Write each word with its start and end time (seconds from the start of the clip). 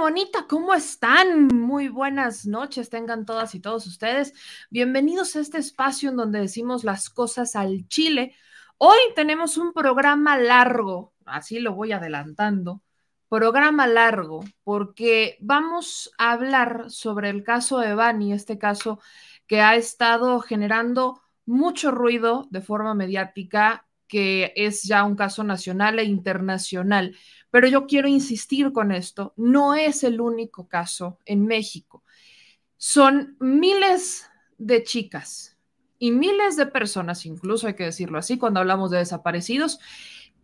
Bonita, 0.00 0.46
¿cómo 0.48 0.72
están? 0.72 1.48
Muy 1.48 1.88
buenas 1.88 2.46
noches, 2.46 2.88
tengan 2.88 3.26
todas 3.26 3.54
y 3.54 3.60
todos 3.60 3.86
ustedes. 3.86 4.32
Bienvenidos 4.70 5.36
a 5.36 5.40
este 5.40 5.58
espacio 5.58 6.08
en 6.08 6.16
donde 6.16 6.40
decimos 6.40 6.84
las 6.84 7.10
cosas 7.10 7.54
al 7.54 7.86
chile. 7.86 8.34
Hoy 8.78 8.96
tenemos 9.14 9.58
un 9.58 9.74
programa 9.74 10.38
largo, 10.38 11.12
así 11.26 11.60
lo 11.60 11.74
voy 11.74 11.92
adelantando. 11.92 12.80
Programa 13.28 13.86
largo, 13.86 14.42
porque 14.64 15.36
vamos 15.42 16.10
a 16.16 16.32
hablar 16.32 16.90
sobre 16.90 17.28
el 17.28 17.44
caso 17.44 17.78
de 17.78 17.94
Bani, 17.94 18.32
este 18.32 18.56
caso 18.56 19.00
que 19.46 19.60
ha 19.60 19.76
estado 19.76 20.40
generando 20.40 21.20
mucho 21.44 21.90
ruido 21.90 22.48
de 22.50 22.62
forma 22.62 22.94
mediática, 22.94 23.86
que 24.08 24.54
es 24.56 24.82
ya 24.82 25.04
un 25.04 25.14
caso 25.14 25.44
nacional 25.44 25.98
e 25.98 26.04
internacional. 26.04 27.14
Pero 27.50 27.66
yo 27.68 27.86
quiero 27.86 28.08
insistir 28.08 28.72
con 28.72 28.92
esto, 28.92 29.34
no 29.36 29.74
es 29.74 30.04
el 30.04 30.20
único 30.20 30.68
caso 30.68 31.18
en 31.24 31.46
México. 31.46 32.04
Son 32.76 33.36
miles 33.40 34.26
de 34.58 34.82
chicas 34.84 35.58
y 35.98 36.12
miles 36.12 36.56
de 36.56 36.66
personas, 36.66 37.26
incluso 37.26 37.66
hay 37.66 37.74
que 37.74 37.84
decirlo 37.84 38.18
así, 38.18 38.38
cuando 38.38 38.60
hablamos 38.60 38.90
de 38.90 38.98
desaparecidos, 38.98 39.80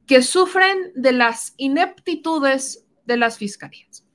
que 0.07 0.23
sufren 0.23 0.93
de 0.95 1.13
las 1.13 1.55
ineptitudes 1.57 2.87
de 3.07 3.17
las 3.17 3.39
fiscalías. 3.39 4.07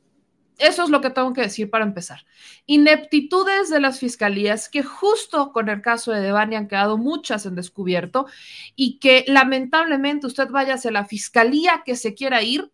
Eso 0.62 0.84
es 0.84 0.92
lo 0.92 1.02
que 1.02 1.10
tengo 1.10 1.34
que 1.34 1.42
decir 1.42 1.72
para 1.72 1.84
empezar. 1.84 2.24
Ineptitudes 2.68 3.72
de 3.72 3.80
las 3.80 4.00
fiscalías 4.00 4.70
que 4.70 4.84
justo 4.84 5.52
con 5.52 5.70
el 5.70 5.82
caso 5.82 6.12
de 6.12 6.22
Devani 6.22 6.56
han 6.56 6.68
quedado 6.68 7.00
muchas 7.00 7.48
en 7.48 7.56
descubierto 7.56 8.28
y 8.76 9.00
que 9.00 9.26
lamentablemente 9.28 10.28
usted 10.28 10.50
vaya 10.50 10.76
hacia 10.76 10.92
la 10.92 11.06
fiscalía 11.06 11.82
que 11.84 11.96
se 11.96 12.14
quiera 12.14 12.44
ir 12.44 12.72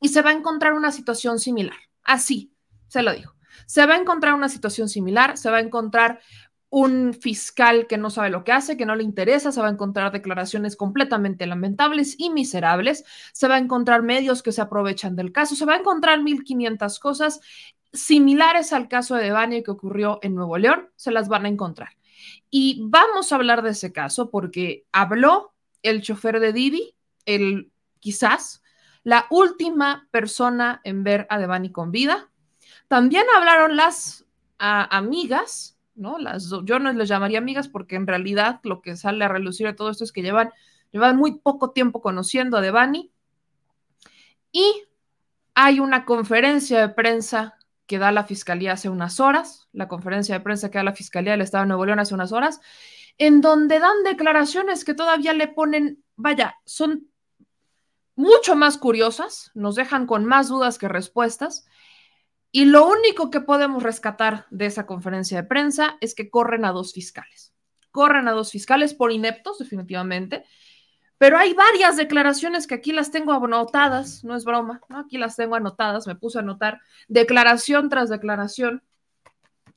y 0.00 0.08
se 0.08 0.22
va 0.22 0.30
a 0.30 0.34
encontrar 0.34 0.74
una 0.74 0.92
situación 0.92 1.38
similar. 1.38 1.76
Así, 2.02 2.52
se 2.88 3.02
lo 3.02 3.12
digo. 3.12 3.34
Se 3.66 3.86
va 3.86 3.94
a 3.94 3.98
encontrar 3.98 4.34
una 4.34 4.48
situación 4.48 4.88
similar, 4.88 5.36
se 5.38 5.50
va 5.50 5.58
a 5.58 5.60
encontrar 5.60 6.20
un 6.74 7.14
fiscal 7.14 7.86
que 7.86 7.98
no 7.98 8.10
sabe 8.10 8.30
lo 8.30 8.42
que 8.42 8.50
hace, 8.50 8.76
que 8.76 8.84
no 8.84 8.96
le 8.96 9.04
interesa, 9.04 9.52
se 9.52 9.60
va 9.60 9.68
a 9.68 9.70
encontrar 9.70 10.10
declaraciones 10.10 10.74
completamente 10.74 11.46
lamentables 11.46 12.16
y 12.18 12.30
miserables, 12.30 13.04
se 13.32 13.46
va 13.46 13.54
a 13.54 13.58
encontrar 13.58 14.02
medios 14.02 14.42
que 14.42 14.50
se 14.50 14.60
aprovechan 14.60 15.14
del 15.14 15.30
caso, 15.30 15.54
se 15.54 15.66
va 15.66 15.74
a 15.74 15.78
encontrar 15.78 16.20
1500 16.20 16.98
cosas 16.98 17.40
similares 17.92 18.72
al 18.72 18.88
caso 18.88 19.14
de 19.14 19.22
Devani 19.22 19.62
que 19.62 19.70
ocurrió 19.70 20.18
en 20.22 20.34
Nuevo 20.34 20.58
León, 20.58 20.90
se 20.96 21.12
las 21.12 21.28
van 21.28 21.44
a 21.44 21.48
encontrar. 21.48 21.90
Y 22.50 22.80
vamos 22.82 23.30
a 23.30 23.36
hablar 23.36 23.62
de 23.62 23.70
ese 23.70 23.92
caso 23.92 24.30
porque 24.30 24.84
habló 24.90 25.54
el 25.82 26.02
chofer 26.02 26.40
de 26.40 26.52
Didi, 26.52 26.96
el 27.24 27.70
quizás 28.00 28.63
la 29.04 29.26
última 29.30 30.08
persona 30.10 30.80
en 30.82 31.04
ver 31.04 31.26
a 31.30 31.38
Devani 31.38 31.70
con 31.70 31.92
vida. 31.92 32.30
También 32.88 33.24
hablaron 33.36 33.76
las 33.76 34.24
amigas, 34.58 35.78
¿no? 35.94 36.18
Las, 36.18 36.50
yo 36.64 36.78
no 36.78 36.92
les 36.92 37.08
llamaría 37.08 37.38
amigas 37.38 37.68
porque 37.68 37.96
en 37.96 38.06
realidad 38.06 38.60
lo 38.64 38.80
que 38.80 38.96
sale 38.96 39.24
a 39.24 39.28
relucir 39.28 39.66
de 39.66 39.74
todo 39.74 39.90
esto 39.90 40.04
es 40.04 40.12
que 40.12 40.22
llevan, 40.22 40.52
llevan 40.90 41.16
muy 41.16 41.38
poco 41.38 41.70
tiempo 41.70 42.00
conociendo 42.00 42.56
a 42.56 42.62
Devani. 42.62 43.12
Y 44.50 44.84
hay 45.54 45.80
una 45.80 46.04
conferencia 46.04 46.80
de 46.80 46.88
prensa 46.88 47.58
que 47.86 47.98
da 47.98 48.10
la 48.10 48.24
Fiscalía 48.24 48.72
hace 48.72 48.88
unas 48.88 49.20
horas, 49.20 49.68
la 49.72 49.88
conferencia 49.88 50.34
de 50.34 50.40
prensa 50.40 50.70
que 50.70 50.78
da 50.78 50.84
la 50.84 50.94
Fiscalía 50.94 51.32
del 51.32 51.42
Estado 51.42 51.64
de 51.64 51.68
Nuevo 51.68 51.84
León 51.84 51.98
hace 51.98 52.14
unas 52.14 52.32
horas, 52.32 52.60
en 53.18 53.42
donde 53.42 53.78
dan 53.78 54.02
declaraciones 54.04 54.84
que 54.84 54.94
todavía 54.94 55.34
le 55.34 55.48
ponen, 55.48 56.02
vaya, 56.16 56.56
son 56.64 57.08
mucho 58.16 58.56
más 58.56 58.78
curiosas, 58.78 59.50
nos 59.54 59.74
dejan 59.74 60.06
con 60.06 60.24
más 60.24 60.48
dudas 60.48 60.78
que 60.78 60.88
respuestas. 60.88 61.66
Y 62.50 62.66
lo 62.66 62.86
único 62.86 63.30
que 63.30 63.40
podemos 63.40 63.82
rescatar 63.82 64.46
de 64.50 64.66
esa 64.66 64.86
conferencia 64.86 65.42
de 65.42 65.48
prensa 65.48 65.96
es 66.00 66.14
que 66.14 66.30
corren 66.30 66.64
a 66.64 66.72
dos 66.72 66.92
fiscales. 66.92 67.52
Corren 67.90 68.28
a 68.28 68.32
dos 68.32 68.52
fiscales 68.52 68.94
por 68.94 69.10
ineptos, 69.10 69.58
definitivamente. 69.58 70.44
Pero 71.18 71.38
hay 71.38 71.54
varias 71.54 71.96
declaraciones 71.96 72.66
que 72.66 72.74
aquí 72.74 72.92
las 72.92 73.10
tengo 73.10 73.32
anotadas, 73.32 74.24
no 74.24 74.36
es 74.36 74.44
broma, 74.44 74.80
¿no? 74.88 74.98
aquí 74.98 75.16
las 75.16 75.36
tengo 75.36 75.54
anotadas, 75.54 76.06
me 76.06 76.16
puse 76.16 76.38
a 76.38 76.42
anotar 76.42 76.80
declaración 77.08 77.88
tras 77.88 78.08
declaración, 78.08 78.82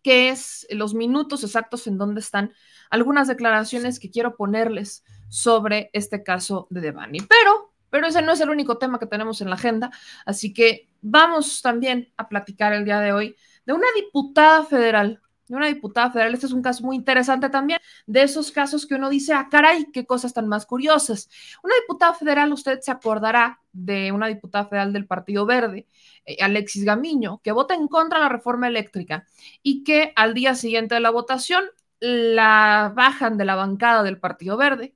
que 0.01 0.29
es 0.29 0.67
los 0.72 0.94
minutos 0.94 1.44
exactos 1.44 1.86
en 1.88 1.98
donde 1.98 2.22
están 2.22 2.53
algunas 2.89 3.27
declaraciones 3.27 4.00
que 4.00 4.10
quiero 4.10 4.36
ponerles 4.36 5.03
sobre 5.29 5.89
este 5.94 6.24
caso 6.24 6.67
de 6.70 6.82
Devani. 6.82 7.22
Pero 7.22 7.67
pero 7.98 8.10
ese 8.10 8.22
no 8.22 8.32
es 8.32 8.39
el 8.42 8.51
único 8.51 8.77
tema 8.77 9.00
que 9.00 9.08
tenemos 9.08 9.42
en 9.42 9.50
la 9.50 9.56
agenda, 9.56 9.89
así 10.24 10.54
que 10.54 10.88
vamos 11.01 11.63
también 11.63 12.13
a 12.16 12.30
platicar 12.30 12.72
el 12.72 12.86
día 12.86 13.00
de 13.00 13.12
hoy 13.12 13.36
de 13.66 13.74
una 13.74 13.88
diputada 13.96 14.63
federal, 14.66 15.20
de 15.48 15.56
una 15.56 15.66
diputada 15.66 16.12
federal. 16.12 16.36
Este 16.36 16.46
es 16.46 16.51
un 16.51 16.62
caso 16.62 16.84
muy 16.86 16.96
interesante 16.96 17.50
también, 17.50 17.80
de 18.06 18.22
esos 18.22 18.51
casos 18.51 18.86
que 18.86 18.94
uno 18.94 19.10
dice, 19.10 19.34
ah, 19.34 19.48
caray, 19.50 19.88
qué 19.92 20.06
cosas 20.06 20.32
tan 20.32 20.48
más 20.48 20.68
curiosas. 20.68 21.27
Una 21.63 21.74
diputada 21.74 22.13
federal, 22.13 22.54
usted 22.54 22.82
se 22.82 22.92
acordará 22.92 23.62
de 23.72 24.12
una 24.12 24.27
diputada 24.27 24.66
federal 24.66 24.94
del 24.94 25.08
Partido 25.08 25.48
Verde, 25.48 25.88
eh, 26.24 26.38
Alexis 26.39 26.86
Gamiño, 26.86 27.42
que 27.44 27.51
vota 27.51 27.74
en 27.74 27.88
contra 27.88 28.20
de 28.20 28.25
la 28.25 28.30
reforma 28.30 28.68
eléctrica 28.68 29.25
y 29.63 29.84
que 29.84 30.13
al 30.16 30.36
día 30.36 30.54
siguiente 30.54 30.94
de 30.94 31.01
la 31.01 31.10
votación 31.10 31.63
la 32.00 32.94
bajan 32.96 33.39
de 33.39 33.46
la 33.46 33.56
bancada 33.56 34.04
del 34.04 34.20
Partido 34.20 34.56
Verde 34.56 34.94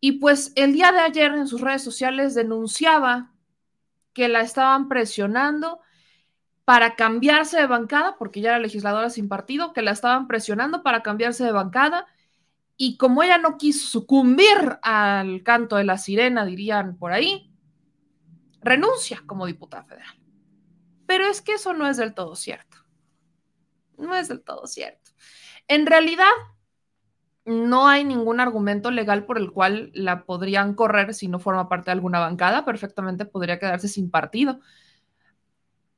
y 0.00 0.12
pues 0.12 0.52
el 0.54 0.72
día 0.72 0.92
de 0.92 1.00
ayer 1.00 1.34
en 1.34 1.48
sus 1.48 1.60
redes 1.60 1.82
sociales 1.82 2.34
denunciaba 2.34 3.32
que 4.12 4.28
la 4.28 4.40
estaban 4.40 4.88
presionando 4.88 5.80
para 6.64 6.96
cambiarse 6.96 7.56
de 7.56 7.66
bancada, 7.66 8.16
porque 8.18 8.40
ya 8.40 8.50
era 8.50 8.58
legisladora 8.58 9.10
sin 9.10 9.28
partido, 9.28 9.72
que 9.72 9.82
la 9.82 9.92
estaban 9.92 10.28
presionando 10.28 10.82
para 10.82 11.02
cambiarse 11.02 11.44
de 11.44 11.52
bancada. 11.52 12.06
Y 12.76 12.96
como 12.96 13.22
ella 13.22 13.38
no 13.38 13.56
quiso 13.56 13.88
sucumbir 13.88 14.78
al 14.82 15.42
canto 15.42 15.76
de 15.76 15.84
la 15.84 15.98
sirena, 15.98 16.44
dirían 16.44 16.96
por 16.96 17.12
ahí, 17.12 17.50
renuncia 18.60 19.22
como 19.26 19.46
diputada 19.46 19.84
federal. 19.84 20.14
Pero 21.06 21.24
es 21.26 21.40
que 21.40 21.54
eso 21.54 21.72
no 21.72 21.88
es 21.88 21.96
del 21.96 22.14
todo 22.14 22.36
cierto. 22.36 22.76
No 23.96 24.14
es 24.14 24.28
del 24.28 24.42
todo 24.42 24.66
cierto. 24.66 25.10
En 25.68 25.86
realidad, 25.86 26.26
no 27.48 27.88
hay 27.88 28.04
ningún 28.04 28.40
argumento 28.40 28.90
legal 28.90 29.24
por 29.24 29.38
el 29.38 29.50
cual 29.50 29.90
la 29.94 30.24
podrían 30.24 30.74
correr 30.74 31.14
si 31.14 31.28
no 31.28 31.38
forma 31.38 31.68
parte 31.68 31.86
de 31.86 31.92
alguna 31.92 32.20
bancada, 32.20 32.64
perfectamente 32.64 33.24
podría 33.24 33.58
quedarse 33.58 33.88
sin 33.88 34.10
partido. 34.10 34.60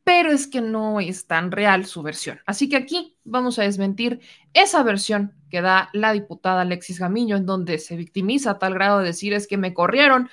Pero 0.04 0.30
es 0.30 0.46
que 0.46 0.60
no 0.60 1.00
es 1.00 1.26
tan 1.26 1.50
real 1.50 1.84
su 1.84 2.02
versión. 2.02 2.40
Así 2.46 2.68
que 2.68 2.76
aquí 2.76 3.16
vamos 3.24 3.58
a 3.58 3.62
desmentir 3.62 4.20
esa 4.54 4.82
versión 4.82 5.34
que 5.50 5.60
da 5.60 5.90
la 5.92 6.12
diputada 6.12 6.62
Alexis 6.62 6.98
Gamiño, 7.00 7.36
en 7.36 7.46
donde 7.46 7.78
se 7.78 7.96
victimiza 7.96 8.52
a 8.52 8.58
tal 8.58 8.74
grado 8.74 9.00
de 9.00 9.06
decir 9.06 9.34
es 9.34 9.46
que 9.46 9.56
me 9.56 9.74
corrieron. 9.74 10.30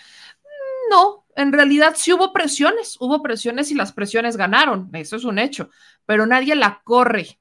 No, 0.90 1.26
en 1.36 1.52
realidad 1.52 1.94
sí 1.96 2.14
hubo 2.14 2.32
presiones, 2.32 2.96
hubo 3.00 3.22
presiones 3.22 3.72
y 3.72 3.76
las 3.76 3.92
presiones 3.92 4.38
ganaron, 4.38 4.90
eso 4.94 5.16
es 5.16 5.26
un 5.26 5.38
hecho, 5.38 5.70
pero 6.06 6.26
nadie 6.26 6.56
la 6.56 6.82
corre 6.84 7.40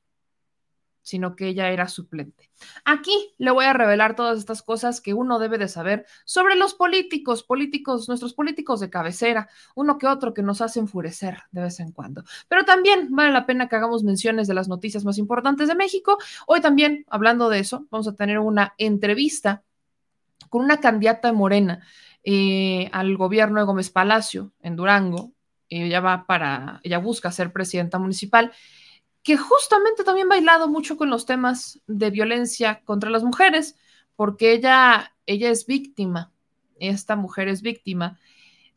sino 1.06 1.36
que 1.36 1.46
ella 1.46 1.70
era 1.70 1.86
suplente. 1.86 2.50
Aquí 2.84 3.32
le 3.38 3.52
voy 3.52 3.64
a 3.66 3.72
revelar 3.72 4.16
todas 4.16 4.38
estas 4.38 4.60
cosas 4.60 5.00
que 5.00 5.14
uno 5.14 5.38
debe 5.38 5.56
de 5.56 5.68
saber 5.68 6.04
sobre 6.24 6.56
los 6.56 6.74
políticos, 6.74 7.44
políticos, 7.44 8.08
nuestros 8.08 8.34
políticos 8.34 8.80
de 8.80 8.90
cabecera, 8.90 9.48
uno 9.76 9.98
que 9.98 10.08
otro 10.08 10.34
que 10.34 10.42
nos 10.42 10.60
hace 10.60 10.80
enfurecer 10.80 11.44
de 11.52 11.62
vez 11.62 11.78
en 11.78 11.92
cuando. 11.92 12.24
Pero 12.48 12.64
también 12.64 13.06
vale 13.12 13.30
la 13.30 13.46
pena 13.46 13.68
que 13.68 13.76
hagamos 13.76 14.02
menciones 14.02 14.48
de 14.48 14.54
las 14.54 14.66
noticias 14.66 15.04
más 15.04 15.16
importantes 15.18 15.68
de 15.68 15.76
México. 15.76 16.18
Hoy 16.48 16.60
también, 16.60 17.06
hablando 17.08 17.48
de 17.50 17.60
eso, 17.60 17.86
vamos 17.88 18.08
a 18.08 18.16
tener 18.16 18.40
una 18.40 18.74
entrevista 18.76 19.62
con 20.50 20.64
una 20.64 20.80
candidata 20.80 21.32
Morena 21.32 21.86
eh, 22.24 22.90
al 22.90 23.16
gobierno 23.16 23.60
de 23.60 23.66
Gómez 23.66 23.90
Palacio 23.90 24.52
en 24.60 24.74
Durango. 24.74 25.30
Ella 25.68 26.00
va 26.00 26.26
para, 26.26 26.80
ella 26.82 26.98
busca 26.98 27.30
ser 27.30 27.52
presidenta 27.52 28.00
municipal 28.00 28.52
que 29.26 29.36
justamente 29.36 30.04
también 30.04 30.28
ha 30.28 30.36
bailado 30.36 30.68
mucho 30.68 30.96
con 30.96 31.10
los 31.10 31.26
temas 31.26 31.80
de 31.88 32.10
violencia 32.10 32.82
contra 32.84 33.10
las 33.10 33.24
mujeres, 33.24 33.76
porque 34.14 34.52
ella, 34.52 35.16
ella 35.26 35.50
es 35.50 35.66
víctima, 35.66 36.32
esta 36.78 37.16
mujer 37.16 37.48
es 37.48 37.60
víctima. 37.60 38.20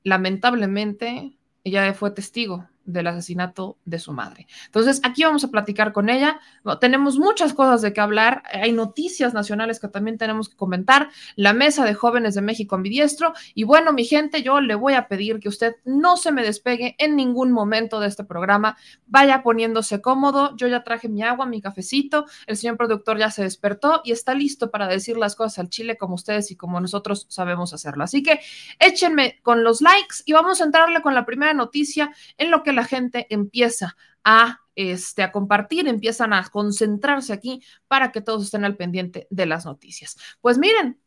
Lamentablemente, 0.01 1.37
ella 1.63 1.93
fue 1.93 2.09
testigo 2.09 2.67
del 2.91 3.07
asesinato 3.07 3.77
de 3.85 3.99
su 3.99 4.11
madre. 4.13 4.47
Entonces, 4.65 4.99
aquí 5.03 5.23
vamos 5.23 5.43
a 5.43 5.49
platicar 5.49 5.93
con 5.93 6.09
ella. 6.09 6.39
Tenemos 6.81 7.17
muchas 7.17 7.53
cosas 7.53 7.81
de 7.81 7.93
qué 7.93 8.01
hablar. 8.01 8.43
Hay 8.51 8.71
noticias 8.71 9.33
nacionales 9.33 9.79
que 9.79 9.87
también 9.87 10.17
tenemos 10.17 10.49
que 10.49 10.55
comentar. 10.55 11.09
La 11.35 11.53
mesa 11.53 11.85
de 11.85 11.93
jóvenes 11.93 12.35
de 12.35 12.41
México 12.41 12.75
ambidiestro. 12.75 13.33
Y 13.53 13.63
bueno, 13.63 13.93
mi 13.93 14.05
gente, 14.05 14.41
yo 14.41 14.59
le 14.61 14.75
voy 14.75 14.93
a 14.93 15.07
pedir 15.07 15.39
que 15.39 15.49
usted 15.49 15.75
no 15.85 16.17
se 16.17 16.31
me 16.31 16.43
despegue 16.43 16.95
en 16.97 17.15
ningún 17.15 17.51
momento 17.51 17.99
de 17.99 18.07
este 18.07 18.23
programa. 18.23 18.77
Vaya 19.05 19.43
poniéndose 19.43 20.01
cómodo. 20.01 20.55
Yo 20.57 20.67
ya 20.67 20.83
traje 20.83 21.09
mi 21.09 21.21
agua, 21.21 21.45
mi 21.45 21.61
cafecito. 21.61 22.25
El 22.47 22.57
señor 22.57 22.77
productor 22.77 23.17
ya 23.17 23.29
se 23.29 23.43
despertó 23.43 24.01
y 24.03 24.11
está 24.11 24.33
listo 24.33 24.71
para 24.71 24.87
decir 24.87 25.17
las 25.17 25.35
cosas 25.35 25.59
al 25.59 25.69
chile 25.69 25.97
como 25.97 26.15
ustedes 26.15 26.51
y 26.51 26.55
como 26.55 26.79
nosotros 26.81 27.27
sabemos 27.29 27.73
hacerlo. 27.73 28.03
Así 28.03 28.23
que 28.23 28.39
échenme 28.79 29.39
con 29.43 29.63
los 29.63 29.81
likes 29.81 30.17
y 30.25 30.33
vamos 30.33 30.61
a 30.61 30.63
entrarle 30.63 31.01
con 31.01 31.13
la 31.13 31.25
primera 31.25 31.53
noticia 31.53 32.11
en 32.37 32.51
lo 32.51 32.63
que 32.63 32.73
gente 32.83 33.27
empieza 33.29 33.95
a, 34.23 34.59
este, 34.75 35.23
a 35.23 35.31
compartir, 35.31 35.87
empiezan 35.87 36.33
a 36.33 36.47
concentrarse 36.49 37.33
aquí 37.33 37.61
para 37.87 38.11
que 38.11 38.21
todos 38.21 38.43
estén 38.43 38.65
al 38.65 38.77
pendiente 38.77 39.27
de 39.29 39.45
las 39.45 39.65
noticias. 39.65 40.17
Pues 40.41 40.57
miren, 40.57 40.99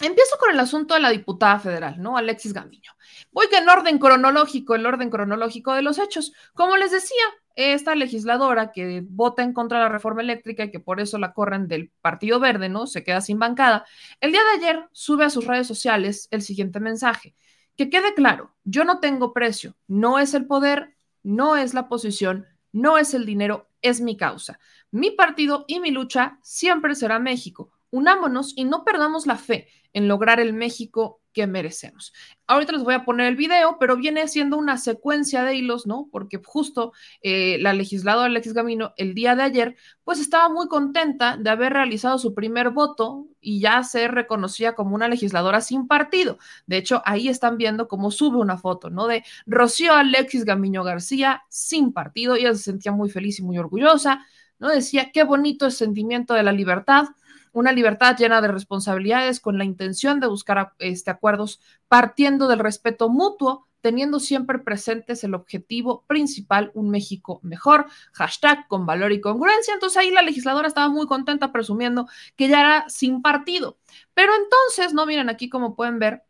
Empiezo 0.00 0.36
con 0.40 0.50
el 0.50 0.58
asunto 0.58 0.94
de 0.94 1.00
la 1.00 1.10
diputada 1.10 1.60
federal, 1.60 2.02
¿no? 2.02 2.16
Alexis 2.16 2.52
Gamiño. 2.52 2.92
Voy 3.30 3.48
que 3.48 3.58
en 3.58 3.68
orden 3.68 3.98
cronológico, 3.98 4.74
el 4.74 4.86
orden 4.86 5.08
cronológico 5.08 5.72
de 5.72 5.82
los 5.82 6.00
hechos. 6.00 6.32
Como 6.52 6.76
les 6.76 6.90
decía, 6.90 7.22
esta 7.54 7.94
legisladora 7.94 8.72
que 8.72 9.02
vota 9.06 9.44
en 9.44 9.52
contra 9.52 9.78
de 9.78 9.84
la 9.84 9.90
reforma 9.90 10.22
eléctrica 10.22 10.64
y 10.64 10.70
que 10.72 10.80
por 10.80 11.00
eso 11.00 11.18
la 11.18 11.32
corren 11.32 11.68
del 11.68 11.92
Partido 12.00 12.40
Verde, 12.40 12.68
¿no? 12.68 12.88
Se 12.88 13.04
queda 13.04 13.20
sin 13.20 13.38
bancada. 13.38 13.86
El 14.20 14.32
día 14.32 14.40
de 14.42 14.66
ayer 14.66 14.88
sube 14.90 15.24
a 15.24 15.30
sus 15.30 15.46
redes 15.46 15.68
sociales 15.68 16.26
el 16.32 16.42
siguiente 16.42 16.80
mensaje. 16.80 17.34
Que 17.76 17.88
quede 17.88 18.14
claro, 18.14 18.54
yo 18.64 18.84
no 18.84 19.00
tengo 19.00 19.32
precio, 19.32 19.76
no 19.86 20.18
es 20.18 20.34
el 20.34 20.46
poder, 20.46 20.93
no 21.24 21.56
es 21.56 21.74
la 21.74 21.88
posición, 21.88 22.46
no 22.70 22.96
es 22.98 23.12
el 23.12 23.26
dinero, 23.26 23.68
es 23.82 24.00
mi 24.00 24.16
causa. 24.16 24.60
Mi 24.92 25.10
partido 25.10 25.64
y 25.66 25.80
mi 25.80 25.90
lucha 25.90 26.38
siempre 26.42 26.94
será 26.94 27.18
México 27.18 27.72
unámonos 27.94 28.52
y 28.56 28.64
no 28.64 28.82
perdamos 28.84 29.24
la 29.24 29.36
fe 29.36 29.68
en 29.92 30.08
lograr 30.08 30.40
el 30.40 30.52
México 30.52 31.20
que 31.34 31.46
merecemos. 31.46 32.14
Ahorita 32.46 32.72
les 32.72 32.82
voy 32.82 32.94
a 32.94 33.04
poner 33.04 33.26
el 33.26 33.36
video, 33.36 33.76
pero 33.78 33.96
viene 33.96 34.26
siendo 34.28 34.56
una 34.56 34.78
secuencia 34.78 35.42
de 35.42 35.56
hilos, 35.56 35.86
¿no? 35.86 36.08
Porque 36.10 36.40
justo 36.42 36.92
eh, 37.22 37.58
la 37.60 37.74
legisladora 37.74 38.26
Alexis 38.26 38.54
Gamino 38.54 38.94
el 38.96 39.14
día 39.14 39.34
de 39.34 39.42
ayer, 39.42 39.76
pues 40.04 40.20
estaba 40.20 40.48
muy 40.48 40.68
contenta 40.68 41.36
de 41.36 41.50
haber 41.50 41.72
realizado 41.72 42.18
su 42.18 42.34
primer 42.34 42.70
voto 42.70 43.26
y 43.40 43.60
ya 43.60 43.82
ser 43.82 44.12
reconocida 44.12 44.74
como 44.74 44.94
una 44.94 45.08
legisladora 45.08 45.60
sin 45.60 45.88
partido. 45.88 46.38
De 46.66 46.76
hecho, 46.78 47.02
ahí 47.04 47.28
están 47.28 47.58
viendo 47.58 47.88
cómo 47.88 48.10
sube 48.10 48.38
una 48.38 48.56
foto, 48.56 48.88
¿no? 48.88 49.06
De 49.06 49.24
Rocío 49.46 49.92
Alexis 49.92 50.44
Gamiño 50.44 50.84
García 50.84 51.42
sin 51.48 51.92
partido. 51.92 52.36
Ella 52.36 52.54
se 52.54 52.62
sentía 52.62 52.92
muy 52.92 53.10
feliz 53.10 53.38
y 53.40 53.42
muy 53.42 53.58
orgullosa, 53.58 54.24
¿no? 54.58 54.68
Decía, 54.68 55.10
qué 55.12 55.24
bonito 55.24 55.66
el 55.66 55.72
sentimiento 55.72 56.34
de 56.34 56.44
la 56.44 56.52
libertad 56.52 57.06
una 57.54 57.72
libertad 57.72 58.16
llena 58.18 58.42
de 58.42 58.48
responsabilidades 58.48 59.40
con 59.40 59.56
la 59.56 59.64
intención 59.64 60.20
de 60.20 60.26
buscar 60.26 60.74
este, 60.80 61.10
acuerdos 61.10 61.60
partiendo 61.88 62.48
del 62.48 62.58
respeto 62.58 63.08
mutuo, 63.08 63.66
teniendo 63.80 64.18
siempre 64.18 64.58
presentes 64.58 65.24
el 65.24 65.34
objetivo 65.34 66.04
principal, 66.06 66.72
un 66.74 66.90
México 66.90 67.38
mejor, 67.42 67.86
hashtag 68.12 68.66
con 68.66 68.86
valor 68.86 69.12
y 69.12 69.20
congruencia. 69.20 69.74
Entonces 69.74 69.96
ahí 69.96 70.10
la 70.10 70.22
legisladora 70.22 70.66
estaba 70.66 70.88
muy 70.88 71.06
contenta 71.06 71.52
presumiendo 71.52 72.08
que 72.36 72.48
ya 72.48 72.60
era 72.60 72.88
sin 72.88 73.22
partido. 73.22 73.78
Pero 74.14 74.32
entonces, 74.34 74.92
no 74.92 75.06
miren 75.06 75.28
aquí 75.28 75.48
como 75.48 75.76
pueden 75.76 75.98
ver, 75.98 76.24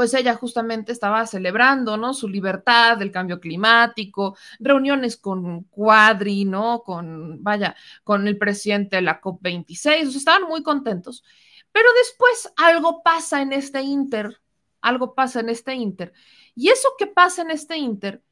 pues 0.00 0.14
ella 0.14 0.34
justamente 0.34 0.92
estaba 0.92 1.26
celebrando, 1.26 1.98
¿no? 1.98 2.14
Su 2.14 2.26
libertad 2.26 2.96
del 2.96 3.12
cambio 3.12 3.38
climático, 3.38 4.34
reuniones 4.58 5.18
con 5.18 5.64
Cuadri, 5.64 6.46
¿no? 6.46 6.82
Con, 6.82 7.44
vaya, 7.44 7.76
con 8.02 8.26
el 8.26 8.38
presidente 8.38 8.96
de 8.96 9.02
la 9.02 9.20
COP26, 9.20 10.06
o 10.06 10.16
estaban 10.16 10.44
muy 10.44 10.62
contentos. 10.62 11.22
Pero 11.70 11.86
después 11.98 12.50
algo 12.56 13.02
pasa 13.02 13.42
en 13.42 13.52
este 13.52 13.82
inter, 13.82 14.40
algo 14.80 15.14
pasa 15.14 15.40
en 15.40 15.50
este 15.50 15.74
inter. 15.74 16.14
Y 16.54 16.70
eso 16.70 16.88
que 16.98 17.06
pasa 17.06 17.42
en 17.42 17.50
este 17.50 17.76
inter 17.76 18.22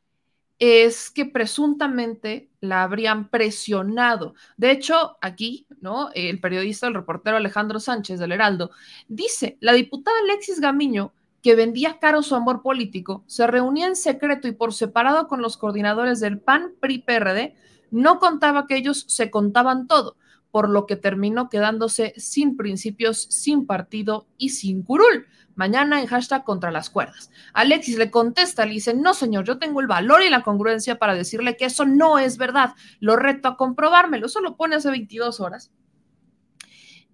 es 0.59 1.11
que 1.11 1.27
presuntamente 1.27 2.49
la 2.61 2.83
habrían 2.83 3.29
presionado. 3.29 4.33
De 4.57 4.71
hecho, 4.71 5.19
aquí, 5.21 5.67
¿no? 5.83 6.09
El 6.15 6.41
periodista, 6.41 6.87
el 6.87 6.95
reportero 6.95 7.37
Alejandro 7.37 7.79
Sánchez 7.79 8.19
del 8.19 8.33
Heraldo, 8.33 8.71
dice, 9.07 9.59
la 9.61 9.75
diputada 9.75 10.19
Alexis 10.21 10.61
Gamiño 10.61 11.13
que 11.49 11.55
vendía 11.55 11.99
caro 11.99 12.23
su 12.23 12.35
amor 12.35 12.61
político, 12.61 13.25
se 13.27 13.47
reunía 13.47 13.87
en 13.87 13.97
secreto 13.97 14.49
y 14.49 14.53
por 14.53 14.75
separado 14.75 15.29
con 15.29 15.41
los 15.41 15.57
coordinadores 15.57 16.21
del 16.21 16.39
PAN, 16.39 16.75
PRI, 16.79 16.99
PRD, 16.99 17.57
no 17.91 18.19
contaba 18.19 18.67
que 18.67 18.77
ellos 18.77 19.07
se 19.09 19.31
contaban 19.31 19.87
todo, 19.87 20.19
por 20.51 20.69
lo 20.69 20.85
que 20.85 20.97
terminó 20.97 21.49
quedándose 21.49 22.13
sin 22.19 22.59
principios, 22.59 23.23
sin 23.31 23.65
partido 23.65 24.27
y 24.37 24.51
sin 24.51 24.83
curul. 24.83 25.27
Mañana 25.55 26.03
en 26.03 26.07
hashtag 26.07 26.45
contra 26.45 26.71
las 26.71 26.91
cuerdas. 26.91 27.31
Alexis 27.55 27.97
le 27.97 28.11
contesta, 28.11 28.67
le 28.67 28.75
dice, 28.75 28.93
no 28.93 29.15
señor, 29.15 29.47
yo 29.47 29.57
tengo 29.57 29.81
el 29.81 29.87
valor 29.87 30.21
y 30.21 30.29
la 30.29 30.43
congruencia 30.43 30.99
para 30.99 31.15
decirle 31.15 31.57
que 31.57 31.65
eso 31.65 31.87
no 31.87 32.19
es 32.19 32.37
verdad. 32.37 32.75
Lo 33.01 33.17
reto 33.17 33.49
a 33.49 33.57
comprobármelo. 33.57 34.27
Eso 34.27 34.43
lo 34.43 34.59
pone 34.59 34.77
hace 34.77 34.91
22 34.91 35.41
horas. 35.41 35.73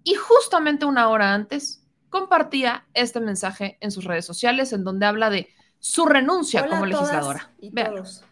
Y 0.03 0.15
justamente 0.15 0.83
una 0.83 1.07
hora 1.07 1.33
antes, 1.33 1.84
compartía 2.15 2.87
este 2.93 3.19
mensaje 3.19 3.77
en 3.81 3.91
sus 3.91 4.05
redes 4.05 4.23
sociales 4.23 4.71
en 4.71 4.85
donde 4.85 5.05
habla 5.05 5.29
de 5.29 5.49
su 5.79 6.05
renuncia 6.05 6.65
como 6.65 6.85
legisladora. 6.85 7.53
Y 7.59 7.71
todos. 7.71 8.23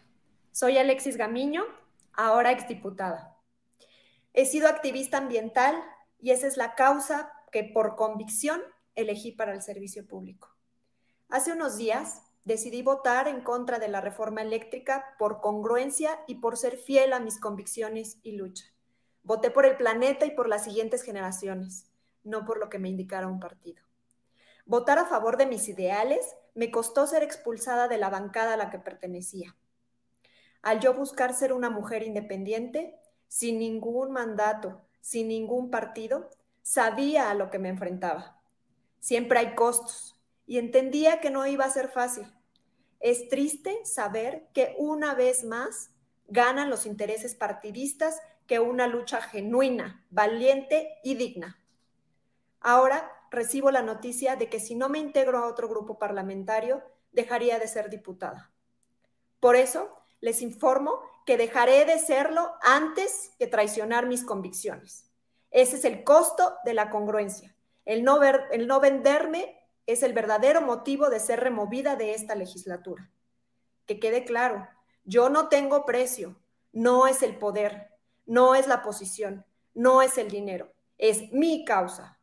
Soy 0.52 0.78
Alexis 0.78 1.18
Gamiño, 1.18 1.64
ahora 2.14 2.50
exdiputada. 2.50 3.36
He 4.32 4.46
sido 4.46 4.68
activista 4.68 5.18
ambiental 5.18 5.74
y 6.18 6.30
esa 6.30 6.46
es 6.46 6.56
la 6.56 6.74
causa 6.76 7.30
que 7.52 7.62
por 7.62 7.94
convicción 7.94 8.62
elegí 8.94 9.32
para 9.32 9.52
el 9.52 9.60
servicio 9.60 10.06
público. 10.06 10.48
Hace 11.28 11.52
unos 11.52 11.76
días 11.76 12.22
decidí 12.44 12.80
votar 12.80 13.28
en 13.28 13.42
contra 13.42 13.78
de 13.78 13.88
la 13.88 14.00
reforma 14.00 14.40
eléctrica 14.40 15.14
por 15.18 15.42
congruencia 15.42 16.20
y 16.26 16.36
por 16.36 16.56
ser 16.56 16.78
fiel 16.78 17.12
a 17.12 17.20
mis 17.20 17.38
convicciones 17.38 18.16
y 18.22 18.32
lucha. 18.32 18.64
Voté 19.24 19.50
por 19.50 19.66
el 19.66 19.76
planeta 19.76 20.24
y 20.24 20.30
por 20.30 20.48
las 20.48 20.64
siguientes 20.64 21.02
generaciones 21.02 21.90
no 22.24 22.44
por 22.44 22.58
lo 22.58 22.68
que 22.68 22.78
me 22.78 22.88
indicara 22.88 23.28
un 23.28 23.40
partido. 23.40 23.82
Votar 24.66 24.98
a 24.98 25.06
favor 25.06 25.36
de 25.36 25.46
mis 25.46 25.68
ideales 25.68 26.36
me 26.54 26.70
costó 26.70 27.06
ser 27.06 27.22
expulsada 27.22 27.86
de 27.88 27.98
la 27.98 28.10
bancada 28.10 28.54
a 28.54 28.56
la 28.56 28.70
que 28.70 28.78
pertenecía. 28.78 29.54
Al 30.62 30.80
yo 30.80 30.94
buscar 30.94 31.34
ser 31.34 31.52
una 31.52 31.68
mujer 31.68 32.02
independiente, 32.02 32.98
sin 33.28 33.58
ningún 33.58 34.12
mandato, 34.12 34.80
sin 35.00 35.28
ningún 35.28 35.70
partido, 35.70 36.30
sabía 36.62 37.30
a 37.30 37.34
lo 37.34 37.50
que 37.50 37.58
me 37.58 37.68
enfrentaba. 37.68 38.40
Siempre 39.00 39.38
hay 39.38 39.54
costos 39.54 40.18
y 40.46 40.58
entendía 40.58 41.20
que 41.20 41.30
no 41.30 41.46
iba 41.46 41.66
a 41.66 41.70
ser 41.70 41.88
fácil. 41.88 42.26
Es 43.00 43.28
triste 43.28 43.84
saber 43.84 44.48
que 44.54 44.74
una 44.78 45.14
vez 45.14 45.44
más 45.44 45.90
ganan 46.28 46.70
los 46.70 46.86
intereses 46.86 47.34
partidistas 47.34 48.20
que 48.46 48.60
una 48.60 48.86
lucha 48.86 49.20
genuina, 49.20 50.06
valiente 50.10 50.98
y 51.02 51.14
digna. 51.14 51.58
Ahora 52.64 53.12
recibo 53.30 53.70
la 53.70 53.82
noticia 53.82 54.36
de 54.36 54.48
que 54.48 54.58
si 54.58 54.74
no 54.74 54.88
me 54.88 54.98
integro 54.98 55.36
a 55.36 55.46
otro 55.46 55.68
grupo 55.68 55.98
parlamentario, 55.98 56.82
dejaría 57.12 57.58
de 57.58 57.68
ser 57.68 57.90
diputada. 57.90 58.52
Por 59.38 59.54
eso, 59.54 59.94
les 60.22 60.40
informo 60.40 60.98
que 61.26 61.36
dejaré 61.36 61.84
de 61.84 61.98
serlo 61.98 62.54
antes 62.62 63.32
que 63.38 63.46
traicionar 63.46 64.06
mis 64.06 64.24
convicciones. 64.24 65.10
Ese 65.50 65.76
es 65.76 65.84
el 65.84 66.04
costo 66.04 66.56
de 66.64 66.72
la 66.72 66.88
congruencia. 66.88 67.54
El 67.84 68.02
no, 68.02 68.18
ver, 68.18 68.46
el 68.50 68.66
no 68.66 68.80
venderme 68.80 69.60
es 69.84 70.02
el 70.02 70.14
verdadero 70.14 70.62
motivo 70.62 71.10
de 71.10 71.20
ser 71.20 71.40
removida 71.40 71.96
de 71.96 72.14
esta 72.14 72.34
legislatura. 72.34 73.10
Que 73.84 74.00
quede 74.00 74.24
claro, 74.24 74.66
yo 75.04 75.28
no 75.28 75.48
tengo 75.48 75.84
precio, 75.84 76.40
no 76.72 77.06
es 77.06 77.22
el 77.22 77.36
poder, 77.36 77.90
no 78.24 78.54
es 78.54 78.66
la 78.66 78.80
posición, 78.80 79.44
no 79.74 80.00
es 80.00 80.16
el 80.16 80.30
dinero, 80.30 80.72
es 80.96 81.30
mi 81.30 81.66
causa, 81.66 82.13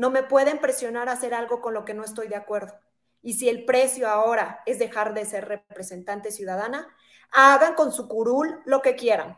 no 0.00 0.08
me 0.08 0.22
pueden 0.22 0.60
presionar 0.60 1.10
a 1.10 1.12
hacer 1.12 1.34
algo 1.34 1.60
con 1.60 1.74
lo 1.74 1.84
que 1.84 1.92
no 1.92 2.02
estoy 2.02 2.26
de 2.26 2.34
acuerdo. 2.34 2.72
Y 3.20 3.34
si 3.34 3.50
el 3.50 3.66
precio 3.66 4.08
ahora 4.08 4.62
es 4.64 4.78
dejar 4.78 5.12
de 5.12 5.26
ser 5.26 5.46
representante 5.46 6.32
ciudadana, 6.32 6.88
hagan 7.30 7.74
con 7.74 7.92
su 7.92 8.08
curul 8.08 8.62
lo 8.64 8.80
que 8.80 8.96
quieran. 8.96 9.36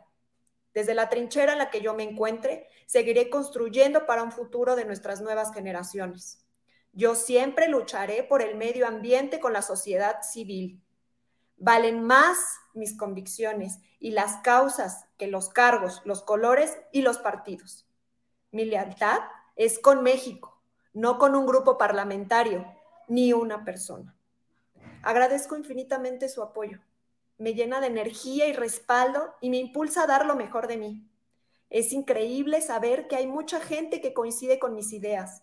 Desde 0.72 0.94
la 0.94 1.08
trinchera 1.08 1.54
en 1.54 1.58
la 1.58 1.68
que 1.68 1.80
yo 1.80 1.94
me 1.94 2.04
encuentre, 2.04 2.68
seguiré 2.86 3.28
construyendo 3.28 4.06
para 4.06 4.22
un 4.22 4.30
futuro 4.30 4.76
de 4.76 4.84
nuestras 4.84 5.20
nuevas 5.20 5.52
generaciones. 5.52 6.46
Yo 6.92 7.16
siempre 7.16 7.66
lucharé 7.66 8.22
por 8.22 8.40
el 8.40 8.54
medio 8.54 8.86
ambiente 8.86 9.40
con 9.40 9.52
la 9.52 9.62
sociedad 9.62 10.22
civil. 10.22 10.80
Valen 11.56 12.04
más 12.04 12.38
mis 12.72 12.96
convicciones 12.96 13.80
y 13.98 14.12
las 14.12 14.36
causas 14.44 15.06
que 15.18 15.26
los 15.26 15.48
cargos, 15.48 16.02
los 16.04 16.22
colores 16.22 16.78
y 16.92 17.02
los 17.02 17.18
partidos. 17.18 17.88
Mi 18.52 18.64
lealtad 18.64 19.18
es 19.56 19.80
con 19.80 20.04
México, 20.04 20.51
no 20.92 21.18
con 21.18 21.34
un 21.34 21.46
grupo 21.46 21.78
parlamentario 21.78 22.66
ni 23.08 23.32
una 23.32 23.64
persona. 23.64 24.14
Agradezco 25.02 25.56
infinitamente 25.56 26.28
su 26.28 26.42
apoyo. 26.42 26.78
Me 27.38 27.54
llena 27.54 27.80
de 27.80 27.88
energía 27.88 28.46
y 28.46 28.52
respaldo 28.52 29.34
y 29.40 29.50
me 29.50 29.56
impulsa 29.58 30.04
a 30.04 30.06
dar 30.06 30.26
lo 30.26 30.36
mejor 30.36 30.68
de 30.68 30.76
mí. 30.76 31.08
Es 31.70 31.92
increíble 31.92 32.60
saber 32.60 33.08
que 33.08 33.16
hay 33.16 33.26
mucha 33.26 33.60
gente 33.60 34.00
que 34.00 34.12
coincide 34.12 34.58
con 34.58 34.74
mis 34.74 34.92
ideas. 34.92 35.42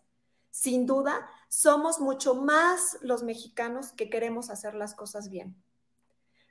Sin 0.51 0.85
duda, 0.85 1.29
somos 1.47 1.99
mucho 1.99 2.35
más 2.35 2.97
los 3.01 3.23
mexicanos 3.23 3.91
que 3.91 4.09
queremos 4.09 4.49
hacer 4.49 4.75
las 4.75 4.93
cosas 4.93 5.29
bien. 5.29 5.61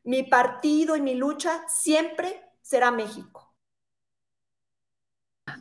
Mi 0.05 0.23
partido 0.23 0.97
y 0.97 1.01
mi 1.01 1.15
lucha 1.15 1.65
siempre 1.69 2.43
será 2.61 2.91
México. 2.91 3.48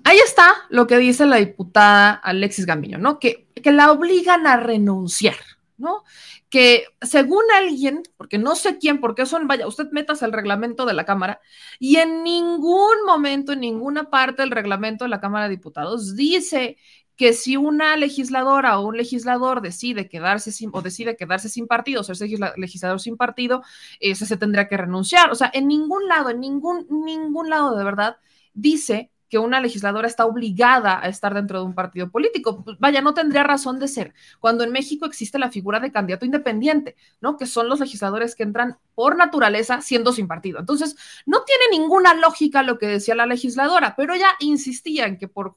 Ahí 0.04 0.18
está 0.20 0.54
lo 0.70 0.88
que 0.88 0.98
dice 0.98 1.26
la 1.26 1.38
diputada 1.38 2.12
Alexis 2.14 2.66
Gamiño, 2.66 2.98
¿no? 2.98 3.20
Que, 3.20 3.48
que 3.56 3.72
la 3.72 3.92
obligan 3.92 4.48
a 4.48 4.58
renunciar, 4.58 5.36
¿no? 5.78 6.04
Que 6.50 6.86
según 7.02 7.44
alguien, 7.56 8.04
porque 8.16 8.38
no 8.38 8.56
sé 8.56 8.78
quién, 8.78 9.00
porque 9.00 9.26
son, 9.26 9.48
vaya, 9.48 9.68
usted 9.68 9.90
metas 9.92 10.22
el 10.22 10.32
reglamento 10.32 10.86
de 10.86 10.94
la 10.94 11.06
Cámara 11.06 11.42
y 11.80 11.98
en 11.98 12.24
ningún 12.24 13.06
momento, 13.06 13.54
en 13.54 13.62
ninguna 13.62 14.10
parte 14.10 14.42
del 14.42 14.52
reglamento 14.52 15.06
de 15.06 15.10
la 15.10 15.20
Cámara 15.20 15.46
de 15.46 15.56
Diputados 15.56 16.16
dice 16.16 16.78
que 17.18 17.34
si 17.34 17.58
una 17.58 17.98
legisladora 17.98 18.80
o 18.80 18.88
un 18.88 18.96
legislador 18.96 19.62
decide 19.62 20.08
quedarse 20.08 20.52
sin, 20.52 20.70
o 20.72 20.82
decide 20.82 21.18
quedarse 21.18 21.50
sin 21.50 21.68
partido, 21.68 22.02
o 22.02 22.04
ser 22.04 22.16
legislador 22.58 23.02
sin 23.02 23.18
partido, 23.18 23.64
ese 24.00 24.28
se 24.28 24.38
tendría 24.38 24.68
que 24.68 24.78
renunciar. 24.78 25.32
O 25.32 25.36
sea, 25.36 25.50
en 25.54 25.68
ningún 25.68 26.08
lado, 26.08 26.30
en 26.30 26.40
ningún, 26.40 26.86
ningún 26.90 27.50
lado 27.50 27.76
de 27.76 27.84
verdad 27.84 28.18
dice 28.54 29.12
que 29.30 29.38
una 29.38 29.60
legisladora 29.60 30.08
está 30.08 30.26
obligada 30.26 31.00
a 31.02 31.08
estar 31.08 31.34
dentro 31.34 31.60
de 31.60 31.66
un 31.66 31.76
partido 31.76 32.10
político. 32.10 32.64
Pues, 32.64 32.78
vaya, 32.80 33.02
no 33.02 33.14
tendría 33.14 33.44
razón 33.44 33.80
de 33.80 33.88
ser. 33.88 34.14
Cuando 34.40 34.64
en 34.64 34.72
México 34.72 35.06
existe 35.06 35.40
la 35.40 35.50
figura 35.50 35.80
de 35.80 35.92
candidato 35.92 36.26
independiente, 36.26 36.96
¿no? 37.22 37.38
Que 37.38 37.46
son 37.46 37.70
los 37.70 37.80
legisladores 37.80 38.36
que 38.36 38.44
entran 38.44 38.78
por 38.96 39.18
naturaleza 39.18 39.82
siendo 39.82 40.14
sin 40.14 40.28
partido. 40.28 40.60
Entonces, 40.60 40.96
no 41.26 41.44
tiene 41.44 41.80
ninguna 41.80 42.14
lógica 42.14 42.64
lo 42.64 42.78
que 42.78 42.88
decía 42.88 43.16
la 43.16 43.26
legisladora, 43.26 43.96
pero 43.96 44.14
ella 44.14 44.30
insistía 44.40 45.06
en 45.06 45.18
que 45.18 45.28
por 45.28 45.56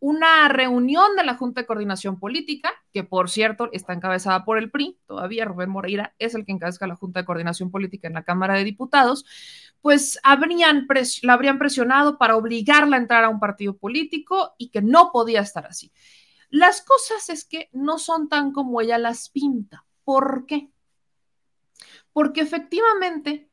una 0.00 0.48
reunión 0.48 1.16
de 1.16 1.24
la 1.24 1.34
Junta 1.34 1.62
de 1.62 1.66
Coordinación 1.66 2.18
Política, 2.18 2.72
que 2.92 3.04
por 3.04 3.30
cierto 3.30 3.70
está 3.72 3.92
encabezada 3.92 4.44
por 4.44 4.58
el 4.58 4.70
PRI, 4.70 4.98
todavía 5.06 5.46
Rubén 5.46 5.70
Moreira 5.70 6.14
es 6.18 6.34
el 6.34 6.44
que 6.44 6.52
encabeza 6.52 6.86
la 6.86 6.96
Junta 6.96 7.20
de 7.20 7.26
Coordinación 7.26 7.70
Política 7.70 8.08
en 8.08 8.14
la 8.14 8.22
Cámara 8.22 8.54
de 8.54 8.64
Diputados, 8.64 9.24
pues 9.84 10.18
habrían 10.22 10.88
la 11.20 11.34
habrían 11.34 11.58
presionado 11.58 12.16
para 12.16 12.36
obligarla 12.36 12.96
a 12.96 13.00
entrar 13.00 13.22
a 13.22 13.28
un 13.28 13.38
partido 13.38 13.76
político 13.76 14.54
y 14.56 14.70
que 14.70 14.80
no 14.80 15.12
podía 15.12 15.42
estar 15.42 15.66
así. 15.66 15.92
Las 16.48 16.80
cosas 16.80 17.28
es 17.28 17.44
que 17.44 17.68
no 17.74 17.98
son 17.98 18.30
tan 18.30 18.50
como 18.52 18.80
ella 18.80 18.96
las 18.96 19.28
pinta. 19.28 19.84
¿Por 20.02 20.46
qué? 20.46 20.70
Porque 22.14 22.40
efectivamente 22.40 23.50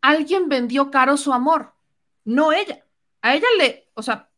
alguien 0.00 0.48
vendió 0.48 0.90
caro 0.90 1.18
su 1.18 1.34
amor, 1.34 1.74
no 2.24 2.52
ella. 2.52 2.86
A 3.20 3.34
ella 3.34 3.48
le, 3.58 3.90
o 3.92 4.02
sea, 4.02 4.30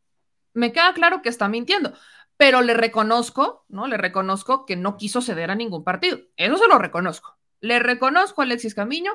me 0.55 0.72
queda 0.72 0.92
claro 0.92 1.22
que 1.22 1.29
está 1.29 1.46
mintiendo, 1.46 1.92
pero 2.37 2.62
le 2.62 2.74
reconozco, 2.74 3.64
¿no? 3.68 3.87
Le 3.87 3.96
reconozco 3.96 4.66
que 4.66 4.74
no 4.74 4.96
quiso 4.96 5.20
ceder 5.22 5.53
a 5.53 5.55
ningún 5.55 5.85
partido. 5.85 6.18
Eso 6.37 6.57
se 6.57 6.66
lo 6.66 6.79
reconozco. 6.79 7.38
Le 7.61 7.79
reconozco 7.79 8.40
a 8.40 8.44
Alexis 8.44 8.74
Camiño 8.74 9.12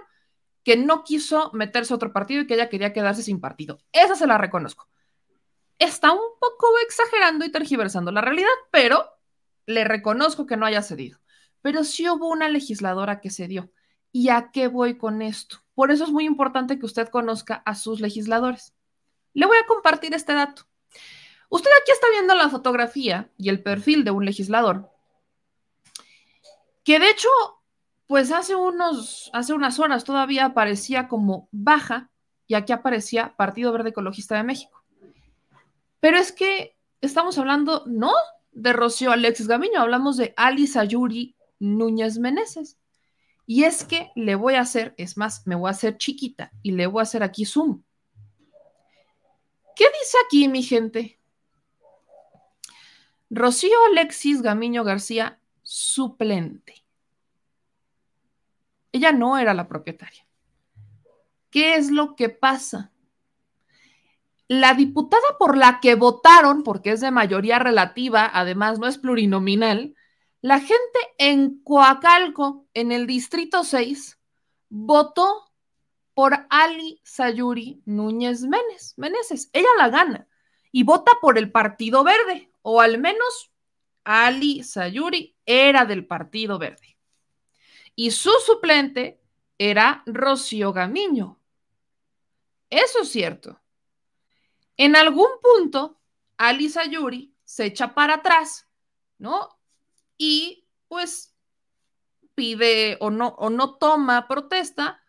que 0.65 0.75
no 0.75 1.03
quiso 1.03 1.51
meterse 1.53 1.93
a 1.93 1.95
otro 1.95 2.11
partido 2.11 2.41
y 2.41 2.47
que 2.47 2.55
ella 2.55 2.69
quería 2.69 2.91
quedarse 2.91 3.23
sin 3.23 3.39
partido. 3.39 3.79
Esa 3.93 4.15
se 4.15 4.27
la 4.27 4.37
reconozco. 4.37 4.89
Está 5.79 6.11
un 6.11 6.19
poco 6.39 6.67
exagerando 6.85 7.45
y 7.45 7.51
tergiversando 7.51 8.11
la 8.11 8.21
realidad, 8.21 8.49
pero 8.71 9.07
le 9.67 9.83
reconozco 9.83 10.45
que 10.45 10.57
no 10.57 10.65
haya 10.65 10.81
cedido. 10.81 11.19
Pero 11.61 11.83
sí 11.83 12.09
hubo 12.09 12.27
una 12.29 12.49
legisladora 12.49 13.21
que 13.21 13.29
cedió. 13.29 13.71
¿Y 14.11 14.29
a 14.29 14.49
qué 14.51 14.67
voy 14.67 14.97
con 14.97 15.21
esto? 15.21 15.57
Por 15.75 15.91
eso 15.91 16.03
es 16.03 16.09
muy 16.09 16.25
importante 16.25 16.79
que 16.79 16.85
usted 16.85 17.09
conozca 17.09 17.61
a 17.65 17.75
sus 17.75 18.01
legisladores. 18.01 18.73
Le 19.33 19.45
voy 19.45 19.57
a 19.57 19.67
compartir 19.67 20.13
este 20.15 20.33
dato. 20.33 20.63
Usted 21.49 21.69
aquí 21.81 21.91
está 21.91 22.09
viendo 22.09 22.33
la 22.33 22.49
fotografía 22.49 23.29
y 23.37 23.49
el 23.49 23.61
perfil 23.61 24.03
de 24.03 24.11
un 24.11 24.25
legislador 24.25 24.89
que 26.85 26.99
de 26.99 27.09
hecho, 27.09 27.29
pues 28.07 28.31
hace 28.31 28.55
unos, 28.55 29.29
hace 29.33 29.53
unas 29.53 29.79
horas 29.79 30.03
todavía 30.03 30.45
aparecía 30.45 31.07
como 31.07 31.49
baja 31.51 32.11
y 32.47 32.53
aquí 32.53 32.71
aparecía 32.73 33.35
Partido 33.35 33.71
Verde 33.71 33.89
Ecologista 33.89 34.35
de 34.35 34.43
México. 34.43 34.83
Pero 35.99 36.17
es 36.17 36.31
que 36.31 36.75
estamos 37.01 37.37
hablando 37.37 37.83
no 37.87 38.13
de 38.51 38.73
Rocío 38.73 39.11
Alexis 39.11 39.47
Gamiño, 39.47 39.81
hablamos 39.81 40.17
de 40.17 40.33
Ali 40.37 40.67
Sayuri 40.67 41.35
Núñez 41.59 42.19
Meneses. 42.19 42.77
Y 43.47 43.63
es 43.63 43.83
que 43.83 44.11
le 44.15 44.35
voy 44.35 44.55
a 44.55 44.61
hacer, 44.61 44.93
es 44.97 45.17
más, 45.17 45.45
me 45.45 45.55
voy 45.55 45.67
a 45.67 45.71
hacer 45.71 45.97
chiquita 45.97 46.51
y 46.63 46.71
le 46.71 46.87
voy 46.87 47.01
a 47.01 47.03
hacer 47.03 47.23
aquí 47.23 47.45
zoom. 47.45 47.83
¿Qué 49.75 49.85
dice 49.85 50.17
aquí, 50.25 50.47
mi 50.47 50.63
gente? 50.63 51.19
Rocío 53.29 53.77
Alexis 53.91 54.41
Gamiño 54.41 54.83
García, 54.83 55.39
suplente. 55.63 56.84
Ella 58.95 59.11
no 59.11 59.37
era 59.37 59.53
la 59.53 59.67
propietaria. 59.67 60.25
¿Qué 61.49 61.75
es 61.75 61.91
lo 61.91 62.15
que 62.15 62.29
pasa? 62.29 62.93
La 64.47 64.73
diputada 64.73 65.37
por 65.37 65.57
la 65.57 65.81
que 65.81 65.95
votaron, 65.95 66.63
porque 66.63 66.91
es 66.91 67.01
de 67.01 67.11
mayoría 67.11 67.59
relativa, 67.59 68.31
además 68.33 68.79
no 68.79 68.87
es 68.87 68.97
plurinominal, 68.97 69.95
la 70.39 70.61
gente 70.61 70.99
en 71.17 71.61
Coacalco, 71.61 72.67
en 72.73 72.93
el 72.93 73.05
distrito 73.05 73.65
6, 73.65 74.17
votó 74.69 75.51
por 76.13 76.47
Ali 76.49 77.01
Sayuri 77.03 77.81
Núñez 77.83 78.43
Meneses. 78.95 79.49
Ella 79.51 79.67
la 79.77 79.89
gana 79.89 80.29
y 80.71 80.83
vota 80.83 81.11
por 81.19 81.37
el 81.37 81.51
Partido 81.51 82.05
Verde, 82.05 82.49
o 82.61 82.79
al 82.79 82.97
menos 82.97 83.51
Ali 84.05 84.63
Sayuri 84.63 85.35
era 85.45 85.83
del 85.83 86.07
Partido 86.07 86.57
Verde. 86.59 86.94
Y 87.95 88.11
su 88.11 88.31
suplente 88.45 89.21
era 89.57 90.03
Rocío 90.05 90.73
Gamiño. 90.73 91.39
Eso 92.69 93.01
es 93.01 93.09
cierto. 93.09 93.61
En 94.77 94.95
algún 94.95 95.29
punto, 95.41 96.01
Ali 96.37 96.69
Sayuri 96.69 97.33
se 97.43 97.65
echa 97.65 97.93
para 97.93 98.15
atrás, 98.15 98.67
¿no? 99.17 99.57
Y 100.17 100.67
pues 100.87 101.33
pide 102.33 102.97
o 102.99 103.09
no, 103.09 103.29
o 103.37 103.49
no 103.49 103.77
toma 103.77 104.27
protesta 104.27 105.01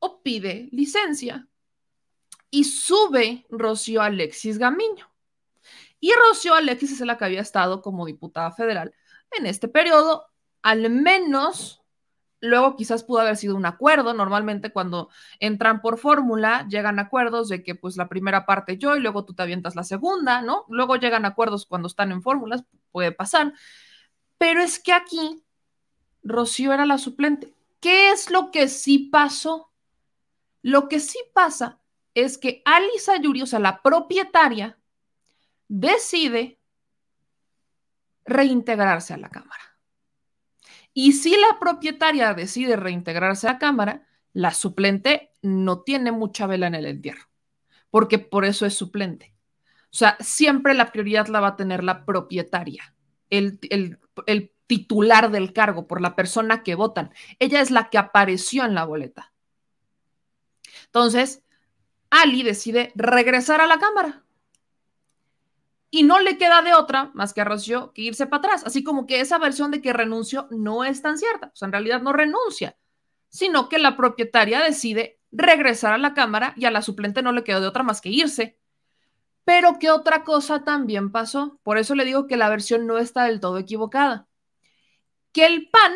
o 0.00 0.22
pide 0.22 0.68
licencia. 0.72 1.48
Y 2.50 2.64
sube 2.64 3.46
Rocío 3.48 4.02
Alexis 4.02 4.58
Gamiño. 4.58 5.10
Y 6.00 6.12
Rocío 6.12 6.54
Alexis 6.54 6.92
es 6.92 7.00
la 7.00 7.16
que 7.16 7.24
había 7.24 7.40
estado 7.40 7.80
como 7.80 8.06
diputada 8.06 8.50
federal 8.50 8.94
en 9.30 9.46
este 9.46 9.68
periodo, 9.68 10.26
al 10.62 10.90
menos 10.90 11.83
luego 12.44 12.76
quizás 12.76 13.02
pudo 13.02 13.20
haber 13.20 13.36
sido 13.36 13.56
un 13.56 13.66
acuerdo. 13.66 14.14
Normalmente 14.14 14.72
cuando 14.72 15.08
entran 15.40 15.80
por 15.80 15.98
fórmula, 15.98 16.66
llegan 16.68 16.98
acuerdos 16.98 17.48
de 17.48 17.62
que 17.62 17.74
pues 17.74 17.96
la 17.96 18.08
primera 18.08 18.46
parte 18.46 18.78
yo 18.78 18.96
y 18.96 19.00
luego 19.00 19.24
tú 19.24 19.34
te 19.34 19.42
avientas 19.42 19.76
la 19.76 19.84
segunda, 19.84 20.42
¿no? 20.42 20.64
Luego 20.68 20.96
llegan 20.96 21.24
acuerdos 21.24 21.66
cuando 21.66 21.88
están 21.88 22.12
en 22.12 22.22
fórmulas, 22.22 22.64
puede 22.92 23.12
pasar. 23.12 23.52
Pero 24.38 24.62
es 24.62 24.78
que 24.78 24.92
aquí 24.92 25.44
Rocío 26.22 26.72
era 26.72 26.86
la 26.86 26.98
suplente. 26.98 27.54
¿Qué 27.80 28.10
es 28.10 28.30
lo 28.30 28.50
que 28.50 28.68
sí 28.68 28.98
pasó? 28.98 29.70
Lo 30.62 30.88
que 30.88 31.00
sí 31.00 31.18
pasa 31.34 31.80
es 32.14 32.38
que 32.38 32.62
Alisa 32.64 33.16
Yuri, 33.18 33.42
o 33.42 33.46
sea, 33.46 33.58
la 33.58 33.82
propietaria, 33.82 34.78
decide 35.68 36.58
reintegrarse 38.24 39.12
a 39.14 39.18
la 39.18 39.28
Cámara. 39.28 39.73
Y 40.94 41.12
si 41.12 41.36
la 41.36 41.58
propietaria 41.58 42.32
decide 42.34 42.76
reintegrarse 42.76 43.48
a 43.48 43.54
la 43.54 43.58
Cámara, 43.58 44.06
la 44.32 44.52
suplente 44.52 45.32
no 45.42 45.82
tiene 45.82 46.12
mucha 46.12 46.46
vela 46.46 46.68
en 46.68 46.76
el 46.76 46.86
entierro, 46.86 47.28
porque 47.90 48.18
por 48.18 48.44
eso 48.44 48.64
es 48.64 48.74
suplente. 48.74 49.34
O 49.86 49.96
sea, 49.96 50.16
siempre 50.20 50.72
la 50.72 50.92
prioridad 50.92 51.26
la 51.26 51.40
va 51.40 51.48
a 51.48 51.56
tener 51.56 51.82
la 51.82 52.04
propietaria, 52.04 52.94
el, 53.28 53.58
titular 54.66 55.30
del 55.30 55.52
cargo, 55.52 55.86
por 55.86 56.00
la 56.00 56.16
persona 56.16 56.62
que 56.62 56.74
votan. 56.74 57.12
Ella 57.38 57.60
es 57.60 57.70
la 57.70 57.90
que 57.90 57.98
apareció 57.98 58.64
en 58.64 58.74
la 58.74 58.84
boleta. 58.84 59.32
Entonces, 60.86 61.42
Ali 62.08 62.42
decide 62.42 62.92
regresar 62.94 63.60
a 63.60 63.66
la 63.66 63.78
Cámara 63.78 64.23
y 65.94 66.02
no 66.02 66.18
le 66.18 66.36
queda 66.36 66.60
de 66.60 66.74
otra 66.74 67.12
más 67.14 67.32
que 67.32 67.40
a 67.40 67.44
Rocío 67.44 67.92
que 67.92 68.02
irse 68.02 68.26
para 68.26 68.38
atrás. 68.38 68.64
Así 68.66 68.82
como 68.82 69.06
que 69.06 69.20
esa 69.20 69.38
versión 69.38 69.70
de 69.70 69.80
que 69.80 69.92
renunció 69.92 70.48
no 70.50 70.82
es 70.82 71.02
tan 71.02 71.18
cierta. 71.18 71.52
O 71.54 71.56
sea, 71.56 71.66
en 71.66 71.72
realidad 71.72 72.02
no 72.02 72.12
renuncia, 72.12 72.76
sino 73.28 73.68
que 73.68 73.78
la 73.78 73.96
propietaria 73.96 74.60
decide 74.60 75.20
regresar 75.30 75.92
a 75.92 75.98
la 75.98 76.12
Cámara 76.12 76.52
y 76.56 76.64
a 76.64 76.72
la 76.72 76.82
suplente 76.82 77.22
no 77.22 77.30
le 77.30 77.44
quedó 77.44 77.60
de 77.60 77.68
otra 77.68 77.84
más 77.84 78.00
que 78.00 78.08
irse. 78.08 78.58
Pero 79.44 79.78
¿qué 79.78 79.92
otra 79.92 80.24
cosa 80.24 80.64
también 80.64 81.12
pasó? 81.12 81.60
Por 81.62 81.78
eso 81.78 81.94
le 81.94 82.04
digo 82.04 82.26
que 82.26 82.36
la 82.36 82.48
versión 82.48 82.88
no 82.88 82.98
está 82.98 83.26
del 83.26 83.38
todo 83.38 83.58
equivocada. 83.58 84.26
Que 85.30 85.46
el 85.46 85.70
PAN 85.70 85.92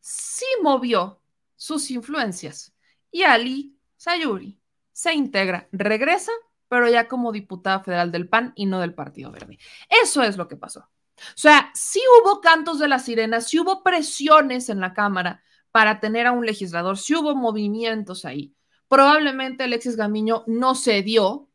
sí 0.00 0.46
movió 0.62 1.20
sus 1.54 1.90
influencias 1.90 2.72
y 3.10 3.24
Ali 3.24 3.76
Sayuri 3.98 4.58
se 4.90 5.12
integra, 5.12 5.68
regresa 5.70 6.32
pero 6.74 6.90
ya 6.90 7.06
como 7.06 7.30
diputada 7.30 7.78
federal 7.84 8.10
del 8.10 8.28
PAN 8.28 8.52
y 8.56 8.66
no 8.66 8.80
del 8.80 8.94
Partido 8.94 9.30
Verde. 9.30 9.60
Eso 10.02 10.24
es 10.24 10.36
lo 10.36 10.48
que 10.48 10.56
pasó. 10.56 10.80
O 10.80 11.36
sea, 11.36 11.70
sí 11.72 12.00
hubo 12.20 12.40
cantos 12.40 12.80
de 12.80 12.88
la 12.88 12.98
sirena, 12.98 13.40
sí 13.40 13.60
hubo 13.60 13.84
presiones 13.84 14.68
en 14.68 14.80
la 14.80 14.92
Cámara 14.92 15.40
para 15.70 16.00
tener 16.00 16.26
a 16.26 16.32
un 16.32 16.44
legislador, 16.44 16.98
sí 16.98 17.14
hubo 17.14 17.36
movimientos 17.36 18.24
ahí. 18.24 18.56
Probablemente 18.88 19.62
Alexis 19.62 19.94
Gamiño 19.94 20.42
no 20.48 20.74
cedió, 20.74 21.48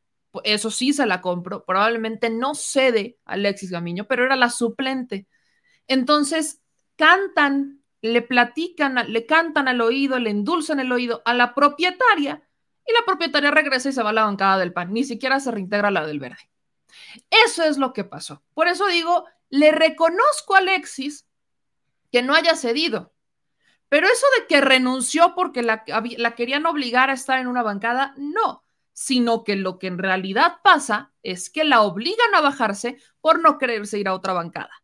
eso 0.45 0.71
sí 0.71 0.93
se 0.93 1.05
la 1.05 1.19
compro, 1.19 1.65
probablemente 1.65 2.29
no 2.29 2.55
cede 2.55 3.17
Alexis 3.25 3.71
Gamiño, 3.71 4.07
pero 4.07 4.23
era 4.23 4.37
la 4.37 4.49
suplente. 4.49 5.27
Entonces, 5.85 6.61
cantan 6.95 7.83
le 8.01 8.21
platican, 8.21 8.95
le 9.11 9.25
cantan 9.25 9.67
al 9.67 9.81
oído, 9.81 10.17
le 10.17 10.29
endulzan 10.29 10.79
el 10.79 10.93
oído 10.93 11.21
a 11.25 11.33
la 11.33 11.53
propietaria 11.53 12.41
y 12.89 12.93
la 12.93 13.05
propietaria 13.05 13.51
regresa 13.51 13.89
y 13.89 13.93
se 13.93 14.01
va 14.01 14.09
a 14.09 14.13
la 14.13 14.23
bancada 14.23 14.57
del 14.57 14.73
PAN, 14.73 14.91
ni 14.91 15.03
siquiera 15.03 15.39
se 15.39 15.51
reintegra 15.51 15.91
la 15.91 16.05
del 16.05 16.19
verde. 16.19 16.49
Eso 17.29 17.63
es 17.63 17.77
lo 17.77 17.93
que 17.93 18.03
pasó. 18.03 18.41
Por 18.53 18.67
eso 18.67 18.87
digo, 18.87 19.25
le 19.49 19.71
reconozco 19.71 20.55
a 20.55 20.59
Alexis 20.59 21.27
que 22.11 22.23
no 22.23 22.33
haya 22.33 22.55
cedido, 22.55 23.13
pero 23.89 24.07
eso 24.07 24.25
de 24.39 24.47
que 24.47 24.61
renunció 24.61 25.35
porque 25.35 25.61
la, 25.61 25.83
la 26.17 26.35
querían 26.35 26.65
obligar 26.65 27.09
a 27.09 27.13
estar 27.13 27.39
en 27.39 27.47
una 27.47 27.63
bancada, 27.63 28.13
no, 28.17 28.63
sino 28.93 29.43
que 29.43 29.55
lo 29.55 29.77
que 29.77 29.87
en 29.87 29.97
realidad 29.99 30.57
pasa 30.63 31.11
es 31.21 31.49
que 31.49 31.63
la 31.63 31.81
obligan 31.81 32.33
a 32.35 32.41
bajarse 32.41 32.97
por 33.21 33.39
no 33.39 33.57
quererse 33.57 33.99
ir 33.99 34.07
a 34.07 34.13
otra 34.13 34.33
bancada. 34.33 34.83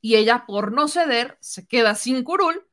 Y 0.00 0.16
ella, 0.16 0.44
por 0.46 0.72
no 0.72 0.86
ceder, 0.86 1.38
se 1.40 1.66
queda 1.66 1.94
sin 1.94 2.22
curul 2.22 2.66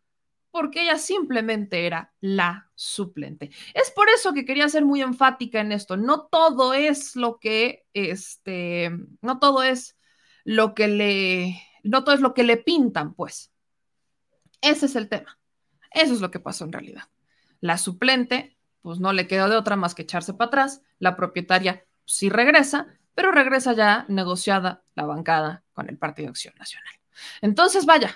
porque 0.52 0.84
ella 0.84 0.98
simplemente 0.98 1.86
era 1.86 2.14
la 2.20 2.70
suplente. 2.76 3.52
Es 3.74 3.90
por 3.92 4.10
eso 4.10 4.34
que 4.34 4.46
quería 4.46 4.68
ser 4.70 4.86
muy 4.86 5.02
enfática 5.02 5.62
en 5.62 5.72
esto. 5.72 5.98
No 5.98 6.28
todo 6.28 6.74
es 6.74 7.16
lo 7.16 7.40
que, 7.40 7.86
este, 7.94 8.92
no 9.22 9.40
todo 9.40 9.64
es 9.64 9.98
lo 10.44 10.74
que 10.76 10.88
le, 10.88 11.62
no 11.84 12.04
todo 12.04 12.14
es 12.16 12.22
lo 12.22 12.34
que 12.34 12.44
le 12.44 12.58
pintan, 12.58 13.14
pues. 13.14 13.52
Ese 14.62 14.86
es 14.86 14.96
el 14.96 15.10
tema. 15.10 15.40
Eso 15.92 16.14
es 16.14 16.22
lo 16.22 16.32
que 16.32 16.40
pasó 16.40 16.66
en 16.66 16.74
realidad. 16.74 17.04
La 17.60 17.78
suplente, 17.78 18.58
pues 18.82 19.00
no 19.00 19.14
le 19.14 19.28
quedó 19.28 19.50
de 19.50 19.58
otra 19.58 19.76
más 19.76 19.96
que 19.96 20.04
echarse 20.04 20.34
para 20.34 20.48
atrás. 20.48 20.82
La 21.00 21.16
propietaria 21.16 21.86
sí 22.06 22.30
regresa, 22.30 22.88
pero 23.16 23.32
regresa 23.32 23.74
ya 23.74 24.06
negociada 24.10 24.84
la 24.96 25.06
bancada 25.06 25.64
con 25.74 25.90
el 25.90 25.98
Partido 25.98 26.30
Acción 26.30 26.54
Nacional. 26.58 26.94
Entonces, 27.42 27.86
vaya, 27.86 28.16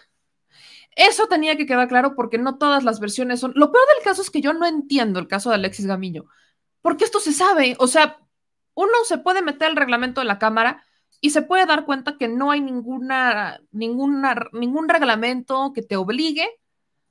eso 0.96 1.28
tenía 1.28 1.58
que 1.58 1.66
quedar 1.66 1.88
claro 1.88 2.16
porque 2.16 2.38
no 2.38 2.58
todas 2.58 2.84
las 2.84 3.00
versiones 3.00 3.42
son. 3.42 3.52
Lo 3.56 3.72
peor 3.72 3.86
del 3.96 4.04
caso 4.04 4.22
es 4.22 4.30
que 4.30 4.42
yo 4.42 4.54
no 4.54 4.66
entiendo 4.66 5.20
el 5.20 5.28
caso 5.28 5.50
de 5.50 5.56
Alexis 5.56 5.86
Gamiño, 5.86 6.26
porque 6.82 7.04
esto 7.04 7.20
se 7.20 7.34
sabe. 7.34 7.76
O 7.80 7.88
sea, 7.88 8.20
uno 8.74 8.92
se 9.06 9.18
puede 9.18 9.42
meter 9.42 9.68
al 9.68 9.76
reglamento 9.76 10.22
de 10.22 10.26
la 10.26 10.40
Cámara 10.40 10.84
y 11.20 11.32
se 11.32 11.42
puede 11.42 11.66
dar 11.66 11.86
cuenta 11.86 12.18
que 12.18 12.28
no 12.28 12.52
hay 12.52 12.62
ninguna, 12.62 13.60
ninguna, 13.72 14.48
ningún 14.54 14.88
reglamento 14.88 15.74
que 15.74 15.82
te 15.82 15.98
obligue 15.98 16.48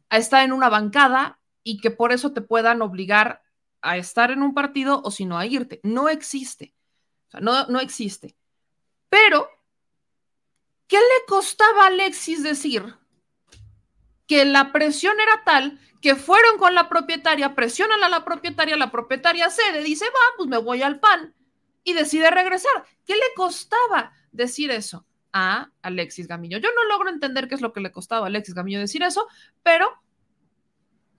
a 0.08 0.18
estar 0.18 0.44
en 0.44 0.52
una 0.52 0.68
bancada 0.68 1.40
y 1.62 1.78
que 1.78 1.90
por 1.90 2.12
eso 2.12 2.32
te 2.32 2.40
puedan 2.40 2.80
obligar 2.82 3.42
a 3.82 3.98
estar 3.98 4.30
en 4.30 4.42
un 4.42 4.54
partido 4.54 5.02
o 5.04 5.10
si 5.10 5.26
no 5.26 5.38
a 5.38 5.46
irte. 5.46 5.80
No 5.82 6.08
existe. 6.08 6.74
O 7.28 7.30
sea, 7.32 7.40
no, 7.40 7.66
no 7.66 7.80
existe. 7.80 8.36
Pero, 9.10 9.48
¿qué 10.86 10.96
le 10.96 11.26
costaba 11.26 11.84
a 11.84 11.86
Alexis 11.88 12.42
decir 12.42 12.94
que 14.26 14.44
la 14.44 14.72
presión 14.72 15.14
era 15.20 15.44
tal 15.44 15.78
que 16.00 16.16
fueron 16.16 16.58
con 16.58 16.74
la 16.74 16.88
propietaria, 16.88 17.54
presionan 17.54 18.02
a 18.04 18.08
la 18.08 18.24
propietaria, 18.24 18.76
la 18.76 18.90
propietaria 18.90 19.48
cede, 19.48 19.82
dice, 19.82 20.04
va, 20.04 20.36
pues 20.36 20.48
me 20.48 20.58
voy 20.58 20.82
al 20.82 21.00
pan 21.00 21.34
y 21.82 21.94
decide 21.94 22.30
regresar. 22.30 22.84
¿Qué 23.06 23.14
le 23.14 23.34
costaba 23.34 24.12
decir 24.30 24.70
eso 24.70 25.06
a 25.32 25.70
Alexis 25.80 26.26
Gamillo? 26.26 26.58
Yo 26.58 26.68
no 26.76 26.84
logro 26.84 27.08
entender 27.08 27.48
qué 27.48 27.54
es 27.54 27.62
lo 27.62 27.72
que 27.72 27.80
le 27.80 27.90
costaba 27.90 28.26
a 28.26 28.28
Alexis 28.28 28.54
Gamillo 28.54 28.80
decir 28.80 29.02
eso, 29.02 29.26
pero 29.62 29.88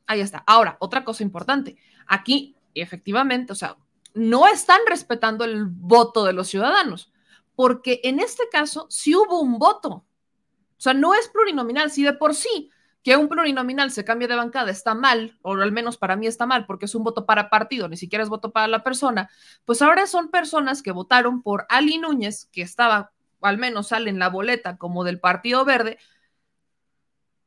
ahí 0.05 0.21
está. 0.21 0.43
Ahora, 0.45 0.77
otra 0.79 1.03
cosa 1.03 1.23
importante. 1.23 1.77
Aquí, 2.05 2.55
efectivamente, 2.75 3.53
o 3.53 3.55
sea, 3.55 3.77
no 4.13 4.47
están 4.47 4.81
respetando 4.87 5.45
el 5.45 5.65
voto 5.65 6.25
de 6.25 6.33
los 6.33 6.47
ciudadanos, 6.47 7.11
porque 7.55 8.01
en 8.03 8.19
este 8.19 8.43
caso 8.51 8.85
sí 8.89 9.15
hubo 9.15 9.41
un 9.41 9.57
voto. 9.57 9.89
O 9.89 10.81
sea, 10.81 10.93
no 10.93 11.15
es 11.15 11.27
plurinominal, 11.29 11.89
si 11.89 12.03
de 12.03 12.13
por 12.13 12.35
sí 12.35 12.69
que 13.05 13.15
un 13.15 13.29
plurinominal 13.29 13.91
se 13.91 14.03
cambie 14.03 14.27
de 14.27 14.33
bancada 14.33 14.71
está 14.71 14.95
mal, 14.95 15.37
o 15.43 15.53
al 15.53 15.71
menos 15.71 15.95
para 15.95 16.15
mí 16.15 16.25
está 16.25 16.47
mal, 16.47 16.65
porque 16.65 16.85
es 16.85 16.95
un 16.95 17.03
voto 17.03 17.27
para 17.27 17.51
partido, 17.51 17.87
ni 17.87 17.97
siquiera 17.97 18.23
es 18.23 18.29
voto 18.29 18.51
para 18.51 18.67
la 18.67 18.83
persona, 18.83 19.29
pues 19.63 19.83
ahora 19.83 20.07
son 20.07 20.31
personas 20.31 20.81
que 20.81 20.91
votaron 20.91 21.43
por 21.43 21.67
Ali 21.69 21.99
Núñez, 21.99 22.49
que 22.51 22.63
estaba, 22.63 23.11
al 23.41 23.59
menos 23.59 23.89
sale 23.89 24.09
en 24.09 24.17
la 24.17 24.29
boleta 24.29 24.77
como 24.77 25.03
del 25.03 25.19
Partido 25.19 25.63
Verde, 25.65 25.99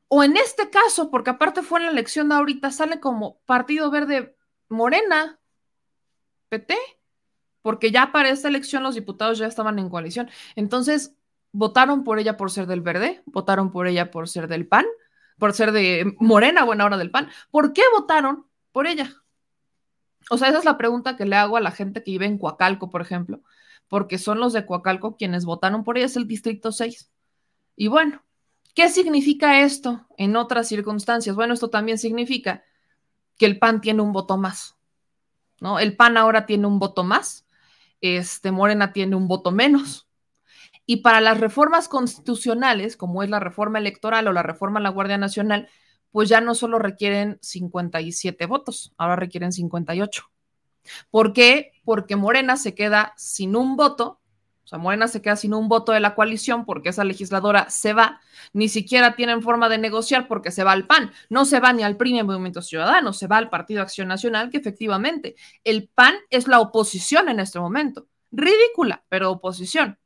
o 0.06 0.22
en 0.22 0.36
este 0.36 0.70
caso, 0.70 1.10
porque 1.10 1.30
aparte 1.30 1.62
fue 1.62 1.80
en 1.80 1.86
la 1.86 1.92
elección 1.92 2.28
de 2.28 2.36
ahorita, 2.36 2.70
sale 2.70 3.00
como 3.00 3.40
Partido 3.44 3.90
Verde 3.90 4.36
Morena, 4.68 5.40
PT, 6.50 6.76
porque 7.62 7.90
ya 7.90 8.12
para 8.12 8.30
esta 8.30 8.46
elección 8.46 8.84
los 8.84 8.94
diputados 8.94 9.38
ya 9.38 9.46
estaban 9.48 9.80
en 9.80 9.90
coalición. 9.90 10.30
Entonces, 10.54 11.16
votaron 11.50 12.04
por 12.04 12.20
ella 12.20 12.36
por 12.36 12.52
ser 12.52 12.68
del 12.68 12.80
Verde, 12.80 13.22
votaron 13.26 13.72
por 13.72 13.88
ella 13.88 14.12
por 14.12 14.28
ser 14.28 14.46
del 14.46 14.68
PAN, 14.68 14.86
por 15.38 15.52
ser 15.52 15.72
de 15.72 16.14
Morena, 16.18 16.64
buena 16.64 16.84
hora 16.84 16.96
del 16.96 17.10
PAN. 17.10 17.28
¿Por 17.50 17.72
qué 17.72 17.82
votaron 17.96 18.46
por 18.72 18.86
ella? 18.86 19.14
O 20.30 20.36
sea, 20.36 20.48
esa 20.48 20.58
es 20.58 20.64
la 20.64 20.76
pregunta 20.76 21.16
que 21.16 21.24
le 21.24 21.36
hago 21.36 21.56
a 21.56 21.60
la 21.60 21.70
gente 21.70 22.02
que 22.02 22.10
vive 22.10 22.26
en 22.26 22.38
Coacalco, 22.38 22.90
por 22.90 23.00
ejemplo, 23.00 23.40
porque 23.88 24.18
son 24.18 24.40
los 24.40 24.52
de 24.52 24.66
Coacalco 24.66 25.16
quienes 25.16 25.44
votaron 25.44 25.84
por 25.84 25.96
ella, 25.96 26.06
es 26.06 26.16
el 26.16 26.26
Distrito 26.26 26.72
6. 26.72 27.10
Y 27.76 27.88
bueno, 27.88 28.22
¿qué 28.74 28.88
significa 28.90 29.60
esto 29.60 30.06
en 30.16 30.36
otras 30.36 30.68
circunstancias? 30.68 31.34
Bueno, 31.34 31.54
esto 31.54 31.70
también 31.70 31.98
significa 31.98 32.64
que 33.38 33.46
el 33.46 33.58
PAN 33.58 33.80
tiene 33.80 34.02
un 34.02 34.12
voto 34.12 34.36
más, 34.36 34.76
¿no? 35.60 35.78
El 35.78 35.96
PAN 35.96 36.16
ahora 36.16 36.44
tiene 36.44 36.66
un 36.66 36.78
voto 36.78 37.04
más, 37.04 37.46
este 38.00 38.50
Morena 38.50 38.92
tiene 38.92 39.16
un 39.16 39.28
voto 39.28 39.50
menos. 39.50 40.07
Y 40.90 41.02
para 41.02 41.20
las 41.20 41.38
reformas 41.38 41.86
constitucionales, 41.86 42.96
como 42.96 43.22
es 43.22 43.28
la 43.28 43.40
reforma 43.40 43.78
electoral 43.78 44.26
o 44.26 44.32
la 44.32 44.42
reforma 44.42 44.80
a 44.80 44.82
la 44.82 44.88
Guardia 44.88 45.18
Nacional, 45.18 45.68
pues 46.10 46.30
ya 46.30 46.40
no 46.40 46.54
solo 46.54 46.78
requieren 46.78 47.38
57 47.42 48.46
votos, 48.46 48.94
ahora 48.96 49.14
requieren 49.14 49.52
58. 49.52 50.22
¿Por 51.10 51.34
qué? 51.34 51.72
Porque 51.84 52.16
Morena 52.16 52.56
se 52.56 52.74
queda 52.74 53.12
sin 53.18 53.54
un 53.54 53.76
voto, 53.76 54.22
o 54.64 54.66
sea, 54.66 54.78
Morena 54.78 55.08
se 55.08 55.20
queda 55.20 55.36
sin 55.36 55.52
un 55.52 55.68
voto 55.68 55.92
de 55.92 56.00
la 56.00 56.14
coalición 56.14 56.64
porque 56.64 56.88
esa 56.88 57.04
legisladora 57.04 57.68
se 57.68 57.92
va, 57.92 58.22
ni 58.54 58.70
siquiera 58.70 59.14
tienen 59.14 59.42
forma 59.42 59.68
de 59.68 59.76
negociar 59.76 60.26
porque 60.26 60.50
se 60.50 60.64
va 60.64 60.72
al 60.72 60.86
PAN, 60.86 61.12
no 61.28 61.44
se 61.44 61.60
va 61.60 61.74
ni 61.74 61.82
al 61.82 61.98
PRI 61.98 62.14
ni 62.14 62.22
Movimiento 62.22 62.62
Ciudadano, 62.62 63.12
se 63.12 63.26
va 63.26 63.36
al 63.36 63.50
Partido 63.50 63.82
Acción 63.82 64.08
Nacional, 64.08 64.48
que 64.48 64.56
efectivamente 64.56 65.36
el 65.64 65.90
PAN 65.94 66.14
es 66.30 66.48
la 66.48 66.60
oposición 66.60 67.28
en 67.28 67.40
este 67.40 67.60
momento. 67.60 68.08
Ridícula, 68.30 69.04
pero 69.10 69.30
oposición 69.32 69.98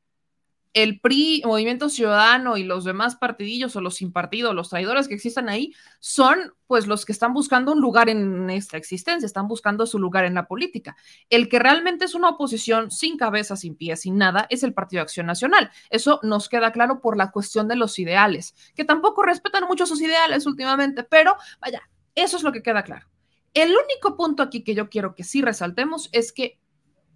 el 0.75 1.01
PRI, 1.01 1.43
Movimiento 1.45 1.89
Ciudadano 1.89 2.57
y 2.57 2.65
los 2.65 2.85
demás 2.85 3.17
partidillos 3.17 3.77
o 3.77 3.81
los 3.81 3.97
sin 3.97 4.13
partido, 4.13 4.55
los 4.55 4.71
traidores 4.71 5.07
que 5.07 5.15
existan 5.15 5.49
ahí, 5.49 5.75
son 6.01 6.55
pues 6.67 6.87
los 6.87 7.05
que 7.05 7.13
están 7.13 7.35
buscando 7.35 7.73
un 7.73 7.81
lugar 7.81 8.09
en 8.09 8.49
esta 8.49 8.79
existencia, 8.79 9.27
están 9.27 9.49
buscando 9.49 9.87
su 9.87 9.99
lugar 9.99 10.25
en 10.25 10.35
la 10.35 10.47
política. 10.47 10.97
El 11.29 11.51
que 11.51 11.59
realmente 11.59 12.07
es 12.07 12.15
una 12.15 12.31
oposición 12.31 12.91
sin 12.91 13.19
cabeza, 13.19 13.57
sin 13.57 13.77
pies, 13.77 14.01
sin 14.01 14.17
nada, 14.17 14.47
es 14.49 14.63
el 14.63 14.73
Partido 14.73 15.01
de 15.01 15.03
Acción 15.03 15.27
Nacional. 15.27 15.71
Eso 15.91 16.21
nos 16.23 16.49
queda 16.49 16.73
claro 16.73 17.01
por 17.01 17.19
la 17.19 17.31
cuestión 17.31 17.69
de 17.69 17.77
los 17.77 17.99
ideales, 17.99 18.55
que 18.75 18.85
tampoco 18.85 19.23
respetan 19.23 19.65
mucho 19.65 19.85
sus 19.85 20.01
ideales 20.01 20.47
últimamente, 20.47 21.05
pero 21.05 21.37
vaya, 21.61 21.83
eso 22.15 22.39
es 22.39 22.43
lo 22.43 22.53
que 22.53 22.63
queda 22.63 22.83
claro. 22.83 23.07
El 23.53 23.71
único 23.71 24.17
punto 24.17 24.43
aquí 24.43 24.65
que 24.65 24.75
yo 24.75 24.89
quiero 24.89 25.15
que 25.15 25.25
sí 25.25 25.43
resaltemos 25.43 26.09
es 26.13 26.33
que 26.33 26.59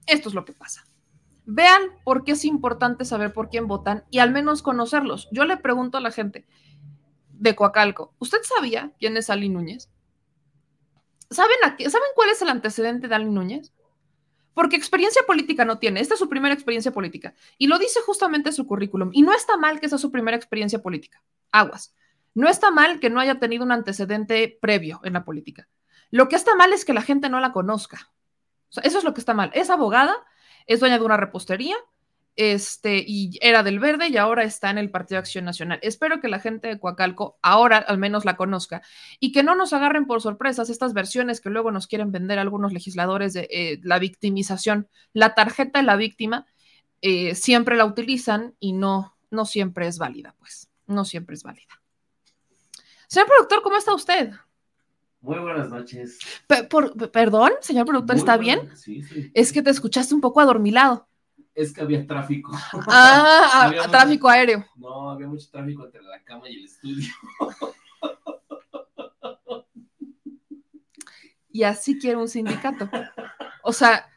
esto 0.07 0.29
es 0.29 0.35
lo 0.35 0.45
que 0.45 0.53
pasa 0.53 0.85
Vean 1.47 1.83
por 2.05 2.25
qué 2.25 2.33
es 2.33 2.45
importante 2.45 3.05
saber 3.05 3.33
por 3.33 3.49
quién 3.49 3.69
votan 3.69 4.05
y 4.11 4.19
al 4.19 4.33
menos 4.33 4.63
conocerlos. 4.63 5.29
Yo 5.31 5.45
le 5.45 5.57
pregunto 5.57 5.97
a 5.97 6.01
la 6.01 6.11
gente 6.11 6.45
de 7.31 7.55
Coacalco, 7.55 8.15
¿usted 8.19 8.39
sabía 8.43 8.93
quién 8.99 9.17
es 9.17 9.31
Ali 9.31 9.49
Núñez? 9.49 9.89
¿Saben, 11.31 11.57
a 11.65 11.77
qué? 11.77 11.89
¿Saben 11.89 12.09
cuál 12.15 12.31
es 12.31 12.43
el 12.43 12.49
antecedente 12.49 13.09
de 13.09 13.15
Ali 13.15 13.31
Núñez? 13.31 13.73
Porque 14.55 14.77
experiencia 14.77 15.23
política 15.27 15.65
no 15.65 15.79
tiene. 15.79 16.01
Esta 16.01 16.15
es 16.15 16.21
su 16.21 16.29
primera 16.29 16.55
experiencia 16.55 16.93
política. 16.93 17.35
Y 17.59 17.67
lo 17.67 17.79
dice 17.79 18.01
justamente 18.05 18.53
su 18.53 18.67
currículum. 18.67 19.11
Y 19.13 19.23
no 19.23 19.33
está 19.33 19.57
mal 19.57 19.81
que 19.81 19.89
sea 19.89 19.99
su 19.99 20.11
primera 20.11 20.37
experiencia 20.37 20.83
política. 20.83 21.23
Aguas. 21.53 21.95
No 22.35 22.49
está 22.49 22.71
mal 22.71 23.01
que 23.01 23.11
no 23.11 23.21
haya 23.21 23.39
tenido 23.39 23.65
un 23.65 23.73
antecedente 23.73 24.59
previo 24.61 25.01
en 25.05 25.13
la 25.13 25.25
política. 25.25 25.69
Lo 26.11 26.29
que 26.29 26.37
está 26.37 26.55
mal 26.55 26.73
es 26.73 26.85
que 26.85 26.95
la 26.95 27.03
gente 27.03 27.29
no 27.29 27.41
la 27.41 27.53
conozca. 27.53 28.11
eso 28.83 28.99
es 28.99 29.05
lo 29.05 29.15
que 29.15 29.21
está 29.21 29.35
mal. 29.35 29.51
Es 29.55 29.71
abogada, 29.71 30.15
es 30.67 30.81
dueña 30.81 30.99
de 30.99 31.05
una 31.05 31.17
repostería, 31.17 31.77
este, 32.37 33.03
y 33.07 33.39
era 33.41 33.63
del 33.63 33.79
Verde 33.79 34.09
y 34.09 34.19
ahora 34.19 34.45
está 34.45 34.69
en 34.69 34.77
el 34.77 34.91
Partido 34.91 35.19
Acción 35.19 35.47
Nacional. 35.47 35.79
Espero 35.83 36.21
que 36.21 36.29
la 36.29 36.39
gente 36.39 36.69
de 36.69 36.79
Coacalco 36.79 37.39
ahora 37.41 37.79
al 37.79 37.97
menos 37.97 38.27
la 38.27 38.37
conozca 38.37 38.83
y 39.19 39.33
que 39.33 39.43
no 39.43 39.55
nos 39.55 39.73
agarren 39.73 40.07
por 40.07 40.21
sorpresas 40.21 40.69
estas 40.69 40.93
versiones 40.93 41.41
que 41.41 41.49
luego 41.49 41.71
nos 41.71 41.87
quieren 41.87 42.13
vender 42.13 42.39
algunos 42.39 42.75
legisladores 42.75 43.33
de 43.33 43.49
eh, 43.51 43.81
la 43.83 43.99
victimización. 43.99 44.89
La 45.15 45.35
tarjeta 45.35 45.79
de 45.79 45.87
la 45.87 45.97
víctima 45.97 46.47
eh, 47.01 47.35
siempre 47.35 47.75
la 47.77 47.87
utilizan 47.87 48.55
y 48.61 48.75
no, 48.75 49.17
no 49.31 49.47
siempre 49.47 49.87
es 49.87 49.97
válida, 49.97 50.35
pues, 50.39 50.69
no 50.87 51.07
siempre 51.07 51.37
es 51.37 51.43
válida. 51.43 51.81
Señor 53.09 53.29
productor, 53.29 53.63
¿cómo 53.63 53.79
está 53.79 53.95
usted? 53.95 54.33
Muy 55.27 55.41
buenas 55.41 55.69
noches. 55.71 56.21
Por, 56.71 57.11
perdón, 57.11 57.51
señor 57.61 57.85
productor, 57.85 58.15
¿está 58.15 58.37
bien? 58.37 58.71
Sí, 58.77 59.03
sí. 59.03 59.29
Es 59.35 59.53
que 59.53 59.61
te 59.61 59.71
escuchaste 59.71 60.15
un 60.15 60.21
poco 60.21 60.41
adormilado. 60.41 61.09
Es 61.53 61.73
que 61.73 61.81
había 61.81 62.07
tráfico. 62.07 62.53
Ah, 62.87 63.73
tráfico 63.91 64.29
aéreo. 64.29 64.65
No, 64.77 65.11
había 65.11 65.27
mucho 65.27 65.51
tráfico 65.51 65.85
entre 65.85 66.03
la 66.03 66.23
cama 66.23 66.49
y 66.49 66.59
el 66.59 66.65
estudio. 66.67 67.13
y 71.51 71.65
así 71.65 71.99
quiero 71.99 72.21
un 72.21 72.29
sindicato. 72.29 72.89
O 73.65 73.73
sea, 73.73 74.09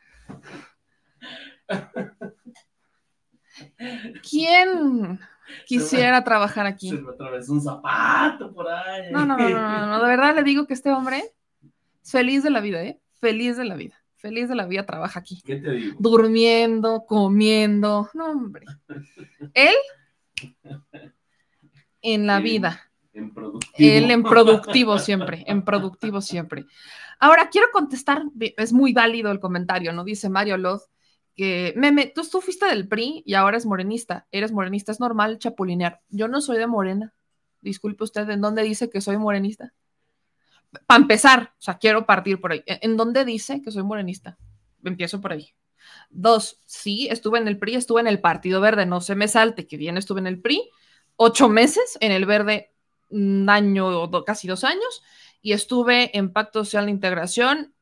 ¿quién? 4.29 5.19
Quisiera 5.65 6.23
trabajar 6.23 6.65
aquí? 6.65 6.89
Se 6.89 7.01
me 7.01 7.12
atravesó 7.12 7.53
un 7.53 7.62
zapato 7.62 8.53
por 8.53 8.67
ahí. 8.67 9.12
No, 9.12 9.25
no, 9.25 9.38
no, 9.38 9.49
no, 9.49 9.88
no, 9.88 10.01
de 10.01 10.07
verdad 10.07 10.35
le 10.35 10.43
digo 10.43 10.67
que 10.67 10.73
este 10.73 10.91
hombre 10.91 11.17
es 11.17 12.12
feliz 12.12 12.43
de 12.43 12.49
la 12.49 12.62
vida, 12.62 12.83
¿eh? 12.83 12.99
Feliz 13.19 13.57
de 13.57 13.65
la 13.65 13.75
vida. 13.75 13.95
Feliz 14.15 14.49
de 14.49 14.55
la 14.55 14.65
vida 14.65 14.85
trabaja 14.85 15.19
aquí. 15.19 15.41
¿Qué 15.45 15.57
te 15.57 15.71
digo? 15.71 15.95
Durmiendo, 15.99 17.05
comiendo. 17.07 18.09
No, 18.13 18.31
hombre. 18.31 18.65
Él 19.53 19.75
en 22.01 22.27
la 22.27 22.39
vida. 22.39 22.91
En 23.13 23.33
productivo. 23.33 23.89
Él 23.89 24.12
en 24.12 24.23
productivo 24.23 24.97
siempre, 24.99 25.43
en 25.47 25.63
productivo 25.63 26.21
siempre. 26.21 26.65
Ahora, 27.19 27.49
quiero 27.49 27.67
contestar, 27.71 28.23
es 28.39 28.71
muy 28.71 28.93
válido 28.93 29.31
el 29.31 29.39
comentario, 29.39 29.91
¿no? 29.91 30.03
Dice 30.03 30.29
Mario 30.29 30.57
Loz, 30.57 30.89
que, 31.39 31.73
meme, 31.78 32.12
tú, 32.13 32.28
tú 32.30 32.41
fuiste 32.41 32.65
del 32.65 32.89
PRI 32.89 33.23
y 33.25 33.36
ahora 33.36 33.56
es 33.56 33.65
morenista, 33.65 34.28
eres 34.30 34.52
morenista, 34.52 34.91
es 34.91 34.99
normal 34.99 35.39
chapulinear. 35.39 36.02
Yo 36.10 36.28
no 36.28 36.41
soy 36.41 36.58
de 36.58 36.67
morena, 36.67 37.13
disculpe 37.62 38.04
usted, 38.04 38.30
¿en 38.30 38.41
dónde 38.41 38.62
dice 38.62 38.89
que 38.89 38.99
soy 38.99 39.17
morenista? 39.17 39.73
Para 40.86 40.99
empezar, 40.99 41.54
o 41.58 41.62
sea, 41.62 41.78
quiero 41.78 42.06
partir 42.06 42.41
por 42.41 42.52
ahí. 42.52 42.62
¿En 42.65 42.97
dónde 42.97 43.23
dice 43.23 43.62
que 43.62 43.71
soy 43.71 43.84
morenista? 43.84 44.38
Empiezo 44.84 45.21
por 45.21 45.32
ahí. 45.32 45.54
Dos, 46.10 46.60
sí, 46.65 47.08
estuve 47.10 47.39
en 47.39 47.47
el 47.47 47.58
PRI, 47.58 47.75
estuve 47.75 48.02
en 48.02 48.08
el 48.08 48.19
Partido 48.19 48.60
Verde, 48.60 48.86
no 48.86 48.99
se 48.99 49.15
me 49.15 49.30
salte, 49.30 49.65
que 49.65 49.78
bien 49.78 49.95
estuve 49.95 50.19
en 50.19 50.28
el 50.28 50.41
PRI, 50.41 50.69
ocho 51.15 51.47
meses, 51.47 51.97
en 52.02 52.12
el 52.12 52.25
Verde 52.25 52.73
un 53.12 53.49
año 53.49 53.88
o 53.88 54.25
casi 54.25 54.45
dos 54.49 54.65
años, 54.65 55.04
y 55.41 55.54
estuve 55.54 56.17
en 56.17 56.34
Pacto 56.34 56.65
Social 56.65 56.88
de 56.88 56.91
Integración 56.91 57.73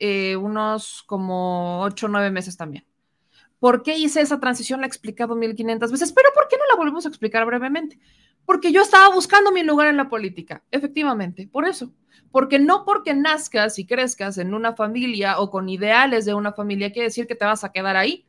eh, 0.00 0.34
unos 0.34 1.04
como 1.06 1.82
ocho 1.82 2.06
o 2.06 2.08
nueve 2.08 2.32
meses 2.32 2.56
también. 2.56 2.84
¿Por 3.66 3.82
qué 3.82 3.98
hice 3.98 4.20
esa 4.20 4.38
transición? 4.38 4.78
La 4.78 4.86
he 4.86 4.88
explicado 4.88 5.34
1500 5.34 5.90
veces, 5.90 6.12
pero 6.12 6.28
¿por 6.32 6.46
qué 6.46 6.56
no 6.56 6.62
la 6.70 6.76
volvemos 6.76 7.04
a 7.04 7.08
explicar 7.08 7.44
brevemente? 7.44 7.98
Porque 8.44 8.70
yo 8.70 8.80
estaba 8.80 9.12
buscando 9.12 9.50
mi 9.50 9.64
lugar 9.64 9.88
en 9.88 9.96
la 9.96 10.08
política, 10.08 10.62
efectivamente, 10.70 11.48
por 11.48 11.66
eso. 11.66 11.92
Porque 12.30 12.60
no 12.60 12.84
porque 12.84 13.12
nazcas 13.12 13.80
y 13.80 13.84
crezcas 13.84 14.38
en 14.38 14.54
una 14.54 14.76
familia 14.76 15.40
o 15.40 15.50
con 15.50 15.68
ideales 15.68 16.24
de 16.24 16.34
una 16.34 16.52
familia 16.52 16.92
quiere 16.92 17.08
decir 17.08 17.26
que 17.26 17.34
te 17.34 17.44
vas 17.44 17.64
a 17.64 17.72
quedar 17.72 17.96
ahí, 17.96 18.24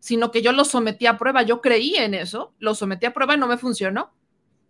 sino 0.00 0.32
que 0.32 0.42
yo 0.42 0.50
lo 0.50 0.64
sometí 0.64 1.06
a 1.06 1.16
prueba, 1.16 1.42
yo 1.42 1.60
creí 1.60 1.94
en 1.94 2.14
eso, 2.14 2.52
lo 2.58 2.74
sometí 2.74 3.06
a 3.06 3.14
prueba 3.14 3.36
y 3.36 3.38
no 3.38 3.46
me 3.46 3.58
funcionó. 3.58 4.14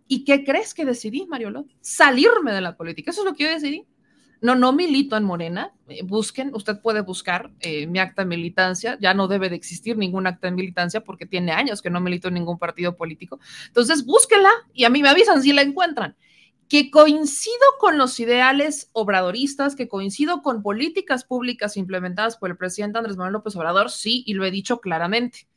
¿Y 0.07 0.25
qué 0.25 0.43
crees 0.43 0.75
que 0.75 0.85
decidí, 0.85 1.25
Mariolo? 1.25 1.65
Salirme 1.81 2.53
de 2.53 2.61
la 2.61 2.77
política, 2.77 3.09
eso 3.09 3.21
es 3.21 3.25
lo 3.25 3.33
que 3.33 3.45
yo 3.45 3.49
decidí. 3.49 3.87
No, 4.41 4.55
no 4.55 4.73
milito 4.73 5.17
en 5.17 5.23
Morena. 5.23 5.73
Eh, 5.87 6.03
busquen, 6.03 6.51
usted 6.53 6.79
puede 6.81 7.01
buscar 7.01 7.51
eh, 7.59 7.87
mi 7.87 7.99
acta 7.99 8.23
de 8.23 8.27
militancia. 8.27 8.97
Ya 9.01 9.13
no 9.13 9.27
debe 9.27 9.49
de 9.49 9.55
existir 9.55 9.97
ningún 9.97 10.27
acta 10.27 10.47
de 10.47 10.55
militancia 10.55 11.01
porque 11.01 11.25
tiene 11.25 11.51
años 11.51 11.81
que 11.81 11.89
no 11.89 11.99
milito 11.99 12.27
en 12.27 12.35
ningún 12.35 12.57
partido 12.57 12.95
político. 12.95 13.39
Entonces, 13.67 14.05
búsquenla 14.05 14.49
y 14.73 14.83
a 14.85 14.89
mí 14.89 15.01
me 15.01 15.09
avisan 15.09 15.41
si 15.41 15.53
la 15.53 15.61
encuentran. 15.61 16.15
Que 16.69 16.91
coincido 16.91 17.65
con 17.79 17.97
los 17.97 18.19
ideales 18.19 18.89
obradoristas, 18.91 19.75
que 19.75 19.87
coincido 19.87 20.41
con 20.41 20.61
políticas 20.61 21.23
públicas 21.23 21.77
implementadas 21.77 22.37
por 22.37 22.49
el 22.49 22.57
presidente 22.57 22.97
Andrés 22.97 23.15
Manuel 23.15 23.33
López 23.33 23.55
Obrador, 23.55 23.89
sí, 23.89 24.23
y 24.25 24.33
lo 24.33 24.45
he 24.45 24.51
dicho 24.51 24.81
claramente 24.81 25.47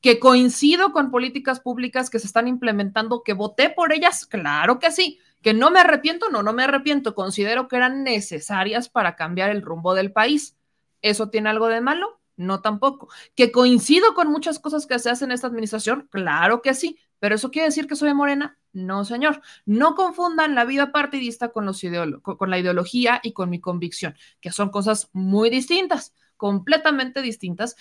que 0.00 0.20
coincido 0.20 0.92
con 0.92 1.10
políticas 1.10 1.60
públicas 1.60 2.08
que 2.10 2.18
se 2.18 2.26
están 2.26 2.46
implementando, 2.46 3.22
que 3.22 3.32
voté 3.32 3.70
por 3.70 3.92
ellas, 3.92 4.26
claro 4.26 4.78
que 4.78 4.92
sí, 4.92 5.18
que 5.42 5.54
no 5.54 5.70
me 5.70 5.80
arrepiento, 5.80 6.30
no, 6.30 6.42
no 6.42 6.52
me 6.52 6.64
arrepiento, 6.64 7.14
considero 7.14 7.68
que 7.68 7.76
eran 7.76 8.02
necesarias 8.02 8.88
para 8.88 9.16
cambiar 9.16 9.50
el 9.50 9.62
rumbo 9.62 9.94
del 9.94 10.12
país. 10.12 10.56
¿Eso 11.02 11.30
tiene 11.30 11.48
algo 11.50 11.68
de 11.68 11.80
malo? 11.80 12.20
No 12.36 12.60
tampoco. 12.60 13.08
¿Que 13.34 13.50
coincido 13.52 14.14
con 14.14 14.28
muchas 14.28 14.58
cosas 14.58 14.86
que 14.86 14.98
se 14.98 15.10
hacen 15.10 15.30
en 15.30 15.34
esta 15.34 15.46
administración? 15.46 16.08
Claro 16.10 16.62
que 16.62 16.74
sí, 16.74 16.98
pero 17.18 17.34
¿eso 17.34 17.50
quiere 17.50 17.66
decir 17.66 17.86
que 17.86 17.96
soy 17.96 18.14
morena? 18.14 18.58
No, 18.72 19.04
señor. 19.04 19.40
No 19.64 19.94
confundan 19.94 20.54
la 20.54 20.64
vida 20.64 20.92
partidista 20.92 21.48
con, 21.48 21.66
los 21.66 21.82
con 22.22 22.50
la 22.50 22.58
ideología 22.58 23.20
y 23.22 23.32
con 23.32 23.50
mi 23.50 23.60
convicción, 23.60 24.14
que 24.40 24.52
son 24.52 24.70
cosas 24.70 25.10
muy 25.12 25.50
distintas, 25.50 26.14
completamente 26.36 27.22
distintas, 27.22 27.76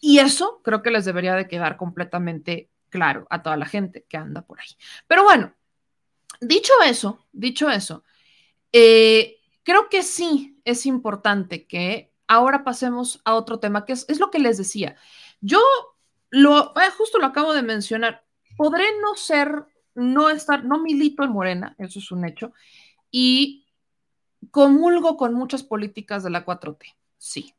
y 0.00 0.20
eso 0.20 0.60
creo 0.62 0.82
que 0.82 0.90
les 0.90 1.04
debería 1.04 1.34
de 1.34 1.48
quedar 1.48 1.76
completamente 1.76 2.70
claro 2.88 3.26
a 3.30 3.42
toda 3.42 3.56
la 3.56 3.66
gente 3.66 4.06
que 4.08 4.16
anda 4.16 4.42
por 4.42 4.60
ahí. 4.60 4.68
Pero 5.06 5.24
bueno, 5.24 5.52
dicho 6.40 6.72
eso, 6.84 7.26
dicho 7.32 7.70
eso, 7.70 8.04
eh, 8.72 9.36
creo 9.62 9.88
que 9.88 10.02
sí 10.02 10.60
es 10.64 10.86
importante 10.86 11.66
que 11.66 12.12
ahora 12.26 12.64
pasemos 12.64 13.20
a 13.24 13.34
otro 13.34 13.58
tema, 13.58 13.84
que 13.84 13.92
es, 13.92 14.20
lo 14.20 14.30
que 14.30 14.38
les 14.38 14.58
decía. 14.58 14.96
Yo 15.40 15.60
lo, 16.30 16.72
eh, 16.76 16.90
justo 16.96 17.18
lo 17.18 17.26
acabo 17.26 17.54
de 17.54 17.62
mencionar, 17.62 18.24
podré 18.56 18.86
no 19.00 19.14
ser, 19.14 19.66
no 19.94 20.30
estar, 20.30 20.64
no 20.64 20.78
milito 20.78 21.22
en 21.24 21.32
Morena, 21.32 21.74
eso 21.78 21.98
es 21.98 22.10
un 22.12 22.24
hecho, 22.24 22.52
y 23.10 23.66
comulgo 24.50 25.16
con 25.16 25.34
muchas 25.34 25.62
políticas 25.62 26.22
de 26.22 26.30
la 26.30 26.44
4T, 26.44 26.94
sí. 27.16 27.54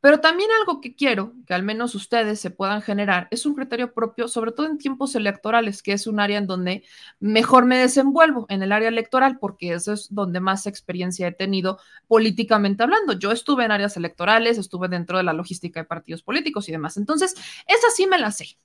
Pero 0.00 0.20
también 0.20 0.48
algo 0.58 0.80
que 0.80 0.94
quiero 0.94 1.34
que 1.46 1.52
al 1.52 1.62
menos 1.62 1.94
ustedes 1.94 2.40
se 2.40 2.50
puedan 2.50 2.80
generar 2.80 3.28
es 3.30 3.44
un 3.44 3.54
criterio 3.54 3.92
propio, 3.92 4.28
sobre 4.28 4.52
todo 4.52 4.66
en 4.66 4.78
tiempos 4.78 5.14
electorales, 5.14 5.82
que 5.82 5.92
es 5.92 6.06
un 6.06 6.20
área 6.20 6.38
en 6.38 6.46
donde 6.46 6.84
mejor 7.18 7.66
me 7.66 7.76
desenvuelvo, 7.76 8.46
en 8.48 8.62
el 8.62 8.72
área 8.72 8.88
electoral, 8.88 9.38
porque 9.38 9.74
eso 9.74 9.92
es 9.92 10.08
donde 10.10 10.40
más 10.40 10.66
experiencia 10.66 11.28
he 11.28 11.32
tenido 11.32 11.78
políticamente 12.08 12.82
hablando. 12.82 13.12
Yo 13.12 13.30
estuve 13.30 13.64
en 13.64 13.72
áreas 13.72 13.96
electorales, 13.96 14.56
estuve 14.56 14.88
dentro 14.88 15.18
de 15.18 15.24
la 15.24 15.34
logística 15.34 15.80
de 15.80 15.84
partidos 15.84 16.22
políticos 16.22 16.68
y 16.68 16.72
demás. 16.72 16.96
Entonces, 16.96 17.34
esa 17.66 17.90
sí 17.94 18.06
me 18.06 18.18
la 18.18 18.30
sé. 18.30 18.58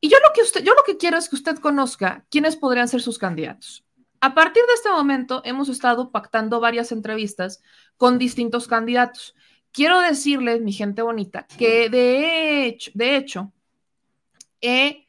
Y 0.00 0.08
yo 0.08 0.18
lo 0.18 0.32
que 0.32 0.62
yo 0.62 0.74
lo 0.74 0.82
que 0.84 0.96
quiero 0.96 1.16
es 1.16 1.28
que 1.28 1.36
usted 1.36 1.58
conozca 1.58 2.26
quiénes 2.30 2.56
podrían 2.56 2.88
ser 2.88 3.02
sus 3.02 3.18
candidatos. 3.18 3.84
A 4.20 4.34
partir 4.34 4.62
de 4.68 4.74
este 4.74 4.88
momento 4.88 5.42
hemos 5.44 5.68
estado 5.68 6.12
pactando 6.12 6.60
varias 6.60 6.92
entrevistas 6.92 7.60
con 7.96 8.18
distintos 8.18 8.68
candidatos 8.68 9.34
quiero 9.72 10.00
decirles, 10.00 10.60
mi 10.60 10.72
gente 10.72 11.02
bonita, 11.02 11.46
que 11.58 11.88
de 11.88 12.66
hecho, 12.66 12.90
de 12.94 13.16
hecho 13.16 13.52
he 14.60 15.06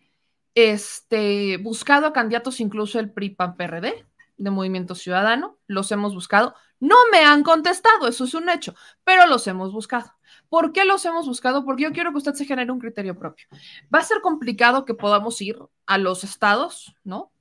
este, 0.56 1.58
buscado 1.58 2.08
a 2.08 2.14
candidatos 2.14 2.60
incluso 2.60 3.00
el 3.00 3.12
PRI 3.12 3.32
PAN 3.32 3.56
PRD 3.56 4.06
de 4.38 4.50
Movimiento 4.50 4.96
Ciudadano, 4.96 5.58
los 5.68 5.92
hemos 5.92 6.14
buscado, 6.14 6.56
no 6.80 6.96
me 7.12 7.20
han 7.20 7.44
contestado, 7.44 8.08
eso 8.08 8.26
es 8.26 8.34
un 8.34 8.50
hecho, 8.50 8.76
pero 9.04 9.28
los 9.28 9.48
hemos 9.48 9.72
buscado. 9.72 10.14
¿Por 10.50 10.72
qué 10.72 10.86
los 10.86 11.04
hemos 11.06 11.28
buscado? 11.28 11.66
Porque 11.66 11.84
yo 11.84 11.92
quiero 11.92 12.12
que 12.12 12.18
usted 12.18 12.34
se 12.34 12.46
genere 12.46 12.72
un 12.72 12.80
criterio 12.80 13.18
propio. 13.18 13.48
Va 13.94 14.00
a 14.00 14.04
ser 14.04 14.22
complicado 14.22 14.86
que 14.86 14.94
podamos 14.94 15.42
ir 15.42 15.58
a 15.86 15.98
los 15.98 16.24
estados, 16.24 16.96
¿no? 17.04 17.33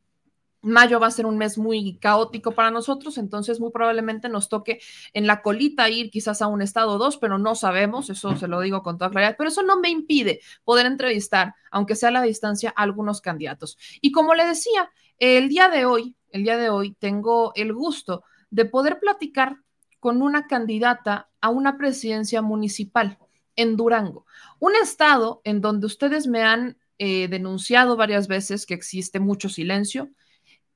Mayo 0.62 1.00
va 1.00 1.08
a 1.08 1.10
ser 1.10 1.26
un 1.26 1.36
mes 1.36 1.58
muy 1.58 1.98
caótico 1.98 2.52
para 2.52 2.70
nosotros, 2.70 3.18
entonces 3.18 3.58
muy 3.58 3.70
probablemente 3.72 4.28
nos 4.28 4.48
toque 4.48 4.80
en 5.12 5.26
la 5.26 5.42
colita 5.42 5.90
ir 5.90 6.10
quizás 6.10 6.40
a 6.40 6.46
un 6.46 6.62
estado 6.62 6.92
o 6.92 6.98
dos, 6.98 7.18
pero 7.18 7.36
no 7.36 7.56
sabemos, 7.56 8.10
eso 8.10 8.36
se 8.36 8.46
lo 8.46 8.60
digo 8.60 8.82
con 8.82 8.96
toda 8.96 9.10
claridad, 9.10 9.34
pero 9.36 9.50
eso 9.50 9.62
no 9.62 9.80
me 9.80 9.90
impide 9.90 10.40
poder 10.64 10.86
entrevistar, 10.86 11.54
aunque 11.70 11.96
sea 11.96 12.10
a 12.10 12.12
la 12.12 12.22
distancia, 12.22 12.72
a 12.76 12.82
algunos 12.82 13.20
candidatos. 13.20 13.76
Y 14.00 14.12
como 14.12 14.34
le 14.34 14.46
decía, 14.46 14.90
el 15.18 15.48
día 15.48 15.68
de 15.68 15.84
hoy, 15.84 16.16
el 16.30 16.44
día 16.44 16.56
de 16.56 16.70
hoy 16.70 16.94
tengo 16.98 17.52
el 17.56 17.72
gusto 17.72 18.24
de 18.50 18.64
poder 18.64 19.00
platicar 19.00 19.56
con 19.98 20.22
una 20.22 20.46
candidata 20.46 21.28
a 21.40 21.48
una 21.48 21.76
presidencia 21.76 22.40
municipal 22.40 23.18
en 23.56 23.76
Durango, 23.76 24.26
un 24.60 24.74
estado 24.76 25.40
en 25.44 25.60
donde 25.60 25.86
ustedes 25.86 26.26
me 26.26 26.42
han 26.42 26.78
eh, 26.98 27.28
denunciado 27.28 27.96
varias 27.96 28.28
veces 28.28 28.64
que 28.64 28.74
existe 28.74 29.20
mucho 29.20 29.48
silencio, 29.48 30.10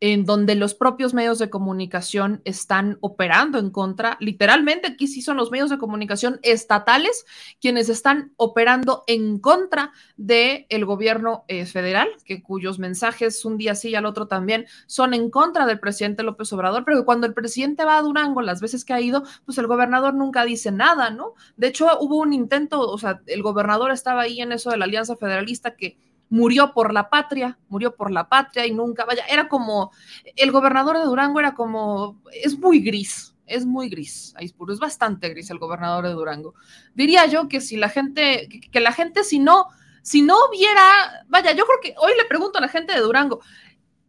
en 0.01 0.27
donde 0.27 0.55
los 0.55 0.75
propios 0.75 1.15
medios 1.15 1.39
de 1.39 1.49
comunicación 1.49 2.43
están 2.45 2.99
operando 3.01 3.59
en 3.59 3.71
contra, 3.71 4.17
literalmente 4.21 4.89
aquí 4.89 5.07
sí 5.07 5.23
son 5.23 5.37
los 5.37 5.51
medios 5.51 5.71
de 5.71 5.79
comunicación 5.79 6.39
estatales 6.43 7.25
quienes 7.61 7.89
están 7.89 8.33
operando 8.37 9.05
en 9.07 9.39
contra 9.39 9.93
del 10.17 10.67
el 10.69 10.85
gobierno 10.85 11.45
eh, 11.49 11.65
federal, 11.65 12.09
que 12.25 12.43
cuyos 12.43 12.79
mensajes 12.79 13.45
un 13.45 13.57
día 13.57 13.75
sí 13.75 13.91
y 13.91 13.95
al 13.95 14.07
otro 14.07 14.29
también 14.29 14.67
son 14.87 15.15
en 15.15 15.31
contra 15.31 15.67
del 15.67 15.81
presidente 15.81 16.23
López 16.23 16.53
Obrador, 16.53 16.85
pero 16.85 17.05
cuando 17.05 17.27
el 17.27 17.35
presidente 17.35 17.85
va 17.85 17.99
a 17.99 18.03
Durango, 18.03 18.43
las 18.43 18.61
veces 18.61 18.85
que 18.85 18.93
ha 18.93 19.01
ido, 19.01 19.25
pues 19.45 19.57
el 19.59 19.67
gobernador 19.67 20.15
nunca 20.15 20.45
dice 20.45 20.71
nada, 20.71 21.11
¿no? 21.11 21.35
De 21.57 21.69
hecho, 21.69 21.89
hubo 22.01 22.17
un 22.19 22.33
intento, 22.33 22.81
o 22.81 22.99
sea, 22.99 23.23
el 23.27 23.43
gobernador 23.43 23.91
estaba 23.91 24.23
ahí 24.23 24.41
en 24.41 24.53
eso 24.53 24.71
de 24.71 24.77
la 24.77 24.85
Alianza 24.85 25.17
Federalista 25.17 25.77
que 25.77 25.97
murió 26.29 26.73
por 26.73 26.93
la 26.93 27.09
patria, 27.09 27.59
murió 27.69 27.95
por 27.95 28.11
la 28.11 28.29
patria 28.29 28.67
y 28.67 28.73
nunca, 28.73 29.05
vaya, 29.05 29.25
era 29.27 29.49
como, 29.49 29.93
el 30.37 30.51
gobernador 30.51 30.99
de 30.99 31.05
Durango 31.05 31.41
era 31.41 31.55
como, 31.55 32.21
es 32.33 32.59
muy 32.59 32.81
gris, 32.81 33.35
es 33.47 33.65
muy 33.65 33.89
gris, 33.89 34.35
Aispuro, 34.37 34.73
es 34.73 34.81
bastante 34.81 35.29
gris 35.29 35.51
el 35.51 35.59
gobernador 35.59 36.05
de 36.05 36.13
Durango. 36.13 36.55
Diría 36.95 37.27
yo 37.27 37.49
que 37.49 37.61
si 37.61 37.77
la 37.77 37.89
gente, 37.89 38.49
que, 38.49 38.61
que 38.61 38.81
la 38.81 38.93
gente 38.93 39.23
si 39.25 39.39
no, 39.39 39.69
si 40.03 40.23
no 40.23 40.37
viera, 40.51 41.25
vaya, 41.29 41.53
yo 41.53 41.65
creo 41.65 41.79
que 41.83 41.95
hoy 41.99 42.13
le 42.17 42.25
pregunto 42.25 42.59
a 42.59 42.61
la 42.61 42.69
gente 42.69 42.93
de 42.93 43.01
Durango, 43.01 43.41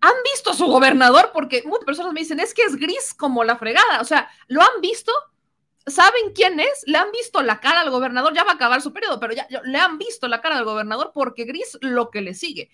¿han 0.02 0.14
visto 0.32 0.52
a 0.52 0.56
su 0.56 0.66
gobernador? 0.66 1.32
Porque 1.34 1.64
muchas 1.66 1.86
personas 1.86 2.14
me 2.14 2.22
dicen, 2.22 2.40
es 2.40 2.54
que 2.54 2.64
es 2.64 2.76
gris 2.76 3.14
como 3.14 3.44
la 3.44 3.58
fregada, 3.58 4.02
o 4.02 4.06
sea, 4.06 4.30
¿lo 4.48 4.62
han 4.62 4.82
visto? 4.82 5.12
¿Saben 5.88 6.34
quién 6.36 6.60
es? 6.60 6.84
Le 6.86 6.98
han 6.98 7.12
visto 7.12 7.42
la 7.42 7.60
cara 7.60 7.82
al 7.82 7.90
gobernador, 7.90 8.34
ya 8.34 8.44
va 8.44 8.52
a 8.52 8.56
acabar 8.56 8.82
su 8.82 8.94
periodo, 8.94 9.20
pero 9.20 9.34
ya, 9.34 9.48
le 9.64 9.78
han 9.78 9.98
visto 9.98 10.28
la 10.28 10.42
cara 10.42 10.58
al 10.58 10.66
gobernador 10.66 11.12
porque 11.14 11.46
Gris 11.46 11.78
lo 11.82 12.10
que 12.10 12.22
le 12.22 12.34
sigue. 12.34 12.70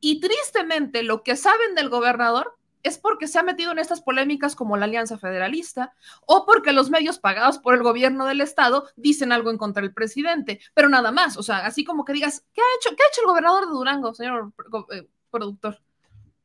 Y 0.00 0.20
tristemente, 0.20 1.02
lo 1.02 1.22
que 1.22 1.36
saben 1.36 1.74
del 1.74 1.88
gobernador 1.88 2.56
es 2.82 2.98
porque 2.98 3.28
se 3.28 3.38
ha 3.38 3.42
metido 3.42 3.72
en 3.72 3.78
estas 3.78 4.00
polémicas 4.00 4.56
como 4.56 4.76
la 4.76 4.86
Alianza 4.86 5.18
Federalista 5.18 5.92
o 6.26 6.46
porque 6.46 6.72
los 6.72 6.90
medios 6.90 7.18
pagados 7.18 7.58
por 7.58 7.74
el 7.74 7.82
gobierno 7.82 8.24
del 8.24 8.40
estado 8.40 8.88
dicen 8.96 9.32
algo 9.32 9.50
en 9.50 9.58
contra 9.58 9.82
del 9.82 9.92
presidente, 9.92 10.60
pero 10.72 10.88
nada 10.88 11.12
más, 11.12 11.36
o 11.36 11.42
sea, 11.42 11.66
así 11.66 11.84
como 11.84 12.04
que 12.04 12.14
digas, 12.14 12.44
¿qué 12.54 12.62
ha 12.62 12.76
hecho, 12.78 12.96
qué 12.96 13.02
ha 13.02 13.08
hecho 13.08 13.20
el 13.20 13.26
gobernador 13.26 13.66
de 13.66 13.72
Durango, 13.72 14.14
señor 14.14 14.52
eh, 14.92 15.06
productor? 15.30 15.78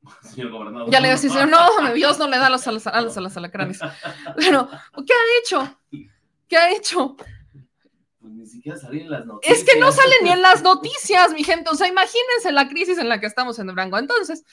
Señor 0.24 0.52
gobernador. 0.52 0.90
Ya 0.92 1.00
le 1.00 1.10
decía, 1.10 1.30
señor, 1.30 1.50
no, 1.50 1.94
Dios 1.94 2.20
no 2.20 2.28
le 2.28 2.38
da 2.38 2.50
los 2.50 2.68
alas 2.68 2.88
a 2.88 3.22
las 3.22 3.38
alacranes. 3.38 3.80
Pero, 4.36 4.70
¿qué 5.06 5.14
ha 5.14 5.40
hecho? 5.40 5.80
¿Qué 6.48 6.58
ha 6.58 6.72
hecho? 6.72 7.16
Pues 8.20 8.34
ni 8.34 8.46
siquiera 8.48 8.78
salir 8.78 9.04
en 9.04 9.12
las 9.12 9.26
noticias. 9.26 9.60
Es 9.60 9.64
que 9.64 9.80
no 9.80 9.92
sale 9.92 10.16
ni 10.24 10.30
en 10.30 10.42
las 10.42 10.64
noticias, 10.64 11.34
mi 11.34 11.44
gente. 11.44 11.70
O 11.70 11.76
sea, 11.76 11.88
imagínense 11.88 12.52
la 12.52 12.68
crisis 12.68 12.98
en 12.98 13.10
la 13.10 13.20
que 13.20 13.28
estamos 13.28 13.58
en 13.60 13.68
Durango. 13.68 13.98
Entonces, 13.98 14.44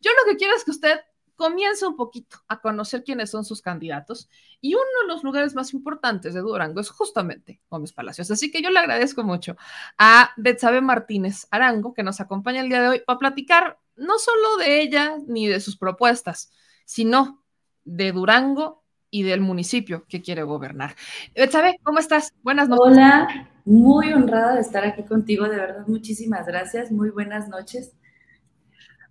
yo 0.00 0.10
lo 0.12 0.30
que 0.30 0.36
quiero 0.36 0.56
es 0.56 0.64
que 0.64 0.70
usted 0.70 1.00
comience 1.38 1.86
un 1.86 1.96
poquito 1.96 2.38
a 2.48 2.60
conocer 2.60 3.04
quiénes 3.04 3.30
son 3.30 3.44
sus 3.44 3.62
candidatos. 3.62 4.28
Y 4.60 4.74
uno 4.74 4.84
de 5.02 5.06
los 5.06 5.22
lugares 5.22 5.54
más 5.54 5.72
importantes 5.72 6.34
de 6.34 6.40
Durango 6.40 6.80
es 6.80 6.90
justamente 6.90 7.60
Gómez 7.70 7.92
Palacios. 7.92 8.30
Así 8.32 8.50
que 8.50 8.60
yo 8.60 8.70
le 8.70 8.80
agradezco 8.80 9.22
mucho 9.22 9.56
a 9.96 10.32
Betsabe 10.36 10.80
Martínez 10.80 11.46
Arango, 11.52 11.94
que 11.94 12.02
nos 12.02 12.20
acompaña 12.20 12.60
el 12.60 12.68
día 12.68 12.82
de 12.82 12.88
hoy 12.88 13.02
para 13.06 13.20
platicar 13.20 13.78
no 13.94 14.18
solo 14.18 14.56
de 14.58 14.82
ella 14.82 15.16
ni 15.28 15.46
de 15.46 15.60
sus 15.60 15.76
propuestas, 15.76 16.50
sino 16.84 17.44
de 17.84 18.10
Durango 18.10 18.82
y 19.08 19.22
del 19.22 19.40
municipio 19.40 20.04
que 20.08 20.20
quiere 20.20 20.42
gobernar. 20.42 20.96
Betsabe, 21.36 21.78
¿cómo 21.84 22.00
estás? 22.00 22.34
Buenas 22.42 22.68
noches. 22.68 22.84
Hola, 22.84 23.48
muy 23.64 24.12
honrada 24.12 24.56
de 24.56 24.60
estar 24.60 24.84
aquí 24.84 25.04
contigo, 25.04 25.48
de 25.48 25.56
verdad, 25.56 25.86
muchísimas 25.86 26.46
gracias, 26.46 26.90
muy 26.90 27.10
buenas 27.10 27.48
noches. 27.48 27.92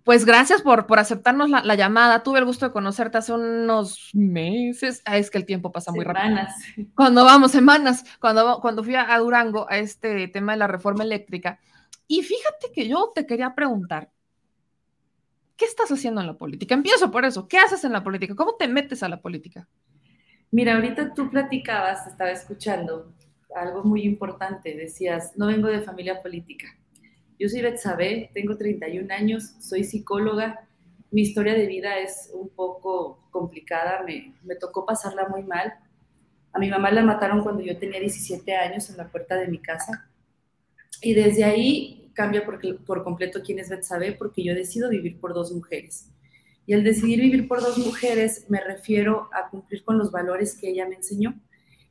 Pues 0.08 0.24
gracias 0.24 0.62
por, 0.62 0.86
por 0.86 0.98
aceptarnos 0.98 1.50
la, 1.50 1.62
la, 1.62 1.74
llamada. 1.74 2.22
Tuve 2.22 2.38
el 2.38 2.46
gusto 2.46 2.64
de 2.64 2.72
conocerte 2.72 3.18
hace 3.18 3.34
unos 3.34 4.08
meses. 4.14 5.02
Es 5.04 5.30
que 5.30 5.36
el 5.36 5.44
tiempo 5.44 5.70
pasa 5.70 5.92
muy 5.92 6.02
semanas. 6.02 6.54
rápido. 6.66 6.88
Cuando 6.94 7.26
vamos, 7.26 7.52
semanas, 7.52 8.06
cuando, 8.18 8.58
cuando 8.62 8.82
fui 8.82 8.94
a 8.94 9.18
Durango 9.18 9.66
a 9.68 9.76
este 9.76 10.26
tema 10.28 10.52
de 10.52 10.60
la 10.60 10.66
reforma 10.66 11.04
eléctrica. 11.04 11.60
Y 12.06 12.22
fíjate 12.22 12.72
que 12.72 12.88
yo 12.88 13.12
te 13.14 13.26
quería 13.26 13.54
preguntar, 13.54 14.10
¿qué 15.58 15.66
estás 15.66 15.92
haciendo 15.92 16.22
en 16.22 16.28
la 16.28 16.38
política? 16.38 16.74
Empiezo 16.74 17.10
por 17.10 17.26
eso. 17.26 17.46
¿Qué 17.46 17.58
haces 17.58 17.84
en 17.84 17.92
la 17.92 18.02
política? 18.02 18.34
¿Cómo 18.34 18.54
te 18.54 18.66
metes 18.66 19.02
a 19.02 19.10
la 19.10 19.20
política? 19.20 19.68
Mira, 20.50 20.76
ahorita 20.76 21.12
tú 21.12 21.28
platicabas, 21.28 22.06
estaba 22.06 22.30
escuchando 22.30 23.12
algo 23.54 23.84
muy 23.84 24.04
importante. 24.04 24.74
Decías, 24.74 25.32
no 25.36 25.48
vengo 25.48 25.68
de 25.68 25.82
familia 25.82 26.22
política. 26.22 26.77
Yo 27.38 27.48
soy 27.48 27.62
Betsabe, 27.62 28.30
tengo 28.34 28.56
31 28.56 29.14
años, 29.14 29.54
soy 29.60 29.84
psicóloga. 29.84 30.66
Mi 31.12 31.22
historia 31.22 31.54
de 31.54 31.66
vida 31.66 31.98
es 31.98 32.30
un 32.34 32.48
poco 32.48 33.28
complicada, 33.30 34.02
me, 34.04 34.34
me, 34.42 34.56
tocó 34.56 34.84
pasarla 34.84 35.28
muy 35.28 35.44
mal. 35.44 35.72
A 36.52 36.58
mi 36.58 36.68
mamá 36.68 36.90
la 36.90 37.02
mataron 37.02 37.42
cuando 37.42 37.62
yo 37.62 37.78
tenía 37.78 38.00
17 38.00 38.56
años 38.56 38.90
en 38.90 38.96
la 38.96 39.08
puerta 39.08 39.36
de 39.36 39.46
mi 39.46 39.58
casa. 39.58 40.10
Y 41.00 41.14
desde 41.14 41.44
ahí 41.44 42.10
cambia 42.12 42.44
por, 42.44 42.60
por 42.84 43.04
completo 43.04 43.40
quién 43.44 43.60
es 43.60 43.70
Betsabe, 43.70 44.12
porque 44.12 44.42
yo 44.42 44.54
decido 44.54 44.90
vivir 44.90 45.20
por 45.20 45.32
dos 45.32 45.52
mujeres. 45.52 46.10
Y 46.66 46.74
al 46.74 46.82
decidir 46.82 47.20
vivir 47.20 47.46
por 47.46 47.60
dos 47.60 47.78
mujeres 47.78 48.46
me 48.48 48.60
refiero 48.60 49.30
a 49.32 49.48
cumplir 49.48 49.84
con 49.84 49.96
los 49.96 50.10
valores 50.10 50.58
que 50.60 50.70
ella 50.70 50.88
me 50.88 50.96
enseñó 50.96 51.40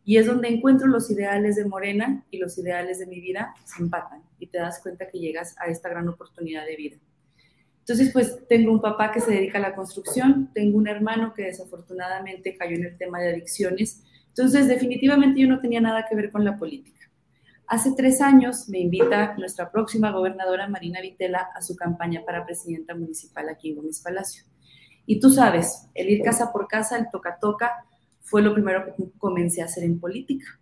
y 0.08 0.16
es 0.16 0.26
donde 0.26 0.48
encuentro 0.48 0.88
los 0.88 1.12
ideales 1.12 1.58
de 1.58 1.66
Morena 1.66 2.24
y 2.32 2.38
los 2.38 2.58
ideales 2.58 2.98
de 2.98 3.08
mi 3.08 3.20
vida 3.20 3.54
se 3.66 3.84
empatan 3.84 4.24
y 4.40 4.48
te 4.48 4.58
das 4.58 4.80
cuenta 4.82 5.10
que 5.10 5.20
llegas 5.20 5.54
a 5.60 5.66
esta 5.66 5.90
gran 5.90 6.08
oportunidad 6.08 6.66
de 6.66 6.78
vida. 6.78 6.98
Entonces, 7.80 8.12
pues 8.14 8.48
tengo 8.48 8.72
un 8.72 8.80
papá 8.80 9.12
que 9.12 9.20
se 9.20 9.32
dedica 9.32 9.58
a 9.58 9.62
la 9.62 9.76
construcción, 9.76 10.50
tengo 10.54 10.78
un 10.78 10.88
hermano 10.88 11.34
que 11.34 11.44
desafortunadamente 11.44 12.56
cayó 12.56 12.78
en 12.78 12.86
el 12.86 12.98
tema 12.98 13.20
de 13.20 13.32
adicciones. 13.32 14.02
Entonces, 14.30 14.70
definitivamente 14.70 15.42
yo 15.42 15.48
no 15.50 15.60
tenía 15.60 15.82
nada 15.82 16.06
que 16.10 16.16
ver 16.16 16.32
con 16.32 16.46
la 16.46 16.58
política. 16.58 17.12
Hace 17.68 17.92
tres 17.92 18.22
años 18.22 18.70
me 18.70 18.80
invita 18.80 19.36
nuestra 19.38 19.70
próxima 19.70 20.12
gobernadora 20.12 20.70
Marina 20.70 21.02
Vitela 21.02 21.50
a 21.54 21.62
su 21.62 21.76
campaña 21.76 22.24
para 22.26 22.46
presidenta 22.46 22.96
municipal 22.96 23.50
aquí 23.50 23.72
en 23.72 23.76
Gómez 23.76 24.00
Palacio. 24.00 24.46
Y 25.06 25.20
tú 25.20 25.30
sabes, 25.30 25.90
el 25.94 26.10
ir 26.10 26.22
casa 26.24 26.54
por 26.54 26.70
casa, 26.70 26.98
el 26.98 27.10
toca-toca, 27.12 27.84
fue 28.28 28.42
lo 28.42 28.54
primero 28.54 28.84
que 28.86 28.92
comencé 29.18 29.62
a 29.62 29.66
hacer 29.66 29.86
en 29.86 30.00
política. 30.02 30.60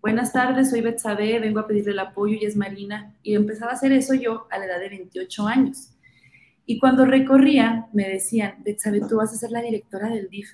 Buenas 0.00 0.32
tardes, 0.32 0.70
soy 0.70 0.80
Betsabe, 0.80 1.38
vengo 1.38 1.60
a 1.60 1.66
pedirle 1.68 1.92
el 1.92 1.98
apoyo 2.00 2.36
y 2.40 2.44
es 2.44 2.56
Marina. 2.56 3.14
Y 3.22 3.36
empezaba 3.36 3.70
a 3.70 3.74
hacer 3.74 3.92
eso 3.92 4.14
yo 4.14 4.48
a 4.50 4.58
la 4.58 4.66
edad 4.66 4.80
de 4.80 4.88
28 4.88 5.46
años. 5.46 5.90
Y 6.66 6.80
cuando 6.80 7.04
recorría, 7.04 7.86
me 7.92 8.08
decían, 8.08 8.56
Betsabe, 8.64 9.00
tú 9.08 9.16
vas 9.16 9.32
a 9.32 9.36
ser 9.36 9.52
la 9.52 9.62
directora 9.62 10.08
del 10.08 10.28
DIF. 10.28 10.50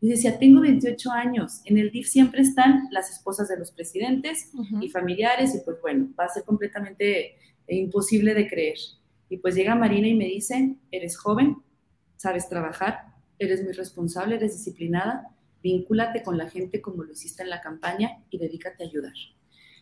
Y 0.00 0.08
decía, 0.08 0.36
tengo 0.36 0.60
28 0.60 1.12
años, 1.12 1.60
en 1.64 1.78
el 1.78 1.92
DIF 1.92 2.08
siempre 2.08 2.42
están 2.42 2.88
las 2.90 3.10
esposas 3.10 3.48
de 3.48 3.56
los 3.56 3.70
presidentes 3.70 4.50
uh 4.54 4.64
-huh. 4.64 4.84
y 4.84 4.88
familiares, 4.88 5.54
y 5.54 5.60
pues 5.64 5.80
bueno, 5.80 6.08
va 6.18 6.24
a 6.24 6.28
ser 6.28 6.42
completamente 6.42 7.36
imposible 7.68 8.34
de 8.34 8.48
creer. 8.48 8.78
Y 9.28 9.36
pues 9.36 9.54
llega 9.54 9.76
Marina 9.76 10.08
y 10.08 10.14
me 10.14 10.26
dice, 10.26 10.76
eres 10.90 11.16
joven, 11.16 11.56
sabes 12.16 12.48
trabajar, 12.48 13.14
eres 13.38 13.62
muy 13.62 13.72
responsable, 13.72 14.36
eres 14.36 14.52
disciplinada, 14.52 15.37
Vincúlate 15.62 16.22
con 16.22 16.38
la 16.38 16.48
gente 16.48 16.80
como 16.80 17.02
lo 17.02 17.12
hiciste 17.12 17.42
en 17.42 17.50
la 17.50 17.60
campaña 17.60 18.22
y 18.30 18.38
dedícate 18.38 18.84
a 18.84 18.86
ayudar. 18.86 19.14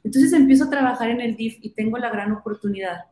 Entonces 0.02 0.32
empiezo 0.32 0.64
a 0.64 0.70
trabajar 0.70 1.10
en 1.10 1.20
el 1.20 1.36
DIF 1.36 1.58
y 1.60 1.70
tengo 1.70 1.98
la 1.98 2.10
gran 2.10 2.32
oportunidad 2.32 3.04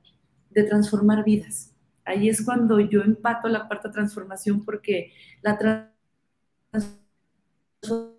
de 0.50 0.62
transformar 0.62 1.24
vidas. 1.24 1.72
Ahí 2.04 2.28
es 2.28 2.44
cuando 2.44 2.80
yo 2.80 3.02
empato 3.02 3.48
la 3.48 3.66
cuarta 3.66 3.90
transformación 3.90 4.64
porque 4.64 5.12
la 5.42 5.58
transformación 5.58 8.14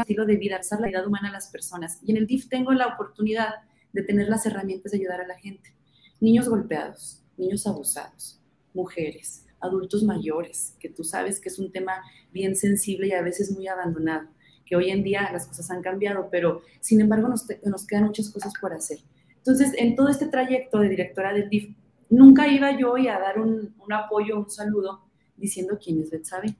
estilo 0.00 0.26
de 0.26 0.36
vida, 0.36 0.60
dar 0.70 0.80
la 0.80 0.88
vida 0.88 1.06
humana 1.06 1.28
a 1.28 1.32
las 1.32 1.48
personas. 1.48 1.98
Y 2.02 2.12
en 2.12 2.18
el 2.18 2.26
DIF 2.26 2.48
tengo 2.48 2.72
la 2.72 2.88
oportunidad 2.88 3.54
de 3.92 4.02
tener 4.02 4.28
las 4.28 4.46
herramientas 4.46 4.92
de 4.92 4.98
ayudar 4.98 5.20
a 5.20 5.26
la 5.26 5.38
gente. 5.38 5.74
Niños 6.20 6.48
golpeados, 6.48 7.22
niños 7.36 7.66
abusados, 7.66 8.40
mujeres, 8.74 9.46
adultos 9.62 10.02
mayores, 10.02 10.76
que 10.80 10.88
tú 10.88 11.04
sabes 11.04 11.40
que 11.40 11.48
es 11.48 11.58
un 11.58 11.72
tema 11.72 12.02
bien 12.32 12.56
sensible 12.56 13.08
y 13.08 13.12
a 13.12 13.22
veces 13.22 13.52
muy 13.52 13.68
abandonado, 13.68 14.28
que 14.66 14.76
hoy 14.76 14.90
en 14.90 15.02
día 15.02 15.30
las 15.32 15.46
cosas 15.46 15.70
han 15.70 15.82
cambiado, 15.82 16.28
pero 16.30 16.62
sin 16.80 17.00
embargo 17.00 17.28
nos, 17.28 17.46
nos 17.64 17.86
quedan 17.86 18.04
muchas 18.04 18.30
cosas 18.30 18.52
por 18.60 18.72
hacer. 18.72 18.98
Entonces, 19.36 19.72
en 19.76 19.96
todo 19.96 20.08
este 20.08 20.26
trayecto 20.26 20.78
de 20.78 20.88
directora 20.88 21.32
del 21.32 21.48
DIF, 21.48 21.74
nunca 22.10 22.46
iba 22.46 22.78
yo 22.78 22.94
a 22.96 23.18
dar 23.18 23.40
un, 23.40 23.74
un 23.78 23.92
apoyo, 23.92 24.38
un 24.38 24.50
saludo, 24.50 25.04
diciendo 25.36 25.78
quién 25.82 26.00
es 26.00 26.10
Betsabe. 26.10 26.56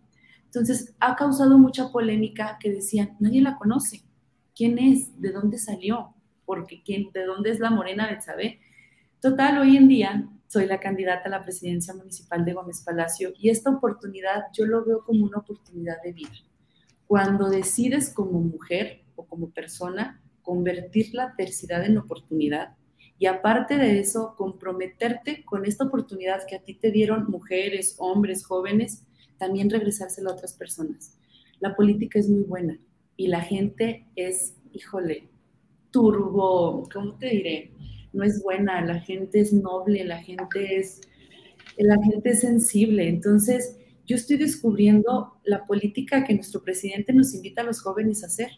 Entonces, 0.47 0.95
ha 0.99 1.15
causado 1.17 1.59
mucha 1.59 1.91
polémica 1.91 2.59
que 2.61 2.71
decían, 2.71 3.17
nadie 3.21 3.41
la 3.41 3.57
conoce. 3.57 4.03
¿Quién 4.55 4.79
es? 4.79 5.21
¿De 5.21 5.31
dónde 5.31 5.59
salió? 5.59 6.15
Porque 6.45 6.83
¿quién, 6.85 7.11
¿De 7.13 7.25
dónde 7.25 7.51
es 7.51 7.61
la 7.61 7.71
morena 7.71 8.09
Betsabe? 8.09 8.61
Total, 9.21 9.59
hoy 9.59 9.77
en 9.77 9.89
día 9.89 10.29
soy 10.53 10.67
la 10.67 10.81
candidata 10.81 11.29
a 11.29 11.31
la 11.31 11.43
presidencia 11.43 11.95
municipal 11.95 12.45
de 12.45 12.53
Gómez 12.53 12.83
Palacio 12.85 13.33
y 13.39 13.49
esta 13.49 13.71
oportunidad 13.71 14.49
yo 14.53 14.67
lo 14.67 14.85
veo 14.85 15.03
como 15.03 15.25
una 15.25 15.39
oportunidad 15.39 16.03
de 16.03 16.13
vida. 16.13 16.35
Cuando 17.07 17.49
decides 17.49 18.13
como 18.13 18.39
mujer 18.39 19.01
o 19.17 19.25
como 19.25 19.49
persona 19.49 20.21
convertir 20.43 21.15
la 21.15 21.29
adversidad 21.29 21.87
en 21.87 21.97
oportunidad 21.97 22.77
y 23.19 23.25
aparte 23.25 23.79
de 23.79 23.99
eso 23.99 24.35
comprometerte 24.37 25.43
con 25.43 25.65
esta 25.65 25.85
oportunidad 25.85 26.47
que 26.47 26.57
a 26.57 26.63
ti 26.63 26.75
te 26.75 26.91
dieron 26.91 27.31
mujeres, 27.31 27.95
hombres, 27.97 28.45
jóvenes, 28.45 29.07
también 29.39 29.71
regresársela 29.71 30.29
a 30.29 30.35
otras 30.35 30.53
personas. 30.53 31.17
La 31.61 31.75
política 31.75 32.19
es 32.19 32.29
muy 32.29 32.43
buena 32.43 32.79
y 33.17 33.29
la 33.29 33.41
gente 33.41 34.07
es, 34.17 34.55
híjole, 34.71 35.31
turbo, 35.91 36.87
¿cómo 36.93 37.15
te 37.15 37.31
diré? 37.31 37.73
No 38.13 38.25
es 38.25 38.43
buena, 38.43 38.85
la 38.85 39.01
gente 39.01 39.41
es 39.41 39.53
noble, 39.53 40.05
la 40.05 40.19
gente 40.19 40.79
es, 40.79 41.01
la 41.79 41.97
gente 42.03 42.31
es 42.31 42.41
sensible. 42.41 43.09
Entonces, 43.09 43.77
yo 44.07 44.17
estoy 44.17 44.37
descubriendo 44.37 45.39
la 45.45 45.67
política 45.67 46.25
que 46.25 46.35
nuestro 46.35 46.63
presidente 46.63 47.13
nos 47.13 47.35
invita 47.35 47.63
a 47.63 47.65
los 47.65 47.81
jóvenes 47.81 48.23
a 48.23 48.27
hacer. 48.27 48.51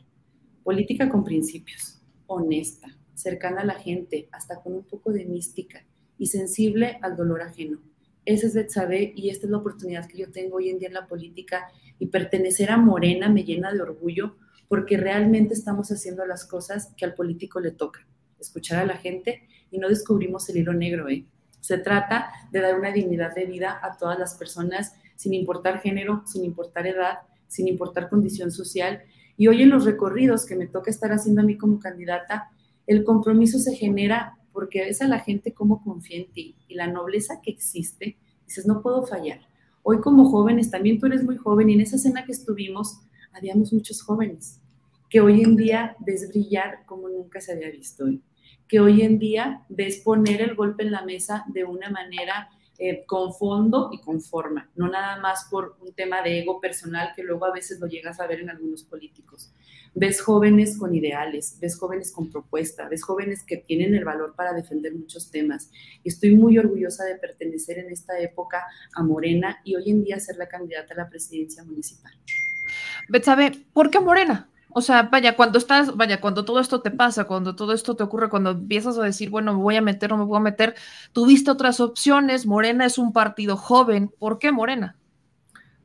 Política 0.63 1.09
con 1.09 1.25
principios, 1.25 2.01
honesta, 2.27 2.89
cercana 3.15 3.61
a 3.61 3.67
la 3.67 3.75
gente, 3.75 4.29
hasta 4.33 4.61
con 4.63 4.75
un 4.75 4.85
poco 4.85 5.13
de 5.13 5.27
mística 5.27 5.85
y 6.19 6.27
sensible 6.27 6.99
al 7.03 7.17
dolor 7.17 7.43
ajeno. 7.43 7.81
Ese 8.25 8.47
es 8.47 8.55
Betsabe 8.55 9.13
y 9.15 9.29
esta 9.29 9.47
es 9.47 9.51
la 9.51 9.59
oportunidad 9.59 10.07
que 10.07 10.19
yo 10.19 10.33
tengo 10.33 10.57
hoy 10.57 10.71
en 10.71 10.79
día 10.79 10.89
en 10.89 10.95
la 10.95 11.07
política 11.07 11.69
y 11.99 12.07
pertenecer 12.07 12.71
a 12.71 12.79
Morena 12.79 13.29
me 13.29 13.45
llena 13.45 13.73
de 13.73 13.83
orgullo 13.83 14.37
porque 14.67 14.97
realmente 14.97 15.53
estamos 15.53 15.93
haciendo 15.93 16.25
las 16.25 16.47
cosas 16.47 16.95
que 16.97 17.05
al 17.05 17.15
político 17.15 17.61
le 17.61 17.71
toca 17.71 18.07
escuchar 18.45 18.79
a 18.79 18.87
la 18.87 18.97
gente 18.97 19.49
y 19.71 19.79
no 19.79 19.89
descubrimos 19.89 20.49
el 20.49 20.59
hilo 20.59 20.73
negro. 20.73 21.09
¿eh? 21.09 21.25
Se 21.61 21.79
trata 21.79 22.31
de 22.53 22.61
dar 22.61 22.79
una 22.79 22.93
dignidad 22.93 23.35
de 23.35 23.47
vida 23.47 23.81
a 23.83 23.97
todas 23.97 24.19
las 24.19 24.35
personas 24.35 24.95
sin 25.17 25.35
importar 25.35 25.81
género, 25.81 26.23
sin 26.27 26.45
importar 26.45 26.87
edad, 26.87 27.19
sin 27.49 27.69
importar 27.69 28.09
condición 28.09 28.51
social. 28.51 29.03
Y 29.37 29.49
hoy 29.49 29.63
en 29.63 29.71
los 29.71 29.85
recorridos 29.85 30.47
que 30.47 30.57
me 30.57 30.67
toca 30.67 30.91
estar 30.91 31.13
haciendo 31.13 31.41
a 31.41 31.45
mí 31.45 31.57
como 31.57 31.79
candidata, 31.79 32.51
el 32.87 33.05
compromiso 33.05 33.59
se 33.59 33.75
genera 33.75 34.39
porque 34.53 34.83
ves 34.83 35.03
a 35.03 35.09
la 35.09 35.19
gente 35.19 35.53
cómo 35.53 35.83
confía 35.83 36.19
en 36.19 36.31
ti 36.31 36.57
y 36.69 36.75
la 36.75 36.87
nobleza 36.87 37.41
que 37.43 37.51
existe, 37.51 38.17
dices, 38.47 38.67
no 38.67 38.83
puedo 38.83 39.05
fallar. 39.05 39.41
Hoy 39.83 40.01
como 40.01 40.31
jóvenes, 40.31 40.71
también 40.71 40.99
tú 40.99 41.07
eres 41.07 41.25
muy 41.25 41.37
joven 41.37 41.71
y 41.71 41.75
en 41.75 41.81
esa 41.81 41.99
cena 41.99 42.25
que 42.25 42.33
estuvimos, 42.33 43.01
habíamos 43.33 43.73
muchos 43.73 44.01
jóvenes 44.03 44.61
que 45.15 45.21
hoy 45.21 45.43
en 45.43 45.55
día 45.55 45.97
ves 46.01 46.29
brillar 46.29 46.85
como 46.87 47.09
nunca 47.09 47.41
se 47.41 47.53
había 47.53 47.71
visto 47.71 48.05
hoy, 48.05 48.21
que 48.69 48.81
hoy 48.81 49.03
en 49.03 49.19
día 49.19 49.63
ves 49.69 49.99
poner 49.99 50.41
el 50.41 50.55
golpe 50.55 50.83
en 50.83 50.93
la 50.93 51.05
mesa 51.05 51.45
de 51.49 51.65
una 51.65 51.91
manera 51.91 52.49
eh, 52.77 53.05
con 53.07 53.33
fondo 53.33 53.91
y 53.93 54.01
con 54.01 54.21
forma, 54.21 54.69
no 54.75 54.89
nada 54.89 55.21
más 55.21 55.47
por 55.49 55.77
un 55.81 55.93
tema 55.93 56.23
de 56.23 56.41
ego 56.41 56.61
personal 56.61 57.13
que 57.15 57.23
luego 57.23 57.45
a 57.45 57.53
veces 57.53 57.79
lo 57.79 57.87
llegas 57.87 58.19
a 58.19 58.27
ver 58.27 58.41
en 58.41 58.51
algunos 58.51 58.83
políticos. 58.83 59.53
Ves 59.95 60.21
jóvenes 60.21 60.77
con 60.77 60.93
ideales, 60.93 61.57
ves 61.61 61.79
jóvenes 61.79 62.11
con 62.11 62.33
propuesta, 62.33 62.89
ves 62.89 63.05
jóvenes 63.05 63.45
que 63.45 63.59
tienen 63.59 63.95
el 63.95 64.05
valor 64.05 64.35
para 64.35 64.53
defender 64.53 64.93
muchos 64.93 65.31
temas. 65.31 65.71
Y 66.03 66.09
estoy 66.09 66.35
muy 66.35 66.59
orgullosa 66.59 67.05
de 67.05 67.15
pertenecer 67.15 67.79
en 67.79 67.91
esta 67.91 68.19
época 68.19 68.65
a 68.93 69.05
Morena 69.05 69.61
y 69.63 69.77
hoy 69.77 69.91
en 69.91 70.03
día 70.03 70.19
ser 70.19 70.37
la 70.37 70.49
candidata 70.49 70.95
a 70.95 70.97
la 70.97 71.09
presidencia 71.09 71.63
municipal. 71.63 72.13
Betsabe, 73.09 73.53
¿por 73.73 73.89
qué 73.89 74.01
Morena? 74.01 74.51
O 74.77 74.83
sea, 74.83 75.05
vaya, 75.05 75.37
cuando 75.37 75.59
estás, 75.59 75.97
vaya, 75.97 76.21
cuando 76.21 76.45
todo 76.45 76.59
esto 76.59 76.81
te 76.83 76.91
pasa, 76.91 77.27
cuando 77.27 77.55
todo 77.55 77.73
esto 77.73 77.95
te 77.95 78.03
ocurre, 78.03 78.29
cuando 78.29 78.51
empiezas 78.51 78.99
a 78.99 79.03
decir, 79.03 79.31
bueno, 79.31 79.55
me 79.55 79.63
voy 79.63 79.77
a 79.77 79.81
meter, 79.81 80.11
no 80.11 80.19
me 80.19 80.25
voy 80.25 80.37
a 80.37 80.41
meter, 80.41 80.75
tuviste 81.13 81.53
otras 81.53 81.79
opciones, 81.79 82.45
Morena 82.45 82.85
es 82.85 82.99
un 82.99 83.13
partido 83.13 83.57
joven, 83.57 84.11
¿por 84.19 84.41
qué 84.41 84.51
Morena? 84.51 84.97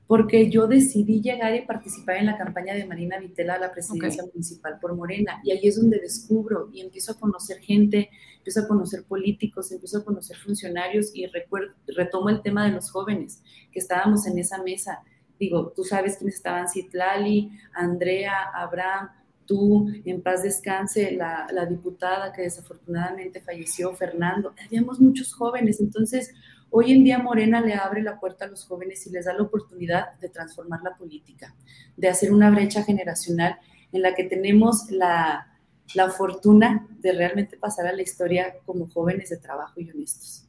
Porque 0.08 0.50
yo 0.50 0.66
decidí 0.66 1.22
llegar 1.22 1.54
y 1.54 1.68
participar 1.68 2.16
en 2.16 2.26
la 2.26 2.38
campaña 2.40 2.74
de 2.74 2.88
Marina 2.88 3.20
Vitela 3.20 3.54
a 3.54 3.60
la 3.60 3.72
presidencia 3.72 4.24
municipal 4.26 4.80
por 4.82 4.96
Morena, 4.96 5.40
y 5.44 5.52
ahí 5.52 5.68
es 5.68 5.80
donde 5.80 6.00
descubro 6.00 6.70
y 6.74 6.82
empiezo 6.82 7.12
a 7.12 7.20
conocer 7.20 7.60
gente, 7.60 8.10
empiezo 8.38 8.62
a 8.62 8.68
conocer 8.68 9.04
políticos, 9.04 9.72
empiezo 9.72 10.00
a 10.00 10.04
conocer 10.04 10.36
funcionarios 10.36 11.12
y 11.14 11.28
recuerdo, 11.28 11.76
retomo 11.96 12.30
el 12.30 12.42
tema 12.42 12.66
de 12.66 12.72
los 12.72 12.90
jóvenes 12.90 13.44
que 13.72 13.78
estábamos 13.78 14.26
en 14.26 14.40
esa 14.40 14.64
mesa 14.64 15.04
digo, 15.40 15.72
tú 15.76 15.84
sabes 15.84 16.18
quiénes 16.18 16.36
estaban, 16.36 16.68
Citlali, 16.68 17.52
Andrea, 17.74 18.52
Abraham, 18.54 19.10
tú, 19.46 19.90
en 20.06 20.22
paz 20.22 20.44
descanse, 20.44 21.12
la, 21.12 21.66
diputada 21.68 22.32
que 22.32 22.44
desafortunadamente 22.44 23.42
falleció, 23.42 23.96
Fernando, 23.96 24.54
habíamos 24.64 25.00
muchos 25.00 25.34
jóvenes, 25.34 25.80
entonces 25.80 26.34
hoy 26.70 26.92
en 26.92 27.04
día 27.04 27.18
Morena 27.18 27.62
le 27.62 27.74
abre 27.74 28.04
la 28.04 28.20
puerta 28.20 28.46
a 28.46 28.48
los 28.48 28.66
jóvenes 28.66 29.08
y 29.08 29.10
les 29.10 29.26
da 29.26 29.34
la 29.34 29.44
oportunidad 29.44 30.20
de 30.20 30.30
transformar 30.30 30.82
la 30.84 30.96
política, 30.96 31.56
de 31.98 32.10
hacer 32.10 32.32
una 32.32 32.52
brecha 32.52 32.84
generacional 32.84 33.58
en 33.92 34.04
la 34.04 34.14
que 34.14 34.26
tenemos 34.26 34.92
la, 34.92 35.48
la 35.96 36.10
fortuna 36.10 36.88
de 37.00 37.14
realmente 37.14 37.58
pasar 37.58 37.88
a 37.88 37.94
la 37.94 38.02
historia 38.02 38.56
como 38.66 38.88
jóvenes 38.90 39.30
de 39.30 39.38
trabajo 39.38 39.80
y 39.80 39.90
honestos. 39.90 40.49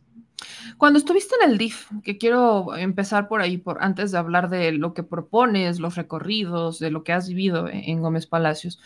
Cuando 0.79 0.99
estuviste 0.99 1.35
en 1.43 1.51
el 1.51 1.59
DIF, 1.59 1.89
que 2.03 2.19
quiero 2.19 2.77
empezar 2.77 3.29
por 3.29 3.41
ahí, 3.41 3.59
por 3.59 3.83
antes 3.83 4.13
de 4.13 4.19
hablar 4.19 4.49
de 4.49 4.73
lo 4.73 4.95
que 4.95 5.03
propones, 5.03 5.81
los 5.81 5.97
recorridos, 5.97 6.79
de 6.79 6.91
lo 6.91 7.05
que 7.05 7.13
has 7.13 7.29
vivido 7.29 7.69
en 7.69 8.01
Gómez 8.01 8.27
Palacios. 8.27 8.81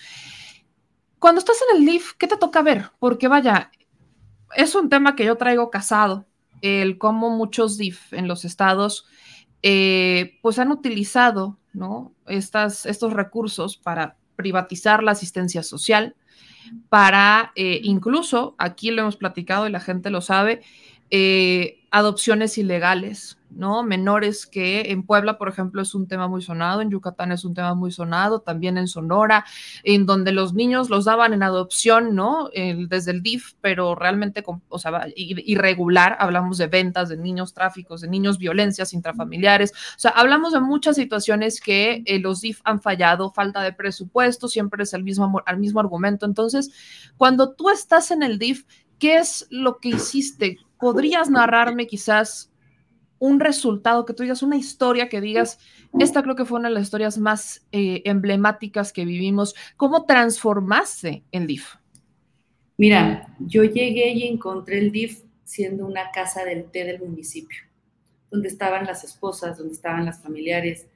Cuando 1.19 1.39
estás 1.39 1.57
en 1.71 1.79
el 1.79 1.87
DIF, 1.87 2.13
¿qué 2.19 2.27
te 2.27 2.37
toca 2.37 2.63
ver? 2.63 2.91
Porque 2.99 3.29
vaya, 3.29 3.71
es 4.57 4.75
un 4.75 4.89
tema 4.89 5.17
que 5.17 5.25
yo 5.25 5.37
traigo 5.37 5.71
casado, 5.71 6.27
el 6.61 6.99
cómo 6.99 7.31
muchos 7.31 7.77
DIF 7.79 8.13
en 8.13 8.29
los 8.29 8.45
estados 8.45 9.07
eh, 9.63 10.39
pues 10.43 10.59
han 10.59 10.71
utilizado 10.71 11.59
¿no? 11.75 12.15
Estas, 12.27 12.87
estos 12.87 13.13
recursos 13.13 13.77
para 13.77 14.17
privatizar 14.37 15.03
la 15.03 15.13
asistencia 15.13 15.63
social, 15.63 16.17
para 16.89 17.53
eh, 17.57 17.81
incluso, 17.83 18.55
aquí 18.59 18.91
lo 18.91 19.03
hemos 19.03 19.17
platicado 19.17 19.67
y 19.67 19.71
la 19.71 19.81
gente 19.81 20.11
lo 20.11 20.21
sabe, 20.21 20.63
eh, 21.17 21.87
adopciones 21.93 22.59
ilegales, 22.59 23.39
¿no? 23.51 23.85
Menores 23.85 24.47
que 24.47 24.91
en 24.91 25.05
Puebla, 25.05 25.39
por 25.39 25.49
ejemplo, 25.49 25.81
es 25.81 25.95
un 25.95 26.09
tema 26.09 26.27
muy 26.27 26.43
sonado, 26.43 26.81
en 26.81 26.91
Yucatán 26.91 27.31
es 27.31 27.45
un 27.45 27.55
tema 27.55 27.77
muy 27.77 27.93
sonado, 27.93 28.41
también 28.41 28.79
en 28.79 28.89
Sonora, 28.89 29.45
en 29.85 30.07
donde 30.07 30.33
los 30.33 30.55
niños 30.55 30.91
los 30.91 31.05
daban 31.05 31.33
en 31.33 31.45
adopción, 31.45 32.17
¿no? 32.17 32.51
desde 32.89 33.13
el 33.13 33.23
DIF, 33.23 33.53
pero 33.61 33.95
realmente, 33.95 34.43
o 34.69 34.79
sea, 34.81 35.07
irregular, 35.15 36.17
hablamos 36.19 36.59
de 36.59 36.67
ventas 36.67 37.11
de 37.11 37.17
niños, 37.17 37.55
tráficos 37.55 38.01
de 38.01 38.09
niños, 38.09 38.39
violencias 38.39 38.93
intrafamiliares, 38.93 39.71
o 39.71 40.01
sea, 40.01 40.11
hablamos 40.11 40.53
de 40.53 40.59
muchas 40.59 40.97
situaciones 40.97 41.61
que 41.61 42.03
eh, 42.07 42.19
los 42.19 42.41
DIF 42.41 42.61
han 42.65 42.81
fallado, 42.81 43.31
falta 43.31 43.63
de 43.63 43.73
presupuesto, 43.73 44.49
siempre 44.49 44.83
es 44.83 44.95
el 44.95 45.05
mismo, 45.05 45.45
el 45.47 45.59
mismo 45.59 45.79
argumento. 45.79 46.27
Entonces, 46.27 46.73
cuando 47.17 47.53
tú 47.53 47.71
estás 47.71 48.11
en 48.11 48.25
el 48.25 48.41
DIF, 48.41 48.65
¿qué 48.99 49.19
es 49.19 49.47
lo 49.51 49.79
que 49.79 49.91
hiciste? 49.91 50.59
¿Podrías 50.85 51.31
narrarme 51.31 51.87
quizás 51.87 52.53
un 53.19 53.41
resultado, 53.41 54.05
que 54.05 54.13
tú 54.13 54.23
digas 54.23 54.43
una 54.43 54.59
historia 54.59 55.09
que 55.09 55.23
digas, 55.23 55.59
esta 55.99 56.23
creo 56.23 56.37
que 56.37 56.45
fue 56.45 56.59
una 56.59 56.69
de 56.69 56.75
las 56.75 56.83
historias 56.83 57.17
más 57.17 57.67
eh, 57.73 58.03
emblemáticas 58.05 58.93
que 58.93 59.07
vivimos, 59.07 59.55
¿cómo 59.79 60.05
transformaste 60.05 61.25
el 61.33 61.47
DIF? 61.47 61.77
Mira, 62.77 63.35
yo 63.39 63.65
llegué 63.65 64.11
y 64.11 64.25
encontré 64.25 64.79
el 64.79 64.93
DIF 64.93 65.23
siendo 65.45 65.87
una 65.87 66.11
casa 66.11 66.45
del 66.45 66.71
té 66.71 66.85
del 66.85 67.01
municipio, 67.01 67.63
donde 68.31 68.49
estaban 68.49 68.85
las 68.85 69.05
esposas, 69.05 69.57
donde 69.57 69.73
estaban 69.73 70.05
las 70.05 70.23
familiares, 70.23 70.87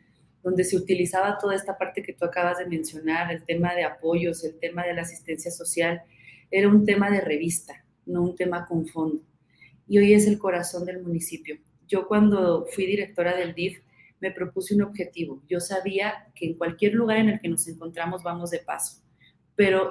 donde 0.42 0.64
se 0.64 0.76
utilizaba 0.76 1.38
toda 1.38 1.54
esta 1.54 1.78
parte 1.78 2.02
que 2.02 2.12
tú 2.12 2.26
acabas 2.26 2.58
de 2.58 2.66
mencionar, 2.66 3.32
el 3.32 3.42
tema 3.42 3.74
de 3.74 3.84
apoyos, 3.84 4.44
el 4.44 4.58
tema 4.58 4.84
de 4.84 4.92
la 4.92 5.00
asistencia 5.00 5.50
social, 5.50 6.02
era 6.50 6.68
un 6.68 6.84
tema 6.84 7.10
de 7.10 7.22
revista, 7.22 7.86
no 8.04 8.20
un 8.20 8.36
tema 8.36 8.66
con 8.66 8.86
fondo 8.86 9.22
y 9.88 9.98
hoy 9.98 10.12
es 10.12 10.26
el 10.26 10.38
corazón 10.38 10.84
del 10.84 11.02
municipio. 11.02 11.58
Yo 11.88 12.06
cuando 12.06 12.66
fui 12.66 12.86
directora 12.86 13.34
del 13.34 13.54
DIF 13.54 13.80
me 14.20 14.30
propuse 14.30 14.74
un 14.74 14.82
objetivo. 14.82 15.42
Yo 15.48 15.60
sabía 15.60 16.28
que 16.34 16.46
en 16.46 16.54
cualquier 16.54 16.94
lugar 16.94 17.18
en 17.18 17.30
el 17.30 17.40
que 17.40 17.48
nos 17.48 17.66
encontramos 17.68 18.22
vamos 18.22 18.50
de 18.50 18.58
paso, 18.58 19.02
pero 19.56 19.88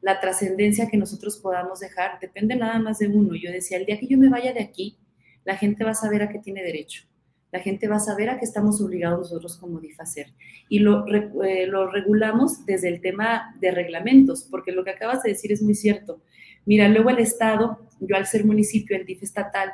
la 0.00 0.20
trascendencia 0.20 0.88
que 0.88 0.96
nosotros 0.96 1.38
podamos 1.38 1.80
dejar 1.80 2.18
depende 2.20 2.56
nada 2.56 2.78
más 2.78 2.98
de 2.98 3.08
uno. 3.08 3.34
Yo 3.34 3.50
decía, 3.52 3.78
el 3.78 3.86
día 3.86 3.98
que 3.98 4.06
yo 4.06 4.18
me 4.18 4.28
vaya 4.28 4.52
de 4.52 4.60
aquí, 4.60 4.98
la 5.44 5.56
gente 5.56 5.84
va 5.84 5.92
a 5.92 5.94
saber 5.94 6.22
a 6.22 6.28
qué 6.28 6.38
tiene 6.38 6.62
derecho. 6.62 7.04
La 7.52 7.60
gente 7.60 7.86
va 7.86 7.96
a 7.96 8.00
saber 8.00 8.30
a 8.30 8.38
qué 8.38 8.44
estamos 8.44 8.80
obligados 8.80 9.30
nosotros 9.30 9.56
como 9.58 9.78
DIF 9.78 10.00
a 10.00 10.02
hacer. 10.02 10.32
Y 10.68 10.78
eh, 10.78 11.66
lo 11.68 11.90
regulamos 11.90 12.66
desde 12.66 12.88
el 12.88 13.00
tema 13.00 13.54
de 13.60 13.70
reglamentos, 13.70 14.48
porque 14.50 14.72
lo 14.72 14.82
que 14.82 14.90
acabas 14.90 15.22
de 15.22 15.30
decir 15.30 15.52
es 15.52 15.62
muy 15.62 15.74
cierto. 15.74 16.20
Mira, 16.66 16.88
luego 16.88 17.10
el 17.10 17.18
Estado, 17.18 17.78
yo 18.00 18.16
al 18.16 18.26
ser 18.26 18.44
municipio, 18.44 18.96
el 18.96 19.06
DIF 19.06 19.22
estatal, 19.22 19.72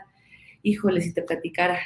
híjole, 0.63 1.01
si 1.01 1.13
te 1.13 1.23
platicara, 1.23 1.79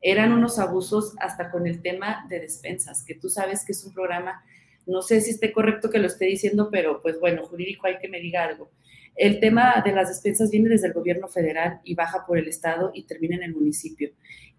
eran 0.00 0.32
unos 0.32 0.58
abusos 0.58 1.14
hasta 1.18 1.50
con 1.50 1.66
el 1.66 1.82
tema 1.82 2.26
de 2.28 2.40
despensas, 2.40 3.04
que 3.04 3.14
tú 3.14 3.28
sabes 3.28 3.64
que 3.64 3.72
es 3.72 3.84
un 3.84 3.92
programa, 3.92 4.44
no 4.86 5.02
sé 5.02 5.20
si 5.20 5.30
esté 5.30 5.52
correcto 5.52 5.90
que 5.90 5.98
lo 5.98 6.06
esté 6.06 6.26
diciendo, 6.26 6.68
pero 6.70 7.02
pues 7.02 7.18
bueno, 7.18 7.44
jurídico 7.44 7.86
hay 7.86 7.98
que 7.98 8.08
me 8.08 8.20
diga 8.20 8.44
algo. 8.44 8.70
El 9.16 9.40
tema 9.40 9.82
de 9.84 9.92
las 9.92 10.08
despensas 10.08 10.50
viene 10.50 10.68
desde 10.68 10.88
el 10.88 10.92
gobierno 10.92 11.26
federal 11.26 11.80
y 11.84 11.94
baja 11.94 12.26
por 12.26 12.38
el 12.38 12.48
estado 12.48 12.90
y 12.94 13.04
termina 13.04 13.34
en 13.34 13.44
el 13.44 13.54
municipio. 13.54 14.10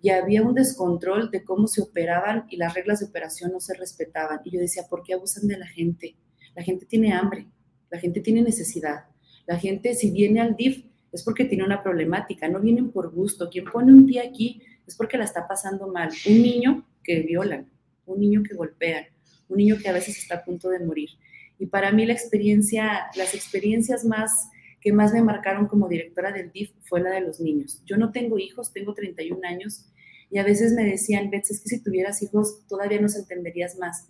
Y 0.02 0.10
había 0.10 0.42
un 0.42 0.56
descontrol 0.56 1.30
de 1.30 1.44
cómo 1.44 1.68
se 1.68 1.82
operaban 1.82 2.46
y 2.50 2.58
las 2.58 2.74
reglas 2.74 3.00
de 3.00 3.06
operación 3.06 3.52
no 3.52 3.60
se 3.60 3.76
respetaban. 3.76 4.42
Y 4.44 4.52
yo 4.52 4.60
decía, 4.60 4.84
¿por 4.90 5.04
qué 5.04 5.14
abusan 5.14 5.48
de 5.48 5.58
la 5.58 5.68
gente? 5.68 6.16
La 6.56 6.64
gente 6.64 6.88
tiene 6.88 7.14
hambre, 7.14 7.46
la 7.92 8.00
gente 8.00 8.20
tiene 8.20 8.42
necesidad. 8.42 9.06
La 9.48 9.58
gente, 9.58 9.96
si 9.96 10.12
viene 10.12 10.42
al 10.42 10.56
DIF, 10.56 10.86
es 11.12 11.24
porque 11.24 11.46
tiene 11.46 11.64
una 11.64 11.82
problemática, 11.82 12.48
no 12.50 12.60
vienen 12.60 12.92
por 12.92 13.12
gusto. 13.12 13.50
Quien 13.50 13.66
pone 13.66 13.94
un 13.94 14.06
pie 14.06 14.22
aquí 14.22 14.62
es 14.86 14.96
porque 14.96 15.18
la 15.18 15.24
está 15.24 15.48
pasando 15.48 15.88
mal. 15.88 16.10
Un 16.28 16.42
niño 16.42 16.86
que 17.04 17.22
violan, 17.22 17.70
un 18.06 18.20
niño 18.20 18.44
que 18.44 18.56
golpean, 18.56 19.06
un 19.48 19.58
niño 19.58 19.78
que 19.82 19.88
a 19.88 19.94
veces 19.94 20.18
está 20.18 20.36
a 20.36 20.44
punto 20.44 20.70
de 20.70 20.80
morir. 20.80 21.10
Y 21.58 21.66
para 21.66 21.92
mí 21.92 22.06
la 22.06 22.14
experiencia, 22.14 23.08
las 23.16 23.34
experiencias 23.34 24.06
más 24.06 24.50
que 24.82 24.94
más 24.94 25.14
me 25.14 25.24
marcaron 25.24 25.68
como 25.68 25.88
directora 25.88 26.32
del 26.32 26.52
DIF 26.52 26.72
fue 26.84 27.02
la 27.02 27.12
de 27.12 27.22
los 27.22 27.40
niños. 27.40 27.82
Yo 27.86 27.98
no 27.98 28.12
tengo 28.12 28.38
hijos, 28.38 28.74
tengo 28.74 28.94
31 28.94 29.42
años 29.48 29.86
y 30.30 30.40
a 30.40 30.44
veces 30.44 30.74
me 30.74 30.84
decían, 30.84 31.30
Bets, 31.32 31.52
es 31.52 31.62
que 31.62 31.70
si 31.70 31.82
tuvieras 31.82 32.22
hijos 32.22 32.66
todavía 32.68 33.00
nos 33.00 33.16
entenderías 33.16 33.78
más. 33.80 34.10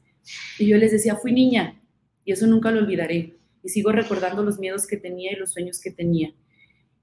Y 0.59 0.67
yo 0.67 0.77
les 0.77 0.91
decía, 0.91 1.15
fui 1.15 1.31
niña 1.31 1.79
y 2.25 2.33
eso 2.33 2.47
nunca 2.47 2.71
lo 2.71 2.79
olvidaré 2.79 3.38
y 3.63 3.69
sigo 3.69 3.91
recordando 3.91 4.43
los 4.43 4.59
miedos 4.59 4.87
que 4.87 4.97
tenía 4.97 5.31
y 5.31 5.35
los 5.35 5.51
sueños 5.51 5.79
que 5.81 5.91
tenía. 5.91 6.33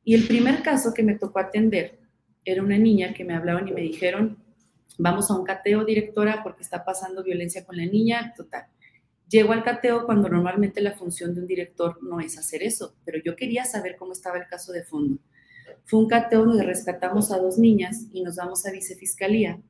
Y 0.04 0.14
el 0.14 0.26
primer 0.26 0.62
caso 0.62 0.92
que 0.94 1.02
me 1.02 1.18
tocó 1.18 1.38
atender 1.38 1.98
era 2.44 2.62
una 2.62 2.78
niña 2.78 3.14
que 3.14 3.24
me 3.24 3.34
hablaban 3.34 3.68
y 3.68 3.72
me 3.72 3.80
dijeron, 3.80 4.38
vamos 4.98 5.30
a 5.30 5.34
un 5.34 5.44
cateo, 5.44 5.84
directora, 5.84 6.42
porque 6.42 6.62
está 6.62 6.84
pasando 6.84 7.22
violencia 7.22 7.64
con 7.64 7.76
la 7.76 7.86
niña, 7.86 8.34
total. 8.36 8.66
Llego 9.28 9.52
al 9.52 9.64
cateo 9.64 10.04
cuando 10.04 10.28
normalmente 10.28 10.80
la 10.80 10.92
función 10.92 11.34
de 11.34 11.40
un 11.40 11.46
director 11.46 11.98
no 12.02 12.20
es 12.20 12.38
hacer 12.38 12.62
eso, 12.62 12.94
pero 13.04 13.18
yo 13.24 13.34
quería 13.34 13.64
saber 13.64 13.96
cómo 13.96 14.12
estaba 14.12 14.38
el 14.38 14.46
caso 14.46 14.72
de 14.72 14.84
fondo. 14.84 15.18
Fue 15.84 15.98
un 16.00 16.08
cateo 16.08 16.44
donde 16.44 16.64
rescatamos 16.64 17.32
a 17.32 17.38
dos 17.38 17.58
niñas 17.58 18.06
y 18.12 18.22
nos 18.22 18.36
vamos 18.36 18.66
a 18.66 18.70
vicefiscalía. 18.70 19.60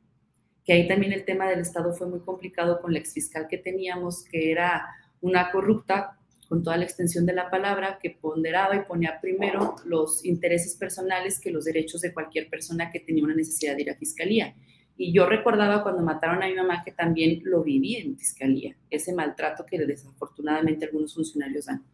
que 0.64 0.72
ahí 0.72 0.88
también 0.88 1.12
el 1.12 1.26
tema 1.26 1.46
del 1.48 1.60
Estado 1.60 1.92
fue 1.92 2.08
muy 2.08 2.20
complicado 2.20 2.80
con 2.80 2.94
la 2.94 2.98
exfiscal 2.98 3.48
que 3.48 3.58
teníamos, 3.58 4.24
que 4.24 4.50
era 4.50 4.86
una 5.20 5.50
corrupta 5.50 6.18
con 6.48 6.62
toda 6.62 6.76
la 6.76 6.84
extensión 6.84 7.26
de 7.26 7.32
la 7.32 7.50
palabra, 7.50 7.98
que 8.00 8.10
ponderaba 8.10 8.76
y 8.76 8.84
ponía 8.84 9.18
primero 9.20 9.76
los 9.84 10.24
intereses 10.24 10.74
personales 10.76 11.40
que 11.40 11.50
los 11.50 11.64
derechos 11.64 12.00
de 12.00 12.12
cualquier 12.12 12.48
persona 12.48 12.90
que 12.90 13.00
tenía 13.00 13.24
una 13.24 13.34
necesidad 13.34 13.76
de 13.76 13.82
ir 13.82 13.90
a 13.90 13.96
fiscalía. 13.96 14.54
Y 14.96 15.12
yo 15.12 15.26
recordaba 15.26 15.82
cuando 15.82 16.02
mataron 16.02 16.42
a 16.42 16.46
mi 16.46 16.54
mamá 16.54 16.82
que 16.84 16.92
también 16.92 17.40
lo 17.44 17.62
viví 17.64 17.96
en 17.96 18.16
fiscalía, 18.16 18.76
ese 18.90 19.12
maltrato 19.12 19.66
que 19.66 19.78
desafortunadamente 19.78 20.86
algunos 20.86 21.14
funcionarios 21.14 21.66
dan. 21.66 21.84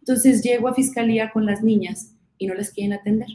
Entonces 0.00 0.42
llego 0.42 0.68
a 0.68 0.74
fiscalía 0.74 1.30
con 1.30 1.46
las 1.46 1.62
niñas 1.62 2.14
y 2.36 2.46
no 2.46 2.54
les 2.54 2.70
quieren 2.70 2.92
atender. 2.92 3.28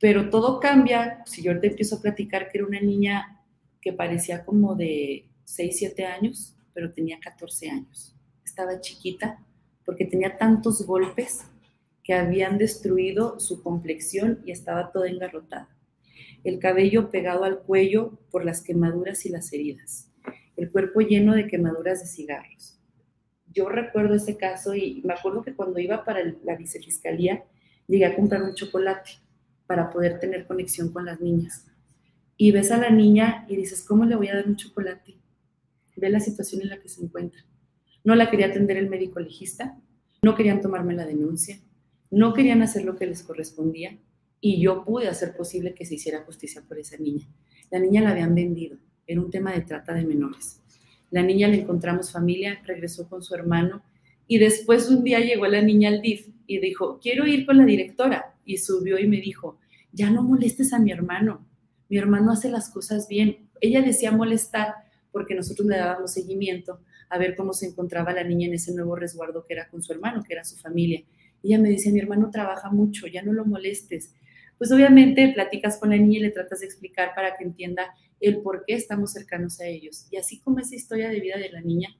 Pero 0.00 0.30
todo 0.30 0.60
cambia, 0.60 1.22
si 1.26 1.42
yo 1.42 1.58
te 1.58 1.66
empiezo 1.66 1.96
a 1.96 2.00
platicar 2.00 2.48
que 2.48 2.58
era 2.58 2.66
una 2.66 2.80
niña 2.80 3.42
que 3.80 3.92
parecía 3.92 4.44
como 4.44 4.74
de 4.74 5.28
6, 5.44 5.76
7 5.76 6.06
años, 6.06 6.54
pero 6.72 6.92
tenía 6.92 7.18
14 7.18 7.70
años. 7.70 8.14
Estaba 8.44 8.80
chiquita 8.80 9.44
porque 9.88 10.04
tenía 10.04 10.36
tantos 10.36 10.84
golpes 10.86 11.46
que 12.04 12.12
habían 12.12 12.58
destruido 12.58 13.40
su 13.40 13.62
complexión 13.62 14.42
y 14.44 14.50
estaba 14.52 14.92
toda 14.92 15.08
engarrotada. 15.08 15.74
El 16.44 16.58
cabello 16.58 17.10
pegado 17.10 17.44
al 17.44 17.60
cuello 17.60 18.18
por 18.30 18.44
las 18.44 18.60
quemaduras 18.60 19.24
y 19.24 19.30
las 19.30 19.50
heridas. 19.54 20.12
El 20.58 20.70
cuerpo 20.70 21.00
lleno 21.00 21.34
de 21.34 21.46
quemaduras 21.46 22.00
de 22.00 22.06
cigarros 22.06 22.78
yo 23.52 23.68
recuerdo 23.68 24.14
ese 24.14 24.36
caso 24.36 24.74
y 24.74 25.02
me 25.04 25.14
acuerdo 25.14 25.42
que 25.42 25.54
cuando 25.54 25.78
iba 25.78 26.04
para 26.04 26.20
la 26.44 26.56
vicefiscalía, 26.56 27.44
llegué 27.86 28.06
a 28.06 28.14
comprar 28.14 28.42
un 28.42 28.54
chocolate 28.54 29.10
para 29.66 29.90
poder 29.90 30.20
tener 30.20 30.46
conexión 30.46 30.92
con 30.92 31.06
las 31.06 31.20
niñas. 31.20 31.66
Y 32.36 32.52
ves 32.52 32.70
a 32.70 32.78
la 32.78 32.90
niña 32.90 33.46
y 33.48 33.56
dices, 33.56 33.84
¿cómo 33.84 34.04
le 34.04 34.16
voy 34.16 34.28
a 34.28 34.36
dar 34.36 34.46
un 34.46 34.56
chocolate? 34.56 35.16
Ve 35.96 36.10
la 36.10 36.20
situación 36.20 36.62
en 36.62 36.68
la 36.68 36.80
que 36.80 36.88
se 36.88 37.02
encuentra. 37.02 37.40
No 38.04 38.14
la 38.14 38.30
quería 38.30 38.46
atender 38.46 38.76
el 38.76 38.88
médico 38.88 39.20
legista, 39.20 39.78
no 40.22 40.34
querían 40.34 40.60
tomarme 40.60 40.94
la 40.94 41.06
denuncia, 41.06 41.60
no 42.10 42.32
querían 42.34 42.62
hacer 42.62 42.84
lo 42.84 42.96
que 42.96 43.06
les 43.06 43.22
correspondía 43.22 43.98
y 44.40 44.60
yo 44.60 44.84
pude 44.84 45.08
hacer 45.08 45.36
posible 45.36 45.74
que 45.74 45.84
se 45.84 45.96
hiciera 45.96 46.24
justicia 46.24 46.62
por 46.66 46.78
esa 46.78 46.96
niña. 46.96 47.26
La 47.70 47.78
niña 47.78 48.02
la 48.02 48.10
habían 48.10 48.34
vendido, 48.34 48.78
era 49.06 49.20
un 49.20 49.30
tema 49.30 49.52
de 49.52 49.60
trata 49.62 49.94
de 49.94 50.04
menores. 50.04 50.60
La 51.10 51.22
niña 51.22 51.48
le 51.48 51.60
encontramos 51.60 52.12
familia, 52.12 52.60
regresó 52.64 53.08
con 53.08 53.22
su 53.22 53.34
hermano 53.34 53.82
y 54.26 54.38
después 54.38 54.88
un 54.90 55.04
día 55.04 55.20
llegó 55.20 55.46
la 55.46 55.62
niña 55.62 55.88
al 55.88 56.02
DIF 56.02 56.28
y 56.46 56.58
dijo, 56.60 56.98
quiero 57.00 57.26
ir 57.26 57.46
con 57.46 57.56
la 57.56 57.64
directora. 57.64 58.34
Y 58.44 58.58
subió 58.58 58.98
y 58.98 59.06
me 59.06 59.20
dijo, 59.20 59.58
ya 59.92 60.10
no 60.10 60.22
molestes 60.22 60.72
a 60.72 60.78
mi 60.78 60.90
hermano, 60.90 61.46
mi 61.88 61.96
hermano 61.96 62.32
hace 62.32 62.50
las 62.50 62.70
cosas 62.70 63.08
bien. 63.08 63.48
Ella 63.60 63.82
decía 63.82 64.12
molestar 64.12 64.74
porque 65.12 65.34
nosotros 65.34 65.66
le 65.66 65.76
dábamos 65.76 66.12
seguimiento 66.12 66.80
a 67.10 67.18
ver 67.18 67.34
cómo 67.36 67.52
se 67.52 67.66
encontraba 67.66 68.12
la 68.12 68.24
niña 68.24 68.48
en 68.48 68.54
ese 68.54 68.74
nuevo 68.74 68.96
resguardo 68.96 69.44
que 69.46 69.54
era 69.54 69.68
con 69.68 69.82
su 69.82 69.92
hermano, 69.92 70.22
que 70.26 70.34
era 70.34 70.44
su 70.44 70.56
familia. 70.56 71.02
ella 71.42 71.58
me 71.58 71.68
dice, 71.68 71.92
mi 71.92 72.00
hermano 72.00 72.30
trabaja 72.30 72.70
mucho, 72.70 73.06
ya 73.06 73.22
no 73.22 73.32
lo 73.32 73.44
molestes. 73.44 74.14
Pues 74.58 74.72
obviamente 74.72 75.32
platicas 75.32 75.78
con 75.78 75.90
la 75.90 75.96
niña 75.96 76.18
y 76.18 76.22
le 76.22 76.30
tratas 76.30 76.60
de 76.60 76.66
explicar 76.66 77.14
para 77.14 77.36
que 77.36 77.44
entienda 77.44 77.94
el 78.20 78.40
por 78.42 78.64
qué 78.66 78.74
estamos 78.74 79.12
cercanos 79.12 79.60
a 79.60 79.66
ellos. 79.66 80.06
Y 80.10 80.16
así 80.16 80.40
como 80.40 80.58
esa 80.58 80.74
historia 80.74 81.08
de 81.08 81.20
vida 81.20 81.38
de 81.38 81.50
la 81.50 81.60
niña, 81.60 81.96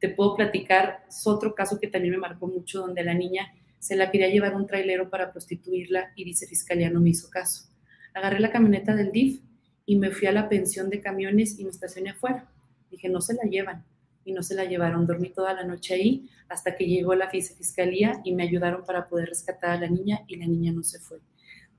te 0.00 0.08
puedo 0.08 0.34
platicar, 0.34 1.04
es 1.08 1.26
otro 1.26 1.54
caso 1.54 1.78
que 1.78 1.86
también 1.86 2.14
me 2.14 2.18
marcó 2.18 2.48
mucho, 2.48 2.80
donde 2.80 3.04
la 3.04 3.14
niña 3.14 3.52
se 3.78 3.96
la 3.96 4.10
quería 4.10 4.28
llevar 4.28 4.54
un 4.56 4.66
trailero 4.66 5.08
para 5.08 5.30
prostituirla 5.30 6.12
y 6.16 6.24
dice 6.24 6.46
fiscalía 6.46 6.90
no 6.90 7.00
me 7.00 7.10
hizo 7.10 7.30
caso. 7.30 7.68
Agarré 8.14 8.40
la 8.40 8.50
camioneta 8.50 8.94
del 8.94 9.12
DIF 9.12 9.40
y 9.86 9.96
me 9.96 10.10
fui 10.10 10.26
a 10.26 10.32
la 10.32 10.48
pensión 10.48 10.90
de 10.90 11.00
camiones 11.00 11.58
y 11.58 11.64
me 11.64 11.70
estacioné 11.70 12.10
afuera. 12.10 12.50
Dije, 12.90 13.08
no 13.08 13.20
se 13.20 13.34
la 13.34 13.42
llevan. 13.42 13.84
Y 14.24 14.32
no 14.32 14.42
se 14.42 14.54
la 14.54 14.64
llevaron. 14.64 15.06
Dormí 15.06 15.30
toda 15.30 15.54
la 15.54 15.64
noche 15.64 15.94
ahí 15.94 16.30
hasta 16.48 16.76
que 16.76 16.86
llegó 16.86 17.14
la 17.14 17.30
fiscalía 17.30 18.20
y 18.24 18.34
me 18.34 18.42
ayudaron 18.42 18.84
para 18.84 19.08
poder 19.08 19.28
rescatar 19.28 19.70
a 19.70 19.80
la 19.80 19.88
niña 19.88 20.20
y 20.26 20.36
la 20.36 20.46
niña 20.46 20.72
no 20.72 20.82
se 20.82 20.98
fue. 20.98 21.18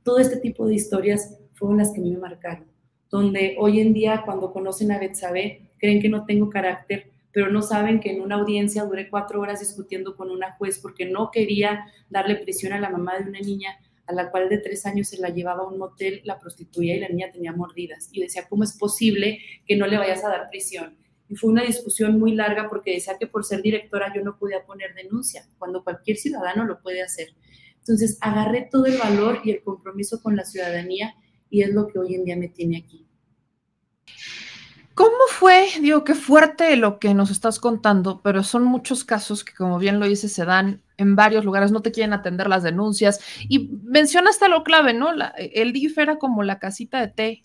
Todo 0.04 0.20
este 0.20 0.38
tipo 0.38 0.66
de 0.66 0.76
historias 0.76 1.38
fueron 1.54 1.78
las 1.78 1.92
que 1.92 2.00
a 2.00 2.04
mí 2.04 2.12
me 2.12 2.18
marcaron 2.18 2.72
donde 3.12 3.58
hoy 3.60 3.82
en 3.82 3.94
día 3.94 4.24
cuando 4.26 4.52
conocen 4.52 4.92
a 4.92 4.98
Betsabe 4.98 5.70
creen 5.78 6.02
que 6.02 6.10
no 6.10 6.26
tengo 6.26 6.50
carácter, 6.50 7.12
pero 7.34 7.50
no 7.52 7.62
saben 7.62 8.00
que 8.00 8.12
en 8.12 8.22
una 8.22 8.36
audiencia 8.36 8.86
duré 8.86 9.10
cuatro 9.10 9.42
horas 9.42 9.60
discutiendo 9.60 10.16
con 10.16 10.32
una 10.32 10.54
juez 10.54 10.80
porque 10.80 11.06
no 11.06 11.30
quería 11.30 11.86
darle 12.10 12.38
prisión 12.38 12.74
a 12.74 12.80
la 12.80 12.90
mamá 12.90 13.20
de 13.20 13.30
una 13.30 13.40
niña 13.40 13.78
a 14.08 14.14
la 14.14 14.32
cual 14.32 14.50
de 14.50 14.58
tres 14.58 14.86
años 14.86 15.10
se 15.10 15.18
la 15.18 15.30
llevaba 15.30 15.64
a 15.64 15.68
un 15.68 15.78
motel, 15.78 16.22
la 16.24 16.40
prostituía 16.40 16.96
y 16.96 17.00
la 17.00 17.10
niña 17.10 17.32
tenía 17.32 17.54
mordidas. 17.54 18.10
Y 18.12 18.22
decía, 18.22 18.48
¿cómo 18.50 18.64
es 18.64 18.78
posible 18.78 19.40
que 19.66 19.78
no 19.78 19.88
le 19.88 19.98
vayas 19.98 20.24
a 20.26 20.30
dar 20.30 20.50
prisión? 20.50 20.98
Y 21.32 21.36
fue 21.38 21.50
una 21.50 21.64
discusión 21.64 22.20
muy 22.20 22.36
larga 22.36 22.68
porque 22.68 22.92
decía 22.92 23.18
que 23.18 23.26
por 23.26 23.46
ser 23.46 23.62
directora 23.62 24.12
yo 24.14 24.22
no 24.22 24.38
podía 24.38 24.66
poner 24.66 24.94
denuncia, 24.94 25.48
cuando 25.58 25.82
cualquier 25.82 26.18
ciudadano 26.18 26.66
lo 26.66 26.82
puede 26.82 27.02
hacer. 27.02 27.30
Entonces 27.78 28.18
agarré 28.20 28.68
todo 28.70 28.86
el 28.86 28.98
valor 28.98 29.40
y 29.46 29.52
el 29.52 29.64
compromiso 29.64 30.22
con 30.22 30.36
la 30.36 30.44
ciudadanía 30.44 31.16
y 31.50 31.62
es 31.62 31.70
lo 31.70 31.88
que 31.88 32.00
hoy 32.00 32.16
en 32.16 32.26
día 32.26 32.36
me 32.36 32.50
tiene 32.50 32.80
aquí. 32.80 33.08
¿Cómo 34.94 35.16
fue? 35.30 35.68
Digo, 35.80 36.04
qué 36.04 36.16
fuerte 36.16 36.76
lo 36.76 37.00
que 37.00 37.14
nos 37.14 37.32
estás 37.32 37.60
contando, 37.60 38.22
pero 38.22 38.44
son 38.44 38.66
muchos 38.66 39.06
casos 39.06 39.46
que, 39.46 39.54
como 39.54 39.80
bien 39.80 40.02
lo 40.02 40.08
dices, 40.08 40.34
se 40.34 40.44
dan 40.44 40.84
en 40.98 41.16
varios 41.16 41.46
lugares, 41.46 41.72
no 41.72 41.82
te 41.82 41.94
quieren 41.94 42.12
atender 42.12 42.50
las 42.50 42.62
denuncias. 42.62 43.22
Y 43.48 43.70
mencionaste 43.84 44.50
lo 44.50 44.66
clave, 44.66 44.94
¿no? 44.94 45.12
el 45.38 45.72
DIF 45.72 45.98
era 45.98 46.18
como 46.18 46.44
la 46.44 46.60
casita 46.60 47.00
de 47.00 47.08
té, 47.08 47.42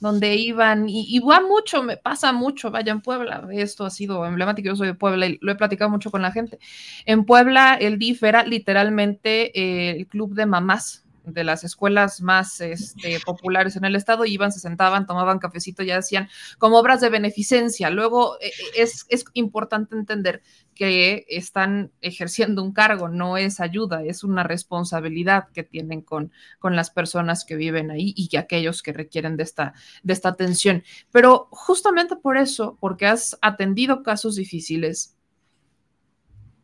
donde 0.00 0.34
iban, 0.34 0.88
y, 0.88 1.06
y, 1.08 1.20
va 1.20 1.40
mucho, 1.40 1.82
me 1.82 1.96
pasa 1.96 2.32
mucho, 2.32 2.70
vaya, 2.70 2.92
en 2.92 3.02
Puebla, 3.02 3.46
esto 3.52 3.84
ha 3.84 3.90
sido 3.90 4.24
emblemático, 4.26 4.68
yo 4.68 4.76
soy 4.76 4.88
de 4.88 4.94
Puebla 4.94 5.26
y 5.26 5.38
lo 5.40 5.52
he 5.52 5.56
platicado 5.56 5.90
mucho 5.90 6.10
con 6.10 6.22
la 6.22 6.32
gente. 6.32 6.58
En 7.06 7.24
Puebla, 7.24 7.74
el 7.74 7.98
DIF 7.98 8.22
era 8.22 8.44
literalmente 8.44 9.58
eh, 9.58 9.90
el 9.90 10.06
club 10.06 10.34
de 10.34 10.46
mamás 10.46 11.04
de 11.24 11.44
las 11.44 11.64
escuelas 11.64 12.20
más 12.20 12.60
este, 12.60 13.20
populares 13.24 13.76
en 13.76 13.84
el 13.84 13.96
estado, 13.96 14.24
iban, 14.24 14.52
se 14.52 14.60
sentaban, 14.60 15.06
tomaban 15.06 15.38
cafecito, 15.38 15.82
ya 15.82 15.98
hacían 15.98 16.28
como 16.58 16.78
obras 16.78 17.00
de 17.00 17.10
beneficencia. 17.10 17.90
Luego 17.90 18.38
eh, 18.40 18.48
eh, 18.48 18.52
es, 18.76 19.06
es, 19.08 19.24
importante 19.34 19.94
entender 19.94 20.42
que 20.74 21.26
están 21.28 21.92
ejerciendo 22.00 22.62
un 22.62 22.72
cargo, 22.72 23.08
no 23.08 23.36
es 23.36 23.60
ayuda, 23.60 24.02
es 24.02 24.24
una 24.24 24.42
responsabilidad 24.42 25.48
que 25.52 25.62
tienen 25.62 26.00
con, 26.00 26.32
con 26.58 26.74
las 26.74 26.90
personas 26.90 27.44
que 27.44 27.56
viven 27.56 27.90
ahí 27.90 28.14
y 28.16 28.28
que 28.28 28.38
aquellos 28.38 28.82
que 28.82 28.92
requieren 28.92 29.36
de 29.36 29.42
esta, 29.42 29.74
de 30.02 30.12
esta 30.12 30.30
atención. 30.30 30.82
Pero 31.12 31.48
justamente 31.50 32.16
por 32.16 32.36
eso, 32.38 32.76
porque 32.80 33.06
has 33.06 33.38
atendido 33.42 34.02
casos 34.02 34.36
difíciles, 34.36 35.16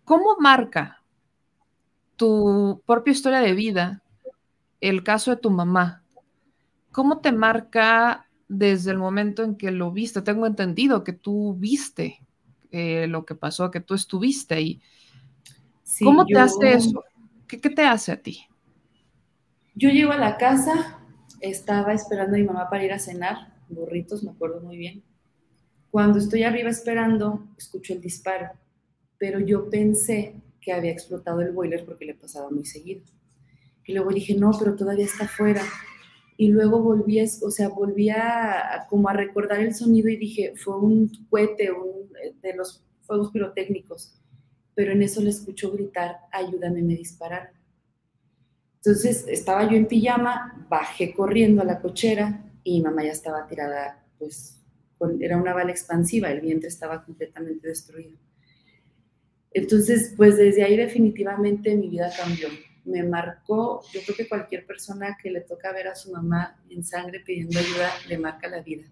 ¿cómo 0.04 0.36
marca 0.40 1.02
tu 2.16 2.82
propia 2.86 3.12
historia 3.12 3.40
de 3.40 3.52
vida 3.52 4.02
el 4.80 5.02
caso 5.02 5.30
de 5.30 5.36
tu 5.38 5.50
mamá, 5.50 6.04
¿cómo 6.92 7.20
te 7.20 7.32
marca 7.32 8.28
desde 8.48 8.90
el 8.90 8.98
momento 8.98 9.42
en 9.42 9.56
que 9.56 9.70
lo 9.70 9.92
viste? 9.92 10.22
Tengo 10.22 10.46
entendido 10.46 11.04
que 11.04 11.12
tú 11.12 11.54
viste 11.54 12.20
eh, 12.70 13.06
lo 13.06 13.24
que 13.24 13.34
pasó, 13.34 13.70
que 13.70 13.80
tú 13.80 13.94
estuviste 13.94 14.54
ahí. 14.54 14.80
¿Cómo 16.02 16.26
te 16.26 16.38
hace 16.38 16.74
eso? 16.74 17.04
¿Qué, 17.46 17.60
¿Qué, 17.60 17.70
te 17.70 17.84
hace 17.84 18.12
a 18.12 18.20
ti? 18.20 18.46
Yo 19.74 19.90
llego 19.90 20.12
a 20.12 20.18
la 20.18 20.36
casa, 20.36 20.98
estaba 21.40 21.92
esperando 21.92 22.36
a 22.36 22.38
mi 22.38 22.44
mamá 22.44 22.68
para 22.68 22.84
ir 22.84 22.92
a 22.92 22.98
cenar, 22.98 23.54
burritos, 23.68 24.22
me 24.22 24.30
acuerdo 24.30 24.60
muy 24.60 24.76
bien. 24.76 25.02
Cuando 25.90 26.18
estoy 26.18 26.42
arriba 26.42 26.70
esperando, 26.70 27.48
escucho 27.56 27.92
el 27.92 28.00
disparo, 28.00 28.50
pero 29.18 29.40
yo 29.40 29.70
pensé 29.70 30.34
que 30.60 30.72
había 30.72 30.90
explotado 30.90 31.40
el 31.40 31.52
boiler 31.52 31.84
porque 31.86 32.04
le 32.04 32.14
pasaba 32.14 32.50
muy 32.50 32.64
seguido. 32.64 33.02
Y 33.86 33.92
luego 33.94 34.10
dije, 34.10 34.34
no, 34.34 34.50
pero 34.58 34.74
todavía 34.74 35.04
está 35.04 35.24
afuera. 35.24 35.62
Y 36.36 36.48
luego 36.48 36.82
volví, 36.82 37.20
o 37.20 37.50
sea, 37.50 37.68
volví 37.68 38.10
a, 38.10 38.86
como 38.90 39.08
a 39.08 39.12
recordar 39.12 39.60
el 39.60 39.74
sonido 39.74 40.08
y 40.08 40.16
dije, 40.16 40.54
fue 40.56 40.78
un 40.78 41.10
cohete, 41.30 41.70
un, 41.70 42.10
eh, 42.22 42.34
de 42.42 42.54
los 42.54 42.84
fuegos 43.02 43.30
pirotécnicos. 43.30 44.18
Pero 44.74 44.92
en 44.92 45.02
eso 45.02 45.22
le 45.22 45.30
escucho 45.30 45.70
gritar, 45.72 46.18
ayúdame, 46.32 46.82
me 46.82 46.94
dispararon. 46.96 47.56
Entonces 48.76 49.26
estaba 49.28 49.68
yo 49.68 49.76
en 49.76 49.86
pijama, 49.86 50.66
bajé 50.68 51.14
corriendo 51.14 51.62
a 51.62 51.64
la 51.64 51.80
cochera 51.80 52.44
y 52.62 52.82
mamá 52.82 53.04
ya 53.04 53.12
estaba 53.12 53.46
tirada, 53.46 54.04
pues 54.18 54.62
era 55.20 55.36
una 55.36 55.54
bala 55.54 55.70
expansiva, 55.70 56.30
el 56.30 56.40
vientre 56.40 56.68
estaba 56.68 57.04
completamente 57.04 57.68
destruido. 57.68 58.16
Entonces, 59.52 60.12
pues 60.16 60.36
desde 60.36 60.62
ahí 60.62 60.76
definitivamente 60.76 61.74
mi 61.74 61.88
vida 61.88 62.10
cambió 62.16 62.48
me 62.86 63.02
marcó, 63.02 63.82
yo 63.92 64.00
creo 64.04 64.16
que 64.16 64.28
cualquier 64.28 64.64
persona 64.64 65.18
que 65.20 65.30
le 65.30 65.40
toca 65.40 65.72
ver 65.72 65.88
a 65.88 65.94
su 65.94 66.12
mamá 66.12 66.56
en 66.70 66.84
sangre 66.84 67.20
pidiendo 67.20 67.58
ayuda, 67.58 67.90
le 68.08 68.16
marca 68.16 68.48
la 68.48 68.62
vida. 68.62 68.84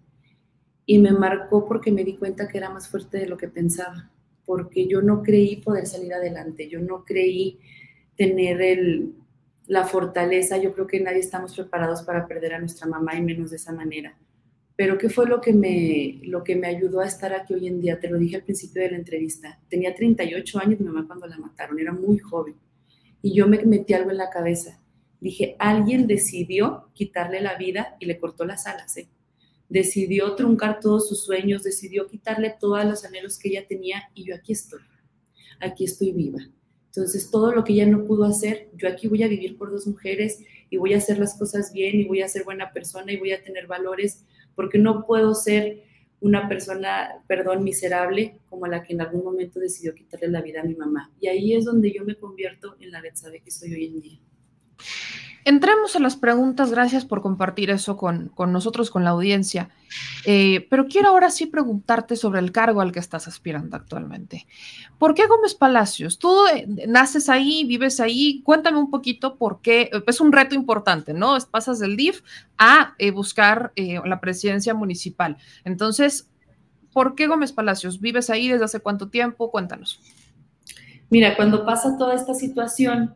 Y 0.85 0.99
me 0.99 1.11
marcó 1.11 1.65
porque 1.65 1.91
me 1.91 2.03
di 2.03 2.17
cuenta 2.17 2.47
que 2.47 2.57
era 2.57 2.69
más 2.69 2.89
fuerte 2.89 3.17
de 3.17 3.27
lo 3.27 3.37
que 3.37 3.47
pensaba, 3.47 4.11
porque 4.45 4.87
yo 4.87 5.01
no 5.01 5.23
creí 5.23 5.57
poder 5.57 5.87
salir 5.87 6.13
adelante, 6.13 6.69
yo 6.69 6.79
no 6.79 7.03
creí 7.05 7.59
tener 8.15 8.61
el, 8.61 9.15
la 9.67 9.85
fortaleza, 9.85 10.57
yo 10.57 10.73
creo 10.73 10.87
que 10.87 10.99
nadie 10.99 11.19
estamos 11.19 11.55
preparados 11.55 12.03
para 12.03 12.27
perder 12.27 12.53
a 12.53 12.59
nuestra 12.59 12.87
mamá 12.87 13.15
y 13.15 13.23
menos 13.23 13.49
de 13.49 13.55
esa 13.55 13.71
manera. 13.71 14.17
Pero 14.75 14.97
¿qué 14.97 15.09
fue 15.09 15.25
lo 15.25 15.39
que, 15.39 15.53
me, 15.53 16.19
lo 16.23 16.43
que 16.43 16.55
me 16.57 16.67
ayudó 16.67 16.99
a 16.99 17.05
estar 17.05 17.33
aquí 17.33 17.53
hoy 17.53 17.67
en 17.67 17.79
día? 17.79 17.99
Te 17.99 18.09
lo 18.09 18.17
dije 18.17 18.35
al 18.35 18.43
principio 18.43 18.81
de 18.81 18.91
la 18.91 18.97
entrevista. 18.97 19.57
Tenía 19.69 19.95
38 19.95 20.59
años 20.59 20.79
mi 20.81 20.87
mamá 20.87 21.07
cuando 21.07 21.27
la 21.27 21.37
mataron, 21.37 21.79
era 21.79 21.93
muy 21.93 22.17
joven. 22.17 22.55
Y 23.25 23.33
yo 23.33 23.47
me 23.47 23.57
metí 23.65 23.95
algo 23.95 24.11
en 24.11 24.17
la 24.17 24.29
cabeza. 24.29 24.79
Dije, 25.19 25.55
alguien 25.57 26.05
decidió 26.05 26.91
quitarle 26.93 27.41
la 27.41 27.57
vida 27.57 27.97
y 27.99 28.05
le 28.05 28.19
cortó 28.19 28.45
las 28.45 28.67
alas. 28.67 28.97
¿eh? 28.97 29.09
Decidió 29.67 30.35
truncar 30.35 30.79
todos 30.79 31.09
sus 31.09 31.23
sueños, 31.23 31.63
decidió 31.63 32.05
quitarle 32.05 32.55
todos 32.59 32.85
los 32.85 33.03
anhelos 33.03 33.39
que 33.39 33.49
ella 33.49 33.65
tenía 33.67 34.11
y 34.13 34.25
yo 34.25 34.35
aquí 34.35 34.51
estoy. 34.51 34.81
Aquí 35.59 35.85
estoy 35.85 36.11
viva. 36.11 36.37
Entonces, 36.85 37.31
todo 37.31 37.51
lo 37.51 37.63
que 37.63 37.73
ella 37.73 37.87
no 37.87 38.05
pudo 38.05 38.25
hacer, 38.25 38.69
yo 38.75 38.87
aquí 38.87 39.07
voy 39.07 39.23
a 39.23 39.27
vivir 39.27 39.57
por 39.57 39.71
dos 39.71 39.87
mujeres 39.87 40.43
y 40.69 40.77
voy 40.77 40.93
a 40.93 40.97
hacer 40.97 41.17
las 41.17 41.35
cosas 41.35 41.73
bien 41.73 41.99
y 41.99 42.03
voy 42.03 42.21
a 42.21 42.27
ser 42.27 42.43
buena 42.43 42.73
persona 42.73 43.11
y 43.11 43.17
voy 43.17 43.31
a 43.31 43.41
tener 43.41 43.65
valores 43.65 44.23
porque 44.53 44.77
no 44.77 45.03
puedo 45.07 45.33
ser 45.33 45.81
una 46.25 46.49
persona, 46.49 47.21
perdón, 47.27 47.63
miserable 47.63 48.39
como 48.49 48.65
la 48.65 48.81
que 48.81 48.93
en 48.93 49.01
algún 49.01 49.23
momento 49.23 49.59
decidió 49.59 49.93
quitarle 49.93 50.27
la 50.29 50.41
vida 50.41 50.61
a 50.61 50.63
mi 50.63 50.73
mamá. 50.73 51.11
Y 51.19 51.27
ahí 51.27 51.53
es 51.53 51.65
donde 51.65 51.93
yo 51.93 52.03
me 52.03 52.15
convierto 52.15 52.75
en 52.79 52.89
la 52.89 52.99
Betsabe 52.99 53.41
que 53.41 53.51
soy 53.51 53.75
hoy 53.75 53.85
en 53.85 54.01
día. 54.01 54.19
Entremos 55.47 55.95
a 55.95 55.99
las 55.99 56.15
preguntas, 56.15 56.71
gracias 56.71 57.05
por 57.05 57.21
compartir 57.21 57.69
eso 57.69 57.97
con, 57.97 58.31
nosotros, 58.47 58.89
con 58.89 59.03
la 59.03 59.11
audiencia. 59.11 59.69
Eh, 60.25 60.65
pero 60.71 60.87
quiero 60.87 61.09
ahora 61.09 61.29
sí 61.29 61.45
preguntarte 61.45 62.15
sobre 62.15 62.39
el 62.39 62.51
cargo 62.51 62.81
al 62.81 62.91
que 62.91 62.97
estás 62.97 63.27
aspirando 63.27 63.77
actualmente. 63.77 64.47
¿Por 64.97 65.13
qué 65.13 65.27
Gómez 65.27 65.53
Palacios? 65.53 66.17
Tú 66.17 66.47
eh, 66.47 66.65
naces 66.87 67.29
ahí, 67.29 67.63
vives 67.63 67.99
ahí. 67.99 68.41
Cuéntame 68.41 68.79
un 68.79 68.89
poquito 68.89 69.37
por 69.37 69.61
qué. 69.61 69.91
Es 70.07 70.19
un 70.19 70.31
reto 70.31 70.55
importante, 70.55 71.13
¿no? 71.13 71.37
Pasas 71.51 71.77
del 71.77 71.95
DIF 71.95 72.23
a 72.57 72.95
eh, 72.97 73.11
buscar 73.11 73.71
la 73.75 74.19
presidencia 74.19 74.73
municipal. 74.73 75.37
Entonces, 75.63 76.27
¿por 76.91 77.13
qué 77.13 77.27
Gómez 77.27 77.51
Palacios? 77.51 78.01
¿Vives 78.01 78.31
ahí 78.31 78.47
desde 78.47 78.65
hace 78.65 78.79
cuánto 78.79 79.09
tiempo? 79.09 79.51
Cuéntanos. 79.51 80.01
Mira, 81.11 81.35
cuando 81.35 81.67
pasa 81.67 81.99
toda 81.99 82.15
esta 82.15 82.33
situación, 82.33 83.15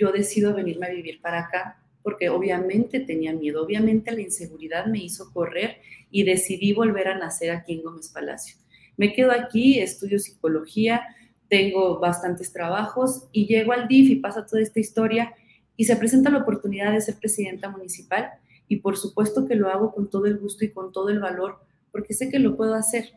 yo 0.00 0.12
decido 0.12 0.54
venirme 0.54 0.86
a 0.86 0.90
vivir 0.90 1.20
para 1.20 1.40
acá 1.40 1.80
porque 2.02 2.30
obviamente 2.30 3.00
tenía 3.00 3.32
miedo, 3.32 3.62
obviamente 3.62 4.10
la 4.12 4.22
inseguridad 4.22 4.86
me 4.86 4.98
hizo 4.98 5.30
correr 5.32 5.76
y 6.10 6.24
decidí 6.24 6.72
volver 6.72 7.08
a 7.08 7.18
nacer 7.18 7.50
aquí 7.50 7.74
en 7.74 7.82
Gómez 7.82 8.08
Palacio. 8.08 8.56
Me 8.96 9.12
quedo 9.12 9.32
aquí, 9.32 9.78
estudio 9.78 10.18
psicología, 10.18 11.02
tengo 11.48 11.98
bastantes 11.98 12.52
trabajos 12.52 13.28
y 13.32 13.46
llego 13.46 13.72
al 13.72 13.86
DIF 13.88 14.10
y 14.10 14.16
pasa 14.16 14.46
toda 14.46 14.62
esta 14.62 14.80
historia 14.80 15.34
y 15.76 15.84
se 15.84 15.96
presenta 15.96 16.30
la 16.30 16.38
oportunidad 16.38 16.92
de 16.92 17.00
ser 17.00 17.16
presidenta 17.16 17.68
municipal 17.68 18.30
y 18.68 18.76
por 18.76 18.96
supuesto 18.96 19.46
que 19.46 19.56
lo 19.56 19.68
hago 19.68 19.92
con 19.92 20.08
todo 20.08 20.26
el 20.26 20.38
gusto 20.38 20.64
y 20.64 20.70
con 20.70 20.92
todo 20.92 21.10
el 21.10 21.18
valor 21.18 21.58
porque 21.92 22.14
sé 22.14 22.30
que 22.30 22.38
lo 22.38 22.56
puedo 22.56 22.74
hacer. 22.74 23.12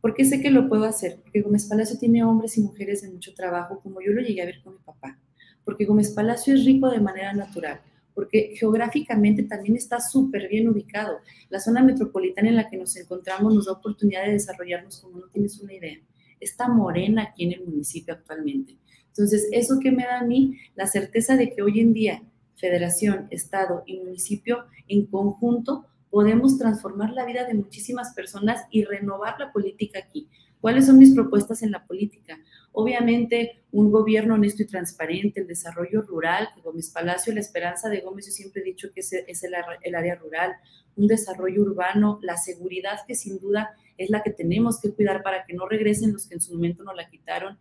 porque 0.00 0.26
sé 0.26 0.42
que 0.42 0.50
lo 0.50 0.68
puedo 0.68 0.84
hacer? 0.84 1.18
Porque 1.22 1.40
Gómez 1.40 1.66
Palacio 1.66 1.98
tiene 1.98 2.22
hombres 2.24 2.58
y 2.58 2.60
mujeres 2.60 3.02
de 3.02 3.10
mucho 3.10 3.32
trabajo 3.34 3.80
como 3.80 4.02
yo 4.02 4.12
lo 4.12 4.20
llegué 4.20 4.42
a 4.42 4.46
ver 4.46 4.62
con 4.62 4.74
mi 4.74 4.80
papá 4.80 5.18
porque 5.64 5.84
Gómez 5.84 6.10
Palacio 6.10 6.54
es 6.54 6.64
rico 6.64 6.88
de 6.90 7.00
manera 7.00 7.32
natural, 7.32 7.80
porque 8.14 8.54
geográficamente 8.56 9.42
también 9.42 9.76
está 9.76 10.00
súper 10.00 10.48
bien 10.48 10.68
ubicado. 10.68 11.18
La 11.48 11.60
zona 11.60 11.82
metropolitana 11.82 12.48
en 12.48 12.56
la 12.56 12.68
que 12.68 12.76
nos 12.76 12.96
encontramos 12.96 13.54
nos 13.54 13.66
da 13.66 13.72
oportunidad 13.72 14.24
de 14.24 14.32
desarrollarnos 14.32 15.00
como 15.00 15.18
no 15.18 15.26
tienes 15.28 15.58
una 15.60 15.74
idea. 15.74 15.98
Está 16.40 16.68
morena 16.68 17.22
aquí 17.22 17.44
en 17.44 17.52
el 17.52 17.64
municipio 17.64 18.14
actualmente. 18.14 18.76
Entonces, 19.08 19.48
eso 19.52 19.78
que 19.80 19.92
me 19.92 20.04
da 20.04 20.20
a 20.20 20.24
mí 20.24 20.58
la 20.74 20.86
certeza 20.86 21.36
de 21.36 21.50
que 21.50 21.62
hoy 21.62 21.80
en 21.80 21.92
día 21.92 22.22
federación, 22.56 23.26
estado 23.30 23.82
y 23.86 24.00
municipio 24.00 24.64
en 24.88 25.06
conjunto 25.06 25.86
podemos 26.10 26.58
transformar 26.58 27.10
la 27.10 27.26
vida 27.26 27.44
de 27.44 27.54
muchísimas 27.54 28.14
personas 28.14 28.64
y 28.70 28.84
renovar 28.84 29.34
la 29.38 29.52
política 29.52 29.98
aquí. 29.98 30.28
¿Cuáles 30.64 30.86
son 30.86 30.96
mis 30.96 31.14
propuestas 31.14 31.62
en 31.62 31.72
la 31.72 31.84
política? 31.84 32.38
Obviamente, 32.72 33.64
un 33.70 33.90
gobierno 33.90 34.32
honesto 34.32 34.62
y 34.62 34.66
transparente, 34.66 35.42
el 35.42 35.46
desarrollo 35.46 36.00
rural, 36.00 36.48
Gómez 36.64 36.88
Palacio, 36.88 37.34
la 37.34 37.40
esperanza 37.40 37.90
de 37.90 38.00
Gómez, 38.00 38.24
yo 38.24 38.32
siempre 38.32 38.62
he 38.62 38.64
dicho 38.64 38.88
que 38.94 39.00
es, 39.00 39.12
el, 39.12 39.54
el 39.82 39.94
área 39.94 40.14
rural, 40.14 40.54
un 40.96 41.06
desarrollo 41.06 41.60
urbano, 41.60 42.18
la 42.22 42.38
seguridad 42.38 43.00
que 43.06 43.14
sin 43.14 43.38
duda 43.40 43.76
es 43.98 44.08
la 44.08 44.22
que 44.22 44.30
tenemos 44.30 44.80
que 44.80 44.90
cuidar 44.94 45.22
para 45.22 45.44
que 45.44 45.52
no 45.52 45.68
regresen 45.68 46.14
los 46.14 46.26
que 46.26 46.36
en 46.36 46.40
su 46.40 46.54
momento 46.54 46.82
nos 46.82 46.96
la 46.96 47.10
quitaron. 47.10 47.58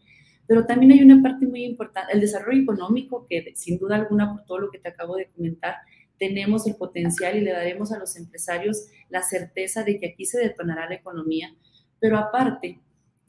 Pero 0.48 0.66
también 0.66 0.94
hay 0.94 1.04
una 1.04 1.22
parte 1.22 1.46
muy 1.46 1.66
importante, 1.66 2.14
el 2.14 2.22
desarrollo 2.22 2.62
económico, 2.62 3.28
que 3.30 3.52
sin 3.58 3.80
duda 3.80 3.98
alguna, 3.98 4.32
por 4.34 4.46
todo 4.46 4.60
lo 4.60 4.72
que 4.72 4.80
te 4.80 4.88
acabo 4.88 5.18
de 5.18 5.28
comentar, 5.28 5.76
tenemos 6.18 6.66
el 6.68 6.78
potencial 6.78 7.36
y 7.36 7.42
le 7.42 7.52
daremos 7.52 7.92
a 7.92 8.00
los 8.00 8.16
empresarios 8.16 8.88
la 9.10 9.24
certeza 9.24 9.84
de 9.84 10.00
que 10.00 10.08
aquí 10.08 10.24
se 10.24 10.40
detonará 10.40 10.88
la 10.88 10.96
economía. 10.96 11.54
Pero 12.00 12.18
aparte, 12.18 12.80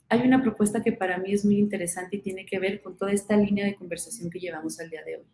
hay 0.09 0.20
una 0.20 0.42
propuesta 0.42 0.82
que 0.82 0.92
para 0.92 1.18
mí 1.18 1.32
es 1.32 1.44
muy 1.44 1.59
interesante 1.59 2.16
y 2.16 2.20
tiene 2.20 2.46
que 2.46 2.59
ver 2.59 2.82
con 2.82 2.96
toda 2.96 3.12
esta 3.12 3.36
línea 3.36 3.64
de 3.64 3.74
conversación 3.74 4.30
que 4.30 4.38
llevamos 4.38 4.78
al 4.80 4.90
día 4.90 5.02
de 5.05 5.16
hoy. 5.16 5.24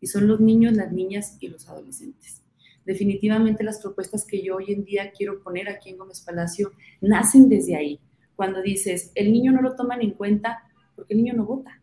Y 0.00 0.06
son 0.08 0.26
los 0.26 0.40
niños, 0.40 0.74
las 0.74 0.92
niñas 0.92 1.36
y 1.40 1.48
los 1.48 1.68
adolescentes. 1.68 2.42
Definitivamente 2.84 3.64
las 3.64 3.80
propuestas 3.80 4.24
que 4.24 4.42
yo 4.42 4.56
hoy 4.56 4.72
en 4.72 4.84
día 4.84 5.10
quiero 5.10 5.42
poner 5.42 5.68
aquí 5.68 5.90
en 5.90 5.98
Gómez 5.98 6.20
Palacio 6.20 6.72
nacen 7.00 7.48
desde 7.48 7.76
ahí. 7.76 8.00
Cuando 8.36 8.62
dices, 8.62 9.10
el 9.14 9.32
niño 9.32 9.52
no 9.52 9.62
lo 9.62 9.74
toman 9.74 10.02
en 10.02 10.12
cuenta 10.12 10.62
porque 10.94 11.14
el 11.14 11.22
niño 11.22 11.34
no 11.34 11.46
vota, 11.46 11.82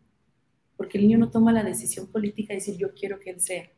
porque 0.78 0.98
el 0.98 1.06
niño 1.06 1.18
no 1.18 1.30
toma 1.30 1.52
la 1.52 1.64
decisión 1.64 2.08
política 2.08 2.54
de 2.54 2.60
decir 2.60 2.78
yo 2.78 2.94
quiero 2.94 3.20
que 3.20 3.32
él 3.32 3.42
sea. 3.42 3.70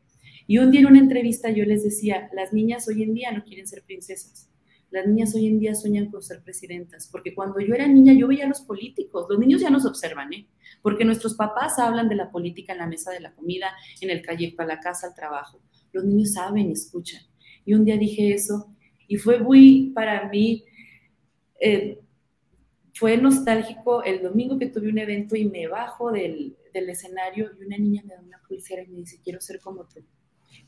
Y 0.46 0.58
un 0.58 0.70
día 0.70 0.80
en 0.80 0.86
una 0.86 0.98
entrevista 0.98 1.50
yo 1.50 1.64
les 1.64 1.82
decía, 1.82 2.30
las 2.32 2.52
niñas 2.52 2.86
hoy 2.88 3.02
en 3.02 3.14
día 3.14 3.32
no 3.32 3.42
quieren 3.42 3.66
ser 3.66 3.82
princesas, 3.82 4.48
las 4.90 5.06
niñas 5.06 5.34
hoy 5.34 5.46
en 5.46 5.58
día 5.58 5.74
sueñan 5.74 6.10
con 6.10 6.22
ser 6.22 6.42
presidentas, 6.42 7.08
porque 7.10 7.34
cuando 7.34 7.60
yo 7.60 7.74
era 7.74 7.86
niña 7.86 8.12
yo 8.12 8.28
veía 8.28 8.44
a 8.44 8.48
los 8.48 8.60
políticos, 8.60 9.26
los 9.28 9.38
niños 9.38 9.60
ya 9.60 9.70
nos 9.70 9.84
observan, 9.84 10.32
¿eh? 10.32 10.46
porque 10.82 11.04
nuestros 11.04 11.34
papás 11.34 11.78
hablan 11.78 12.08
de 12.08 12.14
la 12.14 12.30
política 12.30 12.72
en 12.72 12.78
la 12.78 12.86
mesa 12.86 13.10
de 13.10 13.20
la 13.20 13.34
comida, 13.34 13.66
en 14.00 14.10
el 14.10 14.22
trayecto 14.22 14.62
a 14.62 14.66
la 14.66 14.80
casa, 14.80 15.08
al 15.08 15.14
trabajo. 15.14 15.60
Los 15.92 16.04
niños 16.04 16.32
saben, 16.32 16.70
escuchan. 16.70 17.22
Y 17.64 17.74
un 17.74 17.84
día 17.84 17.96
dije 17.96 18.32
eso 18.32 18.72
y 19.08 19.16
fue 19.16 19.40
muy 19.40 19.92
para 19.94 20.28
mí, 20.28 20.64
eh, 21.60 21.98
fue 22.94 23.16
nostálgico 23.16 24.02
el 24.02 24.22
domingo 24.22 24.58
que 24.58 24.66
tuve 24.66 24.88
un 24.88 24.98
evento 24.98 25.36
y 25.36 25.44
me 25.44 25.66
bajo 25.66 26.12
del, 26.12 26.56
del 26.72 26.88
escenario 26.88 27.50
y 27.58 27.64
una 27.64 27.76
niña 27.76 28.02
me 28.04 28.14
da 28.14 28.20
una 28.20 28.40
pulsera 28.48 28.82
y 28.82 28.88
me 28.88 28.98
dice, 28.98 29.20
quiero 29.22 29.40
ser 29.40 29.60
como 29.60 29.84
tú. 29.86 30.00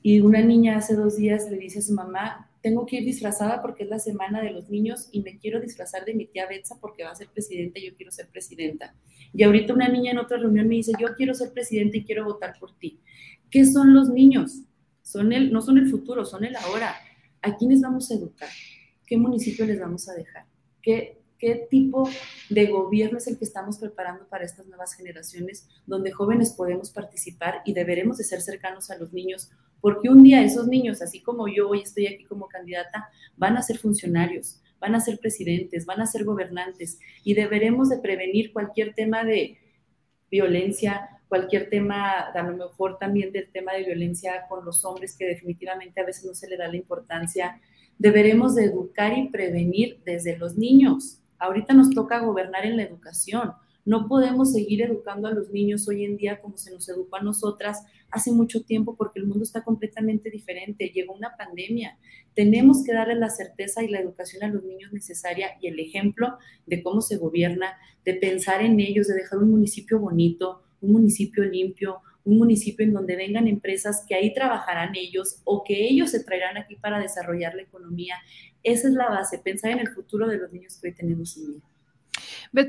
Y 0.03 0.21
una 0.21 0.43
niña 0.43 0.77
hace 0.77 0.95
dos 0.95 1.17
días 1.17 1.51
le 1.51 1.59
dice 1.59 1.81
a 1.81 1.83
su 1.83 1.93
mamá, 1.93 2.49
tengo 2.63 2.87
que 2.87 2.97
ir 2.97 3.05
disfrazada 3.05 3.63
porque 3.63 3.85
es 3.85 3.89
la 3.89 3.99
semana 3.99 4.41
de 4.43 4.51
los 4.51 4.69
niños 4.69 5.09
y 5.13 5.23
me 5.23 5.39
quiero 5.39 5.61
disfrazar 5.61 6.05
de 6.05 6.15
mi 6.15 6.27
tía 6.27 6.47
Betsa 6.47 6.77
porque 6.81 7.05
va 7.05 7.11
a 7.11 7.15
ser 7.15 7.29
presidenta 7.29 7.79
y 7.79 7.87
yo 7.87 7.97
quiero 7.97 8.11
ser 8.11 8.29
presidenta. 8.29 8.95
Y 9.33 9.43
ahorita 9.43 9.75
una 9.75 9.89
niña 9.89 10.13
en 10.13 10.19
otra 10.19 10.39
reunión 10.39 10.69
me 10.69 10.77
dice, 10.77 10.93
yo 10.99 11.15
quiero 11.17 11.35
ser 11.35 11.53
presidenta 11.53 11.97
y 11.97 12.05
quiero 12.05 12.25
votar 12.25 12.55
por 12.59 12.77
ti. 12.79 13.01
¿Qué 13.51 13.65
son 13.65 13.95
los 13.95 14.09
niños? 14.09 14.63
Son 15.03 15.33
el, 15.33 15.53
no 15.53 15.63
son 15.63 15.79
el 15.79 15.89
futuro, 15.89 16.25
son 16.25 16.45
el 16.45 16.57
ahora. 16.57 16.95
¿A 17.43 17.57
quiénes 17.57 17.81
vamos 17.81 18.11
a 18.11 18.15
educar? 18.15 18.49
¿Qué 19.07 19.17
municipio 19.17 19.65
les 19.65 19.81
vamos 19.81 20.09
a 20.09 20.15
dejar? 20.15 20.45
¿Qué, 20.83 21.19
qué 21.39 21.67
tipo 21.71 22.09
de 22.51 22.67
gobierno 22.67 23.19
es 23.19 23.27
el 23.29 23.39
que 23.39 23.45
estamos 23.45 23.79
preparando 23.79 24.27
para 24.29 24.45
estas 24.45 24.67
nuevas 24.67 24.95
generaciones 24.95 25.67
donde 25.87 26.11
jóvenes 26.11 26.53
podemos 26.53 26.91
participar 26.91 27.63
y 27.65 27.73
deberemos 27.73 28.19
de 28.19 28.25
ser 28.25 28.43
cercanos 28.43 28.91
a 28.91 28.99
los 28.99 29.13
niños 29.13 29.51
porque 29.81 30.09
un 30.09 30.23
día 30.23 30.43
esos 30.43 30.67
niños, 30.67 31.03
así 31.03 31.21
como 31.21 31.49
yo 31.49 31.69
hoy 31.69 31.81
estoy 31.83 32.07
aquí 32.07 32.25
como 32.25 32.49
candidata, 32.49 33.09
van 33.37 33.57
a 33.57 33.63
ser 33.63 33.79
funcionarios, 33.79 34.61
van 34.81 34.95
a 34.95 35.01
ser 35.01 35.19
presidentes, 35.19 35.87
van 35.87 36.01
a 36.01 36.07
ser 36.07 36.25
gobernantes 36.25 36.99
y 37.25 37.35
deberemos 37.35 37.89
de 37.89 37.99
prevenir 37.99 38.53
cualquier 38.53 38.95
tema 38.95 39.25
de 39.25 39.59
violencia, 40.31 41.09
cualquier 41.29 41.69
tema, 41.69 42.21
a 42.21 42.43
lo 42.43 42.57
mejor 42.57 42.99
también 42.99 43.33
del 43.33 43.51
tema 43.51 43.73
de 43.75 43.85
violencia 43.85 44.47
con 44.49 44.65
los 44.65 44.85
hombres 44.85 45.17
que 45.17 45.27
definitivamente 45.27 46.01
a 46.01 46.05
veces 46.05 46.25
no 46.25 46.35
se 46.35 46.49
le 46.49 46.57
da 46.57 46.69
la 46.69 46.77
importancia. 46.77 47.61
Deberemos 47.99 48.55
de 48.55 48.65
educar 48.65 49.17
y 49.17 49.29
prevenir 49.29 50.01
desde 50.05 50.37
los 50.37 50.57
niños. 50.57 51.21
Ahorita 51.39 51.75
nos 51.75 51.91
toca 51.91 52.21
gobernar 52.21 52.65
en 52.65 52.77
la 52.77 52.83
educación. 52.83 53.53
No 53.89 54.07
podemos 54.07 54.53
seguir 54.53 54.83
educando 54.83 55.29
a 55.29 55.31
los 55.33 55.51
niños 55.51 55.89
hoy 55.89 56.05
en 56.05 56.19
día 56.19 56.43
como 56.43 56.59
se 56.59 56.71
nos 56.71 56.87
educó 56.91 57.17
a 57.17 57.23
nosotras 57.23 57.87
hace 58.11 58.31
mucho 58.31 58.63
tiempo 58.63 58.97
porque 58.97 59.19
el 59.19 59.27
mundo 59.27 59.45
está 59.45 59.65
completamente 59.65 60.29
diferente. 60.29 60.93
Llegó 60.95 61.15
una 61.15 61.39
pandemia. 61.39 61.97
Tenemos 62.35 62.85
que 62.85 62.93
darle 62.93 63.15
la 63.15 63.31
certeza 63.31 63.83
y 63.83 63.89
la 63.89 63.99
educación 63.99 64.45
a 64.45 64.49
los 64.49 64.63
niños 64.63 64.93
necesaria 64.93 65.53
y 65.63 65.69
el 65.69 65.81
ejemplo 65.81 66.37
de 66.67 66.83
cómo 66.83 67.01
se 67.01 67.17
gobierna, 67.17 67.79
de 68.05 68.13
pensar 68.13 68.61
en 68.61 68.79
ellos, 68.79 69.09
de 69.09 69.15
dejar 69.15 69.39
un 69.39 69.53
municipio 69.53 69.99
bonito, 69.99 70.61
un 70.83 70.93
municipio 70.93 71.43
limpio, 71.45 72.03
un 72.25 72.37
municipio 72.37 72.85
en 72.85 72.93
donde 72.93 73.17
vengan 73.17 73.49
empresas 73.49 74.05
que 74.07 74.15
ahí 74.15 74.35
trabajarán 74.35 74.97
ellos 74.97 75.41
o 75.45 75.65
que 75.65 75.89
ellos 75.89 76.11
se 76.11 76.23
traerán 76.23 76.59
aquí 76.59 76.77
para 76.77 77.01
desarrollar 77.01 77.55
la 77.55 77.63
economía. 77.63 78.17
Esa 78.63 78.89
es 78.89 78.93
la 78.93 79.09
base, 79.09 79.39
pensar 79.39 79.71
en 79.71 79.79
el 79.79 79.89
futuro 79.89 80.29
de 80.29 80.37
los 80.37 80.53
niños 80.53 80.77
que 80.77 80.89
hoy 80.89 80.95
tenemos 80.95 81.35
en 81.39 81.55
día. 81.55 81.78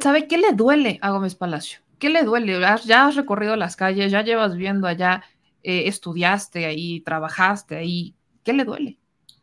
¿Sabe 0.01 0.27
qué 0.27 0.37
le 0.37 0.53
duele 0.53 0.99
a 1.01 1.11
Gómez 1.11 1.35
Palacio? 1.35 1.79
¿Qué 1.97 2.09
le 2.09 2.23
duele? 2.23 2.59
Ya 2.85 3.07
has 3.07 3.15
recorrido 3.15 3.55
las 3.55 3.75
calles, 3.75 4.11
ya 4.11 4.23
llevas 4.23 4.55
viendo 4.55 4.87
allá, 4.87 5.23
eh, 5.63 5.83
estudiaste 5.87 6.65
ahí, 6.65 7.01
trabajaste 7.01 7.75
ahí. 7.75 8.15
¿Qué 8.43 8.53
le 8.53 8.63
duele? 8.63 8.99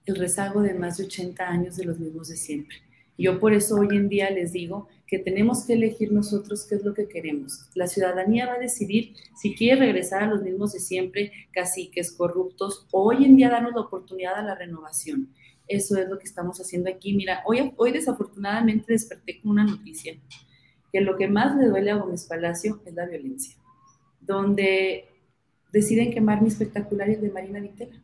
el 0.06 0.16
rezago 0.16 0.62
de 0.62 0.72
más 0.72 0.96
de 0.96 1.04
80 1.04 1.46
años 1.46 1.76
de 1.76 1.84
los 1.84 1.98
mismos 1.98 2.28
de 2.28 2.36
siempre. 2.36 2.76
Yo 3.18 3.40
por 3.40 3.52
eso 3.52 3.76
hoy 3.76 3.88
en 3.96 4.08
día 4.08 4.30
les 4.30 4.52
digo 4.52 4.88
que 5.06 5.18
tenemos 5.18 5.64
que 5.64 5.72
elegir 5.72 6.12
nosotros 6.12 6.66
qué 6.68 6.76
es 6.76 6.84
lo 6.84 6.94
que 6.94 7.08
queremos. 7.08 7.68
La 7.74 7.86
ciudadanía 7.86 8.46
va 8.46 8.54
a 8.54 8.58
decidir 8.58 9.14
si 9.34 9.54
quiere 9.54 9.80
regresar 9.80 10.22
a 10.22 10.26
los 10.26 10.42
mismos 10.42 10.72
de 10.72 10.80
siempre, 10.80 11.32
caciques, 11.52 12.12
corruptos, 12.12 12.86
o 12.92 13.08
hoy 13.08 13.24
en 13.24 13.36
día 13.36 13.50
darnos 13.50 13.74
la 13.74 13.82
oportunidad 13.82 14.34
a 14.34 14.42
la 14.42 14.54
renovación. 14.54 15.32
Eso 15.68 15.96
es 15.96 16.08
lo 16.08 16.18
que 16.18 16.24
estamos 16.24 16.60
haciendo 16.60 16.90
aquí. 16.90 17.14
Mira, 17.14 17.42
hoy, 17.46 17.72
hoy 17.76 17.92
desafortunadamente 17.92 18.92
desperté 18.92 19.40
con 19.40 19.52
una 19.52 19.64
noticia, 19.64 20.16
que 20.92 21.00
lo 21.00 21.16
que 21.16 21.28
más 21.28 21.56
le 21.56 21.66
duele 21.66 21.90
a 21.90 21.96
Gómez 21.96 22.26
Palacio 22.26 22.80
es 22.84 22.94
la 22.94 23.06
violencia, 23.06 23.56
donde 24.20 25.08
deciden 25.72 26.12
quemar 26.12 26.42
mis 26.42 26.54
espectaculares 26.54 27.20
de 27.20 27.30
Marina 27.30 27.60
Vitela. 27.60 28.02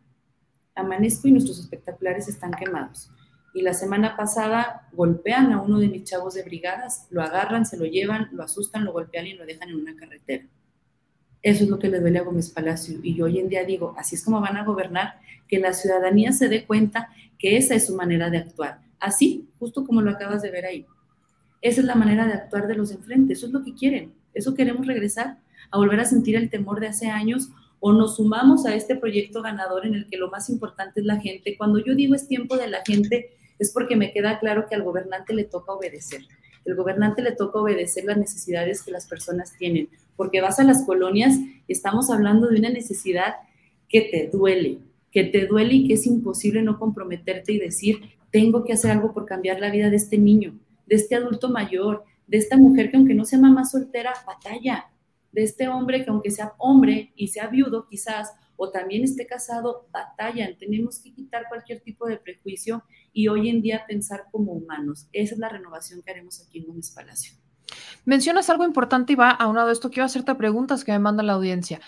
Amanezco 0.75 1.29
y 1.29 1.33
nuestros 1.33 1.59
espectaculares 1.61 2.29
están 2.29 2.53
quemados 2.53 3.11
y 3.55 3.63
la 3.63 3.75
semana 3.75 4.17
pasada 4.17 4.89
golpean 4.93 5.53
a 5.53 5.61
uno 5.61 5.79
de 5.79 5.89
mis 5.89 6.05
chavos 6.05 6.35
de 6.35 6.43
brigadas, 6.43 7.07
lo 7.11 7.23
agarran, 7.23 7.67
se 7.67 7.77
lo 7.77 7.85
llevan, 7.85 8.29
lo 8.33 8.43
asustan, 8.43 8.85
lo 8.85 8.93
golpean 8.93 9.27
y 9.27 9.35
lo 9.35 9.45
dejan 9.45 9.69
en 9.69 9.77
una 9.77 9.97
carretera. 9.97 10.47
Eso 11.43 11.65
es 11.65 11.71
lo 11.71 11.79
que 11.79 11.89
le 11.89 12.01
duele 12.01 12.19
a 12.19 12.23
Gómez 12.23 12.51
Palacio. 12.51 13.01
Y 13.03 13.15
yo 13.15 13.25
hoy 13.25 13.39
en 13.39 13.49
día 13.49 13.65
digo, 13.65 13.95
así 13.99 14.15
es 14.15 14.25
como 14.25 14.41
van 14.41 14.57
a 14.57 14.65
gobernar, 14.65 15.15
que 15.49 15.59
la 15.59 15.73
ciudadanía 15.73 16.33
se 16.33 16.49
dé 16.49 16.65
cuenta 16.65 17.09
que 17.39 17.57
esa 17.57 17.75
es 17.75 17.87
su 17.87 17.97
manera 17.97 18.31
de 18.31 18.39
actuar. 18.39 18.81
Así, 19.01 19.49
justo 19.59 19.85
como 19.85 20.01
lo 20.01 20.11
acabas 20.13 20.43
de 20.43 20.51
ver 20.51 20.65
ahí. 20.65 20.87
Esa 21.61 21.81
es 21.81 21.87
la 21.87 21.97
manera 21.97 22.27
de 22.27 22.35
actuar 22.35 22.69
de 22.69 22.77
los 22.77 22.93
enfrentes. 22.93 23.39
Eso 23.39 23.47
es 23.49 23.53
lo 23.53 23.65
que 23.65 23.75
quieren. 23.75 24.13
Eso 24.35 24.55
queremos 24.55 24.87
regresar, 24.87 25.39
a 25.71 25.79
volver 25.79 26.01
a 26.01 26.05
sentir 26.05 26.37
el 26.37 26.51
temor 26.51 26.81
de 26.81 26.89
hace 26.89 27.09
años 27.09 27.51
o 27.81 27.93
nos 27.93 28.17
sumamos 28.17 28.65
a 28.65 28.75
este 28.75 28.95
proyecto 28.95 29.43
ganador 29.43 29.87
en 29.87 29.95
el 29.95 30.07
que 30.07 30.17
lo 30.17 30.31
más 30.31 30.49
importante 30.49 31.01
es 31.01 31.07
la 31.07 31.21
gente. 31.21 31.57
Cuando 31.57 31.85
yo 31.85 31.97
digo 31.97 32.15
es 32.15 32.29
tiempo 32.29 32.57
de 32.57 32.69
la 32.69 32.83
gente, 32.87 33.31
es 33.59 33.73
porque 33.73 33.97
me 33.97 34.13
queda 34.13 34.39
claro 34.39 34.67
que 34.69 34.77
al 34.77 34.85
gobernante 34.85 35.35
le 35.35 35.45
toca 35.45 35.73
obedecer. 35.73 36.23
El 36.65 36.77
gobernante 36.77 37.23
le 37.23 37.33
toca 37.33 37.59
obedecer 37.59 38.05
las 38.05 38.17
necesidades 38.17 38.83
que 38.83 38.91
las 38.91 39.07
personas 39.07 39.55
tienen, 39.57 39.89
porque 40.17 40.41
vas 40.41 40.59
a 40.61 40.65
las 40.65 40.85
colonias 40.85 41.37
y 41.67 41.73
estamos 41.73 42.11
hablando 42.11 42.49
de 42.49 42.59
una 42.59 42.71
necesidad 42.71 43.35
que 43.89 44.03
te 44.03 44.31
duele, 44.37 44.79
que 45.11 45.25
te 45.25 45.47
duele 45.47 45.75
y 45.75 45.89
que 45.89 45.95
es 45.95 46.07
imposible 46.07 46.63
no 46.63 46.79
comprometerte 46.79 47.53
y 47.53 47.59
decir, 47.59 48.01
tengo 48.31 48.65
que 48.65 48.73
hacer 48.73 48.91
algo 48.91 49.13
por 49.13 49.27
cambiar 49.27 49.61
la 49.61 49.71
vida 49.71 49.91
de 49.91 49.97
este 49.97 50.19
niño, 50.19 50.59
de 50.87 50.97
este 50.97 51.15
adulto 51.15 51.51
mayor, 51.51 52.05
de 52.27 52.39
esta 52.39 52.57
mujer 52.57 52.91
que 52.91 52.97
aunque 52.97 53.15
no 53.15 53.25
sea 53.25 53.39
mamá 53.39 53.65
soltera, 53.65 54.15
batalla, 54.27 54.87
de 55.33 55.43
este 55.43 55.69
hombre 55.69 56.05
que 56.05 56.11
aunque 56.11 56.31
sea 56.31 56.53
hombre 56.59 57.13
y 57.17 57.29
sea 57.29 57.49
viudo 57.49 57.87
quizás, 57.89 58.33
o 58.63 58.71
también 58.71 59.03
esté 59.03 59.27
casado, 59.27 59.89
batallan. 59.91 60.57
Tenemos 60.57 61.01
que 61.01 61.13
quitar 61.13 61.49
cualquier 61.49 61.81
tipo 61.81 62.07
de 62.07 62.17
prejuicio 62.17 62.85
y 63.13 63.27
hoy 63.27 63.49
en 63.49 63.61
día 63.61 63.85
pensar 63.89 64.27
como 64.31 64.53
humanos. 64.53 65.09
Esa 65.13 65.35
es 65.35 65.41
la 65.41 65.49
renovación 65.49 66.01
que 66.01 66.13
haremos 66.13 66.41
aquí 66.41 66.61
en 66.61 66.67
Gómez 66.67 66.93
Palacio. 66.93 67.35
Mencionas 68.05 68.49
algo 68.51 68.65
importante 68.65 69.15
y 69.15 69.17
va 69.17 69.31
a 69.31 69.49
uno 69.49 69.67
de 69.67 69.73
esto. 69.73 69.91
Quiero 69.91 70.05
hacerte 70.05 70.37
preguntas 70.37 70.85
que 70.85 70.93
me 70.93 71.01
manda 71.01 71.25
la 71.25 71.33
audiencia. 71.33 71.81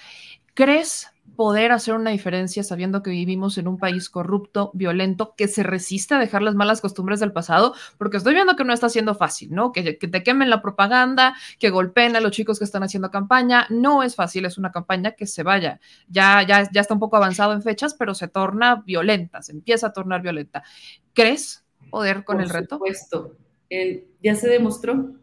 ¿Crees 0.55 1.07
poder 1.37 1.72
hacer 1.72 1.95
una 1.95 2.11
diferencia 2.11 2.62
sabiendo 2.62 3.03
que 3.03 3.11
vivimos 3.11 3.59
en 3.59 3.66
un 3.66 3.79
país 3.79 4.09
corrupto, 4.09 4.70
violento, 4.75 5.35
que 5.37 5.49
se 5.49 5.62
resiste 5.62 6.14
a 6.14 6.18
dejar 6.18 6.43
las 6.43 6.55
malas 6.55 6.81
costumbres 6.81 7.20
del 7.20 7.33
pasado, 7.33 7.75
porque 7.99 8.18
estoy 8.18 8.35
viendo 8.35 8.57
que 8.57 8.64
no 8.64 8.72
está 8.72 8.89
siendo 8.89 9.14
fácil, 9.14 9.53
¿no? 9.53 9.72
Que, 9.72 9.95
te 9.95 10.22
quemen 10.22 10.51
la 10.51 10.62
propaganda, 10.62 11.35
que 11.59 11.70
golpeen 11.70 12.16
a 12.16 12.20
los 12.20 12.33
chicos 12.33 12.59
que 12.59 12.64
están 12.64 12.83
haciendo 12.83 13.11
campaña, 13.11 13.66
no 13.70 14.03
es 14.03 14.14
fácil, 14.14 14.45
es 14.45 14.59
una 14.59 14.70
campaña 14.70 15.12
que 15.12 15.27
se 15.27 15.43
vaya, 15.43 15.81
ya, 16.09 16.47
ya, 16.47 16.70
ya 16.70 16.81
está 16.81 16.95
un 16.95 17.01
poco 17.01 17.16
avanzado 17.16 17.53
en 17.53 17.62
fechas, 17.62 17.95
pero 17.95 18.14
se 18.14 18.29
torna 18.29 18.83
violenta, 18.87 19.43
se 19.43 19.53
empieza 19.53 19.89
a 19.89 19.93
tornar 19.93 20.22
violenta. 20.22 20.62
¿Crees 21.12 21.64
poder 21.91 22.25
con 22.25 22.41
el 22.41 22.49
reto? 22.49 22.79
Por 22.79 22.95
supuesto, 22.95 23.37
ya 24.22 24.35
se 24.35 24.49
demostró 24.49 25.14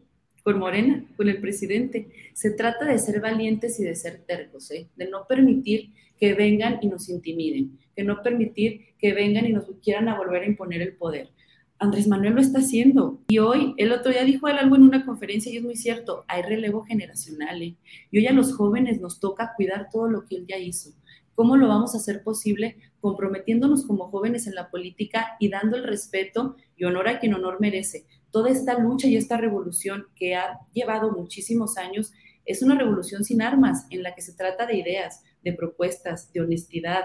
con 0.42 0.58
Morena, 0.58 1.04
con 1.16 1.28
el 1.28 1.40
presidente. 1.40 2.08
Se 2.34 2.50
trata 2.50 2.86
de 2.86 2.98
ser 2.98 3.20
valientes 3.20 3.78
y 3.80 3.84
de 3.84 3.94
ser 3.94 4.22
tercos, 4.26 4.70
¿eh? 4.70 4.88
de 4.96 5.08
no 5.08 5.26
permitir 5.26 5.92
que 6.18 6.34
vengan 6.34 6.78
y 6.82 6.86
nos 6.86 7.08
intimiden, 7.08 7.78
de 7.96 8.04
no 8.04 8.22
permitir 8.22 8.94
que 8.98 9.12
vengan 9.12 9.46
y 9.46 9.52
nos 9.52 9.66
quieran 9.82 10.08
a 10.08 10.16
volver 10.16 10.42
a 10.42 10.46
imponer 10.46 10.82
el 10.82 10.94
poder. 10.94 11.30
Andrés 11.78 12.06
Manuel 12.06 12.34
lo 12.34 12.40
está 12.40 12.60
haciendo. 12.60 13.20
Y 13.26 13.38
hoy, 13.38 13.74
el 13.76 13.90
otro 13.90 14.12
día 14.12 14.22
dijo 14.22 14.46
él 14.46 14.56
algo 14.56 14.76
en 14.76 14.82
una 14.82 15.04
conferencia 15.04 15.52
y 15.52 15.56
es 15.56 15.64
muy 15.64 15.74
cierto, 15.74 16.24
hay 16.28 16.42
relevo 16.42 16.84
generacional. 16.84 17.60
¿eh? 17.60 17.74
Y 18.12 18.18
hoy 18.18 18.26
a 18.28 18.32
los 18.32 18.54
jóvenes 18.54 19.00
nos 19.00 19.18
toca 19.18 19.52
cuidar 19.56 19.88
todo 19.90 20.08
lo 20.08 20.24
que 20.24 20.36
él 20.36 20.46
ya 20.48 20.58
hizo. 20.58 20.90
¿Cómo 21.34 21.56
lo 21.56 21.66
vamos 21.66 21.94
a 21.94 21.98
hacer 21.98 22.22
posible? 22.22 22.76
Comprometiéndonos 23.00 23.84
como 23.84 24.10
jóvenes 24.10 24.46
en 24.46 24.54
la 24.54 24.70
política 24.70 25.36
y 25.40 25.48
dando 25.48 25.76
el 25.76 25.82
respeto 25.82 26.56
y 26.76 26.84
honor 26.84 27.08
a 27.08 27.18
quien 27.18 27.34
honor 27.34 27.58
merece, 27.58 28.04
toda 28.32 28.50
esta 28.50 28.78
lucha 28.78 29.06
y 29.06 29.16
esta 29.16 29.36
revolución 29.36 30.06
que 30.16 30.34
ha 30.34 30.58
llevado 30.72 31.12
muchísimos 31.12 31.76
años 31.76 32.12
es 32.44 32.62
una 32.62 32.74
revolución 32.76 33.22
sin 33.22 33.42
armas, 33.42 33.86
en 33.90 34.02
la 34.02 34.14
que 34.14 34.22
se 34.22 34.32
trata 34.32 34.66
de 34.66 34.76
ideas, 34.76 35.22
de 35.44 35.52
propuestas, 35.52 36.32
de 36.32 36.40
honestidad. 36.40 37.04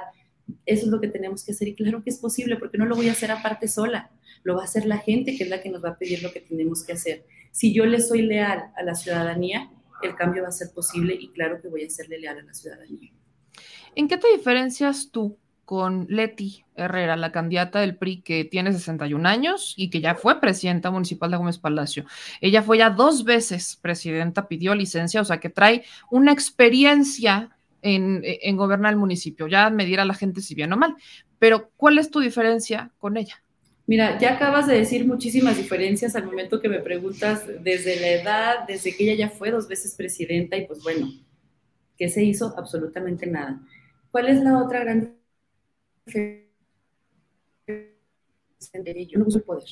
Eso 0.65 0.85
es 0.85 0.91
lo 0.91 0.99
que 0.99 1.09
tenemos 1.09 1.43
que 1.43 1.51
hacer 1.51 1.67
y 1.67 1.75
claro 1.75 2.01
que 2.03 2.09
es 2.09 2.17
posible 2.17 2.55
porque 2.55 2.77
no 2.77 2.85
lo 2.85 2.95
voy 2.95 3.09
a 3.09 3.11
hacer 3.11 3.29
aparte 3.29 3.67
sola, 3.67 4.09
lo 4.43 4.55
va 4.55 4.61
a 4.61 4.65
hacer 4.65 4.85
la 4.85 4.97
gente 4.97 5.35
que 5.35 5.43
es 5.43 5.49
la 5.49 5.61
que 5.61 5.69
nos 5.69 5.83
va 5.83 5.89
a 5.89 5.97
pedir 5.97 6.23
lo 6.23 6.31
que 6.31 6.39
tenemos 6.39 6.83
que 6.83 6.93
hacer. 6.93 7.25
Si 7.51 7.73
yo 7.73 7.85
le 7.85 7.99
soy 7.99 8.21
leal 8.21 8.71
a 8.75 8.83
la 8.83 8.95
ciudadanía, 8.95 9.69
el 10.01 10.15
cambio 10.15 10.43
va 10.43 10.49
a 10.49 10.51
ser 10.51 10.71
posible 10.73 11.15
y 11.19 11.29
claro 11.29 11.61
que 11.61 11.67
voy 11.67 11.83
a 11.83 11.89
serle 11.89 12.19
leal 12.19 12.39
a 12.39 12.43
la 12.43 12.53
ciudadanía. 12.53 13.11
¿En 13.95 14.07
qué 14.07 14.17
te 14.17 14.31
diferencias 14.31 15.09
tú 15.11 15.37
con 15.67 16.07
Leti 16.09 16.63
Herrera, 16.75 17.17
la 17.17 17.33
candidata 17.33 17.81
del 17.81 17.97
PRI 17.97 18.21
que 18.21 18.45
tiene 18.45 18.71
61 18.71 19.27
años 19.27 19.73
y 19.75 19.89
que 19.89 19.99
ya 19.99 20.15
fue 20.15 20.39
presidenta 20.39 20.91
municipal 20.91 21.29
de 21.29 21.35
Gómez 21.35 21.57
Palacio. 21.57 22.05
Ella 22.39 22.63
fue 22.63 22.77
ya 22.77 22.89
dos 22.89 23.25
veces 23.25 23.77
presidenta, 23.81 24.47
pidió 24.47 24.73
licencia, 24.75 25.19
o 25.19 25.25
sea 25.25 25.41
que 25.41 25.49
trae 25.49 25.83
una 26.09 26.31
experiencia 26.31 27.49
en, 27.81 28.21
en 28.23 28.55
gobernar 28.55 28.93
el 28.93 28.97
municipio. 28.97 29.47
Ya 29.47 29.69
me 29.69 29.85
dirá 29.85 30.05
la 30.05 30.13
gente 30.13 30.39
si 30.39 30.55
bien 30.55 30.71
o 30.71 30.77
mal. 30.77 30.95
Pero, 31.37 31.69
¿cuál 31.75 31.97
es 31.97 32.09
tu 32.11 32.21
diferencia 32.21 32.93
con 32.97 33.17
ella? 33.17 33.43
Mira, 33.87 34.17
ya 34.19 34.35
acabas 34.35 34.67
de 34.67 34.77
decir 34.77 35.05
muchísimas 35.05 35.57
diferencias 35.57 36.15
al 36.15 36.27
momento 36.27 36.61
que 36.61 36.69
me 36.69 36.79
preguntas 36.79 37.43
desde 37.61 37.99
la 37.99 38.07
edad, 38.07 38.55
desde 38.69 38.95
que 38.95 39.03
ella 39.03 39.27
ya 39.27 39.29
fue 39.29 39.51
dos 39.51 39.67
veces 39.67 39.95
presidenta 39.95 40.55
y 40.55 40.65
pues 40.65 40.81
bueno, 40.81 41.09
¿qué 41.97 42.07
se 42.07 42.23
hizo? 42.23 42.55
Absolutamente 42.57 43.27
nada. 43.27 43.59
¿Cuál 44.11 44.29
es 44.29 44.41
la 44.41 44.63
otra 44.63 44.79
gran 44.79 45.17
yo 49.07 49.19
no 49.19 49.25
busco 49.25 49.39
el 49.39 49.43
poder, 49.43 49.69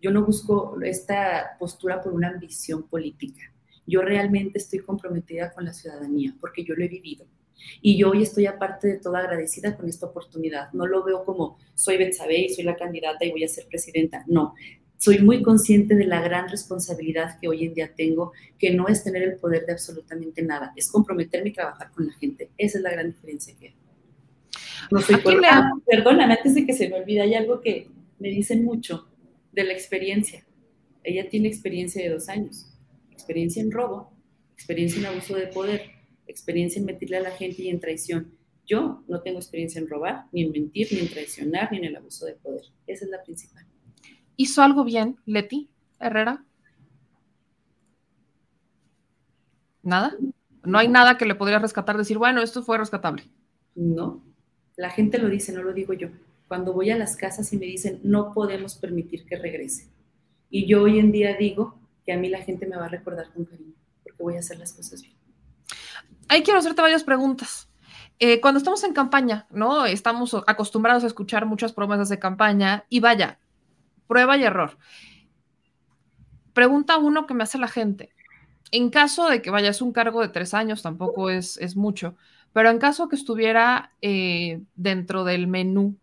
yo 0.00 0.10
no 0.10 0.24
busco 0.24 0.80
esta 0.82 1.56
postura 1.58 2.02
por 2.02 2.12
una 2.12 2.28
ambición 2.28 2.88
política. 2.88 3.42
Yo 3.86 4.02
realmente 4.02 4.58
estoy 4.58 4.78
comprometida 4.80 5.52
con 5.52 5.64
la 5.64 5.72
ciudadanía 5.72 6.34
porque 6.40 6.64
yo 6.64 6.74
lo 6.74 6.84
he 6.84 6.88
vivido. 6.88 7.26
Y 7.80 7.96
yo 7.96 8.10
hoy 8.10 8.22
estoy 8.22 8.46
aparte 8.46 8.88
de 8.88 8.98
toda 8.98 9.20
agradecida 9.20 9.76
con 9.76 9.88
esta 9.88 10.06
oportunidad. 10.06 10.72
No 10.72 10.86
lo 10.86 11.04
veo 11.04 11.24
como 11.24 11.58
soy 11.74 11.96
Betsabe 11.96 12.38
y 12.38 12.48
soy 12.48 12.64
la 12.64 12.76
candidata 12.76 13.24
y 13.24 13.30
voy 13.30 13.44
a 13.44 13.48
ser 13.48 13.66
presidenta. 13.68 14.24
No, 14.26 14.54
soy 15.02 15.18
muy 15.18 15.42
consciente 15.42 15.96
de 15.96 16.06
la 16.06 16.20
gran 16.20 16.48
responsabilidad 16.48 17.38
que 17.40 17.48
hoy 17.48 17.64
en 17.64 17.74
día 17.74 17.92
tengo, 17.92 18.32
que 18.56 18.72
no 18.72 18.86
es 18.86 19.02
tener 19.02 19.22
el 19.24 19.36
poder 19.36 19.66
de 19.66 19.72
absolutamente 19.72 20.42
nada, 20.42 20.72
es 20.76 20.90
comprometerme 20.90 21.50
y 21.50 21.52
trabajar 21.52 21.90
con 21.90 22.06
la 22.06 22.12
gente. 22.14 22.50
Esa 22.56 22.78
es 22.78 22.84
la 22.84 22.92
gran 22.92 23.10
diferencia 23.10 23.52
que 23.58 23.66
hay. 23.66 23.81
No 24.90 25.00
soy 25.00 25.16
perdóname, 25.86 26.34
antes 26.34 26.54
de 26.54 26.66
que 26.66 26.72
se 26.72 26.88
me 26.88 26.96
olvide, 26.96 27.22
hay 27.22 27.34
algo 27.34 27.60
que 27.60 27.88
me 28.18 28.28
dicen 28.28 28.64
mucho 28.64 29.08
de 29.52 29.64
la 29.64 29.72
experiencia. 29.72 30.44
Ella 31.04 31.28
tiene 31.28 31.48
experiencia 31.48 32.02
de 32.02 32.10
dos 32.10 32.28
años. 32.28 32.68
Experiencia 33.10 33.62
en 33.62 33.70
robo, 33.70 34.12
experiencia 34.54 35.00
en 35.00 35.06
abuso 35.06 35.36
de 35.36 35.46
poder, 35.48 35.90
experiencia 36.26 36.80
en 36.80 36.86
mentirle 36.86 37.18
a 37.18 37.22
la 37.22 37.30
gente 37.30 37.62
y 37.62 37.68
en 37.68 37.80
traición. 37.80 38.32
Yo 38.66 39.02
no 39.08 39.20
tengo 39.22 39.38
experiencia 39.38 39.80
en 39.80 39.88
robar, 39.88 40.26
ni 40.32 40.42
en 40.42 40.52
mentir, 40.52 40.88
ni 40.92 41.00
en 41.00 41.08
traicionar, 41.08 41.70
ni 41.72 41.78
en 41.78 41.84
el 41.84 41.96
abuso 41.96 42.26
de 42.26 42.34
poder. 42.34 42.62
Esa 42.86 43.04
es 43.04 43.10
la 43.10 43.22
principal. 43.22 43.66
¿Hizo 44.36 44.62
algo 44.62 44.84
bien, 44.84 45.16
Leti 45.26 45.68
Herrera? 45.98 46.44
¿Nada? 49.82 50.16
No 50.64 50.78
hay 50.78 50.88
nada 50.88 51.18
que 51.18 51.26
le 51.26 51.34
podría 51.34 51.58
rescatar, 51.58 51.98
decir, 51.98 52.18
bueno, 52.18 52.40
esto 52.40 52.62
fue 52.62 52.78
rescatable. 52.78 53.24
No, 53.74 54.22
la 54.76 54.90
gente 54.90 55.18
lo 55.18 55.28
dice, 55.28 55.52
no 55.52 55.62
lo 55.62 55.72
digo 55.72 55.92
yo. 55.92 56.08
Cuando 56.48 56.72
voy 56.72 56.90
a 56.90 56.98
las 56.98 57.16
casas 57.16 57.52
y 57.52 57.58
me 57.58 57.66
dicen, 57.66 58.00
no 58.02 58.32
podemos 58.32 58.74
permitir 58.74 59.24
que 59.26 59.36
regrese. 59.36 59.88
Y 60.50 60.66
yo 60.66 60.82
hoy 60.82 60.98
en 60.98 61.12
día 61.12 61.34
digo 61.36 61.78
que 62.04 62.12
a 62.12 62.18
mí 62.18 62.28
la 62.28 62.42
gente 62.42 62.66
me 62.66 62.76
va 62.76 62.86
a 62.86 62.88
recordar 62.88 63.32
con 63.32 63.44
cariño, 63.44 63.74
porque 64.02 64.22
voy 64.22 64.36
a 64.36 64.40
hacer 64.40 64.58
las 64.58 64.72
cosas 64.72 65.02
bien. 65.02 65.14
Ahí 66.28 66.42
quiero 66.42 66.58
hacerte 66.58 66.82
varias 66.82 67.04
preguntas. 67.04 67.68
Eh, 68.18 68.40
cuando 68.40 68.58
estamos 68.58 68.84
en 68.84 68.92
campaña, 68.92 69.46
¿no? 69.50 69.84
Estamos 69.86 70.34
acostumbrados 70.46 71.04
a 71.04 71.06
escuchar 71.06 71.46
muchas 71.46 71.72
promesas 71.72 72.08
de 72.08 72.18
campaña 72.18 72.84
y 72.88 73.00
vaya, 73.00 73.38
prueba 74.06 74.36
y 74.36 74.44
error. 74.44 74.78
Pregunta 76.52 76.98
uno 76.98 77.26
que 77.26 77.34
me 77.34 77.42
hace 77.42 77.58
la 77.58 77.68
gente. 77.68 78.10
En 78.70 78.90
caso 78.90 79.28
de 79.28 79.42
que 79.42 79.50
vaya, 79.50 79.70
es 79.70 79.82
un 79.82 79.92
cargo 79.92 80.20
de 80.20 80.28
tres 80.28 80.54
años, 80.54 80.82
tampoco 80.82 81.30
es, 81.30 81.56
es 81.58 81.76
mucho. 81.76 82.16
Pero 82.52 82.70
en 82.70 82.78
caso 82.78 83.08
que 83.08 83.16
estuviera 83.16 83.92
eh, 84.02 84.60
dentro 84.74 85.24
del 85.24 85.46
menú 85.46 85.96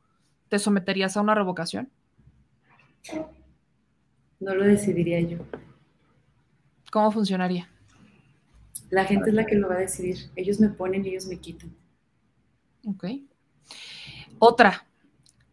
¿te 0.49 0.59
someterías 0.59 1.15
a 1.15 1.21
una 1.21 1.35
revocación? 1.35 1.89
No 4.39 4.55
lo 4.55 4.65
decidiría 4.65 5.21
yo. 5.21 5.37
¿Cómo 6.91 7.11
funcionaría? 7.11 7.69
La 8.89 9.05
gente 9.05 9.29
es 9.29 9.35
la 9.35 9.45
que 9.45 9.55
lo 9.55 9.69
va 9.69 9.75
a 9.75 9.79
decidir. 9.79 10.17
Ellos 10.35 10.59
me 10.59 10.69
ponen 10.69 11.05
y 11.05 11.09
ellos 11.09 11.27
me 11.27 11.37
quitan. 11.37 11.71
Ok. 12.87 13.05
Otra, 14.39 14.87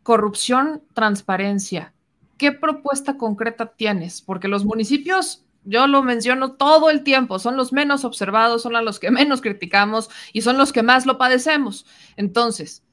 corrupción, 0.03 0.83
transparencia. 0.95 1.93
¿Qué 2.39 2.53
propuesta 2.53 3.19
concreta 3.19 3.67
tienes? 3.67 4.23
Porque 4.23 4.49
los 4.49 4.65
municipios, 4.65 5.45
yo 5.67 5.87
lo 5.89 6.03
menciono 6.03 6.53
todo 6.53 6.91
el 6.91 7.03
tiempo, 7.03 7.39
son 7.39 7.57
los 7.57 7.73
menos 7.73 8.05
observados, 8.05 8.63
son 8.63 8.77
a 8.77 8.83
los 8.83 8.99
que 8.99 9.11
menos 9.11 9.43
criticamos 9.43 10.09
y 10.33 10.43
son 10.43 10.57
los 10.57 10.73
que 10.73 10.83
más 10.83 11.05
lo 11.07 11.19
padecemos. 11.19 11.87
Entonces, 12.17 12.85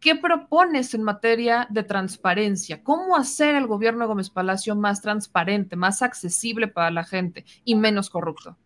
¿qué 0.00 0.16
propones 0.16 0.94
en 0.94 1.02
materia 1.02 1.68
de 1.70 1.82
transparencia? 1.82 2.82
¿Cómo 2.82 3.16
hacer 3.16 3.54
el 3.54 3.66
gobierno 3.66 4.00
de 4.00 4.08
Gómez 4.08 4.30
Palacio 4.30 4.74
más 4.74 5.02
transparente, 5.02 5.76
más 5.76 6.02
accesible 6.02 6.68
para 6.68 6.90
la 6.90 7.04
gente 7.04 7.44
y 7.64 7.74
menos 7.74 8.10
corrupto? 8.10 8.56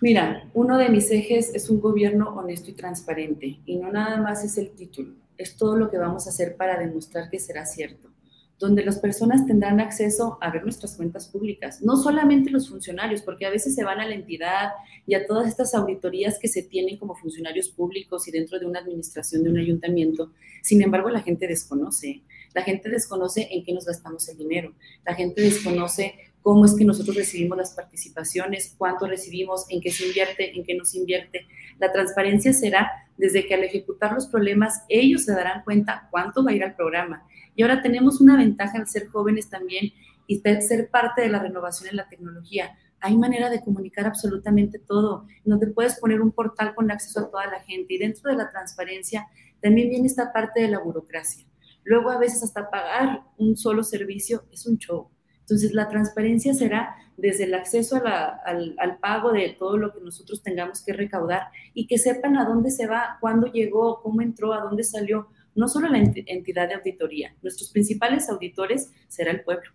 Mira, 0.00 0.48
uno 0.54 0.78
de 0.78 0.88
mis 0.88 1.10
ejes 1.10 1.54
es 1.54 1.70
un 1.70 1.80
gobierno 1.80 2.34
honesto 2.34 2.70
y 2.70 2.74
transparente 2.74 3.60
y 3.64 3.76
no 3.76 3.90
nada 3.90 4.20
más 4.20 4.44
es 4.44 4.58
el 4.58 4.70
título, 4.70 5.14
es 5.36 5.56
todo 5.56 5.76
lo 5.76 5.90
que 5.90 5.98
vamos 5.98 6.26
a 6.26 6.30
hacer 6.30 6.56
para 6.56 6.78
demostrar 6.78 7.30
que 7.30 7.38
será 7.38 7.64
cierto 7.64 8.13
donde 8.58 8.84
las 8.84 8.98
personas 8.98 9.46
tendrán 9.46 9.80
acceso 9.80 10.38
a 10.40 10.50
ver 10.50 10.62
nuestras 10.62 10.96
cuentas 10.96 11.28
públicas, 11.28 11.82
no 11.82 11.96
solamente 11.96 12.50
los 12.50 12.68
funcionarios, 12.68 13.22
porque 13.22 13.46
a 13.46 13.50
veces 13.50 13.74
se 13.74 13.84
van 13.84 14.00
a 14.00 14.06
la 14.06 14.14
entidad 14.14 14.70
y 15.06 15.14
a 15.14 15.26
todas 15.26 15.48
estas 15.48 15.74
auditorías 15.74 16.38
que 16.38 16.48
se 16.48 16.62
tienen 16.62 16.96
como 16.96 17.16
funcionarios 17.16 17.68
públicos 17.68 18.28
y 18.28 18.30
dentro 18.30 18.58
de 18.58 18.66
una 18.66 18.80
administración 18.80 19.42
de 19.42 19.50
un 19.50 19.58
ayuntamiento. 19.58 20.30
Sin 20.62 20.82
embargo, 20.82 21.10
la 21.10 21.22
gente 21.22 21.48
desconoce, 21.48 22.22
la 22.54 22.62
gente 22.62 22.88
desconoce 22.88 23.48
en 23.50 23.64
qué 23.64 23.72
nos 23.72 23.86
gastamos 23.86 24.28
el 24.28 24.38
dinero, 24.38 24.72
la 25.04 25.14
gente 25.14 25.42
desconoce 25.42 26.14
cómo 26.40 26.64
es 26.66 26.74
que 26.74 26.84
nosotros 26.84 27.16
recibimos 27.16 27.58
las 27.58 27.72
participaciones, 27.72 28.74
cuánto 28.78 29.06
recibimos, 29.06 29.64
en 29.70 29.80
qué 29.80 29.90
se 29.90 30.06
invierte, 30.06 30.56
en 30.56 30.62
qué 30.62 30.74
no 30.74 30.84
se 30.84 30.98
invierte. 30.98 31.46
La 31.80 31.90
transparencia 31.90 32.52
será 32.52 32.90
desde 33.16 33.46
que 33.46 33.54
al 33.54 33.64
ejecutar 33.64 34.12
los 34.12 34.26
problemas 34.26 34.84
ellos 34.88 35.24
se 35.24 35.32
darán 35.32 35.64
cuenta 35.64 36.08
cuánto 36.10 36.44
va 36.44 36.50
a 36.50 36.54
ir 36.54 36.62
al 36.62 36.76
programa 36.76 37.26
y 37.54 37.62
ahora 37.62 37.82
tenemos 37.82 38.20
una 38.20 38.36
ventaja 38.36 38.78
al 38.78 38.88
ser 38.88 39.08
jóvenes 39.08 39.48
también 39.48 39.92
y 40.26 40.40
ser 40.60 40.88
parte 40.90 41.22
de 41.22 41.28
la 41.28 41.38
renovación 41.38 41.90
en 41.90 41.96
la 41.96 42.08
tecnología. 42.08 42.76
Hay 43.00 43.16
manera 43.16 43.50
de 43.50 43.60
comunicar 43.60 44.06
absolutamente 44.06 44.78
todo, 44.78 45.26
donde 45.44 45.66
puedes 45.68 45.98
poner 46.00 46.22
un 46.22 46.32
portal 46.32 46.74
con 46.74 46.90
acceso 46.90 47.20
a 47.20 47.30
toda 47.30 47.46
la 47.46 47.60
gente 47.60 47.94
y 47.94 47.98
dentro 47.98 48.30
de 48.30 48.36
la 48.36 48.50
transparencia 48.50 49.26
también 49.60 49.90
viene 49.90 50.06
esta 50.06 50.32
parte 50.32 50.62
de 50.62 50.68
la 50.68 50.78
burocracia. 50.78 51.46
Luego 51.84 52.10
a 52.10 52.18
veces 52.18 52.42
hasta 52.42 52.70
pagar 52.70 53.22
un 53.36 53.56
solo 53.56 53.82
servicio 53.82 54.44
es 54.50 54.66
un 54.66 54.78
show. 54.78 55.10
Entonces 55.40 55.74
la 55.74 55.88
transparencia 55.88 56.54
será 56.54 56.96
desde 57.18 57.44
el 57.44 57.54
acceso 57.54 58.00
al, 58.02 58.74
al, 58.78 58.98
pago 58.98 59.32
de 59.32 59.54
todo 59.58 59.76
lo 59.76 59.92
que 59.92 60.00
nosotros 60.00 60.42
tengamos 60.42 60.82
que 60.82 60.94
recaudar 60.94 61.48
y 61.74 61.86
que 61.86 61.98
sepan 61.98 62.38
a 62.38 62.46
dónde 62.46 62.70
se 62.70 62.86
va, 62.86 63.18
cuándo 63.20 63.46
llegó, 63.52 64.00
cómo 64.02 64.22
entró, 64.22 64.54
a 64.54 64.60
dónde 64.60 64.82
salió, 64.82 65.28
no 65.54 65.68
solo 65.68 65.88
la 65.88 65.98
entidad 65.98 66.68
de 66.68 66.74
auditoría, 66.74 67.34
nuestros 67.42 67.70
principales 67.70 68.28
auditores 68.28 68.90
será 69.08 69.30
el 69.30 69.42
pueblo. 69.42 69.70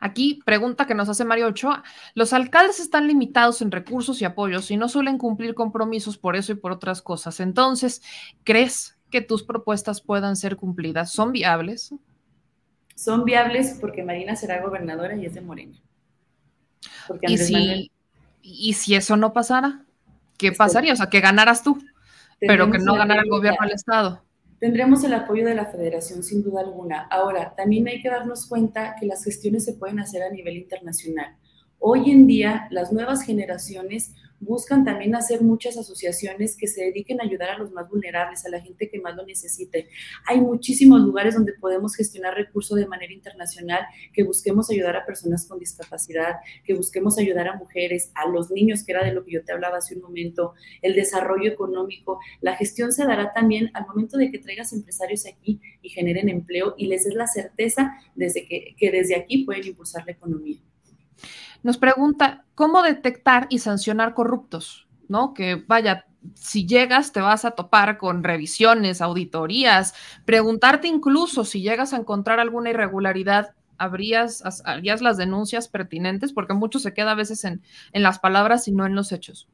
Aquí 0.00 0.40
pregunta 0.44 0.86
que 0.86 0.94
nos 0.94 1.08
hace 1.08 1.24
Mario 1.24 1.48
Ochoa. 1.48 1.82
Los 2.14 2.32
alcaldes 2.32 2.80
están 2.80 3.08
limitados 3.08 3.62
en 3.62 3.70
recursos 3.70 4.20
y 4.20 4.24
apoyos 4.24 4.70
y 4.70 4.76
no 4.76 4.88
suelen 4.88 5.18
cumplir 5.18 5.54
compromisos 5.54 6.18
por 6.18 6.36
eso 6.36 6.52
y 6.52 6.56
por 6.56 6.72
otras 6.72 7.02
cosas. 7.02 7.40
Entonces, 7.40 8.02
¿crees 8.44 8.96
que 9.10 9.20
tus 9.20 9.42
propuestas 9.42 10.00
puedan 10.00 10.36
ser 10.36 10.56
cumplidas? 10.56 11.12
¿Son 11.12 11.32
viables? 11.32 11.94
Son 12.94 13.24
viables 13.24 13.78
porque 13.80 14.04
Marina 14.04 14.36
será 14.36 14.62
gobernadora 14.62 15.16
y 15.16 15.26
es 15.26 15.34
de 15.34 15.40
Morena. 15.40 15.80
¿Y, 17.22 17.38
si, 17.38 17.90
¿Y 18.42 18.72
si 18.74 18.94
eso 18.94 19.16
no 19.16 19.32
pasara? 19.32 19.84
¿Qué 20.36 20.52
pasaría? 20.52 20.92
O 20.92 20.96
sea, 20.96 21.08
que 21.08 21.20
ganaras 21.20 21.62
tú, 21.62 21.82
pero 22.40 22.70
que 22.70 22.78
no 22.78 22.94
ganara 22.94 23.22
el 23.22 23.30
gobierno 23.30 23.58
del 23.62 23.74
Estado. 23.74 24.22
Tendremos 24.58 25.04
el 25.04 25.14
apoyo 25.14 25.44
de 25.44 25.54
la 25.54 25.66
federación 25.66 26.22
sin 26.22 26.42
duda 26.42 26.60
alguna. 26.60 27.06
Ahora, 27.10 27.54
también 27.56 27.86
hay 27.88 28.00
que 28.00 28.08
darnos 28.08 28.46
cuenta 28.46 28.96
que 28.98 29.06
las 29.06 29.24
gestiones 29.24 29.64
se 29.64 29.74
pueden 29.74 30.00
hacer 30.00 30.22
a 30.22 30.30
nivel 30.30 30.56
internacional. 30.56 31.36
Hoy 31.78 32.10
en 32.10 32.26
día, 32.26 32.66
las 32.70 32.92
nuevas 32.92 33.22
generaciones 33.22 34.14
buscan 34.44 34.84
también 34.84 35.14
hacer 35.14 35.42
muchas 35.42 35.76
asociaciones 35.76 36.56
que 36.56 36.66
se 36.66 36.84
dediquen 36.84 37.20
a 37.20 37.24
ayudar 37.24 37.50
a 37.50 37.58
los 37.58 37.72
más 37.72 37.88
vulnerables, 37.88 38.44
a 38.44 38.50
la 38.50 38.60
gente 38.60 38.88
que 38.88 39.00
más 39.00 39.16
lo 39.16 39.24
necesite. 39.24 39.88
Hay 40.26 40.40
muchísimos 40.40 41.00
lugares 41.00 41.34
donde 41.34 41.54
podemos 41.54 41.96
gestionar 41.96 42.34
recursos 42.34 42.76
de 42.78 42.86
manera 42.86 43.12
internacional, 43.12 43.86
que 44.12 44.22
busquemos 44.22 44.70
ayudar 44.70 44.96
a 44.96 45.06
personas 45.06 45.46
con 45.46 45.58
discapacidad, 45.58 46.36
que 46.64 46.74
busquemos 46.74 47.18
ayudar 47.18 47.48
a 47.48 47.56
mujeres, 47.56 48.12
a 48.14 48.28
los 48.28 48.50
niños, 48.50 48.84
que 48.84 48.92
era 48.92 49.04
de 49.04 49.12
lo 49.12 49.24
que 49.24 49.32
yo 49.32 49.44
te 49.44 49.52
hablaba 49.52 49.78
hace 49.78 49.94
un 49.94 50.02
momento, 50.02 50.54
el 50.82 50.94
desarrollo 50.94 51.50
económico. 51.50 52.20
La 52.40 52.56
gestión 52.56 52.92
se 52.92 53.04
dará 53.04 53.32
también 53.32 53.70
al 53.74 53.86
momento 53.86 54.18
de 54.18 54.30
que 54.30 54.38
traigas 54.38 54.72
empresarios 54.72 55.26
aquí 55.26 55.60
y 55.82 55.88
generen 55.88 56.28
empleo 56.28 56.74
y 56.76 56.86
les 56.86 57.04
des 57.04 57.14
la 57.14 57.26
certeza 57.26 57.98
desde 58.14 58.46
que, 58.46 58.74
que 58.78 58.90
desde 58.90 59.16
aquí 59.16 59.44
pueden 59.44 59.66
impulsar 59.66 60.04
la 60.06 60.12
economía. 60.12 60.60
Nos 61.64 61.78
pregunta, 61.78 62.44
¿cómo 62.54 62.82
detectar 62.82 63.46
y 63.48 63.58
sancionar 63.58 64.12
corruptos? 64.12 64.86
¿No? 65.08 65.32
Que 65.32 65.64
vaya, 65.66 66.04
si 66.34 66.66
llegas 66.66 67.12
te 67.12 67.20
vas 67.20 67.46
a 67.46 67.52
topar 67.52 67.96
con 67.96 68.22
revisiones, 68.22 69.00
auditorías, 69.00 69.94
preguntarte 70.26 70.88
incluso 70.88 71.46
si 71.46 71.62
llegas 71.62 71.94
a 71.94 71.96
encontrar 71.96 72.38
alguna 72.38 72.68
irregularidad, 72.68 73.54
¿habrías, 73.78 74.42
harías 74.66 75.00
las 75.00 75.16
denuncias 75.16 75.68
pertinentes? 75.68 76.34
Porque 76.34 76.52
mucho 76.52 76.78
se 76.78 76.92
queda 76.92 77.12
a 77.12 77.16
veces 77.16 77.42
en, 77.44 77.62
en 77.94 78.02
las 78.02 78.18
palabras 78.18 78.68
y 78.68 78.72
no 78.72 78.84
en 78.84 78.94
los 78.94 79.10
hechos. 79.10 79.48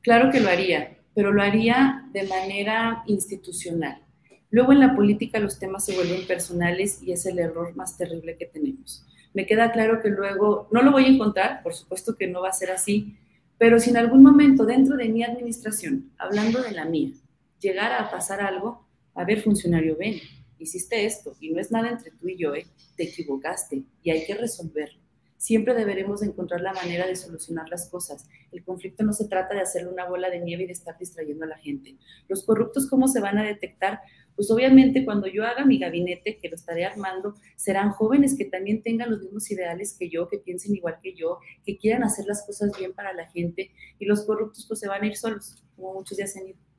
Claro 0.00 0.32
que 0.32 0.40
lo 0.40 0.48
haría, 0.48 0.96
pero 1.14 1.32
lo 1.32 1.44
haría 1.44 2.08
de 2.12 2.26
manera 2.26 3.04
institucional. 3.06 4.02
Luego 4.50 4.72
en 4.72 4.80
la 4.80 4.96
política 4.96 5.38
los 5.38 5.60
temas 5.60 5.84
se 5.84 5.94
vuelven 5.94 6.26
personales 6.26 7.00
y 7.04 7.12
es 7.12 7.24
el 7.24 7.38
error 7.38 7.76
más 7.76 7.96
terrible 7.96 8.36
que 8.36 8.46
tenemos 8.46 9.06
me 9.34 9.46
queda 9.46 9.72
claro 9.72 10.02
que 10.02 10.08
luego 10.08 10.68
no 10.70 10.82
lo 10.82 10.92
voy 10.92 11.04
a 11.04 11.08
encontrar, 11.08 11.62
por 11.62 11.74
supuesto 11.74 12.16
que 12.16 12.26
no 12.26 12.42
va 12.42 12.50
a 12.50 12.52
ser 12.52 12.70
así, 12.70 13.16
pero 13.58 13.78
si 13.78 13.90
en 13.90 13.96
algún 13.96 14.22
momento 14.22 14.64
dentro 14.64 14.96
de 14.96 15.08
mi 15.08 15.22
administración, 15.22 16.10
hablando 16.18 16.62
de 16.62 16.72
la 16.72 16.84
mía, 16.84 17.12
llegara 17.60 18.00
a 18.00 18.10
pasar 18.10 18.40
algo, 18.40 18.86
a 19.14 19.24
ver, 19.24 19.40
funcionario, 19.40 19.96
ven, 19.96 20.20
hiciste 20.58 21.04
esto 21.04 21.36
y 21.40 21.50
no 21.50 21.60
es 21.60 21.70
nada 21.70 21.90
entre 21.90 22.10
tú 22.12 22.28
y 22.28 22.36
yo, 22.36 22.54
¿eh? 22.54 22.66
te 22.96 23.04
equivocaste 23.04 23.82
y 24.02 24.10
hay 24.10 24.24
que 24.26 24.34
resolverlo. 24.34 25.01
Siempre 25.42 25.74
deberemos 25.74 26.22
encontrar 26.22 26.60
la 26.60 26.72
manera 26.72 27.04
de 27.04 27.16
solucionar 27.16 27.68
las 27.68 27.90
cosas. 27.90 28.28
El 28.52 28.62
conflicto 28.62 29.02
no 29.02 29.12
se 29.12 29.26
trata 29.26 29.56
de 29.56 29.60
hacerle 29.60 29.88
una 29.88 30.08
bola 30.08 30.30
de 30.30 30.38
nieve 30.38 30.62
y 30.62 30.66
de 30.66 30.72
estar 30.72 30.96
distrayendo 30.96 31.44
a 31.44 31.48
la 31.48 31.58
gente. 31.58 31.96
Los 32.28 32.46
corruptos, 32.46 32.88
¿cómo 32.88 33.08
se 33.08 33.18
van 33.18 33.38
a 33.38 33.42
detectar? 33.42 34.02
pues 34.36 34.50
obviamente 34.52 35.04
cuando 35.04 35.26
yo 35.26 35.44
haga 35.44 35.64
mi 35.64 35.78
gabinete, 35.78 36.38
que 36.40 36.48
lo 36.48 36.54
estaré 36.54 36.84
armando, 36.84 37.34
serán 37.56 37.90
jóvenes 37.90 38.38
que 38.38 38.44
también 38.44 38.84
tengan 38.84 39.10
los 39.10 39.20
mismos 39.20 39.50
ideales 39.50 39.96
que 39.98 40.08
yo, 40.08 40.28
que 40.28 40.38
piensen 40.38 40.76
igual 40.76 41.00
que 41.02 41.14
yo, 41.14 41.40
que 41.66 41.76
quieran 41.76 42.04
hacer 42.04 42.26
las 42.26 42.46
cosas 42.46 42.70
bien 42.78 42.92
para 42.94 43.12
la 43.12 43.28
gente 43.28 43.72
y 43.98 44.06
los 44.06 44.24
corruptos 44.24 44.64
pues 44.68 44.78
se 44.78 44.86
van 44.86 45.02
a 45.02 45.06
ir 45.08 45.16
solos, 45.16 45.64
como 45.74 45.94
muchos 45.94 46.16
ya 46.16 46.28
se 46.28 46.38
han 46.38 46.46
ido. 46.46 46.71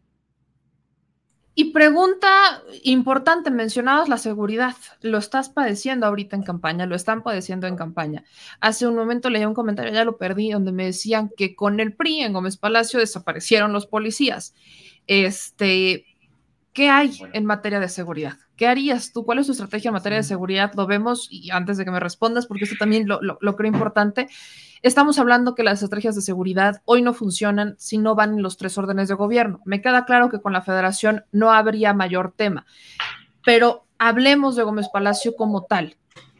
Y 1.55 1.65
pregunta 1.71 2.63
importante, 2.83 3.51
mencionabas 3.51 4.09
la 4.09 4.17
seguridad. 4.17 4.75
Lo 5.01 5.19
estás 5.19 5.49
padeciendo 5.49 6.07
ahorita 6.07 6.35
en 6.35 6.41
campaña, 6.41 6.87
lo 6.87 6.95
están 6.95 7.21
padeciendo 7.21 7.67
en 7.67 7.75
campaña. 7.75 8.23
Hace 8.59 8.87
un 8.87 8.95
momento 8.95 9.29
leí 9.29 9.45
un 9.45 9.53
comentario, 9.53 9.93
ya 9.93 10.03
lo 10.03 10.17
perdí, 10.17 10.51
donde 10.51 10.71
me 10.71 10.85
decían 10.85 11.29
que 11.37 11.55
con 11.55 11.79
el 11.79 11.93
PRI 11.93 12.21
en 12.21 12.33
Gómez 12.33 12.57
Palacio 12.57 12.99
desaparecieron 12.99 13.71
los 13.71 13.85
policías. 13.85 14.55
Este, 15.05 16.05
¿Qué 16.73 16.89
hay 16.89 17.19
en 17.33 17.45
materia 17.45 17.79
de 17.79 17.89
seguridad? 17.89 18.37
¿Qué 18.55 18.67
harías 18.67 19.11
tú? 19.11 19.25
¿Cuál 19.25 19.39
es 19.39 19.47
tu 19.47 19.51
estrategia 19.53 19.89
en 19.89 19.93
materia 19.93 20.17
de 20.17 20.23
seguridad? 20.23 20.71
Lo 20.75 20.85
vemos 20.85 21.27
y 21.31 21.49
antes 21.51 21.77
de 21.77 21.85
que 21.85 21.91
me 21.91 21.99
respondas, 21.99 22.45
porque 22.45 22.65
esto 22.65 22.75
también 22.77 23.07
lo, 23.07 23.55
creo 23.55 23.71
importante, 23.71 24.29
estamos 24.83 25.17
hablando 25.17 25.55
que 25.55 25.63
las 25.63 25.81
estrategias 25.81 26.15
de 26.15 26.21
seguridad 26.21 26.81
hoy 26.85 27.01
no 27.01 27.13
funcionan 27.13 27.75
si 27.79 27.97
no 27.97 28.13
van 28.13 28.35
en 28.35 28.43
los 28.43 28.57
tres 28.57 28.77
órdenes 28.77 29.07
de 29.07 29.15
gobierno. 29.15 29.59
Me 29.65 29.81
queda 29.81 30.05
claro 30.05 30.29
que 30.29 30.39
con 30.39 30.53
la 30.53 30.61
federación 30.61 31.25
no 31.31 31.51
habría 31.51 31.93
mayor 31.93 32.33
tema, 32.35 32.67
pero 33.43 33.85
hablemos 33.97 34.55
de 34.55 34.63
Gómez 34.63 34.87
Palacio 34.89 35.35
como 35.35 35.63
tal. 35.63 35.95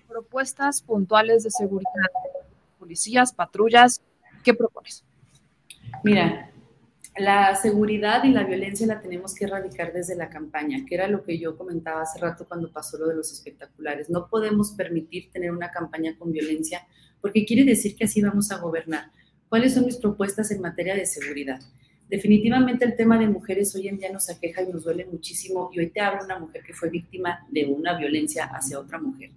Propuestas 0.07 0.83
puntuales 0.83 1.43
de 1.43 1.49
seguridad, 1.49 1.89
policías, 2.77 3.33
patrullas, 3.33 4.01
¿qué 4.43 4.53
propones? 4.53 5.03
Mira, 6.03 6.52
la 7.17 7.55
seguridad 7.55 8.23
y 8.23 8.31
la 8.31 8.43
violencia 8.43 8.87
la 8.87 9.01
tenemos 9.01 9.35
que 9.35 9.45
erradicar 9.45 9.93
desde 9.93 10.15
la 10.15 10.29
campaña, 10.29 10.83
que 10.87 10.95
era 10.95 11.07
lo 11.07 11.23
que 11.23 11.37
yo 11.37 11.55
comentaba 11.55 12.01
hace 12.01 12.19
rato 12.19 12.47
cuando 12.47 12.71
pasó 12.71 12.97
lo 12.97 13.07
de 13.07 13.15
los 13.15 13.31
espectaculares. 13.31 14.09
No 14.09 14.27
podemos 14.27 14.71
permitir 14.71 15.29
tener 15.31 15.51
una 15.51 15.69
campaña 15.69 16.15
con 16.17 16.31
violencia 16.31 16.87
porque 17.21 17.45
quiere 17.45 17.63
decir 17.63 17.95
que 17.95 18.05
así 18.05 18.21
vamos 18.21 18.51
a 18.51 18.57
gobernar. 18.57 19.11
¿Cuáles 19.47 19.75
son 19.75 19.85
mis 19.85 19.97
propuestas 19.97 20.49
en 20.51 20.61
materia 20.61 20.95
de 20.95 21.05
seguridad? 21.05 21.59
Definitivamente 22.09 22.83
el 22.83 22.95
tema 22.95 23.17
de 23.17 23.27
mujeres 23.27 23.73
hoy 23.75 23.87
en 23.87 23.97
día 23.97 24.11
nos 24.11 24.29
aqueja 24.29 24.63
y 24.63 24.71
nos 24.71 24.83
duele 24.83 25.05
muchísimo 25.05 25.69
y 25.71 25.79
hoy 25.79 25.89
te 25.89 26.01
hablo 26.01 26.25
una 26.25 26.39
mujer 26.39 26.63
que 26.63 26.73
fue 26.73 26.89
víctima 26.89 27.45
de 27.49 27.65
una 27.65 27.97
violencia 27.97 28.45
hacia 28.45 28.79
otra 28.79 28.99
mujer. 28.99 29.31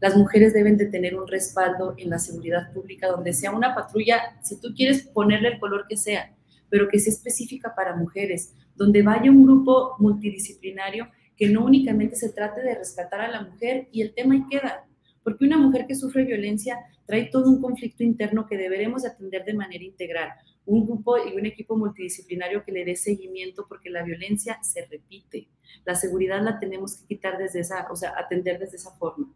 Las 0.00 0.16
mujeres 0.16 0.54
deben 0.54 0.78
de 0.78 0.86
tener 0.86 1.14
un 1.14 1.28
respaldo 1.28 1.94
en 1.98 2.08
la 2.08 2.18
seguridad 2.18 2.72
pública 2.72 3.08
donde 3.08 3.34
sea 3.34 3.52
una 3.52 3.74
patrulla, 3.74 4.38
si 4.42 4.58
tú 4.58 4.74
quieres 4.74 5.02
ponerle 5.02 5.48
el 5.48 5.60
color 5.60 5.86
que 5.86 5.98
sea, 5.98 6.34
pero 6.70 6.88
que 6.88 6.98
sea 6.98 7.12
específica 7.12 7.74
para 7.74 7.96
mujeres, 7.96 8.54
donde 8.74 9.02
vaya 9.02 9.30
un 9.30 9.44
grupo 9.44 9.96
multidisciplinario 9.98 11.08
que 11.36 11.48
no 11.48 11.64
únicamente 11.64 12.16
se 12.16 12.30
trate 12.30 12.62
de 12.62 12.74
rescatar 12.74 13.20
a 13.20 13.30
la 13.30 13.42
mujer 13.42 13.88
y 13.92 14.02
el 14.02 14.14
tema 14.14 14.34
ahí 14.34 14.44
queda, 14.48 14.86
porque 15.22 15.44
una 15.44 15.58
mujer 15.58 15.86
que 15.86 15.94
sufre 15.94 16.24
violencia 16.24 16.78
trae 17.06 17.24
todo 17.26 17.50
un 17.50 17.60
conflicto 17.60 18.04
interno 18.04 18.46
que 18.46 18.56
deberemos 18.56 19.04
atender 19.04 19.44
de 19.44 19.54
manera 19.54 19.82
integral, 19.82 20.30
un 20.64 20.86
grupo 20.86 21.16
y 21.18 21.36
un 21.38 21.46
equipo 21.46 21.76
multidisciplinario 21.76 22.64
que 22.64 22.72
le 22.72 22.84
dé 22.84 22.94
seguimiento 22.94 23.66
porque 23.68 23.90
la 23.90 24.02
violencia 24.02 24.62
se 24.62 24.86
repite. 24.86 25.48
La 25.84 25.94
seguridad 25.94 26.42
la 26.42 26.60
tenemos 26.60 26.96
que 26.96 27.06
quitar 27.06 27.38
desde 27.38 27.60
esa, 27.60 27.86
o 27.90 27.96
sea, 27.96 28.14
atender 28.16 28.58
desde 28.58 28.76
esa 28.76 28.92
forma. 28.92 29.32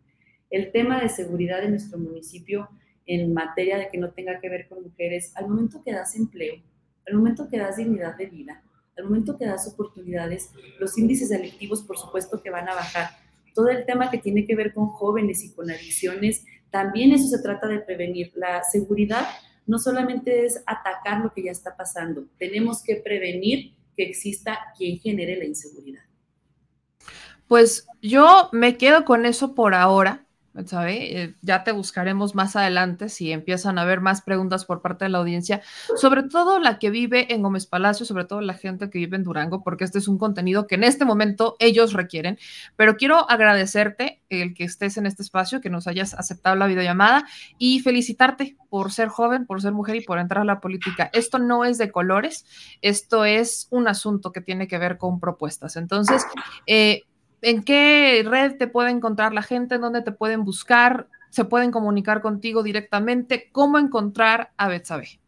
El 0.50 0.70
tema 0.72 1.00
de 1.00 1.08
seguridad 1.08 1.64
en 1.64 1.70
nuestro 1.70 1.98
municipio 1.98 2.68
en 3.06 3.34
materia 3.34 3.76
de 3.76 3.88
que 3.88 3.98
no 3.98 4.12
tenga 4.12 4.40
que 4.40 4.48
ver 4.48 4.68
con 4.68 4.82
mujeres, 4.82 5.36
al 5.36 5.48
momento 5.48 5.82
que 5.82 5.92
das 5.92 6.16
empleo, 6.16 6.62
al 7.06 7.14
momento 7.14 7.48
que 7.48 7.58
das 7.58 7.76
dignidad 7.76 8.16
de 8.16 8.26
vida, 8.26 8.62
al 8.96 9.04
momento 9.04 9.36
que 9.36 9.46
das 9.46 9.66
oportunidades, 9.68 10.50
los 10.78 10.96
índices 10.98 11.28
delictivos 11.28 11.82
por 11.82 11.98
supuesto 11.98 12.42
que 12.42 12.50
van 12.50 12.68
a 12.68 12.74
bajar. 12.74 13.10
Todo 13.54 13.68
el 13.68 13.84
tema 13.86 14.10
que 14.10 14.18
tiene 14.18 14.46
que 14.46 14.56
ver 14.56 14.72
con 14.72 14.88
jóvenes 14.88 15.44
y 15.44 15.52
con 15.52 15.70
adicciones, 15.70 16.44
también 16.70 17.12
eso 17.12 17.28
se 17.28 17.42
trata 17.42 17.68
de 17.68 17.80
prevenir. 17.80 18.32
La 18.34 18.62
seguridad 18.64 19.26
no 19.66 19.78
solamente 19.78 20.44
es 20.44 20.62
atacar 20.66 21.20
lo 21.20 21.32
que 21.32 21.44
ya 21.44 21.50
está 21.50 21.76
pasando, 21.76 22.26
tenemos 22.38 22.82
que 22.82 22.96
prevenir 22.96 23.74
que 23.96 24.04
exista 24.04 24.58
quien 24.76 24.98
genere 24.98 25.36
la 25.36 25.44
inseguridad. 25.44 26.02
Pues 27.46 27.86
yo 28.02 28.48
me 28.52 28.76
quedo 28.76 29.04
con 29.04 29.26
eso 29.26 29.54
por 29.54 29.74
ahora. 29.74 30.23
¿Sabe? 30.66 31.22
Eh, 31.22 31.34
ya 31.42 31.64
te 31.64 31.72
buscaremos 31.72 32.34
más 32.34 32.56
adelante 32.56 33.08
si 33.08 33.32
empiezan 33.32 33.78
a 33.78 33.82
haber 33.82 34.00
más 34.00 34.22
preguntas 34.22 34.64
por 34.64 34.82
parte 34.82 35.04
de 35.04 35.08
la 35.08 35.18
audiencia, 35.18 35.62
sobre 35.96 36.22
todo 36.22 36.60
la 36.60 36.78
que 36.78 36.90
vive 36.90 37.32
en 37.34 37.42
Gómez 37.42 37.66
Palacio, 37.66 38.06
sobre 38.06 38.24
todo 38.24 38.40
la 38.40 38.54
gente 38.54 38.90
que 38.90 38.98
vive 38.98 39.16
en 39.16 39.24
Durango, 39.24 39.62
porque 39.62 39.84
este 39.84 39.98
es 39.98 40.08
un 40.08 40.18
contenido 40.18 40.66
que 40.66 40.76
en 40.76 40.84
este 40.84 41.04
momento 41.04 41.56
ellos 41.58 41.92
requieren. 41.92 42.38
Pero 42.76 42.96
quiero 42.96 43.28
agradecerte 43.30 44.22
el 44.28 44.54
que 44.54 44.64
estés 44.64 44.96
en 44.96 45.06
este 45.06 45.22
espacio, 45.22 45.60
que 45.60 45.70
nos 45.70 45.86
hayas 45.86 46.14
aceptado 46.14 46.56
la 46.56 46.66
videollamada 46.66 47.26
y 47.58 47.80
felicitarte 47.80 48.56
por 48.68 48.92
ser 48.92 49.08
joven, 49.08 49.46
por 49.46 49.60
ser 49.60 49.72
mujer 49.72 49.96
y 49.96 50.00
por 50.02 50.18
entrar 50.18 50.42
a 50.42 50.44
la 50.44 50.60
política. 50.60 51.10
Esto 51.12 51.38
no 51.38 51.64
es 51.64 51.78
de 51.78 51.90
colores, 51.90 52.46
esto 52.80 53.24
es 53.24 53.68
un 53.70 53.88
asunto 53.88 54.32
que 54.32 54.40
tiene 54.40 54.68
que 54.68 54.78
ver 54.78 54.98
con 54.98 55.20
propuestas. 55.20 55.76
Entonces, 55.76 56.24
eh, 56.66 57.02
¿En 57.44 57.62
qué 57.62 58.24
red 58.26 58.56
te 58.56 58.68
puede 58.68 58.90
encontrar 58.90 59.34
la 59.34 59.42
gente? 59.42 59.74
¿En 59.74 59.82
dónde 59.82 60.00
te 60.00 60.12
pueden 60.12 60.46
buscar? 60.46 61.08
¿Se 61.28 61.44
pueden 61.44 61.72
comunicar 61.72 62.22
contigo 62.22 62.62
directamente? 62.62 63.50
¿Cómo 63.52 63.78
encontrar 63.78 64.52
a 64.56 64.66
Betsabe? 64.68 65.20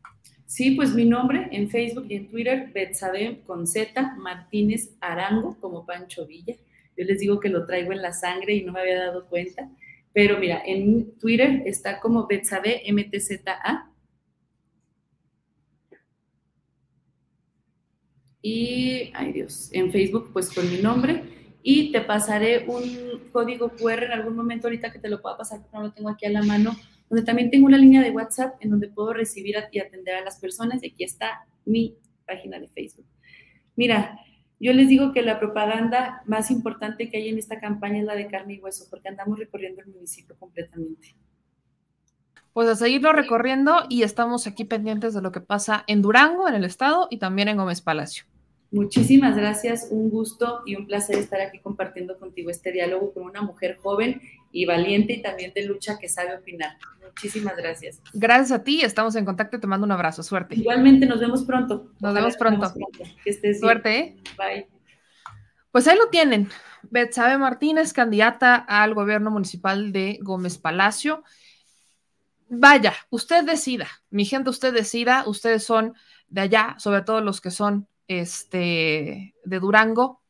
Sí, 0.46 0.70
pues 0.70 0.94
mi 0.94 1.04
nombre 1.04 1.46
en 1.52 1.68
Facebook 1.68 2.06
y 2.08 2.14
en 2.14 2.28
Twitter, 2.28 2.70
Betsabe 2.72 3.42
con 3.46 3.66
Z, 3.66 4.14
Martínez 4.16 4.96
Arango, 5.02 5.58
como 5.60 5.84
Pancho 5.84 6.26
Villa. 6.26 6.54
Yo 6.96 7.04
les 7.04 7.20
digo 7.20 7.38
que 7.38 7.50
lo 7.50 7.66
traigo 7.66 7.92
en 7.92 8.00
la 8.00 8.14
sangre 8.14 8.54
y 8.54 8.64
no 8.64 8.72
me 8.72 8.80
había 8.80 8.98
dado 8.98 9.26
cuenta. 9.26 9.68
Pero 10.14 10.38
mira, 10.38 10.62
en 10.64 11.18
Twitter 11.18 11.64
está 11.66 12.00
como 12.00 12.26
Betsabe 12.26 12.82
MTZA. 12.90 13.90
Y, 18.40 19.10
ay 19.12 19.32
Dios, 19.32 19.68
en 19.72 19.92
Facebook 19.92 20.30
pues 20.32 20.50
con 20.50 20.70
mi 20.70 20.78
nombre 20.78 21.36
y 21.68 21.90
te 21.90 22.00
pasaré 22.00 22.64
un 22.68 23.28
código 23.32 23.70
QR 23.70 24.04
en 24.04 24.12
algún 24.12 24.36
momento 24.36 24.68
ahorita 24.68 24.92
que 24.92 25.00
te 25.00 25.08
lo 25.08 25.20
pueda 25.20 25.36
pasar 25.36 25.60
porque 25.60 25.76
no 25.76 25.82
lo 25.82 25.92
tengo 25.92 26.08
aquí 26.08 26.24
a 26.24 26.30
la 26.30 26.44
mano, 26.44 26.76
donde 27.10 27.24
también 27.24 27.50
tengo 27.50 27.66
una 27.66 27.76
línea 27.76 28.00
de 28.00 28.12
WhatsApp 28.12 28.54
en 28.60 28.70
donde 28.70 28.86
puedo 28.86 29.12
recibir 29.12 29.56
y 29.72 29.80
atender 29.80 30.14
a 30.14 30.20
las 30.20 30.38
personas 30.38 30.80
y 30.84 30.90
aquí 30.90 31.02
está 31.02 31.44
mi 31.64 31.96
página 32.24 32.60
de 32.60 32.68
Facebook. 32.68 33.04
Mira, 33.74 34.16
yo 34.60 34.72
les 34.72 34.88
digo 34.88 35.12
que 35.12 35.22
la 35.22 35.40
propaganda 35.40 36.22
más 36.24 36.52
importante 36.52 37.10
que 37.10 37.16
hay 37.16 37.30
en 37.30 37.38
esta 37.38 37.58
campaña 37.58 37.98
es 37.98 38.04
la 38.04 38.14
de 38.14 38.28
carne 38.28 38.54
y 38.54 38.60
hueso 38.60 38.84
porque 38.88 39.08
andamos 39.08 39.36
recorriendo 39.36 39.82
el 39.82 39.88
municipio 39.88 40.36
completamente. 40.38 41.16
Pues 42.52 42.68
a 42.68 42.76
seguirlo 42.76 43.12
recorriendo 43.12 43.86
y 43.88 44.04
estamos 44.04 44.46
aquí 44.46 44.64
pendientes 44.64 45.14
de 45.14 45.20
lo 45.20 45.32
que 45.32 45.40
pasa 45.40 45.82
en 45.88 46.00
Durango, 46.00 46.46
en 46.46 46.54
el 46.54 46.64
estado 46.64 47.08
y 47.10 47.18
también 47.18 47.48
en 47.48 47.56
Gómez 47.56 47.80
Palacio. 47.80 48.24
Muchísimas 48.76 49.34
gracias, 49.34 49.88
un 49.90 50.10
gusto 50.10 50.60
y 50.66 50.76
un 50.76 50.86
placer 50.86 51.16
estar 51.16 51.40
aquí 51.40 51.60
compartiendo 51.60 52.18
contigo 52.18 52.50
este 52.50 52.72
diálogo 52.72 53.14
con 53.14 53.22
una 53.22 53.40
mujer 53.40 53.78
joven 53.82 54.20
y 54.52 54.66
valiente 54.66 55.14
y 55.14 55.22
también 55.22 55.54
de 55.54 55.64
lucha 55.64 55.98
que 55.98 56.10
sabe 56.10 56.36
opinar. 56.36 56.76
Muchísimas 57.02 57.56
gracias. 57.56 58.02
Gracias 58.12 58.52
a 58.52 58.62
ti, 58.62 58.82
estamos 58.82 59.16
en 59.16 59.24
contacto 59.24 59.56
y 59.56 59.60
te 59.60 59.66
mando 59.66 59.86
un 59.86 59.92
abrazo, 59.92 60.22
suerte. 60.22 60.56
Igualmente, 60.56 61.06
nos 61.06 61.20
vemos 61.20 61.44
pronto. 61.44 61.90
Nos 62.00 62.12
vemos 62.12 62.36
pronto. 62.36 62.70
Que 63.24 63.30
estés 63.30 63.60
Suerte. 63.60 63.98
¿eh? 63.98 64.16
Bye. 64.36 64.68
Pues 65.72 65.88
ahí 65.88 65.96
lo 65.96 66.10
tienen. 66.10 66.50
Betsabe 66.82 67.38
Martínez, 67.38 67.94
candidata 67.94 68.56
al 68.56 68.92
gobierno 68.92 69.30
municipal 69.30 69.90
de 69.90 70.18
Gómez 70.20 70.58
Palacio. 70.58 71.24
Vaya, 72.50 72.92
usted 73.08 73.42
decida, 73.42 73.88
mi 74.10 74.26
gente, 74.26 74.50
usted 74.50 74.74
decida, 74.74 75.24
ustedes 75.26 75.64
son 75.64 75.94
de 76.28 76.42
allá, 76.42 76.76
sobre 76.78 77.00
todo 77.00 77.22
los 77.22 77.40
que 77.40 77.50
son 77.50 77.88
este, 78.08 79.34
de 79.44 79.60
Durango, 79.60 80.22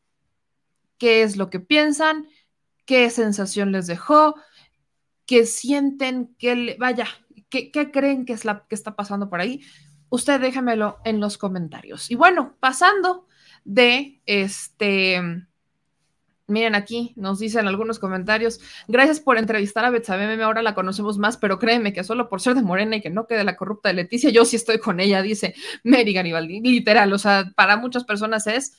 qué 0.99 1.22
es 1.22 1.37
lo 1.37 1.51
que 1.51 1.61
piensan, 1.61 2.27
qué 2.85 3.11
sensación 3.11 3.72
les 3.72 3.87
dejó, 3.87 4.37
qué 5.27 5.45
sienten, 5.47 6.35
qué 6.39 6.77
vaya, 6.79 7.07
qué, 7.51 7.70
creen 7.93 8.24
que 8.24 8.33
es 8.33 8.45
la 8.45 8.66
que 8.68 8.74
está 8.74 8.97
pasando 8.97 9.29
por 9.29 9.41
ahí. 9.41 9.62
Usted 10.09 10.41
déjamelo 10.41 10.99
en 11.05 11.20
los 11.20 11.37
comentarios. 11.37 12.11
Y 12.11 12.14
bueno, 12.14 12.57
pasando 12.61 13.27
de 13.64 14.22
este 14.24 15.47
Miren 16.49 16.76
aquí, 16.76 17.12
nos 17.16 17.40
dicen 17.40 17.66
algunos 17.66 17.99
comentarios. 17.99 18.61
Gracias 18.86 19.18
por 19.18 19.36
entrevistar 19.36 19.84
a 19.84 19.90
Betsabe 19.90 20.28
Meme, 20.28 20.44
ahora 20.44 20.62
la 20.62 20.76
conocemos 20.76 21.18
más, 21.18 21.36
pero 21.36 21.59
créeme 21.59 21.92
que 21.92 22.05
solo 22.05 22.28
por 22.28 22.40
ser 22.40 22.55
de 22.55 22.62
Morena 22.62 22.97
y 22.97 23.01
que 23.01 23.11
no 23.11 23.26
quede 23.26 23.42
la 23.42 23.57
corrupta 23.57 23.88
de 23.88 23.94
Leticia, 23.94 24.30
yo 24.30 24.44
sí 24.44 24.55
estoy 24.55 24.78
con 24.78 25.01
ella, 25.01 25.22
dice 25.22 25.55
Mary 25.82 26.12
Garibaldi. 26.12 26.61
Literal, 26.61 27.12
o 27.12 27.18
sea, 27.18 27.53
para 27.57 27.76
muchas 27.76 28.05
personas 28.05 28.47
es 28.47 28.76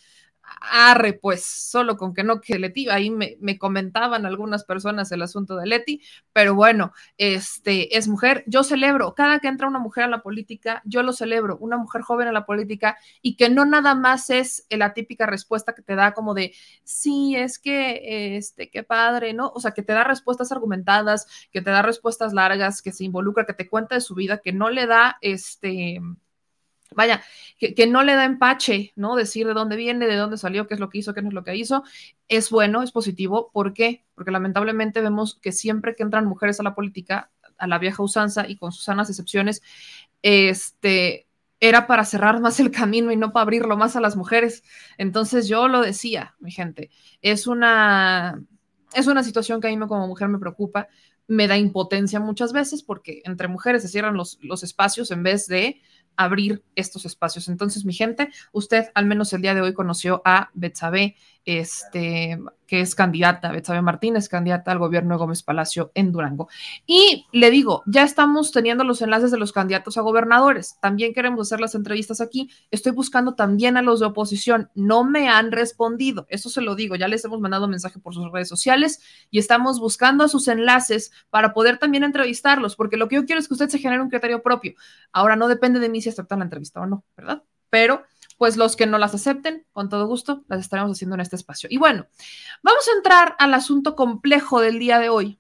arre, 0.62 1.14
pues, 1.14 1.44
solo 1.46 1.98
con 1.98 2.14
que 2.14 2.24
no 2.24 2.42
que 2.42 2.60
Leti, 2.60 2.90
ahí 2.90 3.10
me, 3.10 3.58
comentaban 3.58 4.26
algunas 4.26 4.64
personas 4.64 5.12
el 5.12 5.22
asunto 5.22 5.56
de 5.58 5.68
Leti, 5.68 6.02
pero 6.34 6.56
bueno, 6.56 6.94
este 7.18 7.98
es 7.98 8.08
mujer, 8.08 8.44
yo 8.48 8.64
celebro, 8.64 9.14
cada 9.16 9.40
que 9.40 9.48
entra 9.48 9.68
una 9.68 9.80
mujer 9.80 10.06
a 10.06 10.08
la 10.08 10.22
política, 10.22 10.82
yo 10.86 11.04
lo 11.04 11.14
celebro, 11.14 11.58
una 11.58 11.78
mujer 11.78 12.02
joven 12.02 12.28
a 12.28 12.32
la 12.32 12.46
política 12.46 12.98
y 13.22 13.36
que 13.36 13.50
no 13.50 13.66
nada 13.66 13.96
más 13.96 14.30
es 14.30 14.66
la 14.70 14.94
típica 14.94 15.26
respuesta 15.26 15.74
que 15.74 15.82
te 15.82 15.96
da 15.96 16.14
como 16.14 16.34
de, 16.34 16.54
sí, 16.84 17.36
es 17.36 17.60
que, 17.60 18.38
este, 18.38 18.70
qué 18.70 18.84
padre, 18.84 19.34
¿no? 19.34 19.52
O 19.54 19.60
sea, 19.60 19.72
que 19.72 19.84
te 19.84 19.94
da 19.94 20.04
respuestas 20.04 20.52
argumentadas, 20.52 21.28
que 21.52 21.62
te 21.62 21.72
da 21.72 21.82
respuestas 21.82 22.34
largas, 22.34 22.82
que 22.82 22.92
se 22.92 23.04
involucra, 23.04 23.46
que 23.46 23.54
te 23.54 23.68
cuenta 23.68 23.96
de 23.96 24.02
su 24.02 24.16
vida, 24.16 24.40
que 24.40 24.54
no 24.54 24.70
le 24.70 24.88
da, 24.88 25.18
este, 25.22 26.00
vaya, 26.96 27.22
que, 27.58 27.88
no 27.88 28.04
le 28.04 28.14
da 28.14 28.26
empache, 28.26 28.94
¿no? 28.96 29.16
Decir 29.16 29.48
de 29.48 29.54
dónde 29.54 29.76
viene, 29.76 30.08
de 30.08 30.16
dónde 30.16 30.38
salió, 30.38 30.68
qué 30.68 30.76
es 30.76 30.80
lo 30.80 30.90
que 30.90 31.00
hizo, 31.00 31.14
qué 31.14 31.22
no 31.22 31.30
es 31.30 31.34
lo 31.34 31.44
que 31.44 31.56
hizo, 31.56 31.84
es 32.28 32.50
bueno, 32.50 32.84
es 32.84 32.92
positivo. 32.92 33.50
¿Por 33.52 33.74
qué? 33.74 34.06
Porque 34.16 34.32
lamentablemente 34.32 35.02
vemos 35.02 35.36
que 35.42 35.52
siempre 35.52 35.96
que 35.96 36.04
entran 36.04 36.26
mujeres 36.26 36.60
a 36.60 36.64
la 36.64 36.76
política, 36.76 37.32
a 37.58 37.68
la 37.68 37.80
vieja 37.80 38.04
usanza 38.04 38.48
y 38.48 38.58
con 38.58 38.72
sus 38.72 38.84
sanas 38.84 39.10
excepciones, 39.10 39.62
este, 40.22 41.28
era 41.60 41.88
para 41.88 42.06
cerrar 42.06 42.40
más 42.42 42.60
el 42.60 42.72
camino 42.72 43.12
y 43.12 43.18
no 43.18 43.32
para 43.34 43.44
abrirlo 43.44 43.78
más 43.78 43.96
a 43.96 44.02
las 44.02 44.16
mujeres. 44.16 44.64
Entonces 44.98 45.48
yo 45.48 45.68
lo 45.68 45.82
decía, 45.82 46.36
mi 46.40 46.52
gente, 46.52 46.92
es 47.22 47.48
una, 47.48 48.42
es 48.94 49.08
una 49.08 49.24
situación 49.24 49.62
que 49.62 49.68
a 49.68 49.76
mí 49.76 49.88
como 49.88 50.08
mujer 50.08 50.28
me 50.28 50.40
preocupa, 50.40 50.88
me 51.28 51.48
da 51.48 51.58
impotencia 51.58 52.20
muchas 52.20 52.54
veces 52.54 52.84
porque 52.84 53.22
entre 53.26 53.50
mujeres 53.50 53.82
se 53.82 53.90
cierran 53.90 54.16
los, 54.16 54.40
los 54.42 54.64
espacios 54.64 55.12
en 55.12 55.24
vez 55.24 55.48
de 55.48 55.82
abrir 56.18 56.64
estos 56.76 57.06
espacios. 57.06 57.48
Entonces, 57.48 57.86
mi 57.86 57.94
gente, 57.94 58.30
usted 58.52 58.88
al 58.94 59.06
menos 59.06 59.32
el 59.34 59.42
día 59.42 59.56
de 59.56 59.62
hoy 59.62 59.74
conoció 59.74 60.22
a 60.26 60.50
Betsabe, 60.54 61.16
este, 61.48 62.38
que 62.68 62.82
es 62.82 62.94
candidata, 62.94 63.54
Betsabe 63.54 63.82
Martínez, 63.82 64.28
candidata 64.28 64.70
al 64.70 64.80
gobierno 64.80 65.16
de 65.16 65.20
Gómez 65.20 65.44
Palacio 65.44 65.92
en 65.96 66.12
Durango. 66.12 66.50
Y 66.86 67.26
le 67.32 67.50
digo, 67.52 67.84
ya 67.86 68.04
estamos 68.04 68.52
teniendo 68.52 68.84
los 68.84 69.02
enlaces 69.02 69.32
de 69.32 69.38
los 69.38 69.54
candidatos 69.54 69.98
a 69.98 70.02
gobernadores. 70.02 70.78
También 70.82 71.14
queremos 71.14 71.48
hacer 71.48 71.62
las 71.62 71.74
entrevistas 71.74 72.20
aquí. 72.20 72.50
Estoy 72.70 72.92
buscando 72.92 73.34
también 73.36 73.78
a 73.78 73.82
los 73.82 74.02
de 74.02 74.08
oposición. 74.08 74.70
No 74.76 75.06
me 75.06 75.30
han 75.30 75.54
respondido. 75.54 76.28
Eso 76.30 76.50
se 76.50 76.60
lo 76.60 76.76
digo. 76.76 76.98
Ya 76.98 77.08
les 77.08 77.24
hemos 77.24 77.40
mandado 77.40 77.70
mensaje 77.70 77.98
por 77.98 78.14
sus 78.14 78.30
redes 78.30 78.50
sociales 78.50 79.00
y 79.32 79.40
estamos 79.40 79.80
buscando 79.80 80.28
sus 80.28 80.50
enlaces 80.50 81.14
para 81.30 81.54
poder 81.54 81.78
también 81.78 82.04
entrevistarlos, 82.04 82.76
porque 82.76 82.98
lo 82.98 83.08
que 83.08 83.16
yo 83.16 83.26
quiero 83.26 83.40
es 83.40 83.48
que 83.48 83.54
usted 83.54 83.70
se 83.70 83.80
genere 83.80 84.02
un 84.02 84.10
criterio 84.10 84.44
propio. 84.44 84.74
Ahora 85.14 85.38
no 85.38 85.48
depende 85.48 85.80
de 85.80 85.88
mí 85.88 86.02
si 86.02 86.10
aceptan 86.10 86.40
la 86.40 86.46
entrevista 86.46 86.82
o 86.82 86.86
no, 86.86 87.06
¿verdad? 87.16 87.44
Pero 87.70 88.04
pues 88.38 88.56
los 88.56 88.76
que 88.76 88.86
no 88.86 88.98
las 88.98 89.14
acepten, 89.16 89.66
con 89.74 89.90
todo 89.90 90.08
gusto, 90.08 90.44
las 90.48 90.62
estaremos 90.62 90.92
haciendo 90.92 91.16
en 91.16 91.22
este 91.22 91.36
espacio. 91.36 91.68
Y 91.72 91.78
bueno, 91.78 92.06
vamos 92.64 92.88
a 92.88 92.98
entrar 92.98 93.36
al 93.40 93.54
asunto 93.54 93.96
complejo 93.96 94.62
del 94.62 94.80
día 94.80 95.00
de 95.00 95.10
hoy. 95.10 95.40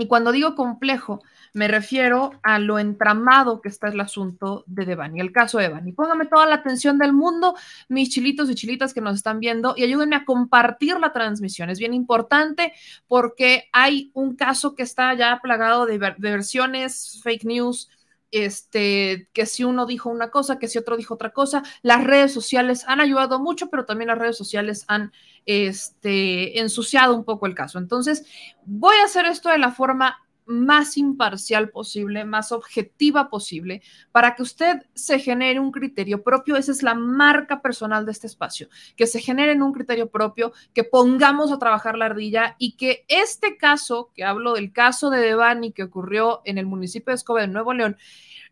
Y 0.00 0.06
cuando 0.06 0.30
digo 0.30 0.54
complejo, 0.54 1.20
me 1.54 1.66
refiero 1.66 2.30
a 2.44 2.60
lo 2.60 2.78
entramado 2.78 3.60
que 3.60 3.68
está 3.68 3.88
el 3.88 3.98
asunto 3.98 4.62
de 4.68 4.84
Devani, 4.84 5.20
el 5.20 5.32
caso 5.32 5.58
de 5.58 5.64
Devani. 5.64 5.90
Póngame 5.92 6.26
toda 6.26 6.46
la 6.46 6.54
atención 6.54 6.98
del 6.98 7.12
mundo, 7.12 7.56
mis 7.88 8.08
chilitos 8.08 8.48
y 8.48 8.54
chilitas 8.54 8.94
que 8.94 9.00
nos 9.00 9.16
están 9.16 9.40
viendo, 9.40 9.74
y 9.76 9.82
ayúdenme 9.82 10.14
a 10.14 10.24
compartir 10.24 11.00
la 11.00 11.12
transmisión. 11.12 11.68
Es 11.68 11.80
bien 11.80 11.94
importante 11.94 12.74
porque 13.08 13.68
hay 13.72 14.12
un 14.14 14.36
caso 14.36 14.76
que 14.76 14.84
está 14.84 15.14
ya 15.14 15.40
plagado 15.42 15.84
de, 15.84 15.98
ver- 15.98 16.16
de 16.18 16.30
versiones, 16.30 17.20
fake 17.24 17.44
news, 17.44 17.90
este, 18.30 19.28
que 19.32 19.46
si 19.46 19.64
uno 19.64 19.86
dijo 19.86 20.10
una 20.10 20.30
cosa, 20.30 20.58
que 20.58 20.68
si 20.68 20.78
otro 20.78 20.96
dijo 20.96 21.14
otra 21.14 21.32
cosa. 21.32 21.62
Las 21.82 22.04
redes 22.04 22.32
sociales 22.32 22.84
han 22.86 23.00
ayudado 23.00 23.38
mucho, 23.40 23.70
pero 23.70 23.84
también 23.84 24.08
las 24.08 24.18
redes 24.18 24.36
sociales 24.36 24.84
han 24.88 25.12
este, 25.46 26.60
ensuciado 26.60 27.14
un 27.14 27.24
poco 27.24 27.46
el 27.46 27.54
caso. 27.54 27.78
Entonces, 27.78 28.26
voy 28.64 28.96
a 28.96 29.04
hacer 29.04 29.26
esto 29.26 29.48
de 29.48 29.58
la 29.58 29.72
forma 29.72 30.18
más 30.48 30.96
imparcial 30.96 31.68
posible, 31.70 32.24
más 32.24 32.52
objetiva 32.52 33.28
posible, 33.30 33.82
para 34.10 34.34
que 34.34 34.42
usted 34.42 34.82
se 34.94 35.18
genere 35.18 35.60
un 35.60 35.70
criterio 35.70 36.22
propio. 36.22 36.56
Esa 36.56 36.72
es 36.72 36.82
la 36.82 36.94
marca 36.94 37.60
personal 37.62 38.06
de 38.06 38.12
este 38.12 38.26
espacio, 38.26 38.68
que 38.96 39.06
se 39.06 39.20
genere 39.20 39.60
un 39.62 39.72
criterio 39.72 40.10
propio, 40.10 40.52
que 40.74 40.84
pongamos 40.84 41.52
a 41.52 41.58
trabajar 41.58 41.96
la 41.96 42.06
ardilla 42.06 42.56
y 42.58 42.76
que 42.76 43.04
este 43.08 43.56
caso, 43.56 44.10
que 44.14 44.24
hablo 44.24 44.54
del 44.54 44.72
caso 44.72 45.10
de 45.10 45.20
Devani 45.20 45.72
que 45.72 45.84
ocurrió 45.84 46.40
en 46.44 46.58
el 46.58 46.66
municipio 46.66 47.12
de 47.12 47.16
Escobedo, 47.16 47.46
de 47.46 47.52
Nuevo 47.52 47.74
León, 47.74 47.96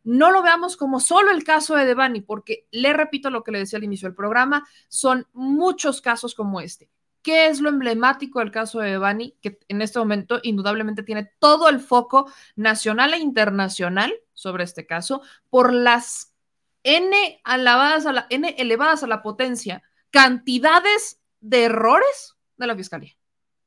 no 0.05 0.31
lo 0.31 0.43
veamos 0.43 0.77
como 0.77 1.01
solo 1.01 1.32
el 1.32 1.43
caso 1.43 1.74
de 1.74 1.85
Devani, 1.85 2.20
porque 2.20 2.66
le 2.70 2.93
repito 2.93 3.28
lo 3.28 3.43
que 3.43 3.51
le 3.51 3.59
decía 3.59 3.78
al 3.78 3.85
inicio 3.85 4.06
del 4.06 4.14
programa, 4.14 4.68
son 4.89 5.27
muchos 5.32 6.01
casos 6.01 6.35
como 6.35 6.60
este. 6.60 6.89
¿Qué 7.27 7.48
es 7.48 7.61
lo 7.61 7.70
emblemático 7.70 8.39
del 8.39 8.53
caso 8.53 8.78
de 8.78 8.93
Devani? 8.93 9.35
Que 9.43 9.59
en 9.66 9.82
este 9.82 9.98
momento 9.98 10.39
indudablemente 10.44 11.03
tiene 11.03 11.32
todo 11.40 11.69
el 11.69 11.81
foco 11.81 12.32
nacional 12.55 13.15
e 13.15 13.19
internacional 13.19 14.15
sobre 14.32 14.62
este 14.62 14.86
caso 14.86 15.23
por 15.51 15.73
las 15.73 16.36
N 16.85 17.40
a 17.43 17.59
la, 17.59 18.27
N 18.31 18.55
elevadas 18.57 19.03
a 19.03 19.09
la 19.09 19.23
potencia, 19.23 19.82
cantidades 20.12 21.20
de 21.40 21.65
errores 21.65 22.36
de 22.59 22.69
la 22.69 22.77
fiscalía. 22.77 23.16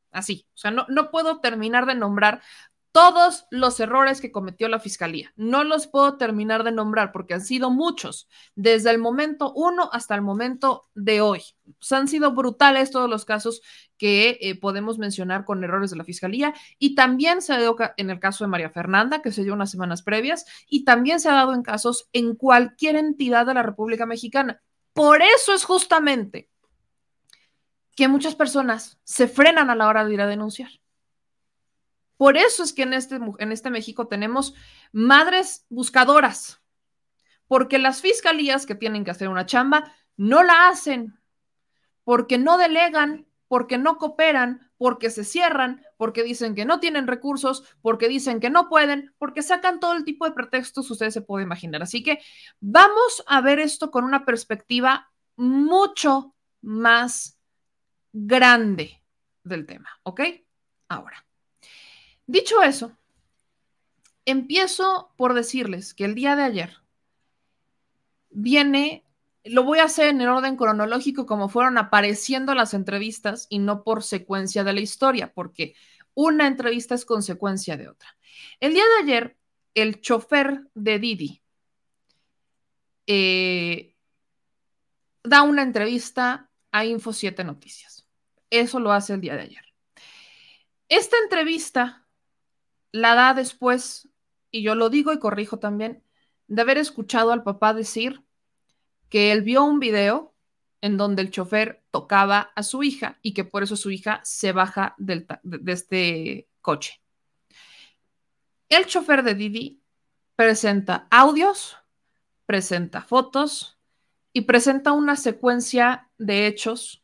Así, 0.09 0.47
o 0.53 0.57
sea, 0.57 0.71
no, 0.71 0.85
no 0.87 1.11
puedo 1.11 1.41
terminar 1.41 1.85
de 1.85 1.95
nombrar 1.95 2.41
todos 2.91 3.45
los 3.51 3.79
errores 3.79 4.19
que 4.19 4.31
cometió 4.31 4.67
la 4.67 4.79
fiscalía. 4.79 5.31
No 5.35 5.63
los 5.63 5.87
puedo 5.87 6.17
terminar 6.17 6.63
de 6.63 6.71
nombrar 6.71 7.11
porque 7.11 7.33
han 7.33 7.41
sido 7.41 7.69
muchos, 7.69 8.27
desde 8.55 8.89
el 8.89 8.97
momento 8.97 9.53
uno 9.53 9.89
hasta 9.93 10.15
el 10.15 10.21
momento 10.21 10.89
de 10.95 11.21
hoy. 11.21 11.41
Pues 11.77 11.91
han 11.91 12.07
sido 12.07 12.33
brutales 12.33 12.91
todos 12.91 13.09
los 13.09 13.25
casos 13.25 13.61
que 13.97 14.37
eh, 14.41 14.59
podemos 14.59 14.97
mencionar 14.97 15.45
con 15.45 15.63
errores 15.63 15.91
de 15.91 15.97
la 15.97 16.03
fiscalía 16.03 16.53
y 16.79 16.95
también 16.95 17.41
se 17.41 17.53
ha 17.53 17.59
dado 17.59 17.75
en 17.97 18.09
el 18.09 18.19
caso 18.19 18.43
de 18.43 18.49
María 18.49 18.69
Fernanda, 18.69 19.21
que 19.21 19.31
se 19.31 19.43
dio 19.43 19.53
unas 19.53 19.71
semanas 19.71 20.01
previas, 20.01 20.45
y 20.67 20.83
también 20.83 21.19
se 21.19 21.29
ha 21.29 21.33
dado 21.33 21.53
en 21.53 21.61
casos 21.61 22.09
en 22.13 22.35
cualquier 22.35 22.95
entidad 22.95 23.45
de 23.45 23.53
la 23.53 23.63
República 23.63 24.05
Mexicana. 24.05 24.61
Por 24.93 25.21
eso 25.21 25.53
es 25.53 25.63
justamente 25.63 26.49
que 27.95 28.07
muchas 28.07 28.35
personas 28.35 28.97
se 29.03 29.27
frenan 29.27 29.69
a 29.69 29.75
la 29.75 29.87
hora 29.87 30.05
de 30.05 30.13
ir 30.13 30.21
a 30.21 30.27
denunciar. 30.27 30.71
Por 32.19 32.35
eso 32.35 32.63
es 32.63 32.73
que 32.73 32.81
en 32.81 32.91
este, 32.91 33.17
en 33.37 33.51
este 33.53 33.69
México 33.69 34.09
tenemos 34.09 34.53
madres 34.91 35.65
buscadoras, 35.69 36.61
porque 37.47 37.79
las 37.79 38.01
fiscalías 38.01 38.65
que 38.65 38.75
tienen 38.75 39.05
que 39.05 39.11
hacer 39.11 39.29
una 39.29 39.45
chamba 39.45 39.93
no 40.17 40.43
la 40.43 40.67
hacen, 40.67 41.17
porque 42.03 42.37
no 42.37 42.57
delegan, 42.57 43.25
porque 43.47 43.77
no 43.77 43.97
cooperan, 43.97 44.69
porque 44.77 45.11
se 45.11 45.23
cierran, 45.23 45.81
porque 45.95 46.23
dicen 46.23 46.55
que 46.55 46.65
no 46.65 46.81
tienen 46.81 47.07
recursos, 47.07 47.63
porque 47.81 48.09
dicen 48.09 48.41
que 48.41 48.49
no 48.49 48.67
pueden, 48.67 49.15
porque 49.17 49.41
sacan 49.41 49.79
todo 49.79 49.93
el 49.93 50.03
tipo 50.03 50.25
de 50.25 50.33
pretextos 50.33 50.91
ustedes 50.91 51.13
se 51.13 51.21
pueden 51.21 51.47
imaginar. 51.47 51.83
Así 51.83 52.03
que 52.03 52.19
vamos 52.59 53.23
a 53.27 53.39
ver 53.39 53.59
esto 53.59 53.91
con 53.91 54.03
una 54.03 54.25
perspectiva 54.25 55.09
mucho 55.37 56.35
más 56.59 57.39
grande 58.11 59.01
del 59.41 59.65
tema, 59.65 59.89
¿ok? 60.03 60.19
Ahora. 60.89 61.28
Dicho 62.29 62.61
eso, 62.61 62.95
empiezo 64.23 65.11
por 65.17 65.33
decirles 65.33 65.95
que 65.95 66.05
el 66.05 66.13
día 66.13 66.35
de 66.35 66.43
ayer 66.43 66.77
viene, 68.29 69.03
lo 69.43 69.63
voy 69.63 69.79
a 69.79 69.85
hacer 69.85 70.09
en 70.09 70.21
el 70.21 70.27
orden 70.27 70.55
cronológico 70.55 71.25
como 71.25 71.49
fueron 71.49 71.79
apareciendo 71.79 72.53
las 72.53 72.75
entrevistas 72.75 73.47
y 73.49 73.57
no 73.57 73.83
por 73.83 74.03
secuencia 74.03 74.63
de 74.63 74.73
la 74.73 74.79
historia, 74.79 75.33
porque 75.33 75.73
una 76.13 76.45
entrevista 76.45 76.93
es 76.93 77.03
consecuencia 77.03 77.77
de 77.77 77.89
otra. 77.89 78.15
El 78.59 78.75
día 78.75 78.83
de 78.83 79.11
ayer, 79.11 79.37
el 79.73 79.99
chofer 79.99 80.67
de 80.75 80.99
Didi 80.99 81.41
eh, 83.07 83.95
da 85.23 85.41
una 85.41 85.63
entrevista 85.63 86.51
a 86.71 86.85
Info 86.85 87.11
7 87.11 87.43
Noticias. 87.43 88.07
Eso 88.51 88.79
lo 88.79 88.91
hace 88.91 89.13
el 89.13 89.21
día 89.21 89.35
de 89.35 89.41
ayer. 89.41 89.65
Esta 90.89 91.17
entrevista 91.23 92.05
la 92.91 93.15
da 93.15 93.33
después, 93.33 94.09
y 94.51 94.63
yo 94.63 94.75
lo 94.75 94.89
digo 94.89 95.13
y 95.13 95.19
corrijo 95.19 95.59
también, 95.59 96.03
de 96.47 96.61
haber 96.61 96.77
escuchado 96.77 97.31
al 97.31 97.43
papá 97.43 97.73
decir 97.73 98.23
que 99.09 99.31
él 99.31 99.43
vio 99.43 99.63
un 99.63 99.79
video 99.79 100.33
en 100.81 100.97
donde 100.97 101.21
el 101.21 101.31
chofer 101.31 101.83
tocaba 101.91 102.51
a 102.55 102.63
su 102.63 102.83
hija 102.83 103.19
y 103.21 103.33
que 103.33 103.43
por 103.43 103.63
eso 103.63 103.75
su 103.75 103.91
hija 103.91 104.21
se 104.23 104.51
baja 104.51 104.95
del, 104.97 105.27
de 105.43 105.71
este 105.71 106.47
coche. 106.61 107.01
El 108.69 108.85
chofer 108.85 109.23
de 109.23 109.35
Didi 109.35 109.81
presenta 110.35 111.07
audios, 111.11 111.77
presenta 112.45 113.01
fotos 113.01 113.77
y 114.31 114.41
presenta 114.41 114.91
una 114.91 115.15
secuencia 115.15 116.09
de 116.17 116.47
hechos 116.47 117.03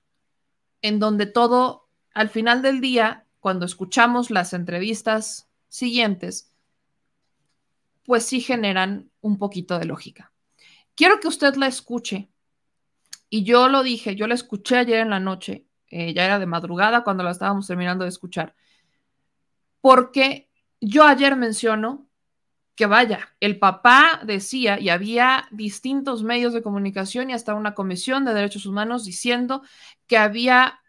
en 0.81 0.99
donde 0.99 1.25
todo, 1.25 1.89
al 2.13 2.29
final 2.29 2.61
del 2.61 2.81
día, 2.81 3.25
cuando 3.39 3.65
escuchamos 3.65 4.29
las 4.29 4.53
entrevistas 4.53 5.44
siguientes, 5.75 6.51
pues 8.05 8.25
sí 8.25 8.41
generan 8.41 9.09
un 9.21 9.37
poquito 9.37 9.77
de 9.79 9.85
lógica. 9.85 10.31
Quiero 10.95 11.19
que 11.19 11.27
usted 11.27 11.55
la 11.55 11.67
escuche. 11.67 12.29
Y 13.29 13.43
yo 13.43 13.67
lo 13.67 13.83
dije, 13.83 14.15
yo 14.15 14.27
la 14.27 14.35
escuché 14.35 14.77
ayer 14.77 14.99
en 14.99 15.09
la 15.09 15.19
noche, 15.19 15.65
eh, 15.87 16.13
ya 16.13 16.25
era 16.25 16.39
de 16.39 16.45
madrugada 16.45 17.03
cuando 17.03 17.23
la 17.23 17.31
estábamos 17.31 17.67
terminando 17.67 18.03
de 18.03 18.09
escuchar, 18.09 18.55
porque 19.81 20.49
yo 20.79 21.03
ayer 21.03 21.35
menciono 21.35 22.07
que 22.75 22.85
vaya, 22.85 23.35
el 23.39 23.57
papá 23.57 24.21
decía 24.25 24.79
y 24.79 24.89
había 24.89 25.47
distintos 25.51 26.23
medios 26.23 26.53
de 26.53 26.61
comunicación 26.61 27.29
y 27.29 27.33
hasta 27.33 27.55
una 27.55 27.73
comisión 27.73 28.25
de 28.25 28.33
derechos 28.33 28.65
humanos 28.65 29.05
diciendo 29.05 29.63
que 30.07 30.17
había 30.17 30.79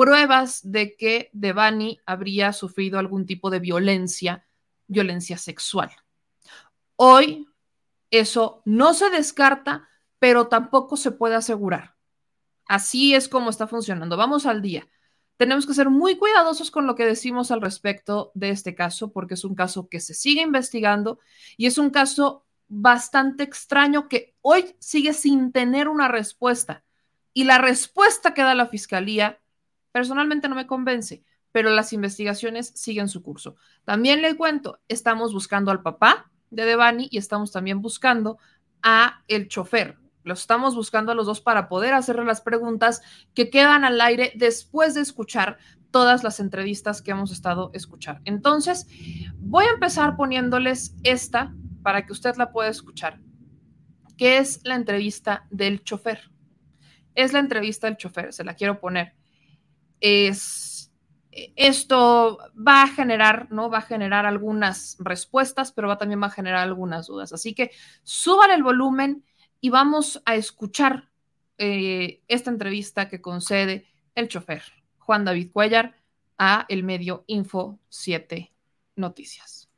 pruebas 0.00 0.60
de 0.62 0.96
que 0.96 1.28
Devani 1.34 2.00
habría 2.06 2.54
sufrido 2.54 2.98
algún 2.98 3.26
tipo 3.26 3.50
de 3.50 3.58
violencia, 3.58 4.46
violencia 4.86 5.36
sexual. 5.36 5.90
Hoy 6.96 7.46
eso 8.10 8.62
no 8.64 8.94
se 8.94 9.10
descarta, 9.10 9.90
pero 10.18 10.48
tampoco 10.48 10.96
se 10.96 11.10
puede 11.10 11.34
asegurar. 11.34 11.96
Así 12.64 13.14
es 13.14 13.28
como 13.28 13.50
está 13.50 13.66
funcionando. 13.66 14.16
Vamos 14.16 14.46
al 14.46 14.62
día. 14.62 14.88
Tenemos 15.36 15.66
que 15.66 15.74
ser 15.74 15.90
muy 15.90 16.16
cuidadosos 16.16 16.70
con 16.70 16.86
lo 16.86 16.94
que 16.94 17.04
decimos 17.04 17.50
al 17.50 17.60
respecto 17.60 18.32
de 18.32 18.48
este 18.48 18.74
caso, 18.74 19.12
porque 19.12 19.34
es 19.34 19.44
un 19.44 19.54
caso 19.54 19.90
que 19.90 20.00
se 20.00 20.14
sigue 20.14 20.40
investigando 20.40 21.18
y 21.58 21.66
es 21.66 21.76
un 21.76 21.90
caso 21.90 22.46
bastante 22.68 23.42
extraño 23.42 24.08
que 24.08 24.34
hoy 24.40 24.74
sigue 24.78 25.12
sin 25.12 25.52
tener 25.52 25.88
una 25.88 26.08
respuesta. 26.08 26.84
Y 27.34 27.44
la 27.44 27.58
respuesta 27.58 28.32
que 28.32 28.40
da 28.40 28.54
la 28.54 28.66
fiscalía 28.66 29.40
personalmente 29.92 30.48
no 30.48 30.54
me 30.54 30.66
convence, 30.66 31.24
pero 31.52 31.70
las 31.70 31.92
investigaciones 31.92 32.72
siguen 32.74 33.08
su 33.08 33.22
curso. 33.22 33.56
También 33.84 34.22
le 34.22 34.36
cuento, 34.36 34.80
estamos 34.88 35.32
buscando 35.32 35.70
al 35.70 35.82
papá 35.82 36.30
de 36.50 36.64
Devani 36.64 37.08
y 37.10 37.18
estamos 37.18 37.52
también 37.52 37.80
buscando 37.80 38.38
a 38.82 39.22
el 39.28 39.48
chofer. 39.48 39.98
Los 40.22 40.40
estamos 40.40 40.74
buscando 40.74 41.12
a 41.12 41.14
los 41.14 41.26
dos 41.26 41.40
para 41.40 41.68
poder 41.68 41.94
hacerle 41.94 42.24
las 42.24 42.40
preguntas 42.40 43.00
que 43.34 43.50
quedan 43.50 43.84
al 43.84 44.00
aire 44.00 44.32
después 44.36 44.94
de 44.94 45.00
escuchar 45.00 45.58
todas 45.90 46.22
las 46.22 46.40
entrevistas 46.40 47.02
que 47.02 47.10
hemos 47.10 47.32
estado 47.32 47.70
escuchando. 47.72 48.20
Entonces, 48.24 48.86
voy 49.38 49.64
a 49.64 49.74
empezar 49.74 50.16
poniéndoles 50.16 50.94
esta 51.02 51.54
para 51.82 52.04
que 52.04 52.12
usted 52.12 52.36
la 52.36 52.52
pueda 52.52 52.68
escuchar, 52.68 53.18
que 54.16 54.38
es 54.38 54.60
la 54.64 54.74
entrevista 54.74 55.46
del 55.50 55.82
chofer. 55.82 56.30
Es 57.14 57.32
la 57.32 57.40
entrevista 57.40 57.86
del 57.86 57.96
chofer, 57.96 58.32
se 58.32 58.44
la 58.44 58.54
quiero 58.54 58.78
poner 58.78 59.14
es 60.00 60.70
esto 61.56 62.38
va 62.56 62.82
a 62.82 62.88
generar, 62.88 63.50
¿no? 63.50 63.70
Va 63.70 63.78
a 63.78 63.82
generar 63.82 64.26
algunas 64.26 64.96
respuestas, 64.98 65.72
pero 65.72 65.88
va, 65.88 65.98
también 65.98 66.20
va 66.20 66.26
a 66.26 66.30
generar 66.30 66.60
algunas 66.60 67.06
dudas. 67.06 67.32
Así 67.32 67.54
que 67.54 67.70
suban 68.02 68.50
el 68.50 68.62
volumen 68.62 69.24
y 69.60 69.70
vamos 69.70 70.22
a 70.24 70.34
escuchar 70.34 71.08
eh, 71.58 72.22
esta 72.28 72.50
entrevista 72.50 73.08
que 73.08 73.20
concede 73.20 73.86
el 74.14 74.28
chofer 74.28 74.62
Juan 74.98 75.24
David 75.24 75.50
Cuellar 75.52 75.94
a 76.38 76.64
el 76.68 76.82
medio 76.82 77.24
Info 77.26 77.78
7 77.88 78.50
Noticias. 78.96 79.68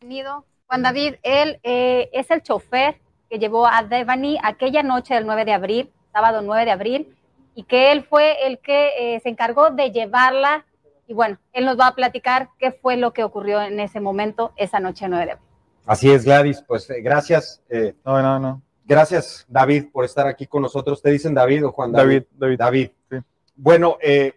Bienvenido. 0.00 0.44
Juan 0.66 0.82
David, 0.82 1.14
él 1.22 1.60
eh, 1.62 2.10
es 2.12 2.30
el 2.30 2.42
chofer 2.42 3.00
que 3.30 3.38
llevó 3.38 3.66
a 3.66 3.82
Devani 3.82 4.38
aquella 4.42 4.82
noche 4.82 5.14
del 5.14 5.26
9 5.26 5.44
de 5.44 5.52
abril, 5.52 5.90
sábado 6.12 6.42
9 6.42 6.64
de 6.64 6.70
abril, 6.70 7.17
y 7.54 7.64
que 7.64 7.92
él 7.92 8.04
fue 8.04 8.46
el 8.46 8.58
que 8.58 9.14
eh, 9.16 9.20
se 9.20 9.28
encargó 9.28 9.70
de 9.70 9.90
llevarla. 9.90 10.64
Y 11.06 11.14
bueno, 11.14 11.38
él 11.52 11.64
nos 11.64 11.78
va 11.78 11.88
a 11.88 11.94
platicar 11.94 12.50
qué 12.58 12.72
fue 12.72 12.96
lo 12.96 13.12
que 13.12 13.24
ocurrió 13.24 13.60
en 13.62 13.80
ese 13.80 13.98
momento, 14.00 14.52
esa 14.56 14.78
noche 14.80 15.08
9 15.08 15.24
de 15.26 15.32
abril. 15.32 15.46
Así 15.86 16.10
es, 16.10 16.24
Gladys. 16.24 16.62
Pues 16.66 16.88
eh, 16.90 17.00
gracias. 17.00 17.62
eh, 17.70 17.94
No, 18.04 18.20
no, 18.22 18.38
no. 18.38 18.62
gracias, 18.84 19.46
David, 19.48 19.86
por 19.90 20.04
estar 20.04 20.26
aquí 20.26 20.46
con 20.46 20.62
nosotros. 20.62 21.00
¿Te 21.00 21.10
dicen 21.10 21.32
David 21.34 21.66
o 21.66 21.72
Juan 21.72 21.92
David? 21.92 22.24
David, 22.32 22.58
David. 22.58 22.58
David. 22.58 22.90
Sí. 23.10 23.16
Bueno, 23.56 23.96
eh, 24.02 24.34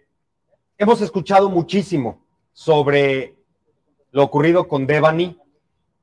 hemos 0.77 1.01
escuchado 1.01 1.49
muchísimo 1.49 2.23
sobre 2.53 3.35
lo 4.11 4.23
ocurrido 4.23 4.67
con 4.67 4.87
Devani 4.87 5.37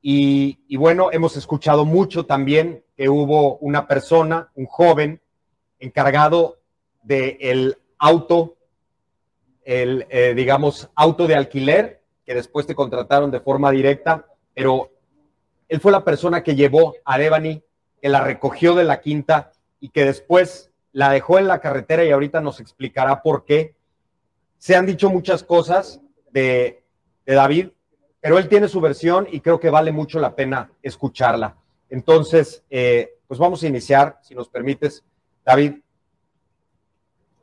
y, 0.01 0.59
y 0.67 0.77
bueno, 0.77 1.09
hemos 1.11 1.35
escuchado 1.35 1.83
mucho 1.83 2.25
también 2.25 2.83
que 2.95 3.09
hubo 3.09 3.57
una 3.57 3.87
persona, 3.87 4.49
un 4.55 4.65
joven, 4.67 5.19
encargado 5.79 6.58
del 7.01 7.77
auto, 7.97 8.57
el, 9.63 10.05
eh, 10.09 10.33
digamos, 10.35 10.89
auto 10.95 11.27
de 11.27 11.35
alquiler, 11.35 12.01
que 12.25 12.35
después 12.35 12.65
te 12.67 12.75
contrataron 12.75 13.31
de 13.31 13.39
forma 13.39 13.71
directa, 13.71 14.25
pero 14.53 14.91
él 15.67 15.79
fue 15.79 15.91
la 15.91 16.03
persona 16.03 16.43
que 16.43 16.55
llevó 16.55 16.95
a 17.05 17.17
Devani, 17.17 17.63
que 18.01 18.09
la 18.09 18.23
recogió 18.23 18.75
de 18.75 18.83
la 18.83 19.01
quinta 19.01 19.51
y 19.79 19.89
que 19.89 20.05
después 20.05 20.71
la 20.91 21.11
dejó 21.11 21.37
en 21.37 21.47
la 21.47 21.59
carretera 21.59 22.03
y 22.03 22.11
ahorita 22.11 22.41
nos 22.41 22.59
explicará 22.59 23.21
por 23.21 23.45
qué. 23.45 23.75
Se 24.57 24.75
han 24.75 24.85
dicho 24.85 25.09
muchas 25.09 25.43
cosas 25.43 26.01
de, 26.31 26.83
de 27.25 27.33
David, 27.33 27.69
pero 28.21 28.37
él 28.37 28.49
tiene 28.49 28.67
su 28.67 28.81
versión 28.81 29.27
y 29.31 29.39
creo 29.39 29.59
que 29.59 29.69
vale 29.69 29.91
mucho 29.91 30.19
la 30.19 30.35
pena 30.35 30.71
escucharla. 30.81 31.55
Entonces, 31.89 32.63
eh, 32.69 33.17
pues 33.27 33.39
vamos 33.39 33.63
a 33.63 33.67
iniciar, 33.67 34.19
si 34.21 34.35
nos 34.35 34.49
permites. 34.49 35.03
David, 35.45 35.75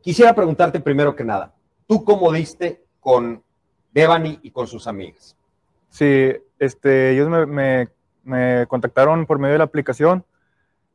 quisiera 0.07 0.33
preguntarte 0.37 0.79
primero 0.79 1.17
que 1.17 1.25
nada, 1.25 1.53
¿tú 1.89 2.05
cómo 2.05 2.31
diste 2.31 2.85
con 3.01 3.43
Devani 3.93 4.39
y 4.41 4.53
con 4.53 4.69
sus 4.69 4.87
amigas? 4.87 5.37
Sí, 5.89 6.33
este, 6.61 7.11
ellos 7.11 7.29
me, 7.29 7.45
me- 7.45 7.89
me 8.23 8.67
contactaron 8.69 9.27
por 9.27 9.41
medio 9.41 9.55
de 9.55 9.59
la 9.59 9.65
aplicación. 9.65 10.25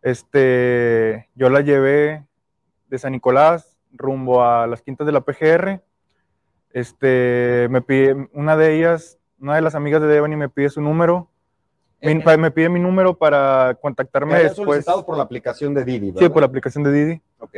Este, 0.01 1.27
yo 1.35 1.49
la 1.49 1.59
llevé 1.59 2.25
de 2.87 2.97
San 2.97 3.11
Nicolás 3.11 3.77
rumbo 3.91 4.45
a 4.45 4.65
las 4.65 4.81
quintas 4.81 5.05
de 5.05 5.11
la 5.11 5.19
PGR. 5.19 5.81
Este, 6.71 7.67
me 7.69 7.81
pide, 7.81 8.29
una 8.31 8.55
de 8.55 8.77
ellas, 8.77 9.17
una 9.41 9.55
de 9.55 9.61
las 9.61 9.75
amigas 9.75 10.01
de 10.01 10.07
Devani 10.07 10.37
me 10.37 10.47
pide 10.47 10.69
su 10.69 10.79
número. 10.81 11.27
Mi- 12.01 12.15
me 12.15 12.51
pide 12.51 12.69
mi 12.69 12.79
número 12.79 13.17
para 13.17 13.73
Me 13.73 13.75
contactarme 13.75 14.35
después. 14.39 14.55
solicitado 14.55 15.05
por 15.05 15.17
la 15.17 15.23
aplicación 15.23 15.73
de 15.73 15.83
Didi, 15.83 16.07
Sí, 16.07 16.11
¿verdad? 16.13 16.31
por 16.31 16.41
la 16.43 16.47
aplicación 16.47 16.83
de 16.85 16.91
Didi. 16.93 17.21
Ok. 17.39 17.57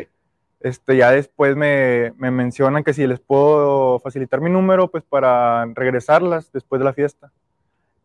Este, 0.64 0.96
ya 0.96 1.12
después 1.12 1.58
me, 1.58 2.14
me 2.18 2.32
mencionan 2.32 2.84
que 2.86 2.94
si 2.94 3.06
les 3.06 3.20
puedo 3.20 4.00
facilitar 4.00 4.40
mi 4.40 4.50
número, 4.50 4.90
pues 4.90 5.04
para 5.04 5.66
regresarlas 5.76 6.52
después 6.54 6.80
de 6.80 6.86
la 6.86 6.94
fiesta. 6.94 7.32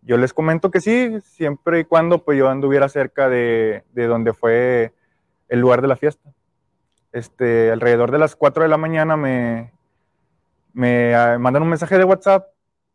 Yo 0.03 0.17
les 0.17 0.33
comento 0.35 0.71
que 0.71 0.81
sí, 0.81 1.21
siempre 1.23 1.81
y 1.81 1.85
cuando 1.85 2.25
pues 2.25 2.37
yo 2.37 2.49
anduviera 2.49 2.89
cerca 2.89 3.29
de, 3.29 3.85
de 3.93 4.07
donde 4.09 4.33
fue 4.33 4.93
el 5.49 5.61
lugar 5.61 5.83
de 5.83 5.89
la 5.89 5.97
fiesta. 5.97 6.31
Este, 7.13 7.71
alrededor 7.71 8.11
de 8.11 8.19
las 8.19 8.35
4 8.35 8.65
de 8.65 8.69
la 8.69 8.77
mañana 8.77 9.17
me, 9.17 9.73
me 10.73 11.15
ah, 11.15 11.39
mandan 11.39 11.63
un 11.63 11.69
mensaje 11.71 11.97
de 11.97 12.05
WhatsApp 12.05 12.49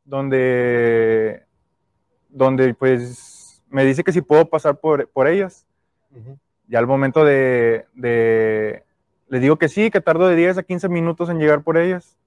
donde, 0.03 1.41
donde 2.27 2.73
pues 2.73 3.63
me 3.69 3.85
dice 3.85 4.03
que 4.03 4.11
si 4.11 4.21
puedo 4.21 4.45
pasar 4.49 4.75
por, 4.77 5.07
por 5.07 5.27
ellas 5.27 5.65
Ujú. 6.11 6.37
ya 6.67 6.79
al 6.79 6.87
momento 6.87 7.23
de, 7.23 7.85
de- 7.93 8.83
les 9.33 9.41
digo 9.41 9.57
que 9.57 9.67
sí, 9.67 9.89
que 9.89 9.99
tardo 9.99 10.27
de 10.27 10.35
10 10.35 10.59
a 10.59 10.61
15 10.61 10.89
minutos 10.89 11.27
en 11.27 11.39
llegar 11.39 11.63
por 11.63 11.79
ellas. 11.79 12.19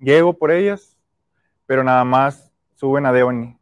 Llego 0.00 0.34
por 0.34 0.50
ellas, 0.50 0.98
pero 1.64 1.82
nada 1.82 2.04
más 2.04 2.52
suben 2.74 3.06
a 3.06 3.12
Devani. 3.14 3.56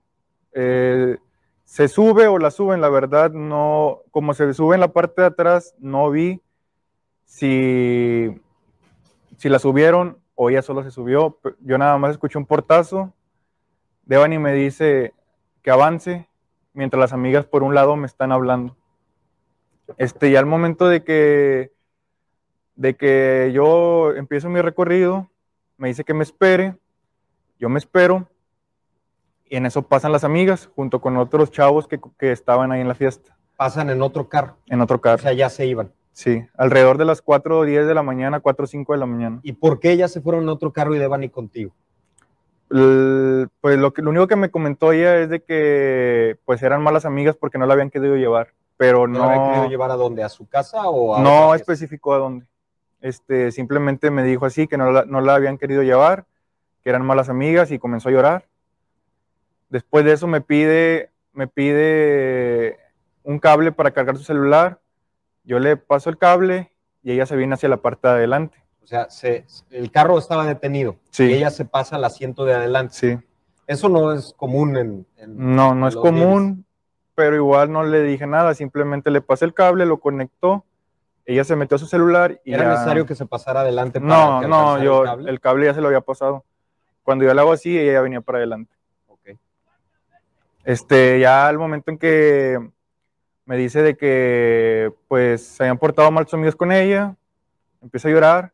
Eh, 0.53 1.19
se 1.65 1.87
sube 1.87 2.27
o 2.27 2.39
la 2.39 2.51
suben, 2.51 2.81
la 2.81 2.89
verdad, 2.89 3.31
no, 3.31 4.01
como 4.11 4.35
se 4.35 4.53
sube 4.55 4.75
en 4.75 4.81
la 4.81 4.93
parte 4.93 5.21
de 5.21 5.29
atrás, 5.29 5.77
no 5.79 6.11
vi 6.11 6.43
si, 7.27 8.43
si 9.37 9.49
la 9.49 9.61
subieron 9.61 10.19
o 10.35 10.51
ella 10.51 10.63
solo 10.63 10.83
se 10.83 10.91
subió. 10.91 11.39
Yo 11.61 11.79
nada 11.79 11.97
más 11.97 12.11
escuché 12.11 12.39
un 12.39 12.47
portazo. 12.47 13.15
Devani 14.03 14.41
me 14.41 14.53
dice 14.53 15.15
que 15.63 15.71
avance, 15.71 16.27
mientras 16.73 16.99
las 16.99 17.13
amigas 17.13 17.47
por 17.47 17.63
un 17.63 17.77
lado 17.77 17.95
me 17.95 18.09
están 18.09 18.33
hablando 18.33 18.77
este, 19.97 20.31
ya 20.31 20.39
al 20.39 20.47
momento 20.47 20.89
de 20.89 21.05
que, 21.05 21.73
de 22.83 22.95
que 22.97 23.53
yo 23.55 24.13
empiezo 24.17 24.49
mi 24.49 24.61
recorrido, 24.61 25.31
me 25.77 25.87
dice 25.87 26.03
que 26.03 26.15
me 26.15 26.25
espere, 26.25 26.77
yo 27.61 27.69
me 27.69 27.79
espero, 27.79 28.29
y 29.45 29.55
en 29.55 29.67
eso 29.67 29.83
pasan 29.83 30.11
las 30.11 30.25
amigas 30.25 30.69
junto 30.75 31.01
con 31.01 31.17
otros 31.17 31.53
chavos 31.53 31.87
que, 31.87 32.01
que 32.19 32.33
estaban 32.33 32.73
ahí 32.73 32.81
en 32.81 32.89
la 32.89 32.97
fiesta, 32.97 33.37
Pasan 33.57 33.91
en 33.91 34.03
otro 34.03 34.29
carro, 34.29 34.57
en 34.67 34.81
otro 34.81 34.97
o 34.97 35.01
carro. 35.01 35.23
sea, 35.23 35.33
ya 35.33 35.49
se 35.49 35.65
iban. 35.67 35.93
Sí, 36.11 36.45
alrededor 36.57 36.99
de 36.99 37.05
las 37.05 37.23
4 37.23 37.61
o 37.61 37.65
10 37.65 37.87
de 37.87 37.95
la 37.95 38.03
mañana, 38.03 38.41
4 38.41 38.65
o 38.65 38.67
5 38.67 38.93
de 38.95 38.99
la 38.99 39.07
mañana. 39.07 39.39
¿Y 39.45 39.53
por 39.53 39.79
qué 39.79 39.93
ellas 39.93 40.11
se 40.11 40.21
fueron 40.21 40.43
en 40.43 40.49
otro 40.49 40.73
carro 40.73 40.97
y 40.97 40.99
Devani 40.99 41.29
contigo? 41.29 41.71
Pues 42.69 43.79
lo, 43.79 43.93
que, 43.93 44.03
lo 44.03 44.11
único 44.11 44.27
que 44.27 44.35
me 44.35 44.51
comentó 44.51 44.91
ella 44.91 45.19
es 45.19 45.29
de 45.31 45.41
que 45.45 46.37
pues 46.45 46.61
eran 46.65 46.83
malas 46.83 47.05
amigas 47.05 47.37
porque 47.37 47.59
no 47.59 47.67
la 47.67 47.75
habían 47.75 47.91
querido 47.91 48.17
llevar, 48.17 48.49
pero 48.77 49.07
¿No, 49.07 49.21
la 49.21 49.27
habían 49.27 49.49
querido 49.51 49.69
llevar 49.69 49.93
a 49.93 49.97
dónde? 49.97 50.25
¿A 50.25 50.29
su 50.29 50.49
casa 50.49 50.89
o 50.89 51.15
a 51.15 51.23
no 51.23 51.55
especificó 51.55 52.15
a 52.15 52.19
dónde. 52.19 52.47
Este, 53.03 53.53
simplemente 53.53 54.11
me 54.11 54.23
dijo 54.23 54.47
así 54.47 54.67
que 54.67 54.79
no 54.79 54.91
la, 54.91 55.05
no 55.05 55.21
la 55.21 55.35
habían 55.35 55.59
querido 55.59 55.83
llevar, 55.83 56.25
que 56.83 56.89
eran 56.91 57.05
malas 57.05 57.29
amigas 57.29 57.71
y 57.71 57.79
comenzó 57.79 58.09
a 58.09 58.13
llorar. 58.13 58.47
Después 59.69 60.05
de 60.05 60.13
eso 60.13 60.27
me 60.27 60.41
pide, 60.41 61.11
me 61.33 61.47
pide 61.49 62.79
un 63.25 63.39
cable 63.39 63.73
para 63.73 63.91
cargar 63.91 64.17
su 64.17 64.25
celular. 64.25 64.81
Yo 65.45 65.59
le 65.59 65.77
paso 65.77 66.11
el 66.11 66.19
cable 66.19 66.71
y 67.03 67.13
ella 67.13 67.27
se 67.27 67.37
viene 67.37 67.55
hacia 67.55 67.69
la 67.69 67.79
parte 67.79 68.07
de 68.09 68.15
adelante. 68.15 68.59
O 68.83 68.87
sea, 68.87 69.09
se- 69.11 69.47
el 69.71 69.91
carro 69.91 70.19
estaba 70.19 70.45
detenido 70.47 70.97
Sí. 71.11 71.25
y 71.25 71.33
ella 71.35 71.51
se 71.51 71.65
pasa 71.65 71.97
al 71.97 72.05
asiento 72.05 72.45
de 72.45 72.55
adelante. 72.55 72.95
Sí. 72.95 73.19
Eso 73.67 73.89
no 73.89 74.13
es 74.13 74.35
común 74.37 74.77
en... 74.77 75.07
en- 75.17 75.55
No, 75.55 75.75
no 75.75 75.89
es 75.89 75.97
común, 75.97 76.65
pero 77.15 77.37
igual 77.37 77.73
no 77.73 77.85
le 77.85 78.03
dije 78.03 78.27
nada, 78.27 78.55
simplemente 78.55 79.11
le 79.11 79.21
pasé 79.21 79.45
el 79.45 79.55
cable, 79.55 79.87
lo 79.87 79.99
conectó, 80.01 80.65
ella 81.25 81.45
se 81.45 81.55
metió 81.57 81.77
a 81.77 81.79
su 81.79 81.87
celular 81.87 82.41
y 82.45 82.53
¿Era 82.53 82.65
ya- 82.65 82.71
necesario 82.71 83.07
que 83.07 83.15
se 83.15 83.27
pasara 83.27 83.61
adelante 83.61 84.01
para 84.01 84.13
No, 84.13 84.41
que 84.41 84.49
no, 84.49 84.83
yo 84.83 85.01
el 85.03 85.07
cable? 85.09 85.31
el 85.31 85.41
cable 85.41 85.67
ya 85.67 85.75
se 85.75 85.81
lo 85.81 85.87
había 85.89 86.01
pasado. 86.01 86.45
Cuando 87.03 87.25
yo 87.25 87.33
le 87.35 87.41
hago 87.41 87.53
así, 87.53 87.79
ella 87.79 88.01
venía 88.01 88.21
para 88.21 88.39
adelante. 88.39 88.75
Ok. 89.09 89.31
Este, 90.65 91.19
ya 91.21 91.49
al 91.49 91.59
momento 91.59 91.91
en 91.91 91.99
que 91.99 92.59
me 93.45 93.57
dice 93.57 93.83
de 93.83 93.97
que 93.97 94.93
pues 95.09 95.45
se 95.45 95.65
habían 95.65 95.79
portado 95.79 96.11
mal 96.11 96.25
sus 96.25 96.35
amigos 96.35 96.55
con 96.57 96.71
ella, 96.71 97.17
empieza 97.83 98.09
a 98.09 98.13
llorar. 98.13 98.53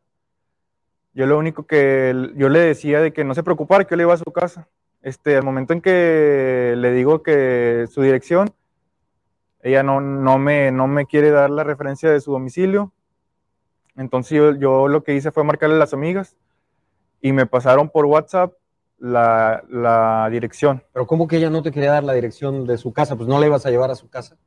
Yo 1.13 1.25
lo 1.25 1.37
único 1.37 1.65
que 1.65 2.31
yo 2.35 2.49
le 2.49 2.59
decía 2.59 3.01
de 3.01 3.13
que 3.13 3.23
no 3.23 3.33
se 3.35 3.43
preocupara, 3.43 3.83
que 3.83 3.91
yo 3.91 3.97
le 3.97 4.03
iba 4.03 4.13
a 4.13 4.17
su 4.17 4.31
casa. 4.31 4.67
Este, 5.01 5.35
al 5.37 5.43
momento 5.43 5.73
en 5.73 5.81
que 5.81 6.73
le 6.77 6.91
digo 6.91 7.23
que 7.23 7.87
su 7.91 8.01
dirección, 8.01 8.51
ella 9.61 9.83
no, 9.83 10.01
no, 10.01 10.37
me, 10.37 10.71
no 10.71 10.87
me 10.87 11.05
quiere 11.05 11.31
dar 11.31 11.49
la 11.49 11.63
referencia 11.63 12.09
de 12.11 12.21
su 12.21 12.31
domicilio. 12.31 12.93
Entonces 13.95 14.37
yo, 14.37 14.55
yo 14.55 14.87
lo 14.87 15.03
que 15.03 15.15
hice 15.15 15.31
fue 15.31 15.43
marcarle 15.43 15.75
a 15.75 15.79
las 15.79 15.93
amigas 15.93 16.37
y 17.21 17.33
me 17.33 17.45
pasaron 17.45 17.89
por 17.89 18.05
WhatsApp 18.05 18.53
la, 18.97 19.63
la 19.69 20.29
dirección. 20.31 20.83
Pero 20.93 21.05
¿cómo 21.07 21.27
que 21.27 21.37
ella 21.37 21.49
no 21.49 21.61
te 21.61 21.71
quería 21.71 21.91
dar 21.91 22.03
la 22.03 22.13
dirección 22.13 22.65
de 22.65 22.77
su 22.77 22.93
casa? 22.93 23.15
Pues 23.15 23.27
no 23.27 23.39
la 23.39 23.47
ibas 23.47 23.65
a 23.65 23.71
llevar 23.71 23.91
a 23.91 23.95
su 23.95 24.09
casa. 24.09 24.37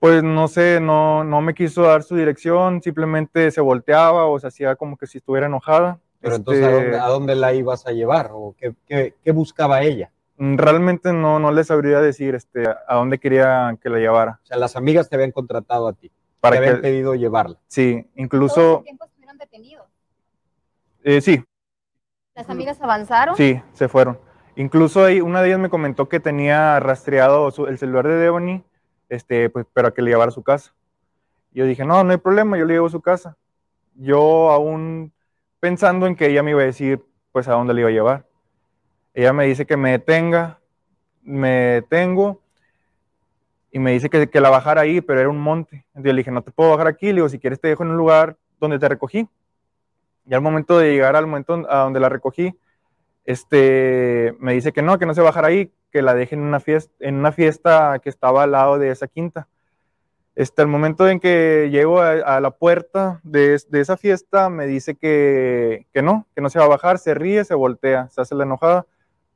Pues 0.00 0.22
no 0.24 0.48
sé, 0.48 0.80
no, 0.80 1.22
no 1.22 1.40
me 1.40 1.54
quiso 1.54 1.82
dar 1.82 2.02
su 2.02 2.16
dirección, 2.16 2.82
simplemente 2.82 3.52
se 3.52 3.60
volteaba 3.60 4.26
o 4.26 4.38
se 4.40 4.48
hacía 4.48 4.74
como 4.74 4.96
que 4.96 5.06
si 5.06 5.18
estuviera 5.18 5.46
enojada. 5.46 6.00
Pero 6.20 6.36
entonces, 6.36 6.64
¿a 6.64 6.70
Este, 6.70 6.82
dónde, 6.82 6.98
a 6.98 7.06
dónde 7.06 7.34
la 7.36 7.52
ibas 7.54 7.86
a 7.86 7.92
llevar? 7.92 8.30
¿O 8.32 8.54
qué, 8.58 8.74
qué- 8.86 9.14
qué 9.22 9.30
buscaba 9.32 9.82
ella? 9.82 10.10
Mm, 10.36 10.56
Realmente 10.56 11.12
no, 11.12 11.38
no 11.38 11.52
les 11.52 11.66
sabría 11.68 12.00
decir 12.00 12.34
este, 12.34 12.64
a 12.68 12.94
dónde 12.94 13.18
quería 13.18 13.76
que 13.80 13.88
la 13.90 13.98
llevara. 13.98 14.40
O 14.42 14.46
sea, 14.46 14.56
las 14.56 14.76
amigas 14.76 15.08
te 15.08 15.16
habían 15.16 15.32
contratado 15.32 15.88
a 15.88 15.92
ti. 15.92 16.10
Para 16.40 16.54
te 16.54 16.58
habían 16.58 16.76
que, 16.76 16.82
pedido 16.82 17.14
llevarla. 17.14 17.58
sí, 17.68 18.02
Todo 18.02 18.12
incluso, 18.24 18.74
ese 18.74 18.82
tiempo 18.84 19.04
estuvieron 19.04 19.38
detenidos. 19.38 19.86
eh, 21.04 21.20
sí, 21.20 21.42
Las 22.34 22.48
amigas 22.50 22.80
avanzaron. 22.80 23.36
sí, 23.36 23.60
se 23.72 23.88
fueron. 23.88 24.18
Incluso 24.56 25.04
ahí, 25.04 25.20
una 25.20 25.40
de 25.40 25.48
ellas 25.48 25.60
me 25.60 25.70
comentó 25.70 26.08
que 26.08 26.20
tenía 26.20 26.78
rastreado 26.80 27.50
su- 27.50 27.66
el 27.66 27.78
celular 27.78 28.06
de 28.08 28.16
Devani, 28.16 28.64
este, 29.08 29.48
pues, 29.50 29.66
pero 29.72 29.88
a 29.88 29.94
que 29.94 30.02
le 30.02 30.10
llevara 30.10 30.28
a 30.30 30.32
su 30.32 30.42
casa. 30.42 30.74
Y 31.52 31.58
yo 31.60 31.66
dije, 31.66 31.84
no, 31.84 32.02
no 32.04 32.10
hay 32.10 32.18
problema, 32.18 32.58
yo 32.58 32.64
le 32.64 32.74
llevo 32.74 32.86
a 32.86 32.90
su 32.90 33.00
casa. 33.00 33.36
Yo 33.94 34.50
aún 34.50 35.12
pensando 35.60 36.06
en 36.06 36.16
que 36.16 36.26
ella 36.26 36.42
me 36.42 36.50
iba 36.52 36.62
a 36.62 36.64
decir, 36.66 37.04
pues, 37.30 37.46
a 37.48 37.52
dónde 37.52 37.72
le 37.74 37.80
iba 37.82 37.90
a 37.90 37.92
llevar. 37.92 38.26
Ella 39.14 39.32
me 39.32 39.46
dice 39.46 39.66
que 39.66 39.76
me 39.76 39.92
detenga, 39.92 40.58
me 41.22 41.50
detengo 41.50 42.40
y 43.70 43.78
me 43.78 43.92
dice 43.92 44.10
que, 44.10 44.28
que 44.28 44.40
la 44.40 44.50
bajara 44.50 44.82
ahí, 44.82 45.00
pero 45.00 45.20
era 45.20 45.28
un 45.28 45.40
monte. 45.40 45.84
Entonces 45.88 46.14
le 46.14 46.20
dije, 46.20 46.30
no 46.30 46.42
te 46.42 46.50
puedo 46.50 46.70
bajar 46.70 46.86
aquí, 46.86 47.06
le 47.06 47.14
digo, 47.14 47.28
si 47.28 47.38
quieres 47.38 47.60
te 47.60 47.68
dejo 47.68 47.82
en 47.82 47.90
un 47.90 47.96
lugar 47.96 48.36
donde 48.60 48.78
te 48.78 48.88
recogí. 48.88 49.28
Y 50.26 50.34
al 50.34 50.40
momento 50.40 50.78
de 50.78 50.92
llegar 50.92 51.16
al 51.16 51.26
momento 51.26 51.64
a 51.68 51.78
donde 51.78 52.00
la 52.00 52.08
recogí, 52.08 52.54
este, 53.24 54.34
me 54.38 54.52
dice 54.52 54.72
que 54.72 54.82
no, 54.82 54.98
que 54.98 55.06
no 55.06 55.14
se 55.14 55.20
bajara 55.20 55.48
ahí, 55.48 55.72
que 55.90 56.02
la 56.02 56.14
deje 56.14 56.34
en 56.34 56.42
una 56.42 56.60
fiesta, 56.60 56.92
en 57.00 57.16
una 57.16 57.32
fiesta 57.32 57.98
que 58.02 58.08
estaba 58.08 58.44
al 58.44 58.52
lado 58.52 58.78
de 58.78 58.90
esa 58.90 59.08
quinta. 59.08 59.48
Este, 60.34 60.62
al 60.62 60.68
momento 60.68 61.06
en 61.08 61.20
que 61.20 61.68
llego 61.70 62.00
a, 62.00 62.12
a 62.12 62.40
la 62.40 62.52
puerta 62.52 63.20
de, 63.22 63.60
de, 63.68 63.80
esa 63.80 63.98
fiesta, 63.98 64.48
me 64.48 64.66
dice 64.66 64.94
que, 64.94 65.86
que 65.92 66.00
no, 66.00 66.26
que 66.34 66.40
no 66.40 66.48
se 66.48 66.58
va 66.58 66.64
a 66.64 66.68
bajar, 66.68 66.98
se 66.98 67.12
ríe, 67.14 67.44
se 67.44 67.54
voltea, 67.54 68.08
se 68.08 68.20
hace 68.22 68.34
la 68.34 68.44
enojada. 68.44 68.86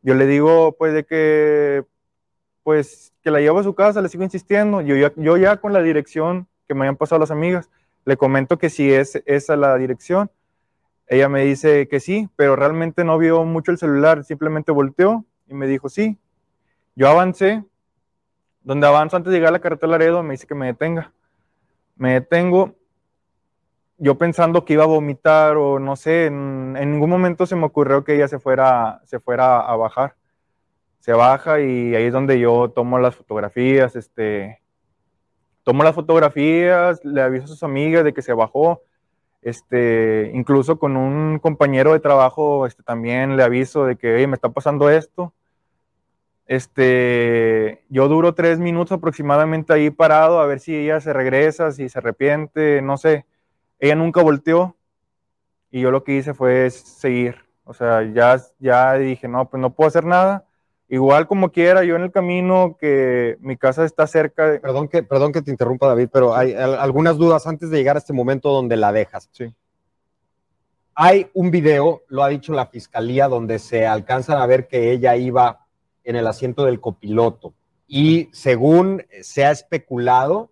Yo 0.06 0.14
le 0.14 0.28
digo, 0.28 0.76
pues, 0.78 0.94
de 0.94 1.04
que, 1.04 1.84
pues, 2.62 3.12
que 3.24 3.32
la 3.32 3.40
llevo 3.40 3.58
a 3.58 3.64
su 3.64 3.74
casa, 3.74 4.00
le 4.00 4.08
sigo 4.08 4.22
insistiendo. 4.22 4.80
Yo 4.80 4.94
ya, 4.94 5.12
yo 5.16 5.36
ya 5.36 5.56
con 5.56 5.72
la 5.72 5.82
dirección 5.82 6.46
que 6.68 6.74
me 6.74 6.82
habían 6.82 6.94
pasado 6.94 7.18
las 7.18 7.32
amigas, 7.32 7.70
le 8.04 8.16
comento 8.16 8.56
que 8.56 8.70
si 8.70 8.92
es 8.92 9.20
esa 9.26 9.56
la 9.56 9.76
dirección. 9.76 10.30
Ella 11.08 11.28
me 11.28 11.44
dice 11.44 11.88
que 11.88 11.98
sí, 11.98 12.28
pero 12.36 12.54
realmente 12.54 13.02
no 13.02 13.18
vio 13.18 13.42
mucho 13.42 13.72
el 13.72 13.78
celular, 13.78 14.22
simplemente 14.22 14.70
volteó 14.70 15.24
y 15.48 15.54
me 15.54 15.66
dijo 15.66 15.88
sí. 15.88 16.16
Yo 16.94 17.08
avancé, 17.08 17.64
donde 18.62 18.86
avanzo 18.86 19.16
antes 19.16 19.32
de 19.32 19.38
llegar 19.38 19.48
a 19.48 19.58
la 19.58 19.60
carretera 19.60 19.90
Laredo, 19.90 20.22
me 20.22 20.34
dice 20.34 20.46
que 20.46 20.54
me 20.54 20.66
detenga. 20.66 21.12
Me 21.96 22.12
detengo, 22.12 22.76
yo 23.98 24.18
pensando 24.18 24.64
que 24.64 24.74
iba 24.74 24.84
a 24.84 24.86
vomitar 24.86 25.56
o 25.56 25.78
no 25.78 25.96
sé, 25.96 26.26
en, 26.26 26.72
ningún 26.74 27.10
momento 27.10 27.46
se 27.46 27.56
me 27.56 27.66
ocurrió 27.66 28.04
que 28.04 28.14
ella 28.16 28.28
se 28.28 28.38
fuera, 28.38 29.00
se 29.04 29.20
fuera 29.20 29.60
a 29.60 29.76
bajar. 29.76 30.16
Se 31.00 31.12
baja 31.12 31.60
y 31.60 31.94
ahí 31.94 32.04
es 32.04 32.12
donde 32.12 32.38
yo 32.40 32.70
tomo 32.70 32.98
las 32.98 33.14
fotografías, 33.14 33.94
este, 33.96 34.60
tomo 35.62 35.84
las 35.84 35.94
fotografías, 35.94 37.04
le 37.04 37.22
aviso 37.22 37.44
a 37.44 37.48
sus 37.48 37.62
amigas 37.62 38.04
de 38.04 38.12
que 38.12 38.22
se 38.22 38.32
bajó, 38.32 38.82
este, 39.42 40.32
incluso 40.34 40.78
con 40.78 40.96
un 40.96 41.38
compañero 41.38 41.92
de 41.92 42.00
trabajo, 42.00 42.66
este, 42.66 42.82
también 42.82 43.36
le 43.36 43.44
aviso 43.44 43.86
de 43.86 43.96
que, 43.96 44.14
oye, 44.14 44.26
me 44.26 44.34
está 44.34 44.48
pasando 44.48 44.90
esto. 44.90 45.32
Este, 46.46 47.84
yo 47.88 48.08
duro 48.08 48.34
tres 48.34 48.58
minutos 48.58 48.92
aproximadamente 48.92 49.72
ahí 49.72 49.90
parado 49.90 50.40
a 50.40 50.46
ver 50.46 50.60
si 50.60 50.74
ella 50.74 51.00
se 51.00 51.12
regresa, 51.12 51.72
si 51.72 51.88
se 51.88 51.98
arrepiente, 51.98 52.82
no 52.82 52.96
sé. 52.96 53.26
Ella 53.78 53.94
nunca 53.94 54.22
volteó 54.22 54.76
y 55.70 55.80
yo 55.80 55.90
lo 55.90 56.04
que 56.04 56.16
hice 56.16 56.34
fue 56.34 56.70
seguir. 56.70 57.36
O 57.64 57.74
sea, 57.74 58.02
ya, 58.02 58.40
ya 58.58 58.94
dije, 58.94 59.28
no, 59.28 59.48
pues 59.50 59.60
no 59.60 59.74
puedo 59.74 59.88
hacer 59.88 60.04
nada. 60.04 60.46
Igual 60.88 61.26
como 61.26 61.50
quiera, 61.50 61.82
yo 61.82 61.96
en 61.96 62.02
el 62.02 62.12
camino 62.12 62.76
que 62.80 63.36
mi 63.40 63.56
casa 63.56 63.84
está 63.84 64.06
cerca. 64.06 64.46
De... 64.48 64.60
Perdón 64.60 64.88
que, 64.88 65.02
perdón 65.02 65.32
que 65.32 65.42
te 65.42 65.50
interrumpa, 65.50 65.88
David, 65.88 66.08
pero 66.12 66.34
hay 66.34 66.54
algunas 66.54 67.16
dudas 67.16 67.46
antes 67.46 67.70
de 67.70 67.78
llegar 67.78 67.96
a 67.96 67.98
este 67.98 68.12
momento 68.12 68.50
donde 68.50 68.76
la 68.76 68.92
dejas. 68.92 69.28
Sí. 69.32 69.52
Hay 70.94 71.28
un 71.34 71.50
video, 71.50 72.02
lo 72.08 72.22
ha 72.22 72.28
dicho 72.28 72.54
la 72.54 72.66
fiscalía, 72.66 73.28
donde 73.28 73.58
se 73.58 73.86
alcanzan 73.86 74.40
a 74.40 74.46
ver 74.46 74.68
que 74.68 74.92
ella 74.92 75.16
iba 75.16 75.66
en 76.04 76.16
el 76.16 76.26
asiento 76.26 76.64
del 76.64 76.80
copiloto. 76.80 77.52
Y 77.88 78.30
según 78.32 79.04
se 79.20 79.44
ha 79.44 79.50
especulado, 79.50 80.50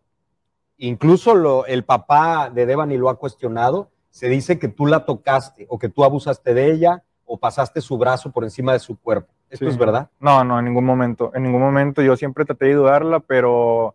incluso 0.79 1.35
lo, 1.35 1.67
el 1.67 1.85
papá 1.85 2.51
de 2.51 2.67
Devani 2.67 2.97
lo 2.97 3.09
ha 3.09 3.19
cuestionado, 3.19 3.91
se 4.11 4.29
dice 4.29 4.59
que 4.59 4.69
tú 4.69 4.87
la 4.87 5.05
tocaste 5.05 5.67
o 5.69 5.79
que 5.79 5.89
tú 5.89 6.05
abusaste 6.05 6.55
de 6.55 6.71
ella 6.73 7.03
o 7.27 7.39
pasaste 7.39 7.81
su 7.81 7.99
brazo 7.99 8.31
por 8.33 8.45
encima 8.45 8.73
de 8.73 8.79
su 8.79 8.99
cuerpo. 8.99 9.33
¿Esto 9.51 9.65
Sí. 9.67 9.71
es 9.71 9.79
verdad? 9.79 10.11
No, 10.21 10.43
no, 10.45 10.59
en 10.59 10.65
ningún 10.65 10.85
momento. 10.85 11.31
En 11.35 11.43
ningún 11.45 11.61
momento 11.61 12.03
yo 12.03 12.17
siempre 12.17 12.45
traté 12.45 12.67
de 12.67 12.73
ayudarla, 12.73 13.21
pero 13.21 13.95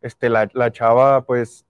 este, 0.00 0.28
la, 0.28 0.48
la 0.52 0.70
chava 0.72 1.22
pues 1.22 1.64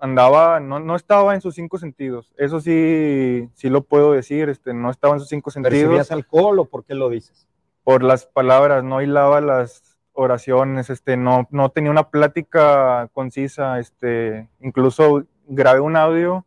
andaba, 0.00 0.60
no, 0.60 0.80
no 0.80 0.96
estaba 0.96 1.34
en 1.34 1.40
sus 1.40 1.54
cinco 1.54 1.78
sentidos. 1.78 2.32
Eso 2.36 2.60
sí, 2.60 3.48
sí 3.54 3.68
lo 3.70 3.82
puedo 3.82 4.12
decir, 4.12 4.48
este, 4.48 4.74
no 4.74 4.90
estaba 4.90 5.14
en 5.14 5.20
sus 5.20 5.28
cinco 5.28 5.50
sentidos. 5.50 5.72
¿Percibías 5.72 6.10
alcohol 6.10 6.58
o 6.58 6.64
por 6.66 6.84
qué 6.84 6.94
lo 6.94 7.08
dices? 7.08 7.46
por 7.84 8.02
las 8.02 8.24
palabras, 8.24 8.82
no 8.82 9.02
hilaba 9.02 9.42
las 9.42 9.93
oraciones, 10.14 10.90
este, 10.90 11.16
no, 11.16 11.46
no 11.50 11.68
tenía 11.70 11.90
una 11.90 12.08
plática 12.08 13.08
concisa, 13.12 13.78
este, 13.78 14.48
incluso 14.60 15.24
grabé 15.46 15.80
un 15.80 15.96
audio, 15.96 16.46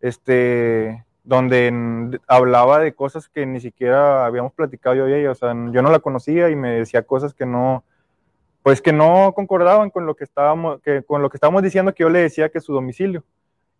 este, 0.00 1.04
donde 1.22 2.20
hablaba 2.26 2.80
de 2.80 2.94
cosas 2.94 3.28
que 3.28 3.46
ni 3.46 3.60
siquiera 3.60 4.26
habíamos 4.26 4.52
platicado 4.52 4.96
yo 4.96 5.08
y 5.08 5.14
ella, 5.14 5.30
o 5.30 5.34
sea, 5.34 5.54
yo 5.70 5.80
no 5.80 5.90
la 5.90 6.00
conocía 6.00 6.50
y 6.50 6.56
me 6.56 6.72
decía 6.72 7.06
cosas 7.06 7.32
que 7.32 7.46
no, 7.46 7.84
pues 8.62 8.82
que 8.82 8.92
no 8.92 9.32
concordaban 9.34 9.90
con 9.90 10.04
lo 10.04 10.14
que 10.14 10.24
estábamos, 10.24 10.80
que, 10.82 11.02
con 11.02 11.22
lo 11.22 11.30
que 11.30 11.38
estábamos 11.38 11.62
diciendo 11.62 11.94
que 11.94 12.02
yo 12.02 12.10
le 12.10 12.20
decía 12.20 12.50
que 12.50 12.60
su 12.60 12.74
domicilio, 12.74 13.24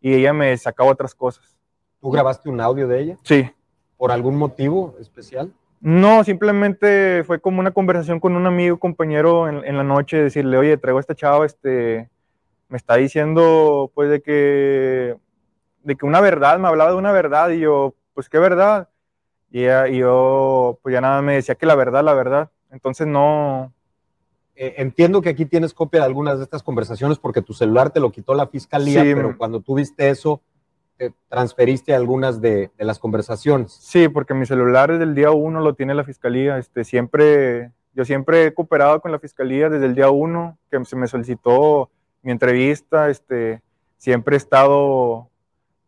y 0.01 0.15
ella 0.15 0.33
me 0.33 0.57
sacaba 0.57 0.91
otras 0.91 1.15
cosas. 1.15 1.57
¿Tú 2.01 2.11
grabaste 2.11 2.49
un 2.49 2.61
audio 2.61 2.87
de 2.87 3.01
ella? 3.01 3.19
Sí, 3.23 3.51
¿Por 3.97 4.11
algún 4.11 4.37
motivo 4.37 4.95
especial? 5.01 5.53
No, 5.87 6.25
simplemente 6.25 7.25
fue 7.25 7.41
como 7.43 7.61
una 7.61 7.73
conversación 7.73 8.19
con 8.19 8.37
un 8.37 8.47
amigo, 8.47 8.79
compañero 8.79 9.51
en, 9.51 9.63
en 9.67 9.77
la 9.77 9.85
noche, 9.85 10.17
decirle, 10.17 10.57
oye, 10.57 10.79
traigo 10.79 10.97
a 10.97 11.01
esta 11.03 11.15
chava, 11.15 11.45
este, 11.45 12.09
me 12.71 12.79
está 12.79 12.95
diciendo, 12.95 13.91
pues, 13.95 14.09
de 14.09 14.23
que, 14.23 15.15
de 15.83 15.95
que 15.95 16.07
una 16.07 16.23
verdad, 16.23 16.59
me 16.59 16.69
hablaba 16.69 16.93
de 16.93 16.97
una 16.97 17.13
verdad, 17.13 17.51
y 17.51 17.61
yo, 17.61 17.95
pues, 18.15 18.31
¿qué 18.31 18.39
verdad? 18.39 18.89
Y, 19.51 19.65
ella- 19.65 19.89
y 19.89 19.99
yo, 19.99 20.79
pues, 20.83 20.95
ya 20.95 21.03
nada 21.03 21.21
me 21.21 21.35
decía 21.35 21.55
que 21.55 21.67
la 21.67 21.75
verdad, 21.75 22.03
la 22.03 22.15
verdad. 22.15 22.51
Entonces, 22.71 23.07
no, 23.07 23.71
Eh, 24.57 24.77
entiendo 24.79 25.21
que 25.21 25.31
aquí 25.31 25.47
tienes 25.47 25.75
copia 25.75 25.99
de 26.01 26.07
algunas 26.07 26.39
de 26.39 26.45
estas 26.45 26.63
conversaciones 26.63 27.19
porque 27.19 27.43
tu 27.43 27.53
celular 27.53 27.91
te 27.91 27.99
lo 27.99 28.13
quitó 28.13 28.35
la 28.35 28.47
fiscalía, 28.47 29.03
Sí. 29.03 29.13
pero 29.13 29.37
cuando 29.37 29.59
tú 29.61 29.75
viste 29.75 30.09
eso, 30.09 30.41
te 30.97 31.13
transferiste 31.29 31.95
algunas 31.95 32.41
de, 32.41 32.71
de 32.77 32.85
las 32.85 32.99
conversaciones. 32.99 33.73
sí, 33.73 34.09
porque 34.09 34.35
mi 34.35 34.47
celular 34.47 34.91
desde 34.93 35.05
el 35.05 35.15
día 35.15 35.31
uno 35.31 35.61
lo 35.61 35.75
tiene 35.75 35.95
la 35.95 36.05
fiscalía, 36.05 36.59
este, 36.59 36.85
siempre, 36.85 37.73
yo 37.95 38.05
siempre 38.05 38.47
he 38.47 38.55
cooperado 38.55 39.01
con 39.01 39.13
la 39.13 39.19
fiscalía 39.19 39.69
desde 39.69 39.87
el 39.87 39.95
día 39.95 40.11
uno, 40.11 40.59
que 40.71 40.85
se 40.85 40.97
me 40.97 41.07
solicitó 41.09 41.91
mi 42.23 42.33
entrevista, 42.33 43.11
este, 43.11 43.63
siempre 43.99 44.37
he 44.37 44.39
estado, 44.39 45.29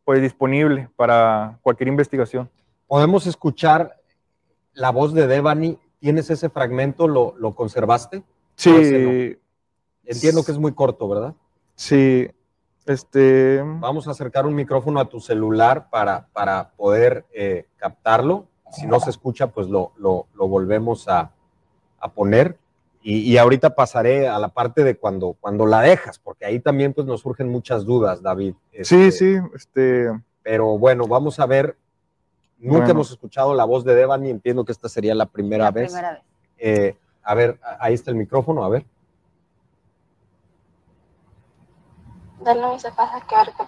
pues, 0.05 0.21
disponible 0.21 0.89
para 0.97 1.59
cualquier 1.63 1.89
investigación. 1.89 2.51
Podemos 2.87 3.27
escuchar 3.27 3.97
la 4.75 4.91
voz 4.91 5.15
de 5.15 5.27
Devani. 5.27 5.79
¿Tienes 5.99 6.31
ese 6.31 6.51
fragmento? 6.51 7.09
¿Lo, 7.09 7.35
lo 7.39 7.55
conservaste? 7.55 8.23
Sí, 8.55 9.37
Entiendo 10.05 10.45
que 10.45 10.53
es 10.53 10.59
muy 10.59 10.73
corto, 10.73 11.09
¿verdad? 11.09 11.35
sí, 11.75 12.29
este, 12.87 13.63
Vamos 13.63 14.09
a 14.09 14.13
acercar 14.13 14.47
un 14.47 14.55
micrófono 14.55 15.01
a 15.01 15.09
tu 15.09 15.21
celular 15.21 15.89
para, 15.91 16.27
para 16.33 16.71
poder 16.71 17.25
eh, 17.33 17.67
captarlo. 17.77 18.47
Si 18.73 18.87
no 18.87 18.99
se 19.01 19.11
escucha, 19.11 19.49
pues 19.49 19.69
lo, 19.69 19.93
lo- 19.97 20.27
lo 20.35 20.49
volvemos 20.49 21.09
a, 21.09 21.31
a 22.01 22.09
poner. 22.13 22.59
Y, 23.03 23.19
y 23.21 23.39
ahorita 23.39 23.75
pasaré 23.77 24.27
a 24.29 24.39
la 24.41 24.49
parte 24.49 24.83
de 24.83 24.97
cuando, 24.97 25.37
cuando 25.41 25.65
la 25.67 25.81
dejas, 25.81 26.19
porque 26.19 26.45
ahí 26.45 26.59
también 26.59 26.93
pues, 26.93 27.07
nos 27.07 27.21
surgen 27.21 27.49
muchas 27.49 27.85
dudas, 27.85 28.21
David. 28.21 28.55
sí, 28.83 29.07
Este, 29.07 29.13
sí, 29.13 29.37
este, 29.55 30.09
Pero 30.43 30.77
bueno, 30.79 31.07
vamos 31.07 31.39
a 31.39 31.47
ver. 31.47 31.77
Nunca 32.59 32.79
Bueno. 32.79 32.91
hemos 32.93 33.11
escuchado 33.13 33.55
la 33.55 33.65
voz 33.65 33.85
de 33.85 33.95
Devani. 33.95 34.31
Entiendo 34.31 34.65
que 34.65 34.73
esta 34.73 34.89
sería 34.89 35.15
la 35.15 35.27
primera 35.27 35.65
La 35.65 35.71
vez. 35.71 35.93
primera 35.93 36.13
vez. 36.15 36.23
Eh, 36.59 36.97
a 37.23 37.35
ver, 37.35 37.61
ahí 37.79 37.95
está 37.95 38.11
el 38.11 38.17
micrófono, 38.17 38.65
a 38.65 38.69
ver. 38.69 38.85
Dale 42.47 42.65
a 42.65 42.69
mis 42.69 42.85
papás 42.85 43.11
a 43.13 43.21
que 43.27 43.35
ver 43.35 43.53
qué 43.57 43.65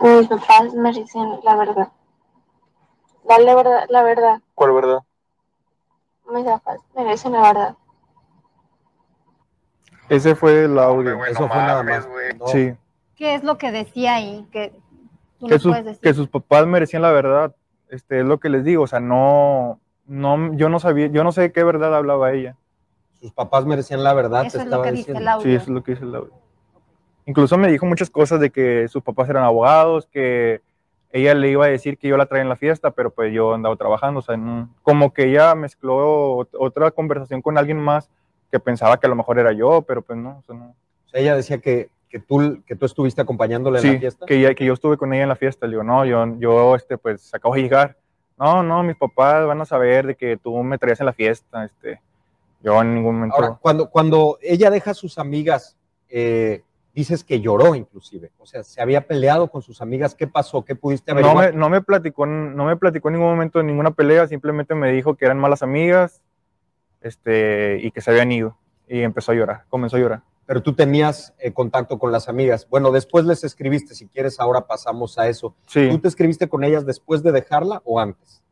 pedo. 0.00 0.18
Mis 0.18 0.28
papás 0.28 0.74
me 0.74 0.92
dicen 0.92 1.38
la 1.44 1.54
verdad. 1.54 1.88
Dale 3.22 3.54
verdad, 3.54 3.86
la 3.88 4.02
verdad. 4.02 4.40
¿cuál 4.56 4.72
verdad? 4.72 4.98
Mis 6.28 6.44
papás 6.44 6.80
me 6.96 7.04
dicen 7.08 7.30
la 7.32 7.42
verdad. 7.42 7.76
Ese 10.08 10.34
fue 10.34 10.64
el 10.64 10.76
audio. 10.76 11.24
Eso 11.24 11.46
fue 11.46 11.56
nada 11.58 11.84
más. 11.84 12.08
No, 12.36 12.46
Sí, 12.48 12.74
¿Qué 13.14 13.36
es 13.36 13.44
lo 13.44 13.58
que 13.58 13.70
decía 13.70 14.14
ahí? 14.14 14.48
Que 14.50 14.72
tú 15.38 15.46
que 15.46 15.60
sus, 15.60 15.70
puedes 15.70 15.84
decir. 15.84 16.00
que 16.00 16.14
sus 16.14 16.28
papás 16.28 16.66
merecían 16.66 17.02
la 17.02 17.12
verdad, 17.12 17.54
este, 17.90 18.18
es 18.20 18.26
lo 18.26 18.40
que 18.40 18.48
les 18.48 18.64
digo, 18.64 18.82
o 18.82 18.86
sea, 18.88 18.98
no, 18.98 19.78
no, 20.06 20.52
yo 20.54 20.68
no 20.68 20.80
sabía, 20.80 21.06
yo 21.06 21.22
no 21.22 21.30
sé 21.30 21.42
de 21.42 21.52
qué 21.52 21.62
verdad 21.62 21.94
hablaba 21.94 22.32
ella. 22.32 22.56
Sus 23.20 23.32
papás 23.32 23.66
merecían 23.66 24.02
la 24.02 24.14
verdad, 24.14 24.46
Eso 24.46 24.58
te 24.58 24.64
es 24.64 24.70
lo 24.70 24.82
que 24.82 24.90
dice 24.90 25.12
diciendo. 25.12 25.20
el 25.20 25.28
audio. 25.28 25.44
Sí, 25.44 25.54
eso 25.54 25.62
es 25.64 25.68
lo 25.68 25.82
que 25.84 25.92
dice 25.92 26.04
el 26.04 26.14
audio. 26.16 26.47
Incluso 27.28 27.58
me 27.58 27.68
dijo 27.68 27.84
muchas 27.84 28.08
cosas 28.08 28.40
de 28.40 28.48
que 28.48 28.88
sus 28.88 29.02
papás 29.02 29.28
eran 29.28 29.44
abogados, 29.44 30.06
que 30.10 30.62
ella 31.12 31.34
le 31.34 31.50
iba 31.50 31.66
a 31.66 31.68
decir 31.68 31.98
que 31.98 32.08
yo 32.08 32.16
la 32.16 32.24
traía 32.24 32.42
en 32.42 32.48
la 32.48 32.56
fiesta, 32.56 32.90
pero 32.90 33.10
pues 33.10 33.32
yo 33.34 33.52
andaba 33.52 33.76
trabajando, 33.76 34.20
o 34.20 34.22
sea, 34.22 34.38
como 34.82 35.12
que 35.12 35.24
ella 35.30 35.54
mezcló 35.54 36.38
ot- 36.38 36.56
otra 36.58 36.90
conversación 36.90 37.42
con 37.42 37.58
alguien 37.58 37.78
más 37.78 38.08
que 38.50 38.58
pensaba 38.58 38.98
que 38.98 39.06
a 39.06 39.10
lo 39.10 39.16
mejor 39.16 39.38
era 39.38 39.52
yo, 39.52 39.82
pero 39.82 40.00
pues 40.00 40.18
no, 40.18 40.38
o 40.38 40.42
sea, 40.42 40.54
no. 40.56 40.74
Ella 41.12 41.36
decía 41.36 41.58
que, 41.58 41.90
que 42.08 42.18
tú, 42.18 42.62
que 42.66 42.74
tú 42.76 42.86
estuviste 42.86 43.20
acompañándole 43.20 43.78
en 43.78 43.82
Sí, 43.82 43.92
la 43.92 43.98
fiesta? 44.00 44.24
que, 44.26 44.54
que 44.54 44.64
yo 44.64 44.72
estuve 44.72 44.96
con 44.96 45.12
ella 45.12 45.24
en 45.24 45.28
la 45.28 45.36
fiesta. 45.36 45.66
Le 45.66 45.72
digo, 45.72 45.82
no, 45.82 46.06
yo, 46.06 46.24
yo 46.38 46.74
este, 46.76 46.96
pues 46.96 47.34
acabo 47.34 47.54
de 47.56 47.60
llegar. 47.62 47.96
No, 48.38 48.62
no, 48.62 48.82
mis 48.82 48.96
papás 48.96 49.46
van 49.46 49.60
a 49.60 49.66
saber 49.66 50.06
de 50.06 50.14
que 50.14 50.38
tú 50.38 50.62
me 50.62 50.78
traías 50.78 51.00
en 51.00 51.06
la 51.06 51.12
fiesta. 51.12 51.64
Este, 51.66 52.00
yo 52.62 52.80
en 52.80 52.94
ningún 52.94 53.16
momento. 53.16 53.36
Ahora, 53.36 53.58
cuando, 53.60 53.90
cuando 53.90 54.38
ella 54.40 54.70
deja 54.70 54.92
a 54.92 54.94
sus 54.94 55.18
amigas, 55.18 55.76
eh, 56.08 56.62
dices 56.98 57.22
que 57.22 57.40
lloró 57.40 57.76
inclusive. 57.76 58.32
O 58.38 58.46
sea, 58.46 58.64
se 58.64 58.82
había 58.82 59.06
peleado 59.06 59.48
con 59.48 59.62
sus 59.62 59.80
amigas. 59.80 60.16
¿Qué 60.16 60.26
pasó? 60.26 60.64
¿Qué 60.64 60.74
pudiste 60.74 61.12
no, 61.12 61.20
averiguar? 61.20 61.52
me, 61.52 61.58
no, 61.60 61.68
me 61.68 61.80
platicó, 61.80 62.26
no 62.26 62.64
me 62.64 62.76
platicó 62.76 63.08
en 63.08 63.14
ningún 63.14 63.30
momento 63.30 63.60
de 63.60 63.64
ninguna 63.64 63.92
pelea, 63.92 64.26
simplemente 64.26 64.74
me 64.74 64.90
dijo 64.90 65.14
que 65.14 65.24
eran 65.24 65.38
malas 65.38 65.62
amigas 65.62 66.22
este, 67.00 67.78
y 67.80 67.92
que 67.92 68.00
se 68.00 68.10
habían 68.10 68.32
ido. 68.32 68.56
Y 68.88 69.02
empezó 69.02 69.30
a 69.30 69.36
llorar, 69.36 69.64
comenzó 69.68 69.96
a 69.96 70.00
llorar. 70.00 70.22
Pero 70.44 70.60
tú 70.60 70.74
tenías 70.74 71.34
eh, 71.38 71.52
contacto 71.52 72.00
con 72.00 72.10
las 72.10 72.28
amigas. 72.28 72.66
Bueno, 72.68 72.90
después 72.90 73.24
les 73.26 73.44
escribiste. 73.44 73.94
Si 73.94 74.08
quieres, 74.08 74.40
ahora 74.40 74.66
pasamos 74.66 75.18
a 75.18 75.28
eso. 75.28 75.54
Sí. 75.66 75.88
¿Tú 75.90 76.00
te 76.00 76.08
escribiste 76.08 76.48
con 76.48 76.64
ellas 76.64 76.84
después 76.84 77.22
de 77.22 77.30
dejarla 77.30 77.80
o 77.84 78.00
antes? 78.00 78.42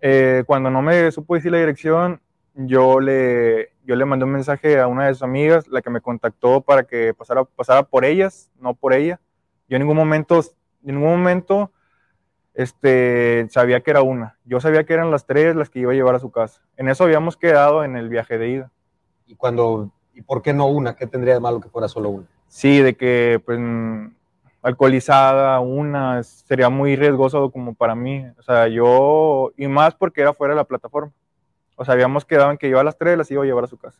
Eh, 0.00 0.44
cuando 0.46 0.70
no 0.70 0.80
me 0.80 1.12
supo 1.12 1.34
decir 1.34 1.52
la 1.52 1.58
dirección, 1.58 2.22
yo 2.54 2.98
le, 3.00 3.72
yo 3.90 3.96
le 3.96 4.04
mandé 4.04 4.24
un 4.24 4.30
mensaje 4.30 4.78
a 4.78 4.86
una 4.86 5.08
de 5.08 5.14
sus 5.14 5.24
amigas, 5.24 5.66
la 5.66 5.82
que 5.82 5.90
me 5.90 6.00
contactó 6.00 6.60
para 6.60 6.84
que 6.84 7.12
pasara, 7.12 7.42
pasara 7.42 7.82
por 7.82 8.04
ellas, 8.04 8.48
no 8.60 8.72
por 8.72 8.92
ella. 8.92 9.18
Yo 9.68 9.76
en 9.76 9.82
ningún 9.82 9.96
momento, 9.96 10.38
en 10.84 10.94
ningún 10.94 11.10
momento 11.10 11.72
este, 12.54 13.48
sabía 13.50 13.80
que 13.80 13.90
era 13.90 14.02
una. 14.02 14.38
Yo 14.44 14.60
sabía 14.60 14.84
que 14.84 14.92
eran 14.92 15.10
las 15.10 15.26
tres 15.26 15.56
las 15.56 15.70
que 15.70 15.80
iba 15.80 15.90
a 15.90 15.96
llevar 15.96 16.14
a 16.14 16.20
su 16.20 16.30
casa. 16.30 16.62
En 16.76 16.88
eso 16.88 17.02
habíamos 17.02 17.36
quedado 17.36 17.82
en 17.82 17.96
el 17.96 18.08
viaje 18.08 18.38
de 18.38 18.50
ida. 18.50 18.70
Y 19.26 19.34
cuando, 19.34 19.90
¿y 20.14 20.22
por 20.22 20.40
qué 20.40 20.52
no 20.52 20.66
una? 20.66 20.94
¿Qué 20.94 21.08
tendría 21.08 21.34
de 21.34 21.40
malo 21.40 21.60
que 21.60 21.68
fuera 21.68 21.88
solo 21.88 22.10
una? 22.10 22.26
Sí, 22.46 22.78
de 22.78 22.94
que 22.94 23.42
pues 23.44 23.58
mm, 23.58 24.06
alcoholizada, 24.62 25.58
una, 25.58 26.22
sería 26.22 26.68
muy 26.68 26.94
riesgoso 26.94 27.50
como 27.50 27.74
para 27.74 27.96
mí. 27.96 28.24
O 28.38 28.42
sea, 28.44 28.68
yo, 28.68 29.50
y 29.56 29.66
más 29.66 29.96
porque 29.96 30.20
era 30.20 30.32
fuera 30.32 30.54
de 30.54 30.58
la 30.58 30.64
plataforma. 30.64 31.10
O 31.80 31.84
sea, 31.86 31.94
habíamos 31.94 32.26
quedado 32.26 32.50
en 32.50 32.58
que 32.58 32.68
yo 32.68 32.78
a 32.78 32.84
las 32.84 32.98
tres 32.98 33.16
las 33.16 33.30
iba 33.30 33.42
a 33.42 33.46
llevar 33.46 33.64
a 33.64 33.66
su 33.66 33.78
casa. 33.78 33.98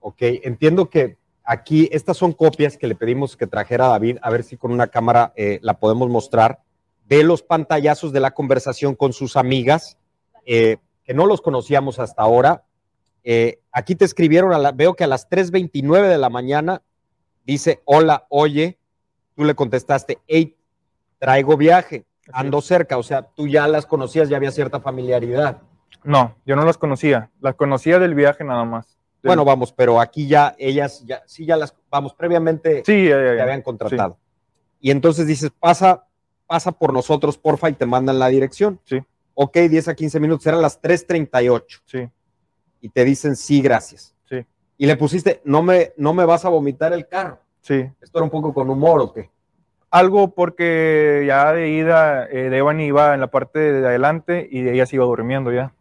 Ok, 0.00 0.16
entiendo 0.42 0.90
que 0.90 1.18
aquí 1.44 1.88
estas 1.92 2.16
son 2.16 2.32
copias 2.32 2.76
que 2.76 2.88
le 2.88 2.96
pedimos 2.96 3.36
que 3.36 3.46
trajera 3.46 3.86
David, 3.86 4.18
a 4.22 4.28
ver 4.28 4.42
si 4.42 4.56
con 4.56 4.72
una 4.72 4.88
cámara 4.88 5.32
eh, 5.36 5.60
la 5.62 5.74
podemos 5.78 6.08
mostrar, 6.08 6.62
de 7.06 7.22
los 7.22 7.44
pantallazos 7.44 8.12
de 8.12 8.18
la 8.18 8.32
conversación 8.32 8.96
con 8.96 9.12
sus 9.12 9.36
amigas, 9.36 9.98
eh, 10.44 10.78
que 11.04 11.14
no 11.14 11.26
los 11.26 11.40
conocíamos 11.40 12.00
hasta 12.00 12.22
ahora. 12.22 12.64
Eh, 13.22 13.60
aquí 13.70 13.94
te 13.94 14.04
escribieron, 14.04 14.52
a 14.52 14.58
la- 14.58 14.72
veo 14.72 14.94
que 14.94 15.04
a 15.04 15.06
las 15.06 15.28
3.29 15.30 16.08
de 16.08 16.18
la 16.18 16.28
mañana 16.28 16.82
dice, 17.44 17.82
hola, 17.84 18.26
oye, 18.30 18.80
tú 19.36 19.44
le 19.44 19.54
contestaste, 19.54 20.18
hey, 20.26 20.56
traigo 21.20 21.56
viaje, 21.56 22.04
ando 22.32 22.60
cerca, 22.60 22.98
o 22.98 23.04
sea, 23.04 23.22
tú 23.22 23.46
ya 23.46 23.68
las 23.68 23.86
conocías, 23.86 24.28
ya 24.28 24.38
había 24.38 24.50
cierta 24.50 24.80
familiaridad. 24.80 25.62
No, 26.04 26.36
yo 26.46 26.56
no 26.56 26.64
las 26.64 26.78
conocía. 26.78 27.30
Las 27.40 27.54
conocía 27.54 27.98
del 27.98 28.14
viaje 28.14 28.44
nada 28.44 28.64
más. 28.64 28.86
Del- 29.22 29.28
Bueno, 29.30 29.44
vamos, 29.44 29.72
pero 29.72 30.00
aquí 30.00 30.26
ya 30.26 30.54
ellas, 30.58 31.04
ya, 31.04 31.22
sí, 31.26 31.44
ya 31.44 31.56
las, 31.56 31.74
vamos, 31.90 32.14
previamente 32.14 32.82
sí, 32.86 33.04
ya, 33.08 33.16
ya, 33.22 33.30
te 33.32 33.36
ya. 33.36 33.42
habían 33.42 33.62
contratado. 33.62 34.18
Y 34.80 34.90
entonces 34.90 35.26
dices, 35.26 35.50
pasa, 35.58 36.06
pasa 36.46 36.72
por 36.72 36.92
nosotros, 36.94 37.36
porfa, 37.36 37.68
y 37.68 37.74
te 37.74 37.84
mandan 37.86 38.18
la 38.18 38.28
dirección. 38.28 38.80
Sí. 38.84 39.02
Ok, 39.34 39.56
10 39.58 39.88
a 39.88 39.94
15 39.94 40.20
minutos, 40.20 40.46
eran 40.46 40.62
las 40.62 40.80
3.38. 40.80 41.82
Sí, 41.84 42.08
Y 42.80 42.88
te 42.88 43.04
dicen, 43.04 43.36
sí, 43.36 43.60
gracias. 43.60 44.14
sí, 44.28 44.44
Y 44.78 44.86
le 44.86 44.96
pusiste, 44.96 45.42
no 45.44 45.62
me, 45.62 45.92
no 45.98 46.14
me 46.14 46.24
vas 46.24 46.44
a 46.46 46.48
vomitar 46.48 46.92
el 46.94 47.06
carro. 47.06 47.38
sí. 47.60 47.86
Esto 48.00 48.18
era 48.18 48.24
un 48.24 48.30
poco 48.30 48.54
con 48.54 48.70
humor, 48.70 49.00
¿o 49.02 49.12
qué? 49.12 49.30
Algo 49.90 50.34
porque 50.34 51.24
ya 51.26 51.52
de 51.52 51.68
ida, 51.70 52.24
eh, 52.30 52.48
Devani 52.48 52.84
iba 52.86 53.12
en 53.12 53.20
la 53.20 53.26
parte 53.30 53.58
de 53.58 53.86
adelante 53.86 54.48
y 54.50 54.66
ella 54.68 54.86
se 54.86 54.96
iba 54.96 55.04
durmiendo 55.04 55.52
ya. 55.52 55.72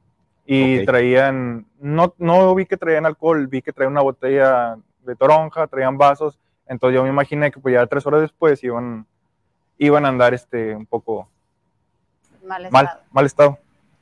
Y 0.52 0.84
traían, 0.84 1.68
no, 1.80 2.16
no 2.18 2.56
vi 2.56 2.66
que 2.66 2.76
traían 2.76 3.06
alcohol, 3.06 3.46
vi 3.46 3.62
que 3.62 3.72
traían 3.72 3.92
una 3.92 4.02
botella 4.02 4.78
de 5.06 5.16
toronja, 5.16 5.68
traían 5.68 5.96
vasos. 5.98 6.40
Entonces 6.66 6.96
yo 6.96 7.04
me 7.04 7.10
imaginé 7.10 7.52
que 7.52 7.60
pues 7.60 7.74
ya 7.74 7.86
tres 7.86 8.04
horas 8.08 8.22
después 8.22 8.64
iban, 8.64 9.06
iban 9.78 10.06
a 10.06 10.10
andar 10.10 10.34
este, 10.34 10.76
un 10.76 10.88
poco 10.88 11.30
Mal 12.44 12.72
mal, 12.72 12.86
estado. 12.86 13.04
mal 13.12 13.26
estado. 13.28 13.60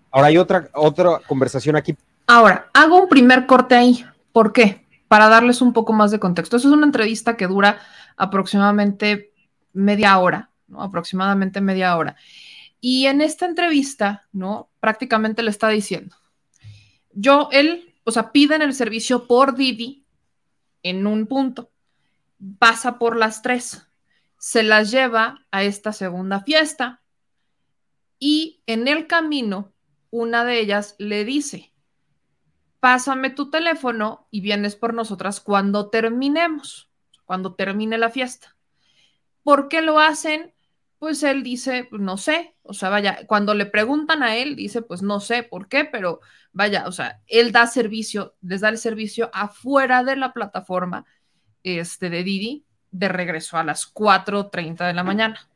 Ahora 0.10 0.28
hay 0.28 0.38
otra, 0.38 0.70
otra 0.74 1.20
conversación 1.28 1.76
aquí. 1.76 1.98
Ahora, 2.28 2.68
hago 2.74 3.02
un 3.02 3.10
primer 3.10 3.46
corte 3.46 3.76
ahí. 3.76 4.06
¿Por 4.32 4.54
qué? 4.54 4.86
Para 5.10 5.28
darles 5.28 5.62
un 5.62 5.74
poco 5.74 5.92
más 5.92 6.12
de 6.12 6.20
contexto. 6.20 6.56
Eso 6.56 6.70
es 6.70 6.74
una 6.74 6.86
entrevista 6.86 7.36
que 7.36 7.48
dura 7.48 7.80
aproximadamente 8.16 9.34
media 9.74 10.18
hora, 10.18 10.50
¿no? 10.68 10.82
Aproximadamente 10.82 11.60
media 11.60 11.98
hora. 11.98 12.16
Y 12.80 13.08
en 13.08 13.20
esta 13.20 13.46
entrevista, 13.46 14.28
¿no? 14.32 14.70
Prácticamente 14.80 15.44
le 15.44 15.50
está 15.50 15.68
diciendo, 15.68 16.16
yo, 17.20 17.50
él, 17.52 17.96
o 18.04 18.12
sea, 18.12 18.32
piden 18.32 18.62
el 18.62 18.76
servicio 18.76 19.26
por 19.26 19.56
Didi 19.56 20.06
en 20.84 21.08
un 21.08 21.26
punto, 21.26 21.72
pasa 22.60 23.00
por 23.00 23.18
las 23.18 23.42
tres, 23.42 23.88
se 24.38 24.62
las 24.62 24.92
lleva 24.92 25.44
a 25.50 25.64
esta 25.64 25.94
segunda 25.94 26.42
fiesta 26.42 27.02
y 28.20 28.62
en 28.68 28.88
el 28.88 29.08
camino, 29.08 29.74
una 30.12 30.46
de 30.46 30.60
ellas 30.60 30.96
le 31.00 31.26
dice, 31.26 31.74
pásame 32.80 33.32
tu 33.32 33.50
teléfono 33.50 34.28
y 34.30 34.42
vienes 34.42 34.76
por 34.76 34.94
nosotras 34.94 35.42
cuando 35.42 35.90
terminemos, 35.90 36.92
cuando 37.26 37.56
termine 37.56 37.98
la 37.98 38.12
fiesta. 38.12 38.56
¿Por 39.42 39.70
qué 39.70 39.82
lo 39.82 40.00
hacen? 40.00 40.54
Pues 41.00 41.22
él 41.24 41.44
dice, 41.44 41.86
"Pues 41.90 42.02
no 42.02 42.18
sé, 42.18 42.56
o 42.64 42.74
sea, 42.74 42.90
vaya, 42.90 43.26
cuando 43.28 43.54
le 43.54 43.66
preguntan 43.66 44.24
a 44.24 44.36
él, 44.36 44.56
dice, 44.56 44.82
pues 44.82 45.02
no 45.02 45.20
sé 45.20 45.44
por 45.44 45.68
qué, 45.68 45.86
pero 45.86 46.22
vaya, 46.52 46.86
o 46.88 46.92
sea, 46.92 47.22
él 47.28 47.52
da 47.52 47.68
servicio, 47.68 48.36
les 48.42 48.62
da 48.62 48.70
el 48.70 48.78
servicio 48.78 49.30
afuera 49.34 50.04
de 50.04 50.16
la 50.16 50.34
plataforma 50.34 51.06
este, 51.64 52.10
de 52.10 52.24
Didi 52.24 52.66
de 52.92 53.10
regreso 53.10 53.58
a 53.58 53.64
las 53.64 53.86
4.30 53.86 54.88
de 54.88 54.94
la 54.94 55.04
mañana. 55.04 55.50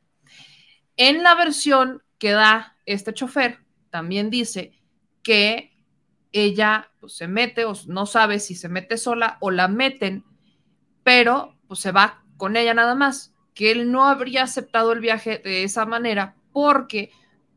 En 0.95 1.23
la 1.23 1.35
versión 1.35 2.03
que 2.18 2.31
da 2.31 2.77
este 2.85 3.13
chofer, 3.13 3.59
también 3.89 4.30
dice 4.30 4.73
que 5.23 5.72
ella 6.31 6.91
pues, 6.99 7.13
se 7.13 7.27
mete 7.27 7.65
o 7.65 7.73
no 7.88 8.05
sabe 8.05 8.39
si 8.39 8.55
se 8.55 8.69
mete 8.69 8.97
sola 8.97 9.38
o 9.41 9.51
la 9.51 9.68
meten, 9.68 10.23
pero 11.03 11.57
pues 11.68 11.80
se 11.80 11.91
va 11.91 12.23
con 12.38 12.55
ella 12.57 12.73
nada 12.73 12.95
más, 12.95 13.30
que 13.53 13.71
él 13.71 13.91
no 13.91 14.05
habría 14.07 14.43
aceptado 14.43 14.91
el 14.91 14.99
viaje 14.99 15.41
de 15.43 15.63
esa 15.63 15.85
manera 15.85 16.35
porque 16.53 17.11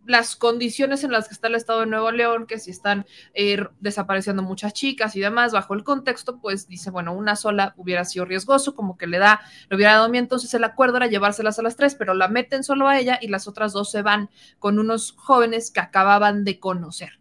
las 0.06 0.36
condiciones 0.36 1.02
en 1.04 1.12
las 1.12 1.28
que 1.28 1.34
está 1.34 1.48
el 1.48 1.54
estado 1.54 1.80
de 1.80 1.86
Nuevo 1.86 2.10
León, 2.10 2.46
que 2.46 2.58
si 2.58 2.70
están 2.70 3.06
eh, 3.32 3.64
desapareciendo 3.80 4.42
muchas 4.42 4.72
chicas 4.72 5.16
y 5.16 5.20
demás, 5.20 5.52
bajo 5.52 5.74
el 5.74 5.84
contexto, 5.84 6.40
pues 6.40 6.68
dice, 6.68 6.90
bueno, 6.90 7.14
una 7.14 7.36
sola 7.36 7.74
hubiera 7.76 8.04
sido 8.04 8.24
riesgoso, 8.24 8.74
como 8.74 8.98
que 8.98 9.06
le 9.06 9.18
da, 9.18 9.40
le 9.68 9.76
hubiera 9.76 9.94
dado 9.94 10.08
miedo, 10.08 10.22
entonces 10.22 10.52
el 10.54 10.64
acuerdo 10.64 10.98
era 10.98 11.06
llevárselas 11.06 11.58
a 11.58 11.62
las 11.62 11.76
tres, 11.76 11.94
pero 11.94 12.14
la 12.14 12.28
meten 12.28 12.64
solo 12.64 12.88
a 12.88 12.98
ella 12.98 13.18
y 13.20 13.28
las 13.28 13.48
otras 13.48 13.72
dos 13.72 13.90
se 13.90 14.02
van 14.02 14.30
con 14.58 14.78
unos 14.78 15.12
jóvenes 15.16 15.70
que 15.70 15.80
acababan 15.80 16.44
de 16.44 16.60
conocer. 16.60 17.20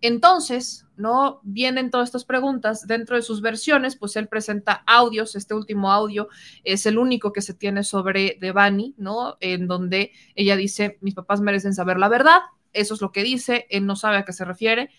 Entonces, 0.00 0.86
¿no? 1.02 1.40
Vienen 1.42 1.90
todas 1.90 2.08
estas 2.08 2.24
preguntas 2.24 2.86
dentro 2.86 3.16
de 3.16 3.22
sus 3.22 3.42
versiones, 3.42 3.96
pues 3.96 4.14
él 4.16 4.28
presenta 4.28 4.84
audios, 4.86 5.34
este 5.34 5.52
último 5.52 5.90
audio 5.90 6.28
es 6.62 6.86
el 6.86 6.96
único 6.96 7.32
que 7.32 7.42
se 7.42 7.54
tiene 7.54 7.82
sobre 7.82 8.38
Devani, 8.40 8.94
¿no? 8.96 9.36
En 9.40 9.66
donde 9.66 10.12
ella 10.36 10.56
dice, 10.56 10.98
mis 11.00 11.14
papás 11.14 11.40
merecen 11.40 11.74
saber 11.74 11.98
la 11.98 12.08
verdad, 12.08 12.38
eso 12.72 12.94
es 12.94 13.00
lo 13.00 13.10
que 13.10 13.24
dice, 13.24 13.66
él 13.68 13.84
no 13.84 13.96
sabe 13.96 14.16
a 14.16 14.24
qué 14.24 14.32
se 14.32 14.44
refiere, 14.44 14.90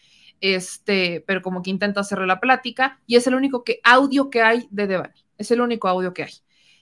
este, 0.41 1.23
pero 1.25 1.41
como 1.41 1.61
que 1.63 1.69
intenta 1.69 2.01
hacerle 2.01 2.27
la 2.27 2.41
plática, 2.41 2.99
y 3.07 3.15
es 3.15 3.25
el 3.25 3.35
único 3.35 3.63
que, 3.63 3.79
audio 3.83 4.29
que 4.29 4.41
hay 4.41 4.67
de 4.71 4.87
Devani, 4.87 5.25
es 5.37 5.51
el 5.51 5.61
único 5.61 5.87
audio 5.87 6.13
que 6.13 6.23
hay. 6.23 6.33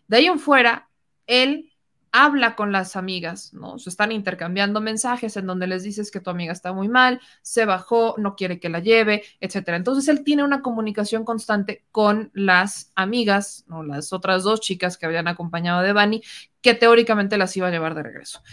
De 0.08 0.18
ahí 0.18 0.26
en 0.26 0.40
fuera, 0.40 0.90
él 1.28 1.71
habla 2.12 2.56
con 2.56 2.72
las 2.72 2.96
amigas, 2.96 3.54
¿no? 3.54 3.80
Se 3.80 3.90
están 3.90 4.12
intercambiando 4.12 4.82
mensajes 4.82 5.38
en 5.38 5.48
donde 5.48 5.68
les 5.68 5.84
dices 5.84 6.12
que 6.12 6.20
tu 6.20 6.30
amiga 6.30 6.52
está 6.52 6.74
muy 6.74 6.90
mal, 6.90 7.22
se 7.42 7.66
bajó, 7.66 8.16
no 8.18 8.36
quiere 8.36 8.60
que 8.60 8.70
la 8.70 8.80
lleve, 8.80 9.24
etcétera. 9.40 9.78
Entonces 9.78 10.08
él 10.10 10.24
tiene 10.24 10.44
una 10.44 10.62
comunicación 10.62 11.24
constante 11.24 11.86
con 11.92 12.32
las 12.34 12.92
amigas, 12.96 13.64
¿no? 13.68 13.84
Las 13.84 14.12
otras 14.12 14.44
dos 14.44 14.60
chicas 14.60 14.98
que 14.98 15.06
habían 15.06 15.28
acompañado 15.28 15.80
a 15.80 15.84
Devani, 15.84 16.22
que 16.62 16.74
teóricamente 16.74 17.38
las 17.38 17.56
iba 17.56 17.68
a 17.68 17.72
llevar 17.72 17.96
de 17.96 18.04
regreso. 18.04 18.44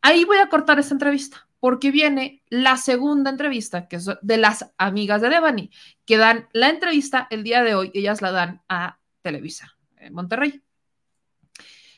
Ahí 0.00 0.24
voy 0.24 0.38
a 0.38 0.48
cortar 0.48 0.78
esta 0.78 0.94
entrevista, 0.94 1.48
porque 1.58 1.90
viene 1.90 2.42
la 2.48 2.76
segunda 2.76 3.30
entrevista, 3.30 3.88
que 3.88 3.96
es 3.96 4.10
de 4.20 4.36
las 4.36 4.72
amigas 4.78 5.20
de 5.20 5.30
Devani, 5.30 5.70
que 6.04 6.16
dan 6.16 6.48
la 6.52 6.68
entrevista 6.68 7.26
el 7.30 7.44
día 7.44 7.62
de 7.62 7.74
hoy, 7.74 7.90
ellas 7.94 8.22
la 8.22 8.32
dan 8.32 8.62
a 8.68 8.98
Televisa, 9.22 9.76
en 9.96 10.14
Monterrey. 10.14 10.62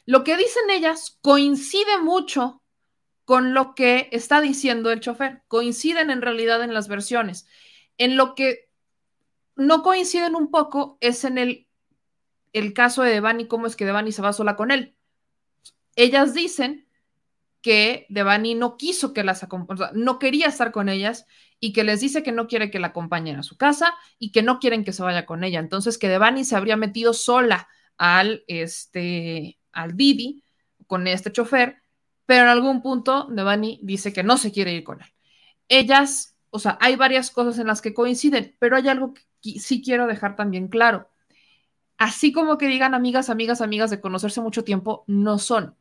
Lo 0.06 0.24
que 0.24 0.36
dicen 0.36 0.70
ellas 0.70 1.18
coincide 1.22 1.98
mucho 1.98 2.62
con 3.24 3.54
lo 3.54 3.74
que 3.74 4.08
está 4.12 4.40
diciendo 4.40 4.90
el 4.90 5.00
chofer. 5.00 5.42
Coinciden 5.48 6.10
en 6.10 6.22
realidad 6.22 6.62
en 6.62 6.74
las 6.74 6.88
versiones. 6.88 7.46
En 7.96 8.16
lo 8.16 8.34
que 8.34 8.68
no 9.56 9.82
coinciden 9.82 10.34
un 10.34 10.50
poco 10.50 10.98
es 11.00 11.24
en 11.24 11.38
el 11.38 11.64
el 12.54 12.72
caso 12.72 13.02
de 13.02 13.10
Devani, 13.10 13.46
cómo 13.46 13.66
es 13.66 13.76
que 13.76 13.84
Devani 13.84 14.12
se 14.12 14.22
va 14.22 14.32
sola 14.32 14.56
con 14.56 14.70
él. 14.70 14.94
Ellas 15.96 16.34
dicen 16.34 16.88
que 17.60 18.06
Devani 18.08 18.54
no 18.54 18.76
quiso 18.76 19.12
que 19.12 19.24
las 19.24 19.42
acompañe, 19.42 19.90
no 19.94 20.18
quería 20.18 20.46
estar 20.46 20.70
con 20.70 20.88
ellas 20.88 21.26
y 21.58 21.72
que 21.72 21.82
les 21.82 22.00
dice 22.00 22.22
que 22.22 22.30
no 22.30 22.46
quiere 22.46 22.70
que 22.70 22.78
la 22.78 22.88
acompañen 22.88 23.36
a 23.36 23.42
su 23.42 23.56
casa 23.56 23.94
y 24.18 24.30
que 24.30 24.42
no 24.42 24.60
quieren 24.60 24.84
que 24.84 24.92
se 24.92 25.02
vaya 25.02 25.26
con 25.26 25.42
ella. 25.42 25.58
Entonces 25.58 25.98
que 25.98 26.08
Devani 26.08 26.44
se 26.44 26.56
habría 26.56 26.76
metido 26.76 27.12
sola 27.12 27.68
al, 27.96 28.44
este, 28.46 29.58
al 29.74 29.96
Didi 29.96 30.44
con 30.86 31.06
este 31.06 31.32
chofer, 31.32 31.76
pero 32.26 32.44
en 32.44 32.48
algún 32.48 32.82
punto 32.82 33.26
Devani 33.30 33.80
dice 33.82 34.12
que 34.12 34.22
no 34.22 34.36
se 34.36 34.52
quiere 34.52 34.72
ir 34.74 34.84
con 34.84 35.00
él. 35.00 35.08
Ellas, 35.68 36.36
o 36.50 36.58
sea, 36.58 36.78
hay 36.80 36.96
varias 36.96 37.30
cosas 37.30 37.58
en 37.58 37.66
las 37.66 37.80
que 37.80 37.94
coinciden, 37.94 38.56
pero 38.58 38.76
hay 38.76 38.88
algo 38.88 39.14
que 39.14 39.58
sí 39.58 39.82
quiero 39.82 40.06
dejar 40.06 40.36
también 40.36 40.68
claro. 40.68 41.08
Así 41.96 42.32
como 42.32 42.58
que 42.58 42.66
digan 42.66 42.94
amigas, 42.94 43.30
amigas, 43.30 43.60
amigas 43.60 43.90
de 43.90 44.00
conocerse 44.00 44.40
mucho 44.40 44.64
tiempo, 44.64 45.04
no 45.06 45.38
son, 45.38 45.76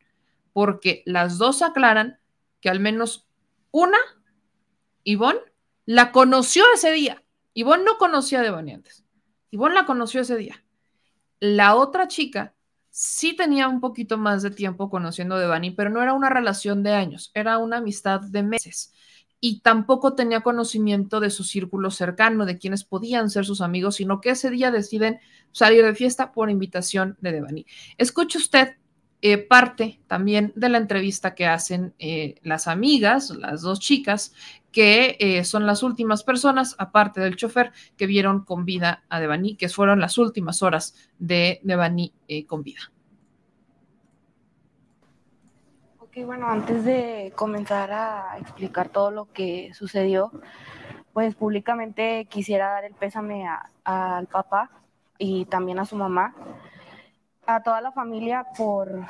porque 0.52 1.02
las 1.06 1.38
dos 1.38 1.62
aclaran 1.62 2.18
que 2.60 2.70
al 2.70 2.80
menos 2.80 3.26
una, 3.70 3.98
Ivonne, 5.02 5.40
la 5.84 6.12
conoció 6.12 6.64
ese 6.72 6.92
día. 6.92 7.22
Ivonne 7.52 7.84
no 7.84 7.98
conocía 7.98 8.40
a 8.40 8.42
Devani 8.42 8.72
antes. 8.72 9.04
Ivonne 9.50 9.74
la 9.74 9.86
conoció 9.86 10.20
ese 10.20 10.36
día. 10.36 10.64
La 11.40 11.74
otra 11.74 12.08
chica 12.08 12.53
sí 12.96 13.34
tenía 13.34 13.66
un 13.66 13.80
poquito 13.80 14.18
más 14.18 14.44
de 14.44 14.52
tiempo 14.52 14.88
conociendo 14.88 15.34
a 15.34 15.40
Devani, 15.40 15.72
pero 15.72 15.90
no 15.90 16.00
era 16.00 16.12
una 16.12 16.30
relación 16.30 16.84
de 16.84 16.92
años, 16.92 17.32
era 17.34 17.58
una 17.58 17.78
amistad 17.78 18.20
de 18.20 18.44
meses. 18.44 18.92
Y 19.40 19.62
tampoco 19.62 20.14
tenía 20.14 20.42
conocimiento 20.42 21.18
de 21.18 21.30
su 21.30 21.42
círculo 21.42 21.90
cercano, 21.90 22.46
de 22.46 22.56
quienes 22.56 22.84
podían 22.84 23.30
ser 23.30 23.46
sus 23.46 23.62
amigos, 23.62 23.96
sino 23.96 24.20
que 24.20 24.30
ese 24.30 24.48
día 24.48 24.70
deciden 24.70 25.18
salir 25.50 25.84
de 25.84 25.96
fiesta 25.96 26.30
por 26.30 26.50
invitación 26.50 27.16
de 27.20 27.32
Devani. 27.32 27.66
Escuche 27.98 28.38
usted 28.38 28.76
eh, 29.22 29.38
parte 29.38 30.00
también 30.06 30.52
de 30.54 30.68
la 30.68 30.78
entrevista 30.78 31.34
que 31.34 31.46
hacen 31.46 31.94
eh, 31.98 32.36
las 32.42 32.68
amigas, 32.68 33.30
las 33.30 33.62
dos 33.62 33.80
chicas, 33.80 34.34
que 34.74 35.16
eh, 35.20 35.44
son 35.44 35.66
las 35.66 35.84
últimas 35.84 36.24
personas, 36.24 36.74
aparte 36.78 37.20
del 37.20 37.36
chofer, 37.36 37.72
que 37.96 38.06
vieron 38.06 38.44
con 38.44 38.64
vida 38.64 39.04
a 39.08 39.20
Devani, 39.20 39.54
que 39.56 39.68
fueron 39.68 40.00
las 40.00 40.18
últimas 40.18 40.62
horas 40.62 40.94
de 41.18 41.60
Devani 41.62 42.12
con 42.48 42.64
vida. 42.64 42.80
Ok, 46.00 46.26
bueno, 46.26 46.48
antes 46.48 46.84
de 46.84 47.32
comenzar 47.36 47.92
a 47.92 48.36
explicar 48.38 48.88
todo 48.88 49.12
lo 49.12 49.32
que 49.32 49.72
sucedió, 49.74 50.32
pues 51.12 51.36
públicamente 51.36 52.26
quisiera 52.26 52.70
dar 52.70 52.84
el 52.84 52.94
pésame 52.94 53.46
al 53.84 54.26
papá 54.26 54.70
y 55.18 55.44
también 55.44 55.78
a 55.78 55.84
su 55.84 55.94
mamá 55.94 56.34
a 57.46 57.62
toda 57.62 57.80
la 57.80 57.92
familia 57.92 58.46
por, 58.56 59.06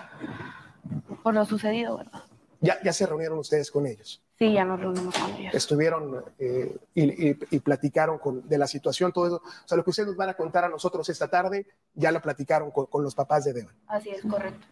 por 1.23 1.35
lo 1.35 1.45
sucedido, 1.47 1.97
¿verdad? 1.97 2.23
Ya, 2.61 2.82
ya 2.82 2.93
se 2.93 3.07
reunieron 3.07 3.39
ustedes 3.39 3.70
con 3.70 3.86
ellos. 3.86 4.24
Sí, 4.39 4.52
ya 4.52 4.65
nos 4.65 4.81
reunimos 4.81 5.16
con 5.16 5.31
ellos. 5.35 5.55
Estuvieron 5.55 6.24
eh, 6.39 6.77
y, 6.94 7.56
y, 7.56 7.61
platicaron 7.61 8.19
con, 8.19 8.47
de 8.48 8.59
la 8.59 8.66
situación, 8.66 9.12
todo 9.12 9.27
eso. 9.27 9.36
O 9.36 9.69
sea, 9.69 9.77
lo 9.77 9.85
que 9.85 9.90
ustedes 9.90 10.09
nos 10.09 10.16
van 10.16 10.31
a 10.31 10.35
contar 10.35 10.65
a 10.65 10.69
nosotros 10.69 11.09
esta 11.09 11.28
tarde, 11.28 11.66
ya 11.94 12.11
lo 12.11 12.20
platicaron 12.20 12.73
con, 12.73 12.86
con 12.86 13.05
los 13.05 13.15
papás 13.15 13.44
de 13.44 13.52
Devan. 13.52 13.74
Así 13.86 14.11
es, 14.11 14.23
correcto. 14.23 14.66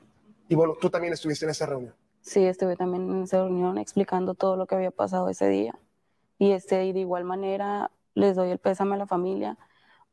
Y 0.48 0.54
bueno, 0.56 0.74
tú 0.80 0.90
también 0.90 1.12
estuviste 1.12 1.44
en 1.44 1.52
esa 1.52 1.66
reunión. 1.66 1.94
Sí, 2.22 2.44
estuve 2.44 2.76
también 2.76 3.08
en 3.08 3.22
esa 3.22 3.38
reunión 3.38 3.78
explicando 3.78 4.34
todo 4.34 4.56
lo 4.56 4.66
que 4.66 4.74
había 4.74 4.90
pasado 4.90 5.28
ese 5.28 5.48
día. 5.48 5.78
Y, 6.38 6.52
este, 6.52 6.84
y 6.84 6.92
de 6.92 7.00
igual 7.00 7.24
manera 7.24 7.90
les 8.14 8.36
doy 8.36 8.50
el 8.50 8.58
pésame 8.58 8.96
a 8.96 8.98
la 8.98 9.06
familia 9.06 9.58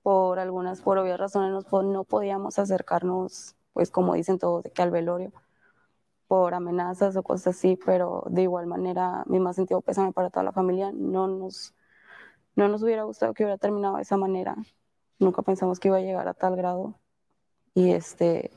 por 0.01 0.39
algunas, 0.39 0.81
por 0.81 0.97
obvias 0.97 1.19
razones, 1.19 1.51
no 1.71 2.03
podíamos 2.03 2.57
acercarnos, 2.59 3.55
pues 3.73 3.91
como 3.91 4.13
dicen 4.13 4.39
todos, 4.39 4.63
de 4.63 4.71
que 4.71 4.81
al 4.81 4.91
velorio, 4.91 5.33
por 6.29 6.53
amenazas 6.53 7.17
o 7.17 7.23
cosas 7.23 7.57
así, 7.57 7.75
pero 7.83 8.23
de 8.29 8.43
igual 8.43 8.67
manera, 8.67 9.23
mi 9.25 9.39
más 9.39 9.55
sentido 9.55 9.81
pésame 9.81 10.13
para 10.13 10.29
toda 10.29 10.43
la 10.43 10.51
familia, 10.51 10.91
no 10.93 11.27
nos, 11.27 11.73
no 12.55 12.67
nos 12.67 12.83
hubiera 12.83 13.01
gustado 13.01 13.33
que 13.33 13.43
hubiera 13.43 13.57
terminado 13.57 13.95
de 13.95 14.03
esa 14.03 14.15
manera, 14.15 14.55
nunca 15.17 15.41
pensamos 15.41 15.79
que 15.79 15.87
iba 15.87 15.97
a 15.97 16.01
llegar 16.01 16.27
a 16.27 16.35
tal 16.35 16.55
grado, 16.55 16.93
y 17.73 17.93
este, 17.93 18.51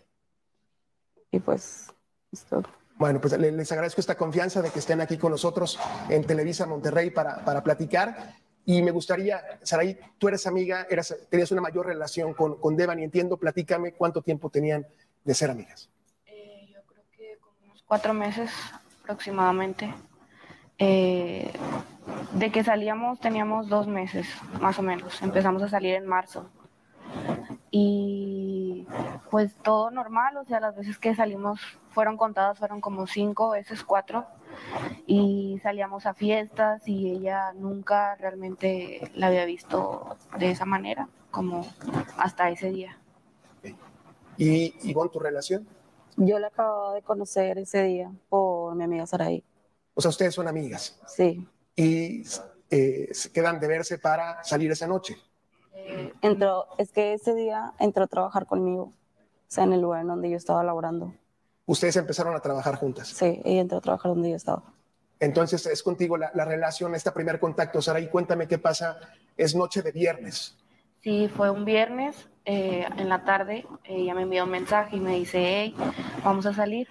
y 1.30 1.40
pues, 1.40 1.90
esto. 2.30 2.62
Bueno, 2.98 3.22
pues 3.22 3.38
les 3.38 3.72
agradezco 3.72 4.02
esta 4.02 4.16
confianza 4.16 4.60
de 4.60 4.68
que 4.68 4.78
estén 4.78 5.00
aquí 5.00 5.16
con 5.16 5.32
nosotros 5.32 5.78
en 6.10 6.26
Televisa 6.26 6.66
Monterrey 6.66 7.10
para, 7.10 7.42
para 7.42 7.62
platicar. 7.62 8.34
Y 8.66 8.82
me 8.82 8.90
gustaría, 8.90 9.40
Saraí, 9.62 9.98
tú 10.18 10.28
eres 10.28 10.46
amiga, 10.46 10.86
eras, 10.90 11.16
tenías 11.30 11.50
una 11.52 11.62
mayor 11.62 11.86
relación 11.86 12.34
con, 12.34 12.60
con 12.60 12.76
Devan 12.76 13.00
y 13.00 13.04
entiendo, 13.04 13.38
platícame 13.38 13.94
cuánto 13.94 14.20
tiempo 14.20 14.50
tenían 14.50 14.86
de 15.24 15.34
ser 15.34 15.50
amigas. 15.50 15.91
Cuatro 17.92 18.14
meses 18.14 18.50
aproximadamente. 19.02 19.92
Eh, 20.78 21.52
de 22.32 22.50
que 22.50 22.64
salíamos 22.64 23.20
teníamos 23.20 23.68
dos 23.68 23.86
meses, 23.86 24.26
más 24.62 24.78
o 24.78 24.82
menos. 24.82 25.20
Empezamos 25.20 25.62
a 25.62 25.68
salir 25.68 25.96
en 25.96 26.06
marzo. 26.06 26.48
Y 27.70 28.86
pues 29.30 29.54
todo 29.56 29.90
normal, 29.90 30.38
o 30.38 30.44
sea, 30.46 30.58
las 30.58 30.74
veces 30.74 30.98
que 30.98 31.14
salimos 31.14 31.60
fueron 31.90 32.16
contadas, 32.16 32.58
fueron 32.58 32.80
como 32.80 33.06
cinco 33.06 33.50
veces, 33.50 33.84
cuatro 33.84 34.24
y 35.06 35.60
salíamos 35.62 36.06
a 36.06 36.14
fiestas 36.14 36.88
y 36.88 37.10
ella 37.10 37.52
nunca 37.52 38.14
realmente 38.14 39.10
la 39.14 39.26
había 39.26 39.44
visto 39.44 40.16
de 40.38 40.50
esa 40.50 40.64
manera, 40.64 41.08
como 41.30 41.66
hasta 42.16 42.48
ese 42.48 42.70
día. 42.70 42.96
¿Y 44.38 44.72
Ivonne, 44.88 45.10
tu 45.10 45.18
relación? 45.18 45.68
Yo 46.16 46.38
la 46.38 46.48
acababa 46.48 46.94
de 46.94 47.02
conocer 47.02 47.58
ese 47.58 47.82
día 47.84 48.12
por 48.28 48.74
mi 48.74 48.84
amiga 48.84 49.06
Saraí. 49.06 49.44
O 49.94 50.00
sea, 50.00 50.10
ustedes 50.10 50.34
son 50.34 50.48
amigas. 50.48 50.98
Sí. 51.06 51.46
¿Y 51.76 52.24
eh, 52.70 53.10
quedan 53.32 53.60
de 53.60 53.66
verse 53.66 53.98
para 53.98 54.42
salir 54.44 54.70
esa 54.70 54.86
noche? 54.86 55.16
Entró, 56.20 56.66
es 56.78 56.92
que 56.92 57.14
ese 57.14 57.34
día 57.34 57.74
entró 57.78 58.04
a 58.04 58.06
trabajar 58.06 58.46
conmigo, 58.46 58.84
o 58.84 58.92
sea, 59.48 59.64
en 59.64 59.72
el 59.72 59.80
lugar 59.80 60.02
en 60.02 60.08
donde 60.08 60.30
yo 60.30 60.36
estaba 60.36 60.62
laborando. 60.62 61.12
Ustedes 61.66 61.96
empezaron 61.96 62.34
a 62.34 62.40
trabajar 62.40 62.76
juntas. 62.76 63.08
Sí, 63.08 63.40
ella 63.44 63.60
entró 63.60 63.78
a 63.78 63.80
trabajar 63.80 64.10
donde 64.12 64.30
yo 64.30 64.36
estaba. 64.36 64.62
Entonces 65.20 65.66
es 65.66 65.82
contigo 65.82 66.16
la, 66.16 66.44
relación, 66.44 66.94
este 66.96 67.12
primer 67.12 67.38
contacto. 67.38 67.80
Sara, 67.80 68.00
y 68.00 68.08
cuéntame 68.08 68.48
qué 68.48 68.58
pasa. 68.58 68.98
Es 69.36 69.54
noche 69.54 69.80
de 69.80 69.92
viernes. 69.92 70.56
Sí, 71.02 71.28
fue 71.28 71.50
un 71.50 71.64
viernes 71.64 72.28
eh, 72.44 72.86
en 72.96 73.08
la 73.08 73.24
tarde. 73.24 73.66
Ella 73.82 74.14
me 74.14 74.22
envió 74.22 74.44
un 74.44 74.50
mensaje 74.50 74.96
y 74.96 75.00
me 75.00 75.16
dice, 75.16 75.38
hey, 75.42 75.74
vamos 76.22 76.46
a 76.46 76.54
salir. 76.54 76.86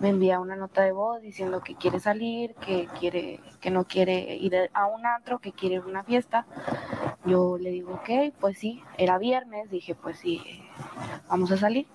Me 0.00 0.08
envía 0.08 0.40
una 0.40 0.56
nota 0.56 0.82
de 0.82 0.90
voz 0.90 1.22
diciendo 1.22 1.60
que 1.60 1.76
quiere 1.76 2.00
salir, 2.00 2.56
que, 2.56 2.88
quiere, 2.98 3.38
que 3.60 3.70
no 3.70 3.84
quiere 3.84 4.34
ir 4.34 4.56
a 4.74 4.86
un 4.86 5.06
antro, 5.06 5.38
que 5.38 5.52
quiere 5.52 5.76
ir 5.76 5.82
a 5.82 5.86
una 5.86 6.02
fiesta. 6.02 6.44
Yo 7.24 7.56
le 7.56 7.70
digo, 7.70 7.92
ok, 7.92 8.34
pues 8.40 8.58
sí, 8.58 8.82
era 8.98 9.18
viernes. 9.18 9.70
Dije, 9.70 9.94
pues 9.94 10.18
sí, 10.18 10.42
vamos 11.28 11.52
a 11.52 11.56
salir. 11.56 11.86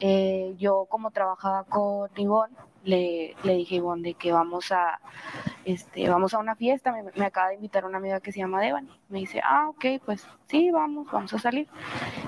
Eh, 0.00 0.54
yo 0.56 0.86
como 0.88 1.10
trabajaba 1.10 1.64
con 1.64 2.08
Ivonne, 2.16 2.56
le, 2.86 3.34
le, 3.42 3.54
dije 3.54 3.76
Ivonne 3.76 4.02
de 4.02 4.14
que 4.14 4.32
vamos 4.32 4.72
a, 4.72 5.00
este, 5.64 6.08
vamos 6.08 6.32
a 6.32 6.38
una 6.38 6.54
fiesta, 6.54 6.92
me, 6.92 7.26
acaba 7.26 7.48
de 7.48 7.56
invitar 7.56 7.84
una 7.84 7.98
amiga 7.98 8.20
que 8.20 8.30
se 8.30 8.38
llama 8.38 8.60
Devani. 8.60 8.88
Me 9.08 9.18
dice, 9.18 9.40
ah, 9.44 9.68
ok, 9.68 9.84
pues 10.04 10.26
sí, 10.46 10.70
vamos, 10.70 11.10
vamos 11.10 11.34
a 11.34 11.38
salir. 11.38 11.68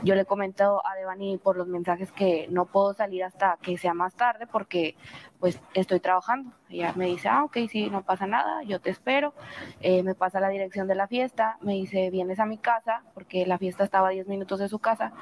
Yo 0.02 0.16
le 0.16 0.22
he 0.22 0.24
comentado 0.26 0.84
a 0.84 0.96
Devani 0.96 1.38
por 1.38 1.56
los 1.56 1.68
mensajes 1.68 2.10
que 2.10 2.48
no 2.50 2.66
puedo 2.66 2.92
salir 2.94 3.22
hasta 3.22 3.56
que 3.62 3.78
sea 3.78 3.94
más 3.94 4.14
tarde 4.14 4.46
porque 4.46 4.96
pues 5.38 5.60
estoy 5.74 6.00
trabajando. 6.00 6.50
Ella 6.68 6.92
me 6.96 7.06
dice, 7.06 7.28
ah, 7.28 7.44
ok, 7.44 7.56
sí, 7.70 7.88
no 7.88 8.02
pasa 8.02 8.26
nada, 8.26 8.64
yo 8.64 8.80
te 8.80 8.90
espero. 8.90 9.34
Eh, 9.80 10.02
me 10.02 10.16
pasa 10.16 10.40
la 10.40 10.48
dirección 10.48 10.88
de 10.88 10.96
la 10.96 11.06
fiesta, 11.06 11.58
me 11.60 11.74
dice, 11.74 12.10
vienes 12.10 12.40
a 12.40 12.46
mi 12.46 12.58
casa 12.58 13.02
porque 13.14 13.46
la 13.46 13.58
fiesta 13.58 13.84
estaba 13.84 14.08
a 14.08 14.10
10 14.10 14.26
minutos 14.26 14.58
de 14.58 14.68
su 14.68 14.80
casa 14.80 15.12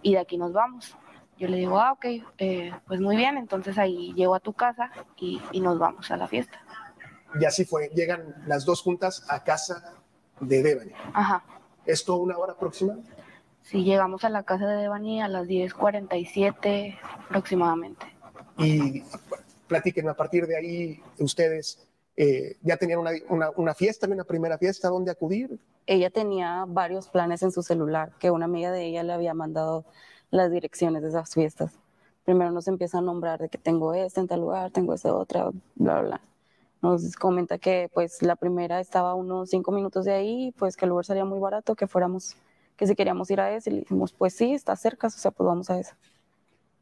y 0.00 0.14
de 0.14 0.20
aquí 0.20 0.38
nos 0.38 0.54
vamos. 0.54 0.96
Yo 1.38 1.48
le 1.48 1.58
digo, 1.58 1.78
ah, 1.78 1.92
ok, 1.92 2.06
eh, 2.38 2.72
pues 2.86 3.00
muy 3.00 3.16
bien, 3.16 3.36
entonces 3.36 3.76
ahí 3.76 4.14
llego 4.14 4.34
a 4.34 4.40
tu 4.40 4.54
casa 4.54 4.90
y, 5.16 5.40
nos 5.60 5.78
vamos 5.78 6.10
a 6.10 6.16
la 6.16 6.26
fiesta. 6.26 6.58
Y 7.38 7.44
así 7.44 7.64
fue, 7.64 7.90
llegan 7.94 8.34
las 8.46 8.64
dos 8.64 8.80
juntas 8.80 9.24
a 9.28 9.44
casa 9.44 9.94
de 10.40 10.62
Devani. 10.62 10.92
Ajá. 11.12 11.44
¿Esto 11.84 12.16
una 12.16 12.38
hora 12.38 12.54
próxima? 12.54 12.96
Sí, 13.62 13.84
llegamos 13.84 14.24
a 14.24 14.30
la 14.30 14.44
casa 14.44 14.66
de 14.66 14.76
Devani 14.82 15.20
a 15.20 15.28
las 15.28 15.46
10.47 15.46 16.98
aproximadamente. 17.26 18.06
Y 18.56 19.02
platíquenme, 19.68 20.10
a 20.10 20.16
partir 20.16 20.46
de 20.46 20.56
ahí, 20.56 21.02
ustedes 21.18 21.86
eh, 22.16 22.56
ya 22.62 22.78
tenían 22.78 23.00
una, 23.00 23.10
una, 23.28 23.50
una, 23.56 23.74
fiesta, 23.74 24.06
una 24.06 24.24
primera 24.24 24.56
fiesta, 24.56 24.88
¿dónde 24.88 25.10
acudir? 25.10 25.58
Ella 25.84 26.08
tenía 26.08 26.64
varios 26.66 27.08
planes 27.08 27.42
en 27.42 27.52
su 27.52 27.62
celular 27.62 28.12
que 28.18 28.30
una 28.30 28.46
amiga 28.46 28.70
de 28.70 28.86
ella 28.86 29.02
le 29.02 29.12
había 29.12 29.34
mandado 29.34 29.84
las 30.36 30.50
direcciones 30.50 31.02
de 31.02 31.08
esas 31.08 31.32
fiestas. 31.32 31.72
Primero 32.24 32.50
nos 32.50 32.68
empieza 32.68 32.98
a 32.98 33.00
nombrar 33.00 33.40
de 33.40 33.48
que 33.48 33.58
tengo 33.58 33.94
este 33.94 34.20
en 34.20 34.28
tal 34.28 34.40
lugar, 34.40 34.70
tengo 34.70 34.94
ese 34.94 35.10
otra, 35.10 35.50
bla, 35.74 36.02
bla. 36.02 36.20
Nos 36.82 37.16
comenta 37.16 37.58
que 37.58 37.90
pues 37.92 38.22
la 38.22 38.36
primera 38.36 38.80
estaba 38.80 39.14
unos 39.14 39.50
cinco 39.50 39.72
minutos 39.72 40.04
de 40.04 40.12
ahí, 40.12 40.52
pues 40.58 40.76
que 40.76 40.84
el 40.84 40.90
lugar 40.90 41.04
sería 41.04 41.24
muy 41.24 41.38
barato, 41.38 41.74
que 41.74 41.86
fuéramos, 41.86 42.36
que 42.76 42.86
si 42.86 42.94
queríamos 42.94 43.30
ir 43.30 43.40
a 43.40 43.50
ese, 43.52 43.70
le 43.70 43.78
dijimos, 43.80 44.12
pues 44.12 44.34
sí, 44.34 44.52
está 44.52 44.76
cerca, 44.76 45.06
o 45.06 45.10
sea, 45.10 45.30
pues 45.30 45.46
vamos 45.46 45.70
a 45.70 45.78
eso. 45.78 45.94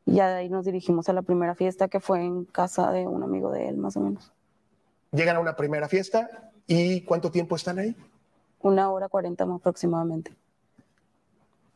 Y 0.06 0.14
ya 0.14 0.28
de 0.28 0.34
ahí 0.34 0.48
nos 0.48 0.64
dirigimos 0.64 1.08
a 1.08 1.12
la 1.12 1.22
primera 1.22 1.54
fiesta 1.54 1.88
que 1.88 2.00
fue 2.00 2.22
en 2.22 2.44
casa 2.44 2.90
de 2.90 3.06
un 3.06 3.22
amigo 3.22 3.50
de 3.50 3.68
él, 3.68 3.76
más 3.76 3.96
o 3.96 4.00
menos. 4.00 4.32
Llegan 5.12 5.36
a 5.36 5.40
una 5.40 5.56
primera 5.56 5.88
fiesta 5.88 6.50
y 6.66 7.02
¿cuánto 7.02 7.30
tiempo 7.30 7.54
están 7.54 7.78
ahí? 7.78 7.96
Una 8.60 8.90
hora 8.90 9.08
cuarenta 9.08 9.46
más 9.46 9.60
aproximadamente. 9.60 10.32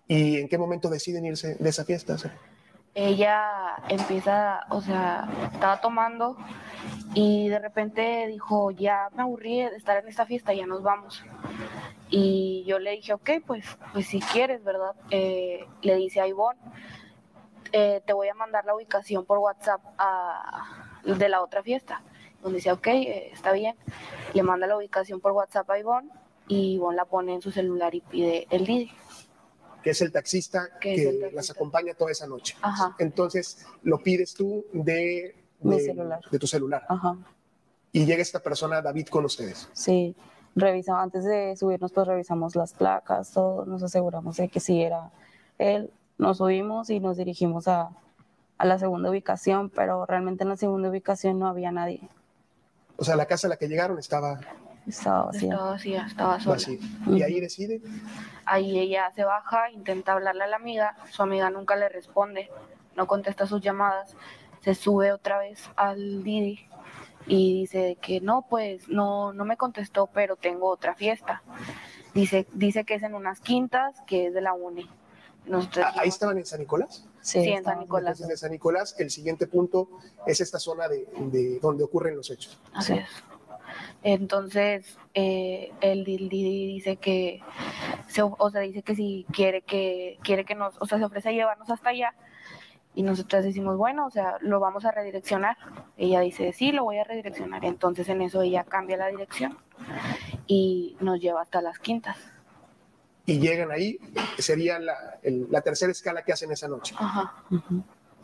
¿Y 0.08 0.38
en 0.38 0.48
qué 0.48 0.56
momento 0.56 0.88
deciden 0.88 1.26
irse 1.26 1.56
de 1.56 1.68
esa 1.68 1.84
fiesta? 1.84 2.16
Ella 2.94 3.76
empieza, 3.88 4.60
o 4.70 4.80
sea, 4.80 5.28
estaba 5.52 5.80
tomando 5.80 6.36
y 7.14 7.48
de 7.48 7.58
repente 7.58 8.26
dijo, 8.26 8.70
ya 8.70 9.10
me 9.14 9.22
aburrí 9.22 9.58
de 9.60 9.76
estar 9.76 9.98
en 9.98 10.08
esta 10.08 10.24
fiesta, 10.26 10.54
ya 10.54 10.66
nos 10.66 10.82
vamos. 10.82 11.22
Y 12.08 12.64
yo 12.66 12.78
le 12.78 12.92
dije, 12.92 13.12
ok, 13.12 13.30
pues, 13.46 13.64
pues 13.92 14.06
si 14.06 14.20
quieres, 14.20 14.64
¿verdad? 14.64 14.94
Eh, 15.10 15.66
le 15.82 15.96
dice 15.96 16.22
a 16.22 16.26
Ivonne, 16.26 16.58
eh, 17.72 18.00
te 18.06 18.14
voy 18.14 18.28
a 18.28 18.34
mandar 18.34 18.64
la 18.64 18.74
ubicación 18.74 19.26
por 19.26 19.38
WhatsApp 19.38 19.82
a- 19.98 20.64
de 21.04 21.28
la 21.28 21.42
otra 21.42 21.62
fiesta. 21.62 22.00
Donde 22.42 22.56
dice, 22.56 22.72
ok, 22.72 22.86
eh, 22.86 23.30
está 23.32 23.52
bien. 23.52 23.76
Le 24.32 24.42
manda 24.42 24.66
la 24.66 24.76
ubicación 24.76 25.20
por 25.20 25.32
WhatsApp 25.32 25.68
a 25.70 25.78
Ivonne 25.78 26.08
y 26.48 26.74
Ivonne 26.76 26.96
la 26.96 27.04
pone 27.04 27.34
en 27.34 27.42
su 27.42 27.50
celular 27.52 27.94
y 27.94 28.00
pide 28.00 28.46
el 28.50 28.64
Didi. 28.64 28.90
Que 29.82 29.90
es 29.90 30.00
el 30.02 30.12
taxista 30.12 30.68
Que 30.80 30.94
el 30.94 31.04
taxista. 31.20 31.28
las 31.36 31.50
acompaña 31.50 31.94
toda 31.94 32.10
esa 32.10 32.26
noche. 32.26 32.56
Ajá. 32.62 32.94
Entonces, 32.98 33.64
lo 33.82 33.98
pides 34.02 34.34
tú 34.34 34.64
de, 34.72 35.34
de- 35.60 35.80
celular. 35.80 36.20
de 36.30 36.38
tu 36.38 36.46
celular. 36.46 36.84
Ajá. 36.88 37.16
Y 37.92 38.04
llega 38.04 38.20
esta 38.22 38.40
persona, 38.40 38.82
David, 38.82 39.06
con 39.08 39.24
ustedes. 39.24 39.68
Sí, 39.72 40.14
revisamos, 40.54 41.02
antes 41.02 41.24
de 41.24 41.56
subirnos, 41.56 41.92
pues 41.92 42.06
revisamos 42.06 42.54
las 42.56 42.72
placas, 42.74 43.32
todo, 43.32 43.64
nos 43.64 43.82
aseguramos 43.82 44.36
de 44.36 44.48
que 44.48 44.60
sí 44.60 44.82
era 44.82 45.10
él. 45.58 45.90
Nos 46.18 46.38
subimos 46.38 46.90
y 46.90 47.00
nos 47.00 47.16
dirigimos 47.16 47.68
a, 47.68 47.90
a 48.58 48.64
la 48.66 48.78
segunda 48.78 49.08
ubicación, 49.10 49.70
pero 49.70 50.04
realmente 50.04 50.42
en 50.42 50.50
la 50.50 50.56
segunda 50.56 50.90
ubicación 50.90 51.38
no 51.38 51.46
había 51.48 51.70
nadie. 51.72 52.00
O 52.96 53.04
sea, 53.04 53.14
la 53.16 53.26
casa 53.26 53.46
a 53.46 53.50
la 53.50 53.56
que 53.56 53.68
llegaron 53.68 53.98
estaba 53.98 54.40
Estaba 54.88 55.26
vacía. 55.26 55.50
Estaba 55.52 55.70
vacía, 55.70 56.06
estaba 56.06 56.40
sola. 56.40 56.54
vacía. 56.56 56.78
Y 57.06 57.22
ahí 57.22 57.40
decide. 57.40 57.80
Ahí 58.44 58.78
ella 58.78 59.10
se 59.14 59.24
baja, 59.24 59.70
intenta 59.70 60.12
hablarle 60.12 60.44
a 60.44 60.46
la 60.46 60.56
amiga, 60.56 60.96
su 61.10 61.22
amiga 61.22 61.50
nunca 61.50 61.76
le 61.76 61.88
responde, 61.88 62.50
no 62.96 63.06
contesta 63.06 63.46
sus 63.46 63.60
llamadas, 63.60 64.16
se 64.62 64.74
sube 64.74 65.12
otra 65.12 65.38
vez 65.38 65.70
al 65.76 66.22
Didi 66.24 66.66
y 67.26 67.60
dice 67.60 67.98
que 68.00 68.20
no, 68.22 68.46
pues 68.48 68.88
no, 68.88 69.32
no 69.34 69.44
me 69.44 69.56
contestó, 69.58 70.06
pero 70.06 70.36
tengo 70.36 70.68
otra 70.70 70.94
fiesta. 70.94 71.42
Dice, 72.14 72.46
dice 72.54 72.84
que 72.84 72.94
es 72.94 73.02
en 73.02 73.14
unas 73.14 73.40
quintas, 73.40 74.00
que 74.06 74.28
es 74.28 74.34
de 74.34 74.40
la 74.40 74.54
UNI. 74.54 74.88
Nosotros 75.46 75.84
Ah, 75.84 75.88
Ahí 75.88 75.94
dijimos, 75.94 76.14
estaban 76.14 76.38
en 76.38 76.46
San 76.46 76.60
Nicolás. 76.60 77.06
Sí, 77.20 77.38
en 77.50 77.64
San 77.64 77.80
Nicolás. 77.80 78.12
Entonces, 78.18 78.28
de 78.28 78.36
San 78.38 78.50
Nicolás, 78.50 78.94
el 78.98 79.10
siguiente 79.10 79.46
punto 79.46 79.88
es 80.26 80.40
esta 80.40 80.58
zona 80.58 80.88
de, 80.88 81.06
de 81.18 81.58
donde 81.60 81.84
ocurren 81.84 82.16
los 82.16 82.30
hechos. 82.30 82.58
Así 82.72 82.94
es. 82.94 83.08
Entonces, 84.02 84.96
eh, 85.14 85.72
el 85.80 86.04
Didi 86.04 86.66
dice 86.66 86.96
que, 86.96 87.40
se, 88.06 88.22
o 88.22 88.50
sea, 88.50 88.60
dice 88.60 88.82
que 88.82 88.94
si 88.94 89.26
quiere 89.32 89.62
que, 89.62 90.18
quiere 90.22 90.44
que 90.44 90.54
nos, 90.54 90.80
o 90.80 90.86
sea, 90.86 90.98
se 90.98 91.04
ofrece 91.04 91.30
a 91.30 91.32
llevarnos 91.32 91.68
hasta 91.70 91.90
allá. 91.90 92.14
Y 92.94 93.02
nosotras 93.02 93.44
decimos, 93.44 93.76
bueno, 93.76 94.06
o 94.06 94.10
sea, 94.10 94.36
lo 94.40 94.60
vamos 94.60 94.84
a 94.84 94.90
redireccionar. 94.92 95.56
Ella 95.96 96.20
dice, 96.20 96.52
sí, 96.52 96.72
lo 96.72 96.84
voy 96.84 96.98
a 96.98 97.04
redireccionar. 97.04 97.64
Entonces, 97.64 98.08
en 98.08 98.22
eso 98.22 98.42
ella 98.42 98.64
cambia 98.64 98.96
la 98.96 99.08
dirección 99.08 99.56
y 100.46 100.96
nos 101.00 101.20
lleva 101.20 101.42
hasta 101.42 101.60
las 101.60 101.78
quintas. 101.78 102.16
Y 103.26 103.38
llegan 103.40 103.70
ahí, 103.70 103.98
sería 104.38 104.78
la, 104.78 105.18
el- 105.22 105.46
la 105.50 105.60
tercera 105.60 105.92
escala 105.92 106.22
que 106.24 106.32
hacen 106.32 106.50
esa 106.50 106.66
noche. 106.66 106.94
Ajá. 106.98 107.34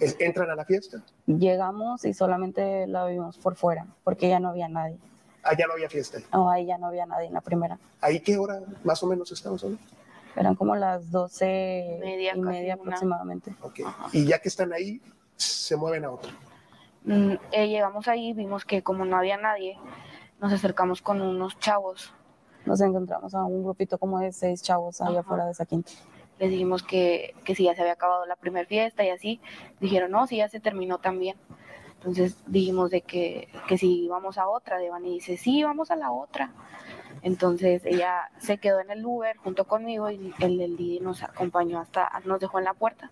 Es- 0.01 0.17
entran 0.19 0.51
a 0.51 0.55
la 0.57 0.65
fiesta. 0.65 1.03
Llegamos 1.27 2.05
y 2.05 2.15
solamente 2.15 2.87
la 2.87 3.05
vimos 3.07 3.39
por 3.39 3.55
fuera, 3.57 3.87
porque 4.03 4.29
ya 4.29 4.41
no 4.41 4.49
había 4.49 4.69
nadie. 4.69 4.97
Allá 5.45 5.67
no 5.67 5.75
había 5.75 5.89
fiesta. 5.89 6.19
No, 6.33 6.49
ahí 6.51 6.67
ya 6.67 6.79
no 6.79 6.87
había 6.87 7.07
nadie 7.07 7.27
en 7.29 7.35
la 7.35 7.41
primera. 7.41 7.79
¿Ahí 8.01 8.21
qué 8.21 8.39
hora 8.39 8.61
más 8.83 9.03
o 9.03 9.07
menos 9.07 9.31
estamos 9.31 9.63
hablando? 9.63 9.83
Eran 10.37 10.55
como 10.57 10.75
las 10.75 11.11
doce 11.11 11.99
Media, 12.01 12.35
y 12.35 12.41
media 12.41 12.75
una. 12.75 12.83
aproximadamente. 12.83 13.55
Ok. 13.63 13.81
Y 14.13 14.27
ya 14.27 14.39
que 14.41 14.49
están 14.49 14.73
ahí, 14.73 15.01
se 15.37 15.77
mueven 15.77 16.05
a 16.05 16.11
otro. 16.11 16.31
Mm, 17.05 17.35
eh, 17.53 17.69
llegamos 17.69 18.09
ahí, 18.09 18.33
vimos 18.33 18.65
que 18.65 18.83
como 18.83 19.05
no 19.05 19.17
había 19.17 19.37
nadie, 19.37 19.79
nos 20.41 20.53
acercamos 20.53 21.03
con 21.03 21.21
unos 21.21 21.59
chavos 21.59 22.13
Nos 22.65 22.81
encontramos 22.81 23.35
a 23.35 23.45
un 23.45 23.63
grupito 23.63 23.99
como 23.99 24.19
de 24.21 24.33
seis 24.33 24.63
chavos 24.63 25.01
allá 25.03 25.11
Ajá. 25.11 25.21
afuera 25.21 25.45
de 25.45 25.53
esa 25.53 25.67
quinta. 25.67 25.93
les 26.39 26.51
dijimos 26.51 26.83
que, 26.83 27.35
que 27.45 27.55
si 27.55 27.65
ya 27.65 27.75
se 27.75 27.83
había 27.83 27.93
acabado 27.93 28.25
la 28.27 28.37
primera 28.37 28.67
fiesta 28.67 29.05
y 29.05 29.11
así, 29.11 29.41
dijeron, 29.81 30.11
no, 30.11 30.27
si 30.27 30.39
ya 30.39 30.49
se 30.49 30.59
terminó 30.61 30.99
también. 30.99 31.37
Entonces 32.05 32.37
dijimos 32.47 32.91
de 32.91 33.01
que, 33.01 33.49
que 33.67 33.79
si 33.79 34.05
íbamos 34.05 34.37
a 34.37 34.47
otra, 34.47 34.77
Devani 34.79 35.15
dice, 35.15 35.39
sí, 35.39 35.63
vamos 35.63 35.91
a 35.91 35.97
la 35.97 36.13
otra. 36.13 36.51
Entonces 37.23 37.83
ella 37.87 38.31
se 38.39 38.59
quedó 38.59 38.81
en 38.81 38.91
el 38.91 39.05
Uber 39.07 39.37
junto 39.39 39.65
conmigo 39.65 40.11
y 40.11 40.35
el 40.41 40.77
Didi 40.77 41.01
nos 41.01 41.23
acompañó 41.23 41.81
hasta, 41.81 42.11
nos 42.27 42.41
dejó 42.41 42.59
en 42.59 42.67
la 42.67 42.75
puerta. 42.75 43.11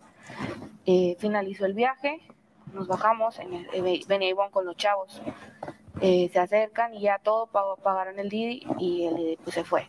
Eh, 0.84 1.16
finalizó 1.18 1.64
el 1.64 1.72
viaje, 1.72 2.20
nos 2.74 2.86
bajamos, 2.86 3.38
eh, 3.38 4.02
venía 4.06 4.28
Ivonne 4.28 4.50
con 4.50 4.66
los 4.66 4.76
chavos. 4.76 5.22
Eh, 6.02 6.28
se 6.30 6.38
acercan 6.38 6.92
y 6.94 7.00
ya 7.00 7.18
todo 7.18 7.46
pagó- 7.46 7.76
pagaron 7.76 8.18
el 8.18 8.28
Didi 8.28 8.66
y 8.78 9.04
el 9.06 9.16
Didi 9.16 9.36
pues 9.38 9.54
se 9.54 9.64
fue. 9.64 9.88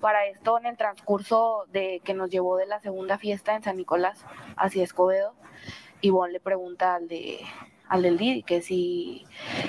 Para 0.00 0.24
esto, 0.26 0.58
en 0.58 0.64
el 0.66 0.76
transcurso 0.78 1.66
de 1.70 2.00
que 2.02 2.14
nos 2.14 2.30
llevó 2.30 2.56
de 2.56 2.66
la 2.66 2.80
segunda 2.80 3.18
fiesta 3.18 3.54
en 3.54 3.62
San 3.62 3.76
Nicolás 3.76 4.24
hacia 4.56 4.82
Escobedo, 4.82 5.34
Ivonne 6.00 6.32
le 6.32 6.40
pregunta 6.40 6.94
al 6.94 7.06
de 7.06 7.40
al 7.92 8.02
del 8.02 8.16
Didi 8.16 8.42
que 8.42 8.62
si 8.62 9.26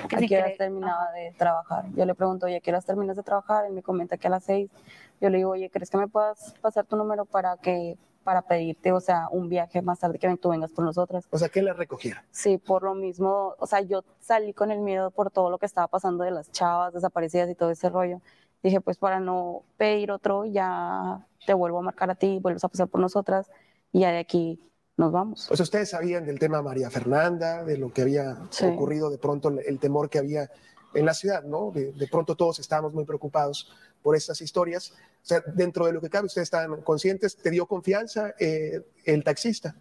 que 0.08 0.16
¿A 0.16 0.20
si 0.20 0.28
qué 0.30 0.38
horas 0.38 0.58
terminaba 0.58 1.12
de 1.12 1.34
trabajar? 1.38 1.86
Yo 1.94 2.06
le 2.06 2.16
pregunto, 2.16 2.46
oye, 2.46 2.56
¿a 2.56 2.60
qué 2.62 2.72
horas 2.72 2.86
terminas 2.86 3.18
de 3.18 3.24
trabajar? 3.24 3.66
Él 3.66 3.74
me 3.74 3.84
comenta 3.84 4.16
que 4.16 4.28
a 4.28 4.30
las 4.30 4.46
seis. 4.46 4.72
Yo 5.20 5.30
le 5.30 5.40
digo, 5.40 5.50
oye, 5.50 5.70
¿crees 5.70 5.90
que 5.90 5.98
me 5.98 6.08
puedas 6.08 6.56
pasar 6.62 6.86
tu 6.86 6.96
número 6.96 7.26
para 7.26 7.58
que 7.58 7.98
para 8.24 8.42
pedirte, 8.42 8.94
o 8.94 9.02
sea, 9.02 9.28
un 9.30 9.50
viaje 9.50 9.82
más 9.82 10.00
tarde 10.00 10.18
que 10.20 10.38
tú 10.38 10.50
vengas 10.50 10.72
por 10.72 10.86
nosotras? 10.86 11.28
O 11.32 11.38
sea, 11.38 11.50
que 11.50 11.62
la 11.62 11.74
recogiera. 11.74 12.24
Sí, 12.32 12.58
por 12.58 12.84
lo 12.84 12.96
mismo, 12.96 13.56
o 13.60 13.68
sea, 13.68 13.82
yo 13.82 14.06
salí 14.22 14.54
con 14.54 14.72
el 14.72 14.80
miedo 14.80 15.12
por 15.12 15.30
todo 15.30 15.50
lo 15.50 15.58
que 15.58 15.66
estaba 15.66 15.90
pasando 15.90 16.24
de 16.24 16.32
las 16.32 16.50
chavas 16.50 16.94
desaparecidas 16.94 17.50
y 17.50 17.56
todo 17.56 17.72
ese 17.72 17.90
rollo. 17.90 18.22
Dije, 18.62 18.80
pues 18.80 18.98
para 18.98 19.20
no 19.20 19.64
pedir 19.76 20.12
otro, 20.12 20.46
ya 20.46 21.28
te 21.46 21.54
vuelvo 21.54 21.80
a 21.80 21.82
marcar 21.82 22.10
a 22.10 22.16
ti, 22.16 22.40
vuelves 22.42 22.64
a 22.64 22.70
pasar 22.70 22.88
por 22.88 23.02
nosotras 23.02 23.52
y 23.92 24.00
ya 24.00 24.12
de 24.12 24.20
aquí 24.20 24.62
nos 24.98 25.12
vamos. 25.12 25.42
Sea, 25.52 25.64
ustedes 25.64 25.90
sabían 25.90 26.26
del 26.26 26.40
tema 26.40 26.62
María 26.62 26.90
Fernanda, 26.90 27.64
de 27.64 27.78
lo 27.78 27.92
que 27.92 28.02
había 28.04 28.38
Sí. 28.50 28.66
ocurrido, 28.66 29.10
de 29.10 29.18
pronto 29.18 29.50
el, 29.50 29.60
el 29.66 29.80
temor 29.80 30.10
que 30.10 30.20
había 30.20 30.50
en 30.94 31.06
la 31.06 31.14
ciudad, 31.14 31.44
¿no? 31.44 31.72
De, 31.72 31.92
de 31.92 32.08
pronto 32.08 32.36
todos 32.36 32.60
estábamos 32.60 32.94
muy 32.94 33.04
preocupados 33.06 33.72
por 34.04 34.16
estas 34.16 34.42
historias. 34.42 34.92
O 34.92 35.26
sea, 35.26 35.42
dentro 35.56 35.86
de 35.88 35.94
lo 35.94 36.02
que 36.02 36.10
cabe, 36.10 36.28
ustedes 36.28 36.46
estaban 36.46 36.82
conscientes, 36.82 37.36
¿te 37.36 37.50
dio 37.50 37.66
confianza 37.66 38.34
eh, 38.40 38.86
el 39.06 39.24
taxista? 39.24 39.76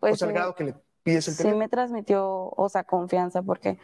Pues 0.00 0.14
o 0.14 0.16
sea, 0.16 0.26
al 0.26 0.32
sí. 0.32 0.34
grado 0.34 0.54
que 0.56 0.64
le 0.64 0.74
pides 1.04 1.28
el 1.28 1.34
sí 1.34 1.38
teléfono. 1.38 1.58
me 1.60 1.68
transmitió, 1.68 2.48
o 2.56 2.68
sea, 2.68 2.82
confianza, 2.82 3.42
porque 3.42 3.78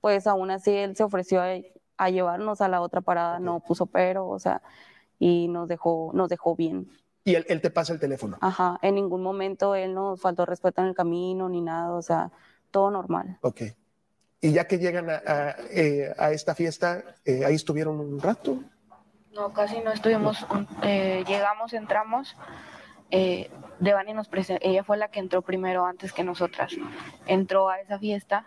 pues 0.00 0.26
aún 0.26 0.50
así 0.50 0.72
él 0.72 0.96
se 0.96 1.04
ofreció 1.04 1.40
a, 1.42 1.50
a 1.98 2.10
llevarnos 2.10 2.60
a 2.60 2.68
la 2.68 2.80
otra 2.80 3.02
parada, 3.02 3.36
Ok. 3.36 3.42
no 3.42 3.60
puso 3.60 3.86
pero, 3.86 4.26
o 4.28 4.38
sea, 4.40 4.62
y 5.18 5.46
nos 5.48 5.68
dejó, 5.68 6.10
nos 6.14 6.28
dejó 6.28 6.56
bien. 6.56 6.88
Y 7.30 7.34
él, 7.36 7.46
él 7.48 7.60
te 7.60 7.70
pasa 7.70 7.92
el 7.92 8.00
teléfono. 8.00 8.38
Ajá, 8.40 8.78
en 8.82 8.96
ningún 8.96 9.22
momento 9.22 9.74
él 9.74 9.94
nos 9.94 10.20
faltó 10.20 10.46
respeto 10.46 10.80
en 10.82 10.88
el 10.88 10.94
camino 10.94 11.48
ni 11.48 11.60
nada, 11.60 11.92
o 11.92 12.02
sea, 12.02 12.30
todo 12.70 12.90
normal. 12.90 13.38
Ok. 13.42 13.62
Y 14.40 14.52
ya 14.52 14.66
que 14.66 14.78
llegan 14.78 15.10
a, 15.10 15.22
a, 15.24 15.50
eh, 15.70 16.12
a 16.18 16.32
esta 16.32 16.54
fiesta, 16.54 17.04
eh, 17.24 17.44
ahí 17.44 17.54
estuvieron 17.54 18.00
un 18.00 18.20
rato. 18.20 18.58
No, 19.32 19.52
casi 19.52 19.80
no 19.80 19.92
estuvimos, 19.92 20.44
eh, 20.82 21.22
llegamos, 21.28 21.72
entramos, 21.72 22.36
eh, 23.10 23.48
Devani 23.78 24.12
nos 24.12 24.28
presentó, 24.28 24.66
ella 24.66 24.82
fue 24.82 24.96
la 24.96 25.08
que 25.08 25.20
entró 25.20 25.42
primero 25.42 25.84
antes 25.86 26.12
que 26.12 26.24
nosotras, 26.24 26.72
entró 27.26 27.68
a 27.68 27.78
esa 27.80 27.98
fiesta 27.98 28.44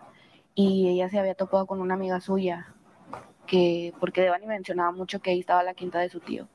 y 0.55 0.89
ella 0.89 1.07
se 1.09 1.19
había 1.19 1.35
topado 1.35 1.67
con 1.67 1.79
una 1.79 1.93
amiga 1.93 2.19
suya, 2.19 2.73
que, 3.47 3.93
porque 3.99 4.21
Devani 4.21 4.45
mencionaba 4.45 4.91
mucho 4.91 5.21
que 5.21 5.31
ahí 5.31 5.39
estaba 5.39 5.63
la 5.63 5.73
quinta 5.73 5.99
de 5.99 6.09
su 6.09 6.19
tío, 6.19 6.49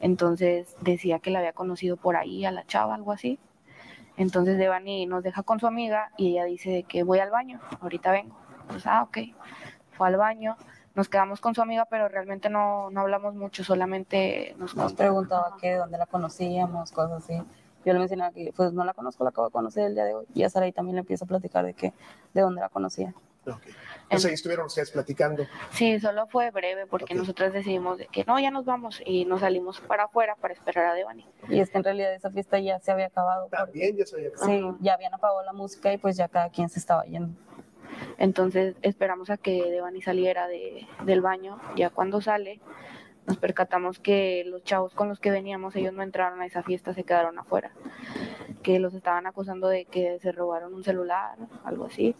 entonces 0.00 0.76
decía 0.80 1.18
que 1.18 1.30
la 1.30 1.40
había 1.40 1.52
conocido 1.52 1.96
por 1.96 2.16
ahí, 2.16 2.44
a 2.44 2.50
la 2.50 2.64
chava, 2.66 2.94
algo 2.94 3.12
así, 3.12 3.38
entonces 4.16 4.58
Devani 4.58 5.06
nos 5.06 5.22
deja 5.22 5.42
con 5.42 5.58
su 5.60 5.66
amiga 5.66 6.10
y 6.16 6.32
ella 6.32 6.44
dice 6.44 6.70
de 6.70 6.82
que 6.84 7.02
voy 7.02 7.18
al 7.18 7.30
baño, 7.30 7.60
ahorita 7.80 8.12
vengo, 8.12 8.36
pues 8.68 8.86
ah, 8.86 9.02
ok, 9.02 9.18
fue 9.92 10.08
al 10.08 10.16
baño, 10.16 10.56
nos 10.94 11.08
quedamos 11.08 11.40
con 11.40 11.54
su 11.54 11.62
amiga, 11.62 11.86
pero 11.86 12.08
realmente 12.08 12.50
no, 12.50 12.90
no 12.90 13.00
hablamos 13.00 13.34
mucho, 13.34 13.64
solamente 13.64 14.54
nos 14.58 14.76
Nos 14.76 14.92
preguntaba 14.92 15.56
que 15.60 15.70
de 15.70 15.76
dónde 15.76 15.98
la 15.98 16.06
conocíamos, 16.06 16.92
cosas 16.92 17.24
así. 17.24 17.42
Yo 17.84 17.92
le 17.92 17.98
mencionaba 17.98 18.32
que 18.32 18.52
pues 18.54 18.72
no 18.72 18.84
la 18.84 18.94
conozco, 18.94 19.24
la 19.24 19.30
acabo 19.30 19.48
de 19.48 19.52
conocer 19.52 19.86
el 19.86 19.94
día 19.94 20.04
de 20.04 20.14
hoy. 20.14 20.26
Y 20.34 20.44
a 20.44 20.50
Saraí 20.50 20.70
también 20.70 20.96
le 20.96 21.00
empieza 21.00 21.24
a 21.24 21.28
platicar 21.28 21.64
de 21.64 21.74
que 21.74 21.92
de 22.32 22.40
dónde 22.40 22.60
la 22.60 22.68
conocía. 22.68 23.14
Entonces 24.12 24.28
ahí 24.28 24.34
estuvieron 24.34 24.66
ustedes 24.66 24.90
platicando. 24.90 25.46
Sí, 25.72 25.98
solo 26.00 26.26
fue 26.26 26.50
breve 26.50 26.86
porque 26.86 27.14
Ok. 27.14 27.20
nosotras 27.20 27.52
decidimos 27.52 27.98
de 27.98 28.06
que 28.08 28.24
no, 28.24 28.38
ya 28.38 28.50
nos 28.50 28.64
vamos 28.64 29.00
y 29.04 29.24
nos 29.24 29.40
salimos 29.40 29.80
para 29.80 30.04
afuera 30.04 30.36
para 30.40 30.54
esperar 30.54 30.86
a 30.86 30.94
Devani. 30.94 31.26
Y 31.48 31.60
es 31.60 31.70
que 31.70 31.78
en 31.78 31.84
realidad 31.84 32.12
esa 32.14 32.30
fiesta 32.30 32.58
ya 32.60 32.78
se 32.80 32.90
había 32.92 33.06
acabado. 33.06 33.48
porque- 33.48 33.56
También 33.64 33.96
ya 33.96 34.06
se 34.06 34.16
había 34.16 34.28
acabado. 34.28 34.50
Sí, 34.52 34.76
ya 34.80 34.94
habían 34.94 35.14
apagado 35.14 35.42
la 35.42 35.52
música 35.52 35.92
y 35.92 35.98
pues 35.98 36.16
ya 36.16 36.28
cada 36.28 36.50
quien 36.50 36.68
se 36.68 36.78
estaba 36.78 37.04
yendo. 37.04 37.34
Entonces 38.18 38.74
esperamos 38.82 39.30
a 39.30 39.36
que 39.36 39.62
Devani 39.70 40.02
saliera 40.02 40.46
de, 40.48 40.86
del 41.04 41.20
baño. 41.20 41.60
Ya 41.76 41.90
cuando 41.90 42.20
sale, 42.20 42.60
nos 43.26 43.36
percatamos 43.36 43.98
que 43.98 44.44
los 44.46 44.64
chavos 44.64 44.94
con 44.94 45.08
los 45.08 45.20
que 45.20 45.30
veníamos, 45.30 45.76
ellos 45.76 45.92
no 45.92 46.02
entraron 46.02 46.40
a 46.40 46.46
esa 46.46 46.62
fiesta, 46.62 46.92
se 46.94 47.04
quedaron 47.04 47.38
afuera. 47.38 47.70
Que 48.62 48.78
los 48.78 48.94
estaban 48.94 49.26
acusando 49.26 49.68
de 49.68 49.84
que 49.84 50.18
se 50.20 50.32
robaron 50.32 50.74
un 50.74 50.84
celular, 50.84 51.36
algo 51.64 51.86
así. 51.86 52.14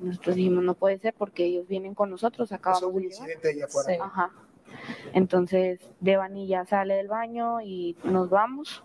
Nosotros 0.00 0.36
dijimos, 0.36 0.64
no 0.64 0.74
puede 0.74 0.98
ser 0.98 1.14
porque 1.14 1.44
ellos 1.44 1.66
vienen 1.68 1.94
con 1.94 2.10
nosotros, 2.10 2.48
Pasó 2.48 2.56
acabamos 2.56 2.84
un 2.94 3.02
de 3.02 3.08
llegar. 3.08 3.18
incidente 3.20 3.48
ahí 3.48 3.60
afuera. 3.62 3.92
Sí. 3.94 3.98
Ajá. 4.02 4.30
Entonces, 5.12 5.80
Devani 6.00 6.46
ya 6.46 6.64
sale 6.66 6.94
del 6.94 7.08
baño 7.08 7.60
y 7.60 7.96
nos 8.04 8.28
vamos. 8.30 8.84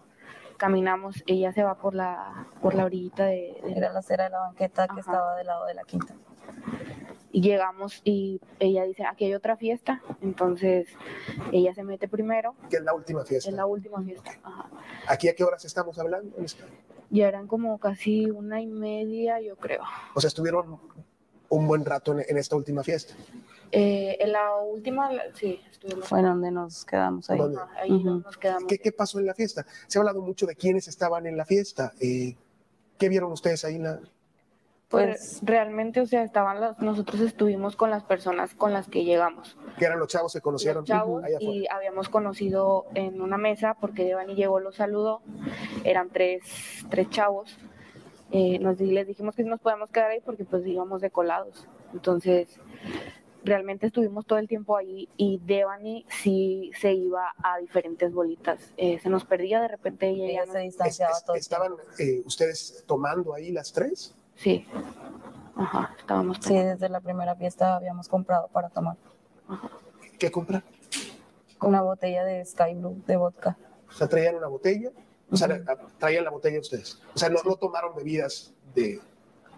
Caminamos, 0.57 1.23
ella 1.25 1.51
se 1.51 1.63
va 1.63 1.75
por 1.75 1.93
la, 1.93 2.47
por 2.61 2.73
la 2.73 2.85
orillita 2.85 3.25
de, 3.25 3.57
de 3.63 3.73
Era 3.75 3.91
la 3.91 3.99
acera 3.99 4.25
de 4.25 4.29
la 4.29 4.39
banqueta 4.39 4.85
que 4.87 4.91
Ajá. 4.91 4.99
estaba 5.01 5.35
del 5.35 5.47
lado 5.47 5.65
de 5.65 5.73
la 5.73 5.83
quinta. 5.83 6.13
Y 7.33 7.41
llegamos 7.41 7.99
y 8.05 8.39
ella 8.59 8.83
dice, 8.85 9.03
aquí 9.05 9.25
hay 9.25 9.33
otra 9.33 9.57
fiesta. 9.57 10.01
Entonces, 10.21 10.87
ella 11.51 11.73
se 11.73 11.83
mete 11.83 12.07
primero, 12.07 12.55
Que 12.69 12.77
es 12.77 12.83
la 12.83 12.93
última 12.93 13.25
fiesta. 13.25 13.49
es 13.49 13.55
la 13.55 13.65
última 13.65 14.01
fiesta. 14.01 14.31
Ajá. 14.43 14.69
¿Aquí 15.07 15.27
a 15.27 15.35
qué 15.35 15.43
horas 15.43 15.65
estamos 15.65 15.99
hablando? 15.99 16.33
Ya 17.09 17.27
eran 17.27 17.47
como 17.47 17.77
casi 17.79 18.29
una 18.31 18.61
y 18.61 18.67
media, 18.67 19.41
yo 19.41 19.55
creo. 19.57 19.81
O 20.15 20.21
sea, 20.21 20.29
estuvieron 20.29 20.79
un 21.49 21.67
buen 21.67 21.83
rato 21.85 22.13
en, 22.13 22.23
en 22.27 22.37
esta 22.37 22.55
última 22.55 22.83
fiesta. 22.83 23.13
Eh, 23.71 24.17
en 24.19 24.31
la 24.31 24.55
última, 24.57 25.09
sí, 25.33 25.59
estuvimos. 25.71 26.07
Fue 26.07 26.21
donde 26.21 26.51
nos 26.51 26.85
quedamos 26.85 27.29
ahí. 27.31 27.39
Ahí 27.81 28.03
nos 28.03 28.37
quedamos. 28.37 28.65
¿Qué, 28.67 28.77
qué 28.77 28.91
pasó 28.91 29.19
en 29.19 29.25
la 29.25 29.33
fiesta? 29.33 29.65
Se 29.87 29.97
ha 29.97 30.01
hablado 30.01 30.21
mucho 30.21 30.45
de 30.45 30.55
quiénes 30.55 30.87
estaban 30.87 31.25
en 31.25 31.35
la 31.35 31.45
fiesta. 31.45 31.91
Eh, 31.99 32.35
¿Qué 32.99 33.09
vieron 33.09 33.31
ustedes 33.31 33.65
ahí? 33.65 33.75
en 33.75 33.83
la- 33.83 33.99
Pues 34.93 35.39
realmente, 35.43 36.01
o 36.01 36.05
sea, 36.05 36.23
estaban 36.23 36.61
las, 36.61 36.79
nosotros 36.79 37.19
estuvimos 37.21 37.75
con 37.75 37.89
las 37.89 38.03
personas 38.03 38.53
con 38.53 38.73
las 38.73 38.87
que 38.87 39.03
llegamos. 39.03 39.57
que 39.77 39.85
eran 39.85 39.99
los 39.99 40.07
chavos 40.07 40.31
que 40.33 40.41
conocieron 40.41 40.81
los 40.81 40.87
chavos 40.87 41.23
y 41.39 41.65
habíamos 41.69 42.09
conocido 42.09 42.85
en 42.93 43.21
una 43.21 43.37
mesa 43.37 43.75
porque 43.79 44.05
Devani 44.05 44.35
llegó, 44.35 44.59
los 44.59 44.75
saludó, 44.75 45.21
eran 45.83 46.09
tres, 46.09 46.41
tres 46.89 47.09
chavos. 47.09 47.57
Eh, 48.31 48.59
nos, 48.59 48.79
les 48.79 49.07
dijimos 49.07 49.35
que 49.35 49.43
sí 49.43 49.49
nos 49.49 49.59
podíamos 49.59 49.89
quedar 49.89 50.11
ahí 50.11 50.19
porque 50.23 50.45
pues 50.45 50.65
íbamos 50.65 51.01
de 51.01 51.09
colados. 51.11 51.67
Entonces, 51.93 52.59
realmente 53.43 53.87
estuvimos 53.87 54.25
todo 54.25 54.39
el 54.39 54.47
tiempo 54.47 54.77
ahí 54.77 55.09
y 55.17 55.39
Devani 55.45 56.05
sí 56.07 56.71
se 56.79 56.93
iba 56.93 57.33
a 57.43 57.57
diferentes 57.59 58.13
bolitas. 58.13 58.73
Eh, 58.77 58.99
se 58.99 59.09
nos 59.09 59.25
perdía 59.25 59.61
de 59.61 59.67
repente 59.67 60.07
ella 60.09 60.25
ya 60.25 60.31
Ella 60.31 60.45
no- 60.45 60.53
se 60.53 60.59
distanciaba 60.59 61.13
es- 61.17 61.23
todo. 61.25 61.35
¿Estaban 61.35 61.73
eh, 61.99 62.21
ustedes 62.25 62.83
tomando 62.87 63.33
ahí 63.33 63.51
las 63.51 63.71
tres? 63.73 64.15
Sí. 64.43 64.67
Ajá, 65.55 65.95
estábamos 65.97 66.37
Sí, 66.41 66.53
desde 66.55 66.89
la 66.89 66.99
primera 66.99 67.35
fiesta 67.35 67.75
habíamos 67.77 68.09
comprado 68.09 68.47
para 68.49 68.69
tomar 68.69 68.97
¿Qué 70.19 70.31
comprar? 70.31 70.63
una 71.61 71.81
botella 71.81 72.25
de 72.25 72.43
Sky 72.43 72.73
Blue 72.75 73.01
de 73.07 73.15
vodka. 73.15 73.57
O 73.87 73.91
sea, 73.93 74.07
traían 74.09 74.35
una 74.35 74.47
botella, 74.47 74.89
o 75.31 75.37
sea, 75.37 75.47
traían 75.97 76.25
la 76.25 76.29
botella 76.31 76.59
ustedes. 76.59 77.01
O 77.15 77.17
sea, 77.17 77.29
no, 77.29 77.39
no 77.45 77.55
tomaron 77.55 77.95
bebidas 77.95 78.53
de, 78.75 78.99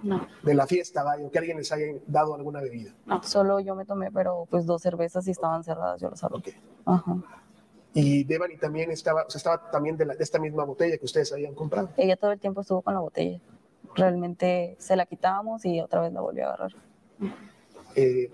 No, 0.04 0.28
de 0.44 0.54
la 0.54 0.68
fiesta, 0.68 1.02
vaya, 1.04 1.26
o 1.26 1.32
que 1.32 1.40
alguien 1.40 1.58
les 1.58 1.72
haya 1.72 1.88
dado 2.06 2.36
alguna 2.36 2.62
bebida. 2.62 2.92
Solo 3.24 3.60
yo 3.60 3.74
me 3.74 3.86
tomé, 3.86 4.12
pero 4.12 4.46
pues 4.52 4.68
dos 4.68 4.84
cervezas 4.84 5.28
y 5.28 5.32
estaban 5.32 5.64
cerradas, 5.64 6.00
yo 6.00 6.12
las 6.12 6.24
abrí. 6.24 6.38
Ok. 6.38 6.48
Ajá. 6.86 7.16
Y 7.96 8.24
Devani 8.26 8.58
también 8.58 8.92
estaba, 8.92 9.24
o 9.24 9.30
sea, 9.32 9.40
estaba 9.40 9.72
también 9.72 9.98
de, 9.98 10.06
la- 10.06 10.16
de 10.16 10.24
esta 10.24 10.38
misma 10.38 10.64
botella 10.66 10.98
que 11.00 11.06
ustedes 11.06 11.32
habían 11.34 11.56
comprado. 11.56 11.90
Ella 11.98 12.18
todo 12.18 12.34
el 12.34 12.40
tiempo 12.40 12.62
estuvo 12.62 12.82
con 12.84 12.94
la 12.94 13.00
botella. 13.00 13.40
Realmente 13.96 14.76
se 14.80 14.96
la 14.96 15.06
quitábamos 15.06 15.66
y 15.66 15.80
otra 15.80 16.02
vez 16.02 16.14
la 16.14 16.22
volvió 16.22 16.46
a 16.46 16.54
agarrar. 16.54 16.76
Eh, 17.96 18.30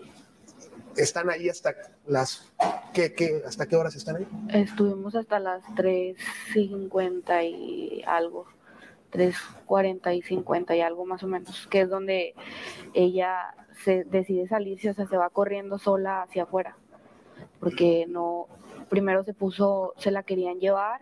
están 0.96 1.30
ahí 1.30 1.50
hasta 1.50 1.74
las, 2.06 2.52
¿qué, 2.94 3.14
qué, 3.14 3.44
hasta 3.46 3.68
qué 3.68 3.76
horas 3.76 3.96
están 3.96 4.18
ahí? 4.18 4.28
Estuvimos 4.50 5.16
hasta 5.16 5.40
las 5.40 5.64
3.50 5.76 7.50
y 7.50 8.04
algo, 8.06 8.48
3.40 9.12 10.18
y 10.18 10.22
50 10.22 10.76
y 10.76 10.82
algo 10.82 11.06
más 11.06 11.24
o 11.24 11.28
menos, 11.28 11.68
que 11.68 11.82
es 11.82 11.90
donde 11.90 12.34
ella 12.94 13.56
se 13.84 14.04
decide 14.04 14.48
salirse, 14.48 14.90
o 14.90 14.94
sea, 14.94 15.08
se 15.08 15.18
va 15.18 15.30
corriendo 15.30 15.78
sola 15.78 16.24
hacia 16.24 16.44
afuera, 16.44 16.76
porque 17.60 18.06
no, 18.08 18.48
primero 18.90 19.24
se 19.24 19.34
puso, 19.34 19.94
se 19.98 20.12
la 20.12 20.24
querían 20.24 20.60
llevar 20.60 21.02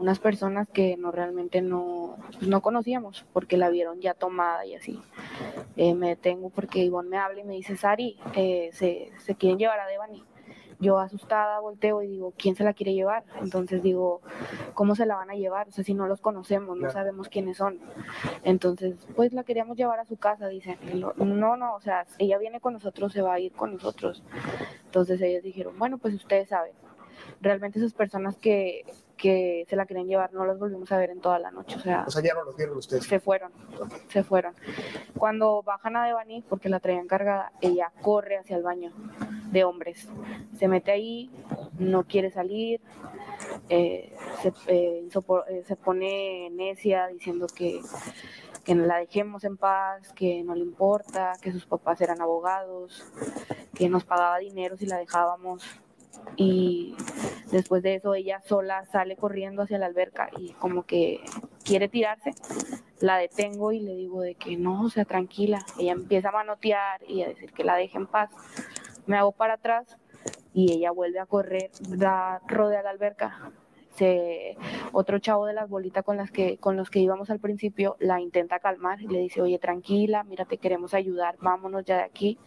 unas 0.00 0.18
personas 0.18 0.66
que 0.66 0.96
no 0.96 1.12
realmente 1.12 1.60
no, 1.60 2.16
pues, 2.32 2.48
no 2.48 2.62
conocíamos, 2.62 3.26
porque 3.34 3.58
la 3.58 3.68
vieron 3.68 4.00
ya 4.00 4.14
tomada 4.14 4.64
y 4.64 4.74
así. 4.74 4.98
Eh, 5.76 5.94
me 5.94 6.08
detengo 6.08 6.48
porque 6.48 6.82
Ivonne 6.82 7.10
me 7.10 7.18
habla 7.18 7.40
y 7.40 7.44
me 7.44 7.54
dice, 7.54 7.76
Sari, 7.76 8.18
eh, 8.34 8.70
se, 8.72 9.12
se 9.18 9.34
quieren 9.34 9.58
llevar 9.58 9.78
a 9.78 9.86
Devani. 9.86 10.24
Yo 10.78 10.98
asustada 10.98 11.60
volteo 11.60 12.00
y 12.00 12.06
digo, 12.06 12.32
¿quién 12.38 12.56
se 12.56 12.64
la 12.64 12.72
quiere 12.72 12.94
llevar? 12.94 13.24
Entonces 13.42 13.82
digo, 13.82 14.22
¿cómo 14.72 14.94
se 14.94 15.04
la 15.04 15.16
van 15.16 15.28
a 15.28 15.34
llevar? 15.34 15.68
O 15.68 15.72
sea, 15.72 15.84
si 15.84 15.92
no 15.92 16.06
los 16.06 16.22
conocemos, 16.22 16.78
no 16.78 16.88
sabemos 16.90 17.28
quiénes 17.28 17.58
son. 17.58 17.78
Entonces, 18.44 19.06
pues 19.14 19.34
la 19.34 19.44
queríamos 19.44 19.76
llevar 19.76 20.00
a 20.00 20.06
su 20.06 20.16
casa, 20.16 20.48
dicen. 20.48 20.78
No, 20.94 21.56
no, 21.58 21.74
o 21.74 21.80
sea, 21.82 22.06
ella 22.18 22.38
viene 22.38 22.60
con 22.60 22.72
nosotros, 22.72 23.12
se 23.12 23.20
va 23.20 23.34
a 23.34 23.40
ir 23.40 23.52
con 23.52 23.74
nosotros. 23.74 24.22
Entonces 24.86 25.20
ellos 25.20 25.42
dijeron, 25.42 25.78
bueno, 25.78 25.98
pues 25.98 26.14
ustedes 26.14 26.48
saben. 26.48 26.72
Realmente 27.42 27.78
esas 27.78 27.92
personas 27.92 28.38
que, 28.38 28.86
que 29.20 29.66
se 29.68 29.76
la 29.76 29.84
querían 29.84 30.06
llevar 30.06 30.32
no 30.32 30.46
las 30.46 30.58
volvimos 30.58 30.90
a 30.90 30.96
ver 30.96 31.10
en 31.10 31.20
toda 31.20 31.38
la 31.38 31.50
noche. 31.50 31.76
O 31.76 31.80
sea, 31.80 32.04
O 32.06 32.10
sea, 32.10 32.22
ya 32.22 32.32
no 32.32 32.42
los 32.44 32.56
vieron 32.56 32.78
ustedes. 32.78 33.04
se 33.04 33.20
fueron, 33.20 33.52
se 34.08 34.24
fueron. 34.24 34.54
Cuando 35.16 35.62
bajan 35.62 35.96
a 35.96 36.06
Devani, 36.06 36.42
porque 36.48 36.70
la 36.70 36.80
traían 36.80 37.06
cargada, 37.06 37.52
ella 37.60 37.92
corre 38.00 38.38
hacia 38.38 38.56
el 38.56 38.62
baño 38.62 38.92
de 39.52 39.64
hombres. 39.64 40.08
Se 40.58 40.68
mete 40.68 40.90
ahí, 40.90 41.30
no 41.78 42.04
quiere 42.04 42.30
salir, 42.30 42.80
eh, 43.68 44.14
se, 44.40 44.48
eh, 44.68 45.06
eh, 45.48 45.64
se 45.66 45.76
pone 45.76 46.48
necia 46.50 47.08
diciendo 47.08 47.46
que, 47.54 47.80
que 48.64 48.74
la 48.74 48.96
dejemos 48.98 49.44
en 49.44 49.58
paz, 49.58 50.12
que 50.14 50.42
no 50.42 50.54
le 50.54 50.62
importa, 50.62 51.32
que 51.42 51.52
sus 51.52 51.66
papás 51.66 52.00
eran 52.00 52.22
abogados, 52.22 53.04
que 53.74 53.90
nos 53.90 54.04
pagaba 54.04 54.38
dinero 54.38 54.78
si 54.78 54.86
la 54.86 54.96
dejábamos. 54.96 55.62
Y 56.36 56.94
después 57.50 57.82
de 57.82 57.96
eso 57.96 58.14
ella 58.14 58.40
sola 58.40 58.84
sale 58.86 59.16
corriendo 59.16 59.62
hacia 59.62 59.78
la 59.78 59.86
alberca 59.86 60.30
y 60.38 60.52
como 60.52 60.84
que 60.84 61.20
quiere 61.64 61.88
tirarse, 61.88 62.32
la 63.00 63.16
detengo 63.16 63.72
y 63.72 63.80
le 63.80 63.94
digo 63.94 64.22
de 64.22 64.34
que 64.34 64.56
no, 64.56 64.82
o 64.82 64.90
sea, 64.90 65.04
tranquila. 65.04 65.64
Ella 65.78 65.92
empieza 65.92 66.28
a 66.30 66.32
manotear 66.32 67.00
y 67.06 67.22
a 67.22 67.28
decir 67.28 67.52
que 67.52 67.64
la 67.64 67.76
deje 67.76 67.98
en 67.98 68.06
paz. 68.06 68.30
Me 69.06 69.16
hago 69.16 69.32
para 69.32 69.54
atrás 69.54 69.96
y 70.52 70.72
ella 70.72 70.90
vuelve 70.90 71.20
a 71.20 71.26
correr, 71.26 71.70
da, 71.88 72.40
rodea 72.46 72.82
la 72.82 72.90
alberca. 72.90 73.52
Se, 73.96 74.56
otro 74.92 75.18
chavo 75.18 75.46
de 75.46 75.52
las 75.52 75.68
bolitas 75.68 76.04
con 76.04 76.16
las 76.16 76.30
que 76.30 76.58
con 76.58 76.76
los 76.76 76.90
que 76.90 77.00
íbamos 77.00 77.28
al 77.30 77.40
principio 77.40 77.96
la 77.98 78.20
intenta 78.20 78.60
calmar 78.60 79.00
y 79.02 79.08
le 79.08 79.18
dice, 79.18 79.42
oye, 79.42 79.58
tranquila, 79.58 80.22
mira, 80.24 80.44
te 80.44 80.58
queremos 80.58 80.94
ayudar, 80.94 81.36
vámonos 81.40 81.84
ya 81.84 81.96
de 81.96 82.02
aquí. 82.04 82.38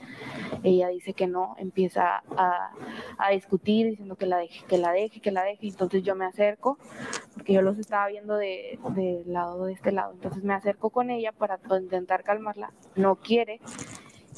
Ella 0.64 0.88
dice 0.88 1.14
que 1.14 1.28
no, 1.28 1.56
empieza 1.57 2.24
a, 2.38 2.72
a 3.18 3.30
discutir 3.32 3.88
diciendo 3.88 4.15
que 4.15 4.26
la 4.26 4.38
deje, 4.38 4.65
que 4.68 4.78
la 4.78 4.91
deje, 4.91 5.20
que 5.20 5.32
la 5.32 5.44
deje. 5.44 5.68
Entonces 5.68 6.03
yo 6.03 6.15
me 6.15 6.26
acerco, 6.26 6.78
porque 7.34 7.53
yo 7.53 7.61
los 7.61 7.78
estaba 7.78 8.07
viendo 8.07 8.36
de, 8.38 8.80
del 8.95 9.32
lado 9.32 9.65
de 9.65 9.74
este 9.74 9.91
lado. 9.91 10.14
Entonces 10.14 10.44
me 10.44 10.53
acerco 10.53 10.90
con 10.90 11.10
ella 11.10 11.32
para 11.32 11.60
intentar 11.80 12.24
calmarla. 12.24 12.72
No 12.95 13.15
quiere 13.15 13.60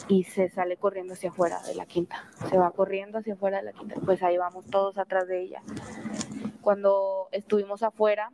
y 0.07 0.23
se 0.23 0.49
sale 0.49 0.77
corriendo 0.77 1.13
hacia 1.13 1.29
afuera 1.29 1.61
de 1.63 1.75
la 1.75 1.85
quinta. 1.85 2.29
Se 2.49 2.57
va 2.57 2.71
corriendo 2.71 3.19
hacia 3.19 3.33
afuera 3.33 3.57
de 3.57 3.63
la 3.63 3.73
quinta. 3.73 3.95
Pues 4.03 4.23
ahí 4.23 4.37
vamos 4.37 4.65
todos 4.65 4.97
atrás 4.97 5.27
de 5.27 5.41
ella. 5.41 5.61
Cuando 6.61 7.27
estuvimos 7.31 7.83
afuera, 7.83 8.31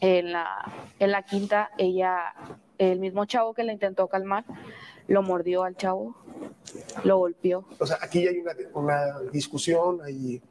en 0.00 0.32
la, 0.32 0.76
en 0.98 1.10
la 1.10 1.22
quinta, 1.22 1.70
ella, 1.78 2.34
el 2.78 3.00
mismo 3.00 3.24
chavo 3.26 3.54
que 3.54 3.64
la 3.64 3.72
intentó 3.72 4.08
calmar, 4.08 4.44
lo 5.08 5.22
mordió 5.22 5.64
al 5.64 5.76
chavo, 5.76 6.16
lo 7.04 7.18
golpeó. 7.18 7.66
O 7.78 7.86
sea, 7.86 7.98
aquí 8.02 8.26
hay 8.26 8.38
una, 8.38 8.52
una 8.74 9.20
discusión, 9.32 10.00
hay 10.02 10.42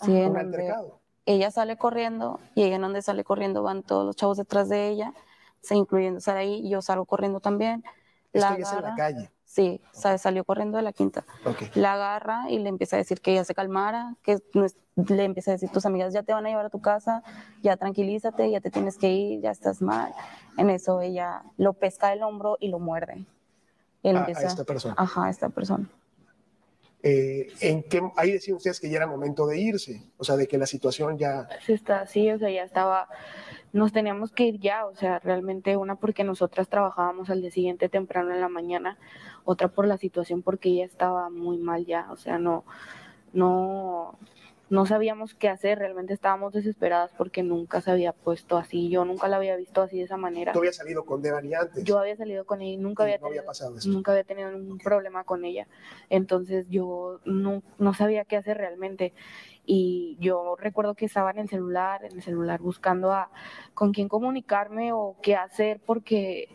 Sí, 0.00 0.12
en 0.16 0.30
un 0.30 0.36
altercado. 0.36 1.00
ella 1.26 1.50
sale 1.50 1.76
corriendo 1.78 2.40
y 2.54 2.64
ella 2.64 2.76
en 2.76 2.82
donde 2.82 3.02
sale 3.02 3.24
corriendo 3.24 3.62
van 3.62 3.82
todos 3.82 4.04
los 4.06 4.16
chavos 4.16 4.36
detrás 4.38 4.68
de 4.68 4.88
ella, 4.88 5.14
se 5.60 5.76
incluyendo 5.76 6.20
Saraí, 6.20 6.68
yo 6.68 6.82
salgo 6.82 7.06
corriendo 7.06 7.40
también. 7.40 7.84
Esto 8.32 8.50
La 8.50 8.56
ya 8.56 8.62
es 8.62 8.72
en 8.72 8.82
la 8.82 8.94
calle. 8.94 9.30
Sí, 9.54 9.80
o 9.92 9.96
sea, 9.96 10.18
salió 10.18 10.42
corriendo 10.42 10.78
de 10.78 10.82
la 10.82 10.92
quinta. 10.92 11.24
Ok. 11.44 11.76
La 11.76 11.92
agarra 11.92 12.50
y 12.50 12.58
le 12.58 12.68
empieza 12.68 12.96
a 12.96 12.98
decir 12.98 13.20
que 13.20 13.30
ella 13.30 13.44
se 13.44 13.54
calmara, 13.54 14.16
que 14.24 14.38
no 14.52 14.64
es- 14.64 14.76
le 14.96 15.22
empieza 15.22 15.52
a 15.52 15.54
decir, 15.54 15.70
tus 15.70 15.86
amigas 15.86 16.12
ya 16.12 16.24
te 16.24 16.32
van 16.32 16.44
a 16.44 16.48
llevar 16.48 16.66
a 16.66 16.70
tu 16.70 16.80
casa, 16.80 17.22
ya 17.62 17.76
tranquilízate, 17.76 18.50
ya 18.50 18.60
te 18.60 18.70
tienes 18.72 18.98
que 18.98 19.12
ir, 19.12 19.40
ya 19.42 19.52
estás 19.52 19.80
mal. 19.80 20.12
En 20.56 20.70
eso 20.70 21.00
ella 21.00 21.44
lo 21.56 21.74
pesca 21.74 22.08
del 22.08 22.24
hombro 22.24 22.56
y 22.58 22.66
lo 22.66 22.80
muerde. 22.80 23.24
Y 24.02 24.08
él 24.08 24.16
a, 24.16 24.18
a 24.18 24.22
empieza, 24.22 24.48
esta 24.48 24.64
persona. 24.64 24.94
Ajá, 24.98 25.26
a 25.26 25.30
esta 25.30 25.48
persona. 25.50 25.88
Eh, 27.06 27.52
¿en 27.60 27.82
qué, 27.82 28.00
ahí 28.16 28.32
decían 28.32 28.56
ustedes 28.56 28.80
que 28.80 28.88
ya 28.88 28.96
era 28.96 29.06
momento 29.06 29.46
de 29.46 29.60
irse, 29.60 30.02
o 30.16 30.24
sea, 30.24 30.36
de 30.36 30.48
que 30.48 30.56
la 30.56 30.64
situación 30.64 31.18
ya... 31.18 31.46
Se 31.60 31.74
está 31.74 32.00
así, 32.00 32.30
o 32.30 32.38
sea, 32.38 32.48
ya 32.48 32.62
estaba, 32.62 33.10
nos 33.74 33.92
teníamos 33.92 34.32
que 34.32 34.44
ir 34.44 34.58
ya, 34.58 34.86
o 34.86 34.96
sea, 34.96 35.18
realmente 35.18 35.76
una 35.76 35.96
porque 35.96 36.24
nosotras 36.24 36.70
trabajábamos 36.70 37.28
al 37.28 37.42
día 37.42 37.50
siguiente 37.50 37.90
temprano 37.90 38.32
en 38.32 38.40
la 38.40 38.48
mañana, 38.48 38.96
otra 39.44 39.68
por 39.68 39.86
la 39.86 39.98
situación 39.98 40.40
porque 40.40 40.70
ella 40.70 40.86
estaba 40.86 41.28
muy 41.28 41.58
mal 41.58 41.84
ya, 41.84 42.10
o 42.10 42.16
sea, 42.16 42.38
no, 42.38 42.64
no, 43.34 44.18
no 44.70 44.86
sabíamos 44.86 45.34
qué 45.34 45.48
hacer, 45.48 45.78
realmente 45.78 46.14
estábamos 46.14 46.52
desesperadas 46.52 47.10
porque 47.16 47.42
nunca 47.42 47.80
se 47.80 47.90
había 47.90 48.12
puesto 48.12 48.56
así, 48.56 48.88
yo 48.88 49.04
nunca 49.04 49.28
la 49.28 49.36
había 49.36 49.56
visto 49.56 49.82
así 49.82 49.98
de 49.98 50.04
esa 50.04 50.16
manera. 50.16 50.52
Tú 50.52 50.60
habías 50.60 50.76
salido 50.76 51.04
con 51.04 51.20
Devani 51.22 51.54
antes. 51.54 51.84
Yo 51.84 51.98
había 51.98 52.16
salido 52.16 52.44
con 52.46 52.62
ella 52.62 52.72
y 52.72 52.76
nunca 52.78 53.02
y 53.02 53.06
había 53.06 53.18
no 53.18 53.26
había 53.26 53.40
tenido, 53.40 53.46
pasado 53.46 53.76
esto. 53.76 53.90
nunca 53.90 54.12
había 54.12 54.24
tenido 54.24 54.50
ningún 54.50 54.78
problema 54.78 55.24
con 55.24 55.44
ella. 55.44 55.66
Entonces 56.08 56.66
yo 56.70 57.20
no, 57.24 57.62
no 57.78 57.94
sabía 57.94 58.24
qué 58.24 58.36
hacer 58.36 58.56
realmente. 58.56 59.12
Y 59.66 60.16
yo 60.20 60.56
recuerdo 60.58 60.94
que 60.94 61.06
estaba 61.06 61.30
en 61.30 61.38
el 61.38 61.48
celular, 61.48 62.04
en 62.04 62.12
el 62.12 62.22
celular 62.22 62.60
buscando 62.60 63.12
a 63.12 63.30
con 63.74 63.92
quién 63.92 64.08
comunicarme 64.08 64.92
o 64.92 65.16
qué 65.22 65.36
hacer 65.36 65.80
porque 65.84 66.48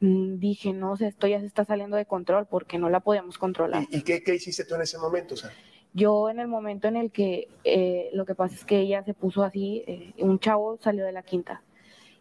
mm, 0.00 0.38
dije, 0.38 0.72
no 0.72 0.96
sé, 0.96 1.06
esto 1.06 1.26
ya 1.26 1.40
se 1.40 1.46
está 1.46 1.64
saliendo 1.64 1.96
de 1.96 2.06
control 2.06 2.46
porque 2.46 2.78
no 2.78 2.88
la 2.90 3.00
podíamos 3.00 3.38
controlar. 3.38 3.86
¿Y, 3.90 3.98
y 3.98 4.02
qué, 4.02 4.22
qué 4.22 4.34
hiciste 4.34 4.64
tú 4.64 4.74
en 4.74 4.82
ese 4.82 4.98
momento? 4.98 5.34
O 5.34 5.36
sea, 5.36 5.50
Yo 5.92 6.30
en 6.30 6.38
el 6.38 6.46
momento 6.48 6.88
en 6.88 6.96
el 6.96 7.10
que 7.10 7.48
eh, 7.64 8.10
lo 8.12 8.24
que 8.24 8.34
pasa 8.34 8.54
es 8.54 8.64
que 8.64 8.78
ella 8.80 9.02
se 9.02 9.14
puso 9.14 9.42
así, 9.42 9.82
eh, 9.86 10.14
un 10.18 10.38
chavo 10.38 10.78
salió 10.80 11.04
de 11.04 11.12
la 11.12 11.22
quinta, 11.22 11.62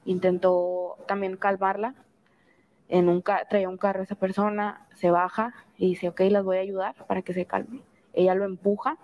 intentó 0.06 0.98
también 1.08 1.38
calmarla, 1.38 1.96
en 2.88 3.10
un 3.10 3.22
ca- 3.22 3.46
traía 3.50 3.70
un 3.70 3.78
carro 3.78 4.02
esa 4.04 4.16
persona, 4.16 4.88
se 4.96 5.12
baja 5.12 5.54
y 5.78 5.90
dice, 5.90 6.10
ok, 6.10 6.22
las 6.32 6.44
voy 6.44 6.58
a 6.58 6.62
ayudar 6.62 6.96
para 7.08 7.22
que 7.22 7.34
se 7.34 7.46
calme. 7.46 7.82
Ella 8.14 8.36
lo 8.36 8.46
empuja 8.46 8.98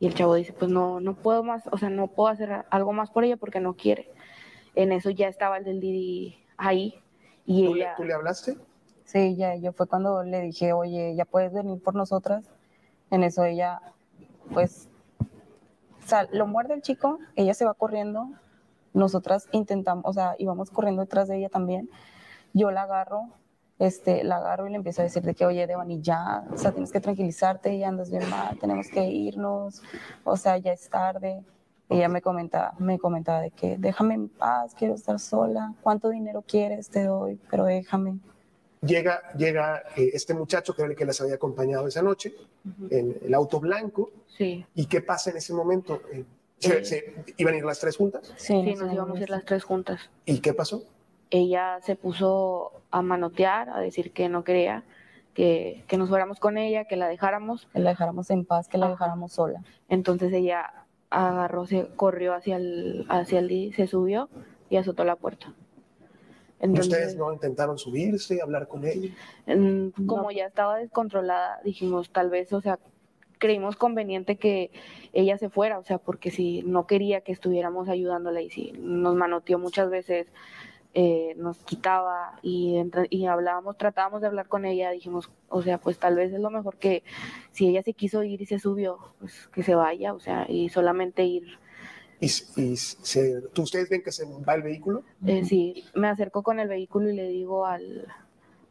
y 0.00 0.06
el 0.06 0.14
chavo 0.14 0.34
dice, 0.34 0.52
pues 0.52 0.70
no, 0.70 1.00
no 1.00 1.14
puedo 1.14 1.42
más, 1.42 1.64
o 1.72 1.78
sea, 1.78 1.90
no 1.90 2.08
puedo 2.08 2.28
hacer 2.28 2.64
algo 2.70 2.92
más 2.92 3.10
por 3.10 3.24
ella 3.24 3.36
porque 3.36 3.60
no 3.60 3.74
quiere. 3.74 4.10
En 4.76 4.92
eso 4.92 5.10
ya 5.10 5.28
estaba 5.28 5.58
el 5.58 5.64
del 5.64 5.80
Didi 5.80 6.36
ahí 6.56 6.94
y 7.46 7.64
¿tú, 7.64 7.74
le, 7.74 7.84
ella... 7.84 7.96
tú 7.96 8.04
le 8.04 8.14
hablaste? 8.14 8.56
Sí, 9.04 9.36
ya, 9.36 9.56
yo 9.56 9.72
fue 9.72 9.86
cuando 9.88 10.22
le 10.22 10.42
dije, 10.42 10.72
oye, 10.72 11.14
ya 11.16 11.24
puedes 11.24 11.52
venir 11.52 11.80
por 11.82 11.94
nosotras. 11.94 12.44
En 13.10 13.22
eso 13.24 13.44
ella, 13.44 13.80
pues, 14.52 14.88
o 16.04 16.08
sea, 16.08 16.26
lo 16.32 16.46
muerde 16.46 16.74
el 16.74 16.82
chico, 16.82 17.18
ella 17.36 17.54
se 17.54 17.64
va 17.64 17.74
corriendo, 17.74 18.30
nosotras 18.94 19.48
intentamos, 19.52 20.04
o 20.06 20.12
sea, 20.12 20.34
íbamos 20.38 20.70
corriendo 20.70 21.02
detrás 21.02 21.28
de 21.28 21.38
ella 21.38 21.48
también. 21.48 21.90
Yo 22.52 22.70
la 22.70 22.82
agarro, 22.82 23.28
este, 23.78 24.24
la 24.24 24.36
agarro 24.36 24.66
y 24.66 24.70
le 24.70 24.76
empiezo 24.76 25.02
a 25.02 25.04
decir 25.04 25.22
de 25.22 25.34
que, 25.34 25.46
oye, 25.46 25.66
Devani, 25.66 26.00
ya, 26.00 26.44
o 26.52 26.56
sea, 26.56 26.72
tienes 26.72 26.92
que 26.92 27.00
tranquilizarte, 27.00 27.78
ya 27.78 27.88
andas 27.88 28.10
bien 28.10 28.28
mal, 28.30 28.58
tenemos 28.58 28.88
que 28.88 29.06
irnos, 29.06 29.82
o 30.24 30.36
sea, 30.36 30.58
ya 30.58 30.72
es 30.72 30.88
tarde. 30.88 31.44
Ella 31.90 32.08
me 32.08 32.20
comentaba, 32.20 32.74
me 32.78 32.98
comentaba 32.98 33.40
de 33.40 33.50
que, 33.50 33.78
déjame 33.78 34.14
en 34.14 34.28
paz, 34.28 34.74
quiero 34.74 34.94
estar 34.94 35.18
sola, 35.18 35.72
¿cuánto 35.82 36.10
dinero 36.10 36.42
quieres? 36.46 36.90
Te 36.90 37.04
doy, 37.04 37.40
pero 37.50 37.64
déjame. 37.64 38.18
Llega, 38.80 39.32
llega 39.36 39.82
eh, 39.96 40.10
este 40.12 40.34
muchacho 40.34 40.74
que 40.74 40.82
era 40.82 40.90
el 40.90 40.96
que 40.96 41.04
las 41.04 41.20
había 41.20 41.34
acompañado 41.34 41.86
esa 41.88 42.02
noche 42.02 42.34
en 42.90 43.16
el 43.22 43.34
auto 43.34 43.58
blanco. 43.60 44.10
Sí. 44.28 44.64
¿Y 44.74 44.86
qué 44.86 45.00
pasa 45.00 45.30
en 45.30 45.36
ese 45.38 45.52
momento? 45.52 46.00
Eh, 46.12 46.24
¿se- 46.58 46.84
se- 46.84 47.14
¿Iban 47.36 47.54
a 47.54 47.58
ir 47.58 47.64
las 47.64 47.80
tres 47.80 47.96
juntas? 47.96 48.32
Sí, 48.36 48.74
nos 48.74 48.92
íbamos 48.92 49.18
a 49.18 49.22
ir 49.22 49.30
las 49.30 49.44
tres 49.44 49.64
juntas. 49.64 50.10
¿Y 50.24 50.38
qué 50.40 50.52
pasó? 50.54 50.82
ella 51.30 51.78
se 51.82 51.94
puso 51.94 52.72
a 52.90 53.02
manotear, 53.02 53.68
a 53.68 53.80
decir 53.80 54.12
que 54.12 54.30
no 54.30 54.44
quería 54.44 54.84
que, 55.34 55.84
que 55.86 55.98
nos 55.98 56.08
fuéramos 56.08 56.40
con 56.40 56.56
ella, 56.56 56.86
que 56.86 56.96
la 56.96 57.06
dejáramos. 57.06 57.68
Que 57.74 57.80
la 57.80 57.90
dejáramos 57.90 58.30
en 58.30 58.46
paz, 58.46 58.66
que 58.66 58.78
la 58.78 58.88
dejáramos 58.88 59.32
sola. 59.34 59.62
Entonces 59.90 60.32
ella 60.32 60.72
agarró, 61.10 61.66
se 61.66 61.88
corrió 61.96 62.32
hacia 62.34 62.56
el, 62.56 63.04
hacia 63.10 63.40
el 63.40 63.74
se 63.74 63.86
subió 63.86 64.30
y 64.70 64.76
azotó 64.78 65.04
la 65.04 65.16
puerta. 65.16 65.52
Entonces, 66.60 66.92
¿Ustedes 66.92 67.16
no 67.16 67.32
intentaron 67.32 67.78
subirse, 67.78 68.42
hablar 68.42 68.66
con 68.66 68.84
ella? 68.84 69.14
como 70.06 70.30
ya 70.30 70.46
estaba 70.46 70.78
descontrolada, 70.78 71.60
dijimos 71.64 72.10
tal 72.10 72.30
vez, 72.30 72.52
o 72.52 72.60
sea, 72.60 72.78
creímos 73.38 73.76
conveniente 73.76 74.36
que 74.36 74.70
ella 75.12 75.38
se 75.38 75.48
fuera, 75.48 75.78
o 75.78 75.84
sea, 75.84 75.98
porque 75.98 76.30
si 76.30 76.62
no 76.62 76.86
quería 76.86 77.20
que 77.20 77.32
estuviéramos 77.32 77.88
ayudándola 77.88 78.42
y 78.42 78.50
si 78.50 78.72
nos 78.72 79.14
manoteó 79.14 79.58
muchas 79.58 79.88
veces, 79.88 80.26
eh, 80.94 81.34
nos 81.36 81.58
quitaba 81.58 82.40
y, 82.42 82.74
y 83.10 83.26
hablábamos, 83.26 83.76
tratábamos 83.76 84.20
de 84.20 84.26
hablar 84.26 84.48
con 84.48 84.64
ella, 84.64 84.90
dijimos, 84.90 85.30
o 85.48 85.62
sea, 85.62 85.78
pues 85.78 85.98
tal 85.98 86.16
vez 86.16 86.32
es 86.32 86.40
lo 86.40 86.50
mejor 86.50 86.76
que 86.76 87.04
si 87.52 87.68
ella 87.68 87.82
se 87.82 87.92
quiso 87.92 88.24
ir 88.24 88.42
y 88.42 88.46
se 88.46 88.58
subió, 88.58 88.98
pues 89.20 89.48
que 89.48 89.62
se 89.62 89.74
vaya, 89.74 90.12
o 90.12 90.18
sea, 90.18 90.46
y 90.48 90.68
solamente 90.70 91.24
ir. 91.24 91.58
¿Y, 92.20 92.26
y 92.26 92.76
se- 92.76 93.42
¿tú- 93.52 93.62
¿Ustedes 93.62 93.88
ven 93.88 94.02
que 94.02 94.12
se 94.12 94.24
va 94.26 94.54
el 94.54 94.62
vehículo? 94.62 95.02
Eh, 95.26 95.44
sí, 95.44 95.84
me 95.94 96.08
acerco 96.08 96.42
con 96.42 96.58
el 96.60 96.68
vehículo 96.68 97.10
y 97.10 97.14
le 97.16 97.28
digo 97.28 97.66
al, 97.66 98.06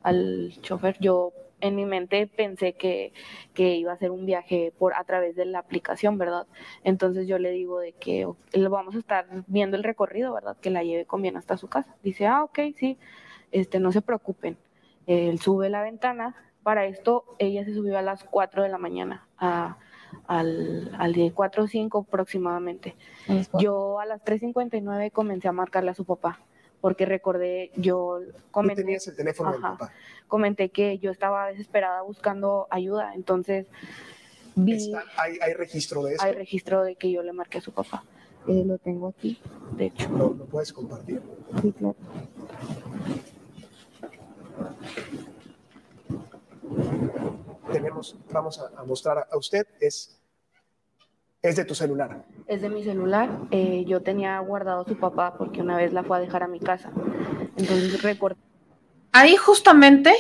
al 0.04 0.54
chofer, 0.62 0.98
yo 1.00 1.32
en 1.60 1.76
mi 1.76 1.86
mente 1.86 2.28
pensé 2.28 2.74
que, 2.74 3.14
que 3.54 3.76
iba 3.76 3.92
a 3.92 3.98
ser 3.98 4.12
un 4.12 4.26
viaje 4.26 4.72
por 4.78 4.94
a 4.94 5.04
través 5.06 5.36
de 5.36 5.46
la 5.46 5.60
aplicación, 5.60 6.18
¿verdad? 6.18 6.46
Entonces 6.84 7.26
yo 7.28 7.40
le 7.40 7.52
digo 7.52 7.80
de 7.80 7.94
que 7.94 8.28
vamos 8.70 8.96
a 8.96 9.00
estar 9.00 9.26
viendo 9.48 9.76
el 9.78 9.84
recorrido, 9.84 10.34
¿verdad? 10.34 10.58
Que 10.62 10.70
la 10.70 10.84
lleve 10.84 11.06
con 11.06 11.22
bien 11.22 11.38
hasta 11.38 11.58
su 11.58 11.68
casa. 11.68 11.96
Dice, 12.04 12.28
ah, 12.28 12.44
ok, 12.44 12.60
sí, 12.78 12.98
este, 13.52 13.80
no 13.80 13.92
se 13.92 14.02
preocupen. 14.02 14.58
Él 15.08 15.40
sube 15.40 15.70
la 15.70 15.82
ventana. 15.82 16.36
Para 16.64 16.86
esto, 16.86 17.24
ella 17.40 17.64
se 17.64 17.74
subió 17.74 17.98
a 17.98 18.02
las 18.02 18.26
4 18.26 18.62
de 18.62 18.68
la 18.70 18.78
mañana, 18.78 19.26
a- 19.38 19.78
al, 20.28 20.92
al 20.98 21.14
día 21.14 21.32
4 21.34 21.64
o 21.64 21.68
5 21.68 22.06
aproximadamente. 22.08 22.96
Yo 23.60 24.00
a 24.00 24.06
las 24.06 24.22
3.59 24.24 25.12
comencé 25.12 25.48
a 25.48 25.52
marcarle 25.52 25.92
a 25.92 25.94
su 25.94 26.06
papá, 26.06 26.40
porque 26.82 27.06
recordé, 27.06 27.72
yo 27.76 28.20
Tú 28.26 28.34
comenté, 28.52 28.84
tenías 28.84 29.08
el 29.08 29.16
teléfono 29.16 29.52
del 29.52 29.64
Ajá. 29.64 29.78
papá. 29.78 29.94
comenté 30.28 30.70
que 30.70 30.98
yo 31.00 31.12
estaba 31.12 31.48
desesperada 31.48 32.02
buscando 32.02 32.68
ayuda, 32.70 33.14
entonces 33.16 33.68
vi, 34.56 34.74
Está- 34.92 35.04
hay, 35.18 35.38
hay 35.42 35.54
registro 35.54 36.04
de 36.04 36.14
esto? 36.14 36.26
hay 36.26 36.34
registro 36.34 36.84
de 36.84 36.96
que 36.96 37.12
yo 37.12 37.24
le 37.24 37.34
marqué 37.34 37.60
a 37.60 37.62
su 37.62 37.72
papá. 37.72 38.04
Eh, 38.48 38.64
lo 38.66 38.78
tengo 38.78 39.10
aquí, 39.10 39.40
de 39.76 39.88
hecho. 39.88 40.10
¿Lo, 40.10 40.34
lo 40.34 40.46
puedes 40.46 40.72
compartir? 40.72 41.22
Sí, 41.62 41.74
claro. 41.74 41.96
Tenemos, 47.72 48.16
vamos 48.32 48.60
a, 48.60 48.80
a 48.80 48.84
mostrar 48.84 49.18
a, 49.18 49.28
a 49.32 49.38
usted, 49.38 49.68
es, 49.80 50.20
es 51.42 51.56
de 51.56 51.66
tu 51.66 51.76
celular. 51.76 52.26
Es 52.48 52.62
de 52.62 52.70
mi 52.70 52.84
celular. 52.84 53.30
eh, 53.52 53.84
yo 53.88 54.02
tenía 54.02 54.40
guardado 54.40 54.82
a 54.82 54.86
su 54.86 54.98
papá 54.98 55.36
porque 55.38 55.62
una 55.62 55.78
vez 55.78 55.94
la 55.94 56.04
fue 56.04 56.18
a 56.18 56.20
dejar 56.22 56.44
a 56.44 56.48
mi 56.48 56.60
casa. 56.60 56.92
Entonces 57.58 58.02
recuerdo. 58.02 58.38
Ahí 59.12 59.36
justamente, 59.36 60.14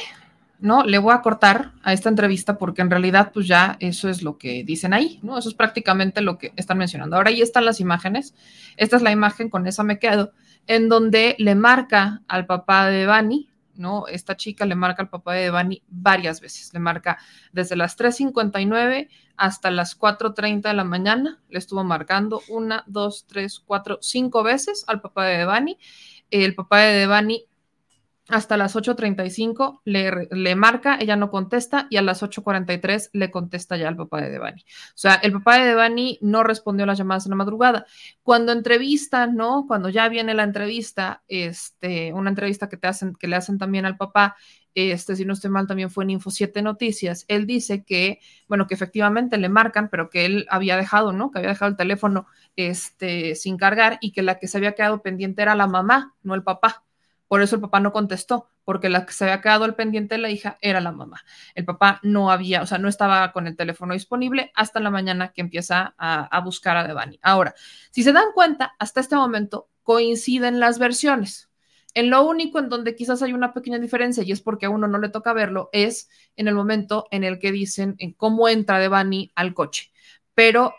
¿no? 0.60 0.84
Le 0.84 0.98
voy 0.98 1.14
a 1.14 1.22
cortar 1.22 1.74
a 1.84 1.94
esta 1.94 2.10
entrevista 2.10 2.57
porque 2.57 2.82
en 2.82 2.90
realidad 2.90 3.32
pues 3.34 3.48
ya 3.48 3.78
eso 3.80 4.10
es 4.10 4.24
lo 4.24 4.38
que 4.38 4.64
dicen 4.64 4.94
ahí, 4.94 5.19
¿no? 5.22 5.38
Eso 5.38 5.49
es 5.49 5.56
prácticamente 5.56 6.22
lo 6.22 6.38
que 6.38 6.52
están 6.56 6.78
mencionando. 6.78 7.15
Ahora 7.15 7.30
ahí 7.30 7.41
están 7.41 7.65
las 7.65 7.80
imágenes. 7.80 8.34
Esta 8.76 8.95
es 8.95 9.02
la 9.02 9.11
imagen, 9.11 9.49
con 9.49 9.68
esa 9.68 9.84
me 9.84 9.99
quedo, 9.99 10.32
en 10.65 10.90
donde 10.90 11.36
le 11.38 11.56
marca 11.56 12.22
al 12.28 12.45
papá 12.45 12.88
de 12.88 13.06
Bani, 13.06 13.49
¿no? 13.78 14.08
Esta 14.08 14.36
chica 14.36 14.66
le 14.66 14.76
marca 14.76 15.02
al 15.02 15.10
papá 15.10 15.34
de 15.34 15.49
Bani 15.49 15.84
varias 15.88 16.41
veces. 16.41 16.74
Le 16.74 16.80
marca 16.80 17.18
desde 17.52 17.76
las 17.76 17.98
3.59 17.98 19.10
hasta 19.36 19.72
las 19.72 19.99
4.30 19.99 20.62
de 20.62 20.74
la 20.74 20.84
mañana. 20.84 21.41
Le 21.49 21.60
estuvo 21.60 21.84
marcando 21.84 22.41
una, 22.49 22.84
dos, 22.88 23.26
tres, 23.28 23.60
cuatro, 23.60 23.99
cinco 24.02 24.44
veces 24.44 24.86
al 24.88 25.02
papá 25.02 25.26
de 25.26 25.38
Devani. 25.38 25.78
El 26.30 26.56
papá 26.56 26.80
de 26.80 26.94
Devani 26.94 27.48
hasta 28.30 28.58
las 28.58 28.76
8.35 28.76 29.82
le, 29.86 30.28
le 30.32 30.56
marca, 30.56 30.98
ella 30.99 31.16
no 31.16 31.30
contesta 31.30 31.88
y 31.90 31.98
a 31.98 32.02
las 32.02 32.22
8.43 32.22 33.10
le 33.14 33.32
contesta 33.32 33.78
ya 33.78 33.88
al 33.88 33.95
papá 33.95 34.22
de 34.22 34.30
Devani. 34.30 34.62
O 34.62 34.94
sea, 34.95 35.16
el 35.16 35.32
papá 35.32 35.60
de 35.60 35.68
Devani 35.68 36.20
no 36.22 36.44
respondió 36.44 36.86
las 36.86 36.98
llamadas 36.98 37.26
en 37.26 37.32
la 37.32 37.36
madrugada. 37.38 37.86
Cuando 38.24 38.52
entrevistan, 38.52 39.36
¿no? 39.36 39.66
Cuando 39.68 39.90
ya 39.90 40.10
viene 40.10 40.34
la 40.34 40.44
entrevista, 40.44 41.24
este, 41.28 42.14
una 42.14 42.30
entrevista 42.30 42.68
que 42.68 42.78
te 42.78 42.88
hacen, 42.88 43.16
que 43.16 43.28
le 43.28 43.36
hacen 43.36 43.58
también 43.58 43.86
al 43.86 43.98
papá, 43.98 44.36
este, 44.78 45.16
si 45.16 45.26
no 45.26 45.34
estoy 45.34 45.49
mal, 45.49 45.66
también 45.66 45.90
fue 45.90 46.04
en 46.04 46.12
Info 46.12 46.30
7 46.30 46.62
Noticias, 46.62 47.26
él 47.30 47.48
dice 47.48 47.84
que, 47.84 48.20
bueno, 48.48 48.68
que 48.68 48.76
efectivamente 48.76 49.38
le 49.40 49.49
marcan, 49.49 49.90
pero 49.90 50.12
que 50.12 50.26
él 50.26 50.45
había 50.49 50.78
dejado, 50.78 51.14
¿no? 51.14 51.32
Que 51.32 51.40
había 51.40 51.49
dejado 51.49 51.72
el 51.72 51.78
teléfono 51.78 52.28
este, 52.56 53.34
sin 53.34 53.58
cargar 53.58 53.98
y 54.02 54.12
que 54.12 54.22
la 54.22 54.38
que 54.38 54.48
se 54.48 54.58
había 54.58 54.74
quedado 54.74 55.02
pendiente 55.02 55.41
era 55.41 55.56
la 55.56 55.66
mamá, 55.66 56.14
no 56.22 56.36
el 56.36 56.44
papá. 56.44 56.84
Por 57.28 57.41
eso 57.41 57.56
el 57.56 57.62
papá 57.62 57.80
no 57.80 57.91
contestó, 57.91 58.49
porque 58.64 58.90
la 58.90 59.06
que 59.06 59.14
se 59.14 59.26
había 59.26 59.41
quedado 59.41 59.66
al 59.66 59.76
pendiente 59.76 60.16
de 60.16 60.22
la 60.22 60.30
hija 60.30 60.58
era 60.62 60.82
la 60.82 60.91
mamá. 60.91 61.24
El 61.56 61.66
papá 61.66 61.99
no 62.04 62.32
había, 62.32 62.62
o 62.62 62.66
sea, 62.66 62.78
no 62.78 62.88
estaba 62.88 63.32
con 63.32 63.48
el 63.48 63.56
teléfono 63.56 63.94
disponible 63.94 64.52
hasta 64.56 64.80
la 64.80 64.91
mañana 64.91 65.34
que 65.34 65.41
empieza 65.41 65.95
a, 65.98 66.40
buscar 66.41 66.78
a 66.78 66.88
Devani. 66.88 67.20
Ahora, 67.22 67.54
si 67.91 68.04
se 68.04 68.14
dan 68.14 68.32
cuenta, 68.34 68.76
hasta 68.80 69.02
este 69.02 69.16
momento 69.16 69.70
coinciden 69.84 70.60
las 70.60 70.80
versiones. 70.80 71.49
En 71.94 72.10
lo 72.10 72.24
único 72.24 72.60
en 72.60 72.70
donde 72.70 72.95
quizás 72.95 73.22
hay 73.24 73.34
una 73.34 73.54
pequeña 73.54 73.80
diferencia, 73.80 74.24
y 74.24 74.32
es 74.32 74.41
porque 74.41 74.68
a 74.68 74.70
uno 74.70 74.88
no 74.88 74.99
le 74.99 75.10
toca 75.10 75.34
verlo, 75.34 75.70
es 75.72 76.10
en 76.36 76.48
el 76.48 76.56
momento 76.56 77.08
en 77.12 77.24
el 77.24 77.40
que 77.40 77.52
dicen 77.52 77.95
en 77.98 78.14
cómo 78.14 78.48
entra 78.48 78.80
Devani 78.80 79.32
al 79.36 79.54
coche. 79.54 79.91
Pero 80.34 80.74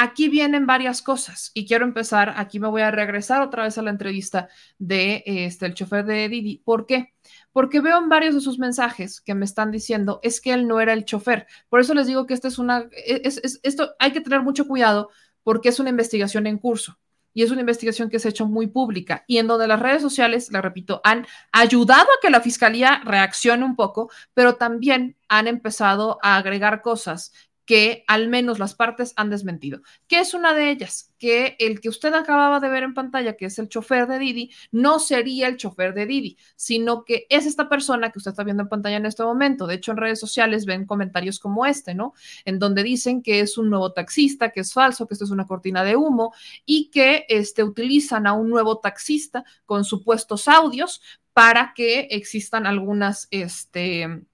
aquí 0.00 0.30
vienen 0.30 0.66
varias 0.66 1.02
cosas 1.02 1.50
y 1.52 1.66
quiero 1.66 1.84
empezar, 1.84 2.32
aquí 2.36 2.58
me 2.58 2.68
voy 2.68 2.80
a 2.80 2.90
regresar 2.90 3.42
otra 3.42 3.64
vez 3.64 3.76
a 3.76 3.82
la 3.82 3.90
entrevista 3.90 4.48
de 4.78 5.22
este, 5.26 5.66
el 5.66 5.74
chofer 5.74 6.06
de 6.06 6.26
Didi. 6.30 6.62
¿Por 6.64 6.86
qué? 6.86 7.12
Porque 7.52 7.82
veo 7.82 7.98
en 7.98 8.08
varios 8.08 8.34
de 8.34 8.40
sus 8.40 8.58
mensajes 8.58 9.20
que 9.20 9.34
me 9.34 9.44
están 9.44 9.70
diciendo 9.70 10.18
es 10.22 10.40
que 10.40 10.54
él 10.54 10.66
no 10.66 10.80
era 10.80 10.94
el 10.94 11.04
chofer. 11.04 11.46
Por 11.68 11.80
eso 11.80 11.92
les 11.92 12.06
digo 12.06 12.26
que 12.26 12.32
esta 12.32 12.48
es 12.48 12.58
una, 12.58 12.88
es, 13.06 13.38
es, 13.44 13.60
esto 13.62 13.90
hay 13.98 14.12
que 14.12 14.22
tener 14.22 14.40
mucho 14.40 14.66
cuidado 14.66 15.10
porque 15.42 15.68
es 15.68 15.78
una 15.78 15.90
investigación 15.90 16.46
en 16.46 16.56
curso 16.56 16.98
y 17.34 17.42
es 17.42 17.50
una 17.50 17.60
investigación 17.60 18.08
que 18.08 18.18
se 18.18 18.28
ha 18.28 18.30
hecho 18.30 18.46
muy 18.46 18.68
pública 18.68 19.24
y 19.26 19.36
en 19.36 19.46
donde 19.46 19.68
las 19.68 19.80
redes 19.80 20.00
sociales, 20.00 20.50
le 20.50 20.62
repito, 20.62 21.02
han 21.04 21.26
ayudado 21.52 22.04
a 22.04 22.20
que 22.22 22.30
la 22.30 22.40
fiscalía 22.40 23.02
reaccione 23.04 23.64
un 23.64 23.76
poco, 23.76 24.10
pero 24.32 24.56
también 24.56 25.16
han 25.28 25.46
empezado 25.46 26.18
a 26.22 26.36
agregar 26.36 26.80
cosas 26.80 27.32
que 27.70 28.02
al 28.08 28.26
menos 28.26 28.58
las 28.58 28.74
partes 28.74 29.12
han 29.14 29.30
desmentido. 29.30 29.82
¿Qué 30.08 30.18
es 30.18 30.34
una 30.34 30.54
de 30.54 30.72
ellas? 30.72 31.12
Que 31.20 31.54
el 31.60 31.80
que 31.80 31.88
usted 31.88 32.12
acababa 32.14 32.58
de 32.58 32.68
ver 32.68 32.82
en 32.82 32.94
pantalla, 32.94 33.36
que 33.36 33.44
es 33.44 33.60
el 33.60 33.68
chofer 33.68 34.08
de 34.08 34.18
Didi, 34.18 34.50
no 34.72 34.98
sería 34.98 35.46
el 35.46 35.56
chofer 35.56 35.94
de 35.94 36.04
Didi, 36.04 36.36
sino 36.56 37.04
que 37.04 37.28
es 37.30 37.46
esta 37.46 37.68
persona 37.68 38.10
que 38.10 38.18
usted 38.18 38.32
está 38.32 38.42
viendo 38.42 38.64
en 38.64 38.68
pantalla 38.68 38.96
en 38.96 39.06
este 39.06 39.22
momento. 39.22 39.68
De 39.68 39.76
hecho, 39.76 39.92
en 39.92 39.98
redes 39.98 40.18
sociales 40.18 40.66
ven 40.66 40.84
comentarios 40.84 41.38
como 41.38 41.64
este, 41.64 41.94
¿no? 41.94 42.12
En 42.44 42.58
donde 42.58 42.82
dicen 42.82 43.22
que 43.22 43.38
es 43.38 43.56
un 43.56 43.70
nuevo 43.70 43.92
taxista, 43.92 44.50
que 44.50 44.62
es 44.62 44.72
falso, 44.72 45.06
que 45.06 45.14
esto 45.14 45.26
es 45.26 45.30
una 45.30 45.46
cortina 45.46 45.84
de 45.84 45.94
humo 45.94 46.34
y 46.66 46.90
que 46.90 47.24
este, 47.28 47.62
utilizan 47.62 48.26
a 48.26 48.32
un 48.32 48.50
nuevo 48.50 48.80
taxista 48.80 49.44
con 49.64 49.84
supuestos 49.84 50.48
audios 50.48 51.00
para 51.32 51.72
que 51.76 52.08
existan 52.10 52.66
algunas, 52.66 53.28
este, 53.30 54.24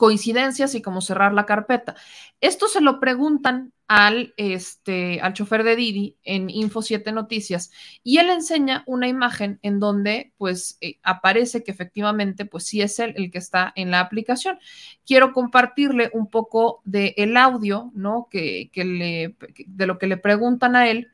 coincidencias 0.00 0.74
y 0.74 0.80
cómo 0.80 1.02
cerrar 1.02 1.34
la 1.34 1.44
carpeta. 1.44 1.94
Esto 2.40 2.68
se 2.68 2.80
lo 2.80 3.00
preguntan 3.00 3.74
al, 3.86 4.32
este, 4.38 5.20
al 5.20 5.34
chofer 5.34 5.62
de 5.62 5.76
Didi 5.76 6.16
en 6.24 6.48
Info 6.48 6.80
7 6.80 7.12
Noticias 7.12 7.70
y 8.02 8.16
él 8.16 8.30
enseña 8.30 8.82
una 8.86 9.08
imagen 9.08 9.58
en 9.60 9.78
donde 9.78 10.32
pues 10.38 10.78
eh, 10.80 10.98
aparece 11.02 11.62
que 11.62 11.70
efectivamente 11.70 12.46
pues 12.46 12.64
sí 12.64 12.80
es 12.80 12.98
él 12.98 13.12
el 13.14 13.30
que 13.30 13.36
está 13.36 13.74
en 13.76 13.90
la 13.90 14.00
aplicación. 14.00 14.58
Quiero 15.04 15.34
compartirle 15.34 16.08
un 16.14 16.30
poco 16.30 16.80
del 16.86 17.12
el 17.18 17.36
audio, 17.36 17.90
¿no? 17.92 18.26
Que, 18.30 18.70
que 18.72 18.86
le, 18.86 19.36
de 19.66 19.86
lo 19.86 19.98
que 19.98 20.06
le 20.06 20.16
preguntan 20.16 20.76
a 20.76 20.88
él, 20.88 21.08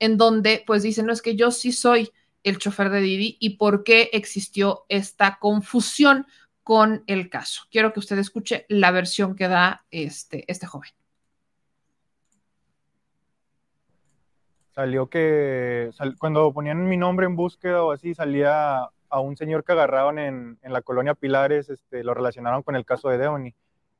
en 0.00 0.16
donde 0.16 0.64
pues 0.66 0.82
dice, 0.82 1.04
no 1.04 1.12
es 1.12 1.22
que 1.22 1.36
yo 1.36 1.52
sí 1.52 1.70
soy 1.70 2.10
el 2.42 2.58
chofer 2.58 2.90
de 2.90 3.02
Didi 3.02 3.36
y 3.38 3.50
por 3.50 3.84
qué 3.84 4.10
existió 4.12 4.84
esta 4.88 5.38
confusión 5.38 6.26
con 6.62 7.04
el 7.06 7.28
caso. 7.28 7.64
Quiero 7.70 7.92
que 7.92 8.00
usted 8.00 8.18
escuche 8.18 8.66
la 8.68 8.90
versión 8.90 9.34
que 9.34 9.48
da 9.48 9.84
este, 9.90 10.44
este 10.46 10.66
joven. 10.66 10.90
Salió 14.74 15.08
que 15.08 15.90
cuando 16.18 16.52
ponían 16.52 16.88
mi 16.88 16.96
nombre 16.96 17.26
en 17.26 17.36
búsqueda 17.36 17.82
o 17.82 17.92
así, 17.92 18.14
salía 18.14 18.88
a 19.10 19.20
un 19.20 19.36
señor 19.36 19.64
que 19.64 19.72
agarraron 19.72 20.18
en, 20.18 20.58
la 20.62 20.80
colonia 20.80 21.14
Pilares, 21.14 21.68
este, 21.68 22.02
lo 22.02 22.14
relacionaron 22.14 22.62
con 22.62 22.76
el 22.76 22.86
caso 22.86 23.10
de 23.10 23.18
Deoni. 23.18 23.54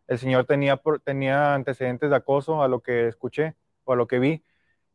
El 0.07 0.19
señor 0.19 0.47
tenía, 0.47 0.81
tenía 1.05 1.55
antecedentes 1.55 2.09
de 2.09 2.17
acoso, 2.17 2.63
a 2.63 2.69
lo 2.69 2.81
que 2.81 3.09
escuché 3.09 3.55
o 3.85 3.93
a 3.93 3.97
lo 3.97 4.07
que 4.07 4.19
vi. 4.19 4.43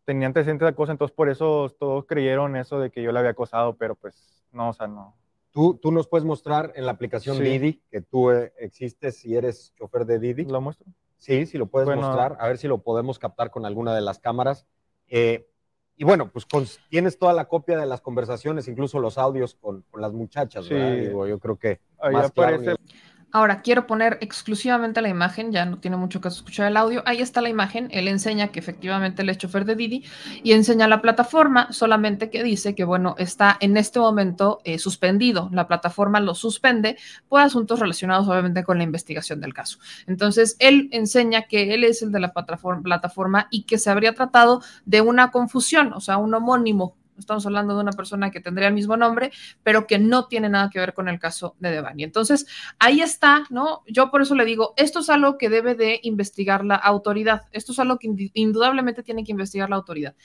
Tenía 0.06 0.28
antecedentes 0.28 0.66
de 0.66 0.70
acoso, 0.70 0.92
entonces 0.92 1.16
por 1.16 1.30
eso 1.30 1.70
todos 1.80 2.06
creyeron 2.06 2.56
eso 2.56 2.80
de 2.80 2.90
que 2.90 3.04
yo 3.04 3.12
le 3.12 3.20
había 3.20 3.32
acosado, 3.32 3.76
pero 3.76 3.94
pues 3.94 4.44
no, 4.52 4.70
o 4.70 4.74
sea, 4.74 4.88
no, 4.88 5.16
Tú, 5.58 5.74
tú, 5.82 5.92
nos 5.92 6.08
puedes 6.08 6.24
mostrar 6.24 6.72
en 6.76 6.86
la 6.86 6.92
aplicación 6.92 7.38
Sí. 7.38 7.44
Didi 7.44 7.82
que 7.90 8.02
tú 8.02 8.30
eh, 8.30 8.54
existes 8.60 9.26
y 9.26 9.36
eres 9.36 9.74
chofer 9.76 10.06
de 10.06 10.20
Didi. 10.20 10.46
¿Lo 10.46 10.62
muestro? 10.62 10.86
Sí, 11.16 11.48
sí 11.48 11.58
lo 11.58 11.66
puedes 11.66 11.88
Bueno. 11.88 12.04
mostrar, 12.04 12.38
a 12.40 12.48
ver 12.48 12.60
si 12.60 12.68
lo 12.68 12.84
podemos 12.84 13.18
captar 13.18 13.50
con 13.50 13.66
alguna 13.66 13.96
de 13.96 14.02
las 14.02 14.20
cámaras. 14.20 14.68
Eh, 15.08 15.50
y 15.96 16.04
bueno, 16.04 16.30
pues 16.32 16.46
con- 16.46 16.68
tienes 16.92 17.18
toda 17.18 17.34
la 17.34 17.46
copia 17.48 17.76
de 17.76 17.88
las 17.88 18.02
conversaciones, 18.02 18.68
incluso 18.68 19.00
los 19.00 19.18
audios 19.18 19.56
con, 19.56 19.82
con 19.90 20.00
las 20.00 20.14
muchachas, 20.14 20.66
Sí. 20.66 20.76
¿verdad? 20.76 20.96
Digo, 21.08 21.26
yo 21.26 21.40
creo 21.40 21.56
que 21.58 21.80
Ahí 21.98 22.14
más 22.14 22.32
claro 22.34 22.58
aparece 22.58 22.76
ni- 22.80 22.92
Ahora 23.34 23.62
quiero 23.62 23.88
poner 23.88 24.18
exclusivamente 24.22 25.02
la 25.02 25.10
imagen, 25.10 25.52
ya 25.52 25.66
no 25.66 25.80
tiene 25.80 25.98
mucho 25.98 26.22
caso 26.22 26.38
escuchar 26.38 26.68
el 26.68 26.78
audio. 26.78 27.04
Ahí 27.06 27.22
está 27.22 27.42
la 27.42 27.50
imagen, 27.50 27.90
él 27.92 28.08
enseña 28.08 28.48
que 28.50 28.60
efectivamente 28.60 29.22
él 29.22 29.38
chofer 29.38 29.66
de 29.66 29.76
Didi 29.76 30.06
y 30.44 30.54
enseña 30.54 30.88
la 30.88 31.02
plataforma, 31.02 31.72
solamente 31.72 32.30
que 32.30 32.42
dice 32.42 32.74
que, 32.74 32.86
bueno, 32.86 33.16
está 33.18 33.58
en 33.60 33.76
este 33.76 34.00
momento 34.00 34.62
eh, 34.64 34.80
suspendido. 34.80 35.50
La 35.52 35.68
plataforma 35.68 36.22
lo 36.22 36.36
suspende 36.36 36.98
por 37.28 37.42
asuntos 37.42 37.80
relacionados 37.80 38.28
obviamente 38.30 38.64
con 38.64 38.78
la 38.78 38.86
investigación 38.86 39.42
del 39.42 39.54
caso. 39.54 39.80
Entonces, 40.08 40.56
él 40.60 40.88
enseña 40.92 41.44
que 41.44 41.74
él 41.74 41.84
es 41.84 42.02
el 42.02 42.14
de 42.14 42.22
la 42.22 42.34
plataforma 42.34 43.48
y 43.52 43.64
que 43.64 43.78
se 43.78 43.90
habría 43.90 44.14
tratado 44.14 44.62
de 44.86 45.02
una 45.02 45.32
confusión, 45.32 45.92
o 45.94 46.00
sea, 46.00 46.18
un 46.18 46.34
homónimo. 46.34 46.96
Estamos 47.18 47.46
hablando 47.46 47.76
de 47.76 47.82
una 47.82 47.92
persona 47.92 48.32
que 48.32 48.40
tendría 48.40 48.68
el 48.68 48.74
mismo 48.74 48.98
nombre, 48.98 49.32
pero 49.64 49.88
que 49.88 50.00
no 50.00 50.28
tiene 50.28 50.50
nada 50.50 50.70
que 50.70 50.80
ver 50.80 50.94
con 50.94 51.08
el 51.08 51.20
caso 51.20 51.56
de 51.60 51.72
Devani. 51.72 52.04
Entonces, 52.04 52.46
ahí 52.80 53.02
está, 53.02 53.44
¿no? 53.50 53.84
Yo 53.88 54.12
por 54.12 54.22
eso 54.22 54.36
le 54.36 54.46
digo, 54.46 54.74
esto 54.78 55.00
es 55.00 55.10
algo 55.10 55.38
que 55.38 55.50
debe 55.50 55.76
de 55.76 56.00
investigar 56.04 56.64
la 56.64 56.76
autoridad. 56.76 57.44
Esto 57.52 57.72
es 57.72 57.80
algo 57.80 57.98
que 57.98 58.10
indudablemente 58.34 59.04
tiene 59.04 59.24
que 59.24 59.32
investigar 59.32 59.70
la 59.70 59.76
autoridad. 59.78 60.16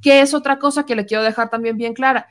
¿Qué 0.00 0.20
es 0.20 0.34
otra 0.34 0.58
cosa 0.58 0.86
que 0.86 0.96
le 0.96 1.06
quiero 1.06 1.22
dejar 1.22 1.50
también 1.50 1.76
bien 1.76 1.94
clara? 1.94 2.28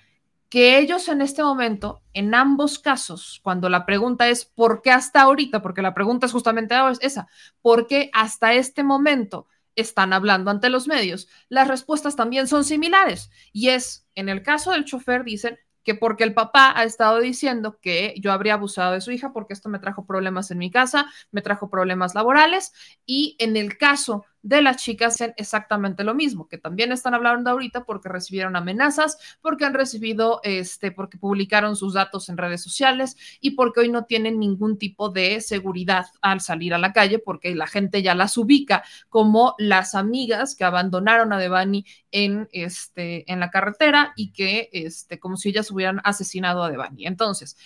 Que 0.49 0.79
ellos 0.79 1.09
en 1.09 1.21
este 1.21 1.43
momento, 1.43 2.01
en 2.13 2.33
ambos 2.33 2.79
casos, 2.79 3.41
cuando 3.43 3.67
la 3.67 3.85
pregunta 3.85 4.29
es 4.29 4.45
¿por 4.45 4.81
qué 4.81 4.91
hasta 4.91 5.21
ahorita? 5.21 5.61
Porque 5.61 5.81
la 5.81 5.93
pregunta 5.93 6.25
es 6.25 6.31
justamente 6.31 6.75
esa, 7.01 7.27
¿por 7.61 7.85
qué 7.85 8.09
hasta 8.13 8.53
este 8.53 8.83
momento 8.83 9.47
están 9.77 10.11
hablando 10.11 10.51
ante 10.51 10.69
los 10.69 10.87
medios? 10.87 11.29
Las 11.47 11.69
respuestas 11.69 12.17
también 12.17 12.47
son 12.47 12.65
similares 12.65 13.31
y 13.53 13.69
es, 13.69 14.05
en 14.15 14.27
el 14.27 14.43
caso 14.43 14.71
del 14.71 14.83
chofer, 14.83 15.23
dicen 15.23 15.57
que 15.87 15.95
porque 15.95 16.25
el 16.25 16.33
papá 16.33 16.73
ha 16.75 16.83
estado 16.83 17.21
diciendo 17.21 17.79
que 17.81 18.13
yo 18.19 18.33
habría 18.33 18.55
abusado 18.55 18.91
de 18.91 18.99
su 18.99 19.11
hija 19.11 19.31
porque 19.31 19.53
esto 19.53 19.69
me 19.69 19.79
trajo 19.79 20.05
problemas 20.05 20.51
en 20.51 20.57
mi 20.57 20.69
casa, 20.69 21.05
me 21.31 21.41
trajo 21.41 21.69
problemas 21.69 22.13
laborales 22.13 22.73
y 23.05 23.37
en 23.39 23.55
el 23.55 23.77
caso 23.77 24.25
de 24.47 24.61
las 24.61 24.77
chicas 24.77 25.15
hacen 25.15 25.33
exactamente 25.35 26.05
lo 26.05 26.15
mismo, 26.15 26.47
que 26.47 26.57
también 26.57 26.93
están 26.93 27.13
hablando 27.13 27.49
ahorita 27.49 27.83
porque 27.83 28.07
recibieron 28.07 28.55
amenazas, 28.55 29.17
porque 29.41 29.65
han 29.65 29.73
recibido, 29.73 30.39
este, 30.43 30.91
porque 30.91 31.17
publicaron 31.17 31.75
sus 31.75 31.95
datos 31.95 32.29
en 32.29 32.37
redes 32.37 32.63
sociales 32.63 33.17
y 33.41 33.51
porque 33.51 33.81
hoy 33.81 33.89
no 33.89 34.05
tienen 34.05 34.39
ningún 34.39 34.77
tipo 34.77 35.09
de 35.09 35.41
seguridad 35.41 36.05
al 36.21 36.39
salir 36.39 36.73
a 36.73 36.77
la 36.77 36.93
calle 36.93 37.19
porque 37.19 37.55
la 37.55 37.67
gente 37.67 38.01
ya 38.01 38.15
las 38.15 38.37
ubica 38.37 38.85
como 39.09 39.53
las 39.57 39.95
amigas 39.95 40.55
que 40.55 40.63
abandonaron 40.63 41.33
a 41.33 41.39
Devani 41.39 41.85
en, 42.11 42.47
este, 42.53 43.29
en 43.29 43.41
la 43.41 43.49
carretera 43.49 44.13
y 44.15 44.31
que, 44.31 44.69
este, 44.71 45.19
como 45.19 45.35
si 45.35 45.49
ellas 45.49 45.69
hubieran 45.71 45.99
asesinado 46.05 46.63
a 46.63 46.71
Devani. 46.71 47.05
Entonces, 47.05 47.57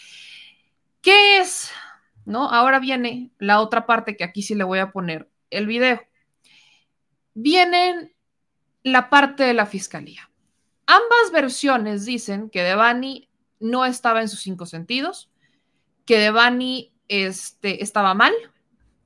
¿qué 1.01 1.37
es? 1.37 1.69
¿No? 2.25 2.49
Ahora 2.49 2.79
viene 2.79 3.29
la 3.37 3.59
otra 3.59 3.85
parte 3.85 4.17
que 4.17 4.23
aquí 4.23 4.41
sí 4.41 4.55
le 4.55 4.63
voy 4.63 4.79
a 4.79 4.91
poner 4.91 5.29
el 5.51 5.67
video. 5.67 6.01
Viene 7.33 8.13
la 8.83 9.09
parte 9.09 9.43
de 9.43 9.53
la 9.53 9.65
fiscalía. 9.65 10.29
Ambas 10.85 11.31
versiones 11.31 12.05
dicen 12.05 12.49
que 12.49 12.63
Devani 12.63 13.29
no 13.59 13.85
estaba 13.85 14.21
en 14.21 14.29
sus 14.29 14.41
cinco 14.41 14.65
sentidos, 14.65 15.29
que 16.05 16.17
Devani 16.17 16.91
este, 17.07 17.83
estaba 17.83 18.13
mal. 18.13 18.33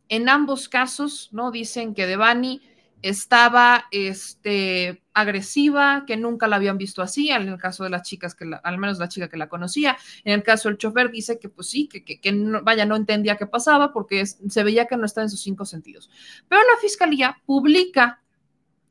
En 0.07 0.29
ambos 0.29 0.69
casos, 0.69 1.29
¿no? 1.31 1.51
Dicen 1.51 1.93
que 1.93 2.07
Devani 2.07 2.61
estaba 3.09 3.85
este, 3.91 5.03
agresiva, 5.13 6.05
que 6.07 6.17
nunca 6.17 6.47
la 6.47 6.55
habían 6.55 6.77
visto 6.77 7.01
así, 7.01 7.29
en 7.29 7.47
el 7.47 7.57
caso 7.57 7.83
de 7.83 7.89
las 7.91 8.01
chicas, 8.03 8.33
que 8.35 8.45
la- 8.45 8.57
al 8.57 8.77
menos 8.77 8.97
la 8.99 9.07
chica 9.09 9.29
que 9.29 9.37
la 9.37 9.47
conocía, 9.49 9.95
en 10.23 10.33
el 10.33 10.43
caso 10.43 10.69
del 10.69 10.77
chofer 10.77 11.11
dice 11.11 11.37
que 11.39 11.49
pues 11.49 11.69
sí, 11.69 11.87
que, 11.87 12.03
que, 12.03 12.19
que 12.19 12.31
no- 12.31 12.63
vaya, 12.63 12.85
no 12.85 12.95
entendía 12.95 13.37
qué 13.37 13.45
pasaba 13.45 13.93
porque 13.93 14.25
se 14.25 14.63
veía 14.63 14.85
que 14.87 14.97
no 14.97 15.05
estaba 15.05 15.23
en 15.25 15.29
sus 15.29 15.41
cinco 15.41 15.65
sentidos. 15.65 16.09
Pero 16.47 16.61
la 16.61 16.77
fiscalía 16.81 17.41
publica 17.45 18.23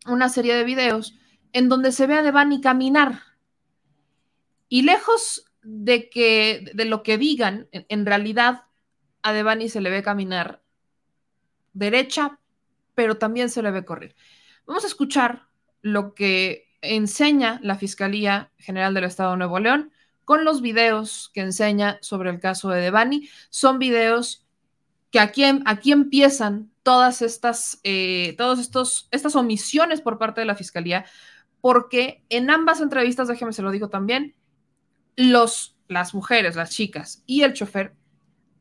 una 0.07 0.29
serie 0.29 0.55
de 0.55 0.65
videos 0.65 1.17
en 1.53 1.69
donde 1.69 1.93
se 1.93 2.07
ve 2.07 2.15
a 2.15 2.23
Devani 2.23 2.61
caminar 2.61 3.21
y 4.69 4.83
lejos 4.83 5.47
de 5.63 6.11
que 6.11 6.71
de 6.75 6.85
lo 6.85 7.03
que 7.03 7.19
digan, 7.19 7.69
en, 7.73 7.87
en 7.89 8.07
realidad 8.07 8.65
a 9.23 9.33
Devani 9.33 9.69
se 9.69 9.81
le 9.81 9.91
ve 9.91 10.03
caminar 10.03 10.63
derecha, 11.73 12.39
pero 12.95 13.17
también 13.17 13.51
se 13.51 13.63
le 13.63 13.71
ve 13.71 13.85
correr. 13.85 14.15
Vamos 14.67 14.85
a 14.85 14.89
escuchar 14.89 15.47
lo 15.83 16.15
que 16.15 16.69
enseña 16.81 17.61
la 17.63 17.77
Fiscalía 17.77 18.51
General 18.59 18.95
del 18.95 19.05
Estado 19.05 19.33
de 19.33 19.39
Nuevo 19.39 19.59
León 19.59 19.93
con 20.25 20.45
los 20.45 20.63
videos 20.63 21.31
que 21.35 21.41
enseña 21.41 21.99
sobre 22.01 22.31
el 22.31 22.41
caso 22.41 22.71
de 22.71 22.81
Devani. 22.81 23.29
Son 23.51 23.79
videos 23.79 24.47
que 25.11 25.21
aquí, 25.21 25.45
aquí 25.67 25.93
empiezan 25.93 26.71
todas 26.83 27.23
estas, 27.23 27.81
eh, 27.85 28.37
estos, 28.59 29.09
estas 29.11 29.37
omisiones 29.37 30.01
por 30.01 30.19
parte 30.19 30.41
de 30.41 30.47
la 30.47 30.55
Fiscalía, 30.55 31.05
porque 31.61 32.25
en 32.29 32.51
ambas 32.51 32.81
entrevistas, 32.81 33.29
déjeme 33.29 33.53
se 33.53 33.63
lo 33.63 33.71
digo 33.71 33.89
también, 33.89 34.35
los 35.17 35.75
las 35.89 36.15
mujeres, 36.15 36.57
las 36.57 36.71
chicas 36.71 37.23
y 37.27 37.43
el 37.43 37.53
chofer 37.53 37.95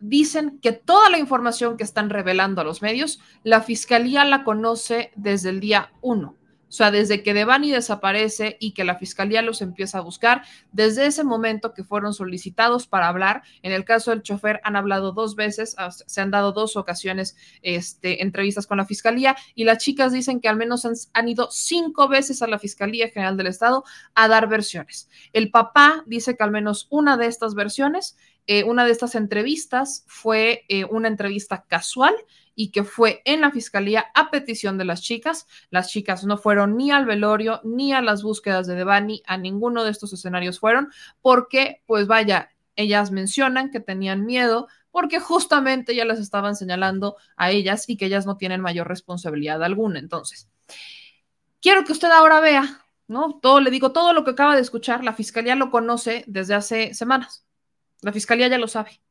dicen 0.03 0.59
que 0.61 0.73
toda 0.73 1.09
la 1.09 1.17
información 1.17 1.77
que 1.77 1.83
están 1.83 2.09
revelando 2.09 2.59
a 2.59 2.65
los 2.65 2.81
medios, 2.81 3.21
la 3.43 3.61
fiscalía 3.61 4.25
la 4.25 4.43
conoce 4.43 5.11
desde 5.15 5.49
el 5.49 5.61
día 5.61 5.93
uno. 6.01 6.35
O 6.67 6.75
sea, 6.75 6.89
desde 6.89 7.21
que 7.21 7.35
Devani 7.35 7.69
desaparece 7.69 8.57
y 8.59 8.73
que 8.73 8.83
la 8.83 8.95
fiscalía 8.95 9.43
los 9.43 9.61
empieza 9.61 9.99
a 9.99 10.01
buscar, 10.01 10.41
desde 10.71 11.05
ese 11.05 11.23
momento 11.23 11.73
que 11.73 11.83
fueron 11.83 12.15
solicitados 12.15 12.87
para 12.87 13.07
hablar, 13.07 13.43
en 13.61 13.71
el 13.71 13.85
caso 13.85 14.09
del 14.09 14.23
chofer 14.23 14.59
han 14.63 14.75
hablado 14.75 15.11
dos 15.11 15.35
veces, 15.35 15.75
se 16.07 16.21
han 16.21 16.31
dado 16.31 16.51
dos 16.51 16.75
ocasiones 16.75 17.37
este, 17.61 18.23
entrevistas 18.23 18.65
con 18.65 18.79
la 18.79 18.85
fiscalía 18.85 19.37
y 19.53 19.65
las 19.65 19.77
chicas 19.77 20.11
dicen 20.11 20.41
que 20.41 20.49
al 20.49 20.57
menos 20.57 20.85
han 21.13 21.29
ido 21.29 21.49
cinco 21.51 22.07
veces 22.07 22.41
a 22.41 22.47
la 22.47 22.57
Fiscalía 22.57 23.07
General 23.09 23.37
del 23.37 23.47
Estado 23.47 23.83
a 24.15 24.27
dar 24.27 24.49
versiones. 24.49 25.09
El 25.31 25.51
papá 25.51 26.03
dice 26.07 26.35
que 26.35 26.43
al 26.43 26.51
menos 26.51 26.87
una 26.89 27.17
de 27.17 27.27
estas 27.27 27.53
versiones 27.53 28.17
eh, 28.47 28.63
una 28.63 28.85
de 28.85 28.91
estas 28.91 29.15
entrevistas 29.15 30.03
fue 30.07 30.65
eh, 30.67 30.85
una 30.85 31.07
entrevista 31.07 31.65
casual 31.67 32.13
y 32.55 32.71
que 32.71 32.83
fue 32.83 33.21
en 33.25 33.41
la 33.41 33.51
fiscalía 33.51 34.05
a 34.13 34.29
petición 34.29 34.77
de 34.77 34.85
las 34.85 35.01
chicas. 35.01 35.47
Las 35.69 35.89
chicas 35.89 36.23
no 36.25 36.37
fueron 36.37 36.77
ni 36.77 36.91
al 36.91 37.05
velorio 37.05 37.61
ni 37.63 37.93
a 37.93 38.01
las 38.01 38.21
búsquedas 38.21 38.67
de 38.67 38.75
Devani, 38.75 39.23
a 39.25 39.37
ninguno 39.37 39.83
de 39.83 39.91
estos 39.91 40.13
escenarios 40.13 40.59
fueron, 40.59 40.91
porque, 41.21 41.81
pues 41.85 42.07
vaya, 42.07 42.49
ellas 42.75 43.11
mencionan 43.11 43.71
que 43.71 43.79
tenían 43.79 44.25
miedo 44.25 44.67
porque 44.91 45.19
justamente 45.19 45.95
ya 45.95 46.05
las 46.05 46.19
estaban 46.19 46.55
señalando 46.55 47.17
a 47.35 47.49
ellas 47.49 47.89
y 47.89 47.97
que 47.97 48.05
ellas 48.05 48.27
no 48.27 48.37
tienen 48.37 48.61
mayor 48.61 48.87
responsabilidad 48.87 49.63
alguna. 49.63 49.97
Entonces, 49.97 50.49
quiero 51.61 51.83
que 51.83 51.93
usted 51.93 52.11
ahora 52.11 52.39
vea, 52.39 52.85
¿no? 53.07 53.39
Todo, 53.41 53.59
le 53.59 53.71
digo, 53.71 53.91
todo 53.91 54.13
lo 54.13 54.23
que 54.23 54.31
acaba 54.31 54.55
de 54.55 54.61
escuchar, 54.61 55.03
la 55.03 55.13
fiscalía 55.13 55.55
lo 55.55 55.71
conoce 55.71 56.23
desde 56.27 56.53
hace 56.53 56.93
semanas. 56.93 57.43
La 58.03 58.11
fiscalía 58.11 58.47
ya 58.47 58.57
lo 58.57 58.67
sabe. 58.67 59.01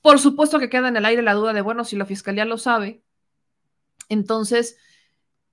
Por 0.00 0.18
supuesto 0.18 0.58
que 0.58 0.68
queda 0.68 0.88
en 0.88 0.96
el 0.96 1.04
aire 1.04 1.22
la 1.22 1.34
duda 1.34 1.52
de, 1.52 1.60
bueno, 1.60 1.84
si 1.84 1.96
la 1.96 2.04
fiscalía 2.04 2.44
lo 2.44 2.58
sabe, 2.58 3.02
entonces, 4.08 4.76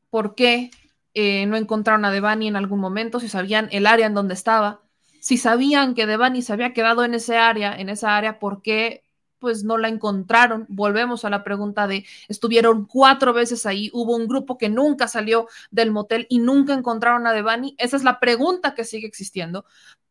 ¿por 0.09 0.35
qué 0.35 0.71
eh, 1.13 1.45
no 1.45 1.55
encontraron 1.55 2.03
a 2.05 2.11
Devani 2.11 2.47
en 2.47 2.55
algún 2.55 2.79
momento? 2.79 3.19
Si 3.19 3.29
sabían 3.29 3.69
el 3.71 3.87
área 3.87 4.07
en 4.07 4.13
donde 4.13 4.33
estaba, 4.33 4.81
si 5.21 5.37
sabían 5.37 5.93
que 5.93 6.05
Devani 6.05 6.41
se 6.41 6.51
había 6.53 6.73
quedado 6.73 7.05
en 7.05 7.13
ese 7.13 7.37
área, 7.37 7.79
en 7.79 7.89
esa 7.89 8.17
área, 8.17 8.39
¿por 8.39 8.61
qué 8.61 9.03
pues 9.41 9.65
no 9.65 9.77
la 9.77 9.89
encontraron. 9.89 10.65
Volvemos 10.69 11.25
a 11.25 11.29
la 11.29 11.43
pregunta 11.43 11.87
de, 11.87 12.05
estuvieron 12.29 12.85
cuatro 12.85 13.33
veces 13.33 13.65
ahí, 13.65 13.89
hubo 13.91 14.15
un 14.15 14.27
grupo 14.27 14.57
que 14.57 14.69
nunca 14.69 15.09
salió 15.09 15.47
del 15.71 15.91
motel 15.91 16.27
y 16.29 16.39
nunca 16.39 16.73
encontraron 16.73 17.27
a 17.27 17.33
Devani. 17.33 17.75
Esa 17.77 17.97
es 17.97 18.03
la 18.03 18.19
pregunta 18.19 18.73
que 18.73 18.85
sigue 18.85 19.07
existiendo 19.07 19.65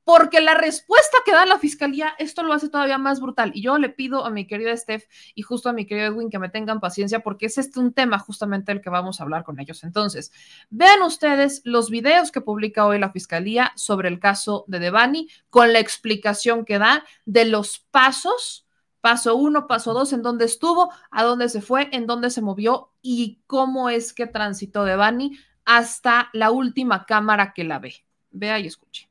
porque 0.04 0.40
la 0.40 0.54
respuesta 0.54 1.18
que 1.24 1.30
da 1.30 1.46
la 1.46 1.58
fiscalía, 1.60 2.14
esto 2.18 2.42
lo 2.42 2.52
hace 2.52 2.68
todavía 2.68 2.98
más 2.98 3.20
brutal. 3.20 3.52
Y 3.54 3.62
yo 3.62 3.78
le 3.78 3.90
pido 3.90 4.24
a 4.24 4.30
mi 4.30 4.44
querida 4.44 4.76
Steph 4.76 5.04
y 5.36 5.42
justo 5.42 5.68
a 5.68 5.72
mi 5.72 5.86
querido 5.86 6.08
Edwin 6.08 6.30
que 6.30 6.40
me 6.40 6.48
tengan 6.48 6.80
paciencia 6.80 7.20
porque 7.20 7.46
es 7.46 7.58
este 7.58 7.78
un 7.78 7.92
tema 7.92 8.18
justamente 8.18 8.72
el 8.72 8.80
que 8.80 8.90
vamos 8.90 9.20
a 9.20 9.22
hablar 9.22 9.44
con 9.44 9.60
ellos. 9.60 9.84
Entonces, 9.84 10.32
vean 10.68 11.02
ustedes 11.02 11.62
los 11.64 11.90
videos 11.90 12.32
que 12.32 12.40
publica 12.40 12.86
hoy 12.86 12.98
la 12.98 13.12
fiscalía 13.12 13.72
sobre 13.76 14.08
el 14.08 14.18
caso 14.18 14.64
de 14.66 14.80
Devani 14.80 15.28
con 15.48 15.72
la 15.72 15.78
explicación 15.78 16.64
que 16.64 16.78
da 16.78 17.04
de 17.24 17.44
los 17.44 17.78
pasos. 17.92 18.66
Paso 19.00 19.36
uno, 19.36 19.66
paso 19.66 19.94
dos, 19.94 20.12
en 20.12 20.22
dónde 20.22 20.44
estuvo, 20.44 20.90
a 21.10 21.24
dónde 21.24 21.48
se 21.48 21.60
fue, 21.60 21.88
en 21.92 22.06
dónde 22.06 22.30
se 22.30 22.42
movió 22.42 22.90
y 23.02 23.40
cómo 23.46 23.88
es 23.88 24.12
que 24.12 24.26
transitó 24.26 24.84
Devani 24.84 25.38
hasta 25.64 26.28
la 26.32 26.50
última 26.50 27.06
cámara 27.06 27.52
que 27.54 27.64
la 27.64 27.78
ve. 27.78 27.94
Vea 28.30 28.58
y 28.58 28.66
escuche 28.66 29.10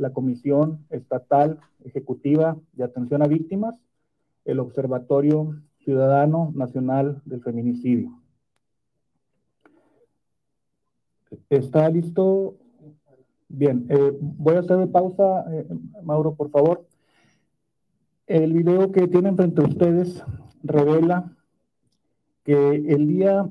la 0.00 0.12
Comisión 0.12 0.84
Estatal 0.88 1.60
Ejecutiva 1.84 2.56
de 2.72 2.84
Atención 2.84 3.22
a 3.22 3.26
Víctimas, 3.26 3.76
el 4.44 4.58
Observatorio 4.58 5.60
Ciudadano 5.84 6.52
Nacional 6.54 7.20
del 7.26 7.42
Feminicidio. 7.42 8.18
¿Está 11.50 11.88
listo? 11.90 12.56
Bien, 13.48 13.86
eh, 13.88 14.16
voy 14.20 14.56
a 14.56 14.60
hacer 14.60 14.90
pausa, 14.90 15.44
eh, 15.52 15.66
Mauro, 16.02 16.34
por 16.34 16.50
favor. 16.50 16.86
El 18.30 18.52
video 18.52 18.92
que 18.92 19.08
tienen 19.08 19.34
frente 19.34 19.60
a 19.60 19.66
ustedes 19.66 20.22
revela 20.62 21.36
que 22.44 22.76
el 22.76 23.08
día 23.08 23.50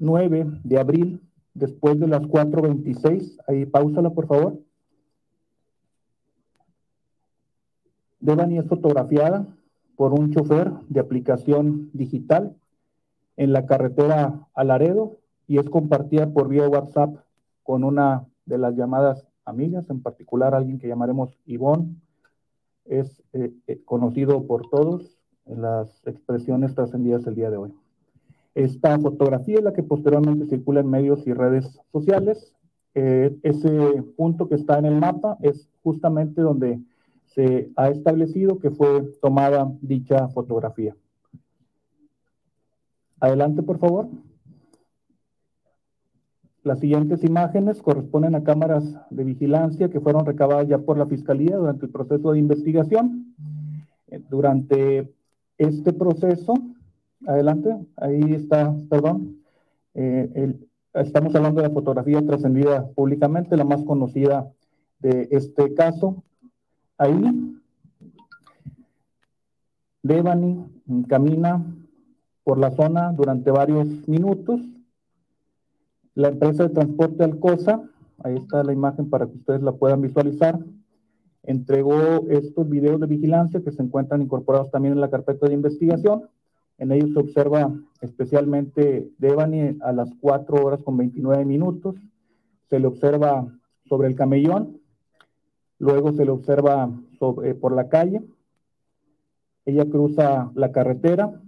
9 0.00 0.58
de 0.64 0.80
abril, 0.80 1.20
después 1.54 2.00
de 2.00 2.08
las 2.08 2.22
4.26, 2.22 3.38
ahí 3.46 3.64
pausala 3.64 4.10
por 4.10 4.26
favor, 4.26 4.58
Devani 8.18 8.58
es 8.58 8.66
fotografiada 8.66 9.46
por 9.94 10.14
un 10.14 10.32
chofer 10.32 10.72
de 10.88 10.98
aplicación 10.98 11.90
digital 11.92 12.56
en 13.36 13.52
la 13.52 13.66
carretera 13.66 14.48
a 14.52 14.64
Laredo 14.64 15.20
y 15.46 15.58
es 15.58 15.70
compartida 15.70 16.32
por 16.32 16.48
vía 16.48 16.68
WhatsApp 16.68 17.18
con 17.62 17.84
una 17.84 18.26
de 18.46 18.58
las 18.58 18.74
llamadas 18.74 19.28
amigas, 19.44 19.88
en 19.90 20.02
particular 20.02 20.56
alguien 20.56 20.80
que 20.80 20.88
llamaremos 20.88 21.38
Ivonne. 21.46 21.94
Es 22.84 23.22
eh, 23.32 23.52
eh, 23.66 23.80
conocido 23.84 24.46
por 24.46 24.68
todos 24.68 25.18
las 25.46 26.06
expresiones 26.06 26.74
trascendidas 26.74 27.26
el 27.26 27.34
día 27.34 27.50
de 27.50 27.56
hoy. 27.56 27.74
Esta 28.54 28.98
fotografía 28.98 29.58
es 29.58 29.64
la 29.64 29.72
que 29.72 29.82
posteriormente 29.82 30.46
circula 30.46 30.80
en 30.80 30.90
medios 30.90 31.26
y 31.26 31.32
redes 31.32 31.78
sociales. 31.90 32.54
Eh, 32.94 33.36
ese 33.42 34.02
punto 34.16 34.48
que 34.48 34.54
está 34.54 34.78
en 34.78 34.86
el 34.86 35.00
mapa 35.00 35.36
es 35.40 35.68
justamente 35.82 36.40
donde 36.40 36.80
se 37.26 37.70
ha 37.76 37.88
establecido 37.88 38.60
que 38.60 38.70
fue 38.70 39.02
tomada 39.20 39.72
dicha 39.80 40.28
fotografía. 40.28 40.94
Adelante, 43.18 43.62
por 43.62 43.78
favor. 43.78 44.08
Las 46.64 46.80
siguientes 46.80 47.22
imágenes 47.22 47.80
corresponden 47.80 48.34
a 48.34 48.42
cámaras 48.42 48.84
de 49.10 49.22
vigilancia 49.22 49.88
que 49.88 50.00
fueron 50.00 50.26
recabadas 50.26 50.66
ya 50.66 50.78
por 50.78 50.98
la 50.98 51.06
Fiscalía 51.06 51.56
durante 51.56 51.86
el 51.86 51.92
proceso 51.92 52.32
de 52.32 52.38
investigación. 52.40 53.34
Eh, 54.08 54.20
durante 54.28 55.12
este 55.58 55.92
proceso, 55.92 56.54
adelante, 57.26 57.76
ahí 57.96 58.34
está, 58.34 58.74
perdón, 58.90 59.36
eh, 59.94 60.56
estamos 60.94 61.34
hablando 61.34 61.60
de 61.60 61.68
la 61.68 61.74
fotografía 61.74 62.24
trascendida 62.26 62.88
públicamente, 62.88 63.56
la 63.56 63.64
más 63.64 63.84
conocida 63.84 64.50
de 64.98 65.28
este 65.30 65.74
caso, 65.74 66.24
Ahí, 66.96 67.58
Devani 70.02 70.64
camina 71.08 71.64
por 72.44 72.58
la 72.58 72.70
zona 72.70 73.12
durante 73.12 73.50
varios 73.50 74.06
minutos. 74.06 74.60
La 76.14 76.28
empresa 76.28 76.64
de 76.64 76.74
transporte 76.74 77.24
Alcosa, 77.24 77.82
ahí 78.22 78.36
está 78.36 78.62
la 78.62 78.72
imagen 78.72 79.10
para 79.10 79.26
que 79.26 79.36
ustedes 79.36 79.62
la 79.62 79.72
puedan 79.72 80.00
visualizar, 80.00 80.58
entregó 81.42 82.28
estos 82.30 82.68
videos 82.68 83.00
de 83.00 83.06
vigilancia 83.06 83.62
que 83.62 83.72
se 83.72 83.82
encuentran 83.82 84.22
incorporados 84.22 84.70
también 84.70 84.94
en 84.94 85.00
la 85.00 85.10
carpeta 85.10 85.46
de 85.46 85.54
investigación. 85.54 86.28
En 86.78 86.92
ellos 86.92 87.12
se 87.12 87.20
observa 87.20 87.72
especialmente 88.00 89.10
Devani 89.18 89.78
a 89.82 89.92
las 89.92 90.10
4 90.20 90.64
horas 90.64 90.82
con 90.82 90.96
29 90.96 91.44
minutos. 91.44 91.96
Se 92.70 92.78
le 92.78 92.86
observa 92.86 93.46
sobre 93.84 94.08
el 94.08 94.14
camellón 94.14 94.80
Luego 95.78 96.12
se 96.12 96.24
le 96.24 96.30
observa 96.30 96.90
eh, 97.42 97.54
por 97.54 97.74
la 97.74 97.88
calle. 97.88 98.22
Ella 99.66 99.84
cruza 99.84 100.50
la 100.54 100.72
carretera, 100.72 101.40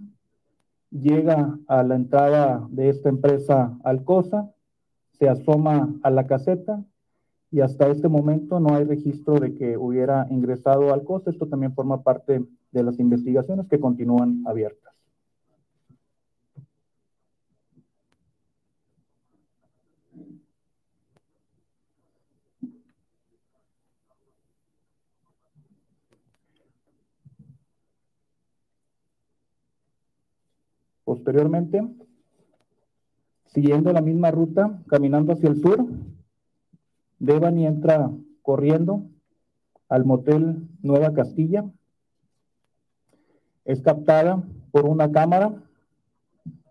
llega 0.91 1.57
a 1.67 1.83
la 1.83 1.95
entrada 1.95 2.67
de 2.69 2.89
esta 2.89 3.09
empresa 3.09 3.77
Alcosa, 3.83 4.53
se 5.19 5.29
asoma 5.29 5.93
a 6.03 6.09
la 6.09 6.27
caseta 6.27 6.83
y 7.51 7.61
hasta 7.61 7.87
este 7.87 8.07
momento 8.07 8.59
no 8.59 8.75
hay 8.75 8.83
registro 8.83 9.39
de 9.39 9.53
que 9.53 9.77
hubiera 9.77 10.27
ingresado 10.29 10.93
Alcosa. 10.93 11.29
Esto 11.29 11.47
también 11.47 11.73
forma 11.73 12.03
parte 12.03 12.43
de 12.71 12.83
las 12.83 12.99
investigaciones 12.99 13.67
que 13.67 13.79
continúan 13.79 14.43
abiertas. 14.45 14.93
Posteriormente, 31.05 31.81
siguiendo 33.47 33.91
la 33.91 34.01
misma 34.01 34.31
ruta, 34.31 34.81
caminando 34.87 35.33
hacia 35.33 35.49
el 35.49 35.61
sur, 35.61 35.85
Devani 37.19 37.65
entra 37.65 38.11
corriendo 38.41 39.03
al 39.89 40.05
motel 40.05 40.67
Nueva 40.81 41.13
Castilla. 41.13 41.65
Es 43.65 43.81
captada 43.81 44.43
por 44.71 44.85
una 44.85 45.11
cámara 45.11 45.63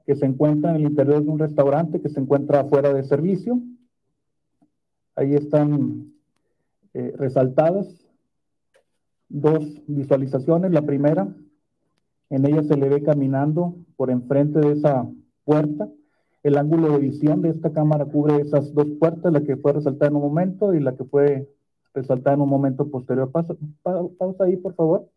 que 0.07 0.15
se 0.15 0.25
encuentra 0.25 0.71
en 0.71 0.77
el 0.77 0.83
interior 0.83 1.23
de 1.23 1.31
un 1.31 1.39
restaurante 1.39 2.01
que 2.01 2.09
se 2.09 2.21
encuentra 2.21 2.65
fuera 2.65 2.93
de 2.93 3.03
servicio. 3.03 3.61
Ahí 5.17 5.35
están 5.35 6.13
eh, 6.95 7.13
resaltadas 7.17 8.07
dos 9.29 9.83
visualizaciones. 9.87 10.71
La 10.73 10.83
primera, 10.83 11.29
en 12.31 12.47
ella 12.47 12.63
se 12.63 12.77
le 12.77 12.89
ve 12.89 13.03
caminando 13.03 13.75
por 13.97 14.11
enfrente 14.11 14.61
de 14.61 14.73
esa 14.73 15.11
puerta. 15.45 15.89
El 16.47 16.59
ángulo 16.59 16.93
de 16.93 16.99
visión 17.01 17.43
de 17.43 17.49
esta 17.49 17.73
cámara 17.73 18.05
cubre 18.05 18.41
esas 18.41 18.73
dos 18.73 18.87
puertas, 19.01 19.33
la 19.33 19.41
que 19.41 19.57
fue 19.57 19.73
resaltada 19.73 20.11
en 20.11 20.15
un 20.15 20.23
momento 20.23 20.75
y 20.75 20.79
la 20.79 20.95
que 20.95 21.03
fue 21.03 21.53
resaltada 21.93 22.37
en 22.37 22.43
un 22.43 22.49
momento 22.49 22.89
posterior. 22.89 23.33
Pausa, 23.33 23.57
pausa 23.83 24.45
ahí, 24.45 24.57
por 24.57 24.73
favor. 24.75 25.09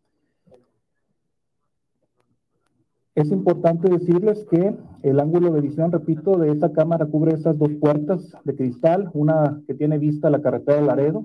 Es 3.14 3.30
importante 3.30 3.88
decirles 3.88 4.44
que 4.50 4.76
el 5.04 5.20
ángulo 5.20 5.52
de 5.52 5.60
visión, 5.60 5.92
repito, 5.92 6.36
de 6.36 6.50
esta 6.50 6.72
cámara 6.72 7.06
cubre 7.06 7.34
esas 7.34 7.56
dos 7.56 7.70
puertas 7.80 8.32
de 8.42 8.56
cristal, 8.56 9.08
una 9.14 9.62
que 9.68 9.74
tiene 9.74 9.98
vista 9.98 10.26
a 10.26 10.32
la 10.32 10.42
carretera 10.42 10.80
de 10.80 10.86
Laredo. 10.88 11.24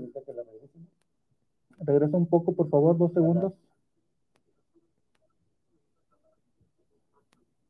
Regresa 1.79 2.15
un 2.15 2.27
poco, 2.27 2.53
por 2.53 2.69
favor, 2.69 2.95
dos 2.95 3.11
segundos. 3.11 3.53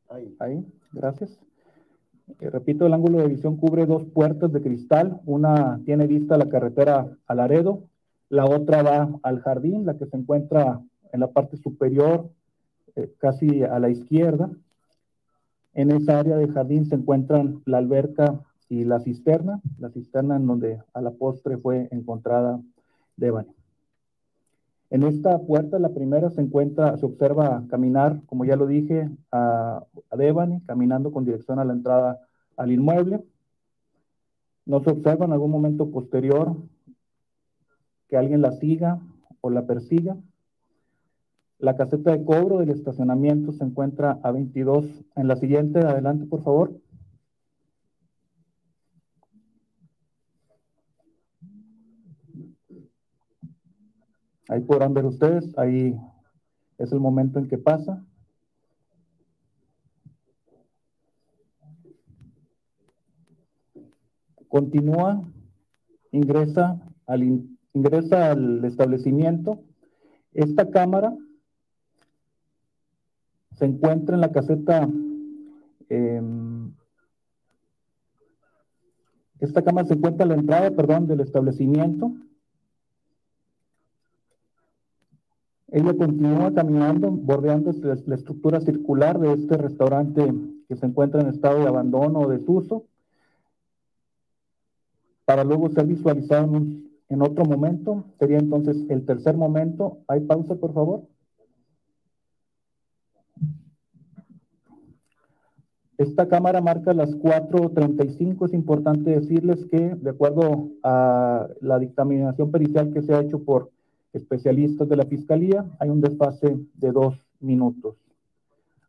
Ahí, 0.10 0.66
gracias. 0.92 1.40
Eh, 2.40 2.50
repito, 2.50 2.86
el 2.86 2.94
ángulo 2.94 3.20
de 3.20 3.28
visión 3.28 3.58
cubre 3.58 3.86
dos 3.86 4.04
puertas 4.06 4.52
de 4.52 4.62
cristal. 4.62 5.22
Una 5.26 5.80
tiene 5.86 6.08
vista 6.08 6.36
a 6.36 6.40
la 6.40 6.50
carretera 6.50 7.08
a 7.28 7.36
Laredo, 7.36 7.84
la 8.30 8.46
otra 8.46 8.82
va 8.82 9.10
al 9.24 9.42
jardín, 9.42 9.86
la 9.86 9.98
que 9.98 10.06
se 10.06 10.18
encuentra 10.18 10.82
en 11.12 11.20
la 11.20 11.28
parte 11.28 11.58
superior, 11.58 12.30
eh, 12.96 13.12
casi 13.20 13.64
a 13.64 13.80
la 13.80 13.90
izquierda. 13.90 14.50
En 15.74 15.92
esa 15.92 16.20
área 16.20 16.38
de 16.38 16.48
jardín 16.48 16.86
se 16.86 16.96
encuentran 16.96 17.62
la 17.66 17.78
alberca 17.78 18.42
y 18.70 18.84
la 18.84 19.00
cisterna, 19.00 19.62
la 19.78 19.90
cisterna 19.90 20.38
en 20.38 20.48
donde 20.48 20.82
a 20.94 21.02
la 21.02 21.12
postre 21.12 21.58
fue 21.58 21.88
encontrada 21.92 22.60
Devani. 23.18 23.55
En 24.96 25.04
esta 25.04 25.38
puerta, 25.40 25.78
la 25.78 25.90
primera, 25.90 26.30
se 26.30 26.40
encuentra, 26.40 26.96
se 26.96 27.06
observa 27.06 27.66
caminar, 27.70 28.22
como 28.28 28.46
ya 28.46 28.56
lo 28.56 28.66
dije, 28.66 29.10
a, 29.30 29.84
Devani, 30.18 30.62
caminando 30.62 31.12
con 31.12 31.26
dirección 31.26 31.60
a 31.60 31.66
la 31.66 31.74
entrada 31.74 32.22
al 32.56 32.72
inmueble. 32.72 33.22
No 34.66 34.80
se 34.80 34.92
observa 34.92 35.26
en 35.26 35.34
algún 35.34 35.52
momento 35.52 35.92
posterior 35.92 36.56
que 38.08 38.16
alguien 38.16 38.42
la 38.42 38.54
siga 38.54 39.02
o 39.42 39.50
la 39.50 39.66
persiga. 39.66 40.16
La 41.60 41.76
caseta 41.76 42.12
de 42.12 42.24
cobro 42.24 42.60
del 42.60 42.70
estacionamiento 42.70 43.52
se 43.52 43.66
encuentra 43.66 44.22
a 44.24 44.32
22. 44.32 44.86
En 45.18 45.28
la 45.28 45.36
siguiente, 45.36 45.80
adelante, 45.80 46.26
por 46.26 46.42
favor. 46.42 46.72
Ahí 54.48 54.62
podrán 54.62 54.94
ver 54.94 55.06
ustedes, 55.06 55.58
ahí 55.58 56.00
es 56.78 56.92
el 56.92 57.00
momento 57.00 57.40
en 57.40 57.48
que 57.48 57.58
pasa. 57.58 58.04
Continúa, 64.48 65.22
ingresa 66.12 66.80
al, 67.08 67.48
ingresa 67.74 68.32
al 68.32 68.64
establecimiento. 68.64 69.60
Esta 70.34 70.70
cámara 70.70 71.16
se 73.58 73.66
encuentra 73.66 74.16
en 74.16 74.22
la 74.22 74.32
caseta, 74.32 74.88
em, 75.90 76.74
esta 79.40 79.64
cámara 79.64 79.88
se 79.88 79.96
encuentra 79.96 80.24
en 80.24 80.30
la 80.30 80.36
entrada, 80.36 80.72
perdón, 80.72 81.08
del 81.08 81.22
establecimiento. 81.22 82.14
Ella 85.76 85.94
continúa 85.94 86.54
caminando, 86.54 87.12
bordeando 87.12 87.70
la 87.84 88.16
estructura 88.16 88.62
circular 88.62 89.20
de 89.20 89.34
este 89.34 89.58
restaurante 89.58 90.34
que 90.70 90.78
se 90.78 90.86
encuentra 90.86 91.20
en 91.20 91.28
estado 91.28 91.60
de 91.60 91.68
abandono 91.68 92.20
o 92.20 92.30
desuso, 92.30 92.86
para 95.26 95.44
luego 95.44 95.70
ser 95.72 95.86
visualizado 95.86 96.56
en, 97.10 97.22
otro 97.22 97.44
momento. 97.44 98.06
Sería 98.18 98.38
entonces 98.38 98.86
el 98.88 99.06
tercer 99.06 99.36
momento. 99.36 99.98
¿Hay 100.08 100.22
pausa, 100.22 100.56
por 100.56 100.74
favor? 100.74 101.02
Esta 105.98 106.30
cámara 106.30 106.62
marca 106.62 106.94
las 106.94 107.10
4.35. 107.18 108.46
Es 108.46 108.54
importante 108.54 109.10
decirles 109.10 109.66
que, 109.66 109.94
de 109.94 110.10
acuerdo 110.10 110.70
a 110.84 111.50
la 111.60 111.80
dictaminación 111.80 112.50
pericial 112.50 112.94
que 112.94 113.02
se 113.02 113.14
ha 113.14 113.20
hecho 113.20 113.44
por 113.44 113.75
especialistas 114.16 114.88
de 114.88 114.96
la 114.96 115.06
Fiscalía, 115.06 115.66
hay 115.80 115.90
un 115.90 116.02
desfase 116.02 116.58
de 116.74 116.92
dos 116.92 117.16
minutos. 117.40 117.96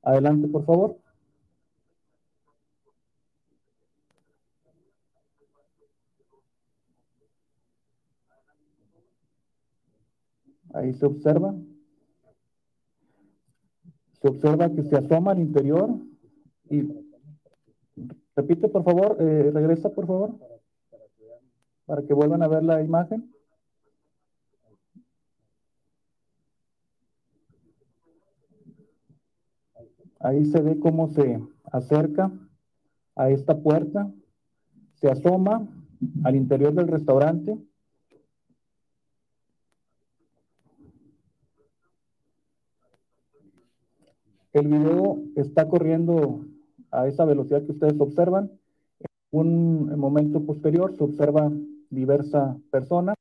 Adelante, 0.02 0.48
por 0.48 0.64
favor. 0.64 0.96
Ahí 10.72 10.92
se 10.94 11.06
observa. 11.06 11.54
Se 14.20 14.28
observa 14.28 14.70
que 14.70 14.82
se 14.82 14.96
asoma 14.96 15.32
al 15.32 15.40
interior 15.40 15.90
y 16.70 16.82
repite, 18.34 18.68
por 18.68 18.84
favor, 18.84 19.16
eh, 19.20 19.50
regresa, 19.52 19.90
por 19.90 20.06
favor, 20.06 20.34
para 21.86 22.02
que 22.02 22.14
vuelvan 22.14 22.42
a 22.42 22.48
ver 22.48 22.62
la 22.62 22.82
imagen. 22.82 23.35
Ahí 30.20 30.46
se 30.46 30.60
ve 30.60 30.78
cómo 30.78 31.08
se 31.08 31.40
acerca 31.70 32.32
a 33.14 33.30
esta 33.30 33.58
puerta, 33.58 34.10
se 34.94 35.10
asoma 35.10 35.68
al 36.24 36.36
interior 36.36 36.74
del 36.74 36.88
restaurante. 36.88 37.58
El 44.52 44.68
video 44.68 45.18
está 45.36 45.68
corriendo 45.68 46.46
a 46.90 47.06
esa 47.06 47.26
velocidad 47.26 47.64
que 47.64 47.72
ustedes 47.72 48.00
observan. 48.00 48.50
En 49.32 49.40
un 49.40 49.98
momento 49.98 50.44
posterior 50.46 50.96
se 50.96 51.04
observa 51.04 51.52
diversa 51.90 52.56
persona. 52.70 53.14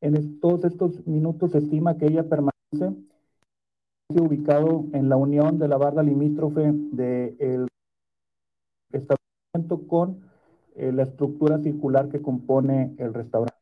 En 0.00 0.40
todos 0.40 0.64
estos 0.64 1.06
minutos 1.06 1.52
se 1.52 1.58
estima 1.58 1.98
que 1.98 2.06
ella 2.06 2.26
permanece 2.26 3.09
ubicado 4.18 4.86
en 4.92 5.08
la 5.08 5.16
unión 5.16 5.58
de 5.58 5.68
la 5.68 5.76
barda 5.76 6.02
limítrofe 6.02 6.72
del 6.92 7.68
establecimiento 8.92 9.86
con 9.86 10.20
eh, 10.74 10.92
la 10.92 11.04
estructura 11.04 11.58
circular 11.58 12.08
que 12.08 12.20
compone 12.20 12.94
el 12.98 13.14
restaurante. 13.14 13.54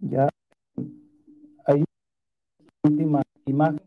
Ya 0.00 0.28
ahí 1.64 1.82
última 2.84 3.22
imagen 3.46 3.80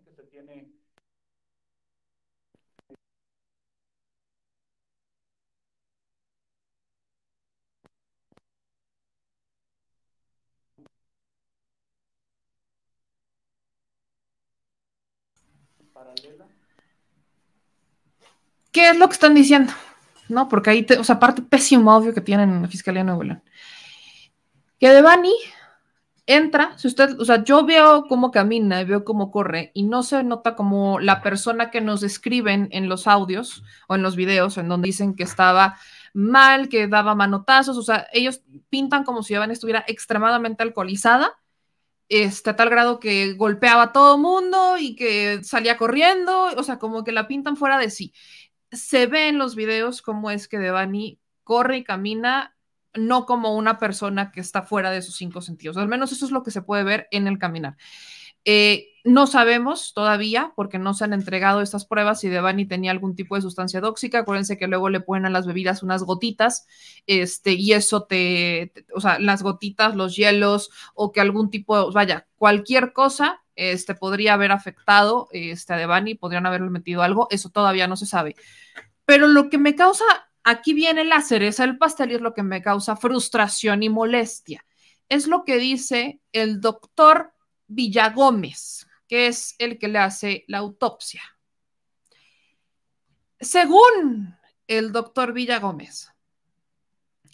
¿Qué 18.72 18.90
es 18.90 18.98
lo 18.98 19.08
que 19.08 19.14
están 19.14 19.34
diciendo? 19.34 19.74
¿No? 20.28 20.48
Porque 20.48 20.70
ahí, 20.70 20.88
o 21.00 21.04
sea, 21.04 21.16
aparte 21.16 21.42
pésimo 21.42 21.92
audio 21.92 22.14
que 22.14 22.22
tienen 22.22 22.50
en 22.50 22.62
la 22.62 22.68
Fiscalía 22.68 23.02
de 23.02 23.06
Nuevo 23.06 23.24
León. 23.24 23.44
Que 24.80 24.90
Devani 24.90 25.34
entra, 26.28 26.78
si 26.78 26.88
usted, 26.88 27.20
o 27.20 27.26
sea, 27.26 27.44
yo 27.44 27.66
veo 27.66 28.06
cómo 28.08 28.30
camina 28.30 28.82
y 28.82 28.86
veo 28.86 29.04
cómo 29.04 29.32
corre 29.32 29.72
y 29.74 29.84
no 29.84 30.04
se 30.04 30.24
nota 30.24 30.56
como 30.56 31.00
la 31.00 31.24
persona 31.24 31.72
que 31.72 31.82
nos 31.82 32.02
describen 32.02 32.70
en 32.72 32.88
los 32.88 33.08
audios 33.08 33.64
o 33.88 33.96
en 33.96 34.04
los 34.04 34.16
videos 34.16 34.60
en 34.60 34.70
donde 34.70 34.86
dicen 34.86 35.16
que 35.16 35.24
estaba 35.24 35.78
mal, 36.14 36.70
que 36.70 36.88
daba 36.88 37.16
manotazos, 37.16 37.78
o 37.78 37.82
sea, 37.82 38.08
ellos 38.14 38.44
pintan 38.70 39.04
como 39.04 39.24
si 39.24 39.34
Devani 39.34 39.54
estuviera 39.54 39.84
extremadamente 39.88 40.62
alcoholizada 40.62 41.34
este, 42.10 42.54
tal 42.56 42.70
grado 42.70 43.00
que 43.00 43.34
golpeaba 43.34 43.84
a 43.84 43.92
todo 43.94 44.18
mundo 44.18 44.78
y 44.78 44.96
que 44.96 45.44
salía 45.44 45.78
corriendo, 45.78 46.46
o 46.58 46.64
sea, 46.64 46.80
como 46.80 47.04
que 47.04 47.12
la 47.12 47.28
pintan 47.28 47.56
fuera 47.56 47.78
de 47.78 47.90
sí. 47.90 48.14
Se 48.72 49.08
ve 49.08 49.28
en 49.28 49.38
los 49.38 49.56
videos 49.56 50.02
cómo 50.02 50.32
es 50.32 50.48
que 50.48 50.60
Devani 50.60 51.20
corre 51.44 51.78
y 51.78 51.84
camina, 51.84 52.56
no 52.96 53.26
como 53.26 53.56
una 53.56 53.78
persona 53.78 54.32
que 54.32 54.42
está 54.42 54.64
fuera 54.64 54.92
de 54.92 55.02
sus 55.02 55.16
cinco 55.16 55.42
sentidos, 55.42 55.78
al 55.78 55.88
menos 55.88 56.12
eso 56.12 56.26
es 56.26 56.32
lo 56.32 56.44
que 56.44 56.52
se 56.52 56.64
puede 56.64 56.84
ver 56.84 57.08
en 57.12 57.28
el 57.28 57.38
caminar. 57.38 57.78
Eh, 58.52 58.96
no 59.04 59.28
sabemos 59.28 59.94
todavía 59.94 60.54
porque 60.56 60.80
no 60.80 60.96
se 60.96 61.04
han 61.04 61.14
entregado 61.14 61.62
estas 61.62 61.86
pruebas 61.86 62.20
si 62.20 62.30
Devani 62.30 62.66
tenía 62.66 62.90
algún 62.90 63.16
tipo 63.16 63.36
de 63.36 63.44
sustancia 63.44 63.80
tóxica. 63.80 64.18
Acuérdense 64.18 64.58
que 64.58 64.66
luego 64.66 64.90
le 64.90 65.02
ponen 65.02 65.28
a 65.28 65.30
las 65.30 65.46
bebidas 65.46 65.84
unas 65.84 66.02
gotitas, 66.02 66.66
este, 67.06 67.52
y 67.52 67.74
eso 67.74 68.06
te, 68.06 68.74
o 68.96 69.02
sea, 69.02 69.20
las 69.20 69.44
gotitas, 69.44 69.96
los 69.96 70.16
hielos 70.16 70.72
o 70.96 71.12
que 71.12 71.22
algún 71.22 71.52
tipo, 71.52 71.92
vaya, 71.92 72.28
cualquier 72.38 72.92
cosa, 72.92 73.44
este, 73.54 73.94
podría 73.94 74.34
haber 74.34 74.52
afectado 74.52 75.28
este, 75.30 75.74
a 75.74 75.78
Devani, 75.78 76.16
podrían 76.16 76.48
haberle 76.48 76.72
metido 76.72 77.04
algo, 77.04 77.28
eso 77.30 77.52
todavía 77.52 77.88
no 77.88 77.98
se 77.98 78.08
sabe. 78.08 78.36
Pero 79.06 79.28
lo 79.28 79.52
que 79.52 79.60
me 79.60 79.76
causa, 79.76 80.06
aquí 80.44 80.74
viene 80.74 81.06
la 81.06 81.22
cereza 81.22 81.68
del 81.68 81.78
pastel 81.78 82.14
es 82.14 82.22
lo 82.22 82.34
que 82.34 82.42
me 82.42 82.64
causa 82.64 82.96
frustración 82.96 83.84
y 83.84 83.90
molestia. 83.90 84.66
Es 85.08 85.28
lo 85.28 85.44
que 85.44 85.60
dice 85.60 86.20
el 86.32 86.62
doctor 86.62 87.34
Villagómez, 87.70 88.88
que 89.08 89.28
es 89.28 89.56
el 89.60 89.80
que 89.80 89.88
le 89.88 90.00
hace 90.00 90.44
la 90.48 90.58
autopsia. 90.58 91.22
Según 93.40 94.36
el 94.68 94.92
doctor 94.92 95.32
Villagómez, 95.32 96.10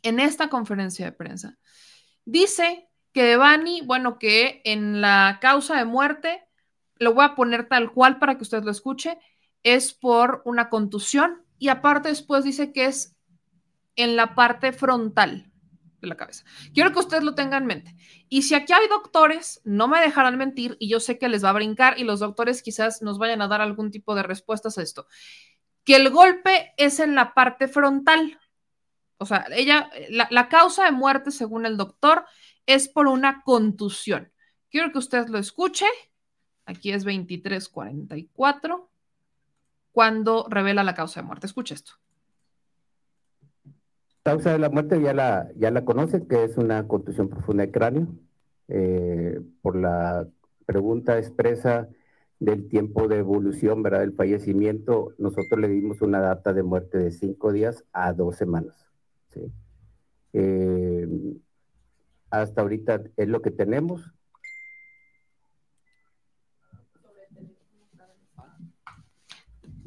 en 0.04 0.20
esta 0.20 0.50
conferencia 0.50 1.06
de 1.06 1.12
prensa, 1.14 1.58
dice 2.26 2.88
que 3.12 3.24
Devani, 3.24 3.82
bueno, 3.82 4.20
que 4.20 4.62
en 4.66 5.02
la 5.02 5.40
causa 5.42 5.78
de 5.78 5.86
muerte, 5.86 6.44
lo 6.98 7.14
voy 7.14 7.26
a 7.26 7.36
poner 7.36 7.68
tal 7.68 7.92
cual 7.92 8.20
para 8.20 8.36
que 8.36 8.44
usted 8.44 8.64
lo 8.64 8.72
escuche, 8.72 9.18
es 9.64 9.94
por 9.94 10.44
una 10.46 10.70
contusión 10.70 11.44
y 11.58 11.70
aparte 11.70 12.10
después 12.10 12.44
dice 12.44 12.72
que 12.72 12.86
es 12.86 13.16
en 13.96 14.16
la 14.16 14.36
parte 14.36 14.74
frontal 14.74 15.52
de 16.06 16.10
la 16.10 16.18
cabeza. 16.18 16.46
Quiero 16.74 16.92
que 16.92 17.00
usted 17.00 17.22
lo 17.22 17.36
tenga 17.36 17.58
en 17.58 17.66
mente. 17.66 17.96
Y 18.30 18.44
si 18.44 18.56
aquí 18.56 18.74
hay 18.74 18.88
doctores, 18.88 19.62
no 19.64 19.88
me 19.88 20.00
dejarán 20.00 20.38
mentir 20.38 20.78
y 20.80 20.90
yo 20.90 21.00
sé 21.00 21.18
que 21.18 21.30
les 21.30 21.44
va 21.44 21.50
a 21.50 21.54
brincar 21.54 22.00
y 22.00 22.04
los 22.04 22.20
doctores 22.20 22.62
quizás 22.62 23.02
nos 23.02 23.18
vayan 23.18 23.42
a 23.42 23.48
dar 23.48 23.62
algún 23.62 23.92
tipo 23.92 24.16
de 24.16 24.24
respuestas 24.24 24.78
a 24.78 24.82
esto. 24.82 25.08
Que 25.84 25.96
el 25.98 26.10
golpe 26.10 26.74
es 26.78 27.00
en 27.00 27.16
la 27.16 27.34
parte 27.34 27.68
frontal. 27.68 28.40
O 29.18 29.26
sea, 29.26 29.46
ella, 29.52 29.90
la, 30.10 30.28
la 30.32 30.50
causa 30.50 30.86
de 30.86 30.92
muerte, 30.92 31.32
según 31.32 31.66
el 31.66 31.78
doctor, 31.78 32.26
es 32.66 32.88
por 32.88 33.08
una 33.08 33.42
contusión. 33.44 34.32
Quiero 34.70 34.92
que 34.92 34.98
usted 35.00 35.28
lo 35.28 35.38
escuche. 35.38 35.86
Aquí 36.66 36.92
es 36.92 37.04
2344 37.04 38.90
cuando 39.92 40.46
revela 40.50 40.84
la 40.84 40.94
causa 40.94 41.22
de 41.22 41.28
muerte. 41.28 41.48
Escuche 41.48 41.76
esto. 41.76 41.94
Causa 44.26 44.54
de 44.54 44.58
la 44.58 44.72
muerte 44.72 45.00
ya 45.00 45.14
la, 45.14 45.52
ya 45.56 45.70
la 45.70 45.86
conocen, 45.86 46.28
que 46.28 46.44
es 46.44 46.58
una 46.58 46.88
contusión 46.88 47.30
profunda 47.30 47.64
de 47.64 47.72
cráneo. 47.72 48.08
Eh, 48.68 49.40
por 49.62 49.76
la 49.76 50.28
pregunta 50.66 51.20
expresa 51.20 51.88
del 52.40 52.68
tiempo 52.68 53.08
de 53.08 53.20
evolución, 53.20 53.84
¿verdad? 53.84 54.00
Del 54.00 54.14
fallecimiento, 54.16 55.14
nosotros 55.20 55.60
le 55.60 55.68
dimos 55.68 56.02
una 56.02 56.20
data 56.22 56.54
de 56.54 56.64
muerte 56.64 56.98
de 56.98 57.12
cinco 57.12 57.52
días 57.52 57.86
a 57.94 58.14
dos 58.14 58.36
semanas. 58.36 58.88
¿sí? 59.32 59.42
Eh, 60.34 61.08
hasta 62.32 62.62
ahorita 62.62 63.04
es 63.18 63.28
lo 63.28 63.44
que 63.44 63.52
tenemos. 63.52 64.12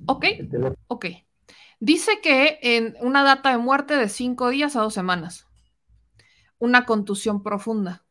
Ok, 0.06 0.24
ok. 0.86 1.06
Dice 1.80 2.20
que 2.20 2.58
en 2.62 2.96
una 3.00 3.22
data 3.22 3.50
de 3.50 3.58
muerte 3.58 3.96
de 3.96 4.08
cinco 4.08 4.48
días 4.48 4.76
a 4.76 4.80
dos 4.80 4.94
semanas. 4.94 5.46
Una 6.58 6.84
contusión 6.84 7.42
profunda. 7.42 8.04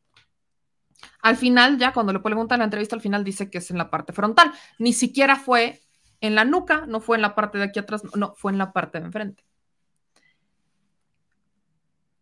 Al 1.22 1.35
final, 1.35 1.77
ya 1.77 1.94
cuando 1.94 2.14
le 2.14 2.19
preguntan 2.19 2.60
la 2.60 2.65
entrevista, 2.65 2.95
al 2.95 3.02
final 3.02 3.23
dice 3.23 3.49
que 3.49 3.57
es 3.57 3.69
en 3.69 3.77
la 3.77 3.89
parte 3.89 4.14
frontal. 4.14 4.53
Ni 4.80 4.94
siquiera 4.94 5.35
fue 5.35 5.81
en 6.22 6.35
la 6.35 6.45
nuca, 6.45 6.85
no 6.88 7.02
fue 7.02 7.18
en 7.18 7.22
la 7.22 7.35
parte 7.35 7.57
de 7.57 7.65
aquí 7.65 7.80
atrás, 7.80 8.03
no, 8.15 8.34
fue 8.35 8.52
en 8.52 8.57
la 8.57 8.72
parte 8.73 8.99
de 8.99 9.06
enfrente. 9.06 9.44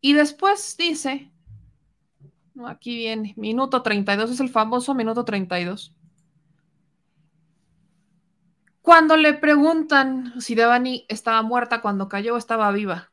Y 0.02 0.14
después 0.14 0.76
dice, 0.78 1.32
aquí 2.66 2.96
viene, 2.96 3.34
minuto 3.38 3.82
32, 3.82 4.32
es 4.32 4.40
el 4.40 4.50
famoso 4.50 4.94
minuto 4.94 5.26
32. 5.26 5.95
Cuando 8.86 9.18
le 9.18 9.34
preguntan 9.34 10.40
si 10.40 10.54
Devani 10.54 11.08
estaba 11.10 11.42
muerta 11.42 11.82
cuando 11.82 12.08
cayó 12.08 12.36
o 12.36 12.38
estaba 12.38 12.72
viva, 12.72 13.12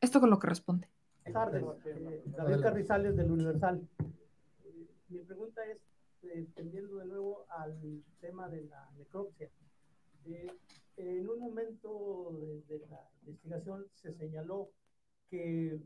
esto 0.00 0.20
con 0.20 0.30
lo 0.30 0.38
que 0.38 0.46
responde. 0.46 0.88
Buenas 1.22 1.52
tardes, 1.52 1.62
eh, 1.84 2.22
David 2.24 2.62
Carrizales 2.62 3.14
del 3.14 3.30
Universal. 3.30 3.86
Eh, 4.64 4.86
Mi 5.10 5.18
pregunta 5.18 5.60
es, 5.66 5.82
eh, 6.22 6.46
tendiendo 6.54 6.96
de 6.96 7.04
nuevo 7.04 7.44
al 7.50 7.76
tema 8.22 8.48
de 8.48 8.64
la 8.64 8.88
necropsia. 8.96 9.50
Eh, 10.24 10.50
en 10.96 11.28
un 11.28 11.40
momento 11.40 12.30
de, 12.40 12.62
de 12.78 12.86
la 12.88 13.06
investigación 13.26 13.84
se 13.92 14.14
señaló 14.14 14.70
que 15.28 15.78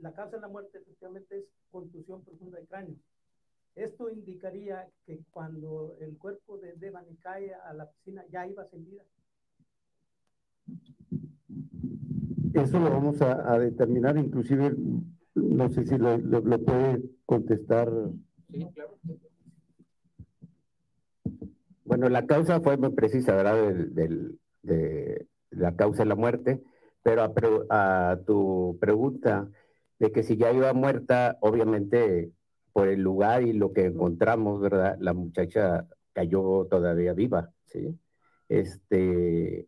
la 0.00 0.12
causa 0.12 0.36
de 0.36 0.42
la 0.42 0.48
muerte 0.48 0.76
efectivamente 0.76 1.38
es 1.38 1.44
contusión 1.70 2.22
profunda 2.24 2.58
de 2.58 2.66
cráneo. 2.66 2.96
Esto 3.74 4.10
indicaría 4.10 4.88
que 5.06 5.20
cuando 5.30 5.94
el 6.00 6.16
cuerpo 6.18 6.58
de 6.58 6.72
Devani 6.74 7.16
cae 7.16 7.52
a 7.54 7.72
la 7.72 7.88
piscina 7.90 8.24
ya 8.30 8.46
iba 8.46 8.64
sin 8.66 8.84
vida. 8.84 9.02
Eso 12.54 12.80
lo 12.80 12.90
vamos 12.90 13.20
a, 13.22 13.52
a 13.52 13.58
determinar, 13.58 14.16
inclusive, 14.16 14.74
no 15.34 15.68
sé 15.70 15.84
si 15.84 15.96
lo, 15.96 16.18
lo- 16.18 16.40
lo 16.40 16.58
puede 16.64 17.02
contestar. 17.24 17.90
Bueno, 21.84 22.08
la 22.08 22.26
causa 22.26 22.60
fue 22.60 22.76
muy 22.76 22.90
precisa, 22.92 23.34
¿verdad? 23.34 23.54
Del, 23.68 23.94
del- 23.94 24.38
de 24.62 25.26
la 25.50 25.76
causa 25.76 26.02
de 26.02 26.08
la 26.08 26.16
muerte, 26.16 26.60
pero 27.02 27.22
a, 27.22 28.10
a 28.10 28.16
tu 28.24 28.76
pregunta 28.80 29.48
de 29.98 30.12
que 30.12 30.22
si 30.22 30.36
ya 30.36 30.52
iba 30.52 30.72
muerta, 30.72 31.38
obviamente 31.40 32.32
por 32.78 32.88
el 32.88 33.00
lugar 33.00 33.42
y 33.42 33.52
lo 33.54 33.72
que 33.72 33.86
encontramos, 33.86 34.60
¿verdad? 34.60 34.96
La 35.00 35.12
muchacha 35.12 35.88
cayó 36.12 36.64
todavía 36.70 37.12
viva, 37.12 37.50
¿sí? 37.64 37.98
Este, 38.48 39.66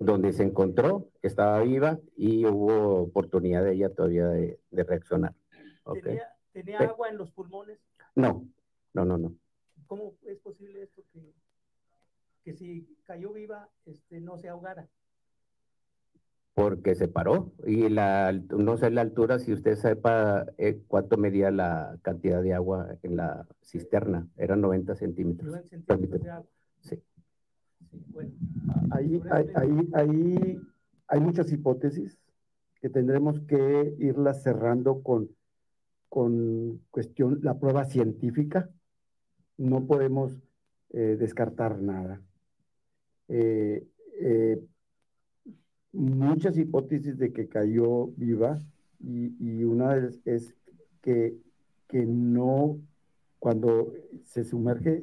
donde 0.00 0.32
se 0.32 0.42
encontró, 0.42 1.08
estaba 1.22 1.62
viva 1.62 2.00
y 2.16 2.44
hubo 2.44 3.02
oportunidad 3.02 3.62
de 3.62 3.74
ella 3.74 3.94
todavía 3.94 4.26
de, 4.26 4.58
de 4.72 4.82
reaccionar. 4.82 5.36
¿Tenía, 6.52 6.78
agua 6.80 7.10
en 7.10 7.18
los 7.18 7.30
pulmones? 7.30 7.78
No, 8.16 8.44
no, 8.92 9.04
no, 9.04 9.18
no. 9.18 9.36
¿Cómo 9.86 10.14
es 10.26 10.40
posible 10.40 10.82
esto 10.82 11.04
que, 11.12 11.32
que 12.42 12.54
si 12.54 12.88
cayó 13.04 13.32
viva 13.32 13.68
este, 13.86 14.20
no 14.20 14.36
se 14.36 14.48
ahogara? 14.48 14.88
Porque 16.54 16.94
se 16.94 17.08
paró 17.08 17.52
y 17.66 17.88
la, 17.88 18.32
no 18.32 18.76
sé 18.76 18.90
la 18.90 19.00
altura, 19.00 19.38
si 19.38 19.52
usted 19.52 19.76
sepa 19.76 20.46
eh, 20.58 20.80
cuánto 20.86 21.16
medía 21.16 21.50
la 21.50 21.98
cantidad 22.02 22.42
de 22.42 22.52
agua 22.52 22.96
en 23.02 23.16
la 23.16 23.46
cisterna, 23.62 24.28
eran 24.36 24.60
90 24.60 24.94
centímetros. 24.94 25.50
90 25.50 25.68
centímetros 25.68 26.22
de 26.22 26.30
agua. 26.30 26.46
Sí. 26.80 27.02
Bueno, 28.08 28.32
Ahí, 28.90 29.20
ahí, 29.30 29.46
ahí, 29.54 29.88
ahí 29.94 30.60
hay 31.08 31.20
muchas 31.20 31.52
hipótesis 31.52 32.18
que 32.80 32.88
tendremos 32.88 33.40
que 33.40 33.94
irlas 33.98 34.42
cerrando 34.42 35.02
con, 35.02 35.30
con 36.08 36.80
cuestión, 36.90 37.38
la 37.42 37.58
prueba 37.58 37.84
científica. 37.84 38.70
No 39.56 39.86
podemos 39.86 40.42
eh, 40.90 41.16
descartar 41.18 41.80
nada. 41.80 42.20
Eh, 43.28 43.86
eh, 44.20 44.58
muchas 45.92 46.56
hipótesis 46.56 47.18
de 47.18 47.32
que 47.32 47.48
cayó 47.48 48.08
viva 48.16 48.58
y, 49.00 49.64
una 49.64 49.96
es, 50.24 50.54
que, 51.00 51.36
que 51.88 52.06
no, 52.06 52.78
cuando 53.38 53.92
se 54.24 54.44
sumerge, 54.44 55.02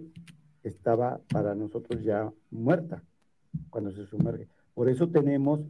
estaba 0.64 1.20
para 1.32 1.56
nosotros 1.56 2.04
ya 2.04 2.32
muerta, 2.52 3.04
cuando 3.70 3.92
se 3.92 4.06
sumerge. 4.06 4.48
Por 4.74 4.90
eso 4.90 5.10
tenemos, 5.10 5.62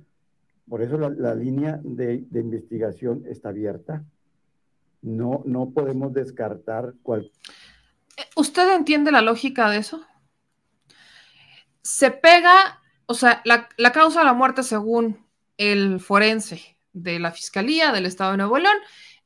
por 0.67 0.81
eso 0.81 0.97
la, 0.97 1.35
línea 1.35 1.79
de, 1.83 2.25
de 2.29 2.39
investigación 2.39 3.23
está 3.27 3.49
abierta. 3.49 4.05
No, 5.01 5.41
no 5.45 5.71
podemos 5.71 6.13
descartar 6.13 6.93
cualquier 7.01 7.31
¿Usted 8.35 8.75
entiende 8.75 9.11
la 9.11 9.21
lógica 9.21 9.69
de 9.69 9.77
eso? 9.77 10.01
Se 11.81 12.11
pega, 12.11 12.78
o 13.09 13.15
sea, 13.15 13.41
la, 13.43 13.67
la 13.77 13.91
causa 13.91 14.19
de 14.19 14.25
la 14.25 14.33
muerte 14.33 14.61
según 14.61 15.25
el 15.57 15.99
forense 15.99 16.77
de 16.93 17.17
la 17.17 17.31
Fiscalía 17.31 17.91
del 17.91 18.05
Estado 18.05 18.31
de 18.31 18.37
Nuevo 18.37 18.59
León 18.59 18.77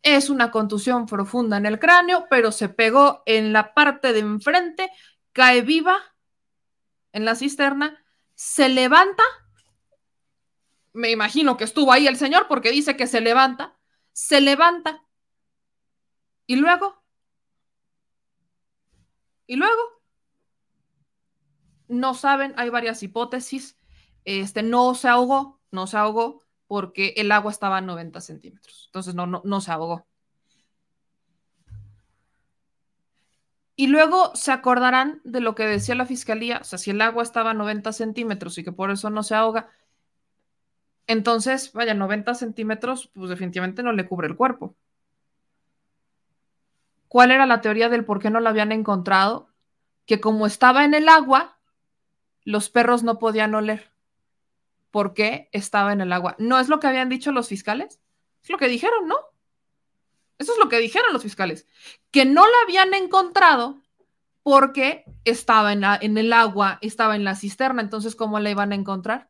es 0.03 0.29
una 0.29 0.51
contusión 0.51 1.05
profunda 1.05 1.57
en 1.57 1.65
el 1.65 1.79
cráneo, 1.79 2.27
pero 2.29 2.53
se 2.53 2.69
pegó 2.69 3.23
en 3.25 3.51
la 3.51 3.73
parte 3.73 4.13
de 4.13 4.19
enfrente, 4.19 4.89
cae 5.33 5.63
viva 5.63 5.97
en 7.11 7.25
la 7.25 7.35
cisterna, 7.35 8.01
se 8.35 8.69
levanta, 8.69 9.23
me 10.93 11.11
imagino 11.11 11.57
que 11.57 11.65
estuvo 11.65 11.91
ahí 11.91 12.07
el 12.07 12.15
señor 12.15 12.47
porque 12.47 12.71
dice 12.71 12.95
que 12.95 13.05
se 13.05 13.19
levanta, 13.19 13.77
se 14.13 14.39
levanta 14.39 15.03
y 16.47 16.55
luego, 16.55 17.03
y 19.45 19.57
luego 19.57 19.92
no 21.93 22.13
saben, 22.13 22.53
hay 22.57 22.69
varias 22.69 23.03
hipótesis. 23.03 23.77
Este, 24.25 24.63
no 24.63 24.95
se 24.95 25.07
ahogó, 25.07 25.59
no 25.71 25.87
se 25.87 25.97
ahogó 25.97 26.41
porque 26.67 27.13
el 27.17 27.31
agua 27.31 27.51
estaba 27.51 27.77
a 27.77 27.81
90 27.81 28.21
centímetros. 28.21 28.85
Entonces 28.87 29.15
no, 29.15 29.27
no, 29.27 29.41
no 29.45 29.61
se 29.61 29.71
ahogó. 29.71 30.05
Y 33.75 33.87
luego 33.87 34.35
se 34.35 34.51
acordarán 34.51 35.19
de 35.23 35.39
lo 35.39 35.55
que 35.55 35.65
decía 35.65 35.95
la 35.95 36.05
fiscalía, 36.05 36.63
si 36.63 36.91
el 36.91 37.01
agua 37.01 37.23
estaba 37.23 37.51
a 37.51 37.55
90 37.55 37.91
centímetros 37.91 38.57
y 38.57 38.63
que 38.63 38.71
por 38.71 38.91
eso 38.91 39.09
no 39.09 39.23
se 39.23 39.33
ahoga, 39.33 39.71
entonces, 41.07 41.73
vaya, 41.73 41.93
90 41.93 42.33
centímetros, 42.35 43.11
pues 43.13 43.29
definitivamente 43.29 43.83
no 43.83 43.91
le 43.91 44.07
cubre 44.07 44.27
el 44.27 44.35
cuerpo. 44.35 44.75
¿Cuál 47.07 47.31
era 47.31 47.45
la 47.45 47.61
teoría 47.61 47.89
del 47.89 48.05
por 48.05 48.19
qué 48.19 48.29
no 48.29 48.39
la 48.39 48.49
habían 48.49 48.71
encontrado? 48.71 49.49
Que 50.05 50.19
como 50.19 50.47
estaba 50.47 50.85
en 50.85 50.93
el 50.93 51.09
agua, 51.09 51.52
los 52.45 52.69
perros 52.69 53.03
no 53.03 53.19
podían 53.19 53.55
oler. 53.55 53.91
¿Por 54.91 55.13
qué 55.13 55.49
estaba 55.51 55.91
en 55.93 56.01
el 56.01 56.13
agua? 56.13 56.35
¿No 56.37 56.59
es 56.59 56.69
lo 56.69 56.79
que 56.79 56.87
habían 56.87 57.09
dicho 57.09 57.31
los 57.31 57.47
fiscales? 57.47 57.99
Es 58.43 58.49
lo 58.49 58.57
que 58.57 58.67
dijeron, 58.67 59.07
¿no? 59.07 59.15
Eso 60.37 60.53
es 60.53 60.59
lo 60.59 60.69
que 60.69 60.79
dijeron 60.79 61.13
los 61.13 61.23
fiscales. 61.23 61.65
Que 62.11 62.25
no 62.25 62.45
la 62.45 62.57
habían 62.63 62.93
encontrado 62.93 63.81
porque 64.43 65.05
estaba 65.23 65.71
en, 65.71 65.81
la, 65.81 65.97
en 65.99 66.17
el 66.17 66.33
agua, 66.33 66.77
estaba 66.81 67.15
en 67.15 67.23
la 67.23 67.35
cisterna. 67.35 67.81
Entonces, 67.81 68.15
¿cómo 68.15 68.39
la 68.39 68.49
iban 68.49 68.71
a 68.71 68.75
encontrar? 68.75 69.29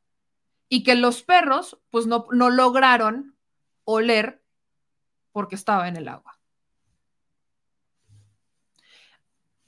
Y 0.69 0.83
que 0.83 0.95
los 0.95 1.21
perros, 1.21 1.79
pues 1.91 2.07
no, 2.07 2.25
no 2.31 2.49
lograron 2.49 3.37
oler 3.85 4.43
porque 5.31 5.55
estaba 5.55 5.87
en 5.87 5.97
el 5.97 6.07
agua. 6.07 6.39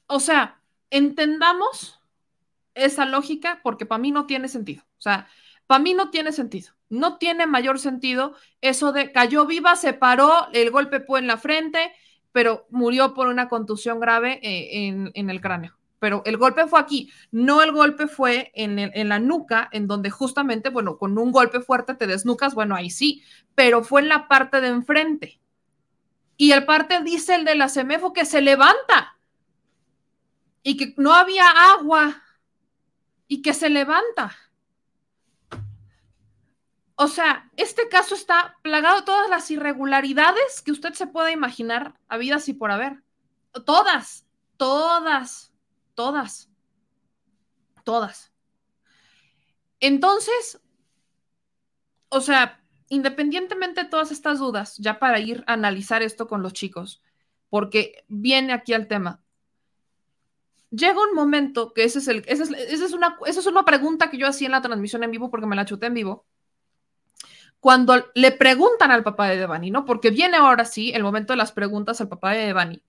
O 0.07 0.19
sea, 0.19 0.61
entendamos 0.89 1.99
esa 2.75 3.05
lógica 3.05 3.61
porque 3.63 3.85
para 3.85 3.99
mí 3.99 4.11
no 4.11 4.25
tiene 4.25 4.47
sentido. 4.47 4.83
O 4.97 5.01
sea, 5.01 5.27
para 5.67 5.81
mí 5.81 5.93
no 5.93 6.11
tiene 6.11 6.31
sentido. 6.31 6.73
No 6.89 7.17
tiene 7.17 7.47
mayor 7.47 7.79
sentido 7.79 8.35
eso 8.61 8.91
de 8.91 9.11
cayó 9.11 9.45
viva, 9.45 9.75
se 9.75 9.93
paró, 9.93 10.47
el 10.53 10.69
golpe 10.69 10.99
fue 10.99 11.19
en 11.19 11.27
la 11.27 11.37
frente, 11.37 11.91
pero 12.31 12.67
murió 12.69 13.13
por 13.13 13.27
una 13.27 13.47
contusión 13.47 13.99
grave 13.99 14.39
eh, 14.43 15.11
en, 15.13 15.29
el 15.29 15.41
cráneo. 15.41 15.75
Pero 15.99 16.21
el 16.25 16.37
golpe 16.37 16.67
fue 16.67 16.79
aquí, 16.79 17.11
no 17.31 17.63
el 17.63 17.71
golpe 17.71 18.07
fue 18.07 18.51
en, 18.53 19.09
la 19.09 19.19
nuca, 19.19 19.69
en 19.71 19.87
donde 19.87 20.11
justamente, 20.11 20.69
bueno, 20.69 20.97
con 20.97 21.17
un 21.17 21.31
golpe 21.31 21.61
fuerte 21.61 21.95
te 21.95 22.05
desnucas, 22.05 22.53
bueno, 22.53 22.75
ahí 22.75 22.91
sí, 22.91 23.23
pero 23.55 23.83
fue 23.83 24.01
en 24.01 24.09
la 24.09 24.27
parte 24.27 24.61
de 24.61 24.67
enfrente. 24.67 25.39
Y 26.37 26.51
el 26.51 26.65
parte 26.65 27.01
dice 27.01 27.35
el 27.35 27.45
de 27.45 27.55
la 27.55 27.69
CEMEFO 27.69 28.13
que 28.13 28.25
se 28.25 28.41
levanta 28.41 29.17
y 30.61 30.77
que 30.77 30.93
no 30.97 31.13
había 31.13 31.47
agua 31.47 32.21
y 33.27 33.41
que 33.41 33.53
se 33.53 33.69
levanta. 33.69 34.35
O 36.95 37.07
sea, 37.07 37.51
este 37.57 37.89
caso 37.89 38.15
está 38.15 38.57
plagado 38.61 38.99
de 38.99 39.05
todas 39.05 39.29
las 39.29 39.51
irregularidades 39.51 40.61
que 40.61 40.71
usted 40.71 40.93
se 40.93 41.07
pueda 41.07 41.31
imaginar, 41.31 41.99
habidas 42.07 42.47
y 42.47 42.53
por 42.53 42.71
haber. 42.71 43.03
Todas, 43.65 44.25
todas, 44.55 45.53
todas, 45.93 46.49
todas. 47.83 48.31
Entonces, 49.81 50.61
o 52.09 52.21
sea, 52.21 52.63
independientemente 52.87 53.83
de 53.83 53.89
todas 53.89 54.11
estas 54.11 54.39
dudas, 54.39 54.77
ya 54.77 54.99
para 54.99 55.19
ir 55.19 55.43
a 55.47 55.53
analizar 55.53 56.01
esto 56.01 56.27
con 56.27 56.41
los 56.41 56.53
chicos, 56.53 57.03
porque 57.49 58.05
viene 58.07 58.53
aquí 58.53 58.73
al 58.73 58.87
tema, 58.87 59.21
llega 60.75 61.01
un 61.01 61.15
momento 61.15 61.73
que 61.73 61.83
ese 61.83 61.99
es 61.99 62.07
el, 62.07 62.23
esa 62.27 62.43
es, 62.43 62.93
una, 62.93 63.17
esa 63.25 63.39
es 63.39 63.45
una 63.45 63.65
pregunta 63.65 64.09
que 64.09 64.17
yo 64.17 64.27
hacía 64.27 64.47
en 64.47 64.51
la 64.51 64.61
transmisión 64.61 65.03
en 65.03 65.11
vivo 65.11 65.29
porque 65.29 65.47
me 65.47 65.55
la 65.55 65.65
chuté 65.65 65.87
en 65.87 65.93
vivo. 65.93 66.25
Cuando 67.59 68.05
le 68.13 68.31
preguntan 68.31 68.91
al 68.91 69.03
papá 69.03 69.27
de 69.27 69.37
Devani, 69.37 69.71
¿no? 69.71 69.85
Porque 69.85 70.11
viene 70.11 70.37
ahora 70.37 70.65
sí 70.65 70.91
el 70.93 71.03
momento 71.03 71.33
de 71.33 71.37
las 71.37 71.51
preguntas 71.51 71.99
al 71.99 72.09
papá 72.09 72.33
de 72.33 72.45
Devani, 72.45 72.81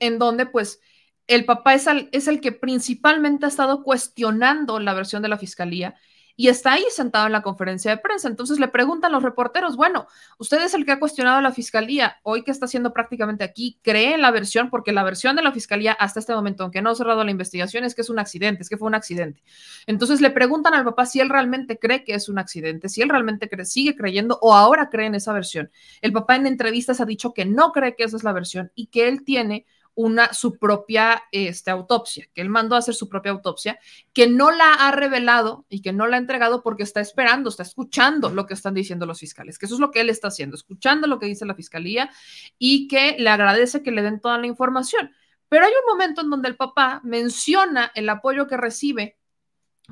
en 0.00 0.18
donde 0.18 0.44
pues 0.46 0.80
el 1.26 1.44
papá 1.44 1.74
es 1.74 1.86
es 2.12 2.28
el 2.28 2.40
que 2.40 2.52
principalmente 2.52 3.46
ha 3.46 3.48
estado 3.48 3.82
cuestionando 3.82 4.80
la 4.80 4.94
versión 4.94 5.22
de 5.22 5.28
la 5.28 5.38
fiscalía 5.38 5.94
y 6.40 6.46
está 6.46 6.74
ahí 6.74 6.84
sentado 6.92 7.26
en 7.26 7.32
la 7.32 7.42
conferencia 7.42 7.90
de 7.90 7.96
prensa. 7.96 8.28
Entonces 8.28 8.60
le 8.60 8.68
preguntan 8.68 9.10
los 9.10 9.24
reporteros, 9.24 9.74
bueno, 9.76 10.06
usted 10.38 10.62
es 10.62 10.72
el 10.72 10.86
que 10.86 10.92
ha 10.92 11.00
cuestionado 11.00 11.38
a 11.38 11.42
la 11.42 11.50
fiscalía, 11.50 12.18
hoy 12.22 12.44
que 12.44 12.52
está 12.52 12.66
haciendo 12.66 12.92
prácticamente 12.92 13.42
aquí, 13.42 13.80
¿cree 13.82 14.14
en 14.14 14.22
la 14.22 14.30
versión? 14.30 14.70
Porque 14.70 14.92
la 14.92 15.02
versión 15.02 15.34
de 15.34 15.42
la 15.42 15.50
fiscalía 15.50 15.94
hasta 15.94 16.20
este 16.20 16.32
momento, 16.32 16.62
aunque 16.62 16.80
no 16.80 16.90
ha 16.90 16.94
cerrado 16.94 17.24
la 17.24 17.32
investigación, 17.32 17.82
es 17.82 17.96
que 17.96 18.02
es 18.02 18.08
un 18.08 18.20
accidente, 18.20 18.62
es 18.62 18.68
que 18.68 18.76
fue 18.76 18.86
un 18.86 18.94
accidente. 18.94 19.42
Entonces 19.88 20.20
le 20.20 20.30
preguntan 20.30 20.74
al 20.74 20.84
papá 20.84 21.06
si 21.06 21.18
él 21.18 21.28
realmente 21.28 21.76
cree 21.76 22.04
que 22.04 22.14
es 22.14 22.28
un 22.28 22.38
accidente, 22.38 22.88
si 22.88 23.02
él 23.02 23.08
realmente 23.08 23.48
cree, 23.48 23.64
sigue 23.64 23.96
creyendo 23.96 24.38
o 24.40 24.54
ahora 24.54 24.90
cree 24.90 25.06
en 25.06 25.16
esa 25.16 25.32
versión. 25.32 25.72
El 26.02 26.12
papá 26.12 26.36
en 26.36 26.46
entrevistas 26.46 27.00
ha 27.00 27.04
dicho 27.04 27.34
que 27.34 27.46
no 27.46 27.72
cree 27.72 27.96
que 27.96 28.04
esa 28.04 28.16
es 28.16 28.22
la 28.22 28.32
versión 28.32 28.70
y 28.76 28.86
que 28.86 29.08
él 29.08 29.24
tiene 29.24 29.66
una, 29.98 30.32
su 30.32 30.58
propia 30.60 31.24
este, 31.32 31.72
autopsia, 31.72 32.28
que 32.32 32.40
él 32.40 32.48
mandó 32.48 32.76
a 32.76 32.78
hacer 32.78 32.94
su 32.94 33.08
propia 33.08 33.32
autopsia, 33.32 33.80
que 34.12 34.28
no 34.28 34.52
la 34.52 34.74
ha 34.74 34.92
revelado 34.92 35.66
y 35.68 35.82
que 35.82 35.92
no 35.92 36.06
la 36.06 36.16
ha 36.16 36.20
entregado 36.20 36.62
porque 36.62 36.84
está 36.84 37.00
esperando, 37.00 37.50
está 37.50 37.64
escuchando 37.64 38.30
lo 38.30 38.46
que 38.46 38.54
están 38.54 38.74
diciendo 38.74 39.06
los 39.06 39.18
fiscales, 39.18 39.58
que 39.58 39.66
eso 39.66 39.74
es 39.74 39.80
lo 39.80 39.90
que 39.90 40.00
él 40.00 40.08
está 40.08 40.28
haciendo, 40.28 40.54
escuchando 40.54 41.08
lo 41.08 41.18
que 41.18 41.26
dice 41.26 41.44
la 41.46 41.56
fiscalía 41.56 42.10
y 42.60 42.86
que 42.86 43.16
le 43.18 43.28
agradece 43.28 43.82
que 43.82 43.90
le 43.90 44.02
den 44.02 44.20
toda 44.20 44.38
la 44.38 44.46
información. 44.46 45.10
Pero 45.48 45.64
hay 45.64 45.72
un 45.72 45.92
momento 45.92 46.20
en 46.20 46.30
donde 46.30 46.48
el 46.48 46.54
papá 46.54 47.00
menciona 47.02 47.90
el 47.96 48.08
apoyo 48.08 48.46
que 48.46 48.56
recibe 48.56 49.17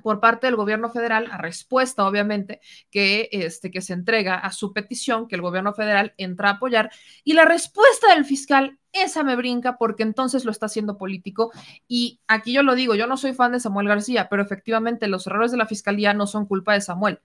por 0.02 0.20
parte 0.20 0.46
del 0.46 0.56
gobierno 0.56 0.90
federal, 0.90 1.28
a 1.30 1.38
respuesta, 1.38 2.06
obviamente, 2.06 2.60
que, 2.90 3.28
este, 3.32 3.70
que 3.70 3.80
se 3.80 3.92
entrega 3.92 4.36
a 4.36 4.52
su 4.52 4.72
petición, 4.72 5.28
que 5.28 5.36
el 5.36 5.42
gobierno 5.42 5.72
federal 5.72 6.14
entra 6.16 6.50
a 6.50 6.52
apoyar, 6.54 6.90
y 7.24 7.32
la 7.32 7.44
respuesta 7.44 8.14
del 8.14 8.24
fiscal, 8.24 8.78
esa 8.92 9.22
me 9.22 9.36
brinca 9.36 9.76
porque 9.76 10.02
entonces 10.02 10.44
lo 10.44 10.50
está 10.50 10.66
haciendo 10.66 10.96
político. 10.96 11.52
Y 11.86 12.20
aquí 12.26 12.52
yo 12.52 12.62
lo 12.62 12.74
digo, 12.74 12.94
yo 12.94 13.06
no 13.06 13.16
soy 13.16 13.34
fan 13.34 13.52
de 13.52 13.60
Samuel 13.60 13.88
García, 13.88 14.28
pero 14.30 14.42
efectivamente 14.42 15.08
los 15.08 15.26
errores 15.26 15.50
de 15.50 15.58
la 15.58 15.66
fiscalía 15.66 16.14
no 16.14 16.26
son 16.26 16.46
culpa 16.46 16.72
de 16.72 16.80
Samuel. 16.80 17.20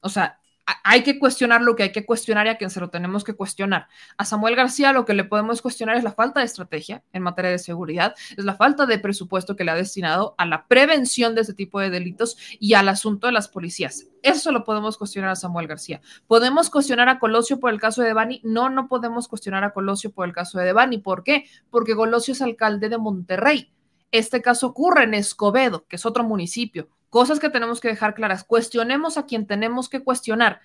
O 0.00 0.08
sea, 0.08 0.40
hay 0.84 1.02
que 1.02 1.18
cuestionar 1.18 1.62
lo 1.62 1.74
que 1.74 1.84
hay 1.84 1.92
que 1.92 2.06
cuestionar 2.06 2.46
y 2.46 2.50
a 2.50 2.56
quien 2.56 2.70
se 2.70 2.80
lo 2.80 2.90
tenemos 2.90 3.24
que 3.24 3.34
cuestionar. 3.34 3.88
A 4.16 4.24
Samuel 4.24 4.56
García 4.56 4.92
lo 4.92 5.04
que 5.04 5.14
le 5.14 5.24
podemos 5.24 5.60
cuestionar 5.60 5.96
es 5.96 6.04
la 6.04 6.12
falta 6.12 6.40
de 6.40 6.46
estrategia 6.46 7.02
en 7.12 7.22
materia 7.22 7.50
de 7.50 7.58
seguridad, 7.58 8.14
es 8.36 8.44
la 8.44 8.54
falta 8.54 8.86
de 8.86 8.98
presupuesto 8.98 9.56
que 9.56 9.64
le 9.64 9.72
ha 9.72 9.74
destinado 9.74 10.34
a 10.38 10.46
la 10.46 10.66
prevención 10.66 11.34
de 11.34 11.42
ese 11.42 11.54
tipo 11.54 11.80
de 11.80 11.90
delitos 11.90 12.36
y 12.60 12.74
al 12.74 12.88
asunto 12.88 13.26
de 13.26 13.32
las 13.32 13.48
policías. 13.48 14.06
Eso 14.22 14.52
lo 14.52 14.64
podemos 14.64 14.96
cuestionar 14.98 15.30
a 15.30 15.36
Samuel 15.36 15.66
García. 15.66 16.00
¿Podemos 16.28 16.70
cuestionar 16.70 17.08
a 17.08 17.18
Colosio 17.18 17.58
por 17.58 17.72
el 17.72 17.80
caso 17.80 18.02
de 18.02 18.08
Devani? 18.08 18.40
No, 18.44 18.70
no 18.70 18.86
podemos 18.86 19.26
cuestionar 19.26 19.64
a 19.64 19.72
Colosio 19.72 20.12
por 20.12 20.26
el 20.26 20.32
caso 20.32 20.58
de 20.58 20.66
Devani. 20.66 20.98
¿Por 20.98 21.24
qué? 21.24 21.46
Porque 21.70 21.96
Colosio 21.96 22.32
es 22.32 22.42
alcalde 22.42 22.88
de 22.88 22.98
Monterrey. 22.98 23.72
Este 24.12 24.42
caso 24.42 24.68
ocurre 24.68 25.04
en 25.04 25.14
Escobedo, 25.14 25.86
que 25.88 25.96
es 25.96 26.06
otro 26.06 26.22
municipio 26.22 26.88
cosas 27.12 27.40
que 27.40 27.50
tenemos 27.50 27.82
que 27.82 27.88
dejar 27.88 28.14
claras. 28.14 28.42
Cuestionemos 28.42 29.18
a 29.18 29.26
quien 29.26 29.46
tenemos 29.46 29.90
que 29.90 30.02
cuestionar. 30.02 30.62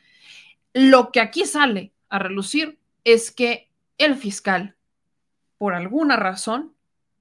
Lo 0.72 1.12
que 1.12 1.20
aquí 1.20 1.46
sale 1.46 1.92
a 2.08 2.20
relucir 2.20 2.80
es 3.04 3.32
que 3.32 3.70
el 3.98 4.16
fiscal, 4.16 4.78
por 5.58 5.74
alguna 5.74 6.16
razón, 6.16 6.74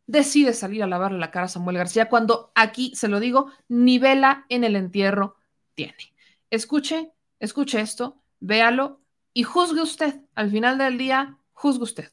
decide 0.06 0.52
salir 0.52 0.84
a 0.84 0.86
lavarle 0.86 1.18
la 1.18 1.32
cara 1.32 1.46
a 1.46 1.48
Samuel 1.48 1.76
García 1.76 2.08
cuando 2.08 2.52
aquí, 2.54 2.92
se 2.94 3.08
lo 3.08 3.18
digo, 3.18 3.50
ni 3.66 3.98
vela 3.98 4.46
en 4.48 4.62
el 4.62 4.76
entierro 4.76 5.34
tiene. 5.74 6.14
Escuche, 6.50 7.10
escuche 7.40 7.80
esto, 7.80 8.22
véalo 8.38 9.00
y 9.32 9.42
juzgue 9.42 9.82
usted. 9.82 10.20
Al 10.36 10.52
final 10.52 10.78
del 10.78 10.98
día, 10.98 11.36
juzgue 11.52 11.82
usted. 11.82 12.12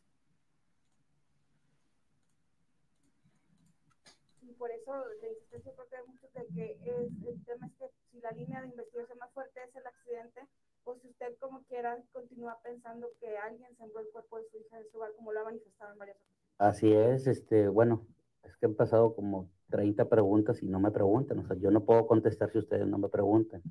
Que 6.53 6.77
es, 6.85 7.11
el 7.27 7.43
tema 7.45 7.67
es 7.67 7.73
que 7.73 7.89
si 8.11 8.19
la 8.21 8.31
línea 8.31 8.61
de 8.61 8.67
investigación 8.67 9.17
más 9.17 9.31
fuerte 9.31 9.59
es 9.67 9.75
el 9.75 9.85
accidente, 9.85 10.41
o 10.85 10.95
si 10.95 11.07
usted 11.07 11.35
como 11.39 11.63
quiera 11.63 11.97
continúa 12.11 12.59
pensando 12.63 13.07
que 13.19 13.37
alguien 13.37 13.75
sembró 13.77 14.01
el 14.01 14.09
cuerpo 14.09 14.37
de 14.37 14.45
su 14.49 14.57
hija 14.57 14.79
en 14.79 14.89
su 14.91 14.97
hogar, 14.97 15.13
como 15.15 15.31
lo 15.31 15.41
ha 15.41 15.45
manifestado 15.45 15.93
en 15.93 15.99
varias 15.99 16.17
ocasiones. 16.17 16.43
Así 16.57 16.93
es, 16.93 17.27
este, 17.27 17.67
bueno, 17.67 18.05
es 18.43 18.55
que 18.57 18.65
han 18.65 18.75
pasado 18.75 19.15
como 19.15 19.49
30 19.69 20.09
preguntas 20.09 20.61
y 20.61 20.67
no 20.67 20.79
me 20.79 20.91
preguntan, 20.91 21.39
o 21.39 21.47
sea, 21.47 21.55
yo 21.57 21.71
no 21.71 21.85
puedo 21.85 22.05
contestar 22.05 22.51
si 22.51 22.59
ustedes 22.59 22.85
no 22.87 22.97
me 22.97 23.09
preguntan, 23.09 23.61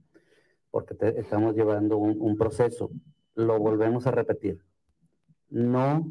porque 0.70 0.96
estamos 1.16 1.54
llevando 1.54 1.98
un 1.98 2.36
proceso. 2.36 2.90
Lo 3.34 3.58
volvemos 3.58 4.06
a 4.06 4.10
repetir. 4.10 4.62
No 5.50 6.10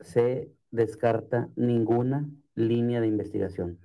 se 0.00 0.52
descarta 0.70 1.48
ninguna 1.56 2.28
línea 2.54 3.00
de 3.00 3.06
investigación 3.06 3.78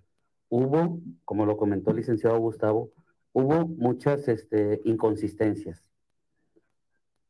hubo, 0.50 1.00
como 1.26 1.46
lo 1.46 1.58
comentó 1.58 1.92
el 1.92 1.98
licenciado 1.98 2.40
Gustavo, 2.40 2.92
hubo 3.32 3.68
muchas 3.68 4.28
este, 4.28 4.82
inconsistencias. 4.84 5.90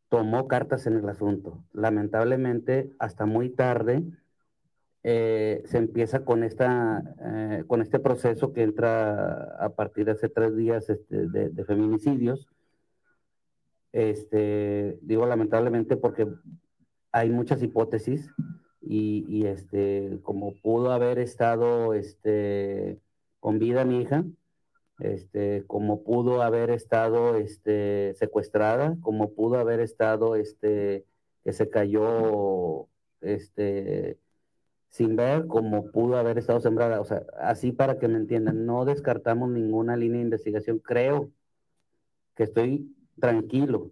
Tomó 0.07 0.47
cartas 0.47 0.87
en 0.87 0.97
el 0.97 1.07
asunto. 1.07 1.63
Lamentablemente, 1.71 2.91
hasta 2.97 3.25
muy 3.25 3.49
tarde, 3.49 4.03
eh, 5.03 5.61
se 5.65 5.77
empieza 5.77 6.25
con, 6.25 6.43
esta, 6.43 7.03
eh, 7.23 7.63
con 7.67 7.81
este 7.81 7.99
proceso 7.99 8.51
que 8.51 8.63
entra 8.63 9.55
a 9.63 9.69
partir 9.69 10.05
de 10.05 10.11
hace 10.11 10.29
tres 10.29 10.55
días 10.55 10.89
este, 10.89 11.27
de, 11.27 11.65
feminicidios. 11.65 12.47
Este, 13.91 14.99
digo 15.01 15.25
lamentablemente 15.25 15.97
porque 15.97 16.27
hay 17.11 17.29
muchas 17.29 17.63
hipótesis 17.63 18.29
y, 18.81 19.25
y, 19.27 19.45
este, 19.47 20.19
como 20.21 20.53
pudo 20.61 20.91
haber 20.91 21.17
estado 21.17 21.93
este, 21.93 22.99
con 23.39 23.59
vida 23.59 23.85
mi 23.85 24.01
hija, 24.01 24.23
este, 24.99 25.63
como 25.67 26.03
pudo 26.03 26.41
haber 26.41 26.69
estado 26.71 27.35
este, 27.35 28.13
secuestrada, 28.15 28.97
como 29.01 29.33
pudo 29.33 29.57
haber 29.57 29.79
estado 29.79 30.35
este, 30.35 31.05
que 31.43 31.53
se 31.53 31.69
cayó 31.69 32.87
este, 33.21 34.19
sin 34.89 35.15
ver, 35.15 35.47
como 35.47 35.91
pudo 35.91 36.17
haber 36.17 36.37
estado 36.37 36.59
sembrada. 36.59 36.99
O 37.01 37.05
sea, 37.05 37.23
así 37.39 37.71
para 37.71 37.97
que 37.99 38.07
me 38.07 38.17
entiendan, 38.17 38.65
no 38.65 38.85
descartamos 38.85 39.49
ninguna 39.49 39.95
línea 39.95 40.17
de 40.17 40.25
investigación. 40.25 40.79
Creo 40.79 41.31
que 42.35 42.43
estoy 42.43 42.95
tranquilo 43.19 43.91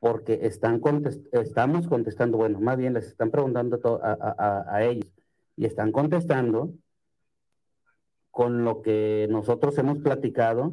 porque 0.00 0.40
están 0.42 0.80
contest 0.80 1.26
estamos 1.34 1.88
contestando, 1.88 2.38
bueno, 2.38 2.60
más 2.60 2.78
bien 2.78 2.94
les 2.94 3.06
están 3.06 3.30
preguntando 3.30 4.00
a, 4.02 4.82
ellos 4.84 5.12
y 5.56 5.66
están 5.66 5.90
contestando 5.92 6.72
con 8.38 8.62
lo 8.62 8.82
que 8.82 9.26
nosotros 9.28 9.76
hemos 9.78 9.98
platicado, 9.98 10.72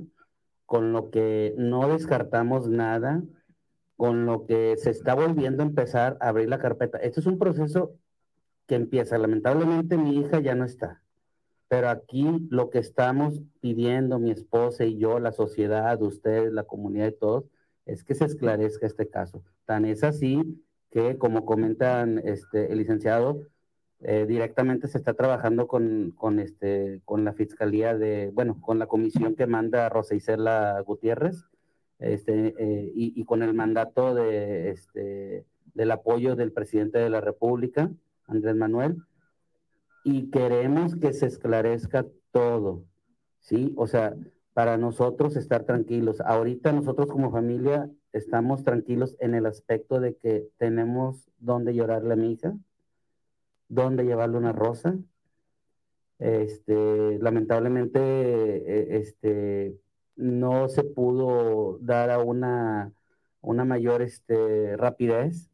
con 0.68 0.94
lo 0.94 1.10
que 1.10 1.56
no 1.58 1.88
descartamos 1.88 2.70
nada, 2.70 3.24
con 3.98 4.28
lo 4.28 4.46
que 4.46 4.76
se 4.78 4.92
está 4.92 5.16
volviendo 5.16 5.64
a 5.64 5.66
empezar 5.66 6.16
a 6.22 6.28
abrir 6.28 6.48
la 6.48 6.60
carpeta. 6.60 7.00
Esto 7.00 7.22
es 7.22 7.26
un 7.26 7.40
proceso 7.40 7.96
que 8.68 8.76
empieza. 8.76 9.18
Lamentablemente 9.18 9.98
mi 9.98 10.16
hija 10.16 10.42
ya 10.42 10.54
no 10.54 10.64
está, 10.64 11.02
pero 11.68 11.90
aquí 11.90 12.46
lo 12.52 12.70
que 12.70 12.78
estamos 12.78 13.42
pidiendo 13.62 14.20
mi 14.20 14.30
esposa 14.30 14.86
y 14.86 15.00
yo, 15.00 15.18
la 15.18 15.32
sociedad, 15.32 16.00
ustedes, 16.04 16.54
la 16.54 16.66
comunidad 16.66 17.08
y 17.08 17.18
todos, 17.18 17.46
es 17.88 18.04
que 18.04 18.14
se 18.14 18.26
esclarezca 18.26 18.86
este 18.86 19.10
caso. 19.10 19.42
Tan 19.66 19.86
es 19.86 20.04
así 20.04 20.64
que, 20.92 21.18
como 21.18 21.46
comentan 21.46 22.22
este, 22.26 22.72
el 22.72 22.78
licenciado, 22.78 23.42
eh, 24.08 24.28
directamente 24.28 24.88
se 24.88 25.00
está 25.00 25.16
trabajando 25.16 25.68
con, 25.68 26.12
con, 26.12 26.40
este, 26.40 27.02
con 27.06 27.26
la 27.26 27.34
Fiscalía 27.34 27.98
de, 27.98 28.30
bueno, 28.32 28.62
con 28.62 28.78
la 28.78 28.86
comisión 28.86 29.36
que 29.36 29.48
manda 29.48 29.90
Rosa 29.90 30.14
Isela 30.14 30.80
Gutiérrez, 30.82 31.46
este, 31.98 32.54
eh, 32.60 32.92
y, 32.94 33.26
con 33.26 33.42
el 33.42 33.56
mandato 33.56 34.14
de, 34.14 34.70
este, 34.70 35.44
del 35.74 35.90
apoyo 35.90 36.36
del 36.36 36.52
presidente 36.52 37.00
de 37.00 37.10
la 37.10 37.20
República, 37.20 37.90
Andrés 38.28 38.56
Manuel, 38.56 38.98
y 40.04 40.30
queremos 40.30 40.96
que 40.96 41.12
se 41.12 41.26
esclarezca 41.26 42.06
todo, 42.32 42.84
¿sí? 43.40 43.74
O 43.76 43.88
sea, 43.88 44.16
para 44.54 44.78
nosotros 44.78 45.36
estar 45.36 45.64
tranquilos. 45.64 46.22
Ahorita 46.22 46.72
nosotros 46.74 47.08
como 47.08 47.32
familia 47.32 47.90
estamos 48.14 48.64
tranquilos 48.64 49.18
en 49.20 49.34
el 49.34 49.48
aspecto 49.48 50.00
de 50.00 50.16
que 50.16 50.48
tenemos 50.58 51.32
donde 51.40 51.74
llorarle 51.74 52.14
a 52.14 52.18
mi 52.18 52.34
hija, 52.34 52.54
donde 53.68 54.06
llevarle 54.06 54.38
una 54.38 54.52
rosa. 54.52 54.98
Este, 56.20 57.20
lamentablemente, 57.20 58.00
eh, 58.00 58.98
este, 58.98 59.78
no 60.16 60.70
se 60.70 60.84
pudo 60.84 61.78
dar 61.82 62.10
a 62.10 62.20
una, 62.20 62.92
una 63.42 63.66
mayor 63.66 64.02
este, 64.02 64.78
rapidez. 64.78 65.50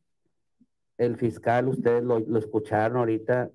El 0.97 1.17
fiscal, 1.17 1.67
ustedes 1.67 2.03
lo, 2.03 2.19
lo 2.19 2.37
escucharon 2.37 2.97
ahorita, 2.97 3.49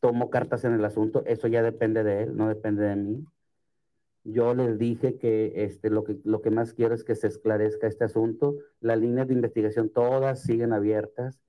tomó 0.00 0.30
cartas 0.30 0.64
en 0.64 0.72
el 0.74 0.84
asunto, 0.84 1.22
eso 1.26 1.46
ya 1.46 1.62
depende 1.62 2.02
de 2.02 2.24
él, 2.24 2.36
no 2.36 2.48
depende 2.48 2.82
de 2.82 2.96
mí. 2.96 3.24
Yo 4.24 4.54
les 4.54 4.78
dije 4.78 5.16
que 5.16 5.52
este, 5.64 5.90
lo, 5.90 6.04
que 6.04 6.18
lo 6.24 6.42
que 6.42 6.50
más 6.50 6.74
quiero 6.74 6.94
es 6.94 7.02
que 7.04 7.14
se 7.14 7.26
esclarezca 7.26 7.86
este 7.86 8.04
asunto. 8.04 8.56
Las 8.80 8.98
líneas 8.98 9.26
de 9.28 9.34
investigación 9.34 9.88
todas 9.88 10.42
siguen 10.42 10.72
abiertas. 10.72 11.40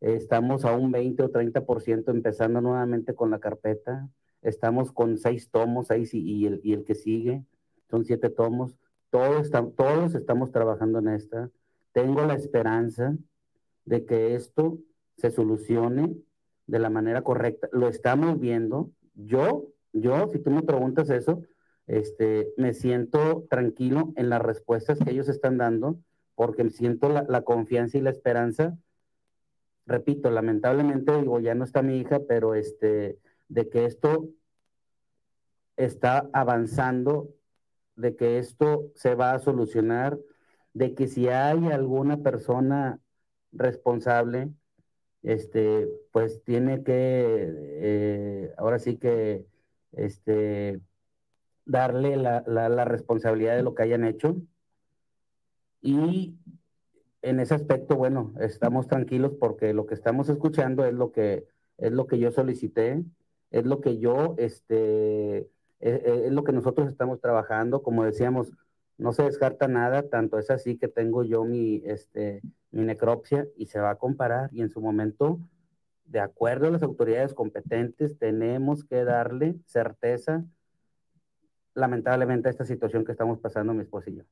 Estamos 0.00 0.64
a 0.64 0.76
un 0.76 0.92
20 0.92 1.22
o 1.22 1.30
30% 1.30 2.10
empezando 2.10 2.60
nuevamente 2.60 3.14
con 3.14 3.30
la 3.30 3.40
carpeta. 3.40 4.08
Estamos 4.42 4.92
con 4.92 5.18
seis 5.18 5.50
tomos, 5.50 5.88
seis 5.88 6.12
y, 6.14 6.46
el, 6.46 6.60
y 6.62 6.74
el 6.74 6.84
que 6.84 6.94
sigue. 6.94 7.44
Son 7.90 8.04
siete 8.04 8.30
tomos. 8.30 8.76
Todos, 9.10 9.46
están, 9.46 9.72
todos 9.72 10.14
estamos 10.14 10.52
trabajando 10.52 10.98
en 10.98 11.08
esta. 11.08 11.50
Tengo 11.92 12.24
la 12.26 12.34
esperanza 12.34 13.16
de 13.84 14.04
que 14.04 14.34
esto 14.34 14.78
se 15.16 15.30
solucione 15.30 16.16
de 16.66 16.78
la 16.78 16.90
manera 16.90 17.22
correcta. 17.22 17.68
Lo 17.72 17.88
estamos 17.88 18.38
viendo. 18.38 18.90
Yo, 19.14 19.68
yo, 19.92 20.28
si 20.32 20.38
tú 20.38 20.50
me 20.50 20.62
preguntas 20.62 21.08
eso, 21.10 21.42
este, 21.86 22.52
me 22.56 22.74
siento 22.74 23.46
tranquilo 23.48 24.12
en 24.16 24.28
las 24.28 24.42
respuestas 24.42 24.98
que 24.98 25.10
ellos 25.10 25.28
están 25.28 25.56
dando, 25.56 25.98
porque 26.34 26.68
siento 26.70 27.08
la, 27.08 27.42
confianza 27.42 27.96
y 27.98 28.02
la 28.02 28.10
esperanza. 28.10 28.76
Repito, 29.86 30.30
lamentablemente, 30.30 31.16
digo, 31.16 31.38
ya 31.40 31.54
no 31.54 31.64
está 31.64 31.82
mi 31.82 31.98
hija, 31.98 32.20
pero 32.28 32.54
este, 32.54 33.18
de 33.48 33.68
que 33.68 33.84
esto 33.84 34.28
está 35.76 36.28
avanzando, 36.32 37.28
de 37.94 38.16
que 38.16 38.38
esto 38.38 38.90
se 38.94 39.14
va 39.14 39.32
a 39.32 39.38
solucionar, 39.38 40.18
de 40.74 40.94
que 40.94 41.06
si 41.06 41.28
hay 41.28 41.68
alguna 41.68 42.18
persona 42.18 43.00
responsable, 43.52 44.50
este, 45.22 45.88
pues 46.12 46.42
tiene 46.44 46.82
que, 46.82 46.94
eh, 46.94 48.54
ahora 48.58 48.78
sí 48.78 48.96
que, 48.96 49.46
este, 49.92 50.80
darle 51.64 52.16
la, 52.16 52.44
la, 52.46 52.68
la, 52.68 52.84
responsabilidad 52.84 53.56
de 53.56 53.62
lo 53.62 53.74
que 53.74 53.82
hayan 53.82 54.04
hecho. 54.04 54.36
Y 55.80 56.36
en 57.22 57.40
ese 57.40 57.54
aspecto, 57.54 57.96
bueno, 57.96 58.34
estamos 58.40 58.86
tranquilos 58.86 59.32
porque 59.38 59.72
lo 59.72 59.86
que 59.86 59.94
estamos 59.94 60.28
escuchando 60.28 60.84
es 60.84 60.94
lo 60.94 61.12
que, 61.12 61.46
es 61.78 61.92
lo 61.92 62.06
que 62.06 62.18
yo 62.18 62.30
solicité, 62.30 63.04
es 63.50 63.64
lo 63.64 63.80
que 63.80 63.98
yo, 63.98 64.34
este, 64.38 65.48
es, 65.80 66.04
es 66.04 66.32
lo 66.32 66.44
que 66.44 66.52
nosotros 66.52 66.88
estamos 66.88 67.20
trabajando. 67.20 67.82
Como 67.82 68.04
decíamos, 68.04 68.52
no 68.98 69.12
se 69.12 69.24
descarta 69.24 69.68
nada, 69.68 70.08
tanto 70.08 70.38
es 70.38 70.50
así 70.50 70.76
que 70.76 70.88
tengo 70.88 71.22
yo 71.22 71.44
mi, 71.44 71.82
este, 71.84 72.42
mi 72.70 72.84
necropsia 72.84 73.46
y 73.56 73.66
se 73.66 73.80
va 73.80 73.90
a 73.90 73.96
comparar 73.96 74.50
y 74.52 74.62
en 74.62 74.70
su 74.70 74.80
momento, 74.80 75.38
de 76.04 76.20
acuerdo 76.20 76.68
a 76.68 76.70
las 76.70 76.82
autoridades 76.82 77.34
competentes, 77.34 78.18
tenemos 78.18 78.84
que 78.84 79.04
darle 79.04 79.56
certeza 79.66 80.44
lamentablemente 81.74 82.48
a 82.48 82.52
esta 82.52 82.64
situación 82.64 83.04
que 83.04 83.12
estamos 83.12 83.38
pasando 83.38 83.74
mi 83.74 83.82
esposa 83.82 84.10
y 84.10 84.16
yo. 84.16 84.22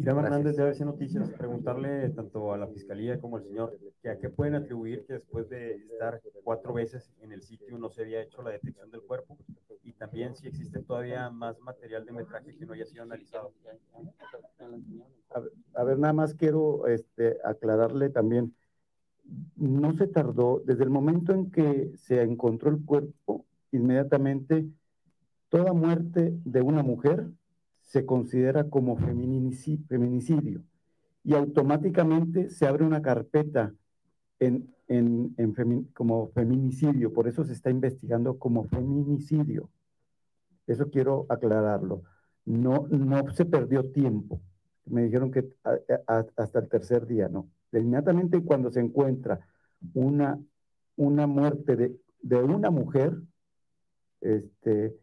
Irán 0.00 0.18
Hernández 0.18 0.56
de 0.56 0.62
ABC 0.62 0.80
Noticias, 0.82 1.28
preguntarle 1.30 2.10
tanto 2.10 2.52
a 2.52 2.56
la 2.56 2.68
Fiscalía 2.68 3.20
como 3.20 3.36
al 3.36 3.42
señor 3.42 3.76
que 4.00 4.10
a 4.10 4.18
qué 4.20 4.30
pueden 4.30 4.54
atribuir 4.54 5.04
que 5.04 5.14
después 5.14 5.48
de 5.48 5.74
estar 5.74 6.20
cuatro 6.44 6.72
veces 6.72 7.12
en 7.20 7.32
el 7.32 7.42
sitio 7.42 7.76
no 7.78 7.90
se 7.90 8.02
había 8.02 8.22
hecho 8.22 8.40
la 8.42 8.50
detección 8.50 8.92
del 8.92 9.02
cuerpo. 9.02 9.36
Y 9.82 9.92
también 9.94 10.36
si 10.36 10.46
existe 10.46 10.82
todavía 10.82 11.30
más 11.30 11.58
material 11.58 12.06
de 12.06 12.12
metraje 12.12 12.54
que 12.54 12.64
no 12.64 12.74
haya 12.74 12.86
sido 12.86 13.02
analizado. 13.02 13.52
A 15.30 15.40
ver, 15.40 15.52
a 15.74 15.84
ver 15.84 15.98
nada 15.98 16.12
más 16.12 16.32
quiero 16.32 16.86
este, 16.86 17.36
aclararle 17.44 18.08
también, 18.08 18.54
no 19.56 19.94
se 19.94 20.06
tardó, 20.06 20.62
desde 20.64 20.84
el 20.84 20.90
momento 20.90 21.32
en 21.32 21.50
que 21.50 21.90
se 21.96 22.22
encontró 22.22 22.70
el 22.70 22.84
cuerpo, 22.84 23.46
inmediatamente 23.72 24.64
toda 25.48 25.72
muerte 25.72 26.38
de 26.44 26.62
una 26.62 26.84
mujer 26.84 27.26
se 27.88 28.04
considera 28.04 28.68
como 28.68 28.98
feminicidio 28.98 30.62
y 31.24 31.32
automáticamente 31.32 32.50
se 32.50 32.66
abre 32.66 32.84
una 32.84 33.00
carpeta 33.00 33.72
en, 34.38 34.74
en, 34.88 35.34
en 35.38 35.84
como 35.94 36.28
feminicidio, 36.28 37.14
por 37.14 37.26
eso 37.26 37.44
se 37.44 37.54
está 37.54 37.70
investigando 37.70 38.38
como 38.38 38.64
feminicidio. 38.64 39.70
Eso 40.66 40.90
quiero 40.90 41.24
aclararlo. 41.30 42.02
No, 42.44 42.86
no 42.90 43.30
se 43.30 43.46
perdió 43.46 43.90
tiempo. 43.90 44.42
Me 44.84 45.04
dijeron 45.04 45.30
que 45.30 45.48
hasta 46.06 46.58
el 46.58 46.68
tercer 46.68 47.06
día, 47.06 47.28
no. 47.28 47.48
Inmediatamente 47.72 48.42
cuando 48.42 48.70
se 48.70 48.80
encuentra 48.80 49.40
una, 49.94 50.38
una 50.96 51.26
muerte 51.26 51.74
de, 51.74 51.96
de 52.20 52.36
una 52.36 52.70
mujer, 52.70 53.18
este, 54.20 54.94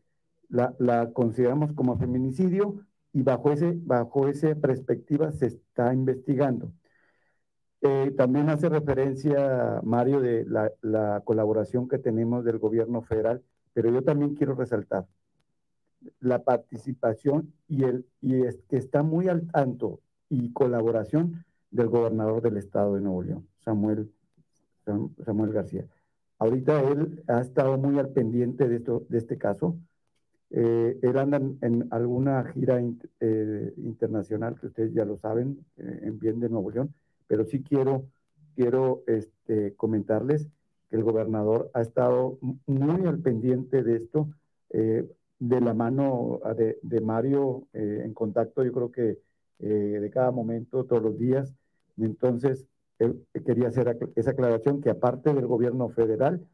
la, 0.49 1.11
consideramos 1.13 1.73
como 1.73 1.97
feminicidio 1.97 2.75
y 3.13 3.23
bajo, 3.23 3.51
ese, 3.51 3.73
bajo 3.77 4.27
esa 4.27 4.55
perspectiva 4.55 5.31
se 5.31 5.47
está 5.47 5.93
investigando. 5.93 6.71
Eh, 7.81 8.11
también 8.17 8.49
hace 8.49 8.67
referencia, 8.69 9.79
Mario, 9.83 10.19
de 10.19 10.45
la, 10.45 10.71
la, 10.81 11.21
colaboración 11.23 11.87
que 11.87 11.99
tenemos 11.99 12.43
del 12.43 12.57
gobierno 12.57 13.01
federal, 13.01 13.43
pero 13.73 13.91
yo 13.91 14.03
también 14.03 14.33
quiero 14.35 14.55
resaltar 14.55 15.05
la 16.19 16.43
participación 16.43 17.53
y, 17.67 17.83
el, 17.83 18.05
y 18.21 18.41
es, 18.45 18.61
que 18.69 18.77
está 18.77 19.03
muy 19.03 19.27
al 19.27 19.47
tanto 19.47 20.01
y 20.29 20.51
colaboración 20.51 21.45
del 21.71 21.87
gobernador 21.89 22.41
del 22.41 22.57
estado 22.57 22.95
de 22.95 23.01
Nuevo 23.01 23.23
León, 23.23 23.47
Samuel, 23.59 24.11
Samuel 25.25 25.51
García. 25.51 25.85
ahorita 26.39 26.81
él 26.81 27.23
ha 27.27 27.41
estado 27.41 27.77
muy 27.77 27.99
al 27.99 28.09
pendiente 28.09 28.67
de, 28.67 28.77
esto, 28.77 29.05
de 29.09 29.17
este 29.17 29.37
caso. 29.37 29.77
Eh, 30.51 30.97
él 31.01 31.17
anda 31.17 31.37
en, 31.61 31.87
alguna 31.91 32.43
gira 32.53 32.79
in- 32.79 33.01
eh, 33.19 33.73
internacional, 33.77 34.59
que 34.59 34.67
ustedes 34.67 34.93
ya 34.93 35.05
lo 35.05 35.17
saben, 35.17 35.65
eh, 35.77 35.99
en 36.03 36.19
bien 36.19 36.39
de 36.39 36.49
Nuevo 36.49 36.71
León, 36.71 36.93
pero 37.27 37.45
sí 37.45 37.63
quiero, 37.63 38.05
quiero 38.55 39.03
este, 39.07 39.73
comentarles 39.75 40.47
que 40.89 40.95
el 40.97 41.03
gobernador 41.03 41.69
ha 41.73 41.81
estado 41.81 42.37
muy 42.67 43.05
al 43.07 43.19
pendiente 43.19 43.83
de 43.83 43.97
esto, 43.97 44.29
eh, 44.69 45.09
de 45.39 45.61
la 45.61 45.73
mano 45.73 46.39
ah, 46.43 46.53
de, 46.53 46.77
de 46.81 47.01
Mario, 47.01 47.67
eh, 47.73 48.01
en 48.05 48.13
contacto, 48.13 48.63
yo 48.63 48.71
creo 48.71 48.91
que 48.91 49.19
eh, 49.59 49.67
de 49.67 50.09
cada 50.09 50.31
momento, 50.31 50.85
todos 50.85 51.01
los 51.01 51.17
días. 51.19 51.53
Entonces, 51.97 52.65
él 52.99 53.25
quería 53.45 53.67
hacer 53.69 53.87
ac- 53.87 54.11
esa 54.15 54.31
aclaración 54.31 54.81
que 54.81 54.89
aparte 54.89 55.33
del 55.33 55.47
gobierno 55.47 55.89
federal, 55.89 56.45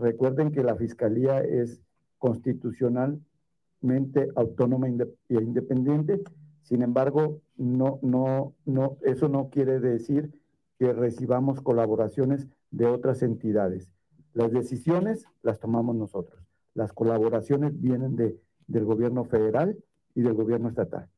recuerden 0.00 0.52
que 0.52 0.62
la 0.62 0.76
fiscalía 0.76 1.40
es 1.40 1.80
constitucionalmente 2.18 4.28
autónoma 4.34 4.88
e 4.88 5.34
independiente. 5.34 6.22
Sin 6.62 6.82
embargo, 6.82 7.40
no, 7.56 7.98
no, 8.02 8.54
no, 8.64 8.96
eso 9.02 9.28
no 9.28 9.50
quiere 9.50 9.80
decir 9.80 10.32
que 10.78 10.92
recibamos 10.92 11.60
colaboraciones 11.60 12.46
de 12.70 12.86
otras 12.86 13.22
entidades. 13.22 13.92
Las 14.34 14.52
decisiones 14.52 15.24
las 15.42 15.60
tomamos 15.60 15.96
nosotros. 15.96 16.42
Las 16.74 16.92
colaboraciones 16.92 17.80
vienen 17.80 18.16
de, 18.16 18.36
del 18.66 18.84
gobierno 18.84 19.24
federal 19.24 19.76
y 20.14 20.22
del 20.22 20.34
gobierno 20.34 20.68
estatal. 20.68 21.08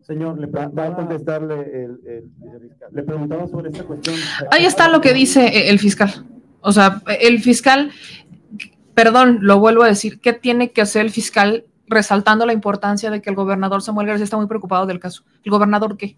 Señor, 0.00 0.38
le 0.38 0.46
Va, 0.46 0.62
va 0.62 0.64
a 0.64 0.68
preguntaba, 0.68 0.96
contestarle 0.96 1.84
el, 1.84 2.00
el 2.06 2.30
le 2.90 3.02
preguntaba 3.02 3.46
sobre 3.46 3.70
esta 3.70 3.84
cuestión. 3.84 4.16
Ahí 4.50 4.64
está 4.64 4.88
lo 4.88 5.00
que 5.00 5.12
dice 5.12 5.46
eh, 5.46 5.70
el 5.70 5.78
fiscal. 5.78 6.10
O 6.60 6.72
sea, 6.72 7.02
el 7.20 7.40
fiscal, 7.40 7.90
perdón, 8.94 9.38
lo 9.40 9.58
vuelvo 9.58 9.82
a 9.82 9.88
decir, 9.88 10.20
¿qué 10.20 10.32
tiene 10.32 10.72
que 10.72 10.82
hacer 10.82 11.02
el 11.02 11.10
fiscal 11.10 11.64
resaltando 11.86 12.46
la 12.46 12.52
importancia 12.52 13.10
de 13.10 13.20
que 13.20 13.30
el 13.30 13.36
gobernador 13.36 13.82
Samuel 13.82 14.06
García 14.06 14.24
está 14.24 14.36
muy 14.36 14.46
preocupado 14.46 14.86
del 14.86 15.00
caso? 15.00 15.24
¿El 15.44 15.50
gobernador 15.50 15.96
qué? 15.96 16.16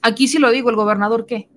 Aquí 0.00 0.28
sí 0.28 0.38
lo 0.38 0.50
digo, 0.50 0.70
¿el 0.70 0.76
gobernador 0.76 1.26
qué? 1.26 1.48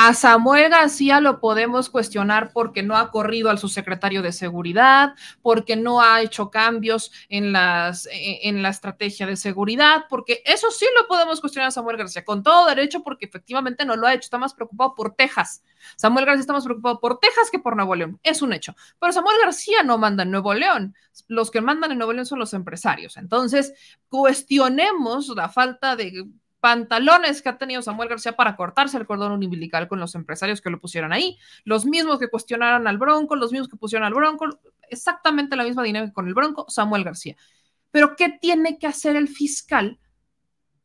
A 0.00 0.14
Samuel 0.14 0.70
García 0.70 1.20
lo 1.20 1.40
podemos 1.40 1.90
cuestionar 1.90 2.52
porque 2.52 2.84
no 2.84 2.96
ha 2.96 3.10
corrido 3.10 3.50
al 3.50 3.58
subsecretario 3.58 4.22
de 4.22 4.30
seguridad, 4.30 5.16
porque 5.42 5.74
no 5.74 6.00
ha 6.00 6.22
hecho 6.22 6.52
cambios 6.52 7.10
en, 7.28 7.50
las, 7.50 8.06
eh, 8.06 8.38
en 8.44 8.62
la 8.62 8.68
estrategia 8.68 9.26
de 9.26 9.34
seguridad, 9.34 10.04
porque 10.08 10.40
eso 10.44 10.70
sí 10.70 10.86
lo 10.96 11.08
podemos 11.08 11.40
cuestionar 11.40 11.66
a 11.66 11.72
Samuel 11.72 11.96
García, 11.96 12.24
con 12.24 12.44
todo 12.44 12.68
derecho, 12.68 13.02
porque 13.02 13.26
efectivamente 13.26 13.84
no 13.84 13.96
lo 13.96 14.06
ha 14.06 14.14
hecho, 14.14 14.26
está 14.26 14.38
más 14.38 14.54
preocupado 14.54 14.94
por 14.94 15.16
Texas. 15.16 15.64
Samuel 15.96 16.26
García 16.26 16.42
está 16.42 16.52
más 16.52 16.64
preocupado 16.64 17.00
por 17.00 17.18
Texas 17.18 17.50
que 17.50 17.58
por 17.58 17.74
Nuevo 17.74 17.96
León, 17.96 18.20
es 18.22 18.40
un 18.40 18.52
hecho. 18.52 18.76
Pero 19.00 19.12
Samuel 19.12 19.38
García 19.42 19.82
no 19.82 19.98
manda 19.98 20.22
en 20.22 20.30
Nuevo 20.30 20.54
León, 20.54 20.94
los 21.26 21.50
que 21.50 21.60
mandan 21.60 21.90
en 21.90 21.98
Nuevo 21.98 22.12
León 22.12 22.26
son 22.26 22.38
los 22.38 22.54
empresarios. 22.54 23.16
Entonces, 23.16 23.74
cuestionemos 24.08 25.26
la 25.30 25.48
falta 25.48 25.96
de 25.96 26.28
pantalones 26.60 27.42
que 27.42 27.48
ha 27.48 27.58
tenido 27.58 27.82
Samuel 27.82 28.08
García 28.08 28.36
para 28.36 28.56
cortarse 28.56 28.96
el 28.96 29.06
cordón 29.06 29.32
umbilical 29.32 29.88
con 29.88 30.00
los 30.00 30.14
empresarios 30.14 30.60
que 30.60 30.70
lo 30.70 30.80
pusieron 30.80 31.12
ahí, 31.12 31.38
los 31.64 31.86
mismos 31.86 32.18
que 32.18 32.28
cuestionaron 32.28 32.86
al 32.86 32.98
Bronco, 32.98 33.36
los 33.36 33.52
mismos 33.52 33.68
que 33.68 33.76
pusieron 33.76 34.06
al 34.06 34.14
Bronco, 34.14 34.46
exactamente 34.90 35.56
la 35.56 35.64
misma 35.64 35.82
dinámica 35.82 36.12
con 36.12 36.26
el 36.26 36.34
Bronco, 36.34 36.66
Samuel 36.68 37.04
García. 37.04 37.36
Pero 37.90 38.16
¿qué 38.16 38.28
tiene 38.28 38.78
que 38.78 38.86
hacer 38.86 39.16
el 39.16 39.28
fiscal? 39.28 39.98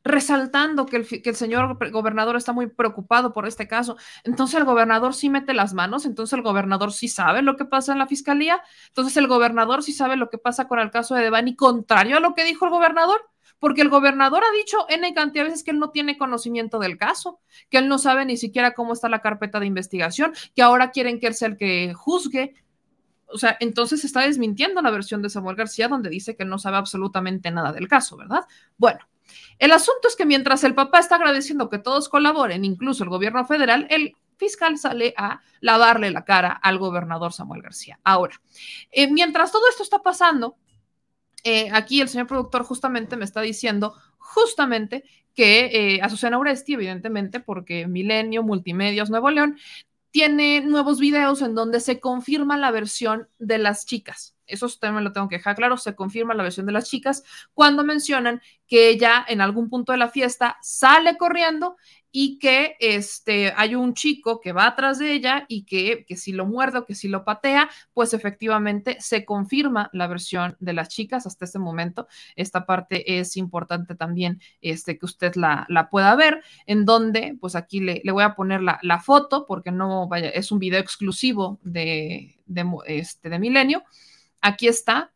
resaltando 0.04 0.86
que 0.86 0.98
el, 0.98 1.08
que 1.08 1.30
el 1.30 1.36
señor 1.36 1.78
gobernador 1.92 2.36
está 2.36 2.52
muy 2.52 2.68
preocupado 2.68 3.32
por 3.32 3.48
este 3.48 3.68
caso. 3.68 3.96
Entonces 4.24 4.60
el 4.60 4.66
gobernador 4.66 5.14
sí 5.14 5.30
mete 5.30 5.54
las 5.54 5.74
manos, 5.74 6.06
entonces 6.06 6.34
el 6.34 6.42
gobernador 6.44 6.92
sí 6.92 7.08
sabe 7.08 7.42
lo 7.42 7.56
que 7.56 7.66
pasa 7.66 7.94
en 7.94 8.00
la 8.00 8.08
fiscalía, 8.08 8.62
entonces 8.88 9.16
el 9.18 9.28
gobernador 9.28 9.82
sí 9.82 9.94
sabe 9.94 10.18
lo 10.18 10.30
que 10.30 10.38
pasa 10.38 10.68
con 10.68 10.80
el 10.80 10.92
caso 10.92 11.16
de 11.16 11.24
Devani, 11.24 11.56
contrario 11.56 12.18
a 12.18 12.20
lo 12.20 12.36
que 12.36 12.44
dijo 12.44 12.66
el 12.66 12.72
gobernador, 12.72 13.22
porque 13.64 13.82
el 13.82 13.88
gobernador 13.88 14.44
ha 14.44 14.58
dicho 14.58 14.86
N 14.90 15.14
cantidad 15.14 15.46
de 15.46 15.52
veces 15.52 15.64
que 15.64 15.72
él 15.72 15.80
no 15.80 15.90
tiene 15.90 16.18
conocimiento 16.18 16.80
del 16.80 16.98
caso, 16.98 17.40
que 17.70 17.78
él 17.78 17.88
no 17.88 17.98
sabe 17.98 18.26
ni 18.26 18.36
siquiera 18.36 18.74
cómo 18.74 18.92
está 18.92 19.08
la 19.08 19.22
carpeta 19.22 19.58
de 19.62 19.68
investigación, 19.68 20.34
que 20.54 20.62
ahora 20.62 20.92
quieren 20.92 21.18
que 21.18 21.28
él 21.28 21.34
sea 21.34 21.48
el 21.48 21.56
que 21.56 21.94
juzgue. 21.94 22.56
O 23.28 23.38
sea, 23.38 23.56
entonces 23.62 24.04
está 24.04 24.20
desmintiendo 24.20 24.82
la 24.82 24.92
versión 24.92 25.22
de 25.22 25.30
Samuel 25.30 25.56
García 25.56 25.88
donde 25.88 26.10
dice 26.10 26.36
que 26.36 26.44
no 26.44 26.60
sabe 26.60 26.76
absolutamente 26.76 27.52
nada 27.52 27.72
del 27.72 27.88
caso, 27.88 28.18
¿verdad? 28.18 28.42
Bueno, 28.76 29.00
el 29.60 29.72
asunto 29.72 30.10
es 30.10 30.18
que 30.18 30.26
mientras 30.26 30.66
el 30.66 30.76
papá 30.76 31.00
está 31.00 31.16
agradeciendo 31.16 31.70
que 31.70 31.80
todos 31.80 32.10
colaboren, 32.10 32.66
incluso 32.66 33.06
el 33.06 33.10
gobierno 33.10 33.46
federal, 33.46 33.88
el 33.90 34.18
fiscal 34.36 34.78
sale 34.78 35.14
a 35.16 35.40
lavarle 35.62 36.12
la 36.12 36.26
cara 36.26 36.52
al 36.52 36.80
gobernador 36.80 37.32
Samuel 37.32 37.62
García. 37.62 37.98
Ahora, 38.04 38.42
eh, 38.92 39.10
mientras 39.10 39.54
todo 39.54 39.70
esto 39.70 39.84
está 39.84 40.00
pasando, 40.00 40.58
eh, 41.44 41.70
aquí 41.72 42.02
el 42.02 42.10
señor 42.10 42.28
productor 42.28 42.64
justamente 42.64 43.18
me 43.18 43.26
está 43.26 43.42
diciendo 43.42 43.94
justamente 44.18 45.04
que 45.34 45.96
eh, 45.96 46.02
Azucena 46.02 46.38
Uresti, 46.38 46.74
evidentemente, 46.74 47.40
porque 47.40 47.88
Milenio, 47.88 48.44
Multimedios, 48.44 49.10
Nuevo 49.10 49.30
León, 49.32 49.58
tiene 50.12 50.62
nuevos 50.62 51.00
videos 51.00 51.42
en 51.42 51.56
donde 51.56 51.80
se 51.80 52.00
confirma 52.00 52.56
la 52.56 52.70
versión 52.70 53.28
de 53.40 53.58
las 53.58 53.86
chicas. 53.86 54.36
Eso 54.46 54.68
también 54.80 55.04
lo 55.04 55.12
tengo 55.12 55.28
que 55.28 55.38
dejar 55.38 55.56
claro, 55.56 55.78
se 55.78 55.96
confirma 55.96 56.36
la 56.36 56.44
versión 56.44 56.66
de 56.66 56.72
las 56.72 56.90
chicas 56.90 57.24
cuando 57.54 57.84
mencionan 57.84 58.42
que 58.68 58.90
ella 58.90 59.26
en 59.28 59.42
algún 59.42 59.70
punto 59.70 59.92
de 59.92 59.98
la 59.98 60.10
fiesta 60.10 60.58
sale 60.62 61.18
corriendo 61.18 61.78
y 62.16 62.38
que 62.38 62.78
este, 62.80 63.54
hay 63.58 63.74
un 63.74 63.96
chico 63.96 64.40
que 64.40 64.52
va 64.52 64.68
atrás 64.68 65.00
de 65.00 65.14
ella 65.14 65.46
y 65.48 65.66
que, 65.66 66.06
que 66.08 66.16
si 66.16 66.32
lo 66.32 66.46
muerde 66.46 66.78
o 66.78 66.86
que 66.86 66.94
si 66.94 67.08
lo 67.08 67.26
patea, 67.26 67.72
pues 67.92 68.14
efectivamente 68.14 68.98
se 69.00 69.26
confirma 69.26 69.90
la 69.94 70.06
versión 70.06 70.56
de 70.60 70.74
las 70.74 70.90
chicas 70.90 71.26
hasta 71.26 71.46
este 71.46 71.58
momento. 71.58 72.08
Esta 72.36 72.68
parte 72.68 73.18
es 73.20 73.36
importante 73.36 73.96
también 73.96 74.40
este, 74.62 75.00
que 75.00 75.08
usted 75.08 75.34
la, 75.34 75.66
la 75.70 75.90
pueda 75.90 76.16
ver, 76.16 76.44
en 76.68 76.86
donde, 76.86 77.36
pues 77.42 77.56
aquí 77.56 77.80
le, 77.80 78.00
le 78.04 78.12
voy 78.12 78.24
a 78.24 78.36
poner 78.36 78.62
la, 78.62 78.78
la, 78.84 79.00
foto, 79.00 79.48
porque 79.48 79.72
no 79.72 80.08
vaya, 80.08 80.30
es 80.30 80.52
un 80.52 80.60
video 80.60 80.80
exclusivo 80.80 81.60
de, 81.64 82.38
de, 82.46 82.64
este, 82.86 83.30
de 83.30 83.40
Milenio. 83.40 83.84
Aquí 84.40 84.68
está 84.68 85.12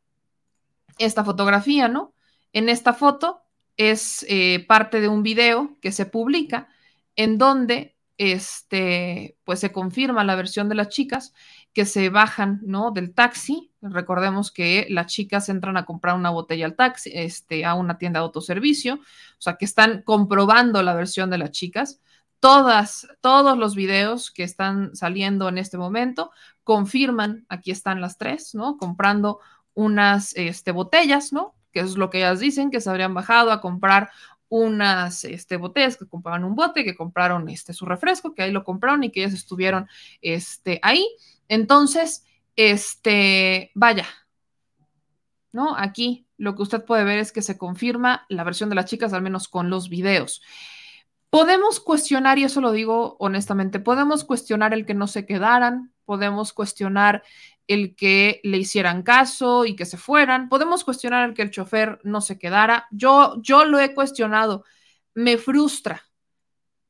esta 0.98 1.24
fotografía, 1.24 1.90
¿no? 1.90 2.16
En 2.54 2.70
esta 2.70 2.94
foto 2.94 3.44
es 3.76 4.26
eh, 4.30 4.66
parte 4.68 5.00
de 5.00 5.10
un 5.10 5.22
video 5.22 5.78
que 5.80 5.92
se 5.92 6.08
publica 6.08 6.70
en 7.18 7.38
donde 7.38 7.98
este, 8.18 9.38
pues 9.44 9.60
se 9.60 9.72
confirma 9.72 10.24
la 10.24 10.36
versión 10.36 10.70
de 10.70 10.76
las 10.76 10.90
chicas 10.90 11.34
que 11.74 11.86
se 11.86 12.10
bajan, 12.10 12.60
¿no? 12.64 12.92
Del 12.92 13.14
taxi. 13.14 13.72
Recordemos 13.82 14.52
que 14.52 14.88
las 14.90 15.08
chicas 15.08 15.50
entran 15.50 15.78
a 15.78 15.86
comprar 15.86 16.16
una 16.16 16.32
botella 16.32 16.66
al 16.66 16.76
taxi, 16.76 17.12
este, 17.14 17.66
a 17.66 17.76
una 17.76 17.98
tienda 17.98 18.20
de 18.20 18.26
autoservicio, 18.26 18.96
o 18.96 19.40
sea, 19.40 19.58
que 19.58 19.66
están 19.66 20.02
comprobando 20.02 20.82
la 20.82 20.96
versión 20.96 21.30
de 21.30 21.38
las 21.38 21.52
chicas. 21.52 22.02
Todas, 22.40 23.08
todos 23.22 23.58
los 23.58 23.76
videos 23.76 24.32
que 24.32 24.44
están 24.44 24.96
saliendo 24.96 25.50
en 25.50 25.58
este 25.58 25.78
momento 25.78 26.32
confirman, 26.64 27.46
aquí 27.50 27.72
están 27.72 28.02
las 28.02 28.18
tres, 28.18 28.56
¿no? 28.56 28.78
Comprando 28.78 29.40
unas 29.74 30.36
este, 30.36 30.72
botellas, 30.72 31.34
¿no? 31.34 31.56
Que 31.72 31.82
es 31.82 31.98
lo 31.98 32.10
que 32.10 32.20
ellas 32.20 32.40
dicen, 32.40 32.72
que 32.72 32.82
se 32.82 32.90
habrían 32.90 33.14
bajado 33.14 33.52
a 33.52 33.62
comprar 33.62 34.10
unas 34.50 35.24
este, 35.26 35.58
botellas, 35.58 35.98
que 35.98 36.08
compraban 36.08 36.44
un 36.44 36.56
bote, 36.56 36.84
que 36.84 36.96
compraron 36.96 37.50
este, 37.50 37.74
su 37.74 37.86
refresco, 37.86 38.34
que 38.34 38.44
ahí 38.44 38.52
lo 38.52 38.64
compraron 38.64 39.04
y 39.04 39.12
que 39.12 39.22
ellas 39.22 39.34
estuvieron 39.34 39.88
este, 40.22 40.80
ahí. 40.84 41.08
Entonces, 41.48 42.26
este, 42.56 43.72
vaya, 43.76 44.06
¿no? 45.52 45.76
Aquí 45.78 46.28
lo 46.38 46.56
que 46.56 46.64
usted 46.64 46.84
puede 46.86 47.04
ver 47.04 47.20
es 47.20 47.32
que 47.32 47.42
se 47.42 47.58
confirma 47.58 48.26
la 48.30 48.44
versión 48.44 48.70
de 48.70 48.76
las 48.76 48.86
chicas, 48.86 49.14
al 49.14 49.22
menos 49.22 49.48
con 49.48 49.70
los 49.70 49.90
videos. 49.90 50.42
Podemos 51.30 51.80
cuestionar, 51.80 52.38
y 52.40 52.44
eso 52.44 52.62
lo 52.62 52.72
digo 52.72 53.18
honestamente, 53.20 53.80
podemos 53.80 54.24
cuestionar 54.24 54.74
el 54.74 54.86
que 54.86 54.94
no 54.94 55.08
se 55.08 55.26
quedaran, 55.26 55.92
podemos 56.08 56.54
cuestionar 56.54 57.22
el 57.68 57.96
que 57.96 58.40
le 58.44 58.58
hicieran 58.58 59.04
caso 59.04 59.66
y 59.66 59.76
que 59.76 59.86
se 59.86 59.98
fueran, 59.98 60.48
podemos 60.48 60.86
cuestionar 60.86 61.28
el 61.28 61.36
que 61.36 61.42
el 61.42 61.52
chofer 61.52 62.00
no 62.04 62.22
se 62.22 62.40
quedara. 62.40 62.88
Yo, 62.92 63.36
yo 63.42 63.66
lo 63.66 63.80
he 63.80 63.94
cuestionado, 63.94 64.64
me 65.14 65.38
frustra, 65.38 66.04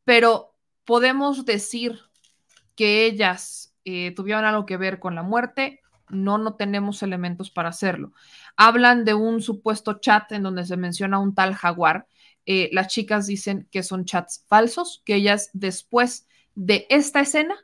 pero 0.05 0.53
podemos 0.85 1.45
decir 1.45 1.99
que 2.75 3.05
ellas 3.05 3.75
eh, 3.85 4.13
tuvieron 4.15 4.45
algo 4.45 4.67
que 4.67 4.77
ver 4.77 4.99
con 4.99 5.15
la 5.15 5.23
muerte, 5.23 5.81
no, 6.09 6.37
no 6.37 6.53
tenemos 6.53 7.01
elementos 7.01 7.49
para 7.49 7.69
hacerlo. 7.69 8.13
Hablan 8.55 9.03
de 9.03 9.15
un 9.15 9.41
supuesto 9.41 9.99
chat 9.99 10.31
en 10.31 10.43
donde 10.43 10.65
se 10.65 10.77
menciona 10.77 11.19
un 11.19 11.33
tal 11.33 11.55
jaguar. 11.55 12.07
Eh, 12.45 12.69
las 12.71 12.87
chicas 12.87 13.25
dicen 13.27 13.67
que 13.71 13.81
son 13.81 14.05
chats 14.05 14.45
falsos, 14.47 15.01
que 15.03 15.15
ellas 15.15 15.49
después 15.53 16.27
de 16.55 16.85
esta 16.89 17.19
escena, 17.19 17.55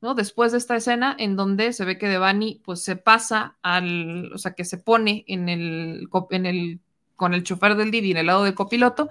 ¿no? 0.00 0.14
Después 0.14 0.52
de 0.52 0.58
esta 0.58 0.76
escena 0.76 1.14
en 1.18 1.36
donde 1.36 1.72
se 1.72 1.84
ve 1.84 1.98
que 1.98 2.08
Devani 2.08 2.60
pues 2.64 2.82
se 2.82 2.96
pasa 2.96 3.56
al, 3.62 4.32
o 4.32 4.38
sea, 4.38 4.52
que 4.54 4.64
se 4.64 4.78
pone 4.78 5.24
en 5.26 5.48
el, 5.48 6.08
en 6.30 6.46
el 6.46 6.80
con 7.16 7.34
el 7.34 7.42
chofer 7.42 7.76
del 7.76 7.90
Didi 7.90 8.10
en 8.12 8.18
el 8.18 8.26
lado 8.26 8.44
del 8.44 8.54
copiloto, 8.54 9.08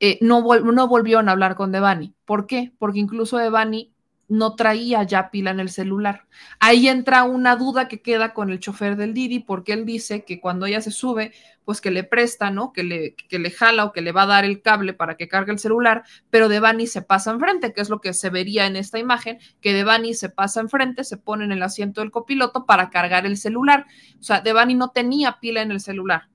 eh, 0.00 0.18
no, 0.20 0.42
vol 0.42 0.74
no 0.74 0.88
volvieron 0.88 1.28
a 1.28 1.32
hablar 1.32 1.54
con 1.56 1.72
Devani. 1.72 2.14
¿Por 2.24 2.46
qué? 2.46 2.72
Porque 2.78 3.00
incluso 3.00 3.38
Devani 3.38 3.93
no 4.28 4.54
traía 4.54 5.02
ya 5.02 5.30
pila 5.30 5.50
en 5.50 5.60
el 5.60 5.68
celular. 5.68 6.26
Ahí 6.60 6.88
entra 6.88 7.24
una 7.24 7.56
duda 7.56 7.88
que 7.88 8.00
queda 8.02 8.32
con 8.32 8.50
el 8.50 8.60
chofer 8.60 8.96
del 8.96 9.14
Didi, 9.14 9.40
porque 9.40 9.72
él 9.72 9.84
dice 9.84 10.24
que 10.24 10.40
cuando 10.40 10.66
ella 10.66 10.80
se 10.80 10.90
sube, 10.90 11.32
pues 11.64 11.80
que 11.80 11.90
le 11.90 12.04
presta, 12.04 12.50
¿no? 12.50 12.72
Que 12.72 12.82
le, 12.82 13.14
que 13.14 13.38
le 13.38 13.50
jala 13.50 13.84
o 13.84 13.92
que 13.92 14.02
le 14.02 14.12
va 14.12 14.22
a 14.22 14.26
dar 14.26 14.44
el 14.44 14.60
cable 14.62 14.92
para 14.92 15.16
que 15.16 15.28
cargue 15.28 15.52
el 15.52 15.58
celular, 15.58 16.04
pero 16.30 16.48
Devani 16.48 16.86
se 16.86 17.02
pasa 17.02 17.30
enfrente, 17.30 17.72
que 17.72 17.80
es 17.80 17.88
lo 17.90 18.00
que 18.00 18.12
se 18.12 18.30
vería 18.30 18.66
en 18.66 18.76
esta 18.76 18.98
imagen, 18.98 19.38
que 19.60 19.72
Devani 19.72 20.14
se 20.14 20.28
pasa 20.28 20.60
enfrente, 20.60 21.04
se 21.04 21.16
pone 21.16 21.44
en 21.44 21.52
el 21.52 21.62
asiento 21.62 22.00
del 22.00 22.10
copiloto 22.10 22.66
para 22.66 22.90
cargar 22.90 23.26
el 23.26 23.36
celular. 23.36 23.86
O 24.20 24.22
sea, 24.22 24.40
Devani 24.40 24.74
no 24.74 24.90
tenía 24.90 25.38
pila 25.40 25.62
en 25.62 25.70
el 25.70 25.80
celular. 25.80 26.28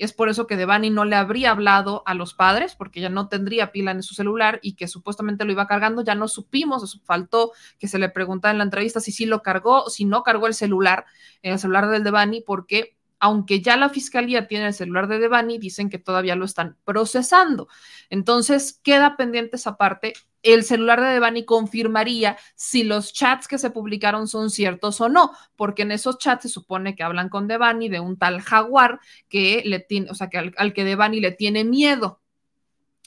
Es 0.00 0.14
por 0.14 0.30
eso 0.30 0.46
que 0.46 0.56
Devani 0.56 0.88
no 0.88 1.04
le 1.04 1.14
habría 1.14 1.50
hablado 1.50 2.02
a 2.06 2.14
los 2.14 2.32
padres, 2.32 2.74
porque 2.74 3.02
ya 3.02 3.10
no 3.10 3.28
tendría 3.28 3.70
pila 3.70 3.90
en 3.90 4.02
su 4.02 4.14
celular 4.14 4.58
y 4.62 4.74
que 4.74 4.88
supuestamente 4.88 5.44
lo 5.44 5.52
iba 5.52 5.66
cargando. 5.66 6.02
Ya 6.02 6.14
no 6.14 6.26
supimos, 6.26 7.02
faltó 7.04 7.52
que 7.78 7.86
se 7.86 7.98
le 7.98 8.08
preguntara 8.08 8.52
en 8.52 8.58
la 8.58 8.64
entrevista 8.64 9.00
si 9.00 9.12
sí 9.12 9.26
lo 9.26 9.42
cargó 9.42 9.90
si 9.90 10.06
no 10.06 10.22
cargó 10.22 10.46
el 10.46 10.54
celular, 10.54 11.04
el 11.42 11.58
celular 11.58 11.88
del 11.90 12.02
Devani, 12.02 12.40
porque 12.40 12.96
aunque 13.20 13.60
ya 13.60 13.76
la 13.76 13.90
fiscalía 13.90 14.48
tiene 14.48 14.68
el 14.68 14.74
celular 14.74 15.06
de 15.06 15.18
Devani, 15.18 15.58
dicen 15.58 15.90
que 15.90 15.98
todavía 15.98 16.34
lo 16.34 16.46
están 16.46 16.78
procesando. 16.84 17.68
Entonces, 18.08 18.80
queda 18.82 19.16
pendiente 19.16 19.56
esa 19.56 19.76
parte. 19.76 20.14
El 20.42 20.64
celular 20.64 21.02
de 21.02 21.08
Devani 21.08 21.44
confirmaría 21.44 22.38
si 22.56 22.82
los 22.82 23.12
chats 23.12 23.46
que 23.46 23.58
se 23.58 23.70
publicaron 23.70 24.26
son 24.26 24.48
ciertos 24.48 25.02
o 25.02 25.10
no, 25.10 25.32
porque 25.54 25.82
en 25.82 25.92
esos 25.92 26.16
chats 26.16 26.44
se 26.44 26.48
supone 26.48 26.96
que 26.96 27.02
hablan 27.02 27.28
con 27.28 27.46
Devani 27.46 27.90
de 27.90 28.00
un 28.00 28.16
tal 28.16 28.40
jaguar 28.40 29.00
que 29.28 29.62
le 29.66 29.80
tiene, 29.80 30.10
o 30.10 30.14
sea, 30.14 30.30
que 30.30 30.38
al, 30.38 30.72
que 30.72 30.84
Devani 30.84 31.20
le 31.20 31.32
tiene 31.32 31.64
miedo. 31.64 32.22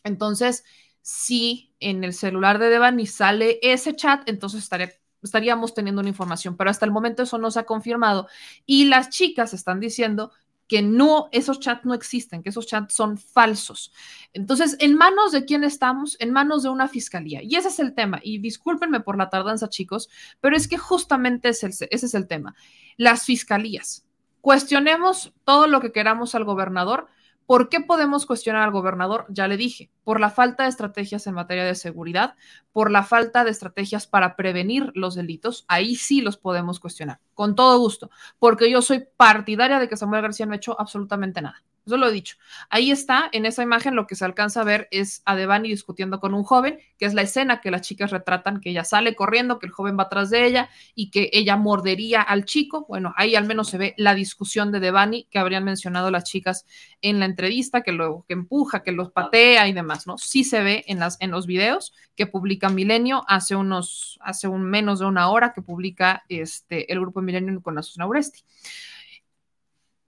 Entonces, 0.04 0.64
si 1.02 1.74
en 1.80 2.04
el 2.04 2.14
celular 2.14 2.60
de 2.60 2.70
Devani 2.70 3.08
sale 3.08 3.60
ese 3.64 3.96
chat, 3.96 4.30
entonces 4.30 4.62
estaría 4.62 4.92
estaríamos 5.24 5.74
teniendo 5.74 6.02
una 6.02 6.10
información, 6.10 6.58
pero 6.58 6.70
hasta 6.70 6.86
el 6.86 6.92
momento 6.92 7.24
eso 7.24 7.38
no 7.38 7.52
se 7.52 7.60
ha 7.60 7.66
confirmado 7.66 8.28
y 8.66 8.86
las 8.86 9.10
chicas 9.10 9.54
están 9.54 9.80
diciendo 9.80 10.32
que 10.68 10.82
no, 10.82 11.30
esos 11.32 11.60
chats 11.60 11.86
no 11.86 11.94
existen, 11.94 12.42
que 12.42 12.50
esos 12.50 12.66
chats 12.68 12.94
son 12.94 13.18
falsos. 13.18 13.92
Entonces, 14.32 14.78
¿en 14.80 14.96
manos 14.96 15.32
de 15.32 15.46
quién 15.46 15.64
estamos? 15.64 16.16
En 16.20 16.32
manos 16.32 16.64
de 16.64 16.70
una 16.70 16.88
fiscalía. 16.88 17.42
Y 17.44 17.56
ese 17.56 17.68
es 17.68 17.80
el 17.80 17.94
tema. 17.94 18.20
Y 18.24 18.40
discúlpenme 18.40 19.02
por 19.02 19.18
la 19.18 19.30
tardanza, 19.30 19.70
chicos, 19.70 20.10
pero 20.40 20.56
es 20.56 20.68
que 20.68 20.78
justamente 20.78 21.50
es 21.50 21.64
ese 21.64 21.88
es 21.90 22.14
el 22.14 22.28
tema. 22.28 22.56
Las 22.98 23.26
fiscalías. 23.26 24.06
Cuestionemos 24.42 25.34
todo 25.44 25.68
lo 25.68 25.80
que 25.80 25.92
queramos 25.92 26.34
al 26.34 26.44
gobernador, 26.44 27.08
¿Por 27.46 27.70
qué 27.70 27.82
podemos 27.82 28.26
cuestionar 28.26 28.64
al 28.64 28.72
gobernador? 28.72 29.26
Ya 29.30 29.48
le 29.48 29.58
dije, 29.58 29.92
por 30.04 30.20
la 30.20 30.30
falta 30.30 30.64
de 30.64 30.70
estrategias 30.70 31.28
en 31.28 31.34
materia 31.34 31.66
de 31.66 31.76
seguridad, 31.76 32.36
por 32.72 32.90
la 32.90 33.04
falta 33.04 33.44
de 33.44 33.52
estrategias 33.52 34.08
para 34.08 34.36
prevenir 34.36 34.92
los 34.96 35.16
delitos, 35.16 35.66
ahí 35.68 35.96
sí 35.96 36.22
los 36.22 36.38
podemos 36.38 36.80
cuestionar, 36.80 37.20
con 37.34 37.56
todo 37.56 37.78
gusto, 37.80 38.10
porque 38.40 38.72
yo 38.72 38.82
soy 38.82 39.06
partidaria 39.18 39.80
de 39.80 39.90
que 39.90 39.98
Samuel 39.98 40.22
García 40.22 40.46
no 40.46 40.54
ha 40.54 40.58
hecho 40.58 40.80
absolutamente 40.80 41.42
nada. 41.42 41.64
Eso 41.86 41.98
lo 41.98 42.08
he 42.08 42.14
dicho. 42.14 42.38
Ahí 42.70 42.92
está, 42.92 43.30
en 43.34 43.46
esa 43.46 43.62
imagen 43.62 43.96
lo 43.96 44.08
que 44.08 44.16
se 44.16 44.24
alcanza 44.24 44.62
a 44.62 44.64
ver 44.64 44.88
es 44.90 45.22
a 45.26 45.36
Devani 45.36 45.68
discutiendo 45.68 46.22
con 46.22 46.34
un 46.34 46.44
joven, 46.44 46.80
que 46.98 47.06
es 47.06 47.14
la 47.14 47.24
escena 47.24 47.60
que 47.60 47.72
las 47.72 47.82
chicas 47.82 48.12
retratan, 48.12 48.62
que 48.62 48.70
ella 48.70 48.86
sale 48.86 49.16
corriendo, 49.16 49.60
que 49.60 49.66
el 49.66 49.74
joven 49.74 49.98
va 50.00 50.04
atrás 50.04 50.30
de 50.30 50.46
ella 50.46 50.70
y 50.96 51.12
que 51.12 51.30
ella 51.34 51.58
mordería 51.58 52.22
al 52.22 52.46
chico. 52.46 52.86
Bueno, 52.88 53.14
ahí 53.18 53.36
al 53.36 53.46
menos 53.46 53.70
se 53.70 53.78
ve 53.78 53.96
la 53.98 54.16
discusión 54.16 54.72
de 54.72 54.80
Devani 54.80 55.28
que 55.30 55.40
habrían 55.40 55.66
mencionado 55.66 56.10
las 56.10 56.24
chicas 56.24 56.66
en 57.02 57.20
la 57.20 57.26
entrevista, 57.26 57.82
que 57.82 57.94
que 58.28 58.34
empuja, 58.34 58.82
que 58.82 58.94
los 58.94 59.12
patea 59.12 59.68
y 59.68 59.74
demás, 59.74 60.08
¿no? 60.08 60.18
Sí 60.18 60.46
se 60.46 60.64
ve 60.64 60.86
en, 60.88 61.00
las, 61.00 61.18
en 61.20 61.32
los 61.32 61.46
videos 61.46 61.94
que 62.16 62.28
publica 62.28 62.70
Milenio 62.70 63.24
hace 63.28 63.56
unos, 63.56 64.20
hace 64.22 64.48
un 64.48 64.64
menos 64.64 65.00
de 65.00 65.06
una 65.06 65.30
hora 65.30 65.52
que 65.54 65.62
publica 65.62 66.24
este, 66.30 66.92
el 66.92 67.02
grupo 67.02 67.22
Milenio 67.22 67.62
con 67.62 67.78
Asusana 67.78 68.08
Uresti. 68.08 68.42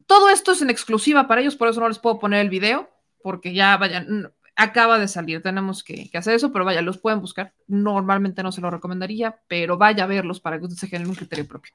Todo 0.05 0.29
esto 0.29 0.51
es 0.51 0.61
en 0.61 0.69
exclusiva 0.69 1.27
para 1.27 1.41
ellos, 1.41 1.55
por 1.55 1.67
eso 1.67 1.79
no 1.79 1.87
les 1.87 1.99
puedo 1.99 2.19
poner 2.19 2.41
el 2.41 2.49
video, 2.49 2.89
porque 3.21 3.53
ya 3.53 3.75
vayan, 3.77 4.31
acaba 4.55 4.97
de 4.97 5.07
salir, 5.07 5.41
tenemos 5.41 5.83
que, 5.83 6.09
hacer 6.13 6.35
eso, 6.35 6.51
pero 6.51 6.65
vaya, 6.65 6.81
los 6.81 6.97
pueden 6.97 7.19
buscar. 7.19 7.53
Normalmente 7.67 8.43
no 8.43 8.51
se 8.51 8.61
lo 8.61 8.69
recomendaría, 8.69 9.41
pero 9.47 9.77
vaya 9.77 10.05
a 10.05 10.07
verlos 10.07 10.39
para 10.39 10.57
que 10.57 10.63
ustedes 10.63 10.79
se 10.79 10.87
generen 10.87 11.09
un 11.09 11.15
criterio 11.15 11.47
propio. 11.47 11.73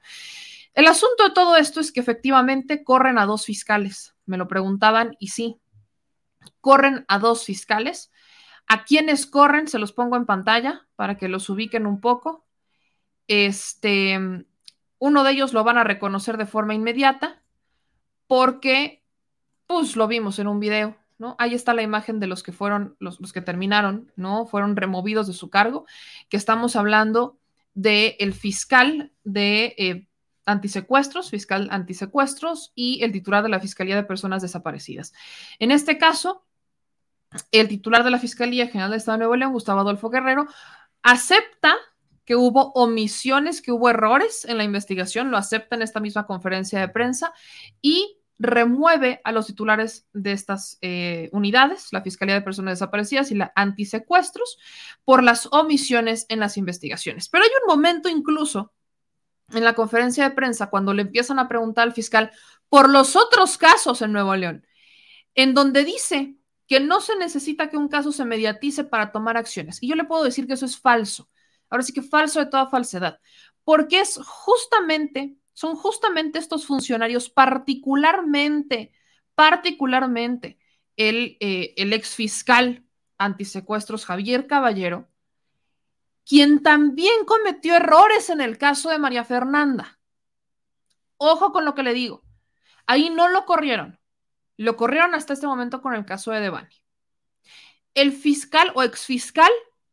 El 0.73 0.87
asunto 0.87 1.25
de 1.25 1.31
todo 1.31 1.57
esto 1.57 1.79
es 1.79 1.91
que 1.91 1.99
efectivamente 1.99 2.83
corren 2.83 3.17
a 3.17 3.25
dos 3.25 3.45
fiscales. 3.45 4.15
Me 4.25 4.37
lo 4.37 4.47
preguntaban 4.47 5.15
y 5.19 5.27
sí, 5.27 5.59
corren 6.61 7.05
a 7.07 7.19
dos 7.19 7.45
fiscales. 7.45 8.11
A 8.67 8.85
quienes 8.85 9.25
corren, 9.25 9.67
se 9.67 9.79
los 9.79 9.91
pongo 9.91 10.15
en 10.15 10.25
pantalla 10.25 10.87
para 10.95 11.17
que 11.17 11.27
los 11.27 11.49
ubiquen 11.49 11.85
un 11.85 11.99
poco. 11.99 12.45
Este, 13.27 14.17
uno 14.97 15.23
de 15.23 15.31
ellos 15.31 15.53
lo 15.53 15.63
van 15.63 15.77
a 15.77 15.83
reconocer 15.83 16.37
de 16.37 16.45
forma 16.45 16.73
inmediata 16.73 17.40
porque 18.31 19.03
pues 19.67 19.97
lo 19.97 20.07
vimos 20.07 20.39
en 20.39 20.47
un 20.47 20.61
video, 20.61 20.95
¿no? 21.17 21.35
Ahí 21.37 21.53
está 21.53 21.73
la 21.73 21.81
imagen 21.81 22.21
de 22.21 22.27
los 22.27 22.43
que 22.43 22.53
fueron, 22.53 22.95
los, 22.97 23.19
los 23.19 23.33
que 23.33 23.41
terminaron, 23.41 24.09
¿no? 24.15 24.45
Fueron 24.45 24.77
removidos 24.77 25.27
de 25.27 25.33
su 25.33 25.49
cargo, 25.49 25.85
que 26.29 26.37
estamos 26.37 26.77
hablando 26.77 27.37
del 27.73 28.15
el 28.19 28.33
fiscal 28.33 29.11
de 29.25 29.75
eh, 29.77 30.07
antisecuestros, 30.45 31.29
fiscal 31.29 31.67
antisecuestros 31.71 32.71
y 32.73 33.03
el 33.03 33.11
titular 33.11 33.43
de 33.43 33.49
la 33.49 33.59
Fiscalía 33.59 33.97
de 33.97 34.05
Personas 34.05 34.41
Desaparecidas. 34.41 35.11
En 35.59 35.71
este 35.71 35.97
caso, 35.97 36.45
el 37.51 37.67
titular 37.67 38.05
de 38.05 38.11
la 38.11 38.17
Fiscalía 38.17 38.67
General 38.67 38.91
de 38.91 38.95
Estado 38.95 39.17
de 39.17 39.23
Nuevo 39.23 39.35
León, 39.35 39.51
Gustavo 39.51 39.81
Adolfo 39.81 40.09
Guerrero, 40.09 40.47
acepta 41.03 41.75
que 42.23 42.37
hubo 42.37 42.71
omisiones, 42.75 43.61
que 43.61 43.73
hubo 43.73 43.89
errores 43.89 44.45
en 44.45 44.57
la 44.57 44.63
investigación, 44.63 45.31
lo 45.31 45.37
acepta 45.37 45.75
en 45.75 45.81
esta 45.81 45.99
misma 45.99 46.25
conferencia 46.25 46.79
de 46.79 46.87
prensa 46.87 47.33
y 47.81 48.19
remueve 48.41 49.21
a 49.23 49.31
los 49.31 49.45
titulares 49.47 50.07
de 50.13 50.31
estas 50.31 50.77
eh, 50.81 51.29
unidades, 51.31 51.89
la 51.91 52.01
Fiscalía 52.01 52.35
de 52.35 52.41
Personas 52.41 52.73
Desaparecidas 52.73 53.31
y 53.31 53.35
la 53.35 53.53
Antisecuestros, 53.55 54.57
por 55.05 55.23
las 55.23 55.47
omisiones 55.51 56.25
en 56.29 56.39
las 56.39 56.57
investigaciones. 56.57 57.29
Pero 57.29 57.43
hay 57.43 57.51
un 57.61 57.73
momento 57.73 58.09
incluso 58.09 58.73
en 59.49 59.63
la 59.63 59.75
conferencia 59.75 60.27
de 60.27 60.35
prensa 60.35 60.69
cuando 60.69 60.93
le 60.93 61.03
empiezan 61.03 61.37
a 61.37 61.47
preguntar 61.47 61.83
al 61.83 61.93
fiscal 61.93 62.31
por 62.67 62.89
los 62.89 63.15
otros 63.15 63.57
casos 63.57 64.01
en 64.01 64.11
Nuevo 64.11 64.35
León, 64.35 64.65
en 65.35 65.53
donde 65.53 65.85
dice 65.85 66.35
que 66.67 66.79
no 66.79 67.01
se 67.01 67.15
necesita 67.17 67.69
que 67.69 67.77
un 67.77 67.89
caso 67.89 68.11
se 68.11 68.25
mediatice 68.25 68.83
para 68.83 69.11
tomar 69.11 69.37
acciones. 69.37 69.77
Y 69.81 69.89
yo 69.89 69.95
le 69.95 70.05
puedo 70.05 70.23
decir 70.23 70.47
que 70.47 70.53
eso 70.53 70.65
es 70.65 70.79
falso. 70.79 71.29
Ahora 71.69 71.83
sí 71.83 71.93
que 71.93 72.01
falso 72.01 72.39
de 72.39 72.47
toda 72.47 72.69
falsedad, 72.69 73.19
porque 73.63 73.99
es 73.99 74.19
justamente 74.23 75.35
son 75.61 75.75
justamente 75.75 76.39
estos 76.39 76.65
funcionarios, 76.65 77.29
particularmente, 77.29 78.91
particularmente 79.35 80.57
el, 80.95 81.37
eh, 81.39 81.75
el 81.77 81.93
ex 81.93 82.15
fiscal 82.15 82.83
antisecuestros 83.19 84.07
Javier 84.07 84.47
Caballero, 84.47 85.07
quien 86.25 86.63
también 86.63 87.25
cometió 87.25 87.75
errores 87.75 88.31
en 88.31 88.41
el 88.41 88.57
caso 88.57 88.89
de 88.89 88.97
María 88.97 89.23
Fernanda. 89.23 89.99
Ojo 91.17 91.51
con 91.51 91.63
lo 91.63 91.75
que 91.75 91.83
le 91.83 91.93
digo. 91.93 92.23
Ahí 92.87 93.11
no 93.11 93.29
lo 93.29 93.45
corrieron. 93.45 93.99
Lo 94.57 94.75
corrieron 94.75 95.13
hasta 95.13 95.33
este 95.33 95.45
momento 95.45 95.83
con 95.83 95.93
el 95.93 96.05
caso 96.05 96.31
de 96.31 96.39
Devani. 96.39 96.81
El 97.93 98.13
fiscal 98.13 98.71
o 98.73 98.81
exfiscal 98.81 99.51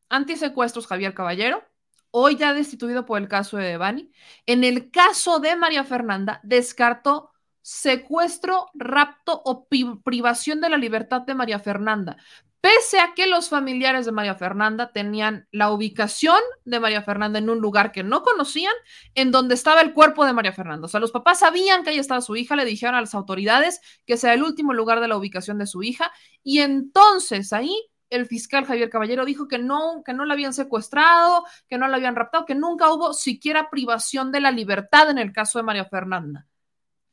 antisecuestros 0.09 0.87
Javier 0.87 1.13
Caballero 1.13 1.63
hoy 2.11 2.37
ya 2.37 2.55
destituido 2.55 3.05
por 3.05 3.21
el 3.21 3.29
caso 3.29 3.57
de 3.57 3.67
Devani. 3.67 4.11
En 4.47 4.65
el 4.65 4.91
caso 4.91 5.41
de 5.41 5.57
María 5.57 5.85
Fernanda, 5.85 6.41
descartó 6.43 7.31
secuestro, 7.63 8.71
rapto 8.75 9.43
o 9.45 9.69
privación 10.03 10.61
de 10.61 10.71
la 10.71 10.79
libertad 10.79 11.23
de 11.23 11.35
María 11.35 11.59
Fernanda. 11.59 12.17
Pese 12.61 12.99
a 12.99 13.15
que 13.15 13.29
los 13.29 13.49
familiares 13.51 14.05
de 14.05 14.11
María 14.11 14.35
Fernanda 14.35 14.91
tenían 14.91 15.47
la 15.53 15.71
ubicación 15.71 16.41
de 16.65 16.81
María 16.81 17.03
Fernanda 17.03 17.39
en 17.39 17.51
un 17.51 17.61
lugar 17.61 17.93
que 17.93 18.03
no 18.03 18.23
conocían, 18.23 18.73
en 19.15 19.31
donde 19.31 19.55
estaba 19.55 19.81
el 19.81 19.93
cuerpo 19.93 20.25
de 20.25 20.33
María 20.33 20.53
Fernanda. 20.53 20.87
O 20.87 20.89
sea, 20.89 20.99
los 20.99 21.13
papás 21.13 21.39
sabían 21.39 21.85
que 21.85 21.91
ahí 21.91 21.99
estaba 21.99 22.21
su 22.21 22.35
hija, 22.35 22.57
le 22.57 22.65
dijeron 22.65 22.97
a 22.97 23.01
las 23.01 23.15
autoridades 23.15 23.81
que 24.07 24.17
sea 24.17 24.35
el 24.35 24.43
último 24.43 24.73
lugar 24.73 25.01
de 25.01 25.07
la 25.07 25.17
ubicación 25.17 25.59
de 25.59 25.67
su 25.67 25.85
hija, 25.85 26.11
y 26.43 26.61
entonces 26.61 27.53
ahí 27.53 27.73
el 28.11 28.27
fiscal 28.27 28.65
Javier 28.65 28.91
Caballero 28.91 29.25
dijo 29.25 29.49
que 29.49 29.59
no, 29.59 30.03
que 30.05 30.15
no 30.15 30.25
la 30.25 30.35
habían 30.35 30.53
secuestrado, 30.53 31.45
que 31.69 31.79
no 31.79 31.89
la 31.89 31.97
habían 31.97 32.17
raptado, 32.17 32.47
que 32.47 32.55
nunca 32.55 32.93
hubo 32.93 33.13
siquiera 33.13 33.71
privación 33.71 34.33
de 34.33 34.41
la 34.41 34.51
libertad 34.51 35.11
en 35.11 35.19
el 35.19 35.33
caso 35.33 35.59
de 35.59 35.65
María 35.65 35.85
Fernanda. 35.85 36.47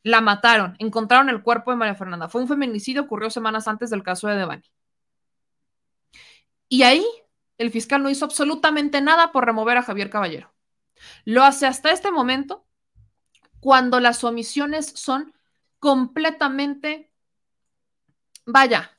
La 0.03 0.21
mataron, 0.21 0.75
encontraron 0.79 1.29
el 1.29 1.41
cuerpo 1.41 1.71
de 1.71 1.77
María 1.77 1.95
Fernanda. 1.95 2.29
Fue 2.29 2.41
un 2.41 2.47
feminicidio, 2.47 3.01
ocurrió 3.03 3.29
semanas 3.29 3.67
antes 3.67 3.89
del 3.89 4.03
caso 4.03 4.27
de 4.27 4.35
Devani. 4.35 4.71
Y 6.69 6.83
ahí 6.83 7.05
el 7.57 7.71
fiscal 7.71 8.01
no 8.03 8.09
hizo 8.09 8.25
absolutamente 8.25 9.01
nada 9.01 9.31
por 9.31 9.45
remover 9.45 9.77
a 9.77 9.83
Javier 9.83 10.09
Caballero. 10.09 10.53
Lo 11.23 11.43
hace 11.43 11.65
hasta 11.65 11.91
este 11.91 12.11
momento 12.11 12.65
cuando 13.59 13.99
las 13.99 14.23
omisiones 14.23 14.85
son 14.95 15.33
completamente, 15.79 17.11
vaya, 18.45 18.94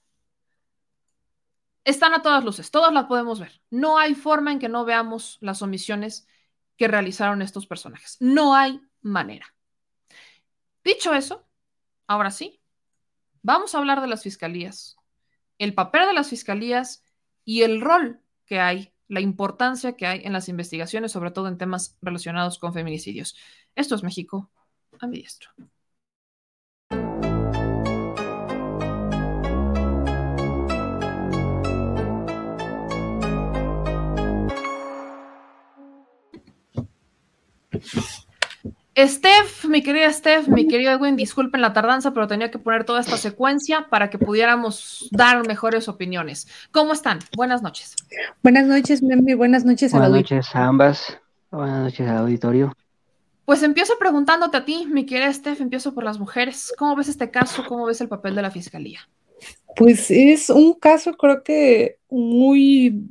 están 1.87 2.15
a 2.15 2.21
todas 2.21 2.45
luces, 2.45 2.73
todas 2.73 2.93
las 2.93 3.07
podemos 3.07 3.39
ver. 3.39 3.63
No 3.71 3.97
hay 3.97 4.17
forma 4.17 4.51
en 4.51 4.59
que 4.59 4.69
no 4.69 4.85
veamos 4.85 5.39
las 5.41 5.63
omisiones 5.63 6.27
que 6.77 6.89
realizaron 6.89 7.43
estos 7.43 7.67
personajes. 7.67 8.17
No 8.19 8.55
hay 8.55 8.81
manera. 9.03 9.55
Dicho 10.85 11.15
eso, 11.15 11.49
ahora 12.09 12.33
sí, 12.33 12.61
vamos 13.41 13.75
a 13.75 13.79
hablar 13.79 14.01
de 14.01 14.09
las 14.09 14.25
fiscalías, 14.25 14.97
el 15.59 15.75
papel 15.75 16.07
de 16.07 16.13
las 16.15 16.29
fiscalías 16.29 17.05
y 17.45 17.63
el 17.63 17.81
rol 17.81 18.21
que 18.47 18.59
hay, 18.59 18.93
la 19.07 19.21
importancia 19.21 19.97
que 19.97 20.09
hay 20.09 20.23
en 20.25 20.33
las 20.33 20.49
investigaciones, 20.49 21.13
sobre 21.13 21.31
todo 21.31 21.47
en 21.47 21.57
temas 21.57 21.97
relacionados 22.03 22.59
con 22.59 22.75
feminicidios. 22.75 23.37
Esto 23.77 23.95
es 23.95 24.03
México 24.03 24.51
a 24.99 25.07
mi 25.07 25.19
diestro. 25.19 25.51
Steph, 38.97 39.67
mi 39.67 39.83
querida 39.83 40.11
Steph, 40.11 40.49
mi 40.49 40.67
querido 40.67 40.93
Edwin, 40.93 41.17
disculpen 41.17 41.61
la 41.61 41.75
tardanza, 41.75 42.15
pero 42.15 42.27
tenía 42.27 42.51
que 42.51 42.59
poner 42.59 42.85
toda 42.85 43.01
esta 43.01 43.19
secuencia 43.19 43.89
para 43.91 44.09
que 44.09 44.19
pudiéramos 44.19 45.09
dar 45.11 45.47
mejores 45.47 45.89
opiniones. 45.89 46.49
¿Cómo 46.71 46.95
están? 46.95 47.19
Buenas 47.37 47.61
noches. 47.63 47.95
Buenas 48.43 48.67
noches, 48.67 49.03
Memi. 49.03 49.35
Buenas 49.35 49.67
noches 49.67 49.93
Buenas 49.93 50.11
noches 50.11 50.47
a 50.55 50.65
ambas. 50.65 51.19
Buenas 51.51 51.85
noches 51.85 52.09
al 52.09 52.17
auditorio. 52.19 52.73
Pues 53.45 53.63
empiezo 53.63 53.99
preguntándote 53.99 54.57
a 54.57 54.65
ti, 54.65 54.87
mi 54.91 55.05
querida 55.05 55.33
Steph, 55.33 55.61
empiezo 55.61 55.93
por 55.95 56.03
las 56.03 56.19
mujeres. 56.19 56.73
¿Cómo 56.79 56.97
ves 56.97 57.09
este 57.09 57.31
caso? 57.31 57.65
¿Cómo 57.69 57.85
ves 57.85 58.01
el 58.01 58.09
papel 58.09 58.35
de 58.35 58.43
la 58.43 58.51
fiscalía? 58.51 59.01
Pues 59.77 60.11
es 60.11 60.49
un 60.49 60.73
caso, 60.73 61.13
creo 61.13 61.45
que 61.45 61.99
muy 62.09 63.09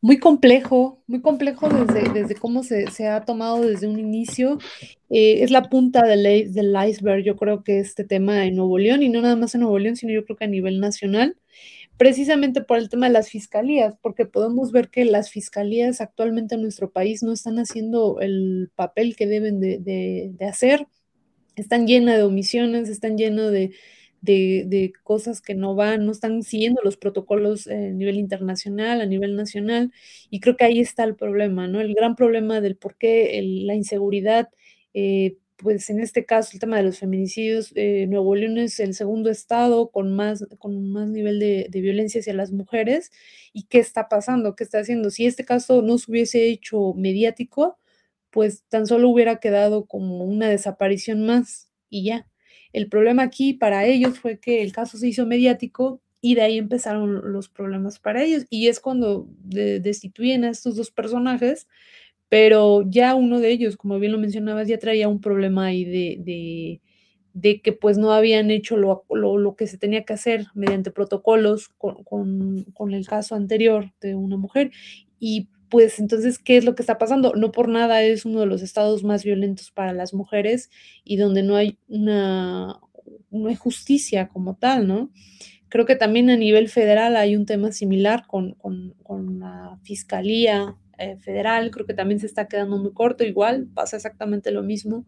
muy 0.00 0.18
complejo, 0.18 1.02
muy 1.06 1.20
complejo 1.20 1.68
desde, 1.68 2.12
desde 2.12 2.34
cómo 2.34 2.62
se, 2.62 2.90
se, 2.90 3.06
ha 3.06 3.24
tomado 3.24 3.60
desde 3.60 3.86
un 3.86 3.98
inicio. 3.98 4.58
Eh, 5.10 5.42
es 5.42 5.50
la 5.50 5.64
punta 5.64 6.02
del, 6.06 6.52
del, 6.52 6.74
iceberg, 6.88 7.22
yo 7.24 7.36
creo 7.36 7.62
que 7.62 7.80
este 7.80 8.04
tema 8.04 8.46
en 8.46 8.56
Nuevo 8.56 8.78
León, 8.78 9.02
y 9.02 9.08
no 9.08 9.20
nada 9.20 9.36
más 9.36 9.54
en 9.54 9.62
Nuevo 9.62 9.78
León, 9.78 9.96
sino 9.96 10.12
yo 10.12 10.24
creo 10.24 10.36
que 10.36 10.44
a 10.44 10.48
nivel 10.48 10.80
nacional, 10.80 11.36
precisamente 11.98 12.62
por 12.62 12.78
el 12.78 12.88
tema 12.88 13.08
de 13.08 13.12
las 13.12 13.28
fiscalías, 13.28 13.94
porque 14.00 14.24
podemos 14.24 14.72
ver 14.72 14.88
que 14.88 15.04
las 15.04 15.30
fiscalías 15.30 16.00
actualmente 16.00 16.54
en 16.54 16.62
nuestro 16.62 16.90
país 16.90 17.22
no 17.22 17.32
están 17.32 17.58
haciendo 17.58 18.20
el 18.20 18.70
papel 18.74 19.16
que 19.16 19.26
deben 19.26 19.60
de, 19.60 19.78
de, 19.78 20.30
de 20.32 20.46
hacer, 20.46 20.86
están 21.56 21.86
llenas 21.86 22.16
de 22.16 22.22
omisiones, 22.22 22.88
están 22.88 23.18
llenas 23.18 23.52
de 23.52 23.72
de, 24.20 24.92
cosas 25.02 25.40
que 25.40 25.54
no 25.54 25.74
van, 25.74 26.06
no 26.06 26.12
están 26.12 26.42
siguiendo 26.42 26.80
los 26.84 26.96
protocolos 26.96 27.66
a 27.66 27.74
nivel 27.74 28.16
internacional, 28.18 29.00
a 29.00 29.06
nivel 29.06 29.36
nacional, 29.36 29.92
y 30.30 30.40
creo 30.40 30.56
que 30.56 30.64
ahí 30.64 30.80
está 30.80 31.04
el 31.04 31.16
problema, 31.16 31.68
¿no? 31.68 31.80
El 31.80 31.94
gran 31.94 32.16
problema 32.16 32.60
del 32.60 32.76
por 32.76 32.96
qué 32.96 33.40
la 33.64 33.74
inseguridad, 33.74 34.50
eh, 34.94 35.36
pues 35.56 35.90
en 35.90 36.00
este 36.00 36.24
caso 36.24 36.50
el 36.54 36.60
tema 36.60 36.78
de 36.78 36.84
los 36.84 36.98
feminicidios, 36.98 37.72
eh, 37.76 38.06
Nuevo 38.08 38.34
León 38.34 38.58
es 38.58 38.80
el 38.80 38.94
segundo 38.94 39.30
estado 39.30 39.90
con 39.90 40.14
más, 40.14 40.46
con 40.58 40.90
más 40.90 41.08
nivel 41.08 41.38
de, 41.38 41.66
de, 41.70 41.80
violencia 41.80 42.20
hacia 42.20 42.34
las 42.34 42.52
mujeres, 42.52 43.12
y 43.52 43.64
qué 43.64 43.78
está 43.78 44.08
pasando, 44.08 44.56
qué 44.56 44.64
está 44.64 44.78
haciendo. 44.80 45.10
Si 45.10 45.26
este 45.26 45.44
caso 45.44 45.82
no 45.82 45.98
se 45.98 46.10
hubiese 46.10 46.48
hecho 46.48 46.94
mediático, 46.94 47.78
pues 48.30 48.64
tan 48.68 48.86
solo 48.86 49.08
hubiera 49.08 49.40
quedado 49.40 49.86
como 49.86 50.24
una 50.24 50.48
desaparición 50.48 51.26
más 51.26 51.68
y 51.90 52.04
ya. 52.04 52.26
El 52.72 52.88
problema 52.88 53.22
aquí 53.22 53.54
para 53.54 53.84
ellos 53.86 54.18
fue 54.18 54.38
que 54.38 54.62
el 54.62 54.72
caso 54.72 54.98
se 54.98 55.08
hizo 55.08 55.26
mediático 55.26 56.00
y 56.20 56.34
de 56.34 56.42
ahí 56.42 56.58
empezaron 56.58 57.32
los 57.32 57.48
problemas 57.48 57.98
para 57.98 58.22
ellos. 58.22 58.44
Y 58.50 58.68
es 58.68 58.80
cuando 58.80 59.26
destituyen 59.42 60.44
a 60.44 60.50
estos 60.50 60.76
dos 60.76 60.90
personajes, 60.90 61.66
pero 62.28 62.82
ya 62.88 63.14
uno 63.14 63.40
de 63.40 63.50
ellos, 63.50 63.76
como 63.76 63.98
bien 63.98 64.12
lo 64.12 64.18
mencionabas, 64.18 64.68
ya 64.68 64.78
traía 64.78 65.08
un 65.08 65.20
problema 65.20 65.66
ahí 65.66 65.84
de, 65.84 66.80
de, 67.34 67.60
que 67.62 67.72
pues 67.72 67.98
no 67.98 68.12
habían 68.12 68.50
hecho 68.50 68.76
lo, 68.76 69.04
lo, 69.10 69.56
que 69.56 69.66
se 69.66 69.78
tenía 69.78 70.04
que 70.04 70.12
hacer 70.12 70.46
mediante 70.54 70.90
protocolos 70.90 71.68
con, 71.70 72.04
con, 72.04 72.64
con 72.74 72.92
el 72.92 73.06
caso 73.06 73.34
anterior 73.34 73.92
de 74.00 74.14
una 74.14 74.36
mujer. 74.36 74.70
Y 75.18 75.48
pues 75.70 75.98
entonces, 76.00 76.38
¿qué 76.38 76.56
es 76.56 76.64
lo 76.64 76.74
que 76.74 76.82
está 76.82 76.98
pasando? 76.98 77.32
No 77.34 77.52
por 77.52 77.68
nada 77.68 78.02
es 78.02 78.24
uno 78.24 78.40
de 78.40 78.46
los 78.46 78.60
estados 78.62 79.04
más 79.04 79.24
violentos 79.24 79.70
para 79.70 79.92
las 79.92 80.12
mujeres 80.12 80.70
y 81.04 81.16
donde 81.16 81.42
no 81.42 81.56
hay 81.56 81.78
una, 81.88 82.80
no 83.30 83.48
hay 83.48 83.54
justicia 83.54 84.28
como 84.28 84.56
tal, 84.56 84.86
¿no? 84.86 85.10
Creo 85.68 85.86
que 85.86 85.96
también 85.96 86.28
a 86.30 86.36
nivel 86.36 86.68
federal 86.68 87.16
hay 87.16 87.36
un 87.36 87.46
tema 87.46 87.70
similar 87.70 88.26
con, 88.26 88.54
con, 88.54 88.94
con 89.04 89.38
la 89.38 89.78
Fiscalía 89.84 90.76
eh, 90.98 91.16
Federal, 91.16 91.70
creo 91.70 91.86
que 91.86 91.94
también 91.94 92.20
se 92.20 92.26
está 92.26 92.48
quedando 92.48 92.76
muy 92.76 92.92
corto, 92.92 93.24
igual 93.24 93.68
pasa 93.72 93.96
exactamente 93.96 94.50
lo 94.50 94.62
mismo. 94.62 95.06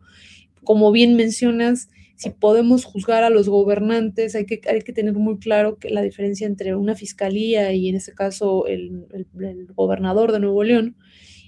Como 0.62 0.92
bien 0.92 1.16
mencionas, 1.16 1.88
si 2.22 2.30
podemos 2.30 2.84
juzgar 2.84 3.24
a 3.24 3.30
los 3.30 3.48
gobernantes, 3.48 4.36
hay 4.36 4.46
que, 4.46 4.60
hay 4.70 4.82
que 4.82 4.92
tener 4.92 5.14
muy 5.14 5.38
claro 5.40 5.78
que 5.78 5.90
la 5.90 6.02
diferencia 6.02 6.46
entre 6.46 6.76
una 6.76 6.94
fiscalía 6.94 7.72
y 7.72 7.88
en 7.88 7.96
este 7.96 8.14
caso 8.14 8.66
el, 8.68 9.06
el, 9.12 9.66
gobernador 9.74 10.30
de 10.30 10.38
Nuevo 10.38 10.62
León, 10.62 10.96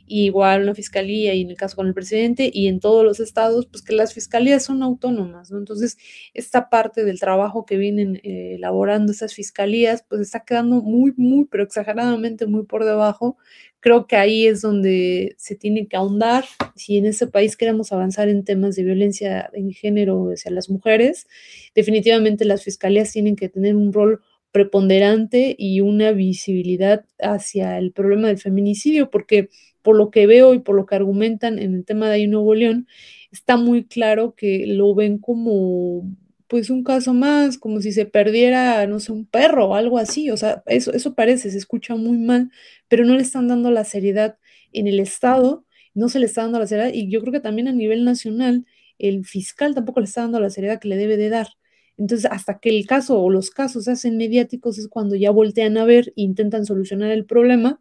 y 0.07 0.26
igual 0.26 0.62
una 0.62 0.74
fiscalía 0.74 1.34
y 1.34 1.42
en 1.42 1.50
el 1.50 1.57
caso 1.57 1.76
con 1.76 1.86
el 1.86 1.94
presidente 1.94 2.50
y 2.52 2.68
en 2.68 2.81
todos 2.81 3.05
los 3.05 3.20
estados, 3.20 3.66
pues 3.66 3.83
que 3.83 3.94
las 3.94 4.15
fiscalías 4.15 4.65
son 4.65 4.83
autónomas, 4.83 5.50
¿no? 5.50 5.58
Entonces, 5.58 5.97
esta 6.34 6.68
parte 6.68 7.05
del 7.05 7.20
trabajo 7.20 7.65
que 7.65 7.76
vienen 7.76 8.16
eh, 8.23 8.55
elaborando 8.57 9.12
esas 9.12 9.34
fiscalías, 9.34 10.05
pues 10.08 10.20
está 10.20 10.41
quedando 10.41 10.83
muy, 10.83 11.12
muy, 11.16 11.47
pero 11.47 11.65
exageradamente 11.65 12.47
muy 12.47 12.65
por 12.65 12.84
debajo 12.84 13.36
creo 13.84 14.07
que 14.07 14.16
ahí 14.16 14.47
es 14.47 14.62
donde 14.62 15.34
se 15.36 15.57
tiene 15.57 15.86
que 15.86 15.97
ahondar. 15.99 16.47
Si 16.74 16.97
en 16.97 17.05
ese 17.05 17.26
país 17.26 17.55
queremos 17.55 17.92
avanzar 17.92 18.31
en 18.31 18.42
temas 18.42 18.76
de 18.76 18.83
violencia 18.83 19.50
en 19.52 19.73
género 19.73 20.31
hacia 20.33 20.50
las 20.50 20.70
mujeres, 20.70 21.26
definitivamente 21.74 22.47
las 22.47 22.65
fiscalías 22.65 23.12
tienen 23.12 23.36
que 23.36 23.50
tener 23.50 23.76
un 23.76 23.92
rol 23.92 24.23
preponderante 24.52 25.55
y 25.58 25.83
una 25.83 26.12
visibilidad 26.12 27.05
hacia 27.18 27.76
el 27.76 27.92
problema 27.92 28.28
del 28.28 28.39
feminicidio, 28.39 29.10
porque 29.10 29.50
por 29.84 29.96
lo 29.96 30.10
que 30.10 30.26
veo 30.26 30.54
y 30.54 30.60
por 30.60 30.74
lo 30.74 30.86
que 30.86 30.96
argumentan 30.96 31.58
en 31.60 31.74
el 31.74 31.84
tema 31.84 32.08
de 32.08 32.14
ahí 32.14 32.26
Nuevo 32.26 32.54
León, 32.54 32.88
está 33.30 33.56
muy 33.56 33.84
claro 33.84 34.34
que 34.34 34.66
lo 34.66 34.94
ven 34.94 35.18
como 35.18 36.04
pues 36.48 36.70
un 36.70 36.84
caso 36.84 37.14
más, 37.14 37.58
como 37.58 37.80
si 37.80 37.92
se 37.92 38.06
perdiera, 38.06 38.86
no 38.86 39.00
sé, 39.00 39.12
un 39.12 39.26
perro 39.26 39.68
o 39.70 39.74
algo 39.74 39.98
así, 39.98 40.30
o 40.30 40.36
sea, 40.36 40.62
eso, 40.66 40.92
eso 40.92 41.14
parece, 41.14 41.50
se 41.50 41.58
escucha 41.58 41.96
muy 41.96 42.18
mal, 42.18 42.50
pero 42.88 43.04
no 43.04 43.14
le 43.16 43.22
están 43.22 43.48
dando 43.48 43.70
la 43.70 43.84
seriedad 43.84 44.38
en 44.72 44.86
el 44.86 45.00
Estado, 45.00 45.64
no 45.94 46.08
se 46.08 46.18
le 46.20 46.26
está 46.26 46.42
dando 46.42 46.58
la 46.60 46.66
seriedad, 46.66 46.92
y 46.92 47.10
yo 47.10 47.20
creo 47.20 47.32
que 47.32 47.40
también 47.40 47.68
a 47.68 47.72
nivel 47.72 48.04
nacional, 48.04 48.66
el 48.98 49.24
fiscal 49.24 49.74
tampoco 49.74 50.00
le 50.00 50.06
está 50.06 50.22
dando 50.22 50.40
la 50.40 50.50
seriedad 50.50 50.80
que 50.80 50.88
le 50.88 50.96
debe 50.96 51.16
de 51.16 51.28
dar. 51.28 51.48
Entonces, 51.96 52.30
hasta 52.30 52.58
que 52.58 52.70
el 52.70 52.86
caso 52.86 53.20
o 53.20 53.30
los 53.30 53.50
casos 53.50 53.84
se 53.84 53.92
hacen 53.92 54.16
mediáticos 54.16 54.78
es 54.78 54.88
cuando 54.88 55.14
ya 55.16 55.30
voltean 55.30 55.76
a 55.78 55.84
ver 55.84 56.08
e 56.16 56.22
intentan 56.22 56.66
solucionar 56.66 57.10
el 57.10 57.24
problema, 57.24 57.80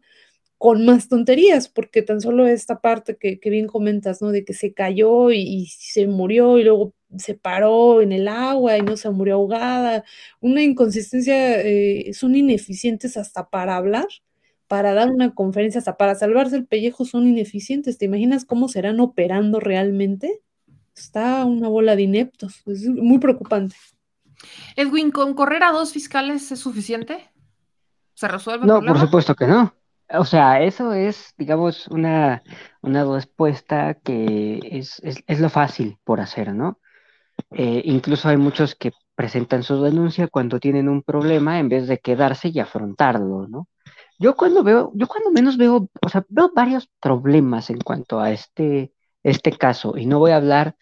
con 0.58 0.84
más 0.86 1.08
tonterías, 1.08 1.68
porque 1.68 2.02
tan 2.02 2.20
solo 2.20 2.46
esta 2.46 2.80
parte 2.80 3.16
que, 3.16 3.38
bien 3.50 3.66
comentas, 3.66 4.22
¿no? 4.22 4.30
De 4.30 4.44
que 4.44 4.54
se 4.54 4.72
cayó 4.72 5.30
y, 5.30 5.66
se 5.66 6.06
murió 6.06 6.58
y 6.58 6.64
luego 6.64 6.94
se 7.16 7.34
paró 7.34 8.00
en 8.00 8.12
el 8.12 8.28
agua 8.28 8.78
y 8.78 8.82
no 8.82 8.96
se 8.96 9.10
murió 9.10 9.34
ahogada, 9.34 10.04
una 10.40 10.62
inconsistencia, 10.62 11.60
eh, 11.60 12.12
son 12.14 12.34
ineficientes 12.34 13.16
hasta 13.16 13.48
para 13.48 13.76
hablar, 13.76 14.06
para 14.66 14.94
dar 14.94 15.10
una 15.10 15.34
conferencia, 15.34 15.78
hasta 15.78 15.96
para 15.96 16.14
salvarse 16.14 16.56
el 16.56 16.66
pellejo 16.66 17.04
son 17.04 17.28
ineficientes. 17.28 17.98
¿Te 17.98 18.06
imaginas 18.06 18.44
cómo 18.44 18.68
serán 18.68 19.00
operando 19.00 19.60
realmente? 19.60 20.40
Está 20.96 21.44
una 21.44 21.68
bola 21.68 21.96
de 21.96 22.02
ineptos, 22.02 22.62
es 22.66 22.88
muy 22.88 23.18
preocupante. 23.18 23.76
Edwin, 24.76 25.10
¿con 25.10 25.34
correr 25.34 25.62
a 25.62 25.72
dos 25.72 25.92
fiscales 25.92 26.50
es 26.52 26.60
suficiente? 26.60 27.30
¿Se 28.14 28.28
resuelve? 28.28 28.66
no, 28.66 28.80
por 28.80 28.98
supuesto 28.98 29.34
que 29.34 29.46
no. 29.46 29.74
O 30.10 30.24
sea, 30.24 30.62
eso 30.62 30.92
es, 30.92 31.34
digamos, 31.38 31.88
una, 31.88 32.42
una 32.82 33.04
respuesta 33.04 33.94
que 33.94 34.60
es, 34.62 35.00
es, 35.02 35.40
lo 35.40 35.48
fácil 35.48 35.98
por 36.04 36.20
hacer, 36.20 36.54
¿no? 36.54 36.78
Eh, 37.50 37.82
incluso 37.84 38.28
hay 38.28 38.36
muchos 38.36 38.74
que 38.74 38.92
presentan 39.14 39.62
su 39.62 39.82
denuncia 39.82 40.28
cuando 40.28 40.60
tienen 40.60 40.88
un 40.88 41.02
problema 41.02 41.58
en 41.58 41.68
vez 41.68 41.88
de 41.88 41.98
quedarse 41.98 42.48
y 42.48 42.60
afrontarlo, 42.60 43.48
¿no? 43.48 43.68
Yo 44.18 44.36
cuando 44.36 44.62
veo, 44.62 44.92
yo 44.94 45.06
cuando 45.08 45.30
menos 45.32 45.56
veo, 45.56 45.88
o 46.02 46.08
sea, 46.08 46.24
veo 46.28 46.52
varios 46.54 46.88
problemas 47.00 47.70
en 47.70 47.80
cuanto 47.80 48.20
a 48.20 48.30
este, 48.30 48.92
este 49.22 49.52
caso, 49.52 49.96
y 49.96 50.06
no 50.06 50.18
voy 50.18 50.32
a 50.32 50.36
hablar 50.36 50.76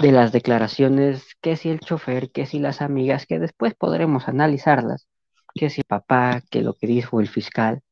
de 0.00 0.12
las 0.12 0.32
declaraciones, 0.32 1.24
que 1.40 1.56
si 1.56 1.70
el 1.70 1.80
chofer, 1.80 2.30
que 2.30 2.46
si 2.46 2.58
las 2.60 2.82
amigas, 2.82 3.26
que 3.26 3.38
después 3.38 3.74
podremos 3.74 4.28
analizarlas, 4.28 5.08
que 5.54 5.70
si 5.70 5.82
papá, 5.82 6.42
que 6.50 6.62
lo 6.62 6.74
que 6.74 6.86
dijo 6.86 7.20
el 7.20 7.28
fiscal, 7.28 7.82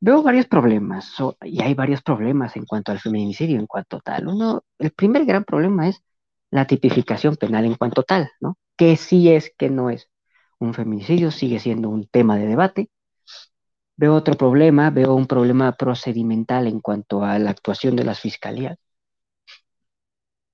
Veo 0.00 0.22
varios 0.22 0.46
problemas, 0.46 1.12
y 1.42 1.62
hay 1.62 1.74
varios 1.74 2.02
problemas 2.02 2.56
en 2.56 2.64
cuanto 2.64 2.90
al 2.92 3.00
feminicidio, 3.00 3.58
en 3.58 3.66
cuanto 3.66 4.00
tal. 4.00 4.28
Uno, 4.28 4.62
el 4.78 4.92
primer 4.92 5.24
gran 5.26 5.44
problema 5.44 5.88
es 5.88 6.02
la 6.50 6.66
tipificación 6.66 7.36
penal 7.36 7.64
en 7.66 7.74
cuanto 7.74 8.02
tal, 8.02 8.30
¿no? 8.40 8.56
Que 8.76 8.96
sí 8.96 9.30
es, 9.30 9.52
que 9.58 9.68
no 9.70 9.90
es. 9.90 10.08
Un 10.58 10.74
feminicidio 10.74 11.30
sigue 11.30 11.60
siendo 11.60 11.90
un 11.90 12.06
tema 12.08 12.36
de 12.38 12.46
debate. 12.46 12.90
Veo 13.96 14.14
otro 14.16 14.34
problema, 14.36 14.90
veo 14.90 15.14
un 15.14 15.28
problema 15.28 15.70
procedimental 15.76 16.66
en 16.66 16.80
cuanto 16.80 17.22
a 17.22 17.38
la 17.38 17.50
actuación 17.50 17.94
de 17.94 18.02
las 18.02 18.18
fiscalías. 18.18 18.76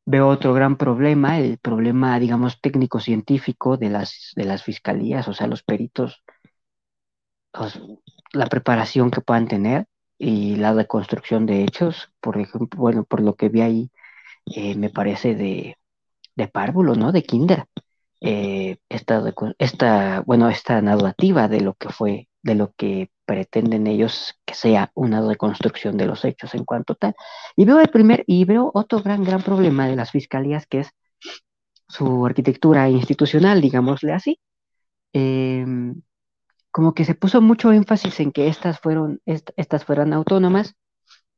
Veo 0.04 0.28
otro 0.28 0.52
gran 0.54 0.76
problema, 0.76 1.38
el 1.38 1.58
problema, 1.58 2.18
digamos, 2.18 2.60
técnico-científico 2.60 3.76
de 3.76 3.90
las, 3.90 4.32
de 4.34 4.44
las 4.44 4.62
fiscalías, 4.64 5.28
o 5.28 5.32
sea, 5.34 5.46
los 5.48 5.62
peritos, 5.62 6.22
los- 7.54 7.80
la 8.36 8.46
preparación 8.46 9.10
que 9.10 9.20
puedan 9.20 9.48
tener 9.48 9.86
y 10.18 10.56
la 10.56 10.72
reconstrucción 10.74 11.46
de 11.46 11.64
hechos. 11.64 12.10
Por 12.20 12.38
ejemplo, 12.38 12.78
bueno, 12.80 13.04
por 13.04 13.20
lo 13.20 13.36
que 13.36 13.48
vi 13.48 13.60
ahí, 13.62 13.90
eh, 14.46 14.76
me 14.76 14.90
parece 14.90 15.34
de, 15.34 15.76
de 16.36 16.48
párvulo, 16.48 16.94
¿no? 16.94 17.12
De 17.12 17.22
kinder. 17.22 17.66
Eh, 18.20 18.78
esta, 18.88 19.22
esta, 19.58 20.22
bueno, 20.26 20.48
esta 20.48 20.80
narrativa 20.80 21.48
de 21.48 21.60
lo 21.60 21.74
que 21.74 21.90
fue, 21.90 22.28
de 22.42 22.54
lo 22.54 22.72
que 22.74 23.10
pretenden 23.26 23.86
ellos 23.86 24.34
que 24.44 24.54
sea 24.54 24.90
una 24.94 25.26
reconstrucción 25.26 25.96
de 25.96 26.06
los 26.06 26.24
hechos 26.24 26.54
en 26.54 26.64
cuanto 26.64 26.94
tal. 26.94 27.14
Y 27.56 27.64
veo 27.64 27.80
el 27.80 27.88
primer, 27.88 28.24
y 28.26 28.44
veo 28.44 28.70
otro 28.74 29.02
gran, 29.02 29.24
gran 29.24 29.42
problema 29.42 29.86
de 29.88 29.96
las 29.96 30.10
fiscalías 30.12 30.66
que 30.66 30.80
es 30.80 30.90
su 31.88 32.24
arquitectura 32.26 32.88
institucional, 32.90 33.60
digámosle 33.60 34.12
así. 34.12 34.40
Em, 35.12 36.02
como 36.76 36.92
que 36.92 37.06
se 37.06 37.14
puso 37.14 37.40
mucho 37.40 37.72
énfasis 37.72 38.20
en 38.20 38.32
que 38.32 38.48
estas 38.48 38.78
fueron, 38.80 39.22
est- 39.24 39.48
estas 39.56 39.86
fueran 39.86 40.12
autónomas. 40.12 40.74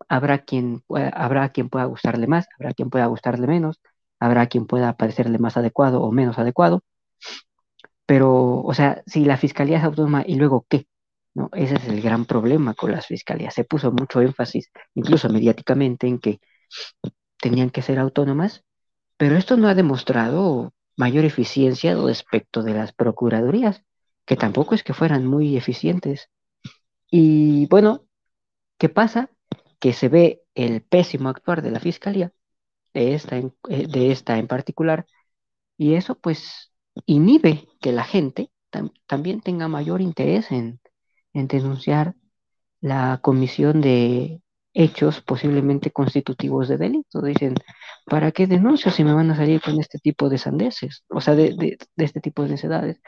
Habrá 0.09 0.39
quien, 0.39 0.83
habrá 1.13 1.51
quien 1.51 1.69
pueda 1.69 1.85
gustarle 1.85 2.27
más, 2.27 2.49
habrá 2.59 2.75
quien 2.75 2.91
pueda 2.91 3.07
gustarle 3.07 3.47
menos, 3.47 3.81
habrá 4.19 4.49
quien 4.49 4.67
pueda 4.67 4.97
parecerle 4.97 5.39
más 5.39 5.57
adecuado 5.57 6.03
o 6.03 6.11
menos 6.11 6.41
adecuado. 6.41 6.83
Pero, 8.05 8.63
o 8.63 8.75
sea, 8.75 9.05
si 9.07 9.25
la 9.25 9.37
fiscalía 9.37 9.79
es 9.79 9.85
autónoma 9.85 10.25
y 10.27 10.35
luego 10.35 10.67
qué, 10.69 10.89
¿no? 11.35 11.51
Ese 11.53 11.77
es 11.77 11.87
el 11.87 12.01
gran 12.03 12.25
problema 12.25 12.75
con 12.75 12.91
las 12.91 13.07
fiscalías. 13.07 13.55
Se 13.55 13.63
puso 13.63 13.93
mucho 13.93 14.21
énfasis, 14.21 14.73
incluso 14.95 15.29
mediáticamente, 15.29 16.09
en 16.09 16.19
que 16.19 16.41
tenían 17.41 17.71
que 17.71 17.83
ser 17.83 18.01
autónomas, 18.01 18.65
pero 19.17 19.37
esto 19.37 19.57
no 19.57 19.69
ha 19.69 19.75
demostrado 19.77 20.73
mayor 20.97 21.25
eficiencia 21.25 21.95
respecto 21.95 22.65
de 22.65 22.75
las 22.75 22.93
procuradurías, 22.93 23.85
que 24.29 24.37
tampoco 24.37 24.77
es 24.77 24.85
que 24.85 24.95
fueran 24.95 25.27
muy 25.27 25.59
eficientes. 25.59 26.31
Y 27.11 27.67
bueno, 27.69 28.07
¿qué 28.79 28.89
pasa? 28.89 29.31
Que 29.81 29.93
se 29.93 30.09
ve 30.09 30.43
el 30.55 30.83
pésimo 30.83 31.29
actuar 31.31 31.63
de 31.63 31.71
la 31.73 31.81
fiscalía, 31.81 32.33
de 32.95 33.15
esta 33.15 33.39
en, 33.39 33.55
eh, 33.71 33.87
de 33.89 34.13
esta 34.13 34.39
en 34.39 34.49
particular, 34.49 35.07
y 35.77 35.95
eso 35.95 36.17
pues 36.19 36.73
inhibe 37.07 37.69
que 37.81 37.93
la 37.93 38.05
gente 38.05 38.51
tam- 38.73 38.93
también 39.07 39.41
tenga 39.41 39.69
mayor 39.69 40.01
interés 40.01 40.51
en, 40.53 40.81
en 41.35 41.49
denunciar 41.49 42.17
la 42.81 43.21
comisión 43.23 43.81
de 43.81 44.43
hechos 44.75 45.21
posiblemente 45.23 45.91
constitutivos 45.91 46.69
de 46.69 46.79
delito. 46.79 47.23
Dicen, 47.23 47.55
¿para 48.07 48.33
qué 48.33 48.47
denuncio 48.47 48.91
si 48.91 49.05
me 49.05 49.15
van 49.15 49.31
a 49.31 49.37
salir 49.37 49.61
con 49.61 49.79
este 49.81 49.99
tipo 49.99 50.29
de 50.29 50.39
sandeces? 50.39 51.05
O 51.09 51.21
sea, 51.21 51.35
de, 51.35 51.55
de, 51.57 51.79
de 51.97 52.05
este 52.05 52.21
tipo 52.21 52.43
de 52.43 52.51
necedades. 52.51 53.01